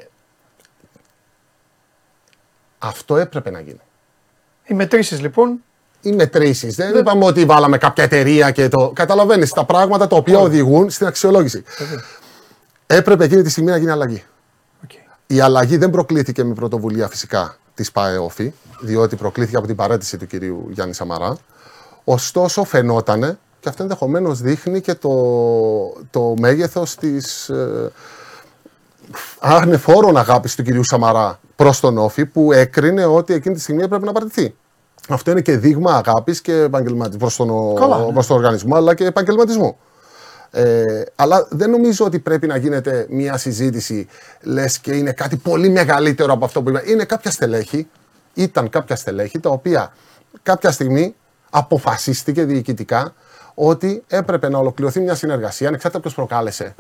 αυτό 2.79 3.17
έπρεπε 3.17 3.51
να 3.51 3.61
γίνει. 3.61 3.81
Οι 4.65 4.75
μετρήσεις 4.75 5.21
λοιπόν. 5.21 5.63
Οι 6.01 6.13
μετρήσεις. 6.13 6.77
Δεν 6.77 6.99
είπαμε 6.99 7.25
ότι 7.25 7.45
βάλαμε 7.45 7.79
κάποια 7.79 8.05
εταιρεία 8.05 8.51
και 8.51 8.69
το. 8.69 8.91
Καταλαβαίνεις 8.95 9.53
τα 9.53 9.65
πράγματα 9.65 10.07
τα 10.07 10.17
οποία 10.17 10.39
οδηγούν 10.39 10.91
στην 10.91 11.07
αξιολόγηση. 11.07 11.65
Έπρεπε 12.87 13.25
εκείνη 13.25 13.43
τη 13.43 13.51
στιγμή 13.51 13.71
να 13.71 13.77
γίνει 13.77 13.91
αλλαγή. 13.91 14.25
Οκ. 14.85 14.91
Η 15.27 15.41
αλλαγή 15.41 15.77
δεν 15.77 15.91
προκλήθηκε 15.91 16.45
με 16.45 16.55
πρωτοβουλία 16.55 17.09
φυσικά 17.09 17.57
της 17.75 17.93
ΠΑΕ 17.93 18.16
ΟΦΗ, 18.16 18.55
διότι 18.81 19.17
προκλήθηκε 19.17 19.57
από 19.57 19.67
την 19.67 19.77
παραίτηση 19.77 20.17
του 20.17 20.27
κυρίου 20.27 20.69
Γιάννη 20.71 20.95
Σαμαρά. 20.95 21.37
Ωστόσο, 22.05 22.65
φαινότανε, 22.65 23.39
και 23.61 23.69
αυτό 23.69 23.83
ενδεχομένως 23.83 24.41
δείχνει 24.41 24.81
και 24.81 24.95
το, 24.95 25.11
το 26.11 26.35
μέγεθος 26.39 26.95
της 26.95 27.49
ε, 27.49 27.91
αγνεφόρων 29.41 30.17
αγάπης 30.17 30.55
του 30.55 30.63
κυρίου 30.63 30.85
Σαμαρά 30.85 31.41
προς 31.57 31.81
τον 31.81 31.99
ΟΦΗ, 31.99 32.27
που 32.27 32.53
έκρινε 32.53 33.05
ότι 33.05 33.35
εκείνη 33.35 33.55
τη 33.55 33.61
στιγμή 33.61 33.83
έπρεπε 33.83 34.05
να 34.05 34.13
παραιτηθεί. 34.13 34.55
Αυτό 35.09 35.31
είναι 35.31 35.41
και 35.41 35.57
δείγμα 35.57 35.95
αγάπης 35.95 36.41
και 36.41 36.53
επαγγελματισμού 36.53 37.19
προς 37.19 37.37
τον, 37.37 37.75
Καλά, 37.75 37.99
ναι. 37.99 38.13
προς 38.13 38.27
τον 38.27 38.37
οργανισμό, 38.37 38.77
αλλά 38.77 38.95
και 38.95 39.05
επαγγελματισμού. 39.05 39.77
Ε, 40.51 41.03
αλλά 41.17 41.47
δεν 41.51 41.71
νομίζω 41.71 42.05
ότι 42.05 42.19
πρέπει 42.19 42.47
να 42.47 42.57
γίνεται 42.57 43.07
μια 43.11 43.37
συζήτηση 43.37 44.07
λες 44.43 44.79
και 44.79 44.93
είναι 44.93 45.13
κάτι 45.13 45.37
πολύ 45.37 45.69
μεγαλύτερο 45.69 46.33
από 46.33 46.45
αυτό 46.45 46.63
που 46.63 46.71
είπα. 46.71 46.83
Είναι 46.85 47.05
κάποια 47.05 47.31
στελέχη, 47.31 47.89
ήταν 48.35 48.69
κάποια 48.69 48.97
στελέχη 48.97 49.41
τα 49.41 49.51
οποία 49.51 49.93
κάποια 50.43 50.71
στιγμή 50.71 51.15
αποφασίστηκε 51.55 52.45
διοικητικά 52.45 53.15
ότι 53.55 54.03
έπρεπε 54.09 54.49
να 54.49 54.59
ολοκληρωθεί 54.59 55.01
μια 55.01 55.15
συνεργασία 55.15 55.69
ανεξάρτητα 55.69 56.03
ποιος 56.03 56.15
προκάλεσε 56.15 56.75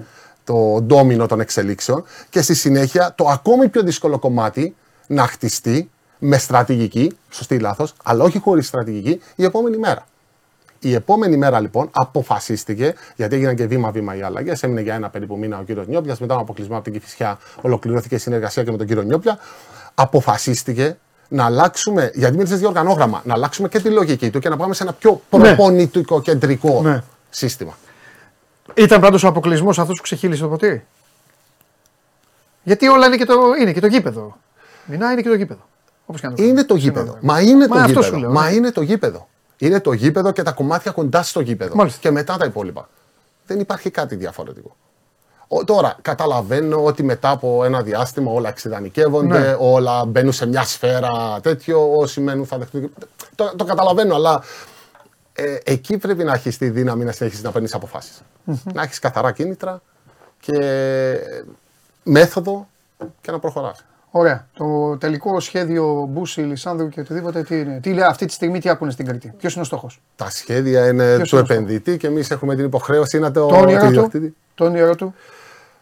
το 0.44 0.80
ντόμινο 0.82 1.26
των 1.26 1.40
εξελίξεων 1.40 2.04
και 2.30 2.42
στη 2.42 2.54
συνέχεια 2.54 3.14
το 3.14 3.24
ακόμη 3.28 3.68
πιο 3.68 3.82
δύσκολο 3.82 4.18
κομμάτι 4.18 4.76
να 5.06 5.26
χτιστεί 5.26 5.90
με 6.18 6.38
στρατηγική, 6.38 7.16
σωστή 7.30 7.54
ή 7.54 7.58
λάθος, 7.58 7.94
αλλά 8.04 8.24
όχι 8.24 8.38
χωρίς 8.38 8.66
στρατηγική, 8.66 9.20
η 9.36 9.44
επόμενη 9.44 9.76
μέρα. 9.76 10.06
Η 10.78 10.94
επόμενη 10.94 11.36
μέρα 11.36 11.60
λοιπόν 11.60 11.88
αποφασίστηκε, 11.92 12.94
γιατί 13.16 13.34
έγιναν 13.34 13.56
και 13.56 13.66
βήμα-βήμα 13.66 14.16
οι 14.16 14.22
αλλαγές. 14.22 14.62
Έμεινε 14.62 14.80
για 14.80 14.94
ένα 14.94 15.10
περίπου 15.10 15.38
μήνα 15.38 15.58
ο 15.58 15.62
κύριος 15.62 15.86
Νιόπιας. 15.86 16.20
Μετά 16.20 16.32
τον 16.32 16.42
αποκλεισμό 16.42 16.74
από 16.74 16.84
την 16.84 16.92
Κυφυσιά, 16.92 17.38
ολοκληρώθηκε 17.60 18.14
η 18.14 18.18
συνεργασία 18.18 18.64
και 18.64 18.70
με 18.70 18.76
τον 18.76 18.86
κύριο 18.86 19.02
Νιόπια. 19.02 19.38
Αποφασίστηκε 19.94 20.98
να 21.32 21.44
αλλάξουμε, 21.44 22.10
γιατί 22.14 22.36
μην 22.36 22.46
διοργανόγραμμα, 22.46 23.22
να 23.24 23.34
αλλάξουμε 23.34 23.68
και 23.68 23.80
τη 23.80 23.90
λογική 23.90 24.30
του 24.30 24.38
και 24.38 24.48
να 24.48 24.56
πάμε 24.56 24.74
σε 24.74 24.82
ένα 24.82 24.92
πιο 24.92 25.22
προπονητικό 25.30 26.20
κεντρικό 26.20 26.80
ναι. 26.82 27.02
σύστημα. 27.30 27.76
Ήταν 28.74 29.00
πάντως 29.00 29.24
ο 29.24 29.28
αποκλεισμός 29.28 29.78
αυτός 29.78 29.96
που 29.96 30.02
ξεχύλισε 30.02 30.42
το 30.42 30.48
ποτήρι; 30.48 30.84
Γιατί 32.62 32.88
όλα 32.88 33.06
είναι 33.06 33.16
και 33.16 33.24
το, 33.24 33.34
είναι 33.60 33.72
και 33.72 33.80
το 33.80 33.86
γήπεδο. 33.86 34.36
Μινά 34.84 35.12
είναι 35.12 35.22
και 35.22 35.28
το 35.28 35.34
γήπεδο. 35.34 35.60
Όπως 36.06 36.20
και 36.20 36.42
είναι 36.42 36.64
το 36.64 36.74
γήπεδο. 36.74 37.18
Μα 37.20 37.40
είναι 37.40 37.66
το 37.66 37.78
γήπεδο. 37.86 38.30
Μα 38.30 38.48
ναι. 38.48 38.54
είναι 38.54 38.70
το 38.70 38.82
γήπεδο. 38.82 39.28
Είναι 39.58 39.80
το 39.80 39.92
γήπεδο 39.92 40.32
και 40.32 40.42
τα 40.42 40.52
κομμάτια 40.52 40.90
κοντά 40.90 41.22
στο 41.22 41.40
γήπεδο. 41.40 41.74
Μάλιστα. 41.74 41.98
Και 42.00 42.10
μετά 42.10 42.36
τα 42.36 42.44
υπόλοιπα. 42.44 42.88
Δεν 43.46 43.60
υπάρχει 43.60 43.90
κάτι 43.90 44.14
διαφορετικό. 44.14 44.76
Τώρα, 45.64 45.96
καταλαβαίνω 46.02 46.84
ότι 46.84 47.02
μετά 47.02 47.30
από 47.30 47.64
ένα 47.64 47.82
διάστημα 47.82 48.32
όλα 48.32 48.48
εξειδανικεύονται, 48.48 49.38
ναι. 49.38 49.56
όλα 49.58 50.04
μπαίνουν 50.04 50.32
σε 50.32 50.46
μια 50.46 50.62
σφαίρα 50.62 51.40
τέτοιο. 51.42 51.96
Όσοι 51.96 52.20
μένουν 52.20 52.46
θα 52.46 52.58
δεχτούν. 52.58 52.92
Το, 53.34 53.52
το 53.56 53.64
καταλαβαίνω, 53.64 54.14
αλλά 54.14 54.42
ε, 55.32 55.56
εκεί 55.64 55.98
πρέπει 55.98 56.24
να 56.24 56.32
έχεις 56.32 56.58
τη 56.58 56.70
δύναμη 56.70 57.04
να 57.04 57.12
συνεχίσεις 57.12 57.44
να 57.44 57.50
παίρνεις 57.50 57.76
Να 58.72 58.82
έχεις 58.82 58.98
καθαρά 58.98 59.32
κίνητρα 59.32 59.80
και 60.40 60.56
μέθοδο 62.02 62.66
και 63.20 63.30
να 63.30 63.38
προχωράς. 63.38 63.84
Ωραία. 64.10 64.46
Το 64.54 64.96
τελικό 64.96 65.40
σχέδιο 65.40 66.06
Μπούση, 66.10 66.40
Λισάνδρου 66.40 66.88
και 66.88 67.00
οτιδήποτε 67.00 67.42
τι 67.42 67.58
είναι; 67.58 67.80
Τι 67.82 67.92
λέει 67.92 68.04
αυτή 68.04 68.26
τη 68.26 68.32
στιγμή, 68.32 68.60
τι 68.60 68.68
ακούνε 68.68 68.90
στην 68.90 69.06
Κρήτη; 69.06 69.32
Ποιος 69.38 69.52
είναι 69.52 69.62
ο 69.62 69.64
στόχος; 69.64 70.00
Τα 70.16 70.30
σχέδια 70.30 70.88
είναι 70.88 71.16
Ποιος 71.16 71.28
του 71.28 71.36
είναι 71.36 71.44
επενδυτή 71.44 71.96
και 71.96 72.06
εμείς 72.06 72.30
έχουμε 72.30 72.54
την 72.54 72.64
υποχρέωση 72.64 73.18
να 73.18 73.30
το. 73.30 73.46
Το 73.46 73.56
όνειρο 73.56 73.90
του. 73.90 74.34
Το 74.54 74.64
όνειρο 74.64 74.94
του. 74.94 75.14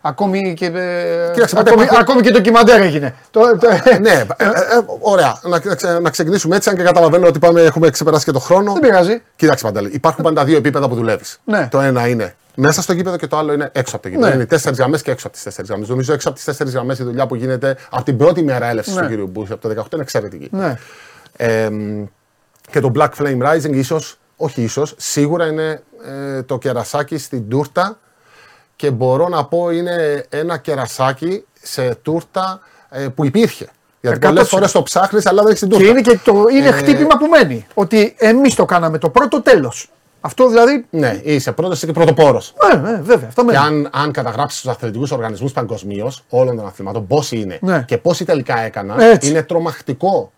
Ακόμη 0.01 0.55
και, 0.55 0.67
Κοίταξε, 1.33 1.59
ακόμη, 1.59 1.87
ακόμη 1.99 2.21
και 2.21 2.31
το 2.31 2.41
κυμαντέρ 2.41 2.81
έγινε. 2.81 3.15
Το, 3.31 3.41
το... 3.59 3.69
ναι, 4.01 4.11
ε, 4.11 4.45
ε, 4.45 4.47
ε, 4.47 4.85
ωραία. 5.01 5.41
Να, 5.43 6.01
να 6.01 6.11
ξεκινήσουμε 6.11 6.57
έτσι, 6.57 6.71
αν 6.71 6.77
και 6.77 6.83
καταλαβαίνω 6.83 7.27
ότι 7.27 7.39
πάμε, 7.39 7.61
έχουμε 7.61 7.91
ξεπεράσει 7.91 8.25
και 8.25 8.31
το 8.31 8.39
χρόνο. 8.39 8.73
Δεν 8.73 8.83
πειράζει. 8.83 9.23
Κοίταξε 9.37 9.65
Παντελή, 9.65 9.91
υπάρχουν 9.93 10.25
πάντα 10.25 10.45
δύο 10.45 10.57
επίπεδα 10.57 10.89
που 10.89 10.95
δουλεύεις. 10.95 11.41
Ναι. 11.45 11.69
Το 11.71 11.81
ένα 11.81 12.09
είναι 12.09 12.35
μέσα 12.55 12.83
στο 12.83 12.93
γήπεδο 12.93 13.17
και 13.17 13.27
το 13.27 13.37
άλλο 13.37 13.53
είναι 13.53 13.71
έξω 13.73 13.97
από 13.97 14.05
το 14.05 14.09
γήπεδο. 14.09 14.29
Ναι. 14.29 14.35
Είναι 14.35 14.47
τέσσερις 14.47 14.79
γραμμές 14.79 15.03
και 15.03 15.11
έξω 15.11 15.27
από 15.27 15.37
τις 15.37 15.45
τέσσερις 15.45 15.69
γραμμές. 15.69 15.89
Νομίζω 15.89 16.13
έξω 16.13 16.29
από 16.29 16.37
τις 16.37 16.47
τέσσερις 16.47 16.73
γραμμές 16.73 16.99
η 16.99 17.03
δουλειά 17.03 17.27
που 17.27 17.35
γίνεται 17.35 17.77
από 17.91 18.05
την 18.05 18.17
πρώτη 18.17 18.43
μέρα 18.43 18.67
έλευσης 18.67 18.95
ναι. 18.95 19.09
του 19.09 19.27
κ. 19.27 19.31
Μπούση 19.31 19.53
από 19.53 19.69
το 19.69 19.83
2018 19.83 19.93
είναι 19.93 20.03
εξαιρετική. 20.03 20.49
Ναι. 20.53 20.79
Ε, 21.37 21.69
και 22.71 22.81
το 22.81 22.93
Black 22.95 23.09
Flame 23.19 23.43
Rising 23.43 23.73
ίσως, 23.73 24.19
όχι 24.37 24.63
ίσως, 24.63 24.95
σίγουρα 24.97 25.47
είναι 25.47 25.83
ε, 26.37 26.43
το 26.43 26.59
κερασάκι 26.59 27.19
στην 27.19 27.49
τούρτα 27.49 27.99
και 28.81 28.91
μπορώ 28.91 29.29
να 29.29 29.45
πω 29.45 29.71
είναι 29.71 30.25
ένα 30.29 30.57
κερασάκι 30.57 31.45
σε 31.63 31.95
τούρτα 31.95 32.61
ε, 32.91 33.09
που 33.09 33.25
υπήρχε. 33.25 33.69
Γιατί 34.01 34.19
πολλές 34.19 34.49
φορές 34.49 34.73
το 34.73 34.83
ψάχνεις, 34.83 35.27
αλλά 35.27 35.43
δεν 35.43 35.47
έχεις 35.47 35.61
την 35.61 35.69
τούρτα. 35.69 35.85
Και 35.85 35.91
είναι, 35.91 36.01
και 36.01 36.19
το, 36.25 36.45
είναι 36.53 36.69
ε, 36.69 36.73
χτύπημα 36.73 37.17
που 37.19 37.27
μένει. 37.27 37.67
Ότι 37.75 38.15
εμείς 38.19 38.55
το 38.55 38.65
κάναμε 38.65 38.99
το 38.99 39.11
πρώτο 39.11 39.43
τέλος. 39.43 39.91
Αυτό 40.21 40.49
δηλαδή. 40.49 40.87
Ναι, 40.91 41.21
είσαι 41.23 41.53
πρώτο 41.53 41.77
και 41.77 41.93
πρωτοπόρος. 41.93 42.55
Ναι, 42.73 42.91
ναι, 42.91 43.01
βέβαια. 43.03 43.29
Αυτό 43.29 43.45
και 43.45 43.57
αν, 43.57 43.89
αν 43.93 44.13
καταγράψεις 44.13 44.61
τους 44.61 44.71
αθλητικούς 44.71 45.11
οργανισμούς 45.11 45.53
παγκοσμίως 45.53 46.25
όλων 46.29 46.57
των 46.57 46.67
αθλημάτων, 46.67 47.07
πόσοι 47.07 47.37
είναι 47.37 47.59
ναι. 47.63 47.85
και 47.87 47.99
πόσοι 47.99 48.25
τελικά 48.25 48.61
έκαναν, 48.61 49.01
Έτσι. 49.01 49.31
είναι 49.31 49.43
τρομακτικό 49.43 50.33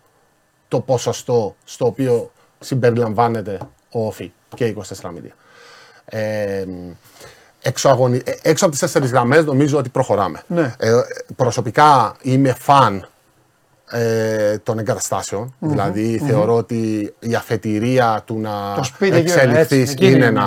το 0.69 0.81
ποσοστό 0.81 1.55
στο 1.65 1.87
οποίο 1.87 2.31
συμπεριλαμβάνεται 2.59 3.59
ο 3.91 4.07
ΟΦΗ 4.07 4.33
και 4.55 4.65
η 4.65 4.77
24 5.03 5.09
Media. 5.09 5.33
Ε, 6.05 6.65
έξω, 7.63 7.89
αγωνι... 7.89 8.21
Ε, 8.25 8.33
έξω 8.43 8.65
από 8.65 8.73
τις 8.73 8.83
τέσσερις 8.83 9.11
γραμμές 9.11 9.45
νομίζω 9.45 9.79
ότι 9.79 9.89
προχωράμε. 9.89 10.43
Ναι. 10.47 10.75
Ε, 10.79 10.91
προσωπικά 11.37 12.17
είμαι 12.23 12.55
φαν 12.59 13.07
ε, 13.91 14.59
των 14.59 14.79
εγκαταστασεων 14.79 15.55
δηλαδη 15.59 16.23
θεωρώ 16.27 16.57
ότι 16.57 17.15
η 17.19 17.35
αφετηρία 17.35 18.23
του 18.27 18.41
να 18.41 18.51
εξελιχθείς 19.17 19.95
είναι, 19.99 20.31
να, 20.31 20.45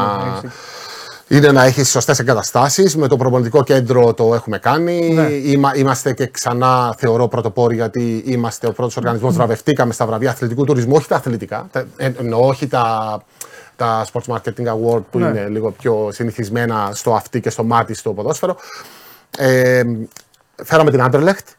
είναι 1.27 1.51
να 1.51 1.63
έχεις 1.63 1.89
σωστές 1.89 2.19
εγκαταστάσεις. 2.19 2.95
Με 2.95 3.07
το 3.07 3.17
προπονητικό 3.17 3.63
κέντρο 3.63 4.13
το 4.13 4.33
έχουμε 4.33 4.57
κάνει. 4.57 5.09
Ναι. 5.09 5.27
είμαστε 5.75 6.13
και 6.13 6.27
ξανά, 6.27 6.95
θεωρώ, 6.97 7.27
πρωτοπόροι 7.27 7.75
γιατί 7.75 8.23
είμαστε 8.25 8.67
ο 8.67 8.71
πρώτος 8.71 8.97
οργανισμός. 8.97 9.35
Βραβευτήκαμε 9.35 9.93
στα 9.93 10.05
βραβεία 10.05 10.29
αθλητικού 10.29 10.63
τουρισμού, 10.63 10.93
όχι 10.95 11.07
τα 11.07 11.15
αθλητικά. 11.15 11.69
Ε, 11.97 12.11
εννοώ, 12.19 12.47
όχι 12.47 12.67
τα, 12.67 13.21
τα 13.75 14.05
Sports 14.11 14.35
Marketing 14.35 14.67
Award 14.67 15.03
που 15.11 15.19
ναι. 15.19 15.27
είναι 15.27 15.47
λίγο 15.47 15.71
πιο 15.71 16.09
συνηθισμένα 16.11 16.91
στο 16.93 17.13
αυτή 17.13 17.39
και 17.39 17.49
στο 17.49 17.63
μάτι 17.63 17.93
στο 17.93 18.13
ποδόσφαιρο. 18.13 18.55
Ε, 19.37 19.83
φέραμε 20.63 20.91
την 20.91 21.01
Anderlecht 21.03 21.55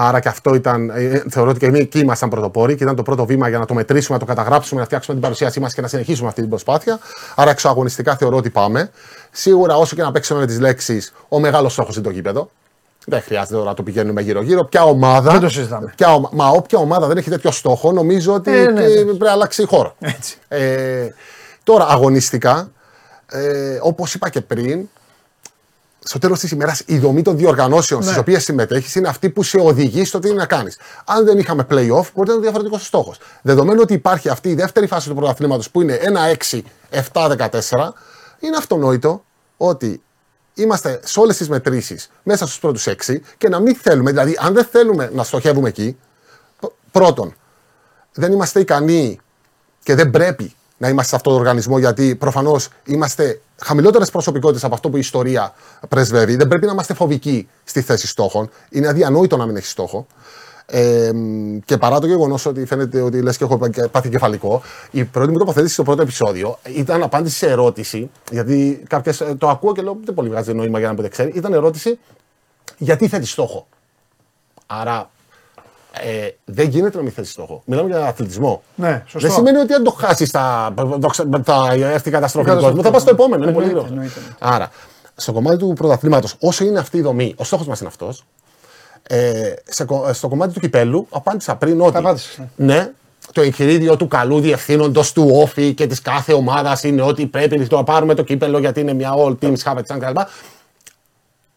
Άρα 0.00 0.20
και 0.20 0.28
αυτό 0.28 0.54
ήταν, 0.54 0.90
ε, 0.90 1.22
θεωρώ 1.28 1.50
ότι 1.50 1.58
και 1.58 1.66
εμείς 1.66 1.80
εκεί 1.80 1.98
ήμασταν 1.98 2.28
πρωτοπόροι 2.28 2.76
και 2.76 2.82
ήταν 2.82 2.96
το 2.96 3.02
πρώτο 3.02 3.26
βήμα 3.26 3.48
για 3.48 3.58
να 3.58 3.64
το 3.64 3.74
μετρήσουμε, 3.74 4.18
να 4.18 4.24
το 4.24 4.32
καταγράψουμε, 4.32 4.80
να 4.80 4.86
φτιάξουμε 4.86 5.14
την 5.14 5.22
παρουσίασή 5.22 5.60
μας 5.60 5.74
και 5.74 5.80
να 5.80 5.88
συνεχίσουμε 5.88 6.28
αυτή 6.28 6.40
την 6.40 6.50
προσπάθεια. 6.50 6.98
Άρα 7.34 7.50
εξωαγωνιστικά 7.50 8.16
θεωρώ 8.16 8.36
ότι 8.36 8.50
πάμε. 8.50 8.90
Σίγουρα 9.30 9.76
όσο 9.76 9.96
και 9.96 10.02
να 10.02 10.12
παίξουμε 10.12 10.40
με 10.40 10.46
τις 10.46 10.60
λέξεις, 10.60 11.12
ο 11.28 11.40
μεγάλος 11.40 11.72
στόχος 11.72 11.94
είναι 11.94 12.04
το 12.04 12.10
γήπεδο. 12.10 12.50
Δεν 13.08 13.22
χρειάζεται 13.22 13.54
τώρα 13.54 13.68
να 13.68 13.74
το 13.74 13.82
πηγαίνουμε 13.82 14.20
γύρω-γύρω. 14.20 14.64
Ποια 14.64 14.84
ομάδα. 14.84 15.30
Δεν 15.32 15.40
το 15.40 15.48
συζητάμε. 15.48 15.92
Ποια, 15.96 16.20
μα 16.32 16.48
όποια 16.48 16.78
ομάδα 16.78 17.06
δεν 17.06 17.16
έχει 17.16 17.30
τέτοιο 17.30 17.50
στόχο, 17.50 17.92
νομίζω 17.92 18.34
ότι 18.34 18.50
ε, 18.50 18.70
ναι, 18.70 18.80
ναι. 18.80 19.02
πρέπει 19.04 19.18
να 19.18 19.32
αλλάξει 19.32 19.62
η 19.62 19.64
χώρα. 19.64 19.94
Ε, 20.48 21.08
τώρα, 21.62 21.86
αγωνιστικά, 21.88 22.70
ε, 23.26 23.78
όπως 23.82 24.14
είπα 24.14 24.28
και 24.28 24.40
πριν, 24.40 24.88
στο 25.98 26.18
τέλος 26.18 26.38
της 26.40 26.50
ημέρας 26.50 26.82
η 26.86 26.98
δομή 26.98 27.22
των 27.22 27.36
διοργανώσεων 27.36 28.04
ναι. 28.04 28.10
στι 28.10 28.18
οποίες 28.18 28.44
συμμετέχεις 28.44 28.94
είναι 28.94 29.08
αυτή 29.08 29.30
που 29.30 29.42
σε 29.42 29.58
οδηγεί 29.60 30.04
στο 30.04 30.18
τι 30.18 30.28
είναι 30.28 30.36
να 30.36 30.46
κάνεις. 30.46 30.78
Αν 31.04 31.24
δεν 31.24 31.38
είχαμε 31.38 31.66
playoff, 31.70 32.06
μπορεί 32.14 32.28
να 32.28 32.32
είναι 32.32 32.42
διαφορετικός 32.42 32.80
ο 32.80 32.84
στόχος. 32.84 33.18
Δεδομένου 33.42 33.80
ότι 33.82 33.92
υπάρχει 33.92 34.28
αυτή 34.28 34.48
η 34.48 34.54
δεύτερη 34.54 34.86
φάση 34.86 35.08
του 35.08 35.14
πρωταθλήματος 35.14 35.70
που 35.70 35.80
είναι 35.80 35.98
1-6, 36.50 36.60
7-14, 37.12 37.28
είναι 38.38 38.56
αυτονόητο 38.56 39.24
ότι 39.56 40.02
είμαστε 40.62 41.00
σε 41.04 41.20
όλες 41.20 41.36
τις 41.36 41.48
μετρήσεις 41.48 42.10
μέσα 42.22 42.46
στους 42.46 42.58
πρώτους 42.58 42.86
6 42.86 43.20
και 43.38 43.48
να 43.48 43.60
μην 43.60 43.76
θέλουμε, 43.76 44.10
δηλαδή 44.10 44.36
αν 44.40 44.54
δεν 44.54 44.64
θέλουμε 44.64 45.10
να 45.14 45.24
στοχεύουμε 45.24 45.68
εκεί, 45.68 45.96
πρώτον, 46.90 47.34
δεν 48.12 48.32
είμαστε 48.32 48.60
ικανοί 48.60 49.20
και 49.82 49.94
δεν 49.94 50.10
πρέπει 50.10 50.52
να 50.76 50.88
είμαστε 50.88 51.10
σε 51.10 51.16
αυτόν 51.16 51.32
τον 51.32 51.40
οργανισμό, 51.40 51.78
γιατί 51.78 52.14
προφανώς 52.14 52.68
είμαστε 52.84 53.40
χαμηλότερες 53.56 54.10
προσωπικότητες 54.10 54.64
από 54.64 54.74
αυτό 54.74 54.90
που 54.90 54.96
η 54.96 55.00
ιστορία 55.00 55.54
πρεσβεύει. 55.88 56.36
Δεν 56.36 56.48
πρέπει 56.48 56.66
να 56.66 56.72
είμαστε 56.72 56.94
φοβικοί 56.94 57.48
στη 57.64 57.80
θέση 57.80 58.06
στόχων. 58.06 58.50
Είναι 58.70 58.88
αδιανόητο 58.88 59.36
να 59.36 59.46
μην 59.46 59.56
έχει 59.56 59.66
στόχο. 59.66 60.06
Ε, 60.70 61.10
και 61.64 61.76
παρά 61.76 62.00
το 62.00 62.06
γεγονός 62.06 62.46
ότι 62.46 62.64
φαίνεται 62.64 63.00
ότι 63.00 63.22
λες 63.22 63.36
και 63.36 63.44
έχω 63.44 63.58
πάθει 63.90 64.08
κεφαλικό, 64.08 64.62
η 64.90 65.04
πρώτη 65.04 65.30
μου 65.30 65.38
τοποθέτηση 65.38 65.72
στο 65.72 65.82
πρώτο 65.82 66.02
επεισόδιο 66.02 66.58
ήταν 66.74 67.02
απάντηση 67.02 67.36
σε 67.36 67.46
ερώτηση. 67.46 68.10
Γιατί 68.30 68.82
κάποιες 68.88 69.24
το 69.38 69.48
ακούω 69.48 69.72
και 69.72 69.82
λέω 69.82 69.98
δεν 70.04 70.14
πολύ 70.14 70.28
βγάζει 70.28 70.54
νόημα 70.54 70.78
για 70.78 70.86
να 70.86 70.92
μην 70.92 71.02
δεν 71.02 71.10
ξέρει. 71.10 71.32
Ήταν 71.34 71.52
ερώτηση 71.52 71.98
γιατί 72.78 73.08
θέτεις 73.08 73.30
στόχο; 73.30 73.66
Άρα 74.66 75.10
ε, 75.92 76.28
δεν 76.44 76.68
γίνεται 76.68 76.96
να 76.96 77.02
μην 77.02 77.12
θέσει 77.12 77.30
στόχο. 77.30 77.62
Μιλάμε 77.64 77.88
για 77.88 78.06
αθλητισμό. 78.06 78.62
Ναι, 78.74 79.02
σωστό. 79.06 79.28
Δεν 79.28 79.36
σημαίνει 79.36 79.58
ότι 79.58 79.72
αν 79.72 79.84
το 79.84 79.90
χάσεις 79.90 80.30
θα, 80.30 80.74
θα 81.44 81.68
έρθει 81.72 82.08
η 82.08 82.12
καταστροφή 82.12 82.50
του 82.50 82.60
κόσμου. 82.60 82.82
Θα 82.82 82.90
πας 82.90 83.02
στο 83.02 83.10
επόμενο. 83.10 83.42
Είναι 83.42 83.52
πολύ 83.52 83.66
γρήγορο. 83.66 83.88
Άρα, 84.38 84.70
στο 85.14 85.32
κομμάτι 85.32 85.56
του 85.56 85.72
πρωταθλήματος, 85.72 86.34
όσο 86.40 86.64
είναι 86.64 86.78
αυτή 86.78 86.96
η 86.96 87.00
δομή, 87.00 87.34
ο 87.36 87.44
στόχος 87.44 87.66
μας 87.66 87.80
είναι 87.80 87.88
αυτός. 87.88 88.24
Ε, 89.10 89.54
στο 90.12 90.28
κομμάτι 90.28 90.52
του 90.52 90.60
κυπέλου, 90.60 91.06
απάντησα 91.10 91.56
πριν 91.56 91.80
ότι. 91.80 91.96
Απάντησες, 91.96 92.38
ναι. 92.56 92.74
ναι, 92.74 92.90
το 93.32 93.40
εγχειρίδιο 93.40 93.96
του 93.96 94.08
καλού 94.08 94.40
διευθύνοντος 94.40 95.12
του 95.12 95.30
όφη 95.32 95.74
και 95.74 95.86
της 95.86 96.02
κάθε 96.02 96.32
ομάδας 96.32 96.82
είναι 96.82 97.02
ότι 97.02 97.26
πρέπει 97.26 97.66
να 97.70 97.84
πάρουμε 97.84 98.14
το 98.14 98.22
κύπελο 98.22 98.58
γιατί 98.58 98.80
είναι 98.80 98.92
μια 98.92 99.12
all 99.16 99.36
teams 99.42 99.62
have 99.64 99.82
κλπ. 99.86 100.18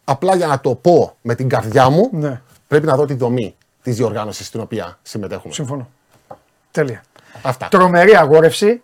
Απλά 0.03 0.36
για 0.36 0.48
να 0.48 0.60
το 0.60 0.76
πω 0.76 1.15
με 1.22 1.36
την 1.36 1.49
καρδιά 1.49 1.90
μου, 1.90 2.10
ναι. 2.11 2.41
πρέπει 2.68 2.86
να 2.86 2.95
δω 2.95 3.06
τη 3.06 3.14
δομή 3.14 3.56
της 3.84 3.95
διοργάνωσης 3.95 4.48
στην 4.48 4.60
οποία 4.60 4.99
συμμετέχουμε. 5.02 5.53
Συμφωνώ. 5.53 5.90
Τέλεια. 6.72 7.03
Αυτά. 7.41 7.68
Τρομερή 7.68 8.15
αγόρευση. 8.15 8.82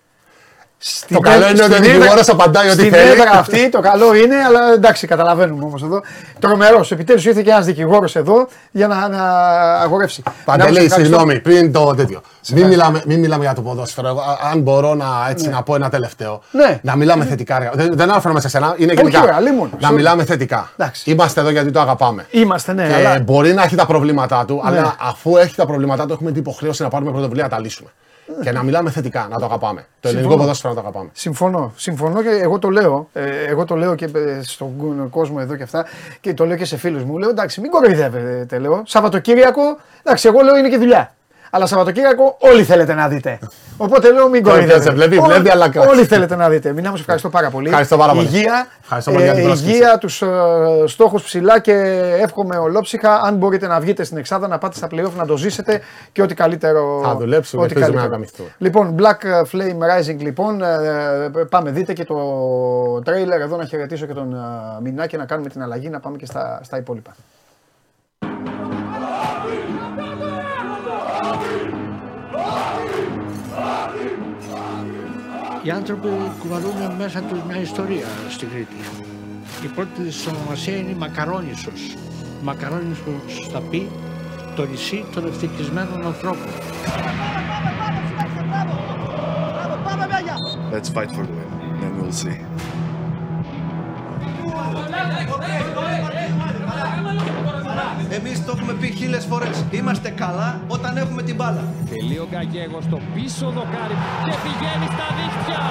Στην 0.80 1.16
το 1.16 1.22
καλό 1.22 1.50
είναι 1.50 1.64
ότι 1.64 1.74
ο 1.74 1.80
δικηγόρο 1.80 2.22
απαντάει 2.28 2.70
ότι 2.70 2.90
θέλει. 2.90 3.12
Στην 3.12 3.28
αυτή 3.32 3.70
το 3.70 3.80
καλό 3.80 4.16
είναι, 4.16 4.36
αλλά 4.36 4.74
εντάξει, 4.74 5.08
καταλαβαίνουμε 5.08 5.64
όμως 5.64 5.84
εδώ. 5.84 6.02
Τρομερός. 6.40 6.92
Επιτέλους 6.92 7.26
ήρθε 7.26 7.42
και 7.42 7.50
ένας 7.50 7.66
δικηγόρος 7.66 8.16
εδώ 8.16 8.48
για 8.72 8.88
να, 8.88 9.08
να 9.08 9.24
αγορεύσει. 9.74 10.24
Παντελή, 10.46 10.90
συγγνώμη, 10.90 11.40
πριν 11.40 11.72
το 11.72 11.94
τέτοιο. 11.96 12.22
Μην 12.54 12.68
μιλάμε, 12.68 13.02
μην 13.06 13.20
μιλάμε 13.20 13.44
για 13.44 13.54
το 13.54 13.62
ποδόσφαιρο. 13.62 14.24
Αν 14.52 14.60
μπορώ 14.60 14.96
να, 14.96 15.06
έτσι, 15.30 15.46
ναι. 15.46 15.52
να 15.52 15.64
πω 15.64 15.76
ένα 15.76 15.90
τελευταίο. 15.90 16.42
Ναι. 16.52 16.80
Να 16.82 16.96
μιλάμε 16.96 17.24
ναι. 17.24 17.30
θετικά. 17.30 17.72
Δεν, 17.74 17.92
δεν 17.94 18.12
αναφέρομαι 18.12 18.40
σε 18.40 18.50
σένα, 18.50 18.76
είναι 18.78 18.94
γενικά. 18.94 19.24
Όχι, 19.24 19.70
να 19.80 19.92
μιλάμε 19.92 20.26
θετικά. 20.26 20.72
Εντάξει. 20.78 21.12
Είμαστε 21.12 21.40
εδώ 21.40 21.50
γιατί 21.50 21.72
το 21.72 21.80
αγαπάμε. 21.80 22.26
Είμαστε, 22.30 22.74
ναι. 22.74 22.88
Και 22.88 22.94
αλλά... 22.94 23.20
Μπορεί 23.20 23.54
να 23.54 23.64
έχει 23.64 23.76
τα 23.76 23.86
προβλήματά 23.86 24.46
του, 24.46 24.54
ναι. 24.54 24.62
αλλά 24.78 24.96
αφού 25.00 25.38
έχει 25.38 25.56
τα 25.56 25.66
προβλήματά 25.66 26.06
του, 26.06 26.14
έχουμε 26.14 26.32
την 26.32 26.40
υποχρέωση 26.40 26.84
να 26.84 26.90
πάρουμε 26.90 27.12
πρωτοβουλία 27.12 27.44
να 27.44 27.50
τα 27.50 27.60
λύσουμε 27.60 27.90
και 28.42 28.52
να 28.52 28.64
μιλάμε 28.64 28.90
θετικά, 28.90 29.28
να 29.30 29.40
το 29.40 29.46
αγαπάμε. 29.46 29.86
Το 30.00 30.10
ελληνικό 30.10 30.38
ποδόσφαιρο 30.38 30.74
να 30.74 30.82
το 30.82 30.88
αγαπάμε. 30.88 31.10
Συμφωνώ. 31.14 31.74
Συμφωνώ 31.76 32.22
και 32.22 32.30
εγώ 32.30 32.60
το 32.60 32.70
λέω. 32.70 33.10
Ε, 33.14 33.46
εγώ 33.46 33.66
το 33.66 33.76
λέω 33.76 33.96
και 33.96 34.06
ε, 34.06 34.40
στον 34.42 35.10
κόσμο 35.10 35.38
εδώ 35.40 35.56
και 35.56 35.64
αυτά 35.64 35.86
και 36.22 36.34
το 36.34 36.46
λέω 36.46 36.58
και 36.58 36.66
σε 36.66 36.78
φίλους 36.78 37.04
μου. 37.04 37.18
Λέω 37.18 37.30
εντάξει, 37.30 37.62
μην 37.62 37.72
κοροϊδεύετε, 37.72 38.60
λέω. 38.60 38.82
Σαββατοκύριακο, 38.86 39.62
εντάξει, 40.04 40.28
εγώ 40.28 40.42
λέω 40.42 40.58
είναι 40.58 40.70
και 40.70 40.78
δουλειά. 40.78 41.16
Αλλά 41.58 41.66
Σαββατοκύριακο 41.66 42.36
όλοι 42.40 42.64
θέλετε 42.64 42.94
να 42.94 43.08
δείτε. 43.08 43.40
Οπότε 43.78 44.12
λέω 44.12 44.30
μην 44.30 44.44
κοροϊδεύετε. 44.44 44.92
Βλέπει, 44.92 45.20
βλέπει, 45.20 45.50
αλλά 45.50 45.72
Όλοι 45.90 46.06
θέλετε 46.06 46.36
να 46.36 46.50
δείτε. 46.50 46.74
Μην 46.74 46.84
σας 46.86 47.00
ευχαριστώ 47.00 47.30
πάρα 47.30 47.50
πολύ. 47.50 47.68
Ευχαριστώ 47.68 47.98
πάρα 47.98 48.14
πολύ. 48.14 48.26
Υγεία, 48.26 48.68
Ευχαριστώ 48.82 49.12
πολύ 49.12 49.24
για 49.24 49.34
την 49.34 49.42
ε, 49.42 49.46
πρόσκληση. 49.46 49.74
υγεία 49.74 49.98
τους 49.98 50.22
ε, 50.22 50.28
στόχους 50.86 51.24
ψηλά 51.24 51.60
και 51.60 51.74
εύχομαι 52.22 52.58
ολόψυχα. 52.58 53.22
Αν 53.22 53.36
μπορείτε 53.36 53.68
να 53.68 53.80
βγείτε 53.80 54.04
στην 54.04 54.18
Εξάδα, 54.18 54.48
να 54.48 54.58
πάτε 54.58 54.76
στα 54.76 54.88
playoff, 54.92 55.12
να 55.18 55.26
το 55.26 55.38
ζήσετε 55.38 55.82
και 56.12 56.22
ό,τι 56.22 56.34
καλύτερο. 56.34 57.02
Θα 57.04 57.16
δουλέψουμε, 57.16 57.64
ό,τι 57.64 57.74
ελπίζουμε 57.74 58.02
να 58.02 58.08
καλύτερο. 58.08 58.48
καμηθούμε. 58.48 58.50
Λοιπόν, 58.58 58.96
Black 59.00 59.42
Flame 59.52 60.00
Rising, 60.00 60.18
λοιπόν. 60.18 60.62
ε, 60.62 61.46
πάμε, 61.50 61.72
δείτε 61.72 61.94
και 61.94 62.04
το 62.04 62.16
τρέιλερ 63.06 63.42
εδώ 63.42 63.58
να 63.58 63.66
χαιρετήσω 63.66 64.06
και 64.06 64.14
τον 64.14 64.34
ε, 64.34 64.82
Μινάκη 64.82 65.18
να 65.18 65.26
κάνουμε 65.26 65.50
την 65.50 65.62
αλλαγή 65.62 65.90
να 65.90 66.00
πάμε 66.00 66.18
και 66.18 66.26
στα, 66.26 66.60
στα 66.64 66.78
υπόλοιπα. 66.78 67.16
Οι 75.68 75.72
άνθρωποι 75.72 76.08
κουβαλούν 76.40 76.96
μέσα 76.98 77.22
τους 77.22 77.40
μια 77.48 77.62
ιστορία 77.62 78.06
στην 78.30 78.50
Κρήτη. 78.50 78.76
Η 79.64 79.68
πρώτη 79.68 80.02
της 80.02 80.28
ονομασία 80.28 80.78
είναι 80.78 80.90
η 80.90 80.94
Μακαρόνισσος. 80.94 81.96
Μακαρόνισσος 82.42 83.50
θα 83.52 83.60
πει 83.60 83.90
το 84.56 84.66
νησί 84.66 85.06
των 85.14 85.28
ευτυχισμένων 85.28 86.06
ανθρώπων. 86.06 86.48
Let's 90.72 90.90
fight 90.96 91.12
for 91.16 91.26
the 91.28 91.34
win, 91.38 91.50
then 91.82 91.92
we'll 92.00 92.12
see. 92.12 92.38
Εμείς 98.10 98.46
το 98.46 98.54
έχουμε 98.56 98.74
πει 98.74 98.88
χίλιες 99.00 99.26
φορές. 99.26 99.66
Είμαστε 99.72 100.10
καλά 100.10 100.60
όταν 100.68 100.98
έχουμε 100.98 101.22
την 101.24 101.36
μπάλα. 101.36 101.64
Τελείο 101.90 102.28
Γκαγέγο 102.32 102.80
στο 102.82 102.98
πίσω 103.14 103.46
δοκάρι 103.58 103.96
και 104.26 104.34
πηγαίνει 104.44 104.88
στα 104.96 105.08
δίχτυα. 105.18 105.62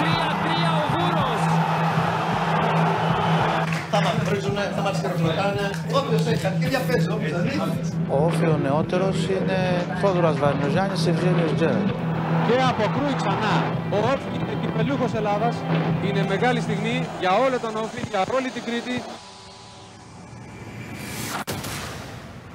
3-3 0.00 0.70
ο 0.80 0.84
Βούρος. 0.92 1.42
Θα 3.92 4.00
μας 4.06 4.16
βρίζουνε, 4.28 4.64
θα 4.76 4.82
μας 4.86 4.96
χειροκροτάνε. 5.00 5.66
Όποιος 6.00 6.22
έχει 6.32 6.46
αρχίδια 6.46 6.80
παίζει, 6.86 7.08
όποιος 7.16 7.32
δεν 7.36 7.46
έχει. 7.46 7.60
Ο 8.14 8.16
όφη 8.28 8.44
ο 8.54 8.58
νεότερος 8.62 9.16
είναι 9.34 9.58
Θόδωρας 10.00 10.36
Βαρνιοζάνης, 10.42 11.06
Ευγένιος 11.06 11.52
Τζέρετ. 11.56 11.88
και 12.46 12.54
αποκρούει 12.70 13.14
ξανά. 13.20 13.54
Ο 13.96 13.98
Όφη 14.12 14.28
είναι 14.36 14.54
κυπελούχος 14.62 15.12
Ελλάδας. 15.20 15.54
Είναι 16.06 16.22
μεγάλη 16.32 16.60
στιγμή 16.60 16.96
για 17.22 17.32
όλο 17.44 17.56
τον 17.64 17.74
Όφη, 17.84 18.00
για 18.10 18.20
όλη 18.36 18.48
την 18.56 18.62
Κρήτη. 18.68 18.96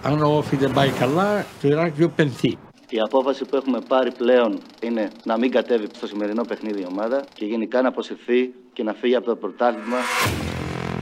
Αν 0.08 0.22
ο 0.22 0.38
Όφη 0.38 0.56
δεν 0.56 0.74
πάει 0.74 0.90
καλά, 0.90 1.46
το 1.62 1.68
Ηράκλειο 1.68 2.10
πενθεί. 2.10 2.58
Η 2.90 2.98
απόφαση 3.06 3.46
που 3.46 3.56
έχουμε 3.56 3.80
πάρει 3.88 4.12
πλέον 4.12 4.60
είναι 4.84 5.10
να 5.24 5.38
μην 5.38 5.52
κατέβει 5.52 5.88
στο 5.96 6.08
σημερινό 6.08 6.44
παιχνίδι 6.44 6.82
η 6.82 6.86
ομάδα 6.92 7.24
και 7.34 7.46
γενικά 7.46 7.82
να 7.82 7.88
αποσυρθεί 7.88 8.54
και 8.74 8.84
να 8.84 8.94
φύγει 8.94 9.16
από 9.16 9.26
το 9.26 9.36
πρωτάθλημα. 9.36 9.98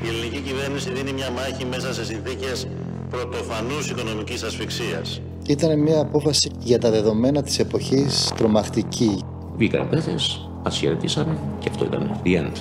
Η 0.04 0.08
ελληνική 0.08 0.40
κυβέρνηση 0.40 0.92
δίνει 0.92 1.14
μια 1.14 1.32
μάχη 1.32 1.66
μέσα 1.66 1.94
σε 1.94 2.06
συνθήκες 2.06 2.68
πρωτοφανούς 3.10 3.90
οικονομικής 3.90 4.44
ασφυξίας. 4.44 5.22
Ήταν 5.48 5.80
μια 5.80 6.02
απόφαση 6.02 6.52
για 6.60 6.80
τα 6.80 6.90
δεδομένα 6.92 7.44
της 7.44 7.60
εποχής 7.60 8.34
τρομακτική. 8.38 9.24
Βγήκαν 9.56 9.90
παίχτες, 9.90 10.50
μας 10.64 10.78
χαιρετήσανε 10.78 11.38
και 11.60 11.70
αυτό 11.70 11.86
ήταν 11.86 12.22
the 12.26 12.38
end. 12.40 12.52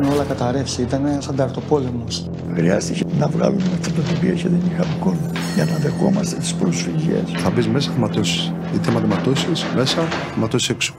Είχαν 0.00 0.12
όλα 0.12 0.24
καταρρεύσει, 0.24 0.82
ήταν 0.82 1.02
σαν 1.18 1.36
ταρτοπόλεμος. 1.36 2.30
Χρειάστηκε 2.54 3.02
να 3.18 3.26
βγάλουμε 3.26 3.62
αυτό 3.78 3.90
το 3.94 4.02
τοπίο 4.08 4.34
και 4.34 4.48
δεν 4.48 4.60
είχαμε 4.70 4.94
κόλλο 5.00 5.30
για 5.54 5.64
να 5.64 5.76
δεχόμαστε 5.76 6.36
τις 6.36 6.54
προσφυγές. 6.54 7.22
Θα 7.36 7.50
μπεις 7.50 7.68
μέσα, 7.68 7.90
θα 7.90 7.98
ματώσεις. 7.98 8.52
Είτε 8.74 8.90
άμα 8.90 9.00
δεν 9.00 9.08
ματώσεις 9.08 9.64
μέσα, 9.76 10.00
θα 10.00 10.38
ματώσεις 10.40 10.68
έξω. 10.68 10.94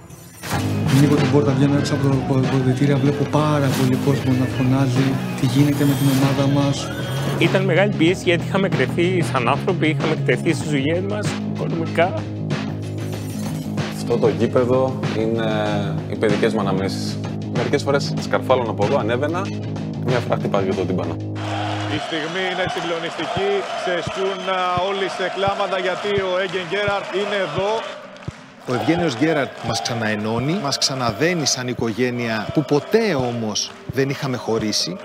Ανοίγω 0.97 1.15
την 1.15 1.31
πόρτα, 1.31 1.51
βγαίνω 1.51 1.77
έξω 1.77 1.93
από 1.93 2.07
το 2.07 2.39
ποδητήρια, 2.51 2.97
βλέπω 2.97 3.23
πάρα 3.23 3.67
πολύ 3.81 3.97
κόσμο 4.05 4.31
να 4.39 4.45
φωνάζει 4.45 5.05
τι 5.39 5.45
γίνεται 5.45 5.83
με 5.85 5.93
την 5.99 6.07
ομάδα 6.15 6.53
μας. 6.59 6.87
Ήταν 7.39 7.63
μεγάλη 7.63 7.93
πίεση 7.97 8.23
γιατί 8.25 8.43
είχαμε 8.47 8.69
κρεθεί 8.69 9.23
σαν 9.31 9.47
άνθρωποι, 9.47 9.87
είχαμε 9.87 10.13
εκτεθεί 10.13 10.53
στις 10.53 10.69
δουλειές 10.69 11.03
μας 11.09 11.27
οικονομικά. 11.53 12.13
Αυτό 13.95 14.17
το 14.17 14.29
γήπεδο 14.39 14.99
είναι 15.19 15.47
οι 16.11 16.15
παιδικές 16.15 16.53
μου 16.53 16.59
αναμνήσεις. 16.59 17.17
Μερικές 17.59 17.83
φορές 17.83 18.13
σκαρφάλωνα 18.21 18.69
από 18.69 18.85
εδώ, 18.85 18.97
ανέβαινα, 18.97 19.41
μια 20.05 20.19
φορά 20.19 20.35
χτυπάγε 20.35 20.73
το 20.73 20.85
τύμπανο. 20.85 21.15
Η 21.95 21.99
στιγμή 22.07 22.43
είναι 22.51 22.65
συγκλονιστική. 22.75 23.49
Ξεσκούν 23.79 24.39
όλοι 24.89 25.09
σε 25.17 25.31
κλάματα 25.35 25.77
γιατί 25.79 26.21
ο 26.21 26.39
Έγκεν 26.43 26.65
Γκέραρτ 26.69 27.15
είναι 27.15 27.35
εδώ. 27.35 27.71
Ο 28.67 28.73
Ευγένιος 28.73 29.15
Γκέραρτ 29.17 29.51
μας 29.67 29.81
ξαναενώνει, 29.81 30.53
μας 30.53 30.77
ξαναδένει 30.77 31.45
σαν 31.45 31.67
οικογένεια 31.67 32.47
που 32.53 32.65
ποτέ 32.65 33.15
όμως 33.15 33.71
δεν 33.93 34.09
είχαμε 34.09 34.37
χωρίσει. 34.37 34.97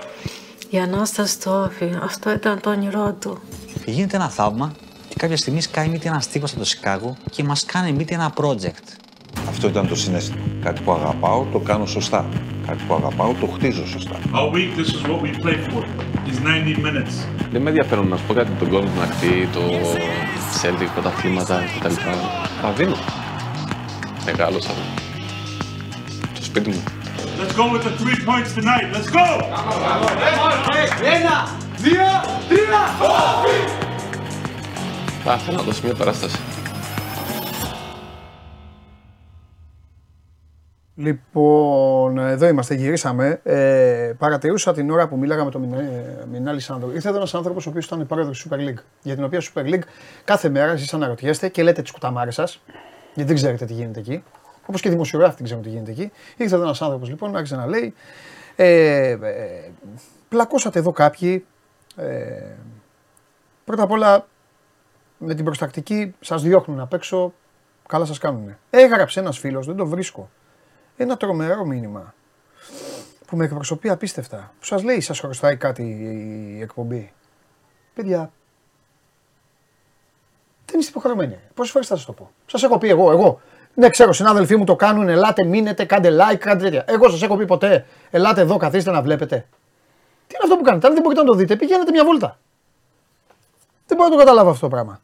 Η 0.69 0.77
Ανάσταση 0.79 1.39
του 1.39 1.51
Όφη, 1.65 1.89
αυτό 2.03 2.31
ήταν 2.31 2.59
το 2.61 2.69
όνειρό 2.69 3.15
του. 3.19 3.41
Γίνεται 3.85 4.15
ένα 4.15 4.29
θαύμα 4.29 4.71
και 5.09 5.15
κάποια 5.17 5.37
στιγμή 5.37 5.61
σκάει 5.61 5.87
μύτη 5.87 6.07
ένας 6.07 6.27
τείχο 6.27 6.45
από 6.45 6.57
το 6.57 6.65
Σικάγο 6.65 7.17
και 7.31 7.43
μας 7.43 7.65
κάνει 7.65 7.91
μύτη 7.91 8.13
ένα 8.13 8.33
project. 8.37 9.04
Αυτό 9.49 9.67
ήταν 9.67 9.87
το 9.87 9.95
συνέστημα. 9.95 10.41
Κάτι 10.61 10.81
που 10.81 10.91
αγαπάω, 10.91 11.45
το 11.51 11.59
κάνω 11.59 11.85
σωστά. 11.85 12.25
Κάτι 12.67 12.83
που 12.87 12.93
αγαπάω, 12.93 13.33
το 13.39 13.47
χτίζω 13.47 13.87
σωστά. 13.87 14.15
All 14.33 14.51
week, 14.55 14.79
this 14.79 14.89
is 14.95 15.01
what 15.09 15.21
we 15.21 15.29
played 15.43 15.71
for. 15.71 15.83
These 16.25 16.39
90 16.39 16.81
minutes. 16.81 17.27
Δεν 17.51 17.61
με 17.61 17.69
ενδιαφέρον 17.69 18.07
να 18.07 18.17
σου 18.17 18.23
πω 18.27 18.33
κάτι 18.33 18.51
τον 18.59 18.69
κόσμο 18.69 18.91
να 18.99 19.05
χτεί, 19.05 19.47
το 19.53 19.59
Celtic, 20.61 20.87
πρωταθλήματα 20.93 21.61
κτλ. 21.79 21.93
Τα 22.61 22.71
δίνω. 22.71 22.95
Μεγάλωσα. 24.25 24.69
Το 26.35 26.43
σπίτι 26.43 26.69
μου. 26.69 26.83
Let's 27.39 27.55
go 27.61 27.65
with 27.73 27.83
the 27.83 27.93
three 28.01 28.19
points 28.29 28.51
tonight. 28.59 28.87
Let's 28.95 29.09
go! 29.19 29.27
Ένα, 31.15 31.47
δύο, 31.77 32.05
τρία, 32.49 32.81
Θα 35.23 35.33
ήθελα 35.33 35.57
να 35.57 35.63
δώσω 35.63 35.81
μια 35.83 35.93
παράσταση. 35.93 36.37
Λοιπόν, 40.97 42.17
εδώ 42.17 42.47
είμαστε, 42.47 42.73
γυρίσαμε. 42.73 43.39
Ε, 43.43 44.13
παρατηρούσα 44.17 44.73
την 44.73 44.89
ώρα 44.89 45.07
που 45.07 45.17
μίλαγα 45.17 45.43
με 45.43 45.51
τον 45.51 45.61
Μινά- 45.61 45.79
ε, 45.79 46.25
Μινάλη 46.31 46.59
Σάντρο. 46.59 46.91
Ήρθε 46.93 47.07
εδώ 47.07 47.17
ένας 47.17 47.33
άνθρωπος 47.35 47.65
ο 47.65 47.69
οποίος 47.69 47.85
ήταν 47.85 48.07
πρόεδρος 48.07 48.41
της 48.41 48.51
Super 48.51 48.57
League. 48.57 48.83
Για 49.01 49.15
την 49.15 49.23
οποία 49.23 49.41
Super 49.41 49.63
League 49.63 49.83
κάθε 50.23 50.49
μέρα 50.49 50.71
εσείς 50.71 50.93
αναρωτιέστε 50.93 51.49
και 51.49 51.63
λέτε 51.63 51.81
τις 51.81 51.91
κουταμάρες 51.91 52.33
σας, 52.33 52.61
γιατί 53.13 53.23
δεν 53.23 53.35
ξέρετε 53.35 53.65
τι 53.65 53.73
γίνεται 53.73 53.99
εκεί. 53.99 54.23
Όπως 54.65 54.81
και 54.81 54.87
οι 54.87 54.91
δημοσιογράφοι 54.91 55.35
δεν 55.35 55.43
ξέρουν 55.45 55.63
τι 55.63 55.69
γίνεται 55.69 55.91
εκεί. 55.91 56.11
Ήρθε 56.37 56.55
εδώ 56.55 56.63
ένας 56.63 56.81
άνθρωπος 56.81 57.09
λοιπόν, 57.09 57.35
άρχισε 57.35 57.55
να 57.55 57.65
λέει. 57.65 57.93
Ε, 58.55 59.09
ε, 59.09 59.17
πλακώσατε 60.29 60.79
εδώ 60.79 60.91
κάποιοι. 60.91 61.45
Ε, 61.95 62.41
πρώτα 63.65 63.83
απ' 63.83 63.91
όλα 63.91 64.27
με 65.17 65.33
την 65.33 65.45
προστακτική 65.45 66.15
σας 66.19 66.41
διώχνουν 66.43 66.79
απ' 66.79 66.93
έξω. 66.93 67.33
Καλά 67.87 68.05
σας 68.05 68.17
κάνουν. 68.17 68.55
Έγραψε 68.69 69.19
ένας 69.19 69.39
φίλος, 69.39 69.65
δεν 69.65 69.75
το 69.75 69.85
βρίσκω 69.85 70.29
ένα 70.97 71.17
τρομερό 71.17 71.65
μήνυμα 71.65 72.13
που 73.25 73.37
με 73.37 73.45
εκπροσωπεί 73.45 73.89
απίστευτα. 73.89 74.53
Που 74.59 74.65
σας 74.65 74.83
λέει, 74.83 75.01
σας 75.01 75.19
χρωστάει 75.19 75.57
κάτι 75.57 75.83
η 76.57 76.61
εκπομπή. 76.61 77.13
Παιδιά, 77.93 78.31
δεν 80.65 80.79
είστε 80.79 80.91
υποχρεωμένοι. 80.91 81.39
Πόσες 81.53 81.71
φορές 81.71 81.87
θα 81.87 81.95
σας 81.95 82.05
το 82.05 82.13
πω. 82.13 82.31
Σας 82.45 82.63
έχω 82.63 82.77
πει 82.77 82.89
εγώ, 82.89 83.11
εγώ. 83.11 83.41
Ναι, 83.73 83.89
ξέρω, 83.89 84.13
συνάδελφοί 84.13 84.55
μου 84.55 84.63
το 84.63 84.75
κάνουν. 84.75 85.09
Ελάτε, 85.09 85.43
μείνετε, 85.45 85.85
κάντε 85.85 86.09
like, 86.09 86.37
κάντε 86.37 86.63
τέτοια. 86.63 86.83
Εγώ 86.87 87.09
σας 87.09 87.21
έχω 87.21 87.37
πει 87.37 87.45
ποτέ. 87.45 87.85
Ελάτε 88.09 88.41
εδώ, 88.41 88.57
καθίστε 88.57 88.91
να 88.91 89.01
βλέπετε. 89.01 89.35
Τι 90.27 90.35
είναι 90.35 90.43
αυτό 90.43 90.55
που 90.55 90.63
κάνετε. 90.63 90.87
Αν 90.87 90.93
δεν 90.93 91.01
μπορείτε 91.01 91.21
να 91.21 91.27
το 91.27 91.33
δείτε, 91.33 91.55
πηγαίνετε 91.55 91.91
μια 91.91 92.05
βόλτα. 92.05 92.39
Δεν 93.87 93.97
μπορώ 93.97 94.09
να 94.09 94.15
το 94.15 94.21
καταλάβω 94.21 94.49
αυτό 94.49 94.61
το 94.61 94.67
πράγμα. 94.67 95.01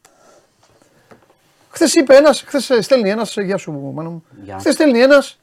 Χθες 1.70 1.94
είπε 1.94 2.16
ένας, 2.16 2.42
χθες 2.42 2.72
στέλνει 2.80 3.10
ένας, 3.10 3.36
γεια 3.36 3.56
σου 3.56 3.72
μάνα 3.72 4.08
μου. 4.08 4.24
Γεια. 4.42 4.58
Χθες 4.58 4.74
στέλνει 4.74 5.00
ένας, 5.00 5.38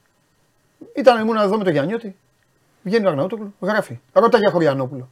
ήταν 0.95 1.21
ήμουν 1.21 1.35
εδώ 1.37 1.57
με 1.57 1.63
τον 1.63 1.73
Γιάννιωτη. 1.73 2.15
Βγαίνει 2.83 3.05
ο 3.05 3.09
Αρναούτογλου, 3.09 3.53
γράφει. 3.61 3.99
Ρώτα 4.13 4.37
για 4.37 4.49
Χωριανόπουλο. 4.51 5.09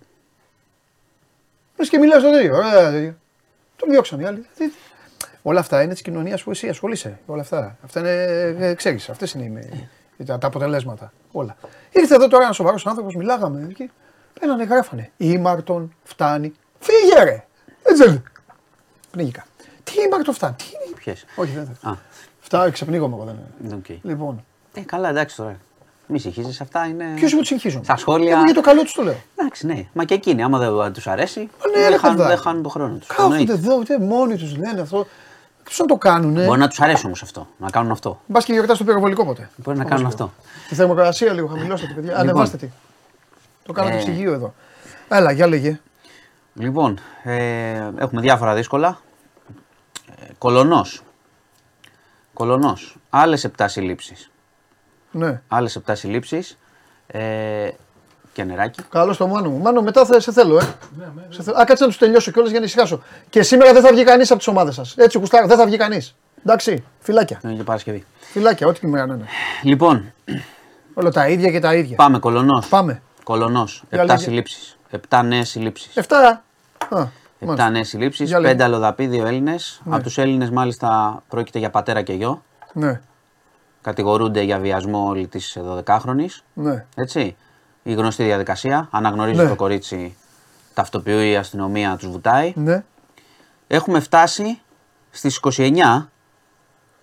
Λες 1.77 1.89
και 1.89 1.97
μιλάς 1.97 2.21
στο 2.21 2.31
τέτοιο. 2.31 2.55
Ωραία, 2.55 2.91
τέτοιο. 2.91 3.15
Τον 3.75 3.89
διώξαν 3.89 4.19
οι 4.19 4.25
άλλοι. 4.25 4.45
Τι- 4.57 4.71
Όλα 5.41 5.59
αυτά 5.59 5.81
είναι 5.81 5.93
της 5.93 6.01
κοινωνίας 6.01 6.43
που 6.43 6.51
εσύ 6.51 6.69
ασχολείσαι. 6.69 7.19
Όλα 7.25 7.41
αυτά. 7.41 7.77
Αυτά 7.83 7.99
είναι, 7.99 8.11
ε, 8.67 8.73
ξέρεις, 8.73 9.09
αυτές 9.09 9.31
είναι 9.33 9.59
οι- 10.17 10.23
τα, 10.23 10.37
τα 10.37 10.47
αποτελέσματα. 10.47 11.13
Όλα. 11.31 11.55
Ήρθε 11.91 12.15
εδώ 12.15 12.27
τώρα 12.27 12.43
ένας 12.43 12.55
σοβαρός 12.55 12.87
άνθρωπος, 12.87 13.15
μιλάγαμε 13.15 13.67
εκεί. 13.69 13.91
Μπαίνανε, 14.39 14.63
γράφανε. 14.63 15.11
Ήμαρτον 15.17 15.93
φτάνει. 16.03 16.51
Φύγε 16.79 17.23
ρε! 17.23 17.45
Έτσι. 17.83 18.23
Πνίγηκα. 19.11 19.45
Τι 19.83 20.01
ήμαρτον 20.01 20.33
φτάνει; 20.33 20.55
Τι 20.55 20.63
είναι; 20.87 20.95
Ποιες; 20.95 21.25
Όχι, 21.35 21.51
δεν 21.51 21.77
θα. 21.81 21.89
Α, 21.89 21.95
Φτάνει, 22.39 22.71
ξεπνίγομαι 22.71 23.15
εγώ. 23.15 23.35
Δεν... 23.59 23.73
οκ. 23.77 23.85
Λοιπόν. 24.01 24.45
Ε, 24.77 24.81
καλά, 24.81 25.09
εντάξει 25.09 25.35
τώρα. 25.35 25.57
Μη 26.07 26.19
συγχύζεσαι, 26.19 26.63
αυτά 26.63 26.85
είναι. 26.85 27.05
Ποιος 27.15 27.33
μου 27.33 27.39
του 27.39 27.45
συγχύζω. 27.45 27.81
Στα 27.83 27.97
σχόλια. 27.97 28.31
Εγώ 28.31 28.43
για 28.43 28.53
το 28.53 28.61
καλό 28.61 28.81
τους 28.81 28.93
το 28.93 29.03
λέω. 29.03 29.15
Εντάξει, 29.35 29.65
ναι. 29.65 29.87
Μα 29.93 30.03
και 30.03 30.13
εκείνοι, 30.13 30.43
άμα 30.43 30.57
δεν 30.57 30.93
τους 30.93 31.07
αρέσει, 31.07 31.39
ναι, 31.39 31.81
ρε, 31.83 31.89
δεν, 31.89 31.99
χάνουν, 31.99 32.15
παιδάκι. 32.15 32.33
δεν 32.35 32.43
χάνουν 32.43 32.61
τον 32.61 32.71
χρόνο 32.71 32.97
τους. 32.97 33.07
Κάθονται 33.07 33.53
εδώ, 33.53 33.75
ούτε 33.75 33.99
μόνοι 33.99 34.37
τους 34.37 34.57
λένε 34.57 34.81
αυτό. 34.81 35.07
Πώ 35.63 35.71
να 35.77 35.85
το 35.85 35.95
κάνουνε; 35.95 36.45
Μπορεί 36.45 36.59
να 36.59 36.67
τους 36.67 36.79
αρέσει 36.81 37.05
όμως 37.05 37.21
αυτό, 37.21 37.47
να 37.57 37.69
κάνουν 37.69 37.91
αυτό. 37.91 38.21
Μπας 38.25 38.45
και 38.45 38.53
γιορτάσει 38.53 38.79
το 38.79 38.85
πυροβολικό 38.85 39.25
ποτέ. 39.25 39.49
Μπορεί 39.55 39.77
να 39.77 39.83
κάνουν 39.83 40.05
αυτό. 40.05 40.33
Τη 40.67 40.75
θερμοκρασία 40.75 41.33
λίγο 41.33 41.47
χαμηλώστε, 41.47 41.87
παιδιά. 41.87 42.01
Λοιπόν. 42.11 42.19
Ανεβάστε 42.19 42.57
τη. 42.57 42.67
Το 43.63 43.73
κάναμε 43.73 43.95
Ε. 43.95 43.97
ψυγείο 43.97 44.33
εδώ. 44.33 44.53
Έλα, 45.07 45.31
για 45.31 45.47
λέγε. 45.47 45.79
Λοιπόν, 46.53 46.99
ε, 47.23 47.91
έχουμε 47.97 48.21
διάφορα 48.21 48.53
δύσκολα. 48.53 48.99
Ε, 50.21 50.25
κολονός. 50.37 51.01
Κολονός. 52.33 52.95
Άλλες 53.09 53.43
7 53.43 53.67
συλλήψεις. 53.67 54.31
Ναι. 55.11 55.41
Άλλες 55.47 55.75
7 55.85 55.91
συλλήψεις. 55.95 56.57
Ε, 57.07 57.69
και 58.33 58.43
νεράκι. 58.43 58.81
Καλό 58.89 59.13
στο 59.13 59.27
μάνο 59.27 59.49
μου. 59.49 59.57
Μάνο, 59.57 59.81
μετά 59.81 60.05
θα 60.05 60.19
σε 60.19 60.31
θέλω, 60.31 60.57
ε. 60.57 60.61
Σε 61.29 61.43
θέλω. 61.43 61.57
Α, 61.57 61.63
κάτσε 61.65 61.83
να 61.83 61.89
τους 61.89 61.97
τελειώσω 61.97 62.31
κιόλας 62.31 62.51
για 62.51 62.59
να 62.59 62.65
ησυχάσω. 62.65 63.01
Και 63.29 63.41
σήμερα 63.43 63.73
δεν 63.73 63.81
θα 63.81 63.91
βγει 63.91 64.03
κανείς 64.03 64.29
από 64.29 64.37
τις 64.37 64.47
ομάδες 64.47 64.75
σας. 64.75 64.95
Έτσι, 64.97 65.19
κουστάρα, 65.19 65.47
δεν 65.47 65.57
θα 65.57 65.65
βγει 65.65 65.77
κανείς. 65.77 66.15
Εντάξει, 66.45 66.83
φυλάκια. 66.99 67.39
Είναι 67.43 67.53
και 67.53 67.63
Παρασκευή. 67.63 68.05
Φυλάκια, 68.19 68.67
ό,τι 68.67 68.79
και 68.79 68.87
μέρα 68.87 69.05
να 69.05 69.13
είναι. 69.13 69.25
Λοιπόν, 69.63 70.13
Όλα 70.93 71.11
τα 71.11 71.27
ίδια 71.27 71.51
και 71.51 71.59
τα 71.59 71.75
ίδια. 71.75 71.95
πάμε 71.95 72.19
κολονός. 72.19 72.67
Πάμε. 72.67 73.01
Κολονός. 73.23 73.83
Για 73.89 74.01
7 74.03 74.05
λέγε. 74.07 74.19
συλλήψεις. 74.19 74.77
7 75.09 75.21
νέες 75.23 75.49
συλλήψεις. 75.49 75.97
Εφτά. 75.97 76.43
Α, 76.89 76.99
7 76.99 77.07
μάλιστα. 77.39 77.69
νέες 77.69 77.87
συλλήψεις. 77.87 78.27
Για 78.27 78.39
λέγε. 78.39 78.53
5 78.53 78.61
αλλοδαποί, 78.63 79.07
2 79.07 79.25
Έλληνες. 79.25 79.81
Ναι. 79.83 79.95
Από 79.95 80.03
τους 80.03 80.17
Έλληνες 80.17 80.49
μάλιστα 80.49 81.21
πρόκειται 81.27 81.59
για 81.59 81.69
πατέρα 81.69 82.01
και 82.01 82.13
γιο. 82.13 82.43
Ναι, 82.73 83.01
Κατηγορούνται 83.81 84.41
για 84.41 84.59
βιασμό 84.59 85.05
όλη 85.07 85.27
της 85.27 85.57
12χρονης. 85.85 86.43
ναι. 86.53 86.85
Έτσι. 86.95 87.35
Η 87.83 87.93
γνωστή 87.93 88.23
διαδικασία. 88.23 88.87
Αναγνωρίζει 88.91 89.41
Ναι. 89.41 89.47
το 89.49 89.55
κορίτσι, 89.55 90.15
ταυτοποιεί 90.73 91.29
η 91.31 91.35
αστυνομία, 91.35 91.95
τους 91.97 92.09
βουτάει. 92.11 92.53
ναι. 92.55 92.83
Έχουμε 93.67 93.99
φτάσει 93.99 94.59
στις 95.11 95.35
29 95.37 96.09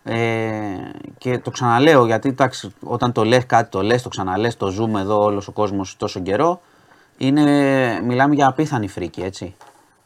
ε, 0.04 0.16
και 1.18 1.38
το 1.38 1.50
ξαναλέω 1.50 2.06
γιατί 2.06 2.28
εντάξει, 2.28 2.74
όταν 2.82 3.12
το 3.12 3.24
λες 3.24 3.46
κάτι 3.46 3.70
το 3.70 3.82
λες, 3.82 4.02
το 4.02 4.08
ξαναλες, 4.08 4.56
το 4.56 4.68
ζούμε 4.70 5.00
εδώ 5.00 5.22
όλος 5.22 5.48
ο 5.48 5.52
κόσμος 5.52 5.96
τόσο 5.96 6.20
καιρό. 6.20 6.60
Είναι, 7.18 8.00
μιλάμε 8.04 8.34
για 8.34 8.46
απίθανη 8.46 8.88
φρίκη 8.88 9.22
έτσι. 9.22 9.54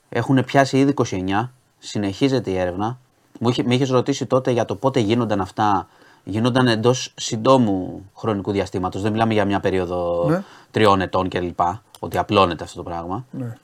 Έχουν 0.08 0.44
πιάσει 0.44 0.78
ήδη 0.78 0.94
29, 1.10 1.50
συνεχίζεται 1.78 2.50
η 2.50 2.56
έρευνα. 2.58 2.98
Μου 3.40 3.48
είχε, 3.48 3.62
με 3.62 3.74
είχες 3.74 3.90
ρωτήσει 3.90 4.26
τότε 4.26 4.50
για 4.50 4.64
το 4.64 4.74
πότε 4.74 5.00
γίνονταν 5.00 5.40
αυτά. 5.40 5.88
Γίνονταν 6.30 6.66
εντός 6.68 7.12
συντόμου 7.16 8.10
χρονικού 8.14 8.52
διαστήματος. 8.52 9.02
Δεν 9.02 9.12
μιλάμε 9.12 9.32
για 9.32 9.44
μια 9.44 9.60
περίοδο 9.60 10.26
Ναι. 10.28 10.42
τριών 10.70 11.00
ετών 11.00 11.28
κλπ. 11.28 11.60
Ότι 11.98 12.18
απλώνεται 12.18 12.64
αυτό 12.64 12.76
το 12.76 12.82
πράγμα. 12.82 13.24
Ναι. 13.30 13.54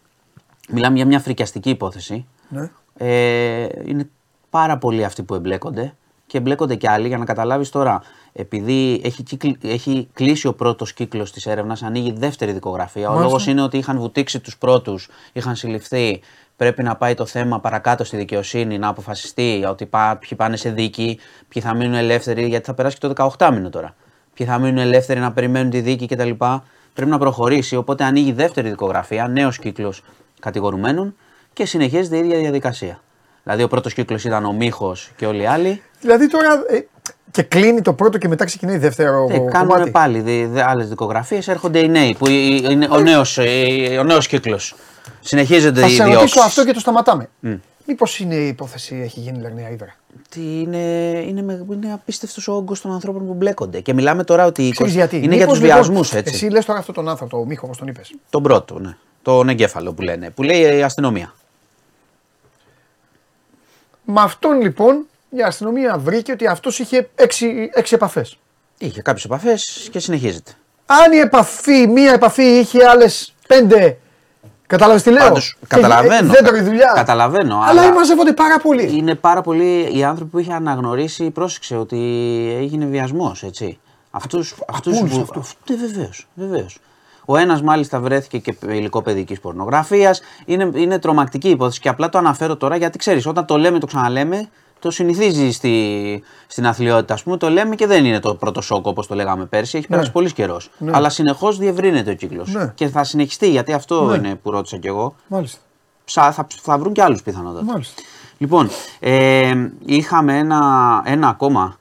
Μιλάμε 0.69 0.97
για 0.97 1.07
μια 1.07 1.21
φρικιαστική 1.21 1.71
υπόθεση. 1.71 2.27
ναι. 2.49 2.71
Ε, 2.97 3.67
είναι 3.85 4.09
πάρα 4.51 4.79
πολλοί 4.79 5.05
αυτοί 5.05 5.23
που 5.23 5.35
εμπλέκονται 5.35 5.95
και 6.27 6.39
εμπλέκονται 6.39 6.75
και 6.75 6.89
άλλοι 6.91 7.09
για 7.09 7.19
να 7.19 7.25
καταλάβεις 7.25 7.71
τώρα. 7.71 8.03
Επειδή 8.33 9.01
έχει, 9.05 9.23
κύκλ- 9.23 9.65
έχει 9.65 10.09
κλείσει 10.13 10.47
ο 10.47 10.55
πρώτος 10.55 10.93
κύκλος 10.93 11.33
της 11.33 11.47
έρευνας, 11.47 11.83
ανοίγει 11.83 12.13
δεύτερη 12.13 12.53
δικογραφία. 12.53 13.03
Ο 13.03 13.11
Μάλιστα. 13.11 13.25
λόγος 13.29 13.47
είναι 13.47 13.63
ότι 13.63 13.77
είχαν 13.79 13.99
βουτήξει 13.99 14.41
τους 14.41 14.59
πρώτους, 14.59 15.09
είχαν 15.33 15.57
συλληφθεί. 15.57 16.21
Πρέπει 16.65 16.83
να 16.83 16.97
πάει 16.97 17.15
το 17.15 17.27
θέμα 17.27 17.61
παρακάτω 17.61 18.05
στη 18.05 18.17
δικαιοσύνη, 18.17 18.79
να 18.79 18.89
αποφασιστεί 18.89 19.65
ότι 19.69 19.87
πά, 19.87 20.17
ποιοι 20.21 20.39
πάνε 20.39 20.57
σε 20.57 20.71
δίκη, 20.71 21.19
ποιοι 21.49 21.63
θα 21.63 21.75
μείνουν 21.75 21.95
ελεύθεροι, 21.95 22.47
γιατί 22.47 22.65
θα 22.65 22.75
περάσει 22.75 22.99
και 22.99 23.07
το 23.09 23.33
18 23.39 23.51
μήνο 23.53 23.69
τώρα. 23.71 23.95
Ποιοι 24.35 24.47
θα 24.47 24.59
μείνουν 24.59 24.79
ελεύθεροι 24.79 25.21
να 25.21 25.33
περιμένουν 25.33 25.71
τη 25.71 25.81
δίκη 25.81 26.07
κτλ. 26.07 26.31
Πρέπει 26.95 27.11
να 27.11 27.19
προχωρήσει, 27.19 27.77
οπότε 27.77 28.05
ανοίγει 28.05 28.33
δεύτερη 28.33 28.69
δικογραφία, 28.69 29.29
νέος 29.29 29.59
κύκλος 29.59 30.03
κατηγορουμένων 30.41 31.15
και 31.53 31.67
συνεχίζεται 31.67 32.17
η 32.17 32.19
ίδια 32.19 32.39
διαδικασία. 32.39 33.01
Δηλαδή, 33.43 33.63
ο 33.63 33.69
πρώτος 33.69 33.95
κύκλος 33.95 34.25
ήταν 34.25 34.45
ο 34.45 34.53
Μίχος 34.53 35.11
και 35.17 35.27
όλοι 35.27 35.43
οι 35.43 35.47
άλλοι. 35.47 35.83
Δηλαδή 36.01 36.29
τώρα. 36.29 36.49
ε, 36.71 36.79
και 37.31 37.43
κλείνει 37.43 37.81
το 37.83 37.93
πρώτο 37.93 38.19
και 38.19 38.29
μετά 38.29 38.45
ξεκινάει 38.45 38.79
δεύτερο 38.79 39.27
Ε, 39.31 39.39
κάνουν 39.39 39.69
κομμάτι. 39.69 39.91
πάλι 39.91 40.21
δι, 40.21 40.45
δι, 40.45 40.61
άλλες 40.61 40.89
δικογραφίες, 40.89 41.49
έρχονται 41.49 41.79
οι 41.79 41.89
νέοι, 41.89 42.15
που 42.19 42.29
η- 42.29 42.67
είναι 42.71 42.89
ο 42.91 42.99
νέος 43.01 43.39
ο 43.99 44.03
νέος 44.05 44.27
κύκλος. 44.27 44.75
Συνεχίζονται 45.21 45.81
Θα 45.81 45.87
οι 45.87 45.91
σε 45.91 46.03
ρωτήσω 46.03 46.19
διώξεις. 46.19 46.41
αυτό 46.43 46.65
και 46.65 46.73
το 46.73 46.81
σταματάμε. 46.81 47.29
Μμ. 47.41 47.55
Μήπως 47.87 48.19
είναι 48.19 48.35
η 48.35 48.47
υπόθεση 48.47 49.01
έχει 49.05 49.21
γίνει 49.21 49.41
Λερναία 49.41 49.71
Ήδρα. 49.71 49.95
Τι 50.29 50.61
είναι, 50.61 50.79
είναι, 51.27 51.43
με- 51.43 51.65
είναι 51.73 51.93
απίστευτος 51.93 52.49
ο 52.49 52.53
όγκος 52.53 52.81
των 52.81 52.93
ανθρώπων 52.93 53.27
που 53.27 53.35
μπλέκονται. 53.35 53.81
Και 53.81 53.93
μιλάμε 53.95 54.25
τώρα 54.25 54.45
ότι. 54.47 54.71
Ξέρεις 54.71 54.95
γιατί. 54.95 55.17
Είναι 55.17 55.27
για 55.27 55.35
Μήπως, 55.37 55.53
τους 55.59 55.63
λοιπόν, 55.63 55.75
βιασμούς, 55.83 56.13
έτσι. 56.13 56.35
Εσύ 56.35 56.47
λες 56.49 56.65
τώρα 56.65 56.79
αυτόν 56.79 56.95
τον 56.95 57.09
άνθρωπο, 57.09 57.37
τον 57.37 57.47
Μίχο, 57.47 57.63
όπως 57.65 57.79
τον 57.79 57.87
είπες. 57.89 58.15
Τον 58.31 58.43
πρώτο, 58.43 58.79
ναι. 58.79 58.97
Τον 59.23 59.49
εγκέφαλο 59.49 59.93
που 59.93 60.03
λένε. 60.03 60.31
Που 60.31 60.43
λέει 60.43 60.77
η 60.77 60.83
αστυνομία. 60.83 61.35
Με 64.05 64.21
αυτόν 64.21 64.61
λοιπόν 64.61 65.07
η 65.31 65.43
αστυνομία 65.43 65.99
βρήκε 65.99 66.33
ότι 66.33 66.47
αυτός 66.47 66.79
είχε 66.79 67.09
έξι, 67.15 67.71
έξι 67.75 67.95
επαφές. 67.95 68.39
Είχε 68.79 69.03
κάποιες 69.03 69.25
επαφές 69.25 69.89
και 69.93 69.99
συνεχίζεται. 69.99 70.51
Αν 70.87 71.13
η 71.13 71.17
επαφή, 71.17 71.87
μία 71.87 72.13
επαφή 72.13 72.43
είχε 72.43 72.87
άλλες 72.87 73.35
πέντε. 73.49 73.97
Κατάλαβες 74.67 75.03
τι 75.03 75.11
λέω; 75.11 75.23
Πάντως, 75.27 75.57
Και 75.61 75.67
καταλαβαίνω. 75.69 76.33
Δεν 76.33 76.45
τρώει 76.45 76.61
δουλειά. 76.61 76.93
Καταλαβαίνω. 76.95 77.61
Αλλά 77.67 77.93
μαζεύονται 77.93 78.33
πάρα 78.33 78.59
πολύ. 78.59 78.97
Είναι 78.97 79.15
πάρα 79.15 79.41
πολλοί 79.41 79.97
οι 79.97 80.05
άνθρωποι 80.05 80.31
που 80.31 80.39
είχε 80.39 80.53
αναγνωρίσει, 80.53 81.31
πρόσεξε 81.31 81.77
ότι 81.77 81.99
έγινε 82.59 82.85
βιασμός, 82.85 83.43
έτσι. 83.43 83.79
Αυτούς, 84.11 84.55
αυτούς 84.73 84.99
όλους 85.01 85.13
που- 85.13 85.21
αυτούς. 85.21 85.41
αυτ- 85.49 85.71
ε, 85.71 85.75
βεβαίως, 85.87 86.27
βεβαίως. 86.35 86.79
Ο 87.25 87.37
ένας 87.37 87.63
μάλιστα 87.63 88.01
βρέθηκε 88.01 88.39
και 88.39 88.57
υλικό 88.67 89.03
παιδικής 89.03 89.41
πορνογραφίας. 89.41 90.21
Είναι, 90.45 90.71
είναι 90.75 90.99
τρομακτική 90.99 91.49
υπόθεση 91.49 91.81
και 91.81 91.89
απλά 91.89 92.09
το 92.09 92.19
αναφέρω 92.19 92.57
τώρα 92.57 92.77
γιατί 92.77 92.99
ξέρεις, 92.99 93.27
όταν 93.27 93.47
το 93.47 93.57
λέμε, 93.59 93.79
το 93.79 93.87
ξαναλέμε, 93.87 94.49
το 94.85 94.91
συνηθίζει 94.91 95.51
στη, 95.51 96.23
στην 96.47 96.67
αθλειότητα, 96.67 97.15
ας 97.15 97.23
πούμε, 97.23 97.37
το 97.37 97.49
λέμε 97.51 97.75
και 97.75 97.87
δεν 97.87 98.05
είναι 98.05 98.21
το 98.21 98.35
πρώτο 98.35 98.61
σοκ 98.61 98.87
όπως 98.87 99.07
το 99.07 99.15
λέγαμε 99.15 99.45
πέρσι, 99.47 99.77
έχει 99.77 99.87
Ναι. 99.89 99.95
περάσει 99.95 100.13
πολύ 100.13 100.33
καιρός. 100.33 100.71
Ναι. 100.79 100.91
Αλλά 100.95 101.09
συνεχώς 101.09 101.59
διευρύνεται 101.59 102.11
ο 102.11 102.15
κύκλος. 102.15 102.53
Ναι. 102.53 102.73
Και 102.75 102.89
θα 102.89 103.05
συνεχιστεί, 103.05 103.51
γιατί 103.51 103.73
αυτό 103.73 104.05
Ναι. 104.05 104.17
είναι 104.17 104.35
που 104.35 104.51
ρώτησα 104.51 104.77
κι 104.77 104.87
εγώ. 104.87 105.15
Μάλιστα. 105.27 105.59
Ψα, 106.05 106.33
θα, 106.33 106.47
θα 106.63 106.79
βρουν 106.79 106.93
και 106.93 107.03
άλλους 107.03 107.23
πιθανότατα. 107.23 107.65
Μάλιστα. 107.65 108.03
Λοιπόν, 108.39 108.69
ε, 109.01 109.53
είχαμε 109.85 110.39
ένα, 110.39 111.03
ένα 111.05 111.29
ακόμα, 111.29 111.79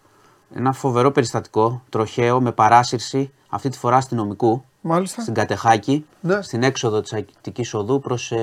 ένα 0.56 0.72
φοβερό 0.74 1.12
περιστατικό, 1.12 1.82
τροχαίο 1.90 2.42
με 2.42 2.52
παράσυρση, 2.52 3.32
αυτή 3.50 3.70
τη 3.70 3.78
φορά 3.78 3.96
αστυνομικού, 3.98 4.64
Μάλιστα. 4.82 5.22
στην 5.22 5.34
Κατεχάκη, 5.34 6.06
Ναι. 6.22 6.42
στην 6.42 6.64
έξοδο 6.64 7.02
της 7.02 7.14
Αττικής 7.14 7.74
Οδού 7.74 8.00
προς 8.00 8.32
ε, 8.32 8.38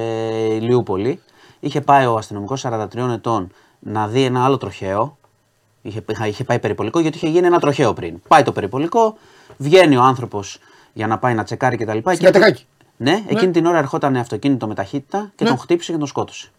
Ηλιούπολη. 0.55 1.21
Είχε 1.61 1.81
πάει 1.81 2.07
ο 2.07 2.15
αστυνομικός 2.17 2.61
43 2.61 3.11
ετών 3.13 3.51
να 3.81 4.09
δει 4.09 4.23
ένα 4.25 4.45
άλλο 4.45 4.57
τροχαίο, 4.57 5.19
είχε, 5.83 6.05
είχα- 6.09 6.27
είχε 6.27 6.45
πάει 6.45 6.59
περιπολικό 6.59 7.01
γιατί 7.01 7.17
είχε 7.17 7.29
γίνει 7.29 7.47
ένα 7.47 7.59
τροχαίο 7.61 7.93
πριν. 7.93 8.23
Πάει 8.29 8.43
το 8.43 8.53
περιπολικό, 8.53 9.17
βγαίνει 9.57 9.97
ο 9.97 10.03
άνθρωπος 10.03 10.59
για 10.93 11.07
να 11.07 11.19
πάει 11.19 11.35
να 11.35 11.45
τσεκάρει 11.45 11.77
κτλ. 11.77 11.99
Στην 11.99 12.25
Κατεχάκη. 12.25 12.65
Ναι, 12.97 13.23
εκείνη 13.29 13.53
την 13.53 13.67
ώρα 13.67 13.79
ερχόταν 13.79 14.17
αυτοκίνητο 14.17 14.67
με 14.67 14.75
ταχύτητα 14.75 15.33
και 15.37 15.45
Ναι. 15.45 15.51
τον 15.51 15.59
χτύπησε 15.59 15.93
και 15.93 15.99
τον 15.99 16.07
σκότωσε. 16.07 16.51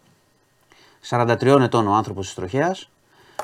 43 1.08 1.60
ετών 1.62 1.86
ο 1.88 1.92
άνθρωπος 1.94 2.24
της 2.26 2.34
τροχέα. 2.34 2.74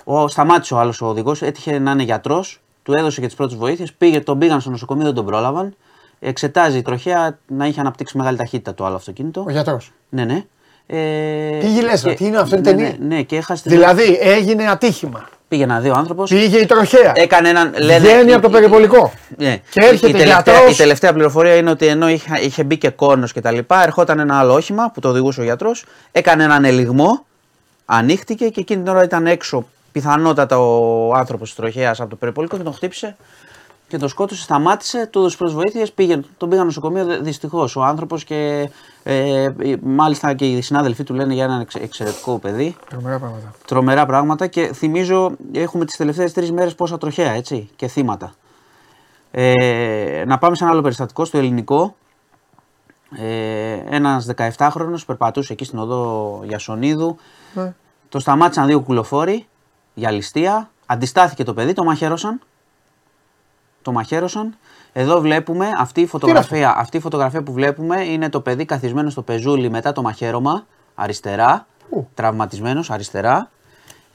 Ο, 0.04 0.28
σταμάτησε 0.28 0.74
ο 0.74 0.78
άλλος 0.78 1.00
ο 1.00 1.06
οδηγός, 1.06 1.42
έτυχε 1.42 1.78
να 1.78 1.90
είναι 1.90 2.02
γιατρός, 2.02 2.60
του 2.82 2.92
έδωσε 2.92 3.20
και 3.20 3.26
τις 3.26 3.36
πρώτες 3.36 3.56
βοήθειες. 3.56 3.92
Πήγε, 3.92 4.20
τον 4.20 4.38
πήγαν 4.38 4.60
στο 4.60 4.70
νοσοκομείο, 4.70 5.04
δεν 5.04 5.14
τον 5.14 5.24
πρόλαβαν. 5.26 5.76
Εξετάζει 6.20 6.78
η 6.78 6.82
τροχέα 6.82 7.38
να 7.46 7.66
είχε 7.66 7.80
αναπτύξει 7.80 8.16
μεγάλη 8.16 8.36
ταχύτητα 8.36 8.74
το 8.74 8.84
άλλο 8.84 8.96
αυτοκίνητο. 8.96 9.44
Ο 9.46 9.50
γιατρός. 9.50 9.92
Ναι, 10.08 10.24
ναι. 10.24 10.44
Ε, 10.90 11.58
Τι 11.60 11.66
γυλές, 11.66 12.02
και- 12.02 12.14
τι 12.14 12.24
είναι 12.24 12.38
αυτό, 12.38 12.56
είναι 12.56 12.70
ναι, 12.70 12.76
ταινία; 12.76 12.96
Ναι, 13.00 13.14
ναι, 13.16 13.22
και 13.22 13.36
έχασε 13.36 13.62
την- 13.62 13.70
Δηλαδή 13.72 14.18
έγινε 14.20 14.70
ατύχημα. 14.70 15.28
Πήγε 15.48 15.66
να 15.66 15.80
δει 15.80 15.88
ο 15.88 15.94
άνθρωπος. 15.96 16.30
Πήγε 16.30 16.58
η 16.58 16.66
τροχέα. 16.66 17.12
Έκανε 17.14 17.48
έναν. 17.48 17.74
Βγαίνει 18.00 18.32
από 18.32 18.42
το 18.42 18.50
περιπολικό. 18.50 19.12
Ναι. 19.36 19.56
Και 19.70 19.80
έρχεται 19.84 20.08
η, 20.08 20.12
τελευταία, 20.12 20.34
γιατρός. 20.54 20.74
η 20.74 20.76
τελευταία 20.76 21.12
πληροφορία 21.12 21.54
είναι 21.56 21.70
ότι 21.70 21.86
ενώ 21.86 22.08
είχε, 22.08 22.38
είχε 22.40 22.62
μπει 22.64 22.76
και 22.76 22.90
κόνος 22.90 23.32
και 23.32 23.40
τα 23.40 23.50
λοιπά, 23.50 23.82
ερχόταν 23.82 24.18
ένα 24.18 24.38
άλλο 24.38 24.52
όχημα 24.54 24.90
που 24.94 25.00
το 25.00 25.08
οδηγούσε 25.08 25.40
ο 25.40 25.44
γιατρός, 25.44 25.84
έκανε 26.12 26.44
έναν 26.44 26.64
ελιγμό, 26.64 27.26
ανοίχτηκε 27.84 28.48
και 28.48 28.60
εκείνη 28.60 28.82
την 28.82 28.92
ώρα 28.92 29.02
ήταν 29.04 29.26
έξω 29.26 29.68
πιθανότατα 29.92 30.58
ο 30.58 31.12
άνθρωπος 31.14 31.48
της 31.48 31.56
τροχέας 31.58 32.00
από 32.00 32.10
το 32.10 32.16
περιπολικό 32.16 32.56
και 32.56 32.62
τον 32.62 32.74
χτύπησε 32.74 33.16
και 33.88 33.98
τον 33.98 34.08
σκότωσε, 34.08 34.42
σταμάτησε, 34.42 35.06
τους 35.06 35.20
έδωσε 35.20 35.36
πρώτε 35.36 35.52
βοήθειε, 35.52 35.86
πήγε, 35.94 36.20
τον 36.36 36.48
πήγαν 36.48 36.64
νοσοκομείο. 36.64 37.22
Δυστυχώς 37.22 37.76
ο 37.76 37.82
άνθρωπος 37.82 38.24
και 38.24 38.70
ε, 39.02 39.46
μάλιστα 39.82 40.34
και 40.34 40.46
οι 40.46 40.60
συνάδελφοί 40.60 41.04
του 41.04 41.14
λένε 41.14 41.34
για 41.34 41.44
έναν 41.44 41.60
εξε- 41.60 41.82
εξαιρετικό 41.82 42.38
παιδί. 42.38 42.76
Τρομερά 42.88 43.18
πράγματα. 43.18 43.54
Τρομερά 43.66 44.06
πράγματα 44.06 44.46
και 44.46 44.72
θυμίζω 44.72 45.30
έχουμε 45.52 45.84
τις 45.84 45.96
τελευταίες 45.96 46.32
τρεις 46.32 46.52
μέρες 46.52 46.74
πόσα 46.74 46.98
τροχαία 46.98 47.32
έτσι 47.32 47.68
και 47.76 47.86
θύματα. 47.86 48.32
Ε, 49.30 50.24
να 50.26 50.38
πάμε 50.38 50.56
σε 50.56 50.64
ένα 50.64 50.72
άλλο 50.72 50.82
περιστατικό 50.82 51.24
στο 51.24 51.38
ελληνικό. 51.38 51.96
Ε, 53.18 53.80
ένας 53.88 54.28
17χρονος 54.56 55.04
περπατούσε 55.06 55.52
εκεί 55.52 55.64
στην 55.64 55.78
οδό 55.78 56.40
Γιασονίδου. 56.44 57.16
Ναι. 57.54 57.74
Το 58.08 58.18
σταμάτησαν 58.18 58.66
δύο 58.66 58.80
κουλοφόροι 58.80 59.46
για 59.94 60.10
ληστεία. 60.10 60.70
Αντιστάθηκε 60.86 61.44
το 61.44 61.54
παιδί, 61.54 61.72
το 61.72 61.84
μαχαίρωσαν. 61.84 62.40
Το 63.88 63.94
μαχαίρωσαν. 63.94 64.56
Εδώ 64.92 65.20
βλέπουμε 65.20 65.66
αυτή 65.78 66.00
η 66.00 66.06
φωτογραφία. 66.06 66.74
Αυτή 66.78 66.96
η 66.96 67.00
φωτογραφία 67.00 67.42
που 67.42 67.52
βλέπουμε 67.52 68.04
είναι 68.04 68.28
το 68.28 68.40
παιδί 68.40 68.64
καθισμένο 68.64 69.10
στο 69.10 69.22
πεζούλι 69.22 69.70
μετά 69.70 69.92
το 69.92 70.02
μαχαίρωμα. 70.02 70.66
Αριστερά. 70.94 71.66
Τραυματισμένος 72.14 72.90
αριστερά. 72.90 73.50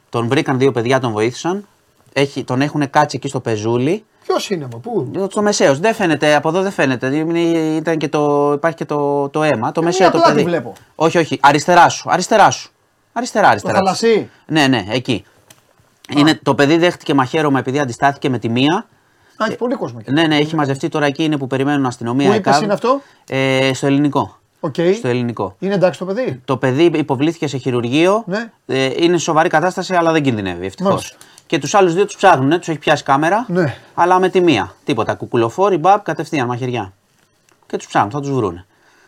Τον 0.09 0.27
βρήκαν 0.27 0.57
δύο 0.57 0.71
παιδιά, 0.71 0.99
τον 0.99 1.11
βοήθησαν. 1.11 1.67
Έχει, 2.13 2.43
τον 2.43 2.61
έχουν 2.61 2.89
κάτσει 2.89 3.15
εκεί 3.17 3.27
στο 3.27 3.39
πεζούλι. 3.39 4.05
Ποιος 4.23 4.49
είναι, 4.49 4.63
από 4.65 4.77
πού; 4.77 5.11
Το 5.33 5.41
μεσαίος. 5.41 5.79
Δεν 5.79 5.93
φαίνεται, 5.93 6.35
από 6.35 6.49
εδώ 6.49 6.61
δεν 6.61 6.71
φαίνεται. 6.71 7.15
Είναι- 7.15 7.39
Ήταν 7.77 7.97
και 7.97 8.09
το, 8.09 8.51
υπάρχει 8.53 8.77
και 8.77 8.85
το, 8.85 9.29
το 9.29 9.43
αίμα. 9.43 9.71
Το 9.71 9.81
Ε, 9.81 9.83
μεσαίο 9.85 10.07
μία 10.07 10.15
το 10.15 10.21
πλάτη 10.21 10.33
παιδί. 10.35 10.49
βλέπω. 10.49 10.73
Όχι, 10.95 11.17
όχι. 11.17 11.37
Αριστερά 11.41 11.89
σου. 11.89 12.09
Αριστερά 12.11 12.49
σου. 12.51 12.71
Αριστερά, 13.13 13.47
αριστερά. 13.47 13.73
Το 13.73 13.79
θαλασσί. 13.85 14.29
Ναι, 14.45 14.67
ναι, 14.67 14.85
εκεί. 14.89 15.23
Είναι, 16.09 16.39
το 16.43 16.55
παιδί 16.55 16.77
δέχτηκε 16.77 17.13
μαχαίρωμα 17.13 17.59
επειδή 17.59 17.79
αντιστάθηκε 17.79 18.29
με 18.29 18.39
τη 18.39 18.49
μία. 18.49 18.85
Α, 19.37 19.45
έχει 19.47 19.55
πολύ 19.57 19.75
κόσμο. 19.75 19.97
εκεί. 20.01 20.11
Ναι, 20.11 20.27
ναι, 20.27 20.37
έχει 20.37 20.55
μαζευτεί 20.55 20.89
τώρα 20.89 21.05
εκεί 21.05 21.23
είναι 21.23 21.37
που 21.37 21.47
περιμένουν 21.47 21.85
αστυνομία. 21.85 22.29
Πού 22.29 22.35
είπες 22.35 22.51
ΕΚΑΒ. 22.51 22.63
είναι 22.63 22.73
αυτό; 22.73 23.01
Ε, 23.27 23.71
στο 23.73 23.85
ελληνικό. 23.87 24.37
Οκ. 24.59 24.75
Στο 24.97 25.07
ελληνικό. 25.07 25.55
Είναι 25.59 25.73
εντάξει 25.73 25.99
το 25.99 26.05
παιδί; 26.05 26.41
Το 26.45 26.57
παιδί 26.57 26.83
υποβλήθηκε 26.83 27.47
σε 27.47 27.57
χειρουργείο. 27.57 28.23
Ναι. 28.27 28.51
Ε, 28.65 28.89
είναι 28.97 29.17
σε 29.17 29.23
σοβαρή 29.23 29.49
κατάσταση, 29.49 29.95
αλλά 29.95 30.11
δεν 30.11 30.23
κινδυνεύει 30.23 30.65
ευτυχώς. 30.65 30.91
Μάλιστα. 30.93 31.17
Και 31.47 31.59
τους 31.59 31.73
άλλους 31.73 31.93
δύο 31.93 32.05
τους 32.05 32.15
ψάχνουν, 32.15 32.57
τους 32.59 32.67
έχει 32.67 32.77
πιάσει 32.79 33.03
κάμερα. 33.03 33.45
Ναι. 33.47 33.75
Αλλά 33.93 34.19
με 34.19 34.29
τη 34.29 34.41
μία. 34.41 34.75
Τίποτα. 34.83 35.13
Κουκουλοφόροι, 35.13 35.77
μπαπ, 35.77 36.03
κατευθείαν 36.03 36.47
μαχαιριά. 36.47 36.93
Και 37.67 37.77
τους 37.77 37.87
ψάχνουν, 37.87 38.11
θα 38.11 38.19
τους 38.19 38.31
βρούνε. 38.31 38.65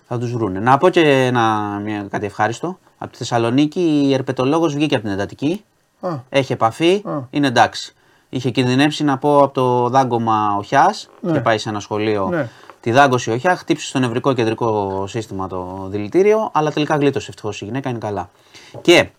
Θα 0.07 0.18
τους 0.18 0.31
βρούνε. 0.31 0.60
Να 0.60 0.77
πω 0.77 0.89
και 0.89 1.26
ένα, 1.26 1.41
μια, 1.84 2.07
κάτι 2.10 2.26
ευχάριστο. 2.26 2.80
Από 2.97 3.11
τη 3.11 3.18
Θεσσαλονίκη 3.18 4.02
η 4.06 4.14
ερπετολόγος 4.14 4.73
βγήκε 4.73 4.95
από 4.95 5.03
την 5.03 5.14
εντατική. 5.14 5.64
Α. 5.99 6.10
Έχει 6.30 6.53
επαφή, 6.53 7.02
Α. 7.06 7.11
είναι 7.30 7.47
εντάξει. 7.47 7.93
Είχε 8.36 8.49
κινδυνεύσει 8.49 9.03
να 9.03 9.18
πω 9.18 9.44
από 9.44 9.53
το 9.53 9.90
δάγκωμα 9.90 10.56
οχιά 10.57 10.95
Ναι. 11.20 11.32
και 11.32 11.40
πάει 11.40 11.57
σε 11.57 11.70
ένα 11.70 11.80
σχολείο. 11.80 12.28
Ναι. 12.30 12.49
Τη 12.80 12.91
δάγκωσε 12.91 13.32
οχιά, 13.32 13.56
χτύπησε 13.56 13.88
στο 13.88 13.99
νευρικό 13.99 14.34
κεντρικό 14.34 15.03
σύστημα 15.07 15.48
το 15.48 15.88
δηλητήριο, 15.90 16.49
αλλά 16.53 16.72
τελικά 16.72 16.95
γλίτωσε 16.95 17.30
ευτυχώς 17.30 17.62
η 17.62 17.66
γυναίκα, 17.66 17.90
είναι 17.90 17.98
καλά. 17.98 18.30
Και 18.82 19.10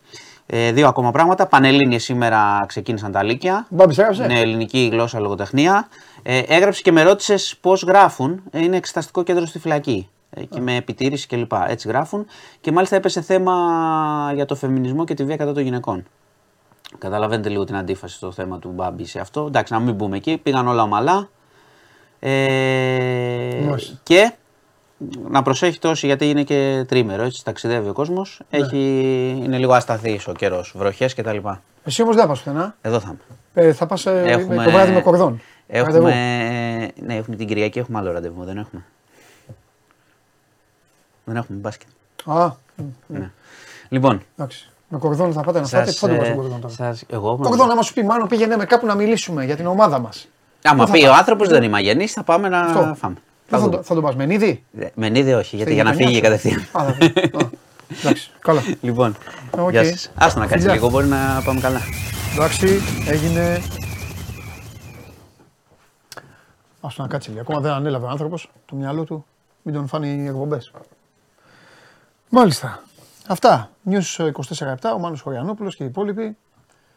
ε, 0.47 0.73
δύο 0.73 0.89
ακόμα 0.89 1.11
πράγματα. 1.11 1.47
Πανελλήνιες 1.47 2.05
σήμερα 2.05 2.65
ξεκίνησαν 2.69 3.13
τα 3.13 3.23
Λύκεια. 3.23 3.67
Μπάμπης 3.69 3.99
έγραψε; 3.99 4.27
Ναι, 4.27 4.41
ελληνική 4.41 4.89
γλώσσα, 4.93 5.21
λογοτεχνία. 5.21 5.89
Ε, 6.23 6.39
έγραψε 6.39 6.83
και 6.83 6.93
με 6.93 7.03
ρώτησες 7.03 7.57
πώς 7.61 7.83
γράφουν. 7.83 8.43
Ε, 8.51 8.63
είναι 8.63 8.77
εξεταστικό 8.77 9.23
κέντρο 9.23 9.47
στη 9.47 9.59
φυλακή. 9.59 10.09
Ε, 10.31 10.43
και 10.45 10.61
με 10.61 10.77
επιτήρηση 10.77 11.27
κλπ. 11.27 11.53
Έτσι 11.69 11.89
γράφουν. 11.89 12.27
Και 12.61 12.73
μάλιστα 12.73 12.97
έπεσε 12.97 13.21
θέμα 13.21 13.55
για 14.35 14.45
το 14.45 14.55
φεμινισμό 14.55 15.05
και 15.05 15.15
τη 15.15 15.25
βία 15.25 15.37
κατά 15.37 15.53
των 15.53 15.63
γυναικών. 15.63 16.05
Καταλαβαίνετε 16.99 17.49
λίγο 17.49 17.65
την 17.65 17.77
αντίφαση 17.77 18.17
στο 18.17 18.33
θέμα 18.33 18.59
του 18.59 18.69
Μπάμπη 18.69 19.05
σε 19.05 19.21
αυτό. 19.21 19.45
Εντάξει, 19.47 19.73
να 19.73 19.81
μην 19.81 19.95
μπούμε 19.95 20.17
εκεί. 20.17 20.37
Πήγαν 20.43 20.69
όλα 20.69 20.83
ομαλά. 20.83 21.29
Ε, 22.19 23.65
Μάλιστα. 23.69 23.99
και 24.03 24.33
να 25.29 25.43
προσέχετε 25.43 25.89
όσοι 25.89 26.07
γιατί 26.07 26.31
είναι 26.31 26.43
και 26.43 26.85
τρίμερο, 26.89 27.23
έτσι 27.23 27.45
ταξιδεύει 27.45 27.89
ο 27.89 27.93
κόσμος. 27.93 28.41
Ναι. 28.51 28.79
Είναι 28.79 29.59
λίγο 29.59 29.73
ασταθής 29.73 30.29
ο 30.29 30.33
καιρός, 30.33 30.73
βροχές 30.77 31.15
κτλ. 31.15 31.37
Εσύ 31.85 32.03
όμως 32.03 32.15
δεν 32.15 32.25
θα 32.25 32.29
πας 32.31 32.39
πουθενά. 32.43 32.77
Εδώ 32.81 33.01
θα 33.01 33.09
είμαι. 33.09 33.69
Ε, 33.69 33.73
θα 33.73 33.87
πας 33.87 34.03
το 34.03 34.11
βράδυ 34.71 34.93
με 34.93 35.01
κορδόν. 35.01 35.41
Ραντεβού. 35.69 35.97
Έχουμε, 36.07 36.93
ναι, 37.01 37.17
έχουμε 37.17 37.37
την 37.37 37.47
Κυριακή, 37.47 37.79
έχουμε 37.79 37.99
άλλο 37.99 38.13
ραντεβού, 38.13 38.45
δεν 38.45 38.57
έχουμε. 38.59 38.85
Δεν 41.25 41.37
έχουμε 41.37 41.59
μπάσκετ. 41.59 41.89
Α, 42.25 42.51
Ναι. 43.07 43.31
Λοιπόν, 43.89 44.23
εντάξει. 44.37 44.71
Με 44.89 44.99
κορδόν 44.99 45.33
θα 45.33 45.41
πάτε 45.43 45.61
να 45.61 45.67
φάτε. 45.67 45.85
σας, 45.91 45.99
Πού 45.99 46.07
θα 46.07 46.13
το 46.13 46.19
πας 46.19 46.27
ε, 46.29 46.31
στον 46.31 46.41
κορδόν 46.43 46.61
τώρα. 46.61 46.75
σας- 46.75 47.05
εγώ, 47.09 47.37
Κορδόν, 47.37 47.71
άμα 47.71 47.83
σου 47.83 47.93
πει 47.93 48.05
μάλλον 48.05 48.29
πήγαινε 48.29 48.57
με 48.57 48.65
κάπου 48.65 48.87
να 48.87 48.95
μιλήσουμε 48.95 49.45
για 49.45 49.57
την 49.57 49.67
ομάδα 49.67 49.99
μας. 49.99 50.29
άμα 50.63 50.81
Πού 50.85 50.87
θα 50.91 50.93
πει 50.97 51.01
πας; 51.03 51.11
ο 51.11 51.15
άνθρωπος 51.15 51.49
δεν 51.49 51.63
είμαι 51.63 51.77
αγενής, 51.77 52.13
θα 52.13 52.23
πάμε 52.23 52.49
να 52.49 52.61
Αυτό. 52.61 52.95
φάμε. 52.99 53.15
Πού 53.15 53.21
θα, 53.47 53.59
δούμε. 53.59 53.77
το- 53.77 53.83
θα 53.83 53.95
τον 53.95 54.03
πας, 54.03 54.15
Μενίδη; 54.17 54.65
Ε, 54.79 54.87
Μενίδη 54.95 55.33
όχι, 55.33 55.57
γιατί 55.57 55.73
Στη 55.73 55.81
για 55.83 55.83
να 55.85 55.91
γειτονιά 55.93 56.07
φύγει 56.09 56.17
σου. 56.17 56.23
κατευθείαν. 56.23 56.61
Α, 56.61 56.93
θα- 57.33 57.45
α, 57.45 57.49
Εντάξει, 58.01 58.31
καλά. 58.39 58.61
Λοιπόν, 58.81 59.17
Οκ. 59.59 59.71
γεια 59.71 59.85
σας. 59.85 60.11
Άστα 60.15 60.39
να 60.41 60.47
κάτσει 60.47 60.59
Φιλιά. 60.61 60.75
λίγο, 60.75 60.89
μπορεί 60.91 61.07
να 61.07 61.43
πάμε 61.45 61.61
καλά. 61.61 61.81
Εντάξει, 62.35 62.81
έγινε. 63.07 63.63
Άστο 66.81 67.03
να 67.03 67.09
κάτσει 67.09 67.29
λίγο. 67.31 67.41
Ακόμα 67.41 67.61
δεν 67.61 67.73
ανέλαβε 67.73 68.07
ο 68.07 68.09
άνθρωπος 68.09 68.51
το 68.67 68.77
μυαλό 68.77 69.05
του. 69.05 69.25
Μην 69.63 69.75
τον 69.75 69.87
φάνει 69.89 70.09
οι 70.23 70.27
εκπομπές. 70.27 70.71
Μάλιστα. 72.29 72.83
Αυτά. 73.29 73.71
News 73.91 74.31
24-7, 74.33 74.75
ο 74.95 74.99
Μάνος 74.99 75.21
Χωριανόπουλος 75.21 75.77
και 75.77 75.83
οι 75.83 75.87
υπόλοιποι. 75.87 76.37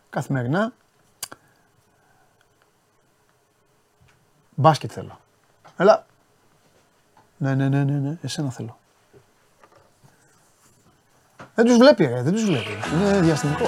Καθημερινά. 0.09 0.73
Μπάσκετ 4.55 4.91
θέλω. 4.93 5.19
Έλα. 5.77 6.05
Ναι, 7.37 7.55
ναι, 7.55 7.67
ναι, 7.67 7.83
ναι, 7.83 7.93
ναι. 7.93 8.17
Εσένα 8.21 8.49
θέλω. 8.51 8.77
Δεν 11.55 11.65
τους 11.65 11.77
βλέπει, 11.77 12.05
ρε. 12.05 12.21
Δεν 12.21 12.33
τους 12.33 12.43
βλέπει. 12.43 12.77
Είναι 12.93 13.19
διαστημικό. 13.19 13.65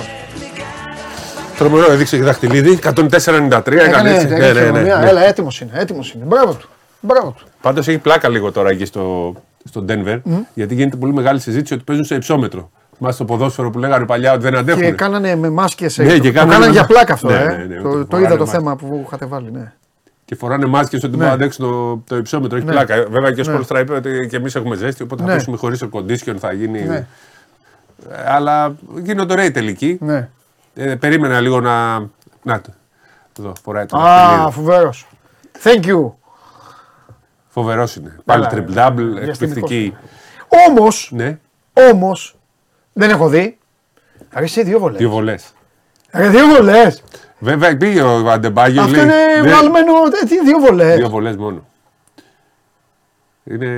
Τρομερό, 1.58 1.92
έδειξε 1.92 2.18
και 2.18 2.24
δαχτυλίδι. 2.24 2.80
104-93 2.84 2.92
έκανε 2.92 3.84
Έκανε, 3.84 4.14
έτσι. 4.14 4.26
έκανε 4.26 4.60
χειρονομία. 4.60 5.00
Έλα, 5.00 5.22
έτοιμος 5.22 5.62
είναι. 5.62 5.72
Έτοιμος 5.74 6.14
είναι. 6.14 6.26
Μπράβο 6.26 6.54
του. 6.54 6.70
Μπράβο 7.02 7.32
του. 7.32 7.46
Πάντως 7.62 7.88
έχει 7.88 7.98
πλάκα 7.98 8.30
λίγο 8.30 8.52
τώρα 8.52 8.70
εκεί 8.70 8.86
στο, 8.86 9.34
στο 9.64 9.86
Denver, 9.88 10.20
Μμ. 10.24 10.36
γιατί 10.54 10.74
γίνεται 10.76 10.98
πολύ 10.98 11.14
μεγάλη 11.14 11.40
συζήτηση 11.40 11.74
ότι 11.74 11.84
παίζουν 11.84 12.06
σε 12.06 12.16
υψόμετρο. 12.16 12.72
Θυμάστε 12.98 13.26
το 13.26 13.34
ποδόσφαιρο 13.34 13.70
που 13.70 13.80
λέγανε 13.80 14.06
παλιά 14.06 14.34
ότι 14.34 14.42
δεν 14.42 14.56
αντέχουν. 14.58 14.82
Και 14.82 14.92
κάνανε 14.92 15.36
με 15.36 15.50
μάσκες. 15.50 15.98
Ναι, 15.98 16.04
ε, 16.06 16.20
και 16.20 16.28
το 16.28 16.34
κάνανε 16.34 16.52
κάνανε 16.52 16.66
με- 16.66 16.72
για 16.72 16.86
πλάκα 16.86 17.14
αυτό, 17.14 17.28
Ναι, 17.28 17.36
ε. 17.36 17.46
ναι, 17.46 17.64
ναι, 17.64 17.82
το, 17.82 17.82
το 17.82 17.90
το 17.90 18.06
φοράνε 18.06 18.26
είδα 18.26 18.36
το 18.38 18.44
μάσκες. 18.44 18.50
θέμα 18.60 18.76
που 18.76 19.04
είχατε 19.06 19.26
βάλει, 19.26 19.52
ναι. 19.52 19.72
Και 20.26 20.36
φοράνε 20.36 20.66
μάσκες 20.66 21.04
ότι 21.04 21.08
Ναι. 21.12 21.16
μπορούν 21.18 21.28
να 21.30 21.34
αντέξουν 21.34 21.66
το, 21.66 21.96
το 22.08 22.16
υψόμετρο. 22.18 22.58
Έχει 22.58 22.66
Ναι. 22.66 22.72
πλάκα. 22.72 22.96
Βέβαια 23.10 23.32
και 23.32 23.42
ο 23.42 23.44
Ναι. 23.44 23.52
Σπόλστρα 23.52 23.80
είπε 23.80 23.94
ότι 23.94 24.28
και 24.30 24.36
εμείς 24.36 24.56
έχουμε 24.56 24.76
ζέστη, 24.76 25.04
οπότε 25.04 25.22
Ναι. 25.24 25.28
θα 25.30 25.34
παίξουμε 25.36 25.58
χωρίς 25.58 25.84
air 25.84 25.90
condition, 26.00 26.36
θα 26.40 26.52
γίνει. 26.54 26.82
Ναι. 26.84 26.96
Ε, 26.96 27.06
Αλλά 28.32 28.76
γίνονται 29.02 29.34
ωραία 29.34 29.46
οι 29.46 29.52
τελικοί. 29.52 29.98
Ναι. 30.02 30.30
Ε, 30.76 30.96
περίμενα 30.96 31.40
λίγο 31.40 31.60
να. 31.60 31.98
Να 32.44 32.62
το. 32.62 32.70
Εδώ 33.40 33.54
φοράει 33.64 33.86
το 33.86 33.98
Α, 33.98 34.02
δαχτυλίδι. 34.02 34.52
φοβερός. 34.52 35.08
Thank 35.64 35.86
you. 35.86 36.12
Φοβερός 37.54 37.96
είναι. 37.96 38.16
Πάλι 38.26 38.46
Καλά, 38.48 38.54
triple 38.66 38.78
double, 38.78 38.96
διαστημικός. 38.96 39.28
εκπληκτική. 39.42 39.96
Όμως, 40.70 41.10
Ναι, 41.14 41.38
όμως, 41.92 42.36
δεν 42.94 43.10
έχω 43.10 43.28
δει. 43.28 43.58
Ρε 44.34 44.44
εσύ 44.44 44.64
δύο 44.64 44.80
βολές. 44.80 44.98
δύο 45.00 45.10
βολές. 45.10 45.54
Ρε 46.12 46.30
δύο 46.30 46.46
βολές. 46.48 47.04
Βέβαια 47.40 47.78
πήγε 47.78 48.02
ο 48.02 48.32
Αντεμπάγιο. 48.32 48.82
Αυτό 48.82 49.02
είναι 49.02 49.14
βγαλμένο, 49.42 49.92
ε, 50.22 50.26
τι 50.26 50.44
δύο 50.46 50.60
βολές. 50.60 50.96
Δύο 50.96 51.10
βολές 51.10 51.36
μόνο. 51.36 51.66
Είναι... 53.44 53.70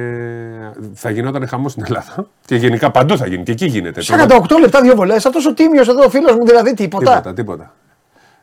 Θα 0.94 1.10
γινόταν 1.10 1.48
χαμό 1.48 1.70
στην 1.70 1.84
Ελλάδα. 1.86 2.28
Και 2.46 2.56
γενικά 2.56 2.92
παντού 2.92 3.18
θα 3.18 3.28
γίνει. 3.28 3.44
Και 3.44 3.52
εκεί 3.52 3.66
γίνεται. 3.66 4.02
48 4.04 4.60
λεπτά 4.60 4.82
δύο 4.82 4.96
βολές. 4.96 5.26
Αυτός 5.26 5.46
ο 5.46 5.54
τίμιος 5.54 5.88
εδώ, 5.88 6.04
ο 6.06 6.10
φίλος 6.10 6.36
μου, 6.36 6.46
δηλαδή 6.46 6.74
τίποτα. 6.74 7.12
Τίποτα, 7.12 7.34
τίποτα. 7.34 7.74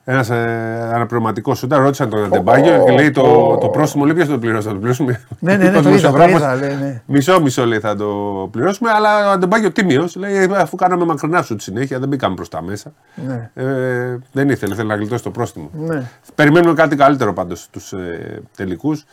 Ένας 0.04 0.30
ε, 0.30 0.90
αναπληρωματικός 0.94 1.58
σούταρ 1.58 1.80
ρώτησαν 1.80 2.08
τον 2.10 2.24
Αντεμπάγιο 2.24 2.84
και 2.84 2.92
λέει 2.92 3.10
το, 3.10 3.56
το 3.60 3.68
πρόστιμο 3.68 4.04
λέει 4.04 4.14
ποιο 4.14 4.24
θα 4.24 4.30
το 4.32 4.38
πληρώσει. 4.38 4.66
Θα 4.66 4.72
το 4.72 4.78
πληρώσουμε. 4.78 5.20
Ναι, 5.38 5.56
ναι, 5.56 5.70
ναι, 5.70 5.76
Ο 5.78 5.82
το 5.82 5.88
είδα, 5.88 6.10
το 6.10 6.16
δημοσιογράφος, 6.16 6.40
είδα, 6.40 6.54
λέει, 6.54 6.74
ναι. 6.76 7.02
Μισό, 7.06 7.40
μισό 7.40 7.66
λέει 7.66 7.78
θα 7.80 7.96
το 7.96 8.08
πληρώσουμε. 8.50 8.90
Αλλά 8.90 9.28
ο 9.28 9.30
Αντεμπάγιο 9.30 9.70
τίμιο 9.72 10.08
λέει 10.16 10.34
«Ε, 10.36 10.48
αφού 10.56 10.76
κάναμε 10.76 11.04
μακρινά 11.04 11.42
σου 11.42 11.56
τη 11.56 11.62
συνέχεια 11.62 11.98
δεν 11.98 12.08
μπήκαμε 12.08 12.34
προς 12.34 12.48
τα 12.48 12.62
μέσα. 12.62 12.92
Ναι. 13.14 13.50
Ε, 13.54 14.18
δεν 14.32 14.48
ήθελε, 14.48 14.74
θέλει 14.74 14.88
να 14.88 14.94
γλιτώσει 14.96 15.22
το 15.22 15.30
πρόστιμο. 15.30 15.70
Ναι. 15.72 16.02
Περιμένουμε 16.34 16.74
κάτι 16.74 16.96
καλύτερο 16.96 17.32
πάντως 17.32 17.68
στου 17.72 17.96
ε, 17.96 18.40
τελικούς. 18.56 19.04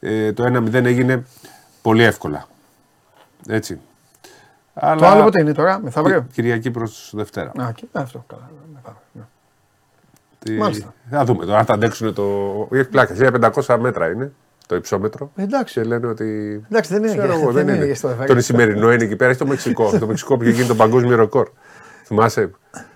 Ε, 0.00 0.32
το 0.32 0.44
1-0 0.44 0.72
έγινε 0.84 1.24
πολύ 1.82 2.02
εύκολα. 2.02 2.46
Έτσι. 3.48 3.80
Το 4.98 5.06
άλλο 5.06 5.22
πότε 5.22 5.40
είναι 5.40 5.52
τώρα, 5.52 5.80
μεθαύριο; 5.82 6.20
Κυ- 6.20 6.32
Κυριακή 6.32 6.70
προς 6.70 7.12
Δευτέρα. 7.16 7.52
Α, 7.60 7.72
και- 7.74 7.86
αυτό, 7.92 8.24
καλά. 8.26 8.48
Μεθαύριο, 10.46 10.54
ναι. 10.54 10.54
Τι- 10.54 10.56
Μάλιστα. 10.62 10.94
Θα 11.10 11.24
δούμε 11.24 11.44
τώρα 11.44 11.58
αν 11.58 11.64
θα 11.64 11.72
αντέξουν 11.74 12.14
το. 12.14 12.24
Έχει 12.72 12.88
πλάκα. 12.88 13.14
1500 13.66 13.76
μέτρα 13.80 14.10
είναι 14.10 14.32
το 14.66 14.74
υψόμετρο. 14.76 15.30
Εντάξει. 15.36 15.74
Και 15.80 15.86
λένε 15.86 16.06
ότι. 16.06 16.60
Εντάξει, 16.70 16.92
δεν 16.92 17.02
είναι 17.02 17.12
Ξέρω 17.16 17.32
και- 17.32 17.40
εγώ, 17.40 17.52
δεν 17.52 17.64
δεν 17.64 17.74
είναι 17.74 17.76
είναι. 17.76 17.86
και 17.92 17.94
στο 17.98 18.08
Εφάγιο. 18.08 18.26
Το 18.34 18.36
Ισημερινό 18.38 18.92
είναι 18.92 19.04
εκεί 19.04 19.16
πέρα, 19.16 19.32
στο 19.32 19.46
Μεξικό. 19.46 19.90
το 20.00 20.06
Μεξικό 20.06 20.36
που 20.36 20.42
είχε 20.42 20.52
γίνει 20.52 20.66
το 20.66 20.74
παγκόσμιο 20.74 21.16
ρεκόρ. 21.16 21.48
Θυμάσαι 22.04 22.50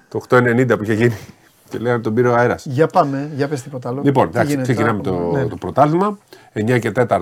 το 0.08 0.20
890 0.28 0.76
που 0.76 0.82
είχε 0.82 0.92
γίνει. 0.94 1.16
Και 1.68 1.78
λέγανε 1.78 2.02
τον 2.02 2.14
πήρε 2.14 2.28
ο 2.28 2.34
αέρας. 2.34 2.66
Για 2.66 2.86
πάμε, 2.86 3.30
για 3.34 3.48
πες 3.48 3.62
τίποτα 3.62 3.88
άλλο. 3.88 4.00
Λοιπόν, 4.04 4.24
Τι 4.24 4.30
εντάξει, 4.30 4.50
γίνεται 4.54 4.72
ξεκινάμε 4.72 5.02
τώρα, 5.02 5.16
το, 5.22 5.30
ναι. 5.30 5.46
το 5.46 5.56
πρωτάθλημα. 5.56 6.18
9 6.52 6.78
και 6.78 6.92
4 7.08 7.20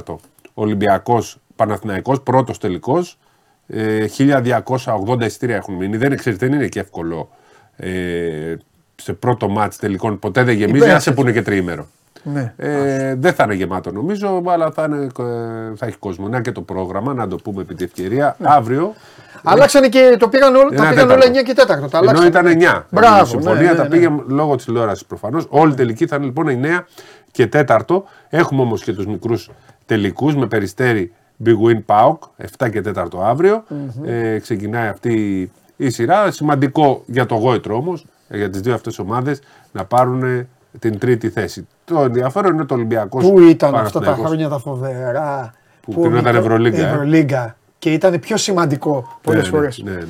Ολυμπιακός 0.55 1.39
Παναθηναϊκός, 1.57 2.21
πρώτος 2.23 2.59
τελικός. 2.59 3.19
Ε, 3.67 4.07
1280 4.07 5.21
εισιτήρια 5.25 5.57
έχουν 5.57 5.75
μείνει. 5.75 5.97
Δεν, 5.97 6.17
ξέρεις, 6.17 6.39
δεν 6.39 6.53
είναι 6.53 6.67
και 6.67 6.81
εύκολο 6.81 7.29
ε, 7.77 8.55
σε 9.03 9.13
πρώτο 9.13 9.49
μάτς 9.49 9.77
τελικών. 9.77 10.19
Ποτέ 10.19 10.43
δεν 10.43 10.55
γεμίζει, 10.57 10.77
Υπέρ, 10.85 10.95
άσε 10.95 11.13
που 11.13 11.21
είναι 11.21 11.33
και 11.33 11.43
τριήμερο. 11.43 11.87
Ναι. 12.25 12.53
Ε, 12.57 13.15
δεν 13.15 13.33
θα 13.33 13.45
είναι 13.45 13.55
γεμάτο 13.55 13.93
νομίζω, 13.93 14.43
αλλά 14.47 14.71
θα, 14.71 14.83
είναι, 14.89 15.03
ε, 15.05 15.77
θα 15.77 15.87
έχει 15.87 15.97
κόσμο. 15.99 16.29
Να 16.29 16.41
και 16.41 16.53
το 16.53 16.61
πρόγραμμα, 16.61 17.15
να 17.15 17.29
το 17.29 17.37
πούμε 17.37 17.63
επί 17.63 17.75
τη 17.75 17.85
ευκαιρία. 17.85 18.37
Αύριο. 18.43 18.95
Αλλάξανε 19.43 19.89
και 19.89 20.17
το 20.19 20.29
πήγαν, 20.29 20.55
όλα- 20.55 20.69
τα 20.69 20.75
Ένα 20.75 20.89
πήγαν 20.89 21.11
όλα 21.11 21.19
τέταρτο. 21.19 21.39
9 21.39 21.43
και 21.43 21.53
4. 21.53 21.89
Τα 21.91 21.99
Ενώ 21.99 22.11
αλλάξανε. 22.11 22.27
ήταν 22.27 22.47
9. 22.47 22.87
Μπράβο, 22.91 23.23
Η 23.23 23.27
συμφωνία 23.27 23.63
ναι, 23.63 23.69
ναι, 23.71 23.75
τα 23.75 23.83
ναι. 23.83 23.89
πήγε 23.89 24.09
λόγω 24.27 24.57
της 24.57 24.65
τηλεόρασης 24.65 25.05
προφανώς. 25.07 25.47
Όλη 25.49 25.75
τελική 25.75 26.07
θα 26.07 26.17
είναι 26.17 26.25
λοιπόν 26.25 26.47
9 26.49 26.87
και 27.31 27.47
4. 27.47 28.05
Έχουμε 28.29 28.63
όμως 28.63 28.83
και 28.85 28.93
τους 28.93 29.07
μικρούς 29.07 29.51
τελικούς 29.87 30.37
με 30.37 30.47
περιστέρι 30.47 31.13
Big 31.45 31.51
Win 31.69 31.83
Pauk 31.87 32.19
7 32.59 32.71
και 32.71 32.81
4 32.81 33.23
αύριο. 33.23 33.65
Μμμ. 33.69 34.05
Ε, 34.09 34.39
ξεκινάει 34.39 34.89
αυτή 34.89 35.51
η 35.77 35.91
σειρά. 35.91 36.31
Σημαντικό 36.31 37.03
για 37.07 37.27
το 37.27 37.35
γόητρο 37.35 37.77
όμως. 37.77 38.07
Ε, 38.33 38.37
για 38.37 38.51
τις 38.51 38.61
δύο 38.61 38.75
αυτές 38.75 38.99
ομάδες 38.99 39.41
να 39.73 39.85
πάρουν 39.85 40.49
την 40.79 40.99
τρίτη 40.99 41.29
θέση. 41.29 41.67
Το 41.85 42.01
ενδιαφέρον 42.01 42.55
είναι 42.55 42.65
το 42.65 42.75
Ολυμπιακός. 42.75 43.25
Πού 43.25 43.41
ήταν 43.41 43.75
αυτά 43.75 44.01
τα 44.01 44.19
χρόνια 44.25 44.49
τα 44.49 44.59
φοβερά. 44.59 45.53
Που 45.81 46.01
κρίνονταν 46.01 46.37
Ευρωλίγκα, 46.37 46.87
ε. 46.87 46.91
Ευρωλίγκα. 46.91 47.57
Και 47.79 47.93
ήταν 47.93 48.21
πιο 48.21 48.37
σημαντικό 48.37 49.19
πολλές 49.23 49.43
Ναι, 49.43 49.51
ναι, 49.51 49.57
φορές. 49.57 49.83
Ναι, 49.85 49.91
ναι, 49.91 49.97
ναι. 49.97 50.05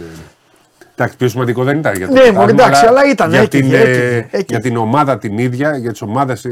Εντάξει, 0.96 1.16
πιο 1.16 1.28
σημαντικό 1.28 1.64
δεν 1.64 1.78
ήταν 1.78 1.94
για 1.96 2.06
το 2.06 2.12
Ναι, 2.12 2.20
πρωτάθλημα, 2.20 2.64
εντάξει, 2.64 2.86
αλλά 2.86 3.10
ήταν, 3.10 3.30
Για, 3.30 3.40
έκαιγε, 3.40 3.62
την, 3.64 3.74
ε, 3.74 3.80
έκαιγε, 3.80 4.16
έκαιγε. 4.16 4.44
για 4.48 4.60
την 4.60 4.76
ομάδα 4.76 5.18
την 5.18 5.38
ίδια, 5.38 5.76
για 5.76 5.90
τις 5.90 6.02
ομάδες. 6.02 6.46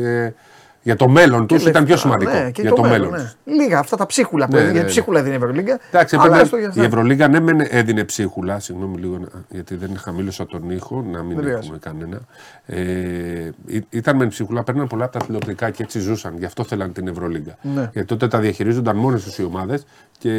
Για 0.82 0.96
το 0.96 1.08
μέλλον 1.08 1.46
τους 1.46 1.66
ήταν 1.66 1.84
πιο 1.84 1.96
σημαντικό. 1.96 2.30
Ναι, 2.32 2.50
και 2.50 2.62
για 2.62 2.72
το 2.72 2.82
μέλλον. 2.82 3.10
ναι. 3.10 3.16
τους. 3.18 3.36
Λίγα 3.44 3.78
αυτά 3.78 3.96
τα 3.96 4.06
ψίχουλα 4.06 4.46
που 4.46 4.52
Ναι, 4.52 4.58
έδινε. 4.58 4.72
ναι, 4.72 4.78
Γιατί 4.78 4.94
ναι. 4.94 5.00
ψίχουλα 5.00 5.22
δίνει 5.22 5.34
η 5.34 5.36
Ευρωλίγκα. 5.36 5.78
Εντάξει, 5.90 6.14
αλλά 6.16 6.24
έπρεπε- 6.24 6.44
έστω 6.44 6.56
για 6.56 6.68
αυτά. 6.68 6.82
η 6.82 6.84
Ευρωλίγκα 6.84 7.28
ναι, 7.28 7.40
μεν 7.40 7.60
έδινε 7.68 8.04
ψίχουλα. 8.04 8.58
Συγγνώμη 8.60 8.96
λίγο, 8.98 9.18
να- 9.18 9.28
γιατί 9.48 9.74
δεν 9.76 9.96
χαμήλωσα 9.98 10.46
τον 10.46 10.70
ήχο, 10.70 11.04
να 11.10 11.22
μην 11.22 11.36
Δεν 11.36 11.44
πειράζει. 11.44 11.62
έχουμε 11.64 11.78
κανένα. 11.78 12.20
Ε, 12.66 13.50
ή- 13.66 13.86
ήταν 13.90 14.16
μεν 14.16 14.28
ψίχουλα, 14.28 14.62
παίρναν 14.64 14.86
πολλά 14.86 15.04
από 15.04 15.18
τα 15.18 15.24
τηλεοπτικά 15.24 15.70
και 15.70 15.82
έτσι 15.82 15.98
ζούσαν. 15.98 16.34
Γι' 16.38 16.44
αυτό 16.44 16.64
θέλαν 16.64 16.92
την 16.92 17.08
Ευρωλίγκα. 17.08 17.56
Ναι. 17.62 17.90
Γιατί 17.92 18.04
τότε 18.08 18.28
τα 18.28 18.38
διαχειρίζονταν 18.38 18.96
μόνες 18.96 19.22
τους 19.24 19.38
οι 19.38 19.44
ομάδες 19.44 19.86
και 20.18 20.30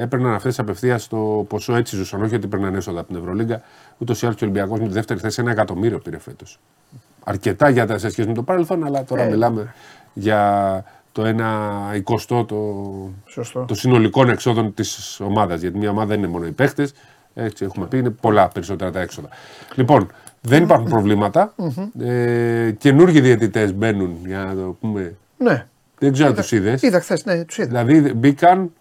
έπαιρναν 0.00 0.32
αυτές 0.34 0.58
απευθείας 0.58 1.02
στο 1.02 1.44
ποσό 1.48 1.74
έτσι 1.76 1.96
ζούσαν. 1.96 2.22
Όχι 2.22 2.34
ότι 2.34 2.46
παίρναν 2.46 2.74
έσοδα 2.74 3.00
από 3.00 3.08
την 3.08 3.16
Ευρωλίγκα. 3.22 3.62
Ούτως 3.98 4.22
ή 4.22 4.26
άλλως 4.26 4.38
και 4.38 4.44
ο 4.44 4.48
Ολυμπιακός 4.48 4.80
με 4.80 4.86
τη 4.86 4.92
δεύτερη 4.92 5.20
θέση 5.20 5.40
ένα 5.40 5.50
εκατομμύριο 5.50 5.98
πήρε 5.98 6.18
φέτος. 6.18 6.58
Αρκετά 7.28 7.68
για 7.68 7.86
τα 7.86 7.98
σε 7.98 8.10
σχέση 8.10 8.28
με 8.28 8.34
το 8.34 8.42
παρελθόν, 8.42 8.84
αλλά 8.84 9.04
τώρα 9.04 9.22
Ε. 9.22 9.28
μιλάμε 9.30 9.74
για 10.12 10.84
το 11.12 11.24
ένα 11.24 11.70
εικοστό 11.94 12.44
το, 12.44 12.56
Σωστό. 13.26 13.64
των 13.64 13.76
συνολικών 13.76 14.28
εξόδων 14.28 14.74
της 14.74 15.20
ομάδας. 15.20 15.60
Γιατί 15.60 15.78
μια 15.78 15.90
ομάδα 15.90 16.06
δεν 16.06 16.18
είναι 16.18 16.26
μόνο 16.28 16.46
οι 16.46 16.52
παίχτες. 16.52 16.92
Έτσι 17.34 17.64
έχουμε 17.64 17.86
πει, 17.86 17.98
είναι 17.98 18.10
πολλά 18.10 18.48
περισσότερα 18.48 18.90
τα 18.90 19.00
έξοδα. 19.00 19.28
Λοιπόν, 19.74 20.10
δεν 20.40 20.62
υπάρχουν 20.62 20.88
προβλήματα. 20.88 21.54
Ε, 21.98 22.70
καινούργιοι 22.78 23.20
διαιτητές 23.20 23.74
μπαίνουν, 23.74 24.16
για 24.26 24.38
να 24.44 24.54
το 24.54 24.76
πούμε. 24.80 25.16
Ναι. 25.38 25.66
Δεν 25.98 26.12
ξέρω 26.12 26.26
αν 26.28 26.32
Είδα- 26.32 26.42
τους 26.42 26.52
είδες. 26.52 26.82
Είδα 26.82 27.00
χθες, 27.00 27.24
ναι, 27.24 27.44
τους 27.44 27.58
είδα. 27.58 27.84
Δηλαδή 27.84 28.12
μπήκαν. 28.14 28.72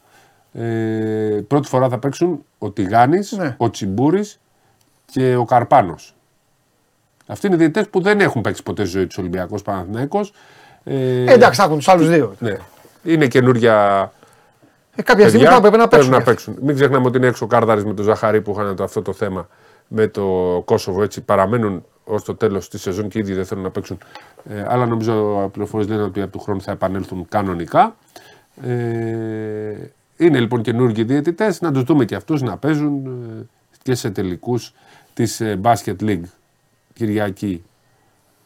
Ε, 0.53 1.41
πρώτη 1.47 1.67
φορά 1.67 1.89
θα 1.89 1.97
παίξουν 1.99 2.43
ο 2.57 2.72
Τιγάνη, 2.72 3.19
Ναι. 3.38 3.55
ο 3.57 3.69
Τσιμπούρης 3.69 4.39
και 5.05 5.35
ο 5.35 5.45
Καρπάνος. 5.45 6.15
Αυτοί 7.27 7.47
είναι 7.47 7.56
διαιτητές 7.56 7.89
που 7.89 8.02
δεν 8.02 8.19
έχουν 8.19 8.41
παίξει 8.41 8.64
ποτέ 8.64 8.85
στη 8.85 8.97
ζωή 8.97 9.07
τους 9.07 9.18
Ολυμπιακός 9.18 9.61
Παναθυναϊκό. 9.61 10.19
Ε, 10.84 11.34
Εντάξει, 11.34 11.60
θα 11.60 11.65
έχουν 11.65 11.77
τους 11.77 11.88
άλλους 11.88 12.10
δύο. 12.10 12.35
ναι. 12.39 12.57
Είναι 13.03 13.27
καινούργια. 13.27 14.11
Ε, 14.95 15.02
κάποια 15.02 15.27
στιγμή 15.27 15.47
θα 15.47 15.56
έπρεπε 15.56 15.77
να 15.77 15.88
παίξουν. 15.88 16.23
παίξουν. 16.23 16.57
Μην 16.61 16.76
ξεχνάμε 16.76 17.07
ότι 17.07 17.18
είναι 17.18 17.27
έξω 17.27 17.45
ο 17.45 17.47
Κάρδαρης 17.47 17.85
με 17.85 17.93
τον 17.93 18.06
Ζαχαρή 18.06 18.41
που 18.41 18.52
είχαν 18.52 18.76
το, 18.76 18.84
αυτό 18.84 19.02
το 19.02 19.14
θέμα 19.14 19.47
με 19.88 20.07
το 20.07 20.23
Κόσοβο. 20.65 21.03
Έτσι 21.03 21.22
παραμένουν 21.22 21.85
ως 22.03 22.23
το 22.23 22.35
τέλος 22.35 22.69
της 22.69 22.81
σεζόν 22.81 23.07
και 23.10 23.19
ήδη 23.19 23.34
δεν 23.34 23.45
θέλουν 23.45 23.64
να 23.64 23.69
παίξουν. 23.69 23.97
Ε, 24.49 24.65
αλλά 24.68 24.85
νομίζω 24.85 25.43
οι 25.45 25.49
πληροφορίες 25.49 25.89
λένε 25.89 26.03
ότι 26.03 26.22
από 26.22 26.31
του 26.31 26.39
χρόνου 26.39 26.61
θα 26.61 26.72
επανέλθουν 26.72 27.26
κανονικά. 27.30 27.95
Ε, 28.61 29.76
είναι 30.18 30.39
λοιπόν 30.39 30.61
καινούργιοι 30.61 31.03
διαιτητές, 31.03 31.61
να 31.61 31.72
τους 31.72 31.84
δούμε 31.84 32.06
και 32.06 32.15
αυτούς 32.15 32.41
να 32.41 32.57
παίζουν 32.57 33.06
ε, 33.06 33.45
και 33.84 33.95
σε 33.95 34.10
τελικούς 34.10 34.73
της 35.14 35.41
ε, 35.41 35.60
Basket 35.64 35.95
League 36.02 36.22
Κυριακή 36.95 37.63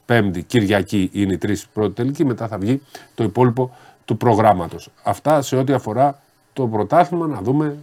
Πέμπτη, 0.06 0.44
Κυριακή 0.44 1.10
είναι 1.14 1.34
οι 1.34 1.38
τρεις 1.38 1.68
πρώτη 1.68 1.94
τελική, 1.94 2.26
μετά 2.26 2.48
θα 2.48 2.58
βγει 2.58 2.82
το 3.16 3.24
υπόλοιπο 3.24 3.76
του 4.06 4.18
προγράμματος. 4.18 4.90
Αυτά 5.04 5.42
σε 5.42 5.56
ό,τι 5.56 5.74
αφορά 5.74 6.20
το 6.54 6.68
πρωτάθλημα, 6.68 7.28
να 7.28 7.42
δούμε 7.42 7.78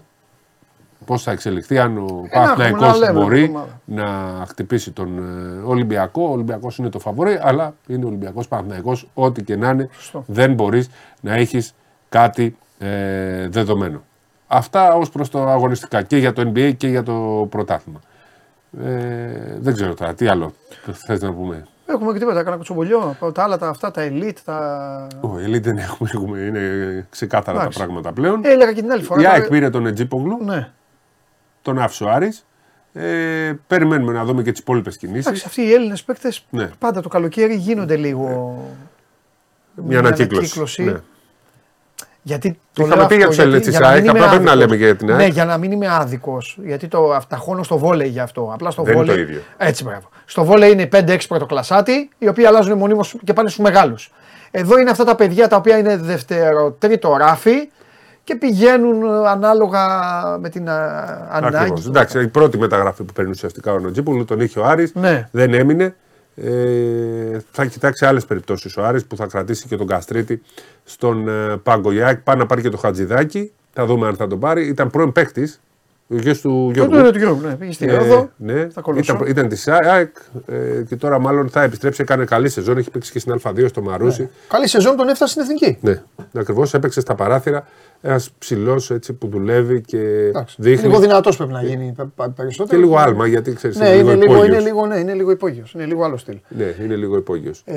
πώς 1.04 1.22
θα 1.22 1.30
εξελιχθεί, 1.30 1.78
αν 1.78 1.98
ο 1.98 2.26
Ε, 2.30 2.38
να 2.38 2.42
έχουμε 2.44 2.64
να 2.64 2.70
Παναθηναϊκός 2.70 2.98
λέμε 2.98 3.20
μπορεί 3.20 3.42
εβδομάδα. 3.42 3.80
να 3.84 4.44
χτυπήσει 4.48 4.90
τον 4.90 5.18
ε, 5.18 5.62
Ολυμπιακό. 5.64 6.22
Ο 6.22 6.30
Ολυμπιακός 6.30 6.78
είναι 6.78 6.88
το 6.88 6.98
φαβορή, 6.98 7.38
αλλά 7.42 7.74
είναι 7.86 8.04
ο 8.04 8.08
Ολυμπιακός 8.08 8.48
Παναθηναϊκός, 8.48 9.08
ό,τι 9.14 9.42
και 9.42 9.56
να 9.56 9.70
είναι, 9.70 9.88
δεν 10.26 10.54
μπορείς 10.54 10.88
να 11.20 11.34
έχεις 11.34 11.74
κάτι 12.08 12.56
ε, 12.78 13.48
δεδομένο. 13.48 14.02
Αυτά 14.46 14.94
ως 14.94 15.10
προς 15.10 15.28
το 15.28 15.48
αγωνιστικά 15.48 16.02
και 16.02 16.16
για 16.16 16.32
το 16.32 16.52
NBA 16.54 16.74
και 16.76 16.88
για 16.88 17.02
το 17.02 17.46
πρωτάθλημα. 17.50 18.00
Ε, 18.84 19.56
δεν 19.58 19.74
ξέρω 19.74 19.94
τώρα, 19.94 20.14
τι 20.14 20.28
άλλο 20.28 20.52
θες 20.92 21.20
να 21.20 21.32
πούμε. 21.32 21.66
Έχουμε 21.86 22.12
και 22.12 22.18
τίποτα, 22.18 22.42
κάνα 22.42 22.56
κουτσομπολιό. 22.56 23.16
Τα 23.34 23.42
άλλα 23.42 23.58
τα, 23.58 23.68
αυτά, 23.68 23.90
τα 23.90 24.08
elite, 24.10 24.36
τα. 24.44 25.06
Ο 25.20 25.34
Elite 25.46 25.62
δεν 25.62 25.78
έχουμε, 25.78 26.10
έχουμε, 26.14 26.38
είναι 26.38 27.06
ξεκάθαρα 27.10 27.58
Εντάξει. 27.60 27.78
τα 27.78 27.84
πράγματα 27.84 28.12
πλέον. 28.12 28.44
Ε, 28.44 28.48
έλεγα 28.50 28.72
και 28.72 28.80
την 28.80 28.90
άλλη 28.90 29.02
φορά. 29.02 29.20
Η 29.20 29.24
τώρα- 29.24 29.36
ΑΕΚ 29.36 29.48
πήρε 29.48 29.70
τον 29.70 29.86
Ετζίπογλου, 29.86 30.38
Ναι. 30.44 30.70
τον 31.62 31.78
άφησε 31.78 32.04
ο 32.04 32.10
Άρης. 32.10 32.46
Ε, 32.92 33.52
περιμένουμε 33.66 34.12
να 34.12 34.24
δούμε 34.24 34.42
και 34.42 34.50
τις 34.50 34.60
υπόλοιπες 34.60 34.96
κινήσεις. 34.96 35.26
Εντάξει, 35.26 35.44
αυτοί 35.46 35.62
οι 35.62 35.72
Έλληνες 35.72 36.02
παίκτες 36.04 36.46
Ναι. 36.50 36.70
πάντα 36.78 37.00
το 37.00 37.08
καλοκαίρι 37.08 37.54
γίνονται 37.54 37.96
λίγο. 37.96 38.58
Μια 39.74 39.98
ανακύκλωση. 39.98 40.82
Ναι. 40.84 40.94
Γιατί 42.26 42.58
το 42.72 42.82
Είχαμε 42.82 42.96
λέω 42.96 43.06
πει 43.06 43.14
για 43.16 43.26
αυτό, 43.26 43.36
τους 43.36 43.44
Έλληνες 43.44 43.62
γιατί- 43.62 43.70
της 43.70 43.78
για 43.78 43.80
να 43.80 43.86
ΑΕΚ, 43.92 44.00
μην 44.00 44.10
είμαι 44.10 44.18
απλά 44.18 44.28
πρέπει 44.30 44.44
να 44.44 44.50
άδικος. 44.52 44.70
λέμε 44.70 44.84
για 44.84 44.96
την 44.96 45.10
ΑΕΚ. 45.10 45.18
Ναι, 45.18 45.26
για 45.26 45.44
να 45.44 45.58
μην 45.58 45.72
είμαι 45.72 45.86
άδικος. 45.90 46.58
Γιατί 46.64 46.88
το 46.88 47.12
αυταχώνω 47.12 47.62
στο 47.62 47.78
βόλεϊ 47.78 48.08
γι' 48.08 48.20
αυτό. 48.20 48.50
Απλά 48.54 48.70
στο 48.70 48.82
Δεν 48.82 48.94
είναι 48.94 49.02
βόλεϊ. 49.04 49.16
το 49.24 49.30
ίδιο. 49.30 49.40
Έτσι, 49.56 49.84
μπράβο. 49.84 50.08
Στο 50.24 50.44
βόλεϊ 50.44 50.70
είναι 50.72 50.86
5-6 50.86 51.28
πρωτοκλασάτι, 51.28 52.10
οι 52.18 52.28
οποίοι 52.28 52.44
αλλάζουν 52.46 52.78
μονίμως 52.78 53.16
και 53.24 53.32
πάνε 53.32 53.48
στους 53.48 53.64
μεγάλους. 53.64 54.12
Εδώ 54.50 54.78
είναι 54.78 54.90
αυτά 54.90 55.04
τα 55.04 55.14
παιδιά 55.14 55.48
τα 55.48 55.56
οποία 55.56 55.78
είναι 55.78 55.96
δεύτερο-τρίτο 55.96 57.16
ράφι 57.18 57.68
και 58.24 58.34
πηγαίνουν 58.36 59.02
ε, 59.02 59.28
ανάλογα 59.28 59.80
με 60.40 60.48
την 60.48 60.68
α, 60.68 61.28
ανάγκη. 61.30 61.56
Ακριβώς. 61.56 61.86
Εντάξει, 61.86 62.22
η 62.22 62.28
πρώτη 62.28 62.58
μεταγραφή 62.58 63.02
που 63.02 63.12
παίρνει 63.12 63.30
ουσιαστικά 63.30 63.72
ο 63.72 63.78
Νοτζίπουλου 63.78 64.24
τον 64.24 64.40
είχε 64.40 64.58
ο 64.58 64.64
Άρης, 64.64 64.92
Ναι. 64.94 65.28
δεν 65.30 65.54
έμεινε. 65.54 65.94
Ε, 66.36 67.38
θα 67.50 67.66
κοιτάξει 67.66 68.06
άλλες 68.06 68.24
περιπτώσεις 68.24 68.76
ο 68.76 68.84
Άρης 68.84 69.06
που 69.06 69.16
θα 69.16 69.26
κρατήσει 69.26 69.66
και 69.66 69.76
τον 69.76 69.86
Καστρίτη 69.86 70.42
στον 70.84 71.28
ε, 71.28 71.56
πάγκο. 71.56 71.92
Η 71.92 72.02
ΑΕΚ 72.02 72.18
πάει 72.18 72.36
να 72.36 72.46
πάρει 72.46 72.62
και 72.62 72.68
το 72.68 72.76
Χατζηδάκι. 72.76 73.52
Θα 73.72 73.86
δούμε 73.86 74.06
αν 74.06 74.16
θα 74.16 74.26
τον 74.26 74.40
πάρει. 74.40 74.66
Ήταν 74.66 74.90
πρώην 74.90 75.12
παίκτης. 75.12 75.60
Ο 76.08 76.14
γιο 76.16 76.36
του 76.36 76.70
Γιώργου. 76.74 76.94
ναι, 76.96 77.10
του 77.10 77.18
Γιώργου, 77.18 77.40
ναι. 77.46 77.54
Πήγε 77.54 77.72
στη 77.72 77.86
Ε, 77.88 77.96
Ρόδο, 77.96 78.30
ναι. 78.36 78.66
στα 78.70 78.80
Κολοσσό. 78.80 79.14
Ήταν, 79.14 79.26
ήταν 79.28 79.48
της 79.48 79.68
ΑΕΚ 79.68 80.16
ε, 80.46 80.82
και 80.88 80.96
τώρα 80.96 81.18
μάλλον 81.18 81.48
θα 81.48 81.62
επιστρέψει. 81.62 82.02
Έκανε 82.02 82.24
καλή 82.24 82.48
σεζόν. 82.48 82.78
Έχει 82.78 82.90
παίξει 82.90 83.12
και 83.12 83.18
στην 83.18 83.34
Α2 83.42 83.68
στο 83.68 83.82
Μαρούσι. 83.82 84.28
Καλή 84.48 84.68
σεζόν 84.68 84.96
τον 84.96 85.08
έφτασε 85.08 85.32
στην 85.32 85.42
εθνική. 85.42 85.78
Ναι, 85.80 86.02
ακριβώς 86.40 86.74
έπαιξε 86.74 87.00
στα 87.00 87.14
παράθυρα. 87.14 87.66
Ένας 88.00 88.30
ψηλός 88.38 88.92
που 89.18 89.28
δουλεύει 89.28 89.80
και 89.80 89.98
δείχνει. 90.56 90.86
Λίγο 90.88 91.00
δυνατός 91.00 91.36
πρέπει 91.36 91.52
να 91.52 91.62
γίνει 91.62 91.92
πε- 91.96 92.06
πε- 92.16 92.28
περισσότερο. 92.28 92.78
Και 92.78 92.84
λίγο 92.86 92.96
άλμα, 92.98 93.26
γιατί 93.26 93.52
ξέρεις. 93.52 93.76
Ναι, 93.76 93.88
είναι 93.88 94.14
λίγο, 94.14 94.44
είναι 94.44 94.58
λίγο, 94.60 94.86
ναι, 94.86 94.98
είναι 94.98 95.12
λίγο 95.14 95.30
υπόγειος. 95.30 95.72
Είναι 95.72 95.84
λίγο 95.84 96.04
άλλο 96.04 96.16
στυλ. 96.16 96.38
Ναι, 96.48 96.74
είναι 96.82 96.94
λίγο 96.94 97.16
υπόγειος. 97.16 97.62
Ε, 97.64 97.74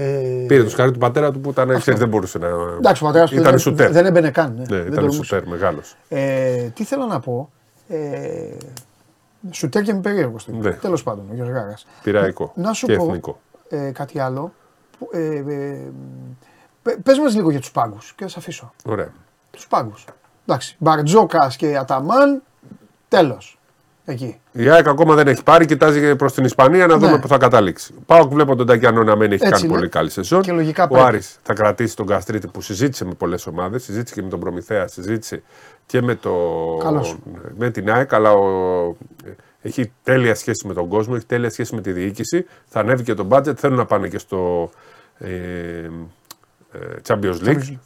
Πήρε 0.48 0.64
το 0.64 0.70
σκάρι 0.70 0.92
του 0.92 1.00
πατέρα 1.00 1.32
του 1.32 1.40
που 1.40 1.50
ήταν, 1.50 1.78
ξέρεις, 1.80 2.00
δεν 2.00 2.10
μπορούσε 2.10 2.38
να. 2.38 2.48
Εντάξει, 2.78 3.04
ο 3.04 3.06
πατέρας 3.06 3.30
του 3.30 3.36
ήταν 3.36 3.50
δεν- 3.50 3.60
σουτέρ. 3.60 3.92
δεν 3.92 4.06
έμπαινε 4.06 4.30
καν, 4.32 4.54
ναι. 4.58 4.62
Ναι, 4.62 4.66
Δεν 4.78 4.80
ήταν 4.82 4.94
τολμούσε. 4.96 5.24
σουτέρ 5.24 5.48
μεγάλος. 5.48 5.96
Ε, 6.10 6.56
τι 6.74 6.84
θέλω 6.84 7.06
να 7.06 7.20
πω. 7.20 7.50
Ε, 7.92 8.58
σουτέρ 9.52 9.84
και 9.84 9.94
με 9.94 10.00
περίεργο 10.02 10.40
στυλ. 10.40 10.56
Ναι. 10.58 10.72
Τέλος 10.72 11.04
πάντων, 11.04 11.26
ο 11.32 11.34
Γιώργος 11.34 11.56
Γάρας. 11.58 11.86
Πειραϊκό 12.04 12.52
Να 12.56 12.74
σου 12.74 12.86
και 12.86 12.96
πω 12.96 13.04
εθνικό. 13.06 13.40
ε, 13.70 13.92
κάτι 13.92 14.20
άλλο. 14.20 14.54
Που, 15.00 15.10
ε, 15.12 15.36
ε, 15.36 15.92
πε- 16.82 16.98
πες 17.02 17.20
μας 17.20 17.36
λίγο 17.36 17.50
για 17.52 17.60
τους 17.60 17.72
πάγκους 17.72 18.14
και 18.14 18.24
θα 18.24 18.30
σε 18.30 18.40
αφήσω. 18.40 18.74
Ωραία. 18.86 19.12
Τους 19.52 19.68
πάγκους. 19.68 20.06
Εντάξει, 20.46 20.76
Μπαρτζόκας 20.80 21.56
και 21.56 21.78
Αταμάν, 21.78 22.42
τέλος. 23.08 23.59
Εκεί. 24.10 24.40
Η 24.52 24.70
ΑΕΚ 24.70 24.88
ακόμα 24.88 25.16
δεν 25.16 25.28
έχει 25.28 25.44
πάρει, 25.44 25.66
κοιτάζει 25.66 26.16
προς 26.16 26.34
την 26.34 26.44
Ισπανία 26.46 26.88
να 26.88 26.98
δούμε 26.98 27.12
Ναι. 27.12 27.20
πού 27.20 27.28
θα 27.28 27.38
καταλήξει. 27.38 27.94
Πάω 28.06 28.28
και 28.28 28.34
βλέπω 28.34 28.56
τον 28.56 28.68
Τακιανό 28.68 29.04
να 29.04 29.16
μην 29.16 29.32
έχει 29.32 29.34
Έτσι 29.34 29.50
κάνει 29.50 29.64
είναι. 29.66 29.74
πολύ 29.74 29.90
καλή 29.90 30.10
σεζόν. 30.10 30.42
Και 30.42 30.52
λογικά 30.52 30.84
Ο 30.84 30.88
πρέπει. 30.88 31.04
Άρης 31.04 31.40
θα 31.44 31.54
κρατήσει 31.54 31.96
τον 31.96 32.06
Καστρίτη 32.06 32.48
που 32.48 32.62
συζήτησε 32.62 33.06
με 33.06 33.14
πολλές 33.14 33.48
ομάδες. 33.48 33.84
Συζήτησε 33.84 34.14
και 34.16 34.22
με 34.22 34.30
τον 34.30 34.40
Προμηθέα, 34.40 34.88
συζήτησε 34.88 35.44
και 35.86 36.02
με, 36.02 36.16
το... 36.16 36.32
Καλώς. 36.84 37.18
με 37.58 37.70
την 37.70 37.92
ΑΕΚ. 37.92 38.14
Αλλά 38.14 38.32
ο... 38.32 38.96
έχει 39.62 39.92
τέλεια 40.04 40.36
σχέση 40.36 40.68
με 40.68 40.74
τον 40.74 40.88
κόσμο, 40.88 41.14
έχει 41.18 41.26
τέλεια 41.26 41.50
σχέση 41.50 41.76
με 41.76 41.82
τη 41.82 41.92
διοίκηση. 41.92 42.46
Θα 42.66 42.80
ανέβει 42.80 43.04
και 43.04 43.14
το 43.14 43.28
budget. 43.30 43.56
Θέλουν 43.56 43.78
να 43.78 43.86
πάνε 43.86 44.08
και 44.08 44.18
στο 44.18 44.70
ε, 45.18 45.28
ε, 45.28 46.80
Champions 47.08 47.38
League. 47.44 47.78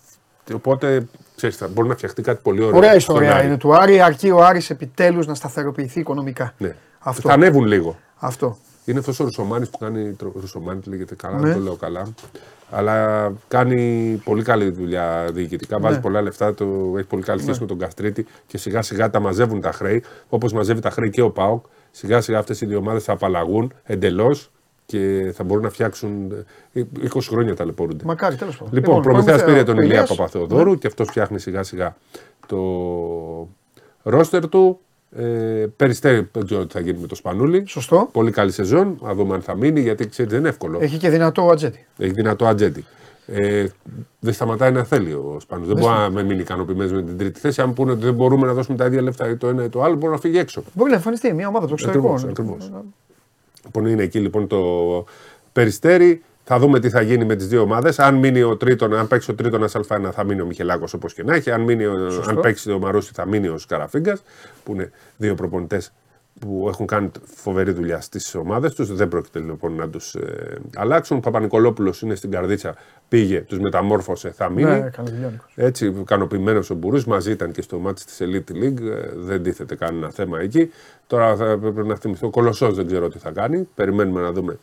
Οπότε 0.53 1.07
ξέρεις, 1.35 1.57
θα 1.57 1.67
μπορεί 1.67 1.87
να 1.87 1.95
φτιαχτεί 1.95 2.21
κάτι 2.21 2.39
πολύ 2.43 2.63
ωραίο. 2.63 2.77
Ωραία 2.77 2.99
στον 2.99 3.15
ιστορία 3.15 3.35
Άρη. 3.35 3.47
είναι 3.47 3.57
του 3.57 3.75
Άρη, 3.75 4.01
αρκεί 4.01 4.29
ο 4.31 4.43
Άρης 4.43 4.69
επιτέλους 4.69 5.27
να 5.27 5.35
σταθεροποιηθεί 5.35 5.99
οικονομικά. 5.99 6.53
Ναι. 6.57 6.75
Αυτό. 6.99 7.27
Θα 7.27 7.33
ανέβουν 7.33 7.65
λίγο. 7.65 7.95
Αυτό. 8.15 8.57
Είναι 8.85 8.99
αυτός 8.99 9.19
ο 9.19 9.23
Ρουσομάνης 9.23 9.69
που 9.69 9.77
κάνει. 9.77 10.11
τρο- 10.13 10.33
Ρουσομάνη 10.39 10.79
λέγεται 10.85 11.15
καλά, 11.15 11.37
Ναι. 11.39 11.45
δεν 11.47 11.53
το 11.53 11.59
λέω 11.63 11.75
καλά. 11.75 12.07
Αλλά 12.71 13.31
κάνει 13.47 14.21
πολύ 14.23 14.43
καλή 14.43 14.69
δουλειά 14.71 15.25
διοικητικά. 15.33 15.79
Βάζει 15.79 15.95
Ναι. 15.95 16.01
πολλά 16.01 16.21
λεφτά, 16.21 16.53
το, 16.53 16.65
έχει 16.97 17.07
πολύ 17.07 17.23
καλή 17.23 17.41
σχέση 17.41 17.57
Ναι. 17.59 17.65
με 17.65 17.67
τον 17.67 17.77
Καστρίτη 17.79 18.25
και 18.47 18.57
σιγά 18.57 18.81
σιγά 18.81 19.09
τα 19.09 19.19
μαζεύουν 19.19 19.61
τα 19.61 19.71
χρέη. 19.71 20.03
Όπως 20.29 20.53
μαζεύει 20.53 20.79
τα 20.81 20.89
χρέη 20.89 21.09
και 21.09 21.21
ο 21.21 21.29
Πάοκ. 21.29 21.65
Σιγά 21.91 22.21
σιγά 22.21 22.37
αυτές 22.39 22.61
οι 22.61 22.65
δύο 22.65 22.77
ομάδες 22.77 23.03
θα 23.03 23.11
απαλλαγούν 23.13 23.73
εντελώς 23.83 24.51
και 24.85 25.31
θα 25.35 25.43
μπορούν 25.43 25.63
να 25.63 25.69
φτιάξουν. 25.69 26.31
ε, 26.73 26.81
20 27.13 27.19
χρόνια 27.29 27.55
ταλαιπωρούνται. 27.55 28.03
Μακάρι, 28.05 28.35
τέλος 28.35 28.57
πάντων. 28.57 28.73
Λοιπόν, 28.73 28.95
λοιπόν 28.95 29.11
Προμηθέας 29.11 29.35
Προμηθέα- 29.43 29.63
πήρε 29.63 29.65
τον 29.73 29.77
ο 29.77 29.81
Ηλία 29.81 29.93
Ηλίας. 30.01 30.15
Παπαθεοδόρου 30.15 30.77
και 30.77 30.87
αυτός 30.87 31.07
φτιάχνει 31.07 31.39
σιγά 31.39 31.63
σιγά 31.63 31.95
το 32.47 32.59
ρόστερ 34.03 34.49
του. 34.49 34.79
Ε, 35.15 35.65
Περιστέρι, 35.75 36.29
δεν 36.31 36.45
ξέρω 36.45 36.65
τι 36.65 36.73
θα 36.73 36.79
γίνει 36.79 36.97
με 36.99 37.07
το 37.07 37.15
Σπανούλι. 37.15 37.63
Σωστό. 37.67 38.09
Πολύ 38.11 38.31
καλή 38.31 38.51
σεζόν. 38.51 38.97
Να 39.01 39.13
δούμε 39.13 39.33
αν 39.33 39.41
θα 39.41 39.55
μείνει, 39.55 39.79
γιατί 39.81 40.07
ξέρει 40.07 40.29
δεν 40.29 40.39
είναι 40.39 40.49
εύκολο. 40.49 40.77
Έχει 40.81 40.97
και 40.97 41.09
δυνατό 41.09 41.41
ατζέτη. 41.49 41.85
Έχει 41.97 42.11
δυνατό 42.11 42.45
ατζέντη. 42.45 42.85
Ε, 43.25 43.65
δεν 44.19 44.33
σταματάει 44.33 44.71
να 44.71 44.83
θέλει 44.83 45.13
ο 45.13 45.37
Σπανούλη. 45.39 45.67
Δεν 45.67 45.75
Δεν 45.77 45.85
μπορεί 45.85 45.99
να 45.99 46.09
με 46.09 46.23
μείνει 46.23 46.41
ικανοποιημένος 46.41 46.91
με 46.91 47.01
την 47.03 47.17
τρίτη 47.17 47.39
θέση. 47.39 47.61
Αν 47.61 47.73
πούνε 47.73 47.91
ότι 47.91 48.03
δεν 48.03 48.13
μπορούμε 48.13 48.47
να 48.47 48.53
δώσουμε 48.53 48.77
τα 48.77 48.85
ίδια 48.85 49.01
λεφτά 49.01 49.29
ή 49.29 49.35
το 49.37 49.47
ένα 49.47 49.63
ή 49.63 49.69
το 49.69 49.83
άλλο, 49.83 49.95
μπορεί 49.95 50.11
να 50.11 50.19
φύγει 50.19 50.37
έξω. 50.37 50.63
Μπορεί 50.73 50.89
να 50.89 50.95
εμφανιστεί 50.95 51.33
μια 51.33 51.47
ομάδα 51.47 51.67
του 51.67 51.73
εξωτερικού. 51.73 52.15
Ακριβώς, 53.67 53.81
ακριβώς. 53.81 53.83
Λοιπόν, 53.83 53.85
είναι 53.85 54.03
εκεί 54.03 54.19
λοιπόν 54.19 54.47
το 54.47 55.05
περιστέρι. 55.53 56.23
Θα 56.45 56.59
δούμε 56.59 56.79
τι 56.79 56.89
θα 56.89 57.01
γίνει 57.01 57.25
με 57.25 57.35
τις 57.35 57.47
δύο 57.47 57.61
ομάδες. 57.61 57.99
Αν 57.99 58.15
μείνει 58.15 58.41
ο 58.41 58.57
τρίτον, 58.57 58.93
αν 58.93 59.07
παίξει 59.07 59.31
ο 59.31 59.35
τρίτον 59.35 59.63
Α1, 59.71 60.09
θα 60.11 60.23
μείνει 60.23 60.41
ο 60.41 60.45
Μιχελάκος 60.45 60.93
όπως 60.93 61.13
και 61.13 61.23
να 61.23 61.35
έχει. 61.35 61.51
Αν, 61.51 61.61
μείνει, 61.61 61.85
ο- 61.85 62.09
Σωστό. 62.09 62.29
αν 62.29 62.39
παίξει 62.39 62.71
ο 62.71 62.79
Μαρούση, 62.79 63.11
θα 63.13 63.25
μείνει 63.25 63.47
ο 63.47 63.57
Σκαραφίγκας, 63.57 64.23
που 64.63 64.73
είναι 64.73 64.91
δύο 65.17 65.35
προπονητές 65.35 65.91
που 66.39 66.65
έχουν 66.69 66.85
κάνει 66.87 67.11
φοβερή 67.35 67.71
δουλειά 67.71 68.01
στις 68.01 68.35
ομάδες 68.35 68.73
τους. 68.73 68.95
Δεν 68.95 69.07
πρόκειται 69.07 69.39
λοιπόν 69.39 69.75
να 69.75 69.89
τους 69.89 70.15
ε, 70.15 70.57
αλλάξουν. 70.75 71.17
Ο 71.17 71.19
Παπα-Νικολόπουλος 71.19 72.01
είναι 72.01 72.15
στην 72.15 72.31
καρδίτσα, 72.31 72.75
πήγε, 73.07 73.39
τους 73.41 73.59
μεταμόρφωσε, 73.59 74.31
θα 74.31 74.49
μείνει. 74.49 74.69
Ναι, 74.69 74.75
έκανε 74.85 75.09
δουλειά. 75.09 75.27
ο 75.27 75.29
Νίκος. 75.29 75.51
Έτσι, 75.55 75.85
ικανοποιημένος 75.85 76.69
ο 76.69 76.75
Μπουρούς, 76.75 77.05
μαζί 77.05 77.31
ήταν 77.31 77.51
και 77.51 77.61
στο 77.61 77.77
μάτι 77.77 78.03
της 78.05 78.17
Elite 78.21 78.51
League. 78.63 78.81
ε, 78.81 79.09
Δεν 79.15 79.43
τίθεται 79.43 79.75
κανένα 79.75 80.09
θέμα 80.09 80.39
εκεί. 80.39 80.71
Τώρα 81.07 81.35
θα 81.35 81.57
πρέπει 81.57 81.87
να 81.87 81.95
θυμηθώ. 81.95 82.27
Ο 82.27 82.29
Κολοσσός 82.29 82.75
δεν 82.75 82.87
ξέρω 82.87 83.09
τι 83.09 83.17
θα 83.19 83.31
κάνει. 83.31 83.67
Περιμένουμε 83.75 84.21
να 84.21 84.31
δούμε 84.31 84.59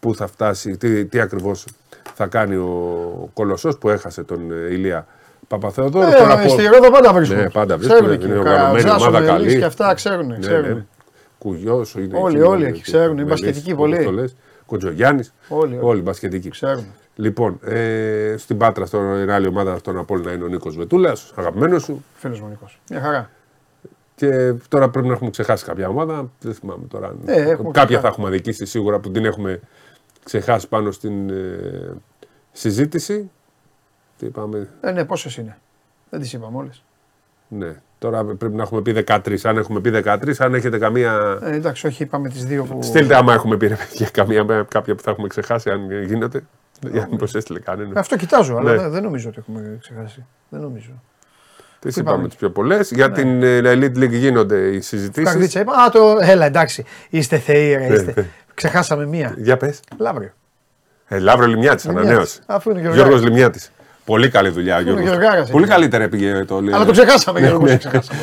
πού 0.00 0.14
θα 0.14 0.26
φτάσει, 0.26 0.76
τι, 0.76 1.04
τι 1.04 1.20
ακριβώς 1.20 1.66
θα 2.14 2.26
κάνει 2.26 2.54
ο 2.56 3.30
Κολοσσός 3.34 3.78
που 3.78 3.88
έχασε 3.88 4.22
τον 4.22 4.52
ε, 4.52 4.72
Ηλία 4.74 5.06
Παπαθεοδόρου. 5.48 6.06
Ε, 6.06 6.10
Τώρα 6.16 6.48
στη 6.48 6.62
πω- 6.62 6.72
Ρόδο 6.74 6.90
πάντα 6.90 7.12
βρίσκουν. 7.12 7.36
Ναι, 7.38 7.50
πάντα 7.50 7.76
Ξέρουν 7.78 7.96
βρίσκουν. 8.06 8.12
εκεί. 8.14 8.26
Είναι 8.26 8.36
Ο 8.36 8.38
οργανωμένη 8.40 8.82
Καρατζάς, 8.84 9.02
ο 9.06 9.08
ομάδα 9.08 9.32
Μελής 9.32 9.46
καλή. 9.46 9.58
και 9.58 9.64
αυτά 9.64 9.94
ξέρουν, 9.94 10.26
Ναι, 10.26 10.38
ξέρουν. 10.38 10.88
Ναι. 11.44 11.50
Κουγιός 11.50 11.94
είναι 11.94 12.18
Όλοι, 12.18 12.36
εκεί, 12.38 12.46
όλοι 12.46 12.62
ναι, 12.62 12.68
εκεί 12.68 12.76
και 12.76 12.82
ξέρουν, 12.82 13.12
είναι 13.18 13.24
Μελής, 13.24 13.28
μπασκετικοί 13.42 13.72
όπως 13.72 13.90
πολύ. 13.90 14.04
το 14.04 14.10
λες. 14.12 14.36
Κοντζογιάννης, 14.66 15.34
Όλοι, 15.48 15.74
όλοι. 15.76 15.84
όλοι 15.84 16.00
μπασκετικοί. 16.00 16.48
Ξέρουν. 16.50 16.86
Λοιπόν, 17.16 17.58
ε, 17.64 18.34
στην 18.38 18.56
Πάτρα, 18.58 18.86
στην 18.86 19.30
άλλη 19.30 19.46
ομάδα 19.46 19.78
στον 19.78 19.98
Απόλλωνα 19.98 20.32
είναι 20.32 20.44
ο 20.44 20.46
Νίκος 20.46 20.76
Βετούλας, 20.76 21.32
αγαπημένος 21.36 21.82
σου. 21.82 22.04
Φίλος 22.14 22.40
μου 22.40 22.48
Νίκος. 22.48 22.80
Μια 22.90 23.00
χαρά. 23.00 23.30
Και 24.16 24.54
τώρα 24.68 24.90
πρέπει 24.90 25.06
να 25.06 25.12
έχουμε 25.12 25.30
ξεχάσει 25.30 25.64
κάποια 25.64 25.88
ομάδα. 25.88 26.30
Δεν 26.40 26.54
θυμάμαι 26.54 26.86
τώρα. 26.86 27.06
αν- 27.08 27.18
Ε, 27.26 27.32
έχουμε 27.32 27.54
κάποια 27.70 27.84
ξεχάσει. 27.84 28.00
θα 28.02 28.08
έχουμε 28.08 28.26
αδικήσει 28.28 28.66
σίγουρα 28.66 28.98
που 28.98 29.10
την 29.10 29.24
έχουμε 29.24 29.60
ξεχάσει 30.24 30.68
πάνω 30.68 30.90
στην 30.90 31.30
ε, 31.30 31.94
συζήτηση. 32.52 33.30
Τι 34.18 34.26
είπαμε; 34.26 34.68
Ε, 34.80 34.90
ναι, 34.90 35.04
πόσες 35.04 35.36
είναι. 35.36 35.58
Δεν 36.10 36.20
τις 36.20 36.32
είπαμε 36.32 36.56
όλες. 36.56 36.82
Ναι. 37.58 37.72
Τώρα 37.98 38.24
πρέπει 38.24 38.54
να 38.54 38.62
έχουμε 38.62 38.80
πει 38.82 39.04
13. 39.06 39.36
Αν 39.42 39.56
έχουμε 39.56 39.80
πει 39.80 39.90
13, 40.04 40.32
αν 40.38 40.54
έχετε 40.54 40.78
καμία. 40.78 41.38
Ε, 41.42 41.54
εντάξει, 41.54 41.86
όχι, 41.86 42.02
είπαμε 42.02 42.28
τις 42.28 42.44
δύο 42.44 42.64
που. 42.64 42.82
Στείλτε 42.82 43.16
άμα 43.16 43.32
έχουμε 43.32 43.56
πει 43.56 43.66
ρε 43.66 43.74
παιδιά, 43.74 44.08
καμία, 44.12 44.66
κάποια 44.68 44.94
που 44.94 45.02
θα 45.02 45.10
έχουμε 45.10 45.26
ξεχάσει, 45.28 45.70
αν 45.70 46.02
γίνεται. 46.04 46.42
Για 46.92 47.08
μήπω 47.10 47.24
έστειλε 47.34 47.58
κανένα. 47.58 48.00
Αυτό 48.00 48.16
κοιτάζω, 48.16 48.56
αλλά 48.56 48.72
Ναι. 48.72 48.78
δεν, 48.80 48.90
δεν 48.90 49.02
νομίζω 49.02 49.28
ότι 49.28 49.38
έχουμε 49.40 49.78
ξεχάσει. 49.80 50.24
Δεν 50.48 50.60
νομίζω. 50.60 50.90
Τι 51.78 51.88
Τι 51.90 52.00
είπαμε 52.00 52.10
είπαμε; 52.10 52.28
τις 52.28 52.36
πιο 52.36 52.50
πολλές. 52.50 52.90
Για 52.90 53.08
Ναι. 53.08 53.14
την 53.14 53.42
ε, 53.42 53.60
Elite 53.64 53.96
League 53.98 54.10
γίνονται 54.10 54.58
οι 54.58 54.80
συζητήσεις. 54.80 55.32
Καρδίτσα 55.32 55.60
είπα. 55.60 55.72
Α, 55.72 55.90
το. 55.90 56.16
Έλα, 56.20 56.44
εντάξει. 56.46 56.84
Είστε 57.10 57.38
θεοί, 57.38 57.74
ρε. 57.74 57.86
Ναι, 57.88 57.94
Είστε. 57.94 58.12
ναι. 58.16 58.26
Ξεχάσαμε 58.54 59.06
μία. 59.06 59.34
Για 59.38 59.56
πες. 59.56 59.80
Λαύριο. 59.96 60.32
Ε, 61.08 61.18
Λαύρο 61.18 61.46
Λιμιάτης, 61.46 61.84
Λιμιάτης. 61.84 62.08
ανανέωσε. 62.10 62.40
Αφού 62.46 62.70
είναι 62.70 62.80
Γεωργάρας. 62.80 63.08
Γιώργος 63.08 63.28
Λιμιάτης. 63.28 63.72
Πολύ 64.04 64.28
καλή 64.28 64.48
δουλειά 64.48 64.76
ο 64.76 64.80
είναι 64.80 64.90
ο 64.90 64.92
Γιώργος. 64.94 65.10
Γεωργάρας 65.18 65.50
Πολύ 65.50 65.64
εκεί. 65.64 65.72
καλύτερα 65.72 66.08
πήγε 66.08 66.44
το 66.44 66.56
Αλλά 66.56 66.84
το 66.84 66.92
ξεχάσαμε, 66.92 67.40
Ναι, 67.40 67.46
Γιώργος, 67.46 67.70
ναι. 67.70 67.78
το 67.78 67.88
ξεχάσαμε, 67.88 68.20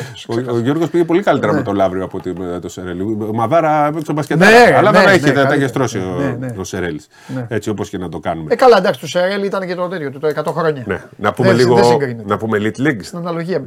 Ο, 0.50 0.54
ο 0.54 0.58
Γιώργος 0.58 0.88
πήγε 0.90 1.04
πολύ 1.04 1.22
καλύτερα 1.22 1.52
με 1.52 1.62
το 1.62 1.72
Λαύριο 1.72 2.04
από 2.04 2.18
ότι 2.18 2.32
με 2.38 2.58
το 2.60 2.68
Σερέλι. 2.68 3.02
Ο 3.02 3.30
Μαδάρα 3.34 3.86
έπαιξε 3.86 3.98
ο 3.98 4.04
Ναι, 4.08 4.14
μπασκετάρα. 4.14 4.78
αλλά 4.78 4.90
ναι, 4.90 4.98
δεν 4.98 5.06
ναι, 5.06 5.12
έχει, 5.12 5.20
δεν 5.20 5.34
τα 5.34 5.40
καλύτερα. 5.40 5.60
έχει 5.60 5.66
στρώσει 5.68 5.98
ο, 5.98 6.16
Ναι, 6.38 6.46
ναι. 6.46 6.54
ο 6.60 6.64
Σερέλης. 6.64 7.06
Ναι. 7.26 7.46
Έτσι 7.48 7.70
όπως 7.70 7.88
και 7.88 7.98
να 7.98 8.08
το 8.08 8.18
κάνουμε. 8.18 8.52
Ε, 8.52 8.56
καλά, 8.56 8.76
εντάξει, 8.78 9.00
του 9.00 9.08
Σερέλ 9.08 9.44
ήταν 9.44 9.66
και 9.66 9.74
το 9.74 9.88
τέτοιο 9.88 10.10
του, 10.10 10.18
το 10.18 10.28
100 10.28 10.52
χρόνια. 10.52 10.82
Ναι. 10.86 11.02
Να 11.16 11.32
πούμε 11.32 11.48
Δεν- 11.48 11.56
λίγο. 11.56 11.74
δεν 11.74 11.84
συγκρίνεται. 11.84 12.22
Να 12.26 12.36
πούμε 12.36 12.58
Elite 12.60 12.80
League. 12.86 12.98
Στην 13.02 13.18
αναλογία. 13.18 13.62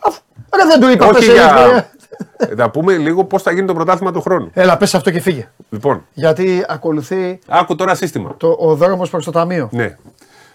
Αφού. 0.00 0.20
Ρε, 0.56 0.64
δεν 0.68 0.80
του 0.80 0.88
είπα 0.90 1.04
Όχι 1.06 1.14
τέσσερις 1.14 1.40
για. 1.40 1.48
χρόνια. 1.48 1.90
Ε, 2.36 2.54
Να 2.54 2.70
πούμε 2.70 2.96
λίγο 2.96 3.24
πώς 3.24 3.42
θα 3.42 3.52
γίνει 3.52 3.66
το 3.66 3.74
πρωτάθλημα 3.74 4.12
του 4.12 4.20
χρόνου. 4.20 4.50
Έλα, 4.54 4.76
πες 4.76 4.94
αυτό 4.94 5.10
και 5.10 5.20
φύγε. 5.20 5.48
Λοιπόν, 5.70 6.04
Γιατί 6.12 6.64
ακολουθεί 6.68 7.38
άκου 7.48 7.74
τώρα 7.74 7.94
σύστημα. 7.94 8.34
το, 8.36 8.56
ο 8.60 8.74
δρόμος 8.74 9.10
προς 9.10 9.24
το 9.24 9.30
ταμείο. 9.30 9.68
Ναι. 9.72 9.96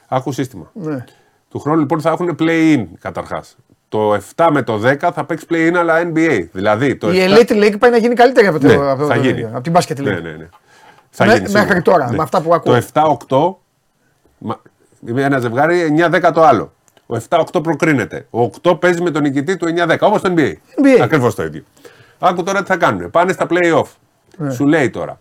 Άκου 0.07 0.31
σύστημα. 0.31 0.69
Ναι. 0.73 1.03
Του 1.49 1.59
χρόνου 1.59 1.79
λοιπόν 1.79 2.01
θα 2.01 2.09
έχουν 2.09 2.35
play-in 2.39 2.83
καταρχάς. 2.99 3.55
Το 3.89 4.13
7 4.35 4.49
με 4.51 4.61
το 4.61 4.81
10 4.83 4.95
θα 5.13 5.25
παίξει 5.25 5.45
play-in 5.49 5.73
αλλά 5.75 6.01
NBA. 6.13 6.47
Δηλαδή 6.51 6.95
το 6.95 7.11
Η 7.11 7.17
7... 7.27 7.29
Elite 7.29 7.51
League 7.63 7.75
πάει 7.79 7.91
να 7.91 7.97
γίνει 7.97 8.13
καλύτερη 8.15 8.47
από, 8.47 8.59
το, 8.59 8.67
Ναι, 8.67 8.73
από, 8.73 9.01
το- 9.01 9.07
θα 9.07 9.13
το- 9.13 9.19
γίνει. 9.21 9.43
από 9.43 9.61
την 9.61 9.73
Basket 9.75 9.91
League. 9.99 10.03
Ναι, 10.03 10.11
ναι, 10.19 10.31
ναι. 10.31 10.47
Θα 11.09 11.25
Με- 11.25 11.33
γίνει 11.33 11.43
μέχρι 11.51 11.59
σίγουρα. 11.67 11.81
τώρα, 11.81 12.09
Ναι. 12.09 12.15
με 12.17 12.23
αυτά 12.23 12.41
που 12.41 12.53
ακούω. 12.53 12.73
Το 12.73 12.81
7-8, 12.93 13.55
μα- 14.37 14.61
είναι 15.07 15.21
ένα 15.21 15.39
ζευγάρι 15.39 15.81
9-10 15.81 16.31
το 16.33 16.43
άλλο. 16.43 16.73
Ο 17.05 17.15
7-8 17.29 17.63
προκρίνεται. 17.63 18.27
Ο 18.29 18.41
8 18.41 18.79
παίζει 18.79 19.01
με 19.01 19.11
τον 19.11 19.21
νικητή 19.21 19.57
του 19.57 19.65
9-10, 19.67 19.97
όπως 20.07 20.21
το 20.21 20.33
NBA. 20.37 20.49
NBA. 20.51 20.99
Ακριβώς 21.01 21.35
το 21.35 21.43
ίδιο. 21.43 21.63
Άκου 22.19 22.43
τώρα 22.43 22.59
τι 22.59 22.65
θα 22.65 22.77
κάνουν. 22.77 23.09
Πάνε 23.11 23.33
στα 23.33 23.45
play-off. 23.49 23.87
Ναι. 24.37 24.51
Σου 24.51 24.65
λέει 24.67 24.89
τώρα. 24.89 25.19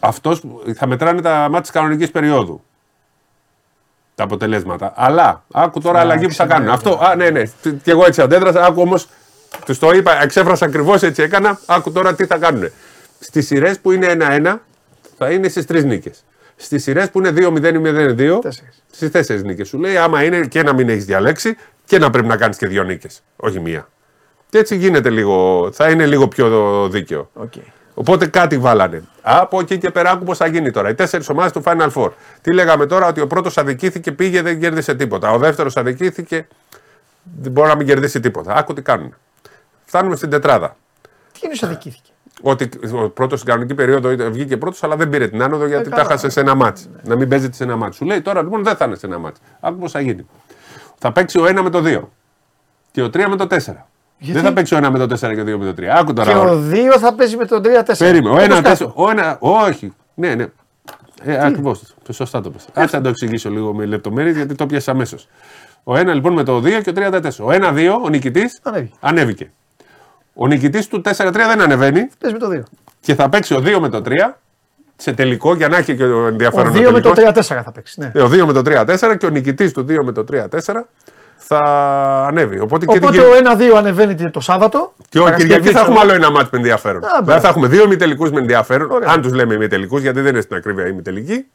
Αυτός, 0.00 0.42
θα 0.74 0.86
μετράνε 0.86 1.20
τα 1.20 1.30
μάτια 1.40 1.60
της 1.60 1.70
κανονικής 1.70 2.10
περίοδου. 2.10 2.62
Τα 4.20 4.26
αποτελέσματα. 4.26 4.92
Αλλά 4.96 5.44
άκου 5.52 5.80
τώρα 5.80 5.98
Α, 5.98 6.00
αλλαγή 6.00 6.26
που 6.26 6.34
θα 6.34 6.44
ξέρω, 6.44 6.48
κάνουν. 6.48 6.66
ναι. 6.66 6.72
Αυτό, 6.74 6.98
α, 7.02 7.14
ναι, 7.16 7.30
ναι. 7.30 7.42
Και 7.82 7.90
εγώ 7.90 8.04
έτσι 8.06 8.20
αντέδρασα. 8.22 8.64
Άκου 8.64 8.82
όμως, 8.82 9.08
τους 9.64 9.78
το 9.78 9.90
είπα, 9.90 10.22
εξέφρασα 10.22 10.64
ακριβώς 10.64 11.02
έτσι 11.02 11.22
έκανα. 11.22 11.60
Άκου 11.66 11.92
τώρα 11.92 12.14
τι 12.14 12.26
θα 12.26 12.36
κάνουν. 12.38 12.70
Στις 13.20 13.46
σειρές 13.46 13.78
που 13.78 13.92
είναι 13.92 14.06
1-1, 14.06 14.58
θα 15.18 15.30
είναι 15.30 15.48
στις 15.48 15.66
τρεις 15.66 15.84
νίκες. 15.84 16.24
Στις 16.56 16.82
σειρές 16.82 17.10
που 17.10 17.18
είναι 17.18 17.30
2-0 17.30 17.74
ή 17.74 17.78
0-2, 17.78 18.38
στις 18.90 19.10
τέσσερις 19.10 19.42
νίκες. 19.42 19.68
Σου 19.68 19.78
λέει 19.78 19.96
άμα 19.96 20.24
είναι 20.24 20.40
και 20.40 20.62
να 20.62 20.72
μην 20.72 20.88
έχεις 20.88 21.04
διαλέξει 21.04 21.56
και 21.84 21.98
να 21.98 22.10
πρέπει 22.10 22.28
να 22.28 22.36
κάνεις 22.36 22.56
και 22.56 22.66
δύο 22.66 22.82
νίκες. 22.82 23.22
Όχι 23.36 23.60
μία. 23.60 23.88
Και 24.48 24.58
έτσι 24.58 24.76
γίνεται 24.76 25.10
λίγο, 25.10 25.68
θα 25.72 25.90
είναι 25.90 26.06
λίγο 26.06 26.28
πιο 26.28 26.88
δίκαιο. 26.88 27.30
Okay. 27.42 27.62
Οπότε 28.00 28.26
κάτι 28.26 28.58
βάλανε. 28.58 29.02
Από 29.22 29.60
εκεί 29.60 29.78
και 29.78 29.90
πέρα, 29.90 30.10
άκου 30.10 30.24
πώς 30.24 30.36
θα 30.36 30.46
γίνει 30.46 30.70
τώρα. 30.70 30.88
Οι 30.88 30.94
τέσσερις 30.94 31.28
ομάδες 31.28 31.52
του 31.52 31.62
Final 31.64 31.88
Four. 31.94 32.10
Τι 32.42 32.52
λέγαμε 32.52 32.86
τώρα, 32.86 33.06
ότι 33.06 33.20
ο 33.20 33.26
πρώτος 33.26 33.58
αδικήθηκε, 33.58 34.12
πήγε, 34.12 34.42
δεν 34.42 34.60
κέρδισε 34.60 34.94
τίποτα. 34.94 35.30
Ο 35.30 35.38
δεύτερος 35.38 35.76
αδικήθηκε, 35.76 36.46
δεν 37.40 37.52
μπορεί 37.52 37.68
να 37.68 37.74
μην 37.76 37.86
κερδίσει 37.86 38.20
τίποτα. 38.20 38.54
Άκου 38.54 38.72
τι 38.72 38.82
κάνουν. 38.82 39.14
Φτάνουμε 39.84 40.16
στην 40.16 40.30
τετράδα. 40.30 40.76
Τι 41.32 41.40
είναι 41.42 41.54
αδικήθηκε. 41.62 42.10
Ότι 42.42 42.68
ο 42.92 43.08
πρώτος 43.08 43.38
στην 43.40 43.50
κανονική 43.50 43.74
περίοδο 43.74 44.10
ήταν- 44.10 44.32
βγήκε 44.32 44.56
πρώτος, 44.56 44.82
αλλά 44.82 44.96
δεν 44.96 45.08
πήρε 45.08 45.28
την 45.28 45.42
άνοδο 45.42 45.66
γιατί 45.66 45.90
τα 45.90 45.96
καλά. 45.96 46.08
χάσε 46.08 46.28
σε 46.28 46.40
ένα 46.40 46.54
μάτσο. 46.54 46.84
Να 47.02 47.16
μην 47.16 47.28
παίζεται 47.28 47.54
σε 47.54 47.62
ένα 47.64 47.76
μάτσο. 47.76 47.96
Σου 47.98 48.04
λέει 48.04 48.20
τώρα 48.20 48.42
λοιπόν 48.42 48.64
δεν 48.64 48.76
θα 48.76 48.84
είναι 48.84 48.96
σε 48.96 49.06
ένα 49.06 49.18
μάτσο. 49.18 49.42
Άκου 49.60 49.78
πώς 49.78 49.90
θα 49.92 50.00
γίνει. 50.00 50.26
Θα 50.98 51.12
παίξει 51.12 51.38
ο 51.38 51.44
1 51.46 51.62
με 51.62 51.70
το 51.70 51.82
2 51.82 52.08
και 52.90 53.02
ο 53.02 53.10
3 53.10 53.28
με 53.28 53.36
το 53.36 53.46
4. 53.46 53.89
Γιατί; 54.22 54.32
Δεν 54.40 54.42
θα 54.48 54.52
παίξει 54.52 54.74
ο 54.74 54.78
1 54.78 54.88
με 54.90 54.98
το 54.98 55.04
4 55.04 55.18
και 55.34 55.40
ο 55.40 55.44
2 55.44 55.58
με 55.58 55.72
το 55.72 55.74
3. 55.82 55.84
Άκου 55.84 56.12
τώρα. 56.12 56.32
Και 56.32 56.38
ώρα. 56.38 56.50
ο 56.52 56.58
2 56.70 56.98
θα 57.00 57.14
παίζει 57.14 57.36
με 57.36 57.44
τον 57.44 57.62
3-4. 57.64 57.94
Περίμενε. 57.98 58.28
Ο 58.28 58.32
Όπως 58.32 58.44
ένα, 58.44 58.54
κάτω. 58.54 58.68
τέσσερα, 58.68 58.92
ο 58.94 59.10
ένα, 59.10 59.36
όχι. 59.40 59.92
Ναι, 60.14 60.34
ναι. 60.34 60.46
Ε, 61.22 61.44
Ακριβώς. 61.46 61.82
Σωστά 62.12 62.40
το 62.40 62.50
πες. 62.50 62.64
Ας 62.74 62.92
να 62.92 63.00
το 63.00 63.08
εξηγήσω 63.08 63.50
λίγο 63.50 63.74
με 63.74 63.84
λεπτομέρειες 63.86 64.36
γιατί 64.36 64.54
το 64.54 64.66
πιάσα 64.66 64.90
αμέσως. 64.90 65.28
Ο 65.84 65.96
ένα 65.96 66.14
λοιπόν 66.14 66.32
με 66.32 66.42
το 66.42 66.56
2 66.56 66.80
και 66.82 66.90
ο 66.90 66.92
3 66.96 67.10
4. 67.10 67.44
Ο 67.44 67.50
1-2, 67.50 68.00
ο 68.04 68.08
νικητής 68.08 68.58
Ανέβηκε. 68.62 68.94
ανέβηκε. 69.00 69.50
Ο 70.34 70.46
νικητής 70.46 70.86
του 70.88 71.00
4-3 71.04 71.30
δεν 71.32 71.60
ανεβαίνει 71.60 72.08
Παίζει 72.18 72.36
με 72.36 72.38
το 72.38 72.48
2. 72.50 72.62
και 73.00 73.14
θα 73.14 73.28
παίξει 73.28 73.54
ο 73.54 73.62
2 73.64 73.78
με 73.80 73.88
το 73.88 74.02
3 74.06 74.10
σε 74.96 75.12
τελικό 75.12 75.54
για 75.54 75.68
να 75.68 75.76
έχει 75.76 75.96
και 75.96 76.04
ο 76.04 76.22
Ο 76.22 76.26
ενδιαφέρον. 76.26 76.72
2 76.72 76.90
με 76.92 77.00
το 77.00 77.12
τελικός. 77.12 77.46
3-4 77.48 77.62
θα 77.64 77.72
παίξει. 77.72 78.00
Ναι. 78.00 78.10
Ε, 78.14 78.22
Ο 78.22 78.26
2 78.28 78.44
με 78.46 78.52
το 78.52 78.62
3-4 78.66 79.16
και 79.18 79.26
ο 79.26 79.28
νικητής 79.28 79.72
του 79.72 79.80
2 79.88 80.04
με 80.04 80.12
το 80.12 80.24
3-4 80.32 80.48
θα 81.42 81.58
ανέβει. 82.28 82.60
Οπότε, 82.60 82.86
και 82.86 82.92
την 82.92 83.02
Οπότε 83.04 83.18
Κυριακή- 83.18 83.70
ο 83.70 83.74
1-2 83.74 83.76
ανεβαίνει 83.78 84.30
το 84.30 84.40
Σάββατο. 84.40 84.92
και 85.08 85.18
ο 85.18 85.22
Παρασκευή, 85.22 85.48
Κυριακή 85.48 85.72
θα 85.72 85.80
ξέρω. 85.82 85.84
έχουμε 85.92 86.00
άλλο 86.00 86.12
ένα 86.24 86.30
μάτσο 86.30 86.48
με 86.52 86.58
ενδιαφέρον. 86.58 86.96
Α, 86.96 87.06
Δηλαδή 87.06 87.24
μπράβο. 87.24 87.40
θα 87.40 87.48
έχουμε 87.48 87.68
δύο 87.68 87.82
ημιτελικούς 87.84 88.30
με 88.30 88.38
ενδιαφέρον. 88.40 88.90
Ωραία. 88.90 89.08
Αν 89.12 89.22
τους 89.22 89.32
λέμε 89.32 89.54
ημιτελικούς, 89.54 90.00
γιατί 90.02 90.20
δεν 90.20 90.32
είναι 90.32 90.40
στην 90.40 90.56
ακρίβεια 90.56 90.86
ημιτελική. 90.86 91.46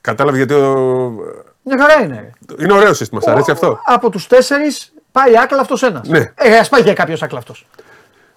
Κατάλαβε 0.00 0.36
γιατί. 0.36 0.54
Ο... 0.54 1.12
Μια 1.62 1.78
χαρά 1.78 2.02
είναι. 2.04 2.32
ρε. 2.56 2.64
Είναι 2.64 2.72
ωραίο 2.72 2.94
σύστημα, 2.94 3.20
σ' 3.20 3.26
αρέσει 3.26 3.50
αυτό. 3.50 3.78
Από 3.84 4.10
τους 4.10 4.26
4 4.26 4.34
πάει 5.12 5.38
άκλαυτο 5.38 5.86
ένας. 5.86 6.08
Ναι. 6.08 6.32
Ε, 6.34 6.56
ας 6.58 6.68
πάει 6.68 6.82
και 6.82 6.92
κάποιος 6.92 7.22
άκλαυτο. 7.22 7.54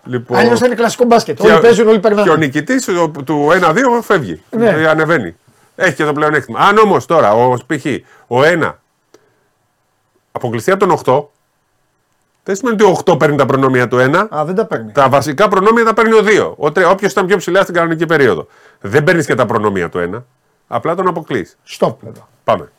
Λοιπόν, 0.04 0.38
Αλλιώς 0.38 0.60
θα 0.60 0.66
είναι 0.66 0.76
κλασικό 0.76 1.06
μπάσκετ. 1.06 1.40
και 1.42 1.48
Όλοι 1.48 1.56
ο- 1.56 1.60
παίζουν, 1.60 1.88
όλοι 1.88 2.00
Και 2.00 2.08
ο 2.08 2.16
περνάνε. 2.16 2.36
νικητή 2.36 2.86
του 3.26 3.50
1-2 3.52 4.02
φεύγει. 4.02 4.42
Ναι. 4.50 4.68
Ε, 4.70 4.88
Ανεβαίνει. 4.88 5.36
Έχει 5.76 5.96
και 5.96 6.04
το 6.06 6.14
πλεονέκτημα. 6.14 6.60
Αν 6.60 6.78
όμως 6.78 7.06
τώρα 7.06 7.32
ο 7.34 7.54
π.χ. 7.68 7.86
ο 8.28 8.42
1 8.44 8.76
αποκλειστεί 10.36 10.72
από 10.72 10.86
τον 10.88 11.00
8, 11.06 11.26
δεν 12.44 12.56
σημαίνει 12.56 12.82
ότι 12.84 12.92
ο 12.92 13.02
8 13.14 13.20
παίρνει 13.20 13.36
τα 13.38 13.46
προνόμια 13.46 13.88
του 13.88 13.98
1. 13.98 14.28
Α, 14.36 14.46
δεν 14.46 14.56
τα 14.56 14.66
παίρνει. 14.66 14.92
Τα 14.92 15.10
βασικά 15.10 15.48
προνόμια 15.48 15.84
τα 15.86 15.94
παίρνει 15.94 16.14
ο 16.14 16.24
2. 16.58 16.90
Όποιος 16.92 17.12
ήταν 17.12 17.26
πιο 17.26 17.38
ψηλά 17.38 17.62
στην 17.62 17.74
κανονική 17.74 18.06
περίοδο. 18.06 18.48
Δεν 18.82 19.04
παίρνεις 19.04 19.26
και 19.26 19.36
τα 19.36 19.46
προνόμια 19.46 19.90
του 19.90 20.12
1. 20.16 20.24
Απλά 20.68 20.96
τον 20.96 21.08
αποκλείς. 21.08 21.58
Στοπ 21.64 22.04
εδώ. 22.06 22.28
Πάμε. 22.44 22.72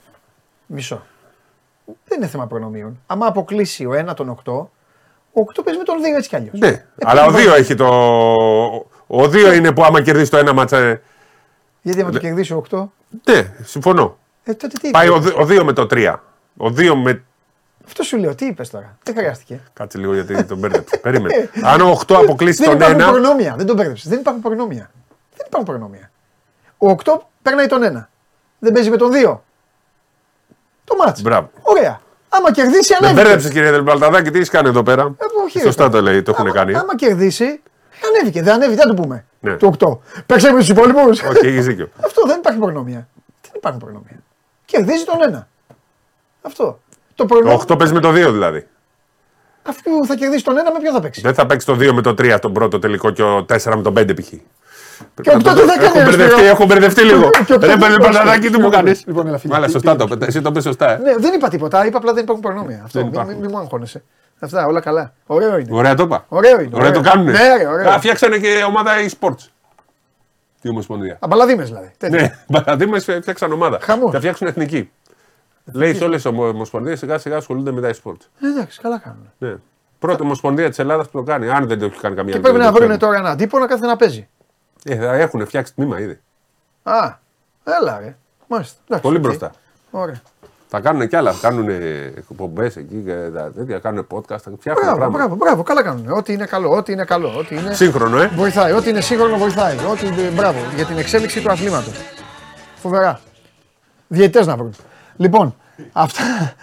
Μισό. 0.66 1.02
Δεν 2.04 2.18
είναι 2.18 2.26
θέμα 2.26 2.46
προνομίων. 2.46 3.00
Άμα 3.06 3.26
αποκλείσει 3.26 3.84
ο 3.86 3.90
1 4.10 4.14
τον 4.16 4.40
8, 4.44 4.52
ο 4.52 4.70
Ο 5.32 5.44
8 5.54 5.60
παίζει 5.64 5.78
με 5.78 5.84
τον 5.84 5.96
2 5.98 6.16
έτσι 6.16 6.28
κι 6.28 6.36
αλλιώς. 6.36 6.58
Ναι, 6.58 6.84
αλλά 7.02 7.24
ο 7.26 7.30
2 7.32 7.56
έχει 7.56 7.74
το. 7.74 7.86
Ο 9.06 9.22
2 9.22 9.54
είναι 9.54 9.72
που 9.72 9.84
άμα 9.84 10.02
κερδίσει 10.02 10.30
το 10.30 10.36
ένα 10.36 10.52
μάτσα. 10.52 10.78
ε, 10.78 11.02
Γιατί 11.82 12.00
άμα 12.00 12.10
το 12.10 12.18
κερδίσει 12.18 12.52
ο 12.52 12.64
8. 12.70 12.84
Ναι, 13.24 13.52
συμφωνώ. 13.62 14.18
Ε, 14.44 14.54
τότε 14.54 14.78
τι. 14.80 14.90
Πάει 14.90 15.08
ο 15.08 15.22
2 15.48 15.62
με 15.64 15.72
το 15.72 15.86
3. 15.90 16.14
Ο 16.56 16.66
2 16.66 16.94
με. 16.94 17.22
Αυτό 17.86 18.02
σου 18.02 18.16
λέω, 18.16 18.34
τι 18.34 18.46
είπες 18.46 18.70
τώρα. 18.70 18.98
Δεν 19.02 19.14
χρειάστηκε. 19.16 19.60
Κάτσε 19.72 19.98
λίγο 19.98 20.14
γιατί 20.14 20.44
τον 20.44 20.58
μπέρδεψες. 20.58 21.00
Περίμενε. 21.00 21.50
Αν 21.72 21.80
ο 21.80 22.00
8 22.06 22.14
αποκλείσει 22.14 22.64
Δεν 22.64 22.78
τον 22.78 22.90
υπάρχουν 22.90 23.08
1. 23.08 23.12
προνόμια. 23.12 23.54
Δεν 23.56 23.66
τον 23.66 23.76
μπέρδεψες. 23.76 24.08
Δεν 24.08 24.18
υπάρχουν 24.18 24.42
προνόμια. 24.42 24.90
Δεν 25.36 25.46
υπάρχουν 25.46 25.64
προνόμια. 25.74 26.10
Ο 26.78 26.90
8 26.90 26.94
περνάει 27.42 27.66
τον 27.66 27.80
1. 27.96 28.06
Δεν 28.58 28.72
παίζει 28.72 28.90
με 28.90 28.96
τον 28.96 29.10
2. 29.12 29.38
Το 30.84 30.96
μάτς. 30.96 31.22
Μπράβο. 31.22 31.50
Ωραία. 31.62 32.00
Άμα 32.28 32.52
κερδίσει, 32.52 32.92
Με 32.92 32.96
ανέβηκες. 33.06 33.24
μπέρδεψες 33.24 33.50
κύριε 33.52 33.70
Δελμπαλταδάκη, 33.70 34.30
τι 34.30 34.36
έχεις 34.36 34.48
κάνει 34.50 34.68
εδώ 34.68 34.82
πέρα; 34.82 35.02
Ε, 35.02 35.24
όχι, 35.44 35.58
ρε, 35.58 35.64
Σωστά 35.64 35.88
το 35.90 36.00
λέει, 36.02 36.22
το 36.22 36.30
έχουν 36.38 36.52
κάνει. 36.52 36.74
Άμα 36.74 36.96
κερδίσει, 36.96 37.60
ανέβηκε. 38.08 38.42
Δεν 38.42 38.54
ανέβηκε, 38.54 38.82
δεν 38.84 38.96
το 38.96 39.02
πούμε. 39.02 39.24
Ναι. 39.40 39.54
Το 39.56 39.66
8. 39.78 39.98
Παίξε 40.26 40.52
με 40.52 40.58
τους 40.58 40.68
υπόλοιπους. 40.68 41.22
Όχι, 41.22 41.46
έχεις 41.46 41.66
δίκιο. 41.66 41.88
Αυτό 42.06 42.22
δεν 42.26 42.38
υπάρχει 42.38 42.58
προνόμια. 42.60 43.08
Δεν 43.42 43.52
υπάρχουν 43.54 43.80
προνόμια. 43.80 44.22
Κερδίζει 44.64 45.04
τον 45.04 45.34
1. 45.34 45.44
Αυτό. 46.42 46.80
Το 47.16 47.24
Το 47.24 47.24
προνόμιο. 47.26 47.62
8 47.68 47.78
παίζει 47.78 47.92
με 47.92 48.00
το 48.00 48.08
2 48.08 48.12
δηλαδή. 48.12 48.66
Αφού 49.62 50.06
θα 50.06 50.14
κερδίσει 50.14 50.44
τον 50.44 50.54
1, 50.54 50.58
με 50.72 50.80
ποιον 50.80 50.94
θα 50.94 51.00
παίξει; 51.00 51.20
Δεν 51.20 51.34
θα 51.34 51.46
παίξει 51.46 51.66
το 51.66 51.72
2 51.72 51.92
με 51.92 52.02
το 52.02 52.10
3 52.10 52.38
τον 52.40 52.52
πρώτο 52.52 52.78
τελικό 52.78 53.10
και 53.10 53.22
ο 53.22 53.36
4 53.38 53.74
με 53.76 53.82
τον 53.82 53.94
5 53.98 54.14
π.χ. 54.16 54.28
Και 55.22 55.30
ο 55.30 55.34
8 55.34 55.38
τι 55.38 55.44
θα 55.44 55.78
κάνει. 55.78 55.84
Έχω 55.84 55.98
ρε, 55.98 56.04
μπερδευτεί, 56.04 56.30
Σπύρο; 56.32 56.46
έχω 56.46 56.64
μπερδευτεί 56.66 57.02
λίγο. 57.02 57.30
Και 57.46 57.52
ο 57.52 57.56
8 57.56 57.60
Ρε 57.60 57.72
τι- 57.72 57.78
Μπαλταδάκη, 57.78 58.50
τι 58.50 58.60
μου 58.60 58.68
κάνεις. 58.70 59.02
Λοιπόν, 59.06 59.26
έλα, 59.26 59.38
φίλε. 59.38 59.52
Μάλα, 59.52 59.68
σωστά 59.68 59.96
το 59.96 60.06
πες. 60.06 60.28
Εσύ 60.28 60.40
το 60.40 60.52
πες 60.52 60.62
σωστά. 60.62 60.90
ε. 60.92 60.98
Ναι, 60.98 61.16
δεν 61.16 61.34
είπα 61.34 61.48
τίποτα. 61.48 61.86
Είπα 61.86 61.98
απλά 61.98 62.12
δεν 62.12 62.22
υπάρχουν 62.22 62.44
προνόμια. 62.44 62.80
Αυτό. 62.84 62.98
Δεν 62.98 63.02
Μην 63.08 63.12
υπάρχουν. 63.14 63.34
μη, 63.34 63.40
μη 63.46 63.52
μου 63.52 63.58
αγχώνεσαι. 63.58 64.02
Αυτά, 64.38 64.66
όλα 64.66 64.80
καλά. 64.80 65.12
Ωραίο 65.26 65.58
είναι. 65.58 65.68
Ωραία 65.70 65.94
το 65.94 66.02
είπα. 66.02 66.24
Ωραίο 66.28 66.60
είναι. 66.60 66.70
Ωραία 66.76 66.90
το 66.90 67.00
κάνουνε. 67.00 67.30
Ναι, 67.32 67.56
ρε, 67.56 67.66
ωραίο. 67.66 67.90
Α, 67.90 67.98
φτιάξανε 67.98 68.38
και 68.38 68.64
ομάδα 68.68 68.92
e-sports. 69.08 69.48
Τι 70.60 70.68
ομοσπονδία. 70.68 71.16
Αμπαλαδίμες 71.20 71.68
δηλαδή. 71.68 71.90
Τέτοια. 71.98 72.20
Ναι, 72.20 72.38
Μπαλαδίμε 72.48 72.98
φτιάξαν 72.98 73.52
ομάδα. 73.52 73.78
Χαμός. 73.82 74.10
Θα 74.12 74.18
φτιάξουν 74.18 74.46
εθνική. 74.46 74.90
Λέει 75.72 75.94
σε 75.94 76.04
όλες 76.04 76.22
τις 76.22 76.30
ομοσπονδίες 76.32 76.98
σιγά 76.98 77.18
σιγά 77.18 77.36
ασχολούνται 77.36 77.70
με 77.72 77.80
τα 77.80 77.90
e-sports. 77.94 78.26
Ε, 78.40 78.46
Εντάξει, 78.46 78.80
καλά 78.80 78.98
κάνουν. 78.98 79.32
Ναι. 79.38 79.54
Πρώτη 79.98 80.22
ομοσπονδία 80.22 80.68
της 80.68 80.78
Ελλάδας 80.78 81.08
που 81.08 81.18
το 81.18 81.24
κάνει. 81.24 81.50
Αν 81.50 81.66
δεν 81.66 81.78
το 81.78 81.84
έχει 81.84 82.00
κάνει 82.00 82.14
καμία 82.16 82.32
Και 82.32 82.38
άλλη, 82.38 82.40
πρέπει 82.42 82.56
δεν 82.56 82.66
να 82.66 82.72
το 82.72 82.76
βρουν 82.76 82.88
κάνει. 82.88 83.00
τώρα 83.00 83.16
έναν 83.18 83.36
τύπο 83.36 83.58
να 83.58 83.66
κάθεται 83.66 83.86
να 83.86 83.96
παίζει. 83.96 84.28
Ε, 84.84 84.96
θα 84.96 85.14
έχουν 85.14 85.46
φτιάξει 85.46 85.74
τμήμα 85.74 86.00
ήδη. 86.00 86.20
Α, 86.82 87.14
έλα 87.64 87.98
ρε. 87.98 88.16
Μάλιστα. 88.46 88.78
Εντάξει, 88.84 89.02
Πολύ 89.04 89.16
οκ. 89.16 89.22
μπροστά. 89.22 89.50
Ωραία. 89.90 90.20
Θα 90.68 90.80
κάνουν 90.80 91.08
κι 91.08 91.16
άλλα. 91.16 91.32
Θα 91.32 91.48
κάνουν 91.48 91.68
εκπομπές 92.16 92.76
εκεί 92.76 93.02
και 93.06 93.14
τα 93.34 93.52
τέτοια. 93.52 93.78
Κάνουν 93.78 94.06
podcast. 94.10 94.38
Θα 94.38 94.50
φτιάχνουν 94.58 94.84
Μπράβο, 94.84 94.96
πράγματα. 94.96 95.08
μπράβο, 95.18 95.34
μπράβο, 95.34 95.62
καλά 95.62 95.82
κάνουν. 95.82 96.10
Ό,τι 96.10 96.32
είναι 96.32 96.46
καλό, 96.46 96.70
ό,τι 96.76 96.92
είναι 96.92 97.04
καλό. 97.04 97.34
Ό,τι 97.38 97.56
είναι... 97.56 97.74
Σύγχρονο, 97.74 98.18
ε. 98.18 98.26
Βοηθάει, 98.34 98.72
ό,τι 98.72 98.88
είναι 98.90 99.00
σύγχρονο 99.00 99.36
βοηθάει. 99.36 99.76
Ό,τι... 99.90 100.06
Μπράβο, 100.34 100.58
για 100.76 100.84
την 100.86 100.98
εξέλιξη 100.98 101.40
του 101.42 101.50
αθλήματος. 101.50 101.94
Φοβερά. 102.76 103.20
Διαιτητέ 104.08 104.44
να 104.44 104.56
βρουν. 104.56 104.74
Λοιπόν, 105.16 105.56
αυτά, 105.92 106.54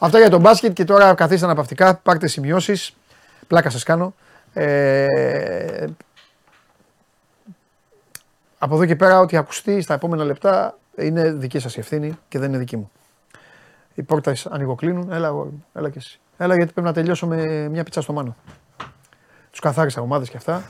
αυτά 0.00 0.18
για 0.18 0.30
τον 0.30 0.40
μπάσκετ 0.40 0.72
και 0.72 0.84
τώρα 0.84 1.14
καθίστε 1.14 1.44
αναπαυτικά, 1.44 1.96
πάρτε 1.96 2.26
σημειώσεις. 2.26 2.96
Πλάκα 3.46 3.70
σας 3.70 3.82
κάνω. 3.82 4.14
Ε, 4.52 5.84
από 8.58 8.74
εδώ 8.74 8.86
και 8.86 8.96
πέρα, 8.96 9.20
ό,τι 9.20 9.36
ακουστεί 9.36 9.80
στα 9.80 9.94
επόμενα 9.94 10.24
λεπτά 10.24 10.78
είναι 10.96 11.32
δική 11.32 11.58
σας 11.58 11.78
ευθύνη 11.78 12.18
και 12.28 12.38
δεν 12.38 12.48
είναι 12.48 12.58
δική 12.58 12.76
μου. 12.76 12.90
Οι 13.94 14.02
πόρτες 14.02 14.46
ανοιγοκλίνουν. 14.46 15.12
Έλα, 15.12 15.26
εγώ, 15.26 15.52
έλα 15.74 15.90
και 15.90 15.98
εσύ. 15.98 16.20
Έλα 16.36 16.54
γιατί 16.54 16.72
πρέπει 16.72 16.86
να 16.86 16.92
τελειώσω 16.92 17.26
με 17.26 17.68
μια 17.68 17.84
πίτσα 17.84 18.00
στο 18.00 18.12
μάνο. 18.12 18.36
Τους 19.50 19.60
καθάρισα 19.60 20.00
ομάδες 20.00 20.30
και 20.30 20.36
αυτά. 20.36 20.62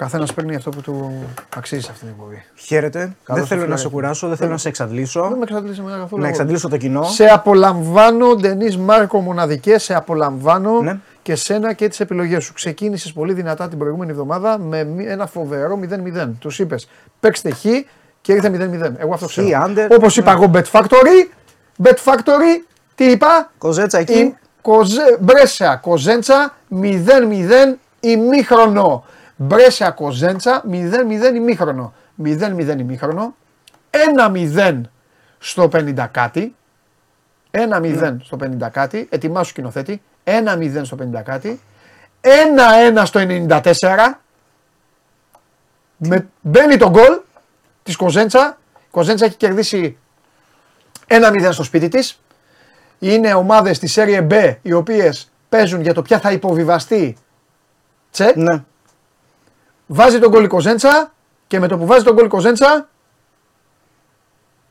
Ο 0.00 0.02
καθένας 0.02 0.34
παίρνει 0.34 0.54
αυτό 0.54 0.70
που 0.70 0.80
του 0.80 1.12
αξίζει 1.56 1.80
σε 1.82 1.90
αυτήν 1.90 2.06
την 2.08 2.16
εκπομπή. 2.18 2.44
Χαίρετε. 2.54 2.98
Καλώς 2.98 3.14
δεν 3.24 3.36
το 3.40 3.46
θέλω 3.46 3.60
να 3.60 3.64
φιλαράκι. 3.64 3.80
σε 3.82 3.88
κουράσω, 3.88 4.28
δεν 4.28 4.36
θέλω 4.36 4.50
να 4.50 4.56
σε 4.56 4.68
εξαντλήσω. 4.68 5.20
Δεν 5.28 5.38
με 5.38 5.42
εξαντλήσει 5.42 5.80
με 5.80 5.90
καθόλου. 6.00 6.22
Να 6.22 6.28
εξαντλήσω 6.28 6.68
το 6.68 6.76
κοινό. 6.76 7.02
Σε 7.04 7.24
απολαμβάνω, 7.24 8.34
Ντενής 8.34 8.76
Μάρκο 8.78 9.20
Μοναδικές, 9.20 9.82
σε 9.82 9.94
απολαμβάνω 9.94 10.80
Ναι. 10.82 10.98
και 11.22 11.34
σένα 11.34 11.72
και 11.72 11.88
τις 11.88 12.00
επιλογές 12.00 12.44
σου. 12.44 12.52
Ξεκίνησες 12.52 13.12
πολύ 13.12 13.32
δυνατά 13.32 13.68
την 13.68 13.78
προηγούμενη 13.78 14.10
εβδομάδα 14.10 14.58
με 14.58 14.84
μη- 14.84 15.06
ένα 15.08 15.26
φοβερό 15.26 15.76
0-0. 15.76 16.34
Τους 16.38 16.58
είπες 16.58 16.88
παίξτε 17.20 17.50
χ 17.50 17.60
και 18.20 18.32
ήρθε 18.32 18.48
0-0. 18.48 18.94
Εγώ 18.98 19.14
αυτό 19.14 19.26
Χ, 19.26 19.28
ξέρω. 19.30 19.48
under. 19.66 19.88
Όπως 19.96 20.16
είπα 20.16 20.30
εγώ, 20.32 20.50
Bet 20.54 20.64
Factory. 20.72 21.28
Bet 21.82 21.96
Factory, 22.04 22.64
τι 22.94 23.04
είπα; 23.04 23.50
Κοζέτσα 23.58 23.98
εκεί. 23.98 24.12
Η 24.18 24.36
Κοζέ, 24.62 25.16
Μπρέσια 25.20 25.76
Κοζέντσα 25.82 26.54
0-0 26.68 27.78
ημίχρονο. 28.00 29.04
Μπρέσια 29.42 29.90
Κοζέντσα 29.90 30.64
0-0 30.70 31.34
ημίχρονο. 31.34 31.94
0-0 32.24 32.76
ημίχρονο. 32.78 33.34
1-0 33.90 34.80
στο 35.38 35.68
50 35.72 36.06
κάτι. 36.10 36.54
1-0 37.50 38.16
στο 38.22 38.36
50 38.40 38.68
κάτι. 38.72 39.06
Ετοιμάσου 39.10 39.50
σκηνοθέτη. 39.50 40.02
1-0 40.24 40.80
στο 40.82 40.96
50 40.96 41.22
κάτι. 41.22 41.60
1-1 42.94 43.02
στο 43.04 43.20
94. 43.20 44.20
Με, 45.96 46.28
μπαίνει 46.40 46.76
το 46.76 46.90
γκολ 46.90 47.20
της 47.82 47.96
Κοζέντσα. 47.96 48.58
Η 48.78 48.86
Κοζέντσα 48.90 49.24
έχει 49.24 49.36
κερδίσει 49.36 49.98
1-0 51.06 51.48
στο 51.50 51.62
σπίτι 51.62 51.88
της. 51.88 52.20
Είναι 52.98 53.34
ομάδες 53.34 53.78
της 53.78 53.98
Serie 53.98 54.28
B 54.28 54.56
οι 54.62 54.72
οποίες 54.72 55.30
παίζουν 55.48 55.80
για 55.80 55.94
το 55.94 56.02
ποια 56.02 56.18
θα 56.18 56.32
υποβιβαστεί. 56.32 57.16
Τσεκ. 58.10 58.36
Ναι. 58.36 58.64
Βάζει 59.92 60.18
τον 60.18 60.30
γκολ 60.30 60.44
η 60.44 60.46
Κοζέντσα 60.46 61.12
και 61.46 61.58
με 61.58 61.68
το 61.68 61.78
που 61.78 61.86
βάζει 61.86 62.04
τον 62.04 62.14
γκολ 62.14 62.24
η 62.24 62.28
Κοζέντσα 62.28 62.88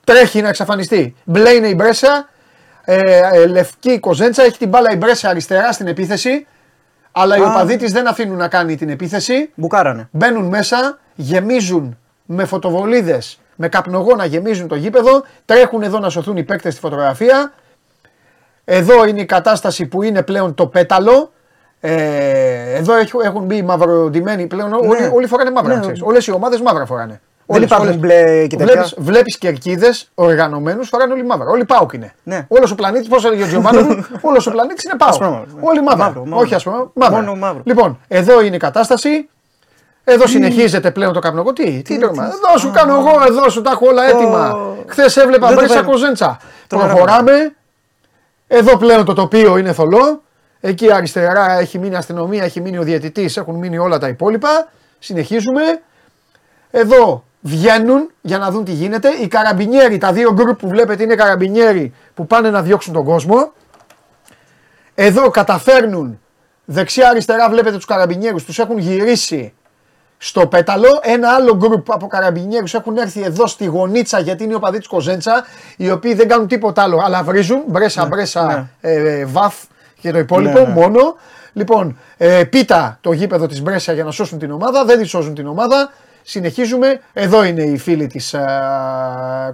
τρέχει 0.03 0.41
να 0.41 0.49
εξαφανιστεί. 0.49 1.15
Μπλε 1.23 1.49
είναι 1.49 1.67
η 1.67 1.73
Μπρέσα, 1.77 2.29
ε, 2.83 3.19
ε, 3.33 3.47
λευκή 3.47 3.91
η 3.91 3.99
Κοζέντσα, 3.99 4.43
έχει 4.43 4.57
την 4.57 4.69
μπάλα 4.69 4.91
η 4.91 4.95
Μπρέσα 4.95 5.29
αριστερά 5.29 5.71
στην 5.71 5.87
επίθεση. 5.87 6.47
Αλλά 7.11 7.37
οι 7.37 7.41
Α. 7.41 7.49
οπαδοί 7.49 7.77
της 7.77 7.91
δεν 7.91 8.07
αφήνουν 8.07 8.37
να 8.37 8.47
κάνει 8.47 8.75
την 8.75 8.89
επίθεση. 8.89 9.51
Μπουκάρανε. 9.55 10.07
Μπαίνουν 10.11 10.45
μέσα, 10.45 10.99
γεμίζουν 11.15 11.97
με 12.25 12.45
φωτοβολίδες, 12.45 13.39
με 13.55 13.67
καπνογόνα 13.67 14.25
γεμίζουν 14.25 14.67
το 14.67 14.75
γήπεδο. 14.75 15.23
Τρέχουν 15.45 15.81
εδώ 15.81 15.99
να 15.99 16.09
σωθούν 16.09 16.37
οι 16.37 16.43
παίκτες 16.43 16.71
στη 16.73 16.81
φωτογραφία. 16.81 17.53
Εδώ 18.65 19.05
είναι 19.05 19.21
η 19.21 19.25
κατάσταση 19.25 19.85
που 19.85 20.03
είναι 20.03 20.23
πλέον 20.23 20.53
το 20.53 20.67
πέταλο. 20.67 21.31
Ε, 21.81 22.77
εδώ 22.77 22.95
έχουν, 22.95 23.21
έχουν 23.23 23.43
μπει 23.43 23.61
μαυροντημένοι 23.61 24.47
πλέον. 24.47 24.73
Όλοι, 24.73 25.11
όλοι 25.13 25.27
φοράνε 25.27 25.51
μαύρα. 25.51 25.73
Ναι. 25.73 25.79
ξέρεις. 25.81 26.01
Όλες 26.01 26.27
οι 26.27 26.31
ομάδες 26.31 26.61
μαύρα 26.61 26.85
φοράνε. 26.85 27.21
Δεν 27.45 27.61
υπάρχουν 27.61 27.97
μπλε 27.97 28.47
και 28.47 28.55
τέτοια. 28.55 28.73
Βλέπεις, 28.73 28.95
βλέπεις 28.97 29.37
κερκίδες 29.37 30.09
οργανωμένους 30.15 30.87
φοράνε 30.87 31.13
όλοι 31.13 31.25
μαύρα. 31.25 31.49
Όλοι 31.49 31.65
πάουκ 31.65 31.93
είναι. 31.93 32.13
Ναι. 32.23 32.45
Όλος 32.47 32.71
ο 32.71 32.75
πλανήτης, 32.75 33.07
πώς 33.07 33.25
έλεγε 33.25 33.43
ο 33.43 33.47
Τζιωμάνο, 33.47 33.79
όλος 34.21 34.47
ο 34.47 34.51
πλανήτης 34.51 34.83
είναι 34.83 34.95
πάουκ. 34.97 35.11
Ασπρόμαυρο, 35.11 35.45
ναι. 35.55 35.61
Όλοι 35.63 35.81
μαύρα. 35.81 36.05
Μαύρο, 36.05 36.21
μαύρο. 36.25 36.39
Όχι 36.39 36.55
ασπρόμαυρο, 36.55 36.91
μαύρα. 36.93 37.15
Μόνο 37.15 37.35
μαύρο. 37.35 37.61
Λοιπόν, 37.65 37.99
εδώ 38.07 38.41
είναι 38.41 38.55
η 38.55 38.59
κατάσταση. 38.59 39.29
Εδώ 40.03 40.27
συνεχίζεται 40.27 40.91
πλέον 40.91 41.13
το 41.13 41.19
καπνογό. 41.19 41.53
Τι, 41.53 41.81
τι 41.81 41.97
τρομά. 41.97 42.25
Εδώ 42.25 42.57
σου 42.57 42.71
κάνω 42.71 42.93
εγώ, 42.93 43.23
εδώ 43.27 43.49
σου 43.49 43.61
τα 43.61 43.71
έχω 43.71 43.87
όλα 43.87 44.03
έτοιμα. 44.03 44.57
Χθες 44.87 45.17
έβλεπα 45.17 45.47
Δεν 45.47 45.55
το 45.55 45.61
Μπρέσσα 45.61 45.75
παίρνω. 45.79 45.91
Κοζέντσα. 45.91 46.39
Το 46.67 46.77
Προχωράμε. 46.77 47.55
Εδώ 48.47 48.77
πλέον 48.77 49.05
το 49.05 49.13
τοπίο 49.13 49.57
είναι 49.57 49.73
θολό. 49.73 50.21
Εκεί 50.61 50.91
αριστερά 50.93 51.59
έχει 51.59 51.79
μείνει 51.79 51.95
αστυνομία, 51.95 52.43
έχει 52.43 52.61
μείνει 52.61 52.77
ο 52.77 52.83
διαιτητής, 52.83 53.37
έχουν 53.37 53.55
μείνει 53.55 53.77
όλα 53.77 53.97
τα 53.97 54.07
υπόλοιπα. 54.07 54.69
Συνεχίζουμε. 54.99 55.61
Εδώ 56.71 57.23
βγαίνουν 57.41 58.11
για 58.21 58.37
να 58.37 58.51
δουν 58.51 58.65
τι 58.65 58.71
γίνεται. 58.71 59.09
Οι 59.09 59.27
καραμπινιέροι, 59.27 59.97
τα 59.97 60.11
δύο 60.13 60.33
γκρουπ 60.33 60.59
που 60.59 60.67
βλέπετε 60.67 61.03
είναι 61.03 61.15
καραμπινιέροι 61.15 61.93
που 62.13 62.27
πάνε 62.27 62.49
να 62.49 62.61
διώξουν 62.61 62.93
τον 62.93 63.03
κόσμο. 63.03 63.51
Εδώ 64.95 65.29
καταφέρνουν 65.29 66.19
δεξιά-αριστερά 66.65 67.49
βλέπετε 67.49 67.75
τους 67.75 67.85
καραμπινιέρους, 67.85 68.43
τους 68.43 68.59
έχουν 68.59 68.77
γυρίσει 68.77 69.53
στο 70.17 70.47
πέταλο. 70.47 70.99
Ένα 71.01 71.29
άλλο 71.29 71.55
γκρουπ 71.55 71.91
από 71.91 72.07
καραμπινιέρους 72.07 72.73
έχουν 72.73 72.97
έρθει 72.97 73.21
εδώ 73.21 73.47
στη 73.47 73.65
γωνίτσα 73.65 74.19
γιατί 74.19 74.43
είναι 74.43 74.55
ο 74.55 74.59
παδί 74.59 74.77
της 74.77 74.87
Κοζέντσα, 74.87 75.45
οι 75.77 75.91
οποίοι 75.91 76.13
δεν 76.13 76.27
κάνουν 76.27 76.47
τίποτα 76.47 76.81
άλλο, 76.81 77.01
αλλά 77.03 77.23
βρίζουν, 77.23 77.63
μπρέσα, 77.67 78.05
μπρέσα, 78.05 78.69
ε, 78.81 78.93
ε, 78.93 79.25
βαφ 79.25 79.55
και 80.01 80.11
το 80.11 80.17
υπόλοιπο 80.17 80.59
Ναι, 80.59 80.65
ναι. 80.65 80.73
μόνο. 80.73 81.15
Λοιπόν, 81.53 81.97
ε, 82.17 82.43
πίτα 82.43 82.97
το 83.01 83.11
γήπεδο 83.11 83.47
της 83.47 83.61
Μπρέσα 83.61 83.93
για 83.93 84.03
να 84.03 84.11
σώσουν 84.11 84.39
την 84.39 84.51
ομάδα, 84.51 84.85
δεν 84.85 84.99
της 84.99 85.09
σώζουν 85.09 85.33
την 85.35 85.47
ομάδα. 85.47 85.91
Συνεχίζουμε. 86.23 86.99
Εδώ 87.13 87.43
είναι 87.43 87.63
οι 87.63 87.77
φίλοι 87.77 88.07
της 88.07 88.33
ε, 88.33 88.39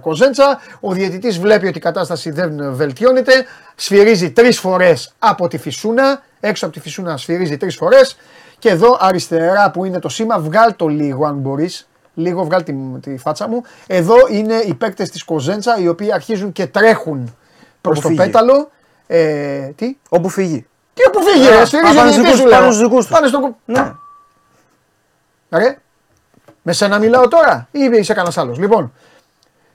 Κοζέντσα. 0.00 0.60
Ο 0.80 0.92
διαιτητής 0.92 1.38
βλέπει 1.38 1.66
ότι 1.66 1.78
η 1.78 1.80
κατάσταση 1.80 2.30
δεν 2.30 2.74
βελτιώνεται. 2.74 3.32
Σφυρίζει 3.74 4.30
τρεις 4.30 4.58
φορές 4.58 5.14
από 5.18 5.48
τη 5.48 5.58
φυσούνα. 5.58 6.22
Έξω 6.40 6.64
από 6.64 6.74
τη 6.74 6.80
φυσούνα 6.80 7.16
σφυρίζει 7.16 7.56
τρεις 7.56 7.76
φορές. 7.76 8.16
Και 8.58 8.68
εδώ 8.68 8.96
αριστερά 9.00 9.70
που 9.70 9.84
είναι 9.84 9.98
το 9.98 10.08
σήμα, 10.08 10.38
βγάλ 10.38 10.76
το 10.76 10.86
λίγο 10.86 11.26
αν 11.26 11.34
μπορείς. 11.34 11.88
Λίγο 12.14 12.44
βγάλ 12.44 12.62
τη, 12.62 12.74
τη 13.00 13.16
φάτσα 13.16 13.48
μου. 13.48 13.62
Εδώ 13.86 14.14
είναι 14.30 14.54
οι 14.54 14.74
παίκτες 14.74 15.10
της 15.10 15.24
Κοζέντσα 15.24 15.78
οι 15.78 15.88
οποίοι 15.88 16.12
αρχίζουν 16.12 16.52
και 16.52 16.66
τρέχουν 16.66 17.36
προς 17.80 17.98
Όπου 17.98 18.08
το 18.08 18.14
φύγει. 18.14 18.20
πέταλο. 18.30 18.70
Ε, 19.06 19.66
τι; 19.66 19.96
Όπου 20.08 20.28
φύγει. 20.28 20.66
Τι 20.94 21.02
που 21.12 21.22
φύγει, 21.22 21.46
Α, 21.46 21.50
ρε, 21.58 21.64
στηρίζει 21.64 21.92
α, 21.98 22.02
πάνε 22.02 22.10
διαιτητή 22.10 22.26
στους 22.26 22.38
σου 22.38 22.44
δικούς- 22.44 22.50
λέω. 22.50 22.58
πάνε 22.60 22.72
στους 22.72 22.82
δικούς 22.88 23.04
τους. 23.06 23.14
Πάνε 23.14 23.26
στο 23.26 23.40
κου- 23.40 23.56
Ναι. 23.64 23.92
Ρε, 25.50 25.78
με 26.62 26.72
σένα 26.72 26.98
μιλάω 26.98 27.28
τώρα 27.28 27.68
ή 27.70 27.78
είσαι 27.92 28.12
κανένας 28.12 28.38
άλλος; 28.38 28.58
Λοιπόν, 28.58 28.92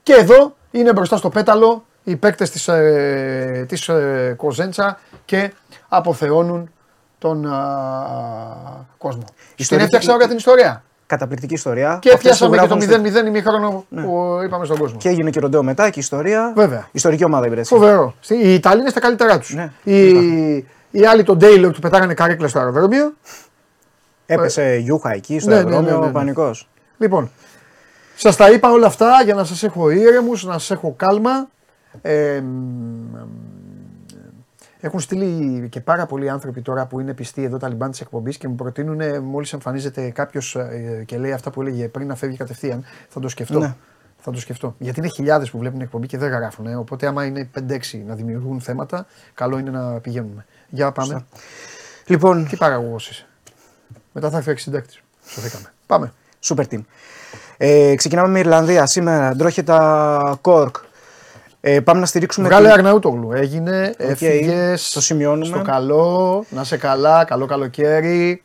και 0.04 0.14
εδώ 0.14 0.56
είναι 0.72 0.94
μπροστά 0.94 1.18
στο 1.18 1.30
πέταλο 1.30 1.86
οι 2.04 2.16
παίκτες 2.16 2.50
της 2.50 2.68
ε, 2.68 3.66
της, 3.68 3.90
ε, 3.90 4.34
Κοζέντσα 4.38 5.00
και 5.26 5.54
αποθεώνουν 5.88 6.72
τον 7.20 7.46
α, 7.46 8.86
κόσμο. 8.98 9.24
Την 9.24 9.36
Ιστορική- 9.56 9.84
έφτιαξα 9.86 10.14
όλα 10.14 10.28
την 10.28 10.38
ιστορία. 10.38 10.84
Καταπληκτική 11.12 11.54
ιστορία. 11.54 11.98
Και 12.02 12.10
Αυτές 12.10 12.22
πιάσαμε 12.24 12.50
που 12.50 12.56
και 12.62 12.68
το 12.68 12.76
γράφουν 12.76 13.12
στο- 13.12 13.22
0-0 13.24 13.28
ημίχρονο 13.28 13.86
που 13.90 14.40
είπαμε 14.46 14.66
στον 14.66 14.78
κόσμο. 14.78 14.98
Και 14.98 15.10
έγινε 15.10 15.30
και 15.30 15.40
ροντέο 15.40 15.64
μετά 15.64 15.90
και 15.90 16.00
ιστορία. 16.00 16.54
Βέβαια. 16.56 16.88
Ιστορική 16.92 17.24
ομάδα 17.24 17.46
η 17.46 17.50
Βρέσια. 17.50 17.78
Φοβερό. 17.78 18.16
Στη- 18.20 18.36
Οι 18.36 18.54
Ιταλοί 18.54 18.80
είναι 18.82 18.90
στα 18.90 19.00
καλύτερά 19.00 19.40
τους. 19.40 19.54
Ναι. 19.54 19.72
Οι, 19.84 20.08
οι 20.92 21.06
άλλοι 21.10 21.24
τον 21.24 21.38
Ντέιλορ 21.38 21.72
του 21.72 21.80
πετάγανε 21.80 22.14
καρέκλα 22.14 22.48
στο 22.48 22.60
αεροδρόμιο. 22.60 23.14
Έπεσε 24.26 24.76
γιούχα 24.82 25.14
εκεί 25.14 25.40
στο 25.40 25.50
Ναι, 25.50 25.56
ναι, 25.56 25.62
ναι, 25.64 25.70
αεροδρόμιο, 25.70 26.00
ναι, 26.00 26.06
ναι. 26.06 26.12
πανικός. 26.12 26.70
Λοιπόν, 26.98 27.32
σας 28.16 28.36
τα 28.36 28.52
είπα 28.52 28.72
όλα 28.72 28.88
αυτά 28.88 29.22
για 29.24 29.34
να 29.34 29.44
σας 29.44 29.64
έχω 29.64 29.90
ήρεμους, 29.90 30.44
να 30.46 30.54
σας 30.54 30.72
έχω 30.72 30.94
κάλμα. 30.98 31.48
Ε, 32.02 32.40
μ, 32.42 33.16
έχουν 34.82 35.00
στείλει 35.00 35.70
και 35.70 35.82
πάρα 35.82 36.06
πολλοί 36.06 36.30
άνθρωποι 36.30 36.62
τώρα 36.62 36.86
που 36.86 37.00
είναι 37.00 37.14
πιστοί 37.14 37.44
εδώ 37.44 37.58
τα 37.58 37.68
λιμπάν 37.70 37.92
της 37.92 38.02
εκπομπής 38.02 38.38
και 38.38 38.48
μου 38.48 38.56
προτείνουν 38.56 39.24
μόλις 39.24 39.54
εμφανίζεται 39.54 40.10
κάποιος 40.10 40.58
και 41.06 41.18
λέει 41.18 41.32
αυτά 41.32 41.52
που 41.52 41.62
έλεγε 41.62 41.88
πριν 41.88 42.08
να 42.08 42.16
φεύγει 42.16 42.38
κατευθείαν. 42.38 42.84
Θα 43.10 43.20
το 43.20 43.28
σκεφτώ. 43.28 43.60
Ναι. 43.60 43.76
Θα 44.24 44.32
το 44.32 44.40
σκεφτώ. 44.40 44.76
Γιατί 44.78 45.00
είναι 45.00 45.10
χιλιάδες 45.10 45.52
που 45.52 45.58
βλέπουν 45.58 45.82
εκπομπή 45.82 46.08
και 46.08 46.18
δεν 46.18 46.30
γράφουν. 46.30 46.66
Ε. 46.66 46.76
Οπότε, 46.76 47.08
άμα 47.08 47.26
είναι 47.26 47.50
5-6 47.70 48.04
να 48.06 48.16
δημιουργούν 48.16 48.62
θέματα, 48.62 49.06
καλό 49.34 49.58
είναι 49.58 49.70
να 49.70 50.00
πηγαίνουμε. 50.00 50.46
Για 50.70 50.92
πάμε. 50.92 51.14
Σωστά. 51.14 51.28
Λοιπόν, 52.06 52.48
Τι 52.48 52.56
παραγωγός 52.56 53.10
είσαι. 53.10 53.26
Μετά 54.12 54.30
θα 54.30 54.38
έρθει 54.38 54.50
ο 54.50 54.52
εξυντάκτης. 54.52 55.02
Σωθήκαμε. 55.26 55.74
Πάμε. 55.86 56.14
Super 56.44 56.64
team. 56.72 56.82
Ε, 57.58 57.96
ξεκινάμε 57.96 58.28
με 58.28 58.40
Ιρλανδία. 58.40 58.86
Σήμερα 58.86 59.36
ντρόχετα 59.36 60.38
Κόρκ. 60.42 60.76
Ε, 61.62 61.80
πάμε 61.80 62.00
να 62.00 62.06
στηρίξουμε. 62.06 62.48
Βγάλε 62.48 62.68
την- 62.70 62.78
Αρναούτογλου. 62.78 63.32
Έγινε, 63.32 63.94
Οκ, 64.04 64.10
έφυγες. 64.10 64.92
το 64.92 65.02
σημειώνουμε. 65.02 65.46
Στο 65.46 65.62
καλό, 65.62 66.46
να 66.50 66.64
σε 66.64 66.78
καλά, 66.78 67.24
καλό 67.24 67.46
καλοκαίρι. 67.46 68.44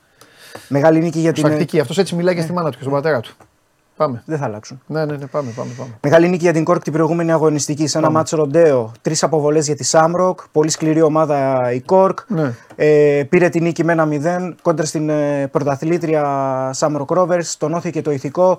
Μεγάλη 0.69 0.99
νίκη 1.01 1.19
για 1.19 1.33
την. 1.33 1.43
Ψαχτική. 1.43 1.81
Αυτός 1.81 1.99
έτσι 1.99 2.15
μιλάει 2.15 2.35
και 2.35 2.41
στη 2.41 2.53
μάνα 2.53 2.71
του 2.71 2.77
και 2.77 2.83
στον 2.83 2.93
πατέρα 2.95 3.21
του. 3.21 3.35
Πάμε. 3.97 4.23
Δεν 4.27 4.39
θα 4.39 4.45
αλλάξουν. 4.45 4.83
Ναι, 4.87 5.05
ναι, 5.05 5.17
ναι, 5.17 5.27
πάμε, 5.27 5.51
πάμε. 5.57 5.71
πάμε. 5.79 5.91
Μεγάλη 6.03 6.29
νίκη 6.29 6.43
για 6.43 6.53
την 6.53 6.65
Κόρκ 6.65 6.83
την 6.83 6.93
προηγούμενη 6.93 7.33
αγωνιστική 7.33 7.87
σε 7.87 7.99
ένα 7.99 8.07
Πάμε. 8.07 8.19
μάτσο 8.19 8.37
ροντέο. 8.37 8.93
Τρεις 9.03 9.23
αποβολές 9.23 9.67
για 9.67 9.77
τη 9.77 9.85
Σάμροκ. 9.85 10.41
Πολύ 10.53 10.71
σκληρή 10.71 11.03
ομάδα 11.03 11.71
η 11.73 11.81
Κόρκ. 11.81 12.19
Ναι. 12.29 12.53
Ε, 12.77 13.23
πήρε 13.29 13.49
την 13.49 13.63
νίκη 13.63 13.85
με 13.85 13.93
ένα 13.93 14.09
0 14.51 14.55
κόντρα 14.63 14.85
στην 14.87 15.09
ε, 15.09 15.47
πρωταθλήτρια 15.47 16.71
Σάμροκ 16.73 17.11
Rovers. 17.15 17.45
Τονώθηκε 17.59 18.03
το 18.03 18.11
ηθικό. 18.11 18.59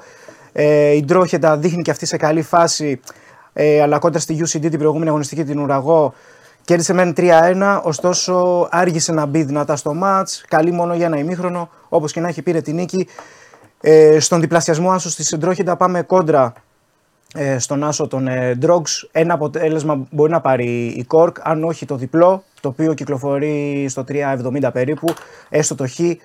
Ε, 0.51 0.89
η 0.91 1.03
Ντρόχετα 1.05 1.57
δείχνει 1.57 1.81
και 1.81 1.91
αυτή 1.91 2.05
σε 2.05 2.17
καλή 2.17 2.41
φάση. 2.41 2.99
Ε, 3.59 3.81
αλλά 3.81 3.99
κόντρα 3.99 4.19
στη 4.19 4.37
UCD 4.39 4.59
την 4.69 4.77
προηγούμενη 4.77 5.09
αγωνιστική 5.09 5.43
την 5.43 5.59
Ουραγό. 5.59 6.13
Κέρδισε 6.65 6.93
μεν 6.93 7.13
3-1, 7.17 7.79
ωστόσο 7.83 8.67
άργησε 8.71 9.11
να 9.11 9.25
μπει 9.25 9.43
δυνατά 9.43 9.75
στο 9.75 9.93
μάτς. 9.93 10.45
Καλή 10.47 10.71
μόνο 10.71 10.93
για 10.93 11.05
ένα 11.05 11.17
ημίχρονο. 11.17 11.69
Όπως 11.89 12.11
και 12.11 12.19
να 12.19 12.27
έχει 12.27 12.41
πήρε 12.41 12.61
την 12.61 12.75
νίκη. 12.75 13.07
Ε, 13.81 14.19
στον 14.19 14.39
διπλασιασμό 14.39 14.91
άσο 14.91 15.09
στη 15.09 15.23
Συντρόχητα 15.23 15.75
πάμε 15.75 16.01
κόντρα 16.01 16.53
ε, 17.33 17.59
στον 17.59 17.83
άσο 17.83 18.07
των 18.07 18.27
ε, 18.27 18.57
Drogs. 18.61 19.07
Ένα 19.11 19.33
αποτέλεσμα 19.33 20.07
μπορεί 20.11 20.31
να 20.31 20.41
πάρει 20.41 20.85
η 20.85 21.07
Cork, 21.13 21.31
αν 21.41 21.63
όχι 21.63 21.85
το 21.85 21.95
διπλό, 21.95 22.43
το 22.61 22.69
οποίο 22.69 22.93
κυκλοφορεί 22.93 23.85
στο 23.89 24.03
3,70 24.07 24.69
περίπου, 24.73 25.13
έστω 25.49 25.75
το 25.75 25.87
Χ, 25.87 25.99
ε, 25.99 26.17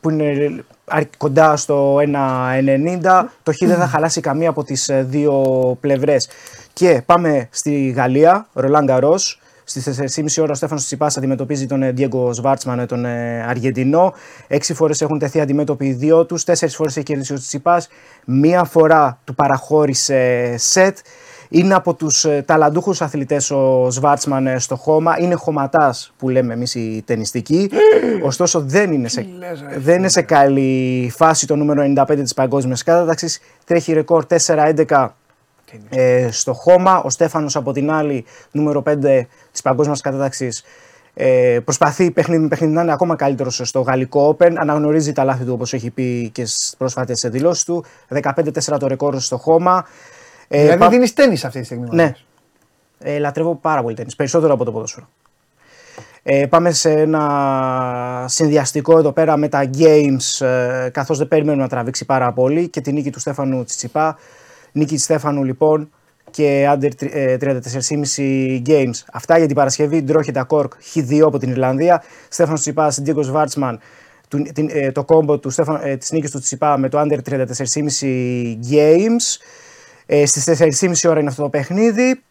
που 0.00 0.10
είναι 0.10 0.64
αρ- 0.84 1.16
κοντά 1.16 1.56
στο 1.56 1.96
1,90. 2.00 3.24
Το 3.42 3.52
Χ 3.52 3.56
δεν 3.58 3.76
θα 3.76 3.86
χαλάσει 3.86 4.20
καμία 4.20 4.48
από 4.48 4.64
τις 4.64 4.88
ε, 4.88 5.02
δύο 5.08 5.42
πλευρές. 5.80 6.28
Και 6.72 7.02
πάμε 7.06 7.48
στη 7.50 7.88
Γαλλία, 7.96 8.46
Ρολάν 8.52 8.84
Γκαρός. 8.84 9.40
Στις 9.64 9.98
4.30 10.16 10.42
ώρα 10.42 10.50
ο 10.50 10.54
Στέφανος 10.54 10.84
Τσιπάς 10.84 11.16
αντιμετωπίζει 11.16 11.66
τον 11.66 11.82
ε, 11.82 11.94
Diego 11.96 12.30
Σβάρτσμαν, 12.34 12.86
τον 12.86 13.04
ε, 13.04 13.44
Αργεντινό. 13.48 14.12
Έξι 14.46 14.74
φορές 14.74 15.00
έχουν 15.02 15.18
τεθεί 15.18 15.40
αντιμέτωποι 15.40 15.86
οι 15.86 15.92
δύο 15.92 16.24
τους. 16.26 16.44
Τέσσερις 16.44 16.74
φορές 16.74 16.96
έχει 16.96 17.04
κερδίσει 17.06 17.32
ο 17.32 17.36
Τσιπάς. 17.36 17.88
Μία 18.24 18.64
φορά 18.64 19.18
του 19.24 19.34
παραχώρησε 19.34 20.54
σετ. 20.56 20.96
Είναι 21.54 21.74
από 21.74 21.94
τους 21.94 22.26
ταλαντούχους 22.44 23.02
αθλητές 23.02 23.50
ο 23.50 23.90
Σβάρτσμαν 23.90 24.46
ε, 24.46 24.58
στο 24.58 24.76
χώμα. 24.76 25.14
Είναι 25.18 25.34
χωματάς 25.34 26.12
που 26.16 26.28
λέμε 26.28 26.52
εμείς 26.52 26.74
οι 26.74 27.02
ταινιστικοί. 27.06 27.70
Ωστόσο 28.22 28.60
δεν 28.60 28.92
είναι, 28.92 29.08
σε, 29.08 29.26
δεν 29.76 29.98
είναι 29.98 30.08
σε 30.08 30.22
καλή 30.22 31.12
φάση 31.14 31.46
το 31.46 31.56
νούμερο 31.56 31.92
95 31.96 32.16
της 32.22 32.34
παγκόσμιας 32.34 32.82
κατάταξης. 32.82 33.40
Τρέχει 33.64 33.92
ρεκόρ 33.92 34.26
4-11 34.46 35.08
ε, 35.88 36.28
στο 36.30 36.52
χώμα. 36.52 37.02
Ο 37.02 37.10
Στέφανος 37.10 37.56
από 37.56 37.72
την 37.72 37.90
άλλη, 37.90 38.24
νούμερο 38.50 38.82
5 38.86 39.26
της 39.52 39.62
παγκόσμιας 39.62 40.00
κατάταξης, 40.00 40.64
ε, 41.14 41.58
προσπαθεί 41.64 42.10
παιχνίδι 42.10 42.42
με 42.42 42.48
παιχνίδι 42.48 42.72
να 42.72 42.82
είναι 42.82 42.92
ακόμα 42.92 43.16
καλύτερος 43.16 43.60
στο 43.64 43.80
γαλλικό 43.80 44.36
Open. 44.36 44.52
Αναγνωρίζει 44.56 45.12
τα 45.12 45.24
λάθη 45.24 45.44
του 45.44 45.52
όπως 45.52 45.72
έχει 45.72 45.90
πει 45.90 46.30
και 46.30 46.46
στις 46.46 46.74
πρόσφατες 46.78 47.26
δηλώσεις 47.30 47.64
του. 47.64 47.84
15-4 48.08 48.78
το 48.78 48.86
ρεκόρ 48.86 49.20
στο 49.20 49.36
χώμα. 49.36 49.84
Ε, 50.54 50.60
δηλαδή 50.60 50.78
πα- 50.78 50.88
δίνεις 50.88 51.12
τέννη 51.12 51.40
αυτή 51.44 51.58
τη 51.60 51.64
στιγμή. 51.64 51.88
ναι. 51.90 52.12
Ε, 53.04 53.18
λατρεύω 53.18 53.54
πάρα 53.54 53.82
πολύ 53.82 53.94
τέννις, 53.94 54.16
περισσότερο 54.16 54.52
από 54.52 54.64
το 54.64 54.72
ποδόσφαιρο. 54.72 55.08
Ε, 56.22 56.46
πάμε 56.46 56.70
σε 56.72 56.90
ένα 56.90 58.24
συνδυαστικό 58.28 58.98
εδώ 58.98 59.12
πέρα 59.12 59.36
με 59.36 59.48
τα 59.48 59.70
games, 59.78 60.46
ε, 60.46 60.88
καθώς 60.92 61.18
δεν 61.18 61.28
περιμένουμε 61.28 61.62
να 61.62 61.68
τραβήξει 61.68 62.04
πάρα 62.04 62.32
πολύ 62.32 62.68
και 62.68 62.80
τη 62.80 62.92
νίκη 62.92 63.10
του 63.10 63.20
Στέφανου 63.20 63.64
Τσιτσιπά. 63.64 64.18
Νίκη 64.72 64.94
του 64.94 65.00
Στέφανου 65.00 65.44
λοιπόν 65.44 65.90
και 66.30 66.68
under 66.74 66.90
ε, 67.12 67.36
34,5 67.40 68.62
games. 68.66 68.90
Αυτά 69.12 69.38
για 69.38 69.46
την 69.46 69.56
Παρασκευή. 69.56 70.02
Ντρόχετα 70.02 70.44
Κόρκ 70.44 70.72
Χ2 70.94 71.18
από 71.20 71.38
την 71.38 71.50
Ιρλανδία. 71.50 72.02
Στέφανος 72.28 72.60
Τσιπάς, 72.60 73.00
Ντίγκος 73.02 73.30
Βάρτσμαν. 73.30 73.80
Του, 74.28 74.42
την, 74.54 74.68
ε, 74.72 74.92
το 74.92 75.04
κόμπο 75.04 75.38
του 75.38 75.50
Στέφαν, 75.50 75.80
ε, 75.82 75.96
της 75.96 76.10
νίκης 76.12 76.30
του 76.30 76.40
Τσιπά 76.40 76.76
με 76.78 76.88
το 76.88 77.00
under 77.00 77.18
34,5 77.22 78.58
games. 78.70 79.38
Ε, 80.14 80.26
στις 80.26 80.60
4.30 80.80 81.10
ώρα 81.10 81.20
είναι 81.20 81.28
αυτό 81.28 81.42
το 81.42 81.48
παιχνίδι 81.48 82.22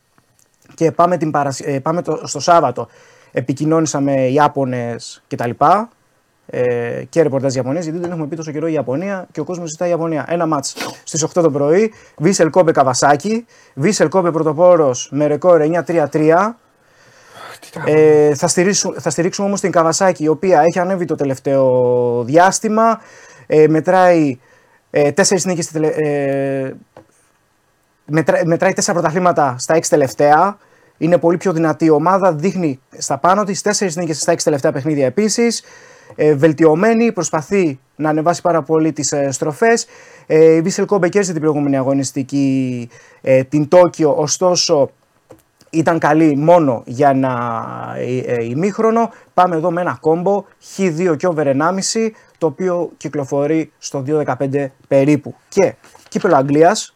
και 0.75 0.91
πάμε, 0.91 1.17
την 1.17 1.31
Παρασ... 1.31 1.59
ε, 1.59 1.79
πάμε 1.79 2.01
το... 2.01 2.21
στο 2.23 2.39
Σάββατο. 2.39 2.87
Επικοινώνησα 3.31 3.99
με 3.99 4.27
Ιάπωνες 4.27 5.23
και 5.27 5.35
τα 5.35 5.47
λοιπά 5.47 5.89
ε, 6.45 7.03
και 7.09 7.21
ρεπορτάζ 7.21 7.55
Ιαπωνίας 7.55 7.83
γιατί 7.83 7.99
δεν 7.99 8.11
έχουμε 8.11 8.27
πει 8.27 8.35
τόσο 8.35 8.51
καιρό 8.51 8.67
η 8.67 8.73
Ιαπωνία 8.73 9.27
και 9.31 9.39
ο 9.39 9.43
κόσμος 9.43 9.69
ζητάει 9.69 9.89
Ιαπωνία. 9.89 10.25
Ένα 10.27 10.45
μάτς 10.45 10.75
στις 11.03 11.25
8 11.25 11.29
το 11.33 11.51
πρωί, 11.51 11.93
Βίσελ 12.17 12.49
Κόμπε 12.49 12.71
Καβασάκη, 12.71 13.45
Βίσελ 13.73 14.07
Κόμπε 14.07 14.31
πρωτοπόρος 14.31 15.09
με 15.11 15.27
ρεκόρ 15.27 15.61
9-3-3. 15.85 16.53
Ε, 17.85 18.35
θα, 18.35 18.47
στηρίξουμε, 18.47 18.99
θα 18.99 19.09
στηρίξουμε 19.09 19.47
όμως 19.47 19.59
την 19.59 19.71
Καβασάκη 19.71 20.23
η 20.23 20.27
οποία 20.27 20.61
έχει 20.61 20.79
ανέβει 20.79 21.05
το 21.05 21.15
τελευταίο 21.15 22.23
διάστημα, 22.23 23.01
ε, 23.47 23.67
μετράει 23.67 24.39
ε, 24.89 25.11
τέσσερις 25.11 25.45
νίκες 25.45 25.63
στη 25.65 25.73
τελε- 25.73 25.95
ε, 25.97 26.75
μετρά, 28.11 28.41
μετράει 28.45 28.73
τέσσερα 28.73 28.99
πρωταθλήματα 28.99 29.55
στα 29.57 29.75
έξι 29.75 29.89
τελευταία. 29.89 30.57
Είναι 30.97 31.17
πολύ 31.17 31.37
πιο 31.37 31.53
δυνατή 31.53 31.85
η 31.85 31.89
ομάδα. 31.89 32.33
Δείχνει 32.33 32.79
στα 32.97 33.17
πάνω 33.17 33.43
της 33.43 33.61
τέσσερις 33.61 33.95
νίκες 33.95 34.21
στα 34.21 34.31
έξι 34.31 34.45
τελευταία 34.45 34.71
παιχνίδια 34.71 35.05
επίσης. 35.05 35.63
Ε, 36.15 36.33
βελτιωμένη, 36.33 37.11
προσπαθεί 37.11 37.79
να 37.95 38.09
ανεβάσει 38.09 38.41
πάρα 38.41 38.61
πολύ 38.61 38.91
τις 38.91 39.11
ε, 39.11 39.31
στροφές. 39.31 39.85
Ε, 40.27 40.55
η 40.55 40.61
Βίσελ 40.61 40.85
Κόμπε 40.85 41.09
κέρδισε 41.09 41.31
την 41.31 41.41
προηγούμενη 41.41 41.77
αγωνιστική 41.77 42.89
ε, 43.21 43.43
την 43.43 43.67
Τόκιο, 43.67 44.15
ωστόσο 44.17 44.89
ήταν 45.71 45.99
καλή 45.99 46.35
μόνο 46.35 46.83
για 46.85 47.09
ένα 47.09 47.95
ε, 47.97 48.17
ε, 48.17 48.43
ημίχρονο. 48.43 49.09
Πάμε 49.33 49.55
εδώ 49.55 49.71
με 49.71 49.81
ένα 49.81 49.97
κόμπο 50.01 50.43
Χ2 50.77 51.17
και 51.17 51.27
over 51.27 51.45
1,5 51.45 52.09
το 52.37 52.47
οποίο 52.47 52.91
κυκλοφορεί 52.97 53.71
στο 53.77 54.03
2.15 54.07 54.67
περίπου. 54.87 55.35
Και 55.49 55.75
κύπελο 56.09 56.35
Αγγλίας, 56.35 56.95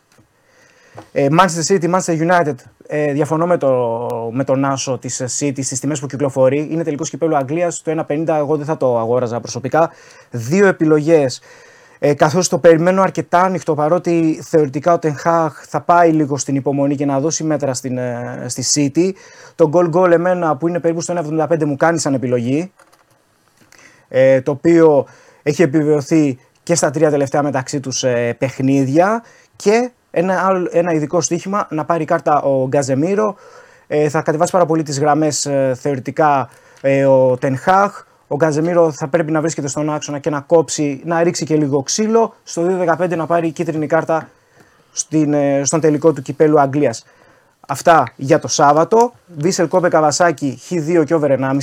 ε, 1.11 1.27
Manchester 1.31 1.67
City, 1.67 1.93
Manchester 1.93 2.29
United. 2.29 2.55
Ε, 2.87 3.11
διαφωνώ 3.11 3.47
με, 3.47 3.57
το, 3.57 4.07
με 4.31 4.43
τον 4.43 4.65
Άσο 4.65 4.97
της 4.97 5.21
City 5.39 5.63
στις 5.63 5.79
τιμές 5.79 5.99
που 5.99 6.07
κυκλοφορεί. 6.07 6.67
Είναι 6.71 6.83
τελικό 6.83 7.03
κυπέλο 7.03 7.35
Αγγλίας. 7.35 7.81
Το 7.81 8.05
1,50 8.07 8.27
εγώ 8.27 8.57
δεν 8.57 8.65
θα 8.65 8.77
το 8.77 8.97
αγόραζα 8.99 9.39
προσωπικά. 9.39 9.91
Δύο 10.29 10.67
επιλογές. 10.67 11.41
Ε, 11.99 12.13
Καθώς 12.13 12.47
το 12.47 12.57
περιμένω 12.57 13.01
αρκετά 13.01 13.41
ανοιχτό 13.41 13.73
παρότι 13.73 14.39
θεωρητικά 14.43 14.93
ο 14.93 14.99
Τενχάχ 14.99 15.63
θα 15.67 15.81
πάει 15.81 16.11
λίγο 16.11 16.37
στην 16.37 16.55
υπομονή 16.55 16.95
και 16.95 17.05
να 17.05 17.19
δώσει 17.19 17.43
μέτρα 17.43 17.73
στην, 17.73 17.97
ε, 17.97 18.45
στη 18.47 18.91
City. 18.93 19.11
Το 19.55 19.69
goal 19.73 19.91
goal 19.93 20.11
εμένα 20.11 20.57
που 20.57 20.67
είναι 20.67 20.79
περίπου 20.79 21.01
στο 21.01 21.13
1,75 21.13 21.65
μου 21.65 21.75
κάνει 21.75 21.99
σαν 21.99 22.13
επιλογή. 22.13 22.71
Ε, 24.07 24.41
το 24.41 24.51
οποίο 24.51 25.05
έχει 25.43 25.61
επιβεβαιωθεί 25.61 26.39
και 26.63 26.75
στα 26.75 26.89
τρία 26.91 27.09
τελευταία 27.09 27.43
μεταξύ 27.43 27.79
τους 27.79 28.03
ε, 28.03 28.35
παιχνίδια 28.37 29.23
και 29.55 29.91
ένα, 30.17 30.45
άλλο, 30.45 30.67
ένα 30.71 30.93
ειδικό 30.93 31.21
στοίχημα 31.21 31.67
να 31.69 31.85
πάρει 31.85 32.05
κάρτα 32.05 32.41
ο 32.41 32.67
Γκαζεμίρο. 32.67 33.35
Ε, 33.87 34.09
θα 34.09 34.21
κατεβάσει 34.21 34.51
πάρα 34.51 34.65
πολύ 34.65 34.83
τις 34.83 34.99
γραμμές 34.99 35.45
ε, 35.45 35.75
θεωρητικά 35.79 36.49
ε, 36.81 37.05
ο 37.05 37.37
Τενχάχ. 37.37 38.03
Ο 38.27 38.35
Γκαζεμίρο 38.35 38.91
θα 38.91 39.07
πρέπει 39.07 39.31
να 39.31 39.41
βρίσκεται 39.41 39.67
στον 39.67 39.93
άξονα 39.93 40.19
και 40.19 40.29
να 40.29 40.39
κόψει, 40.39 41.01
να 41.05 41.23
ρίξει 41.23 41.45
και 41.45 41.55
λίγο 41.55 41.83
ξύλο. 41.83 42.33
Στο 42.43 42.63
2-15 42.97 43.15
να 43.15 43.25
πάρει 43.25 43.51
κίτρινη 43.51 43.87
κάρτα 43.87 44.29
στην, 44.91 45.33
ε, 45.33 45.61
στον 45.63 45.79
τελικό 45.79 46.13
του 46.13 46.21
κυπέλου 46.21 46.59
Αγγλίας. 46.59 47.05
Αυτά 47.67 48.13
για 48.15 48.39
το 48.39 48.47
Σάββατο. 48.47 49.13
Βίσελ 49.27 49.67
Κόμπε 49.67 49.89
Καβασάκη 49.89 50.59
Χ2 50.69 51.03
και 51.05 51.13
over 51.13 51.31
1,5. 51.31 51.57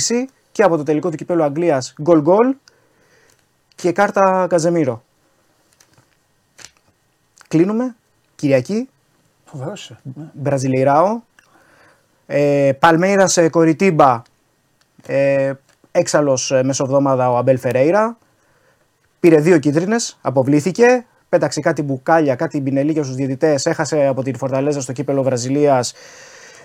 Και 0.51 0.63
από 0.63 0.77
το 0.77 0.83
τελικό 0.83 1.09
του 1.09 1.17
κυπέλου 1.17 1.43
Αγγλίας 1.43 1.93
γκολ 2.01 2.21
γκολ. 2.21 2.55
Και 3.75 3.91
κάρτα 3.91 4.47
Καζεμίρο. 4.49 5.03
Κλείνουμε. 7.47 7.95
Κυριακή. 8.43 8.89
Φοβερός 9.45 9.83
είσαι. 9.83 9.97
Ναι. 10.03 10.23
Μπραζιλιράο. 10.33 11.21
Ε, 12.25 12.71
Παλμέιρα 12.79 13.27
σε 13.27 13.49
Κοριτίμπα. 13.49 14.21
Ε, 15.07 15.53
Έξαλλος 15.91 16.53
μεσοβδόμαδα 16.63 17.31
ο 17.31 17.37
Αμπέλ 17.37 17.57
Φερέιρα. 17.57 18.17
Πήρε 19.19 19.37
δύο 19.37 19.59
κίτρινες, 19.59 20.17
αποβλήθηκε. 20.21 21.05
Πέταξε 21.29 21.59
κάτι 21.59 21.81
μπουκάλια, 21.81 22.35
κάτι 22.35 22.61
μπινελίκια 22.61 23.03
στους 23.03 23.15
διαιτητές. 23.15 23.65
Έχασε 23.65 24.05
από 24.05 24.23
την 24.23 24.37
Φορταλέζα 24.37 24.81
στο 24.81 24.91
κύπελο 24.91 25.23
Βραζιλίας. 25.23 25.93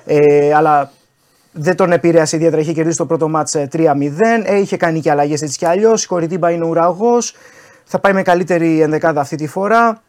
Ε, 0.07 0.55
αλλά 0.55 0.93
δεν 1.53 1.77
τον 1.77 1.93
επηρέασε 1.93 2.37
ιδιαίτερα. 2.37 2.61
Είχε 2.61 2.73
κερδίσει 2.73 2.97
το 2.97 3.07
πρώτο 3.07 3.29
μάτς 3.29 3.57
3-0. 3.71 4.45
Ε, 4.45 4.59
είχε 4.59 4.77
κάνει 4.77 5.01
και 5.01 5.11
αλλαγές 5.11 5.43
έτσι 5.43 5.59
κι 5.59 5.67
αλλιώς. 5.67 6.05
Η 6.05 6.07
Κοριτίμπα 6.07 6.51
είναι 6.51 6.65
ουραγός. 6.65 7.35
Θα 7.85 7.99
πάει 7.99 8.13
με 8.13 8.23
καλύτερη 8.23 8.81
ενδεκάδα 8.81 9.21
αυτή 9.21 9.37
τη 9.37 9.47
φορά. 9.47 10.03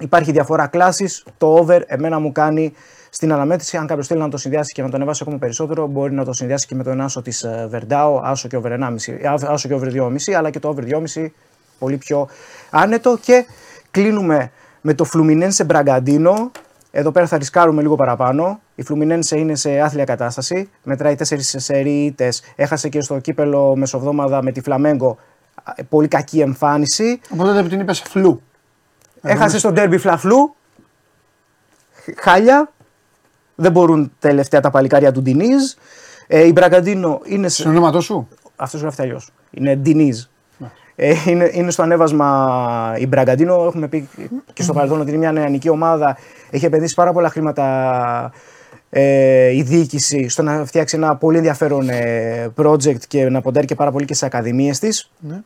Υπάρχει 0.00 0.32
διαφορά 0.32 0.66
κλάσης. 0.66 1.24
Το 1.38 1.54
over 1.54 1.80
εμένα 1.86 2.18
μου 2.18 2.32
κάνει 2.32 2.72
στην 3.10 3.32
αναμέτρηση. 3.32 3.76
Αν 3.76 3.86
κάποιος 3.86 4.06
θέλει 4.06 4.20
να 4.20 4.28
το 4.28 4.36
συνδυάσει 4.36 4.72
και 4.72 4.82
να 4.82 4.88
τον 4.88 4.96
ανεβάσει 4.96 5.20
ακόμα 5.22 5.38
περισσότερο, 5.38 5.86
μπορεί 5.86 6.12
να 6.12 6.24
το 6.24 6.32
συνδυάσει 6.32 6.66
και 6.66 6.74
με 6.74 6.82
τον 6.82 7.00
άσο 7.00 7.22
της 7.22 7.46
Βερντάο, 7.68 8.20
άσο 8.24 8.48
και 8.48 8.56
over 8.56 8.72
1,5, 8.72 8.94
άσο 9.48 9.68
και 9.68 9.74
over 9.74 9.88
2,5, 9.92 10.32
αλλά 10.36 10.50
και 10.50 10.58
το 10.58 10.68
over 10.68 10.84
2,5 10.84 11.26
πολύ 11.78 11.96
πιο 11.96 12.28
άνετο. 12.70 13.18
Και 13.22 13.46
κλείνουμε 13.90 14.50
με 14.80 14.94
το 14.94 15.04
Φλουμινένσε 15.04 15.64
Μπραγκαντίνο. 15.64 16.50
Εδώ 16.90 17.10
πέρα 17.10 17.26
θα 17.26 17.38
ρισκάρουμε 17.38 17.82
λίγο 17.82 17.96
παραπάνω. 17.96 18.60
Η 18.74 18.82
Φλουμινένσε 18.82 19.38
είναι 19.38 19.54
σε 19.54 19.80
άθλια 19.80 20.04
κατάσταση. 20.04 20.70
Μετράει 20.82 21.14
4 21.14 21.22
σερίτες. 21.38 22.42
Έχασε 22.56 22.88
και 22.88 23.00
στο 23.00 23.18
κύπελο 23.18 23.76
μεσοβδόμαδα 23.76 24.42
με 24.42 24.52
τη 24.52 24.60
Φλαμέγκο. 24.60 25.16
Πολύ 25.88 26.08
κακή 26.08 26.40
εμφάνιση. 26.40 27.20
Οπότε 27.30 27.52
δεν 27.52 27.68
την 27.68 27.80
είπες 27.80 28.00
φλου. 28.00 28.42
Έχασε 29.26 29.58
στον 29.58 29.74
τέρμπι 29.74 29.98
φλαφλού. 29.98 30.54
Χάλια. 32.16 32.72
Δεν 33.54 33.72
μπορούν 33.72 34.12
τελευταία 34.18 34.60
τα 34.60 34.70
παλικάρια 34.70 35.12
του 35.12 35.22
Ντινίζ. 35.22 35.72
Ε, 36.26 36.46
η 36.46 36.52
Μπραγκαντίνο 36.54 37.20
είναι. 37.24 37.48
Στον 37.48 37.70
ονόματό 37.70 38.00
σου; 38.00 38.28
Αυτός 38.56 38.80
γράφει 38.80 39.02
αλλιώ. 39.02 39.20
Είναι 39.50 39.76
Ντινίζ. 39.76 40.24
Ε, 40.98 41.14
είναι, 41.26 41.50
είναι 41.52 41.70
στο 41.70 41.82
ανέβασμα 41.82 42.94
η 42.98 43.06
Μπραγκαντίνο. 43.06 43.64
Έχουμε 43.64 43.88
πει 43.88 44.08
και 44.52 44.62
στο 44.62 44.72
παρελθόν 44.72 45.00
ότι 45.00 45.08
είναι 45.08 45.18
μια 45.18 45.32
νεανική 45.32 45.68
ομάδα. 45.68 46.16
Έχει 46.50 46.64
επενδύσει 46.64 46.94
πάρα 46.94 47.12
πολλά 47.12 47.28
χρήματα 47.28 48.32
ε, 48.90 49.48
η 49.48 49.62
διοίκηση 49.62 50.28
στο 50.28 50.42
να 50.42 50.64
φτιάξει 50.64 50.96
ένα 50.96 51.16
πολύ 51.16 51.36
ενδιαφέρον 51.36 51.88
ε, 51.88 52.52
project 52.56 53.04
και 53.08 53.28
να 53.28 53.40
ποντάρει 53.40 53.66
και 53.66 53.74
πάρα 53.74 53.90
πολύ 53.90 54.04
και 54.04 54.14
στι 54.14 54.24
ακαδημίες 54.24 54.78
της. 54.78 55.10
Ναι. 55.18 55.40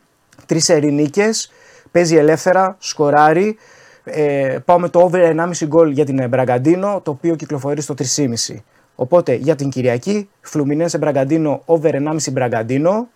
Τρεις 0.46 0.68
ερηνίκες. 0.68 1.50
Παίζει 1.90 2.16
ελεύθερα, 2.16 2.76
σκοράρει. 2.78 3.56
Ε, 4.04 4.58
πάω 4.64 4.78
με 4.78 4.88
το 4.88 5.00
over 5.00 5.34
1,5 5.36 5.66
γκολ 5.66 5.90
για 5.90 6.04
την 6.04 6.28
Μπραγκαντίνο, 6.28 7.00
το 7.04 7.10
οποίο 7.10 7.34
κυκλοφορεί 7.34 7.80
στο 7.80 7.94
3,5. 8.16 8.56
Οπότε 8.94 9.34
για 9.34 9.54
την 9.54 9.70
Κυριακή, 9.70 10.28
Φλουμινένσε 10.40 10.98
Μπραγκαντίνο, 10.98 11.62
over 11.64 11.94
1,5 11.94 12.30
Μπραγκαντίνο 12.32 13.08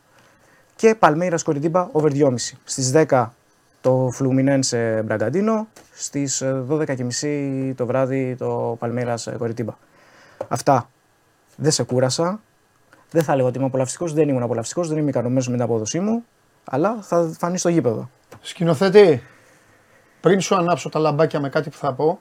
και 0.76 0.94
Παλμέιρας 0.94 1.42
Κοριντίμπα, 1.42 1.88
over 1.92 2.10
2,5. 2.12 2.34
Στις 2.64 2.92
10 2.94 3.26
το 3.80 4.10
Φλουμινένσε 4.12 5.02
Μπραγκαντίνο, 5.04 5.66
στις 5.94 6.42
12.30 6.68 7.72
το 7.76 7.86
βράδυ 7.86 8.36
το 8.38 8.76
Παλμέιρας 8.78 9.28
Κοριντίμπα. 9.38 9.72
Αυτά. 10.48 10.88
Δεν 11.56 11.70
σε 11.70 11.82
κούρασα. 11.82 12.40
Δεν 13.10 13.22
θα 13.22 13.32
έλεγα 13.32 13.48
ότι 13.48 13.58
είμαι 13.58 13.66
απολαυστικός, 13.66 14.12
δεν 14.12 14.28
ήμουν 14.28 14.42
απολαυστικός, 14.42 14.88
δεν 14.88 14.98
είμαι 14.98 15.08
ικανοποιημένος 15.08 15.48
με 15.48 15.54
την 15.54 15.62
απόδοσή 15.62 16.00
μου, 16.00 16.24
αλλά 16.64 16.98
θα 17.02 17.34
φανεί 17.38 17.58
στο 17.58 17.68
γήπεδο. 17.68 18.10
Σκηνοθέτη, 18.46 19.22
πριν 20.20 20.40
σου 20.40 20.54
ανάψω 20.54 20.88
τα 20.88 20.98
λαμπάκια 20.98 21.40
με 21.40 21.48
κάτι 21.48 21.70
που 21.70 21.76
θα 21.76 21.92
πω, 21.92 22.20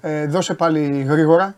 ε, 0.00 0.26
δώσε 0.26 0.54
πάλι 0.54 1.02
γρήγορα. 1.02 1.54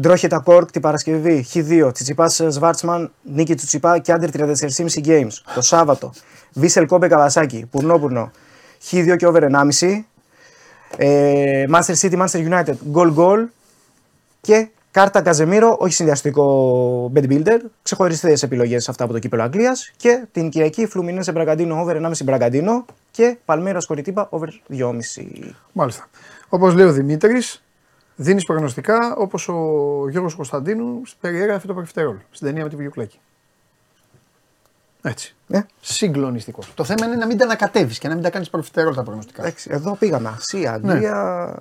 Ντρόχετα 0.00 0.40
Κόρκ 0.40 0.70
την 0.70 0.80
Παρασκευή, 0.80 1.46
Χ2, 1.52 1.90
Τσιτσιπάς 1.92 2.42
Σβάρτσμαν, 2.48 3.12
νίκη 3.22 3.54
του 3.54 3.66
Τσιπά 3.66 3.98
και 3.98 4.12
άντερ 4.12 4.30
34,5 4.30 5.04
games. 5.04 5.32
Το 5.54 5.60
Σάββατο, 5.60 6.12
Βίσελ 6.52 6.86
Κόμπε 6.86 7.08
Καβασάκη, 7.08 7.66
Πουρνόπουρνο, 7.70 8.30
Χ2 8.90 9.16
και 9.16 9.26
over 9.26 9.42
1,5. 9.42 10.04
Ε, 10.96 11.64
Manchester 11.72 11.94
City, 12.00 12.18
Manchester 12.22 12.48
United, 12.50 12.74
goal 12.92 13.14
goal 13.14 13.46
και 14.40 14.68
κάρτα 14.90 15.22
Καζεμίρο, 15.22 15.76
όχι 15.78 15.94
συνδυαστικό 15.94 17.12
bed 17.14 17.28
builder, 17.30 17.58
ξεχωριστές 17.82 18.42
επιλογές 18.42 18.88
αυτά 18.88 19.04
από 19.04 19.12
το 19.12 19.18
κύπελο 19.18 19.42
Αγγλίας 19.42 19.92
και 19.96 20.26
την 20.32 20.48
Κυριακή 20.48 20.86
Φλουμινές 20.86 21.24
σε 21.24 21.32
Μπραγκαντίνο 21.32 21.80
over 21.80 21.96
1,5 21.96 22.12
Μπραγκαντίνο 22.24 22.84
και 23.10 23.36
Παλμέρα 23.44 23.78
Κοριτίπα 23.86 24.28
over 24.30 24.48
2,5. 24.70 24.92
Μάλιστα. 25.72 26.08
Όπως 26.48 26.74
λέει 26.74 26.86
ο 26.86 26.92
Δημήτρης, 26.92 27.62
δίνεις 28.16 28.44
προγνωστικά 28.44 29.14
όπως 29.16 29.48
ο 29.48 29.54
Γιώργος 30.10 30.34
Κωνσταντίνου 30.34 31.02
περιέγραφε 31.20 31.66
το 31.66 31.74
Περφτερόλ 31.74 32.16
στην 32.30 32.46
ταινία 32.46 32.62
με 32.62 32.68
τη 32.68 32.76
Βιουκλέκη. 32.76 33.18
Έτσι. 35.02 35.36
Ε; 35.48 35.60
Συγκλονιστικό. 35.80 36.62
Το 36.74 36.84
θέμα 36.84 37.06
είναι 37.06 37.16
να 37.16 37.26
μην 37.26 37.38
τα 37.38 37.44
ανακατεύεις 37.44 37.98
και 37.98 38.08
να 38.08 38.14
μην 38.14 38.22
τα 38.22 38.30
κάνεις 38.30 38.50
προφιτερόλ 38.50 38.94
τα 38.94 39.02
προγνωστικά. 39.02 39.42
Εντάξει, 39.42 39.68
εδώ 39.72 39.96
πήγαμε. 39.96 40.28
Ασία, 40.28 40.72
Αγγλία. 40.72 41.58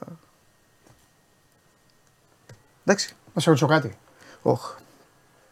Εντάξει. 2.87 3.15
Να 3.33 3.41
σε 3.41 3.49
ρωτήσω 3.49 3.67
κάτι. 3.67 3.97
Όχ. 4.41 4.75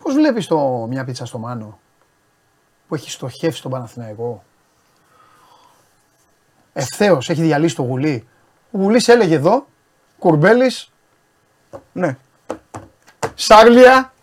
Πώς 0.04 0.14
βλέπεις 0.14 0.48
μια 0.90 1.04
πίτσα 1.06 1.26
στο 1.26 1.38
Μάνο 1.38 1.80
που 2.88 2.96
έχει 2.96 3.12
στοχεύσει 3.12 3.62
τον 3.62 3.72
Παναθηναϊκό; 3.72 4.44
Ευθέως 6.74 7.30
έχει 7.30 7.42
διαλύσει 7.42 7.76
το 7.76 7.82
γουλί. 7.82 8.28
Ο 8.72 8.78
γουλί 8.78 9.04
έλεγε 9.08 9.36
εδώ, 9.36 9.68
κουρμπέλης. 10.20 10.92
Ναι. 11.92 12.18
Σάρλια. 13.34 14.14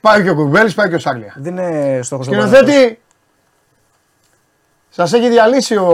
Πάει 0.00 0.22
και 0.22 0.30
ο 0.30 0.34
Κουρμπέλης, 0.34 0.74
πάει 0.74 0.88
και 0.88 0.94
ο 0.94 0.98
Σάρλια. 0.98 1.34
Δεν 1.36 1.56
είναι 1.56 2.02
στόχος 2.02 2.26
Σκηνοθέτη, 2.26 3.00
σας 4.88 5.12
έχει 5.12 5.28
διαλύσει 5.28 5.76
ο, 5.76 5.88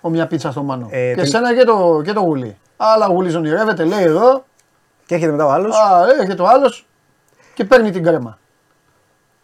ο 0.00 0.08
μια 0.08 0.26
πίτσα 0.26 0.50
στο 0.50 0.62
Μάνο. 0.62 0.88
Ε, 0.90 1.08
και 1.08 1.14
τελ- 1.14 1.26
εσένα 1.26 1.54
και 1.56 1.64
το, 1.64 2.02
και 2.04 2.12
το 2.12 2.20
γουλί. 2.20 2.56
Αλλά 2.76 3.06
ο 3.06 3.12
γουλί 3.12 3.34
ονειρεύεται, 3.36 3.84
λέει 3.84 4.02
εδώ. 4.02 4.44
Και 5.06 5.14
έρχεται 5.14 5.32
μετά 5.32 5.46
ο 5.46 5.50
άλλος. 5.50 5.76
Α, 5.76 6.06
έρχεται 6.20 6.42
ο 6.42 6.46
άλλος 6.48 6.86
και 7.54 7.64
παίρνει 7.64 7.90
την 7.90 8.02
κρέμα. 8.02 8.38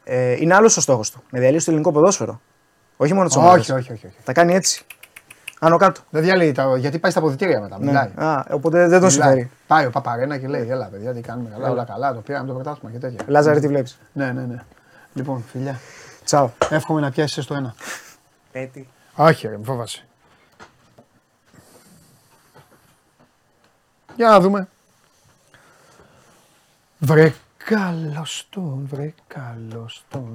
Ε, 0.04 0.32
είναι 0.32 0.54
άλλος 0.54 0.76
ο 0.76 0.80
στόχος 0.80 1.10
του. 1.10 1.22
Να 1.30 1.38
διαλύσει 1.40 1.64
το 1.64 1.70
ελληνικό 1.70 1.92
ποδόσφαιρο. 1.92 2.40
Όχι 2.96 3.12
μόνο 3.14 3.26
τις 3.26 3.36
Όχι, 3.36 3.44
ομάδες. 3.46 3.68
όχι, 3.70 3.92
όχι, 3.92 4.06
όχι. 4.06 4.16
Τα 4.24 4.32
κάνει 4.32 4.54
έτσι. 4.54 4.84
Άνω 5.60 5.76
κάτω. 5.76 6.00
Δεν 6.10 6.22
διαλύει 6.22 6.52
τα, 6.52 6.76
γιατί 6.76 6.98
πάει 6.98 7.10
στα 7.10 7.20
αποδητήρια 7.20 7.60
μετά. 7.60 7.78
Ναι. 7.78 7.84
Μιλάει. 7.86 8.10
Α, 8.16 8.44
οπότε 8.50 8.88
δεν 8.88 9.00
τον 9.00 9.10
Μιλάει. 9.10 9.28
συμφέρει. 9.28 9.50
Πάει 9.66 9.86
ο 9.86 9.90
Παπαρένα 9.90 10.38
και 10.38 10.46
λέει: 10.48 10.68
Έλα, 10.70 10.86
παιδιά, 10.86 11.12
τι 11.14 11.20
κάνουμε. 11.20 11.48
Καλά, 11.50 11.64
Έλα. 11.64 11.72
όλα 11.72 11.84
καλά. 11.84 12.14
Το 12.14 12.20
πήραμε 12.20 12.46
το 12.46 12.52
πρωτάθλημα 12.54 12.90
και 12.92 12.98
τέτοια. 12.98 13.20
Λάζαρε, 13.26 13.60
τι 13.60 13.68
βλέπεις. 13.68 13.98
Ναι, 14.12 14.32
ναι, 14.32 14.40
ναι. 14.42 14.62
Λοιπόν, 15.14 15.44
φιλιά. 15.52 15.78
Τσαου. 16.24 16.52
Εύχομαι 16.68 17.00
να 17.00 17.10
πιάσεις 17.10 17.46
το 17.46 17.54
ένα. 17.54 17.74
Πέτη. 18.52 18.88
Όχι, 19.16 19.48
ρε, 19.48 19.56
μη 19.56 19.64
Για 24.16 24.28
να 24.28 24.40
δούμε. 24.40 24.68
Βρε 26.98 27.34
καλώς 27.56 28.47
τον, 28.51 28.86
βρε 28.90 29.14
καλώς 29.26 30.05
τον, 30.09 30.28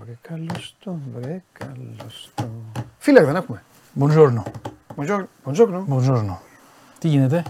βρε 0.00 0.18
καλώς 0.22 0.76
τον, 0.84 1.00
βρε 1.14 1.42
καλώς 1.52 2.30
τον. 2.34 2.50
Φίλε, 2.98 3.24
δεν 3.24 3.36
έχουμε. 3.36 3.62
Buongiorno. 4.00 4.42
Buongiorno. 4.96 5.24
Buongiorno. 5.44 5.84
Buongiorno. 5.88 6.36
Τι 6.98 7.08
γίνεται; 7.08 7.42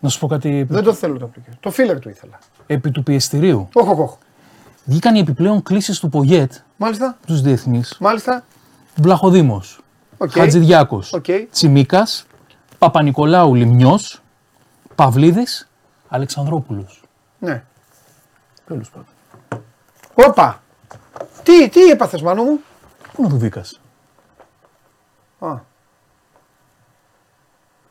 Να 0.00 0.08
σου 0.08 0.18
πω 0.18 0.26
κάτι 0.26 0.56
επί, 0.56 0.72
Δεν 0.74 0.82
το 0.84 0.94
θέλω 0.94 1.18
το 1.18 1.30
application. 1.34 1.56
Το 1.60 1.70
φίλερ 1.70 1.98
του 1.98 2.08
ήθελα. 2.08 2.38
επί 2.66 2.90
του 2.90 3.02
πιεστηρίου. 3.02 3.68
Όχι, 3.72 3.88
όχι, 3.88 4.00
όχι. 4.00 4.16
Βγήκαν 4.84 5.14
οι 5.14 5.18
επιπλέον 5.18 5.62
κλήσεις 5.62 5.98
του 6.00 6.08
Πογέτ, 6.08 6.52
Μάλιστα. 6.76 7.18
τους 7.26 7.40
διεθνείς. 7.40 7.96
Μάλιστα. 8.00 8.44
Βλαχοδήμος, 8.96 9.80
Οκ. 10.22 10.30
Χατζηδιάκος, 10.30 11.12
Οκ. 11.12 11.24
Τσιμίκας, 11.50 12.26
Παπα-Νικολάου 12.78 13.54
Λιμνιός, 13.54 14.22
Παυλίδης, 14.94 15.68
Αλεξανδρόπουλος. 16.08 17.02
Ναι. 17.38 17.64
Τέλος 18.66 18.90
πάντων. 18.90 19.06
Όπα. 20.14 20.62
Τι, 21.42 21.68
τι 21.68 21.80
έπαθες 21.90 22.22
Μάνο 22.22 22.42
μου; 22.42 22.60
Πού 23.12 23.22
είναι 23.22 23.26
ο 23.26 23.30
Δουβίκας. 23.30 23.80
Α. 25.38 25.54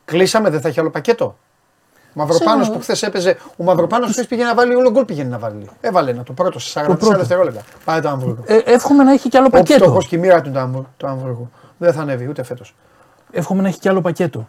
Κλείσαμε, 0.04 0.50
δεν 0.50 0.60
θα 0.60 0.68
έχει 0.68 0.80
άλλο 0.80 0.90
πακέτο; 0.90 1.24
Ο 1.24 2.10
Μαυροπάνος 2.14 2.60
Ξέρω. 2.60 2.76
που 2.76 2.82
χθες 2.82 3.02
έπαιζε, 3.02 3.38
ο 3.56 3.64
Μαυροπάνος 3.64 4.10
χθες 4.10 4.26
πήγε 4.26 4.44
να 4.44 4.54
βάλει 4.54 4.74
όλο 4.74 4.90
γκολ 4.90 5.04
πήγαινε 5.04 5.28
να 5.28 5.38
βάλει. 5.38 5.70
Έβαλε 5.80 6.10
ένα 6.10 6.22
το 6.22 6.32
πρώτο 6.32 6.58
σε 6.58 6.80
44 6.80 6.84
πρώτο. 6.98 7.16
δευτερόλεπτα. 7.18 7.62
Πάει 7.84 8.00
το 8.00 8.08
Αμβούργο. 8.08 8.42
Ε, 8.46 8.56
εύχομαι 8.56 9.04
να 9.04 9.12
έχει 9.12 9.28
κι 9.28 9.36
άλλο 9.36 9.46
Όπου 9.46 9.56
πακέτο. 9.56 9.84
φτωχός 9.84 10.06
και 10.06 10.16
η 10.16 10.18
μοίρα 10.18 10.40
του 10.40 10.50
το 10.50 10.58
Αμβούργο- 10.58 10.88
το 10.96 11.06
Αμβούργο. 11.06 11.50
Δεν 11.82 11.92
θα 11.92 12.00
ανέβει 12.00 12.28
ούτε 12.28 12.42
φέτος. 12.42 12.74
Εύχομαι 13.30 13.62
να 13.62 13.68
έχει 13.68 13.78
κι 13.78 13.88
άλλο 13.88 14.00
πακέτο. 14.00 14.48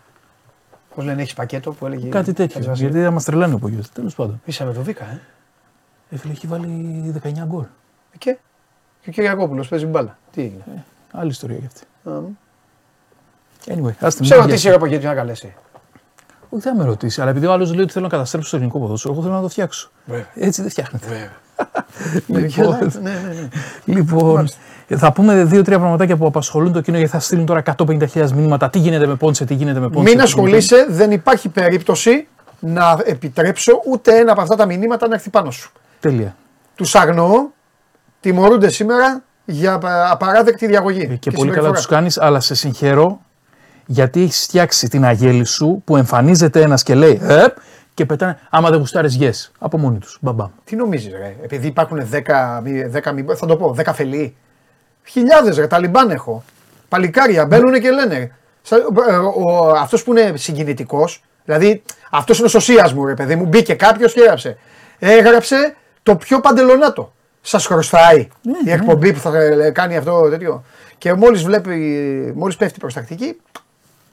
Πώς 0.95 1.05
λένε, 1.05 1.21
έχει 1.21 1.35
πακέτο 1.35 1.71
που 1.71 1.85
έλεγε. 1.85 2.09
Κάτι 2.09 2.33
τέτοιο. 2.33 2.53
Χατζηβασίλη. 2.53 2.89
Γιατί 2.89 3.03
θα 3.05 3.11
μα 3.11 3.21
τρελάνει 3.21 3.53
ο 3.53 3.57
Πογιό. 3.57 3.81
Τέλος 3.93 4.15
πάντων. 4.15 4.41
Είσαι 4.45 4.65
με 4.65 4.73
το 4.73 4.81
Βίκα, 4.81 5.05
ε. 5.05 5.21
Ε, 6.09 6.17
φίλε, 6.17 6.31
έχει 6.31 6.47
βάλει 6.47 7.21
19 7.23 7.31
γκολ. 7.45 7.63
Και, 8.17 8.37
και 9.01 9.09
ο 9.09 9.11
Κυριακόπουλος 9.11 9.67
παίζει 9.67 9.85
μπάλα. 9.85 10.17
Τι 10.31 10.41
έγινε. 10.41 10.85
Άλλη 11.11 11.29
ιστορία 11.29 11.57
κι 11.57 11.65
αυτή. 11.65 11.83
Α, 12.09 12.11
μ. 12.11 12.25
Anyway, 13.65 13.93
άστε 13.99 14.23
Σε 14.23 14.35
ρωτήσει 14.35 14.69
ρε 14.69 14.87
γιατί 14.87 15.05
να 15.05 15.13
καλέσει. 15.13 15.53
Όχι, 16.49 16.61
δεν 16.61 16.75
θα 16.75 16.75
με 16.75 16.85
ρωτήσει, 16.85 17.21
αλλά 17.21 17.29
επειδή 17.29 17.45
ο 17.45 17.51
άλλος 17.51 17.73
λέει 17.73 17.83
ότι 17.83 17.91
θέλω 17.91 18.05
να 18.05 18.11
καταστρέψω 18.11 18.49
το 18.49 18.55
ελληνικό 18.55 18.79
ποδόσφαιρο, 18.79 19.13
εγώ 19.13 19.23
θέλω 19.23 19.35
να 19.35 19.41
το 19.41 19.49
φτιάξω. 19.49 19.91
Βέβαια. 20.05 20.27
Έτσι 20.35 20.61
δεν 20.61 20.71
φτιάχνεται. 20.71 21.09
Ναι, 21.09 21.31
λοιπόν, 22.27 22.77
ναι, 23.01 23.09
ναι, 23.09 23.33
ναι. 23.33 23.47
λοιπόν 23.85 24.49
θα 24.97 25.11
πούμε 25.11 25.43
δύο-τρία 25.43 25.79
πραγματάκια 25.79 26.17
που 26.17 26.25
απασχολούν 26.25 26.73
το 26.73 26.81
κοινό 26.81 26.97
γιατί 26.97 27.11
θα 27.11 27.19
στείλουν 27.19 27.45
τώρα 27.45 27.63
150.000 27.77 28.29
μηνύματα. 28.31 28.69
Τι 28.69 28.79
γίνεται 28.79 29.07
με 29.07 29.15
Πόντσε, 29.15 29.45
τι 29.45 29.53
γίνεται 29.53 29.79
με 29.79 29.89
Πόντσε. 29.89 30.09
Μην 30.09 30.21
ασχολείσαι, 30.21 30.85
δεν 30.89 31.11
υπάρχει 31.11 31.49
περίπτωση 31.49 32.27
να 32.59 32.97
επιτρέψω 33.05 33.71
ούτε 33.91 34.17
ένα 34.17 34.31
από 34.31 34.41
αυτά 34.41 34.55
τα 34.55 34.65
μηνύματα 34.65 35.07
να 35.07 35.13
έρθει 35.15 35.29
πάνω 35.29 35.51
σου. 35.51 35.71
Τέλεια. 35.99 36.35
Τους 36.75 36.95
αγνοώ, 36.95 37.47
τιμωρούνται 38.19 38.69
σήμερα 38.69 39.23
για 39.45 39.73
απα- 39.73 40.11
απαράδεκτη 40.11 40.67
διαγωγή. 40.67 41.17
Και, 41.19 41.31
πολύ 41.31 41.33
καλά 41.33 41.41
συμπεριφορά. 41.41 41.71
τους 41.71 41.85
κάνεις, 41.85 42.19
αλλά 42.19 42.39
σε 42.39 42.55
συγχαίρω 42.55 43.21
γιατί 43.85 44.21
έχεις 44.21 44.43
φτιάξει 44.43 44.87
την 44.87 45.05
αγέλη 45.05 45.45
σου 45.45 45.81
που 45.85 45.97
εμφανίζεται 45.97 46.61
ένας 46.61 46.83
και 46.83 46.95
λέει 46.95 47.21
ε, 47.23 47.45
και 47.93 48.05
πετάνε. 48.05 48.39
Άμα 48.49 48.69
δεν 48.69 48.79
γουστάρεις, 48.79 49.17
yes. 49.21 49.51
Από 49.59 49.77
μόνοι 49.77 49.97
τους. 49.97 50.17
Μπαμπάμ. 50.21 50.49
Τι 50.63 50.75
νομίζεις, 50.75 51.11
ρε, 51.13 51.35
επειδή 51.43 51.67
υπάρχουν 51.67 51.99
10, 52.11 52.61
μη- 52.63 52.85
10 52.87 53.11
μη- 53.13 53.33
θα 53.35 53.45
το 53.45 53.57
πω, 53.57 53.73
10 53.73 53.93
φελοί. 53.93 54.35
Χιλιάδες 55.03 55.57
ρε, 55.57 55.67
ταλιμπάν 55.67 56.09
έχω. 56.11 56.43
Παλικάρια 56.89 57.45
μπαίνουν 57.45 57.73
και 57.79 57.91
λένε. 57.91 58.35
Αυτός 59.77 60.03
που 60.03 60.11
είναι 60.17 60.37
συγκινητικός, 60.37 61.23
δηλαδή 61.45 61.83
αυτός 62.11 62.37
είναι 62.37 62.47
ο 62.47 62.49
σωσίας 62.49 62.93
μου, 62.93 63.05
ρε 63.05 63.13
παιδί 63.13 63.35
μου, 63.35 63.45
μπήκε 63.45 63.73
κάποιος 63.73 64.13
και 64.13 64.19
έγραψε. 64.21 64.57
Έγραψε 64.99 65.75
το 66.03 66.15
πιο 66.15 66.39
παντελονάτο. 66.39 67.13
Σας 67.41 67.65
χρωστάει 67.65 68.27
η 68.65 68.71
εκπομπή 68.71 69.13
που 69.13 69.19
θα 69.19 69.37
ε, 69.37 69.69
κάνει 69.69 69.97
αυτό 69.97 70.29
τέτοιο. 70.29 70.63
Και 70.97 71.13
μόλις 71.13 71.43
βλέπει, 71.43 71.75
μόλις 72.35 72.55
πέφτει 72.55 72.79
προς 72.79 72.93
τακτική, 72.93 73.37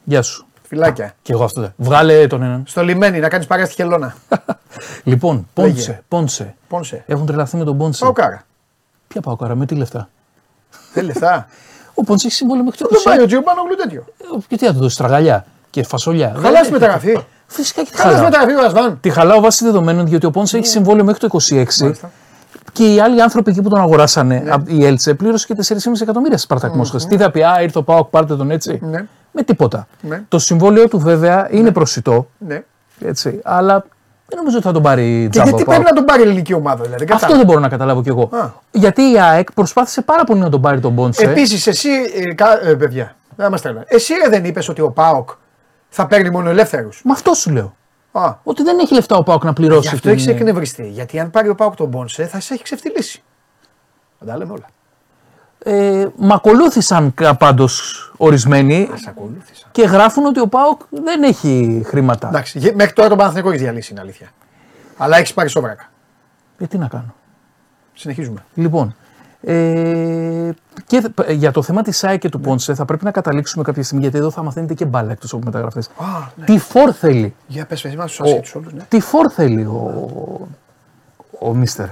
Γεια 0.04 0.22
σου. 0.22 0.46
Φυλάκια. 0.70 1.14
Και 1.22 1.32
εγώ 1.32 1.44
αυτό. 1.44 1.60
δεν. 1.60 1.72
Βγάλε 1.76 2.26
τον 2.26 2.42
έναν. 2.42 2.62
Στο 2.66 2.82
λιμένι 2.82 3.18
να 3.20 3.28
κάνεις 3.28 3.46
παρέα 3.46 3.66
στη 3.66 3.74
χελώνα. 3.74 4.14
Λοιπόν, 5.04 5.48
Λέγε. 5.54 5.72
Πόντσε. 5.72 6.02
Πόντσε. 6.08 6.54
Πόνσε. 6.68 7.04
Έχουν 7.06 7.26
τρελαθεί 7.26 7.56
με 7.56 7.64
τον 7.64 7.78
Πόντσε. 7.78 8.04
Πάω 8.04 8.12
κάρα. 8.12 8.42
Ποια 9.08 9.20
πάω 9.20 9.36
κάρα, 9.36 9.54
με 9.54 9.66
τι 9.66 9.74
λεφτά; 9.74 10.08
Δεν 10.94 11.04
λεφτά. 11.04 11.46
Ο 11.94 12.04
Πόντσε 12.04 12.26
έχει 12.26 12.36
συμβόλαιο 12.36 12.64
μέχρι 12.64 12.78
το 12.78 12.88
Δεν 12.90 13.00
πάει 13.04 13.18
20. 13.18 13.22
ο 13.22 13.26
Τζιομπάνογλου 13.26 13.74
τέτοιο. 13.76 14.04
Και 14.48 14.56
τι 14.56 14.66
θα 14.66 14.72
του 14.72 14.78
δώσει, 14.78 14.96
τραγαλιά 14.96 15.46
και 15.70 15.82
φασολιά. 15.84 16.32
Χαλάς 16.34 16.52
Δεν 16.52 16.62
τη 16.62 16.72
μεταγραφή. 16.72 17.18
Φυσικά 17.46 17.82
και 17.82 17.90
τη 17.90 17.96
Χαλάς 17.96 18.14
τη 18.14 18.22
χαλάω. 18.22 18.30
μεταγραφή 18.30 18.62
ο 18.62 18.66
Ασβάν. 18.66 19.00
Τη 19.00 19.10
χαλάω 19.10 19.40
βάσει 19.40 19.64
δεδομένων 19.64 20.06
γιατί 20.06 20.26
ο 20.26 20.30
Πόντσε 20.30 20.56
έχει 20.56 20.66
συμβόλαιο 20.66 21.04
μέχρι 21.04 21.28
το 21.28 21.38
26. 21.50 21.92
Και 22.72 22.94
οι 22.94 23.00
άλλοι 23.00 23.22
άνθρωποι 23.22 23.50
εκεί 23.50 23.62
που 23.62 23.68
τον 23.68 23.80
αγοράσανε, 23.80 24.40
Ναι. 24.44 24.50
απ- 24.50 24.70
η 24.70 24.84
Έλτσε, 24.86 25.14
πλήρωσε 25.14 25.46
και 25.46 25.54
4,5 25.54 26.00
εκατομμύρια 26.02 26.36
στη 26.36 26.46
Σπαρτακ 26.46 26.74
Μόσχας. 26.74 27.06
Τι 27.06 27.16
θα 27.16 27.30
πει, 27.30 27.42
Α, 27.42 27.62
ήρθε 27.62 27.78
ο 27.78 27.82
Πάοκ, 27.82 28.08
πάρτε 28.08 28.36
τον 28.36 28.50
έτσι. 28.50 28.78
Ναι. 28.82 29.04
Με 29.32 29.42
τίποτα. 29.42 29.86
Ναι. 30.00 30.22
Το 30.28 30.38
συμβόλαιο 30.38 30.88
του 30.88 30.98
βέβαια 30.98 31.48
είναι 31.50 31.70
προσιτό. 31.70 32.26
Ναι. 32.38 32.62
Έτσι, 33.04 33.40
αλλά 33.44 33.84
δεν 34.26 34.38
νομίζω 34.38 34.56
ότι 34.56 34.66
θα 34.66 34.72
τον 34.72 34.82
πάρει 34.82 35.22
Και 35.22 35.28
τζάμπα. 35.28 35.48
γιατί 35.48 35.62
ο 35.62 35.66
πρέπει 35.66 35.82
ΠΑΟΚ. 35.82 35.94
να 35.94 35.96
τον 35.96 36.04
πάρει 36.04 36.20
η 36.20 36.24
ελληνική 36.24 36.54
ομάδα, 36.54 36.84
δηλαδή. 36.84 37.06
Αυτό 37.12 37.36
δεν 37.36 37.46
μπορώ 37.46 37.60
να 37.60 37.68
καταλάβω 37.68 38.02
κι 38.02 38.08
εγώ. 38.08 38.28
Α. 38.32 38.48
Γιατί 38.70 39.02
η 39.02 39.20
ΑΕΚ 39.20 39.52
προσπάθησε 39.52 40.02
πάρα 40.02 40.24
πολύ 40.24 40.40
να 40.40 40.48
τον 40.48 40.60
πάρει 40.60 40.80
τον 40.80 40.94
Πόντσε. 40.94 41.22
Επίσης, 41.24 41.66
εσύ, 41.66 41.88
ε, 42.14 42.34
κα- 42.34 42.66
ε, 42.66 42.74
παιδιά, 42.74 43.14
δεν 43.36 43.46
είμαστε 43.46 43.68
τρελά. 43.68 43.84
Εσύ 43.88 44.14
ρε, 44.24 44.28
δεν 44.28 44.44
είπες 44.44 44.68
ότι 44.68 44.80
ο 44.80 44.90
Πάοκ 44.90 45.28
θα 45.88 46.06
παίρνει 46.06 46.30
μόνο 46.30 46.50
ελεύθερους. 46.50 47.00
Με 47.04 47.12
αυτό 47.12 47.34
σου 47.34 47.50
λέω. 47.50 47.74
Α. 48.12 48.34
Ότι 48.42 48.62
δεν 48.62 48.78
έχει 48.78 48.94
λεφτά 48.94 49.16
ο 49.16 49.22
Πάοκ 49.22 49.44
να 49.44 49.52
πληρώσει. 49.52 49.88
Γι' 49.88 49.94
αυτό 49.94 50.08
την- 50.08 50.18
έχει 50.18 50.30
εκνευριστεί. 50.30 50.88
Γιατί 50.88 51.20
αν 51.20 51.30
πάρει 51.30 51.48
ο 51.48 51.54
Πάοκ 51.54 51.74
τον 51.76 51.88
Μπόνσε, 51.88 52.26
θα 52.26 52.40
σε 52.40 52.54
έχει 52.54 52.62
ξεφτυλίσει. 52.62 53.22
Θα 54.18 54.24
τα 54.24 54.36
λέμε 54.36 54.52
όλα. 54.52 54.66
Ε, 55.64 56.06
μ' 56.16 56.32
ακολούθησαν 56.32 57.14
πάντως 57.38 57.94
ορισμένοι 58.16 58.88
και 59.72 59.82
γράφουν 59.82 60.24
ότι 60.24 60.40
ο 60.40 60.46
Πάοκ 60.48 60.80
δεν 60.90 61.22
έχει 61.22 61.82
χρήματα. 61.86 62.28
Εντάξει, 62.28 62.58
γε- 62.58 62.74
μέχρι 62.74 62.92
τώρα 62.92 63.08
τον 63.08 63.18
Παναθηνικό 63.18 63.48
έχει 63.50 63.58
διαλύσει, 63.58 63.92
είναι 63.92 64.00
αλήθεια. 64.00 64.28
Αλλά 64.96 65.16
έχεις 65.16 65.34
πάρει 65.34 65.48
σόβρακα. 65.48 65.90
Ε, 66.58 66.66
τι 66.66 66.78
να 66.78 66.88
κάνω. 66.88 67.14
Συνεχίζουμε. 67.94 68.44
Λοιπόν, 68.54 68.96
ε, 69.42 70.50
και 70.86 71.00
θ- 71.00 71.20
ε, 71.28 71.32
για 71.32 71.50
το 71.52 71.62
θέμα 71.62 71.82
της 71.82 71.98
ΣΑΕ 71.98 72.16
και 72.16 72.28
του 72.28 72.40
Πόντσε 72.40 72.74
θα 72.74 72.84
πρέπει 72.84 73.04
να 73.04 73.10
καταλήξουμε 73.10 73.64
κάποια 73.64 73.82
στιγμή 73.82 74.02
γιατί 74.02 74.18
εδώ 74.18 74.30
θα 74.30 74.42
μαθαίνετε 74.42 74.74
και 74.74 74.84
μπάλα 74.84 75.10
εκτός 75.12 75.32
από 75.32 75.42
μεταγραφές. 75.44 75.86
Α, 75.86 76.04
ναι. 76.36 76.44
Τι 76.44 76.58
φόρ 76.58 76.90
θέλει; 76.98 77.34
Για 77.46 77.66
πες, 77.66 77.80
πες, 77.82 77.94
μας 77.96 78.12
του 78.12 78.22
Ο- 78.26 78.28
ασχέτου 78.28 78.50
όλους. 78.54 78.72
Ναι. 78.72 78.82
Τι 78.88 79.00
φόρ 79.00 79.26
θέλει 79.34 79.62
ο, 79.62 80.48
ο 81.38 81.54
Μίστερ; 81.54 81.86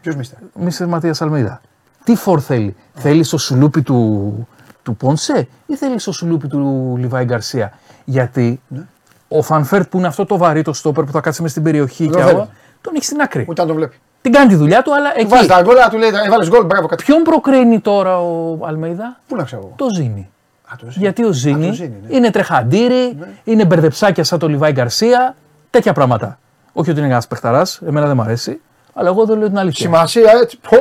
Ποιος 0.00 0.16
μίστερ; 0.16 0.38
Μίστερ 0.54 0.86
Ματίας 0.86 1.22
Αλμέιδα. 1.22 1.60
Τι 2.04 2.14
φορ 2.16 2.40
θέλει; 2.44 2.76
Θέλει 2.94 3.22
στο 3.22 3.38
σουλούπι 3.38 3.82
του, 3.82 4.48
του 4.82 4.96
Πόνσε 4.96 5.48
ή 5.66 5.76
θέλει 5.76 5.98
στο 5.98 6.12
σουλούπι 6.12 6.48
του 6.48 6.94
Λιβάι 6.98 7.24
Γκαρσία; 7.24 7.72
Γιατί 8.04 8.60
Ναι. 8.68 8.82
ο 9.28 9.42
Φαν 9.42 9.62
Βέερτ 9.62 9.88
που 9.88 9.98
είναι 9.98 10.06
αυτό 10.06 10.24
το 10.26 10.36
βαρύ, 10.36 10.62
το 10.62 10.72
στόπερ 10.72 11.04
που 11.04 11.12
θα 11.12 11.20
κάτσει 11.20 11.42
μες 11.42 11.50
στην 11.50 11.62
περιοχή 11.62 12.04
Δεν 12.04 12.12
και 12.12 12.18
θέλει. 12.22 12.30
άλλα, 12.34 12.48
τον 12.80 12.94
έχει 12.94 13.04
στην 13.04 13.20
άκρη. 13.20 13.44
Ούτε 13.48 13.62
αν 13.62 13.68
το 13.68 13.74
βλέπει. 13.74 13.96
Την 14.24 14.32
κάνει 14.32 14.48
τη 14.48 14.54
δουλειά 14.54 14.82
του, 14.82 14.94
αλλά 14.94 15.08
Του 15.12 15.18
εκεί. 15.20 15.26
βάζει 15.28 15.46
τα 15.48 15.62
γκολ, 15.62 15.74
του 15.90 15.98
λέει 15.98 16.10
έβαλε 16.26 16.46
γκολ, 16.48 16.64
μπράβο 16.64 16.86
κάτι. 16.86 17.04
Ποιον 17.04 17.22
προκρίνει 17.22 17.80
τώρα 17.80 18.20
ο 18.20 18.58
Αλμέιδα, 18.66 19.16
Πού 19.28 19.36
να 19.36 19.44
ξέρω 19.44 19.62
εγώ. 19.64 19.72
το 19.76 19.86
Ζήνη. 19.94 20.30
Α, 20.72 20.76
το 20.78 20.86
Γιατί 20.88 21.24
ο 21.24 21.32
Ζήνη, 21.32 21.66
το 21.66 21.72
Ζήνη, 21.74 21.96
ναι. 22.08 22.16
είναι 22.16 22.30
τρεχαντήρι, 22.30 23.18
είναι 23.44 23.64
μπερδεψάκια 23.64 24.24
σαν 24.24 24.38
το 24.38 24.48
Λιβάι 24.48 24.72
Γκαρσία, 24.72 25.34
τέτοια 25.70 25.92
πράγματα. 25.92 26.38
Όχι 26.72 26.90
ότι 26.90 26.98
είναι 26.98 27.08
ένας 27.08 27.26
παιχταράς, 27.26 27.80
εμένα 27.86 28.06
δεν 28.06 28.16
μου 28.16 28.22
αρέσει, 28.22 28.60
αλλά 28.94 29.08
εγώ 29.08 29.24
δεν 29.24 29.38
λέω 29.38 29.48
την 29.48 29.58
αλήθεια. 29.58 29.84
Σημασία 29.86 30.32
έτσι. 30.42 30.58
Πω, 30.68 30.76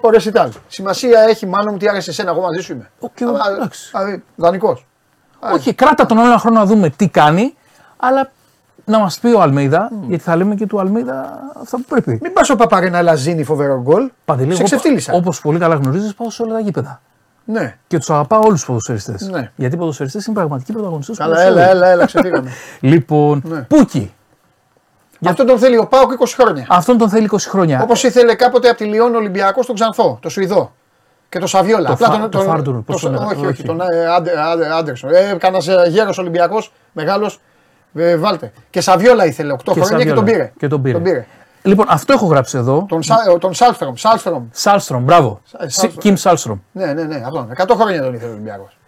πω, 0.00 0.10
ρε 0.10 0.18
Σιτάλ. 0.20 0.50
Σημασία 0.68 1.20
έχει 1.28 1.46
μάλλον 1.46 1.68
μου 1.72 1.78
τι 1.78 1.88
άρεσε 1.88 2.10
εσένα, 2.10 2.30
εγώ 2.30 2.40
μαζί 2.40 2.60
σου 2.60 2.72
είμαι. 2.72 2.90
Οκ, 2.98 3.20
εντάξει. 3.20 3.90
Δηλαδή, 3.92 4.22
δανεικός. 4.36 4.86
Όχι, 5.52 5.74
κράτα 5.74 6.06
τον 6.06 6.18
άλλο 6.18 6.26
ένα 6.26 6.38
χρόνο 6.38 6.58
να 6.58 6.64
δούμε 6.64 6.90
τι 6.90 7.08
κάνει, 7.08 7.54
αλλά 7.96 8.30
να 8.88 8.98
μας 8.98 9.18
πει 9.18 9.28
ο 9.32 9.40
Αλμέιδα, 9.40 9.90
γιατί 10.06 10.22
θα 10.22 10.36
λέμε 10.36 10.54
και 10.54 10.66
του 10.66 10.80
Αλμέιδα 10.80 11.40
αυτά 11.62 11.76
που 11.76 11.84
πρέπει. 11.88 12.18
Μην 12.22 12.32
πας 12.32 12.50
ο 12.50 12.56
Παπαρίνα 12.56 13.02
Λαζίνη 13.02 13.44
φοβερό 13.44 13.80
γκολ. 13.82 14.10
Παντελή, 14.24 14.54
σε 14.54 14.62
ξεφτύλισα. 14.62 15.12
Όπως 15.12 15.40
πολύ 15.40 15.58
καλά 15.58 15.74
γνωρίζεις, 15.74 16.14
πάω 16.14 16.30
σε 16.30 16.42
όλα 16.42 16.52
τα 16.54 16.60
γήπεδα. 16.60 17.00
Ναι. 17.44 17.76
Και 17.86 17.98
τους 17.98 18.10
αγαπάω 18.10 18.40
όλους 18.40 18.52
τους 18.58 18.64
ποδοσφαιριστές. 18.66 19.28
Ναι. 19.28 19.50
Γιατί 19.56 19.74
οι 19.74 19.78
ποδοσφαιριστές 19.78 20.26
είναι 20.26 20.34
πραγματικοί 20.36 20.72
πρωταγωνιστές. 20.72 21.16
του 21.16 21.22
Καλά, 21.22 21.34
ποδοσφαίρου. 21.34 21.58
έλα, 21.60 21.70
έλα, 21.70 21.86
έλα, 21.88 22.04
ξεφύγαμε. 22.06 22.50
Λοιπόν, 22.80 23.42
Ναι. 23.44 23.60
Πούκι. 23.60 24.12
Αυτό 25.26 25.44
τον 25.44 25.58
θέλει 25.58 25.78
ο 25.78 25.86
Πάοκ 25.86 26.10
20 26.18 26.24
χρόνια. 26.38 26.66
Αυτόν 26.68 26.98
τον 26.98 27.08
θέλει 27.08 27.28
20 27.32 27.36
χρόνια. 27.48 27.80
Όπως 27.82 28.02
ήθελε 28.04 28.34
κάποτε 28.34 28.68
από 28.68 28.76
τη 28.78 28.84
Λιόν 28.84 29.14
Ολυμπιακό 29.14 29.62
στον 29.62 29.74
Ξανθό, 29.74 30.18
το 30.22 30.28
Σουηδό. 30.28 30.72
Και 31.28 31.38
το 31.38 31.46
Σαβιόλα. 31.46 31.86
Το 31.86 31.92
Απλά 31.92 32.06
Φα- 32.06 32.12
τον, 32.20 32.30
το 32.30 32.38
τον- 32.38 32.46
Φάρντουρ, 32.46 32.74
το- 32.74 32.80
πώς 32.80 33.00
τον 33.00 33.14
όχι, 33.14 33.22
λέγανε, 33.22 33.40
όχι, 33.40 33.46
όχι. 33.50 33.62
τον 33.62 33.80
ε, 33.80 34.06
Άντε- 34.16 34.36
Άντε- 34.36 34.70
Άντερσον. 34.70 35.10
Ε, 35.14 35.36
Κάνα 35.38 35.58
γέρος 35.88 36.18
Ολυμπιακός, 36.18 36.72
μεγάλος. 36.92 37.40
Βάλτε. 37.92 38.52
Και 38.70 38.80
Σαβιόλα 38.80 39.24
ήθελε 39.26 39.52
8 39.52 39.58
χρόνια 39.72 39.82
και 39.82 39.88
Σαβιόλα. 39.94 40.14
τον 40.14 40.24
πήρε. 40.24 40.52
Και 40.58 40.68
τον 40.68 40.82
πήρε. 40.82 40.94
Τον 40.94 41.02
πήρε. 41.02 41.26
Λοιπόν, 41.62 41.86
αυτό 41.88 42.12
έχω 42.12 42.26
γράψει 42.26 42.58
εδώ. 42.58 42.86
Τον, 42.88 43.02
Σα- 43.02 43.38
τον 43.38 43.54
Σάλστρομ. 43.54 43.94
Σάλστρομ. 43.94 44.44
Σάλστρομ, 44.50 45.02
μπράβο. 45.02 45.40
Σάλστρομ. 45.44 45.92
Κιμ 45.98 46.14
Σάλστρομ. 46.14 46.58
Ναι, 46.72 46.92
ναι, 46.92 47.02
ναι, 47.02 47.22
αυτόν. 47.24 47.50
100 47.56 47.74
χρόνια 47.74 48.02
τον 48.02 48.14
ήθελε 48.14 48.30
ο 48.30 48.32
Ολυμπιακός. 48.34 48.78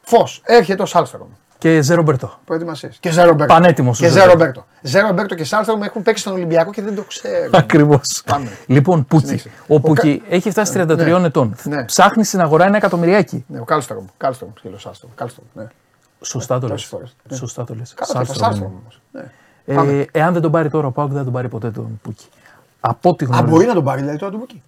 Φως. 0.00 0.42
Έρχεται 0.44 0.82
ο 0.82 0.86
Σάλστρομ. 0.86 1.26
Και 1.58 1.80
Ζε 1.80 1.89
Ρομπέρτο. 1.89 2.32
Προετοιμασίες. 2.44 2.96
Και 3.00 3.10
Ζε 3.10 3.18
Ρομπέρτο. 3.18 3.54
Πανέτοιμος 3.54 4.00
ο 4.00 4.02
Και 4.02 4.08
Ζε 4.08 4.13
Ρομπέρτο. 4.13 4.36
Ζε 4.38 4.43
Ρομπέρτο. 4.43 4.64
Ζε 4.82 4.92
Ρομπέρτο 4.92 5.34
και 5.34 5.44
Σάλστρομ 5.44 5.82
έχουν 5.82 6.02
παίξει 6.02 6.22
στον 6.22 6.34
Ολυμπιακό 6.34 6.70
και 6.70 6.82
δεν 6.82 6.94
το 6.94 7.02
ξέρω. 7.02 7.50
Ακριβώς. 7.52 8.22
Πάμε. 8.26 8.48
Λοιπόν, 8.66 9.04
Πούκι. 9.06 9.24
Συνέχισε. 9.26 9.50
Ο 9.66 9.74
Ο 9.74 9.80
Πούκι 9.80 10.18
Κα- 10.18 10.34
έχει 10.34 10.50
φτάσει 10.50 10.72
33 10.72 11.18
Ναι. 11.20 11.26
ετών. 11.26 11.56
Ναι. 11.62 11.84
Ψάχνει 11.84 12.24
στην 12.24 12.40
αγορά 12.40 12.64
ένα 12.64 12.76
εκατομμυριάκι. 12.76 13.44
Ναι, 13.48 13.60
ο 13.60 13.64
Κάλστρομ. 13.64 14.04
Κάλστρομ. 14.16 14.50
Σκύλο 14.58 14.78
Σάλστρομ. 14.78 15.10
Κάλστρομ. 15.14 15.46
Ναι. 15.52 15.64
Σωστά 16.22 16.58
το 16.58 16.66
λες. 16.66 16.70
Τόσες 16.70 16.88
φορές. 16.88 17.16
Ναι. 17.28 17.36
Σωστά 17.36 17.64
το 17.64 17.74
λες. 17.74 17.94
Καλά, 17.94 18.26
το 18.26 18.32
Σάλστρομ 18.34 18.72
όμως. 18.80 19.00
Ναι. 19.12 19.30
Ε, 19.64 19.74
Πάμε. 19.74 20.06
εάν 20.12 20.32
δεν 20.32 20.42
τον 20.42 20.50
πάρει 20.50 20.70
τώρα 20.70 20.86
ο 20.86 20.90
ΠΑΟΚ, 20.90 21.08
δεν 21.08 21.18
θα 21.18 21.24
τον 21.24 21.32
πάρει 21.32 21.48
ποτέ 21.48 21.70
τον 21.70 22.00
Πούκι. 22.02 22.26
Από 22.80 23.10
ό,τι 23.10 23.24
Α, 23.24 23.28
γνωρίζω. 23.28 23.50
μπορεί 23.50 23.66
να 23.66 23.74
τον 23.74 23.84
πάρει 23.84 24.00
δηλαδή 24.00 24.18
τώρα 24.18 24.32
τον 24.32 24.38
Πούκι. 24.38 24.62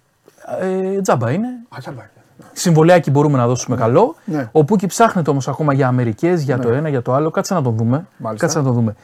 Ε, 0.61 1.01
τζάμπα 1.01 1.31
είναι. 1.31 1.47
Α, 1.47 1.77
θα 1.81 1.91
πάρει. 1.91 2.09
Συμβολιάκι 2.53 3.11
μπορούμε 3.11 3.37
να 3.37 3.47
δώσουμε 3.47 3.75
καλό. 3.75 4.15
Ναι. 4.25 4.49
Ο 4.51 4.63
Πούκι 4.63 4.87
ψάχνεται 4.87 5.29
όμως 5.29 5.47
ακόμα 5.47 5.73
για 5.73 5.87
Αμερικές, 5.87 6.41
για 6.41 6.59
το 6.59 6.69
ένα, 6.69 6.89
για 6.89 7.01
το 7.01 7.13
άλλο. 7.13 7.31
Κάτσε 7.31 7.53
να 7.53 7.61
τον 7.61 7.75
δούμε. 7.75 8.05
Μάλιστα. 8.17 8.45
Κάτσε 8.45 8.59
να 8.61 8.65
τον 8.65 8.73
δούμε. 8.73 8.95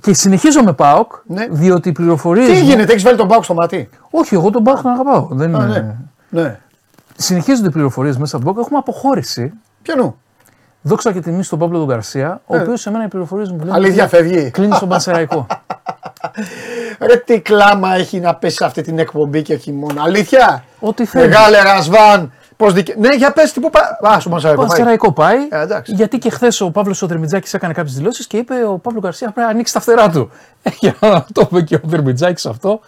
Και 0.00 0.14
συνεχίζω 0.14 0.62
με 0.62 0.72
Πάοκ, 0.72 1.12
Ναι. 1.26 1.46
διότι 1.50 1.88
οι 1.88 1.92
πληροφορίες. 1.92 2.46
Τι 2.58 2.64
γίνεται, 2.64 2.90
έχεις 2.92 3.02
βάλει 3.04 3.16
τον 3.16 3.28
Πάουκ 3.28 3.44
στο 3.44 3.54
μάτι; 3.54 3.88
Όχι, 4.10 4.34
εγώ 4.34 4.50
τον 4.50 4.62
Πάοκ 4.62 4.80
τον 4.82 4.90
αγαπάω. 4.90 5.28
Δεν 5.30 5.56
Α, 5.56 5.64
είναι... 5.64 5.96
ναι. 6.28 6.42
Ναι. 6.42 6.58
Συνεχίζονται 7.16 7.68
οι 7.68 7.70
πληροφορίες 7.70 8.16
μέσα 8.18 8.36
από 8.36 8.44
τον 8.44 8.54
Πάοκ. 8.54 8.66
Έχουμε 8.66 8.78
αποχώρηση. 8.78 9.52
Ποιανού; 9.82 10.16
Δόξα 10.86 11.12
και 11.12 11.20
τιμή 11.20 11.42
στον 11.42 11.58
Παύλο 11.58 11.78
τον 11.78 11.86
Γκαρσία, 11.86 12.40
ο 12.46 12.56
Ε. 12.56 12.60
οποίος 12.60 12.80
σε 12.80 12.90
μένα 12.90 13.04
οι 13.04 13.08
πληροφορίες 13.08 13.50
μου 13.50 13.58
λένε. 13.58 13.72
Αλήθεια, 13.72 14.02
ότι 14.04 14.16
φεύγει. 14.16 14.50
Κλείνει 14.50 14.74
στον 14.74 14.88
Πανσεραϊκό. 14.88 15.46
Ρε 17.06 17.16
τι 17.16 17.40
κλάμα 17.40 17.94
έχει 17.94 18.20
να 18.20 18.34
πέσει 18.34 18.56
σε 18.56 18.64
αυτή 18.64 18.82
την 18.82 18.98
εκπομπή 18.98 19.42
και 19.42 19.54
όχι 19.54 19.72
μόνο. 19.72 20.02
Αλήθεια. 20.02 20.64
Ό,τι 20.80 21.04
θέλεις. 21.04 21.28
Μεγάλε 21.28 21.62
Ρασβάν. 21.62 22.32
Πώς 22.56 22.72
δικαι... 22.72 22.94
Ναι, 22.98 23.14
για 23.14 23.32
πες 23.32 23.52
τι 23.52 23.60
που 23.60 23.70
πάει. 23.70 24.12
Α, 24.14 24.20
στο 24.20 24.28
Πανσεραϊκό 24.30 24.60
πάει. 24.60 24.68
Πανσεραϊκό 24.70 25.12
πάει. 25.12 25.36
Ε, 25.50 25.60
εντάξει. 25.60 25.92
γιατί 25.94 26.18
και 26.18 26.30
χθες 26.30 26.60
ο 26.60 26.70
Παύλος 26.70 27.02
ο 27.02 27.06
Δερμιτζάκης 27.06 27.54
έκανε 27.54 27.72
κάποιες 27.72 27.94
δηλώσεις 27.94 28.26
και 28.26 28.36
είπε 28.36 28.54
ο 28.68 28.78
Παύλο 28.78 29.00
Γκαρσία 29.00 29.30
πρέπει 29.30 29.46
να 29.46 29.52
ανοίξει 29.52 29.72
τα 29.72 29.80
φτερά 29.80 30.10
του. 30.10 30.30
Ε, 30.62 30.70
Για 30.78 30.94
να 31.00 31.26
το 31.32 31.48
είπε 31.50 31.60
και 31.62 31.74
ο 31.74 31.80
Δερμιτζάκης 31.84 32.46
αυτό. 32.46 32.80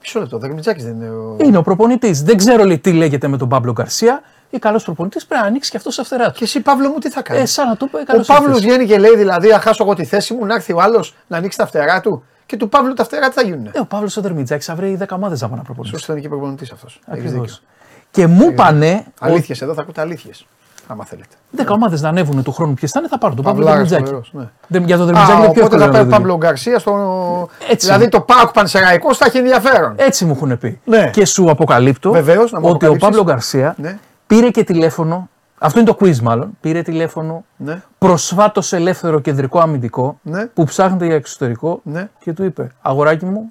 Μισό 0.00 0.20
λεπτό, 0.20 0.36
ο 0.36 0.38
Δερμιτζάκης 0.38 0.84
δεν 0.84 0.94
είναι 0.94 1.10
ο... 1.10 1.36
Είναι 1.40 1.56
ο 1.56 1.62
προπονητής. 1.62 2.22
Δεν 2.22 2.36
ξέρω 2.36 2.64
λέει, 2.64 2.78
τι 2.78 2.92
λέγεται 2.92 3.28
με 3.28 3.36
τον 3.36 3.48
Παύλο 3.48 3.72
Γκαρσία. 3.72 4.22
Ή 4.54 4.58
καλός 4.58 4.84
προπονητής 4.84 5.26
πρέπει 5.26 5.42
να 5.42 5.48
ανοίξει 5.48 5.70
και 5.70 5.76
αυτός 5.76 5.96
τα 5.96 6.04
φτερά 6.04 6.26
του. 6.26 6.32
Και 6.38 6.44
εσύ 6.44 6.60
Παύλο 6.60 6.88
μου 6.88 6.98
τι 6.98 7.10
θα 7.10 7.22
κάνεις; 7.22 7.42
Ε, 7.42 7.46
σαν 7.46 7.68
να 7.68 7.76
του 7.76 7.84
είπε 7.84 7.96
Ο 7.96 8.04
καλώς 8.04 8.26
Παύλος 8.26 8.48
ήρθες. 8.56 8.64
βγαίνει 8.64 8.86
και 8.86 8.98
λέει 8.98 9.16
δηλαδή, 9.16 9.52
αν 9.52 9.60
χάσω 9.60 9.84
εγώ 9.84 9.94
τη 9.94 10.04
θέση 10.04 10.34
μου, 10.34 10.46
να 10.46 10.54
έρθει 10.54 10.72
ο 10.72 10.80
άλλος 10.80 11.14
να 11.26 11.36
ανοίξει 11.36 11.58
τα 11.58 11.66
φτερά 11.66 12.00
του. 12.00 12.24
Και 12.46 12.56
του 12.56 12.68
Παύλου 12.68 12.92
τα 12.94 13.04
φτερά 13.04 13.28
τι 13.28 13.34
θα 13.34 13.42
γίνουν. 13.42 13.66
Ε, 13.72 13.78
ο 13.80 13.84
Παύλος 13.84 14.16
ο 14.16 14.20
Δερμιτζάκης 14.20 14.66
θα 14.66 14.74
βρει 14.74 14.96
10 15.00 15.04
ομάδε 15.16 15.36
να 15.40 15.46
πάνε 15.48 15.56
να 15.56 15.62
προπονήσει. 15.62 15.94
Σωστό 15.94 16.12
είναι 16.12 16.20
και 16.20 16.28
προπονητής 16.28 16.72
αυτός. 16.72 17.00
Ακριβώς. 17.06 17.62
Και 18.10 18.26
μου 18.26 18.48
είπανε. 18.50 19.04
Αλήθειες 19.20 19.62
εδώ, 19.62 19.74
θα 19.74 19.80
ακούτε 19.82 20.00
αλήθειες. 20.00 20.46
Άμα 20.86 21.04
θέλετε. 21.04 21.34
10 21.56 21.74
ομάδε 21.74 21.98
να 22.00 22.08
ανέβουν 22.08 22.42
του 22.42 22.52
χρόνου 22.52 22.74
ποιες 22.74 22.90
θα 22.90 22.98
είναι, 23.00 23.08
θα 23.08 23.18
πάρουν 23.18 23.36
τον 23.36 23.44
Παύλο 23.44 23.64
Παυλάρας 23.64 23.88
Δερμιτζάκη. 23.88 24.24
φοβερός, 24.24 24.30
ναι. 24.44 24.50
Δεν- 24.68 24.84
Για 24.86 24.96
τον 24.96 25.04
Α, 25.08 25.12
Δερμιτζάκη 25.12 25.42
είναι 25.44 25.52
πιο 25.52 25.64
οπότε 25.64 25.74
εύκολο. 25.76 25.80
θα 25.80 25.86
να 25.86 25.92
πάει 25.92 26.02
το 26.02 26.08
δει. 26.08 26.12
Παύλο 26.16 26.36
Γκαρσία 26.36 26.78
στο. 26.78 27.48
Έτσι. 27.70 27.86
Δηλαδή 27.86 28.08
το 28.08 28.20
Πάοκ 28.20 28.52
Πανσεραϊκό 28.52 29.14
θα 29.14 29.24
έχει 29.26 29.38
ενδιαφέρον. 29.38 29.94
Έτσι 29.96 30.24
μου 30.24 30.32
έχουν 30.32 30.58
πει. 30.58 30.80
Ναι. 30.84 31.10
Και 31.10 31.24
σου 31.26 31.50
αποκαλύπτω 31.50 32.10
Βεβαίως, 32.12 32.52
να 32.52 32.60
μου 32.60 32.66
ότι 32.68 32.84
ο 32.84 32.88
αποκαλύψεις. 32.88 33.08
Παύλο 33.08 33.22
Γκαρσία 33.24 33.74
Ναι. 33.78 33.98
Πήρε 34.32 34.50
και 34.50 34.64
τηλέφωνο. 34.64 35.28
Αυτό 35.58 35.80
είναι 35.80 35.88
το 35.88 35.96
quiz 36.00 36.18
μάλλον. 36.18 36.50
Πήρε 36.60 36.82
τηλέφωνο 36.82 37.44
Ναι. 37.56 37.82
προσφάτως 37.98 38.72
ελεύθερο 38.72 39.20
κεντρικό 39.20 39.60
αμυντικό 39.60 40.18
Ναι. 40.22 40.46
που 40.46 40.64
ψάχνεται 40.64 41.06
για 41.06 41.14
εξωτερικό 41.14 41.80
Ναι. 41.84 42.08
και 42.18 42.32
του 42.32 42.44
είπε 42.44 42.70
Αγοράκι 42.82 43.24
μου, 43.24 43.46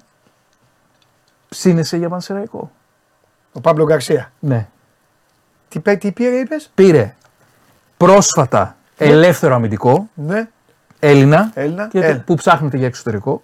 ψήνεσαι 1.48 1.96
για 1.96 2.08
πανσεραϊκό. 2.08 2.70
Ο 3.52 3.60
Παύλο 3.60 3.84
Γκαρσία. 3.84 4.32
Ναι. 4.38 4.68
Τι, 5.68 5.80
πέ- 5.80 6.00
τι 6.00 6.12
πήρε, 6.12 6.36
είπες; 6.36 6.70
Πήρε 6.74 7.14
πρόσφατα 7.96 8.76
ελεύθερο 8.96 9.54
αμυντικό 9.54 10.08
Ναι. 10.14 10.48
Έλληνα, 10.98 11.50
Έλληνα, 11.54 11.88
και- 11.88 11.98
ε. 12.04 12.14
που 12.14 12.34
ψάχνεται 12.34 12.76
για 12.76 12.86
εξωτερικό 12.86 13.42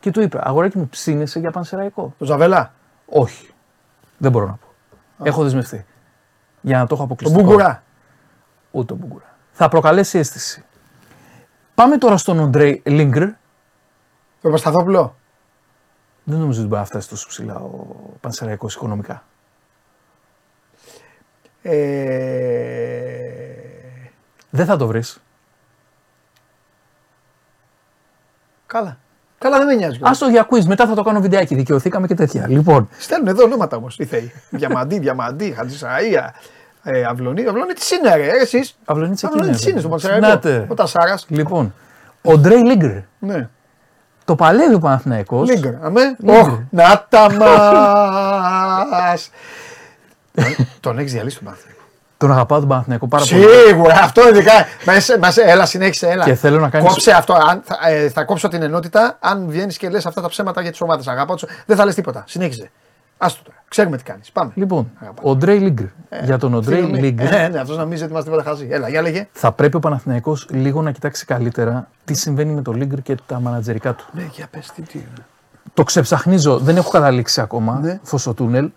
και 0.00 0.10
του 0.10 0.20
είπε 0.20 0.38
Αγοράκι 0.42 0.78
μου, 0.78 0.88
ψήνεσαι 0.88 1.38
για 1.38 1.50
πανσεραϊκό. 1.50 2.14
Το 2.18 2.24
Ζαβέλα. 2.24 2.72
Όχι. 3.06 3.50
Δεν 4.18 4.30
μπορώ 4.30 4.46
να 4.46 4.52
πω. 4.52 4.66
Έχω 5.24 5.42
δεσμευτεί. 5.42 5.84
Για 6.66 6.78
να 6.78 6.86
το 6.86 6.94
έχω 6.94 7.02
Τον 7.02 7.04
αποκλειστικό. 7.04 7.42
Μπούγκουρα. 7.42 7.82
Ούτε 8.70 8.86
τον 8.86 8.96
Μπούγκουρα. 8.96 9.36
Θα 9.52 9.68
προκαλέσει 9.68 10.18
αίσθηση. 10.18 10.64
Πάμε 11.74 11.98
τώρα 11.98 12.16
στον 12.16 12.38
Οντρέι 12.38 12.82
Λίγκρ. 12.84 13.24
Το 14.40 14.50
Πασταθόπουλο. 14.50 15.16
Δεν 16.24 16.38
νομίζω 16.38 16.58
ότι 16.58 16.68
μπορεί 16.68 16.80
να 16.80 16.86
φτάσει 16.86 17.08
τόσο 17.08 17.28
ψηλά 17.28 17.54
ο 17.54 17.70
Πανσεραϊκός 18.20 18.74
οικονομικά. 18.74 19.24
Ε... 21.62 21.72
Δεν 24.50 24.66
θα 24.66 24.76
το 24.76 24.86
βρεις. 24.86 25.22
Καλά. 28.66 28.98
Καλά, 29.38 29.58
δεν 29.58 29.66
με 29.66 29.74
νοιάζει. 29.74 29.98
Α 30.02 30.10
το 30.18 30.28
για 30.28 30.46
quiz, 30.50 30.64
μετά 30.64 30.86
θα 30.86 30.94
το 30.94 31.02
κάνω 31.02 31.20
βιντεάκι. 31.20 31.54
Δικαιωθήκαμε 31.54 32.06
και 32.06 32.14
τέτοια. 32.14 32.48
Λοιπόν, 32.48 32.88
Στέλνουν 32.98 33.28
εδώ 33.28 33.44
ονόματα 33.44 33.76
όμως. 33.76 33.96
Τι 33.96 34.04
θέλει. 34.04 34.32
Διαμαντή, 34.50 34.98
Διαμαντή, 34.98 35.50
Χατζησαία, 35.50 36.34
ε, 36.88 37.04
Αυλονί. 37.04 37.46
Αυλονί 37.46 37.72
τι 37.72 37.96
είναι, 37.96 38.16
ρε, 38.16 38.26
εσείς; 38.40 38.76
Αυλονίτσα 38.84 39.26
Αυλονί 39.26 39.48
εκείνη, 39.48 39.60
τι 39.60 39.64
είναι 39.66 39.74
ρε. 39.74 39.80
στο 39.80 39.88
Πανσεραϊκό. 39.88 40.24
Συνάτε. 40.26 40.66
Ο 40.68 40.74
Τασάρα. 40.74 41.18
λοιπόν. 41.28 41.74
Ο 42.22 42.38
Ντρέι 42.38 42.64
Λίγκρ. 42.64 42.90
Ναι. 43.18 43.48
Το 44.24 44.34
παλεύει 44.34 44.74
ο 44.74 44.78
Παναθηναϊκός. 44.78 45.48
Λίγκρ. 45.48 45.70
Αμέ. 45.82 46.16
Λίγκρ. 46.18 46.38
Οχ, 46.40 46.58
να 46.70 47.06
τα 47.08 47.32
μας. 48.90 49.30
Τον 50.80 50.98
έχεις 50.98 51.12
διαλύσει 51.12 51.36
τον 51.36 51.44
Παναθηναϊκό. 51.44 51.80
Τον 52.18 52.32
αγαπάω 52.32 52.58
τον 52.58 52.68
Παναθηναϊκό 52.68 53.06
πάρα 53.08 53.24
πολύ. 53.30 53.42
Σίγουρα, 53.66 53.94
αυτό 54.02 54.28
ειδικά. 54.28 54.52
Μας, 54.86 55.08
μας, 55.20 55.36
έλα, 55.36 55.66
συνέχισε, 55.66 56.08
έλα. 56.08 56.24
Και 56.24 56.34
θέλω 56.34 56.58
να 56.60 56.68
κάνεις- 56.68 56.88
Κόψε 56.88 57.10
αυτό. 57.12 57.32
Αν, 57.32 57.62
θα, 57.64 57.78
ε, 57.88 58.08
θα 58.08 58.24
κόψω 58.24 58.48
την 58.48 58.62
ενότητα 58.62 59.16
αν 59.20 59.44
βγαίνεις 59.48 59.76
και 59.78 59.88
λες 59.88 60.06
αυτά 60.06 60.20
τα 60.20 60.28
ψέματα 60.28 60.60
για 60.60 60.70
τις 60.70 60.80
ομάδες. 60.80 61.06
Αγαπάω 61.08 61.36
τους. 61.36 61.48
Δεν 61.66 61.76
θα 61.76 61.84
λες 61.84 61.94
τίποτα. 61.94 62.24
Συνέχιζε. 62.26 62.70
Άστο 63.18 63.42
τώρα. 63.44 63.56
Ξέρουμε 63.68 63.96
τι 63.96 64.02
κάνεις. 64.02 64.30
Πάμε. 64.30 64.50
Λοιπόν, 64.54 64.90
ο 65.22 65.36
Ντρέι 65.36 65.58
Λίγκρ. 65.58 65.84
για 66.24 66.38
τον 66.38 66.54
Οντρέι 66.54 66.76
Φίλο 66.80 66.88
μου. 66.88 66.94
Λίγκρ 66.94 67.22
Ε, 67.34 67.48
ναι, 67.48 67.58
αυτός 67.58 67.76
νομίζει 67.76 68.02
ότι 68.02 68.10
είμαστε 68.12 68.30
τίποτα 68.30 68.48
χαζοί. 68.50 68.68
Έλα, 68.70 68.88
για 68.88 69.02
λέγε. 69.02 69.28
θα 69.32 69.52
πρέπει 69.52 69.76
ο 69.76 69.80
Παναθηναϊκός 69.80 70.46
λίγο 70.50 70.82
να 70.82 70.90
κοιτάξει 70.90 71.24
καλύτερα 71.24 71.88
τι 72.04 72.14
συμβαίνει 72.14 72.52
με 72.52 72.62
τον 72.62 72.74
Λίγκρ 72.76 72.98
και 73.02 73.16
τα 73.26 73.40
μανατζερικά 73.40 73.94
του. 73.94 74.04
Ναι, 74.12 74.28
για 74.32 74.46
πες 74.50 74.70
τι. 74.74 74.82
τι. 74.82 74.98
Το 75.74 75.82
ξεψαχνίζω, 75.84 76.58
δεν 76.58 76.76
έχω 76.76 76.90
καταλήξει 76.90 77.40
ακόμα 77.40 77.78
Ναι. 77.82 78.00
φωσοτούνελ. 78.02 78.70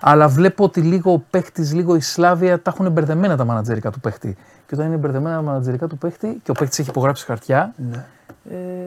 Αλλά 0.00 0.28
βλέπω 0.28 0.64
ότι 0.64 0.80
λίγο 0.80 1.12
ο 1.12 1.18
παίχτη, 1.30 1.62
λίγο 1.62 1.94
η 1.94 2.00
Σλάβια 2.00 2.62
τα 2.62 2.70
έχουν 2.74 2.92
μπερδεμένα 2.92 3.36
τα 3.36 3.44
μανατζερικά 3.44 3.90
του 3.90 4.00
παίχτη. 4.00 4.36
Και 4.66 4.74
όταν 4.74 4.86
είναι 4.86 4.96
μπερδεμένα 4.96 5.36
τα 5.36 5.42
μανατζερικά 5.42 5.86
του 5.86 5.98
παίχτη 5.98 6.40
και 6.42 6.50
ο 6.50 6.54
παίχτη 6.54 6.76
έχει 6.80 6.90
υπογράψει 6.90 7.24
χαρτιά, 7.24 7.74
Ναι. 7.90 8.04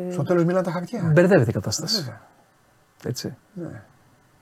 ε, 0.07 0.11
Στο 0.11 0.23
τέλος 0.23 0.43
μιλάνε 0.43 0.65
τα 0.65 0.71
χαρτιά. 0.71 1.01
μπερδεύεται 1.13 1.49
η 1.49 1.53
κατάσταση. 1.53 1.97
Βέβαια. 1.99 2.21
Έτσι. 3.05 3.35
Ναι. 3.53 3.81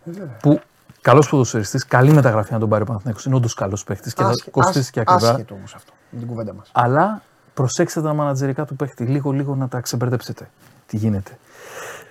Ε, 0.06 0.12
βέβαια. 0.12 0.38
Που 0.42 0.62
καλός 1.02 1.30
ποδοσφαιριστής, 1.30 1.86
καλή 1.86 2.12
μεταγραφή 2.14 2.54
να 2.54 2.60
τον 2.60 2.70
πάρει 2.70 2.82
ο 2.84 2.86
Παναθηναϊκός, 2.86 3.26
Είναι 3.26 3.36
όντως 3.36 3.54
καλός 3.54 3.84
παίχτης 3.84 4.14
και 4.14 4.24
θα 4.24 4.30
Άσχε- 4.30 4.52
κοστίσει 4.52 4.92
και 4.92 5.00
ακριβά. 5.00 5.30
Άσχετο 5.30 5.54
όμως 5.56 5.74
αυτό 5.76 5.92
με 6.10 6.20
την 6.20 6.28
κουβέντα 6.28 6.54
μας. 6.54 6.70
Αλλά 6.72 7.22
προσέξτε 7.54 8.02
τα 8.02 8.14
μανατζερικά 8.14 8.66
του 8.66 8.76
παίχτη. 8.76 9.04
Λίγο-λίγο 9.04 9.56
να 9.56 9.68
τα 9.68 9.80
ξεμπερδέψετε. 9.80 10.50
Τι 10.88 10.98
γίνεται. 10.98 11.38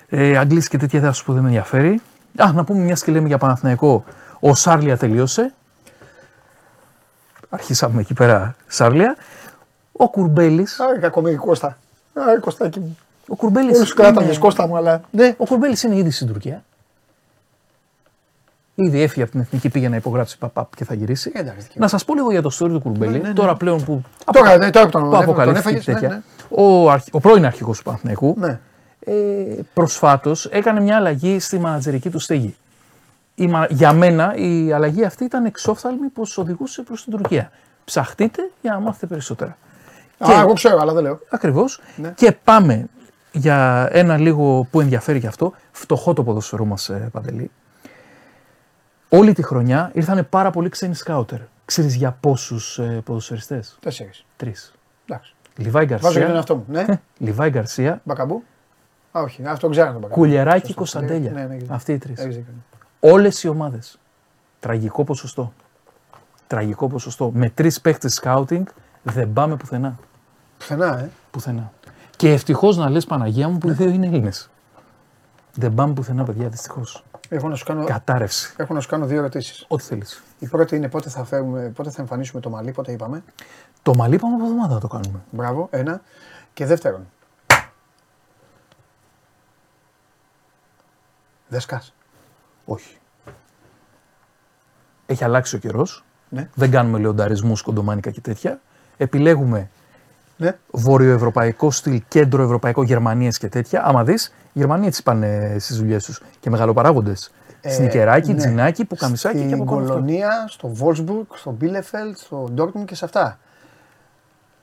Ε, 0.08 0.36
Αγγλίες 0.38 0.68
και 0.68 0.78
τέτοια 0.78 1.00
δεν 1.00 1.08
θα 1.08 1.14
σου 1.14 1.24
πω 1.24 1.32
δεν 1.32 1.42
με 1.42 1.48
ενδιαφέρει. 1.48 2.00
Α, 2.36 2.52
να 2.52 2.64
πούμε 2.64 2.78
μια 2.84 2.94
και 2.94 3.12
λέμε 3.12 3.26
για 3.28 3.38
Παναθηναϊκό. 3.38 4.04
Ο 4.40 4.54
Σάρλια 4.54 4.96
τελείωσε. 4.96 5.54
Αρχίσαμε 7.48 8.00
εκεί 8.00 8.14
πέρα 8.14 8.54
Σάρλια. 8.66 9.16
Ο 9.92 10.10
Κουρμπέλης. 10.10 10.80
Άρη 10.80 10.98
κακομίρι 10.98 11.36
Κώστα. 11.36 11.78
Άρη 12.28 12.40
Κωστάκι 12.40 12.80
μου. 12.80 12.98
Ο 13.28 13.36
Κουρμπέλης. 13.36 13.76
Όλους 13.76 13.88
του 13.88 13.94
κράταγε 13.96 14.38
Κώστα 14.38 14.66
μου, 14.66 14.76
αλλά. 14.76 15.00
Ναι. 15.10 15.34
Ο 15.36 15.44
Κουρμπέλης 15.46 15.82
είναι 15.82 15.96
ήδη 15.96 16.10
στην 16.10 16.26
Τουρκία. 16.26 16.64
Ήδη 18.74 19.00
έφυγε 19.02 19.22
από 19.22 19.30
την 19.30 19.40
εθνική, 19.40 19.68
πήγε 19.68 19.88
να 19.88 19.96
υπογράψει 19.96 20.38
παπαπ 20.38 20.76
και 20.76 20.84
θα 20.84 20.94
γυρίσει. 20.94 21.32
Ε, 21.34 21.38
εντάξει, 21.40 21.66
να 21.74 21.88
σας 21.88 22.04
πω 22.04 22.14
λίγο 22.14 22.30
για 22.30 22.42
το 22.42 22.50
story 22.60 22.68
του 22.68 22.80
Κουρμπέλη. 22.80 23.12
Ναι, 23.12 23.18
ναι, 23.18 23.28
ναι. 23.28 23.34
Τώρα 23.34 23.54
πλέον 23.56 23.84
που. 23.84 24.02
Τώρα, 24.32 24.56
ναι, 24.56 24.70
τώρα 24.70 24.84
που 24.86 24.90
τον- 24.92 25.02
που 25.04 25.10
τον 25.10 25.22
αποκαλύφθηκε 25.22 25.58
έφαγες, 25.68 25.84
και 25.84 25.92
τέτοια. 25.92 26.08
ναι, 26.08 26.20
Ο, 26.48 26.90
αρχ- 26.90 27.06
ο 27.14 27.20
πρώην 27.20 27.44
αρχηγός 27.46 27.76
του 27.78 27.82
Παναθηναϊκού 27.84 28.34
Ναι. 28.38 28.60
ε, 29.04 29.12
προσφάτως 29.74 30.46
έκανε 30.46 30.80
μια 30.80 30.96
αλλαγή 30.96 31.38
στη 31.40 31.58
μανατζερική 31.58 32.10
του 32.10 32.18
στέγη. 32.18 32.56
Η, 33.34 33.46
μα- 33.46 33.66
για 33.70 33.92
μένα 33.92 34.34
η 34.36 34.72
αλλαγή 34.72 35.04
αυτή 35.04 35.24
ήταν 35.24 35.44
εξόφθαλμη 35.44 36.06
πω 36.08 36.22
οδηγούσε 36.36 36.82
προς 36.82 37.04
την 37.04 37.12
Τουρκία. 37.12 37.50
Ψαχτείτε 37.84 38.50
για 38.60 38.72
να 38.72 38.80
μάθετε 38.80 39.06
περισσότερα. 39.06 39.56
Α, 40.18 40.40
εγώ 40.40 40.52
ξέρω, 40.52 40.78
αλλά 40.80 40.92
δεν 40.92 41.02
λέω. 41.02 41.18
Ακριβώς. 41.30 41.80
Ναι. 41.96 42.12
Και 42.16 42.32
πάμε 42.44 42.86
για 43.32 43.88
ένα 43.92 44.16
λίγο 44.16 44.66
που 44.70 44.80
ενδιαφέρει 44.80 45.20
και 45.20 45.26
αυτό. 45.26 45.52
Φτωχό 45.72 46.12
το 46.12 46.22
ποδοσφαιρό 46.24 46.64
μας, 46.64 46.88
ε, 46.88 47.08
Παντελή. 47.12 47.50
Όλη 49.14 49.32
τη 49.32 49.42
χρονιά 49.42 49.90
ήρθαν 49.94 50.26
πάρα 50.28 50.50
πολλοί 50.50 50.68
ξένοι 50.68 50.94
σκάουτερ. 50.94 51.38
Ξέρεις 51.64 51.94
για 51.94 52.16
πόσους 52.20 52.78
ε, 52.78 53.00
ποδοσφαιριστές; 53.04 53.78
Τέσσερι. 53.80 54.10
Τρεις. 54.36 54.72
Εντάξει. 55.06 55.34
Λιβάη 55.56 55.86
Βάζω 55.86 55.98
και 55.98 56.02
τον 56.02 56.12
Γκαρσία. 56.12 56.34
εαυτό 56.34 56.56
μου. 56.56 56.64
Ναι. 56.68 56.84
Λιβάη 57.18 57.50
Γκαρσία. 57.50 58.00
Μπακαμπού. 58.04 58.42
Α, 59.12 59.20
όχι, 59.20 59.42
αυτό 59.46 59.68
ξέρω 59.68 59.86
τον 59.86 60.00
Μπακαμπού. 60.00 60.14
Κουλιεράκη 60.20 60.60
Σωστό. 60.60 60.74
Κωνσταντέλια. 60.74 61.30
Ναι, 61.30 61.40
ναι, 61.40 61.54
ναι. 61.54 61.66
Αυτοί 61.68 61.92
οι 61.92 61.98
τρεις. 61.98 62.18
Έχεις 62.18 62.36
δίκιο. 62.36 62.52
Όλες 63.00 63.42
οι 63.42 63.48
ομάδες. 63.48 63.98
Τραγικό 64.60 65.04
ποσοστό. 65.04 65.52
Τραγικό 66.46 66.88
ποσοστό. 66.88 67.30
Με 67.34 67.50
τρεις 67.50 67.80
παίχτες 67.80 68.14
σκάουτινγκ 68.14 68.66
δεν 69.02 69.32
πάμε 69.32 69.56
πουθενά. 69.56 69.98
Πουθενά, 70.58 70.98
ε. 70.98 71.10
Πουθενά. 71.30 71.72
Και 72.16 72.32
ευτυχώς 72.32 72.76
να 72.76 72.90
λες 72.90 73.04
Παναγία 73.04 73.48
μου 73.48 73.58
που 73.58 73.68
οι 73.68 73.72
δύο 73.72 73.88
είναι 73.88 74.06
Έλληνες. 74.06 74.50
Δεν 75.54 75.74
πάμε 75.74 75.92
πουθενά, 75.92 76.24
παιδιά, 76.24 76.48
δυστυχώς. 76.48 77.04
Έχω 77.28 77.48
να 77.48 77.54
σου 77.54 77.64
κάνω, 77.64 77.84
Κατάρρευση. 77.84 78.54
έχω 78.56 78.74
να 78.74 78.80
σου 78.80 78.88
κάνω 78.88 79.06
δύο 79.06 79.18
ερωτήσεις. 79.18 79.64
Ό,τι 79.68 79.82
θέλεις. 79.82 80.22
Η 80.38 80.46
πρώτη 80.46 80.76
είναι 80.76 80.88
πότε 80.88 81.10
θα, 81.10 81.24
φέρουμε, 81.24 81.68
πότε 81.68 81.90
θα 81.90 82.00
εμφανίσουμε 82.02 82.40
το 82.40 82.50
μαλλί, 82.50 82.72
πότε 82.72 82.92
είπαμε. 82.92 83.22
Το 83.82 83.94
μαλλί 83.94 84.18
πάμε 84.18 84.34
από 84.34 84.44
εβδομάδα 84.44 84.74
να 84.74 84.80
το 84.80 84.88
κάνουμε. 84.88 85.20
Μπράβο, 85.30 85.68
ένα. 85.70 86.00
Και 86.54 86.66
δεύτερον. 86.66 87.06
Δεν 91.48 91.60
σκάς. 91.60 91.94
Όχι. 92.64 92.96
Έχει 95.06 95.24
αλλάξει 95.24 95.56
ο 95.56 95.58
καιρός. 95.58 96.04
Ναι. 96.28 96.48
Δεν 96.54 96.70
κάνουμε 96.70 96.98
λεονταρισμούς, 96.98 97.62
κοντομάνικα 97.62 98.10
και 98.10 98.20
τέτοια. 98.20 98.60
Επιλέγουμε 98.96 99.70
Ναι. 100.42 100.58
βορειοευρωπαϊκό 100.70 101.70
στυλ, 101.70 102.02
κέντρο 102.08 102.42
ευρωπαϊκό, 102.42 102.82
Γερμανίες 102.82 103.38
και 103.38 103.48
τέτοια. 103.48 103.84
Άμα 103.84 104.04
δεις, 104.04 104.26
οι 104.26 104.58
Γερμανοί 104.58 104.86
έτσι 104.86 105.02
πάνε 105.02 105.56
στις 105.58 105.76
δουλειές 105.76 106.04
τους. 106.04 106.22
Και 106.40 106.50
μεγαλοπαράγοντες. 106.50 107.32
Ε, 107.60 107.70
Σνικεράκι, 107.70 108.32
ναι. 108.32 108.38
τζινάκι, 108.38 108.84
που 108.84 108.96
καμισάκι 108.96 109.38
και 109.38 109.42
Στην 109.42 109.54
από 109.54 109.64
πάνω 109.64 109.80
αυτό. 109.80 109.92
Κολονία, 109.92 110.46
στο 110.48 110.68
Βόλσμπουργκ, 110.68 111.24
στο 111.34 111.50
Μπίλεφελτ, 111.50 112.16
στο 112.16 112.48
Ντόρκμουντ 112.52 112.86
και 112.86 112.94
σε 112.94 113.04
αυτά. 113.04 113.38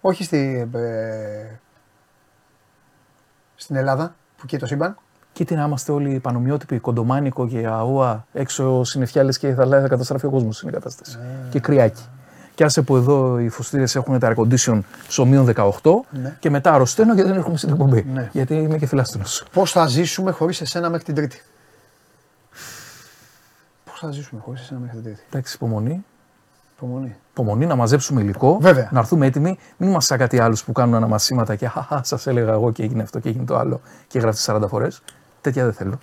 Όχι 0.01 0.23
στη, 0.23 0.69
ε, 0.73 1.59
στην 3.55 3.75
Ελλάδα 3.75 4.15
που 4.37 4.45
καίει 4.45 4.59
το 4.59 4.65
σύμπαν. 4.65 4.97
Κοίτα 5.33 5.55
να 5.55 5.63
είμαστε 5.63 5.91
όλοι 5.91 6.19
πανομοιότυποι, 6.19 6.79
κοντομάνικο 6.79 7.47
και 7.47 7.67
αούα, 7.67 8.25
έξω 8.33 8.83
συννεφιάλες 8.83 9.37
και 9.37 9.53
θα 9.53 9.65
λέει 9.65 9.81
θα 9.81 9.87
καταστραφεί 9.87 10.25
ο 10.25 10.29
κόσμος 10.29 10.61
είναι 10.61 10.71
η 10.71 10.73
κατάσταση. 10.73 11.19
Και 11.49 11.59
κρυάκι. 11.59 12.03
Και 12.59 12.65
άσε 12.65 12.81
που 12.81 12.95
εδώ 12.95 13.39
οι 13.39 13.49
φωστήρες 13.49 13.95
έχουν 13.95 14.19
τα 14.19 14.33
air 14.33 14.39
condition 14.39 14.79
στο 15.07 15.25
μείον 15.25 15.53
18 15.55 15.71
Ναι. 16.09 16.37
και 16.39 16.49
μετά 16.49 16.73
αρρωσταίνω 16.73 17.15
και 17.15 17.23
δεν 17.23 17.33
έρχομαι 17.33 17.57
στην 17.57 17.69
εκπομπή. 17.69 18.05
Ναι. 18.13 18.29
Γιατί 18.31 18.55
είμαι 18.55 18.77
και 18.77 18.85
φιλάστηνο. 18.85 19.23
Πώς 19.53 19.71
θα 19.71 19.87
ζήσουμε 19.87 20.31
χωρίς 20.31 20.61
εσένα 20.61 20.89
μέχρι 20.89 21.05
την 21.05 21.15
Τρίτη; 21.15 21.41
Πώς 23.85 23.99
θα 23.99 24.11
ζήσουμε 24.11 24.41
χωρίς 24.41 24.61
εσένα 24.61 24.79
μέχρι 24.79 24.95
την 24.95 25.05
Τρίτη; 25.05 25.21
Εντάξει, 25.27 25.55
υπομονή. 25.55 26.05
Υπομονή. 26.75 27.15
Υπομονή 27.31 27.65
να 27.65 27.75
μαζέψουμε 27.75 28.21
υλικό. 28.21 28.57
Βέβαια. 28.61 28.89
Να 28.91 28.99
έρθουμε 28.99 29.25
έτοιμοι. 29.25 29.57
Μην 29.77 29.89
είμαστε 29.89 30.15
σαν 30.15 30.17
κάτι 30.17 30.39
άλλους 30.39 30.63
που 30.63 30.71
κάνουν 30.71 30.95
αναμασίματα 30.95 31.55
και 31.55 31.67
χαχά, 31.67 32.03
σας 32.03 32.27
έλεγα 32.27 32.51
εγώ 32.51 32.71
και 32.71 32.83
έγινε 32.83 33.01
αυτό 33.01 33.19
και 33.19 33.29
έγινε 33.29 33.45
το 33.45 33.57
άλλο 33.57 33.81
και 34.07 34.19
γράφει 34.19 34.51
40 34.51 34.61
φορές. 34.67 35.01
Τέτοια 35.41 35.63
δεν 35.63 35.73
θέλω. 35.73 35.99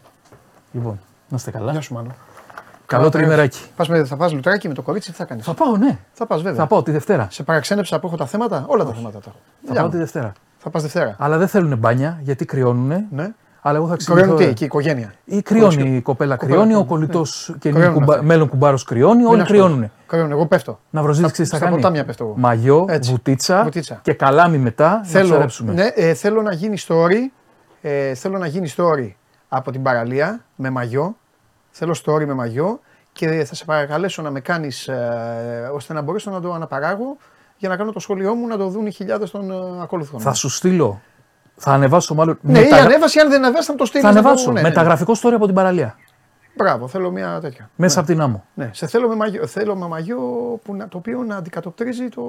Λοιπόν, 0.72 1.00
να 1.28 1.36
είστε 1.36 1.50
καλά. 1.50 1.72
Γεια 1.72 1.80
σου, 1.80 1.94
Μάνο. 1.94 2.14
Καλό 2.86 3.08
τριμεράκι. 3.08 3.60
Πας 3.76 3.88
με, 3.88 4.04
θα 4.04 4.16
πας 4.16 4.32
λουτράκι 4.32 4.68
με 4.68 4.74
το 4.74 4.82
κορίτσι, 4.82 5.10
τι 5.10 5.16
θα 5.16 5.24
κάνεις; 5.24 5.44
Θα 5.44 5.54
πάω, 5.54 5.76
ναι. 5.76 5.98
Θα 6.12 6.26
πας, 6.26 6.42
βέβαια. 6.42 6.58
Θα 6.60 6.66
πάω 6.66 6.82
τη 6.82 6.90
Δευτέρα. 6.90 7.26
Σε 7.30 7.42
παραξένεψα 7.42 7.98
που 8.00 8.06
έχω 8.06 8.16
τα 8.16 8.26
θέματα, 8.26 8.64
όλα 8.68 8.84
τα 8.84 8.92
θέματα 8.92 9.18
τα 9.18 9.24
έχω. 9.28 9.38
Θα 9.74 9.80
πάω 9.80 9.88
τη 9.90 9.96
Δευτέρα. 9.96 10.32
Θα 10.58 10.70
πας 10.70 10.82
Δευτέρα. 10.82 11.14
Αλλά 11.18 11.38
δεν 11.38 11.48
θέλουν 11.48 11.78
μπάνια 11.78 12.18
γιατί 12.22 12.44
κρυώνουν. 12.44 13.06
Ναι. 13.10 13.28
Αλλά 13.60 13.76
εγώ 13.78 13.88
θα 13.88 13.96
Κρυώνουν 13.96 14.22
ξυπνηθώ. 14.24 14.36
τι, 14.36 14.44
ε. 14.44 14.48
εκεί, 14.48 14.62
η 14.62 14.66
οικογένεια. 14.66 15.12
Ή 15.24 15.42
κρυώνει 15.42 15.74
Κορίτσι. 15.74 15.96
η 15.96 16.00
κοπέλα, 16.00 16.36
Κοπέλα, 16.36 16.54
κρυώνει, 16.56 16.74
ο 16.74 16.78
ναι. 16.78 16.84
κολλητός 16.84 17.54
και 17.58 17.70
Κρυώνουν 17.70 17.94
κουμπα... 17.94 18.14
αυτοί. 18.14 18.26
μέλλον 18.26 18.48
κουμπάρος 18.48 18.84
κρυώνει, 18.84 19.22
Δεν 19.22 19.26
όλοι 19.30 19.40
ασχολούνται. 19.40 19.66
κρυώνουν. 19.68 19.90
Κρυώνουν, 20.06 20.30
εγώ 20.30 20.46
πέφτω. 20.46 20.78
Να 20.90 21.02
βραζίδι 21.02 21.30
ξέρεις 21.30 21.50
τι 21.50 21.56
θα 21.56 21.60
στα 21.62 21.70
κάνει. 21.70 21.80
ποτάμια 21.80 22.04
πέφτω 22.04 22.24
εγώ. 22.24 22.34
Μαγιό, 22.36 22.84
Έτσι. 22.88 23.10
βουτίτσα, 23.10 23.62
Βουτίτσα. 23.62 23.98
και 24.02 24.12
καλάμι 24.12 24.58
μετά 24.58 24.90
να 24.96 25.04
Θέλω, 25.04 25.28
ψαρέψουμε. 25.28 25.72
ναι, 25.72 25.86
ε, 25.94 26.14
θέλω 26.14 26.42
να 26.42 26.52
γίνει 26.52 26.76
story. 26.88 27.14
Ε, 27.82 28.14
θέλω 28.14 28.38
να 28.38 28.46
γίνει 28.46 28.70
story 28.76 29.10
από 29.48 29.70
την 29.70 29.82
παραλία 29.82 30.44
με 30.56 30.70
μαγιό. 30.70 31.16
Θέλω 31.78 31.94
story 32.04 32.24
με 32.26 32.34
μαγιό 32.34 32.80
και 33.12 33.44
θα 33.44 33.54
σε 33.54 33.64
παρακαλέσω 33.64 34.22
να 34.22 34.30
με 34.30 34.40
κάνεις 34.40 34.88
ε, 34.88 35.70
ώστε 35.74 35.92
να 35.92 36.00
μπορέσω 36.00 36.30
να 36.30 36.40
το 36.40 36.52
αναπαράγω 36.52 37.16
για 37.56 37.68
να 37.68 37.76
κάνω 37.76 37.92
το 37.92 38.00
σχόλιο 38.00 38.34
μου 38.34 38.46
να 38.46 38.56
το 38.56 38.68
δουν 38.68 38.86
οι 38.86 38.90
χιλιάδες 38.90 39.30
των 39.30 39.50
ε, 39.50 39.82
ακολουθών. 39.82 40.20
Θα 40.20 40.32
σου 40.32 40.48
στείλω. 40.48 41.00
Θα 41.56 41.72
ανεβάσω 41.72 42.14
μάλλον. 42.14 42.38
Ναι, 42.40 42.58
ή 42.58 42.62
μεταγρα- 42.62 42.84
ανέβαση, 42.86 43.18
αν 43.20 43.28
δεν 43.30 43.44
ανεβάσει, 43.44 43.66
θα 43.66 43.72
μου 43.72 43.78
το 43.78 43.84
στείλεις. 43.84 44.04
Θα 44.06 44.12
ανεβάσω. 44.12 44.52
Μεταγραφικό 44.52 45.12
story 45.22 45.32
από 45.34 45.46
την 45.46 45.54
παραλία. 45.54 45.96
Μπράβο, 46.58 46.88
θέλω 46.88 47.10
μια 47.10 47.40
τέτοια. 47.40 47.70
Μέσα 47.76 47.98
από 47.98 48.08
την 48.08 48.20
άμμο. 48.20 48.44
Ναι, 48.54 48.70
σε 48.72 48.86
θέλω 48.86 49.08
με 49.08 49.14
μαγιό, 49.14 49.46
θέλω 49.46 49.76
με 49.76 49.86
μαγιό 49.88 50.18
που 50.64 50.74
να, 50.74 50.88
το 50.88 50.96
οποίο 50.98 51.22
να 51.22 51.36
αντικατοπτρίζει 51.36 52.08
το 52.08 52.22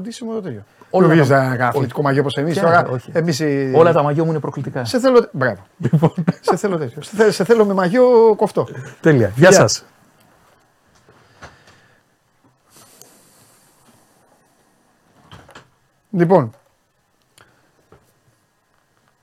ντύσιμο 0.00 0.32
το 0.32 0.40
τέτοιο. 0.40 0.64
Όλα 0.90 1.06
Όλα 1.06 1.16
τα- 1.22 1.28
τα 1.28 1.52
ένα 1.54 1.68
αθλητικό 1.68 2.02
μαγιό 2.02 2.20
όπως 2.20 2.36
εμείς 2.36 2.52
Ποια, 2.52 2.62
τώρα. 2.62 2.86
όχι. 2.88 3.10
Εμείς, 3.14 3.40
οι- 3.40 3.72
Όλα 3.74 3.92
τα 3.92 4.02
μαγιό 4.02 4.24
μου 4.24 4.30
είναι 4.30 4.40
προκλητικά. 4.40 4.84
Σε 4.84 4.98
θέλω. 5.00 5.28
Μπράβο. 5.32 5.62
σε 6.40 6.56
θέλω 6.56 6.76
τέτοιο. 6.78 7.02
Σε, 7.02 7.16
θε- 7.16 7.30
σε 7.32 7.44
θέλω 7.44 7.64
με 7.64 7.72
μαγιό 7.74 8.34
κοφτό. 8.36 8.68
Τέλεια. 9.00 9.32
Γεια 9.36 9.48
Γεια. 9.48 9.58
σας. 9.60 9.84
Λοιπόν, 16.10 16.50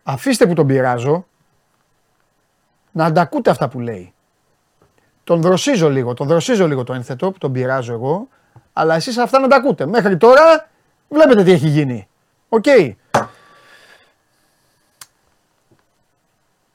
αφήστε 0.03 0.47
που 0.47 0.53
τον 0.53 0.67
πειράζω 0.67 1.25
να 2.91 3.05
τα 3.05 3.16
ακούτε 3.16 3.49
αυτά 3.49 3.69
που 3.69 3.79
λέει. 3.79 4.13
Τον 5.31 5.41
δροσίζω 5.41 5.89
λίγο, 5.89 6.13
τον 6.13 6.27
δροσίζω 6.27 6.67
λίγο 6.67 6.83
το 6.83 6.93
ένθετο 6.93 7.31
που 7.31 7.37
τον 7.37 7.51
πειράζω 7.51 7.93
εγώ, 7.93 8.27
αλλά 8.73 8.95
εσείς 8.95 9.17
αυτά 9.17 9.39
να 9.39 9.47
τα 9.47 9.55
ακούτε. 9.55 9.85
Μέχρι 9.85 10.17
τώρα 10.17 10.69
βλέπετε 11.09 11.43
τι 11.43 11.51
έχει 11.51 11.67
γίνει. 11.67 12.07
Οκ. 12.49 12.65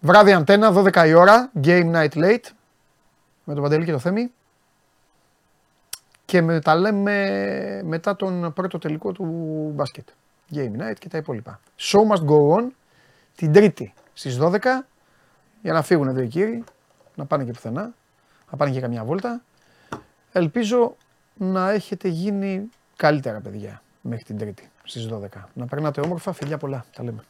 Βράδυ 0.01 0.33
Αντέννα, 0.33 0.73
12 0.75 1.07
η 1.07 1.15
ώρα, 1.15 1.51
game 1.63 1.93
night 1.95 2.13
late, 2.13 2.45
με 3.45 3.55
τον 3.55 3.63
Παντελή 3.63 3.85
και 3.85 3.93
το 3.93 3.99
Θέμη. 3.99 4.33
Και 6.25 6.43
με, 6.43 6.61
τα 6.61 6.75
λέμε 6.75 7.83
μετά 7.85 8.17
τον 8.17 8.53
πρώτο 8.53 8.79
τελικό 8.79 9.13
του 9.13 9.25
μπάσκετ. 9.75 10.09
Game 10.55 10.81
night 10.81 10.97
και 10.99 11.09
τα 11.09 11.19
υπόλοιπα. 11.19 11.61
Show 11.79 12.15
must 12.15 12.25
go 12.25 12.57
on 12.57 12.67
την 13.37 13.53
Τρίτη 13.53 13.95
στις 14.13 14.39
12 14.41 14.59
για 15.63 15.73
να 15.73 15.83
φύγουν 15.83 16.09
εδώ 16.09 16.21
οι 16.21 16.27
κύριοι, 16.27 16.65
να 17.15 17.25
πάνε 17.25 17.45
και 17.45 17.53
πουθενά, 17.53 17.95
να 18.51 18.57
πάνε 18.57 18.71
και 18.71 18.81
καμιά 18.81 19.05
βόλτα. 19.05 19.43
Ελπίζω 20.33 20.97
να 21.35 21.71
έχετε 21.71 22.09
γίνει 22.09 22.69
καλύτερα 22.97 23.41
παιδιά 23.41 23.83
μέχρι 24.01 24.25
την 24.25 24.39
Τρίτη 24.39 24.71
στις 24.85 25.09
12. 25.13 25.27
Να 25.55 25.67
περνάτε 25.67 26.01
όμορφα, 26.01 26.33
φιλιά 26.33 26.59
πολλά. 26.59 26.85
Τα 26.97 27.03
λέμε. 27.03 27.25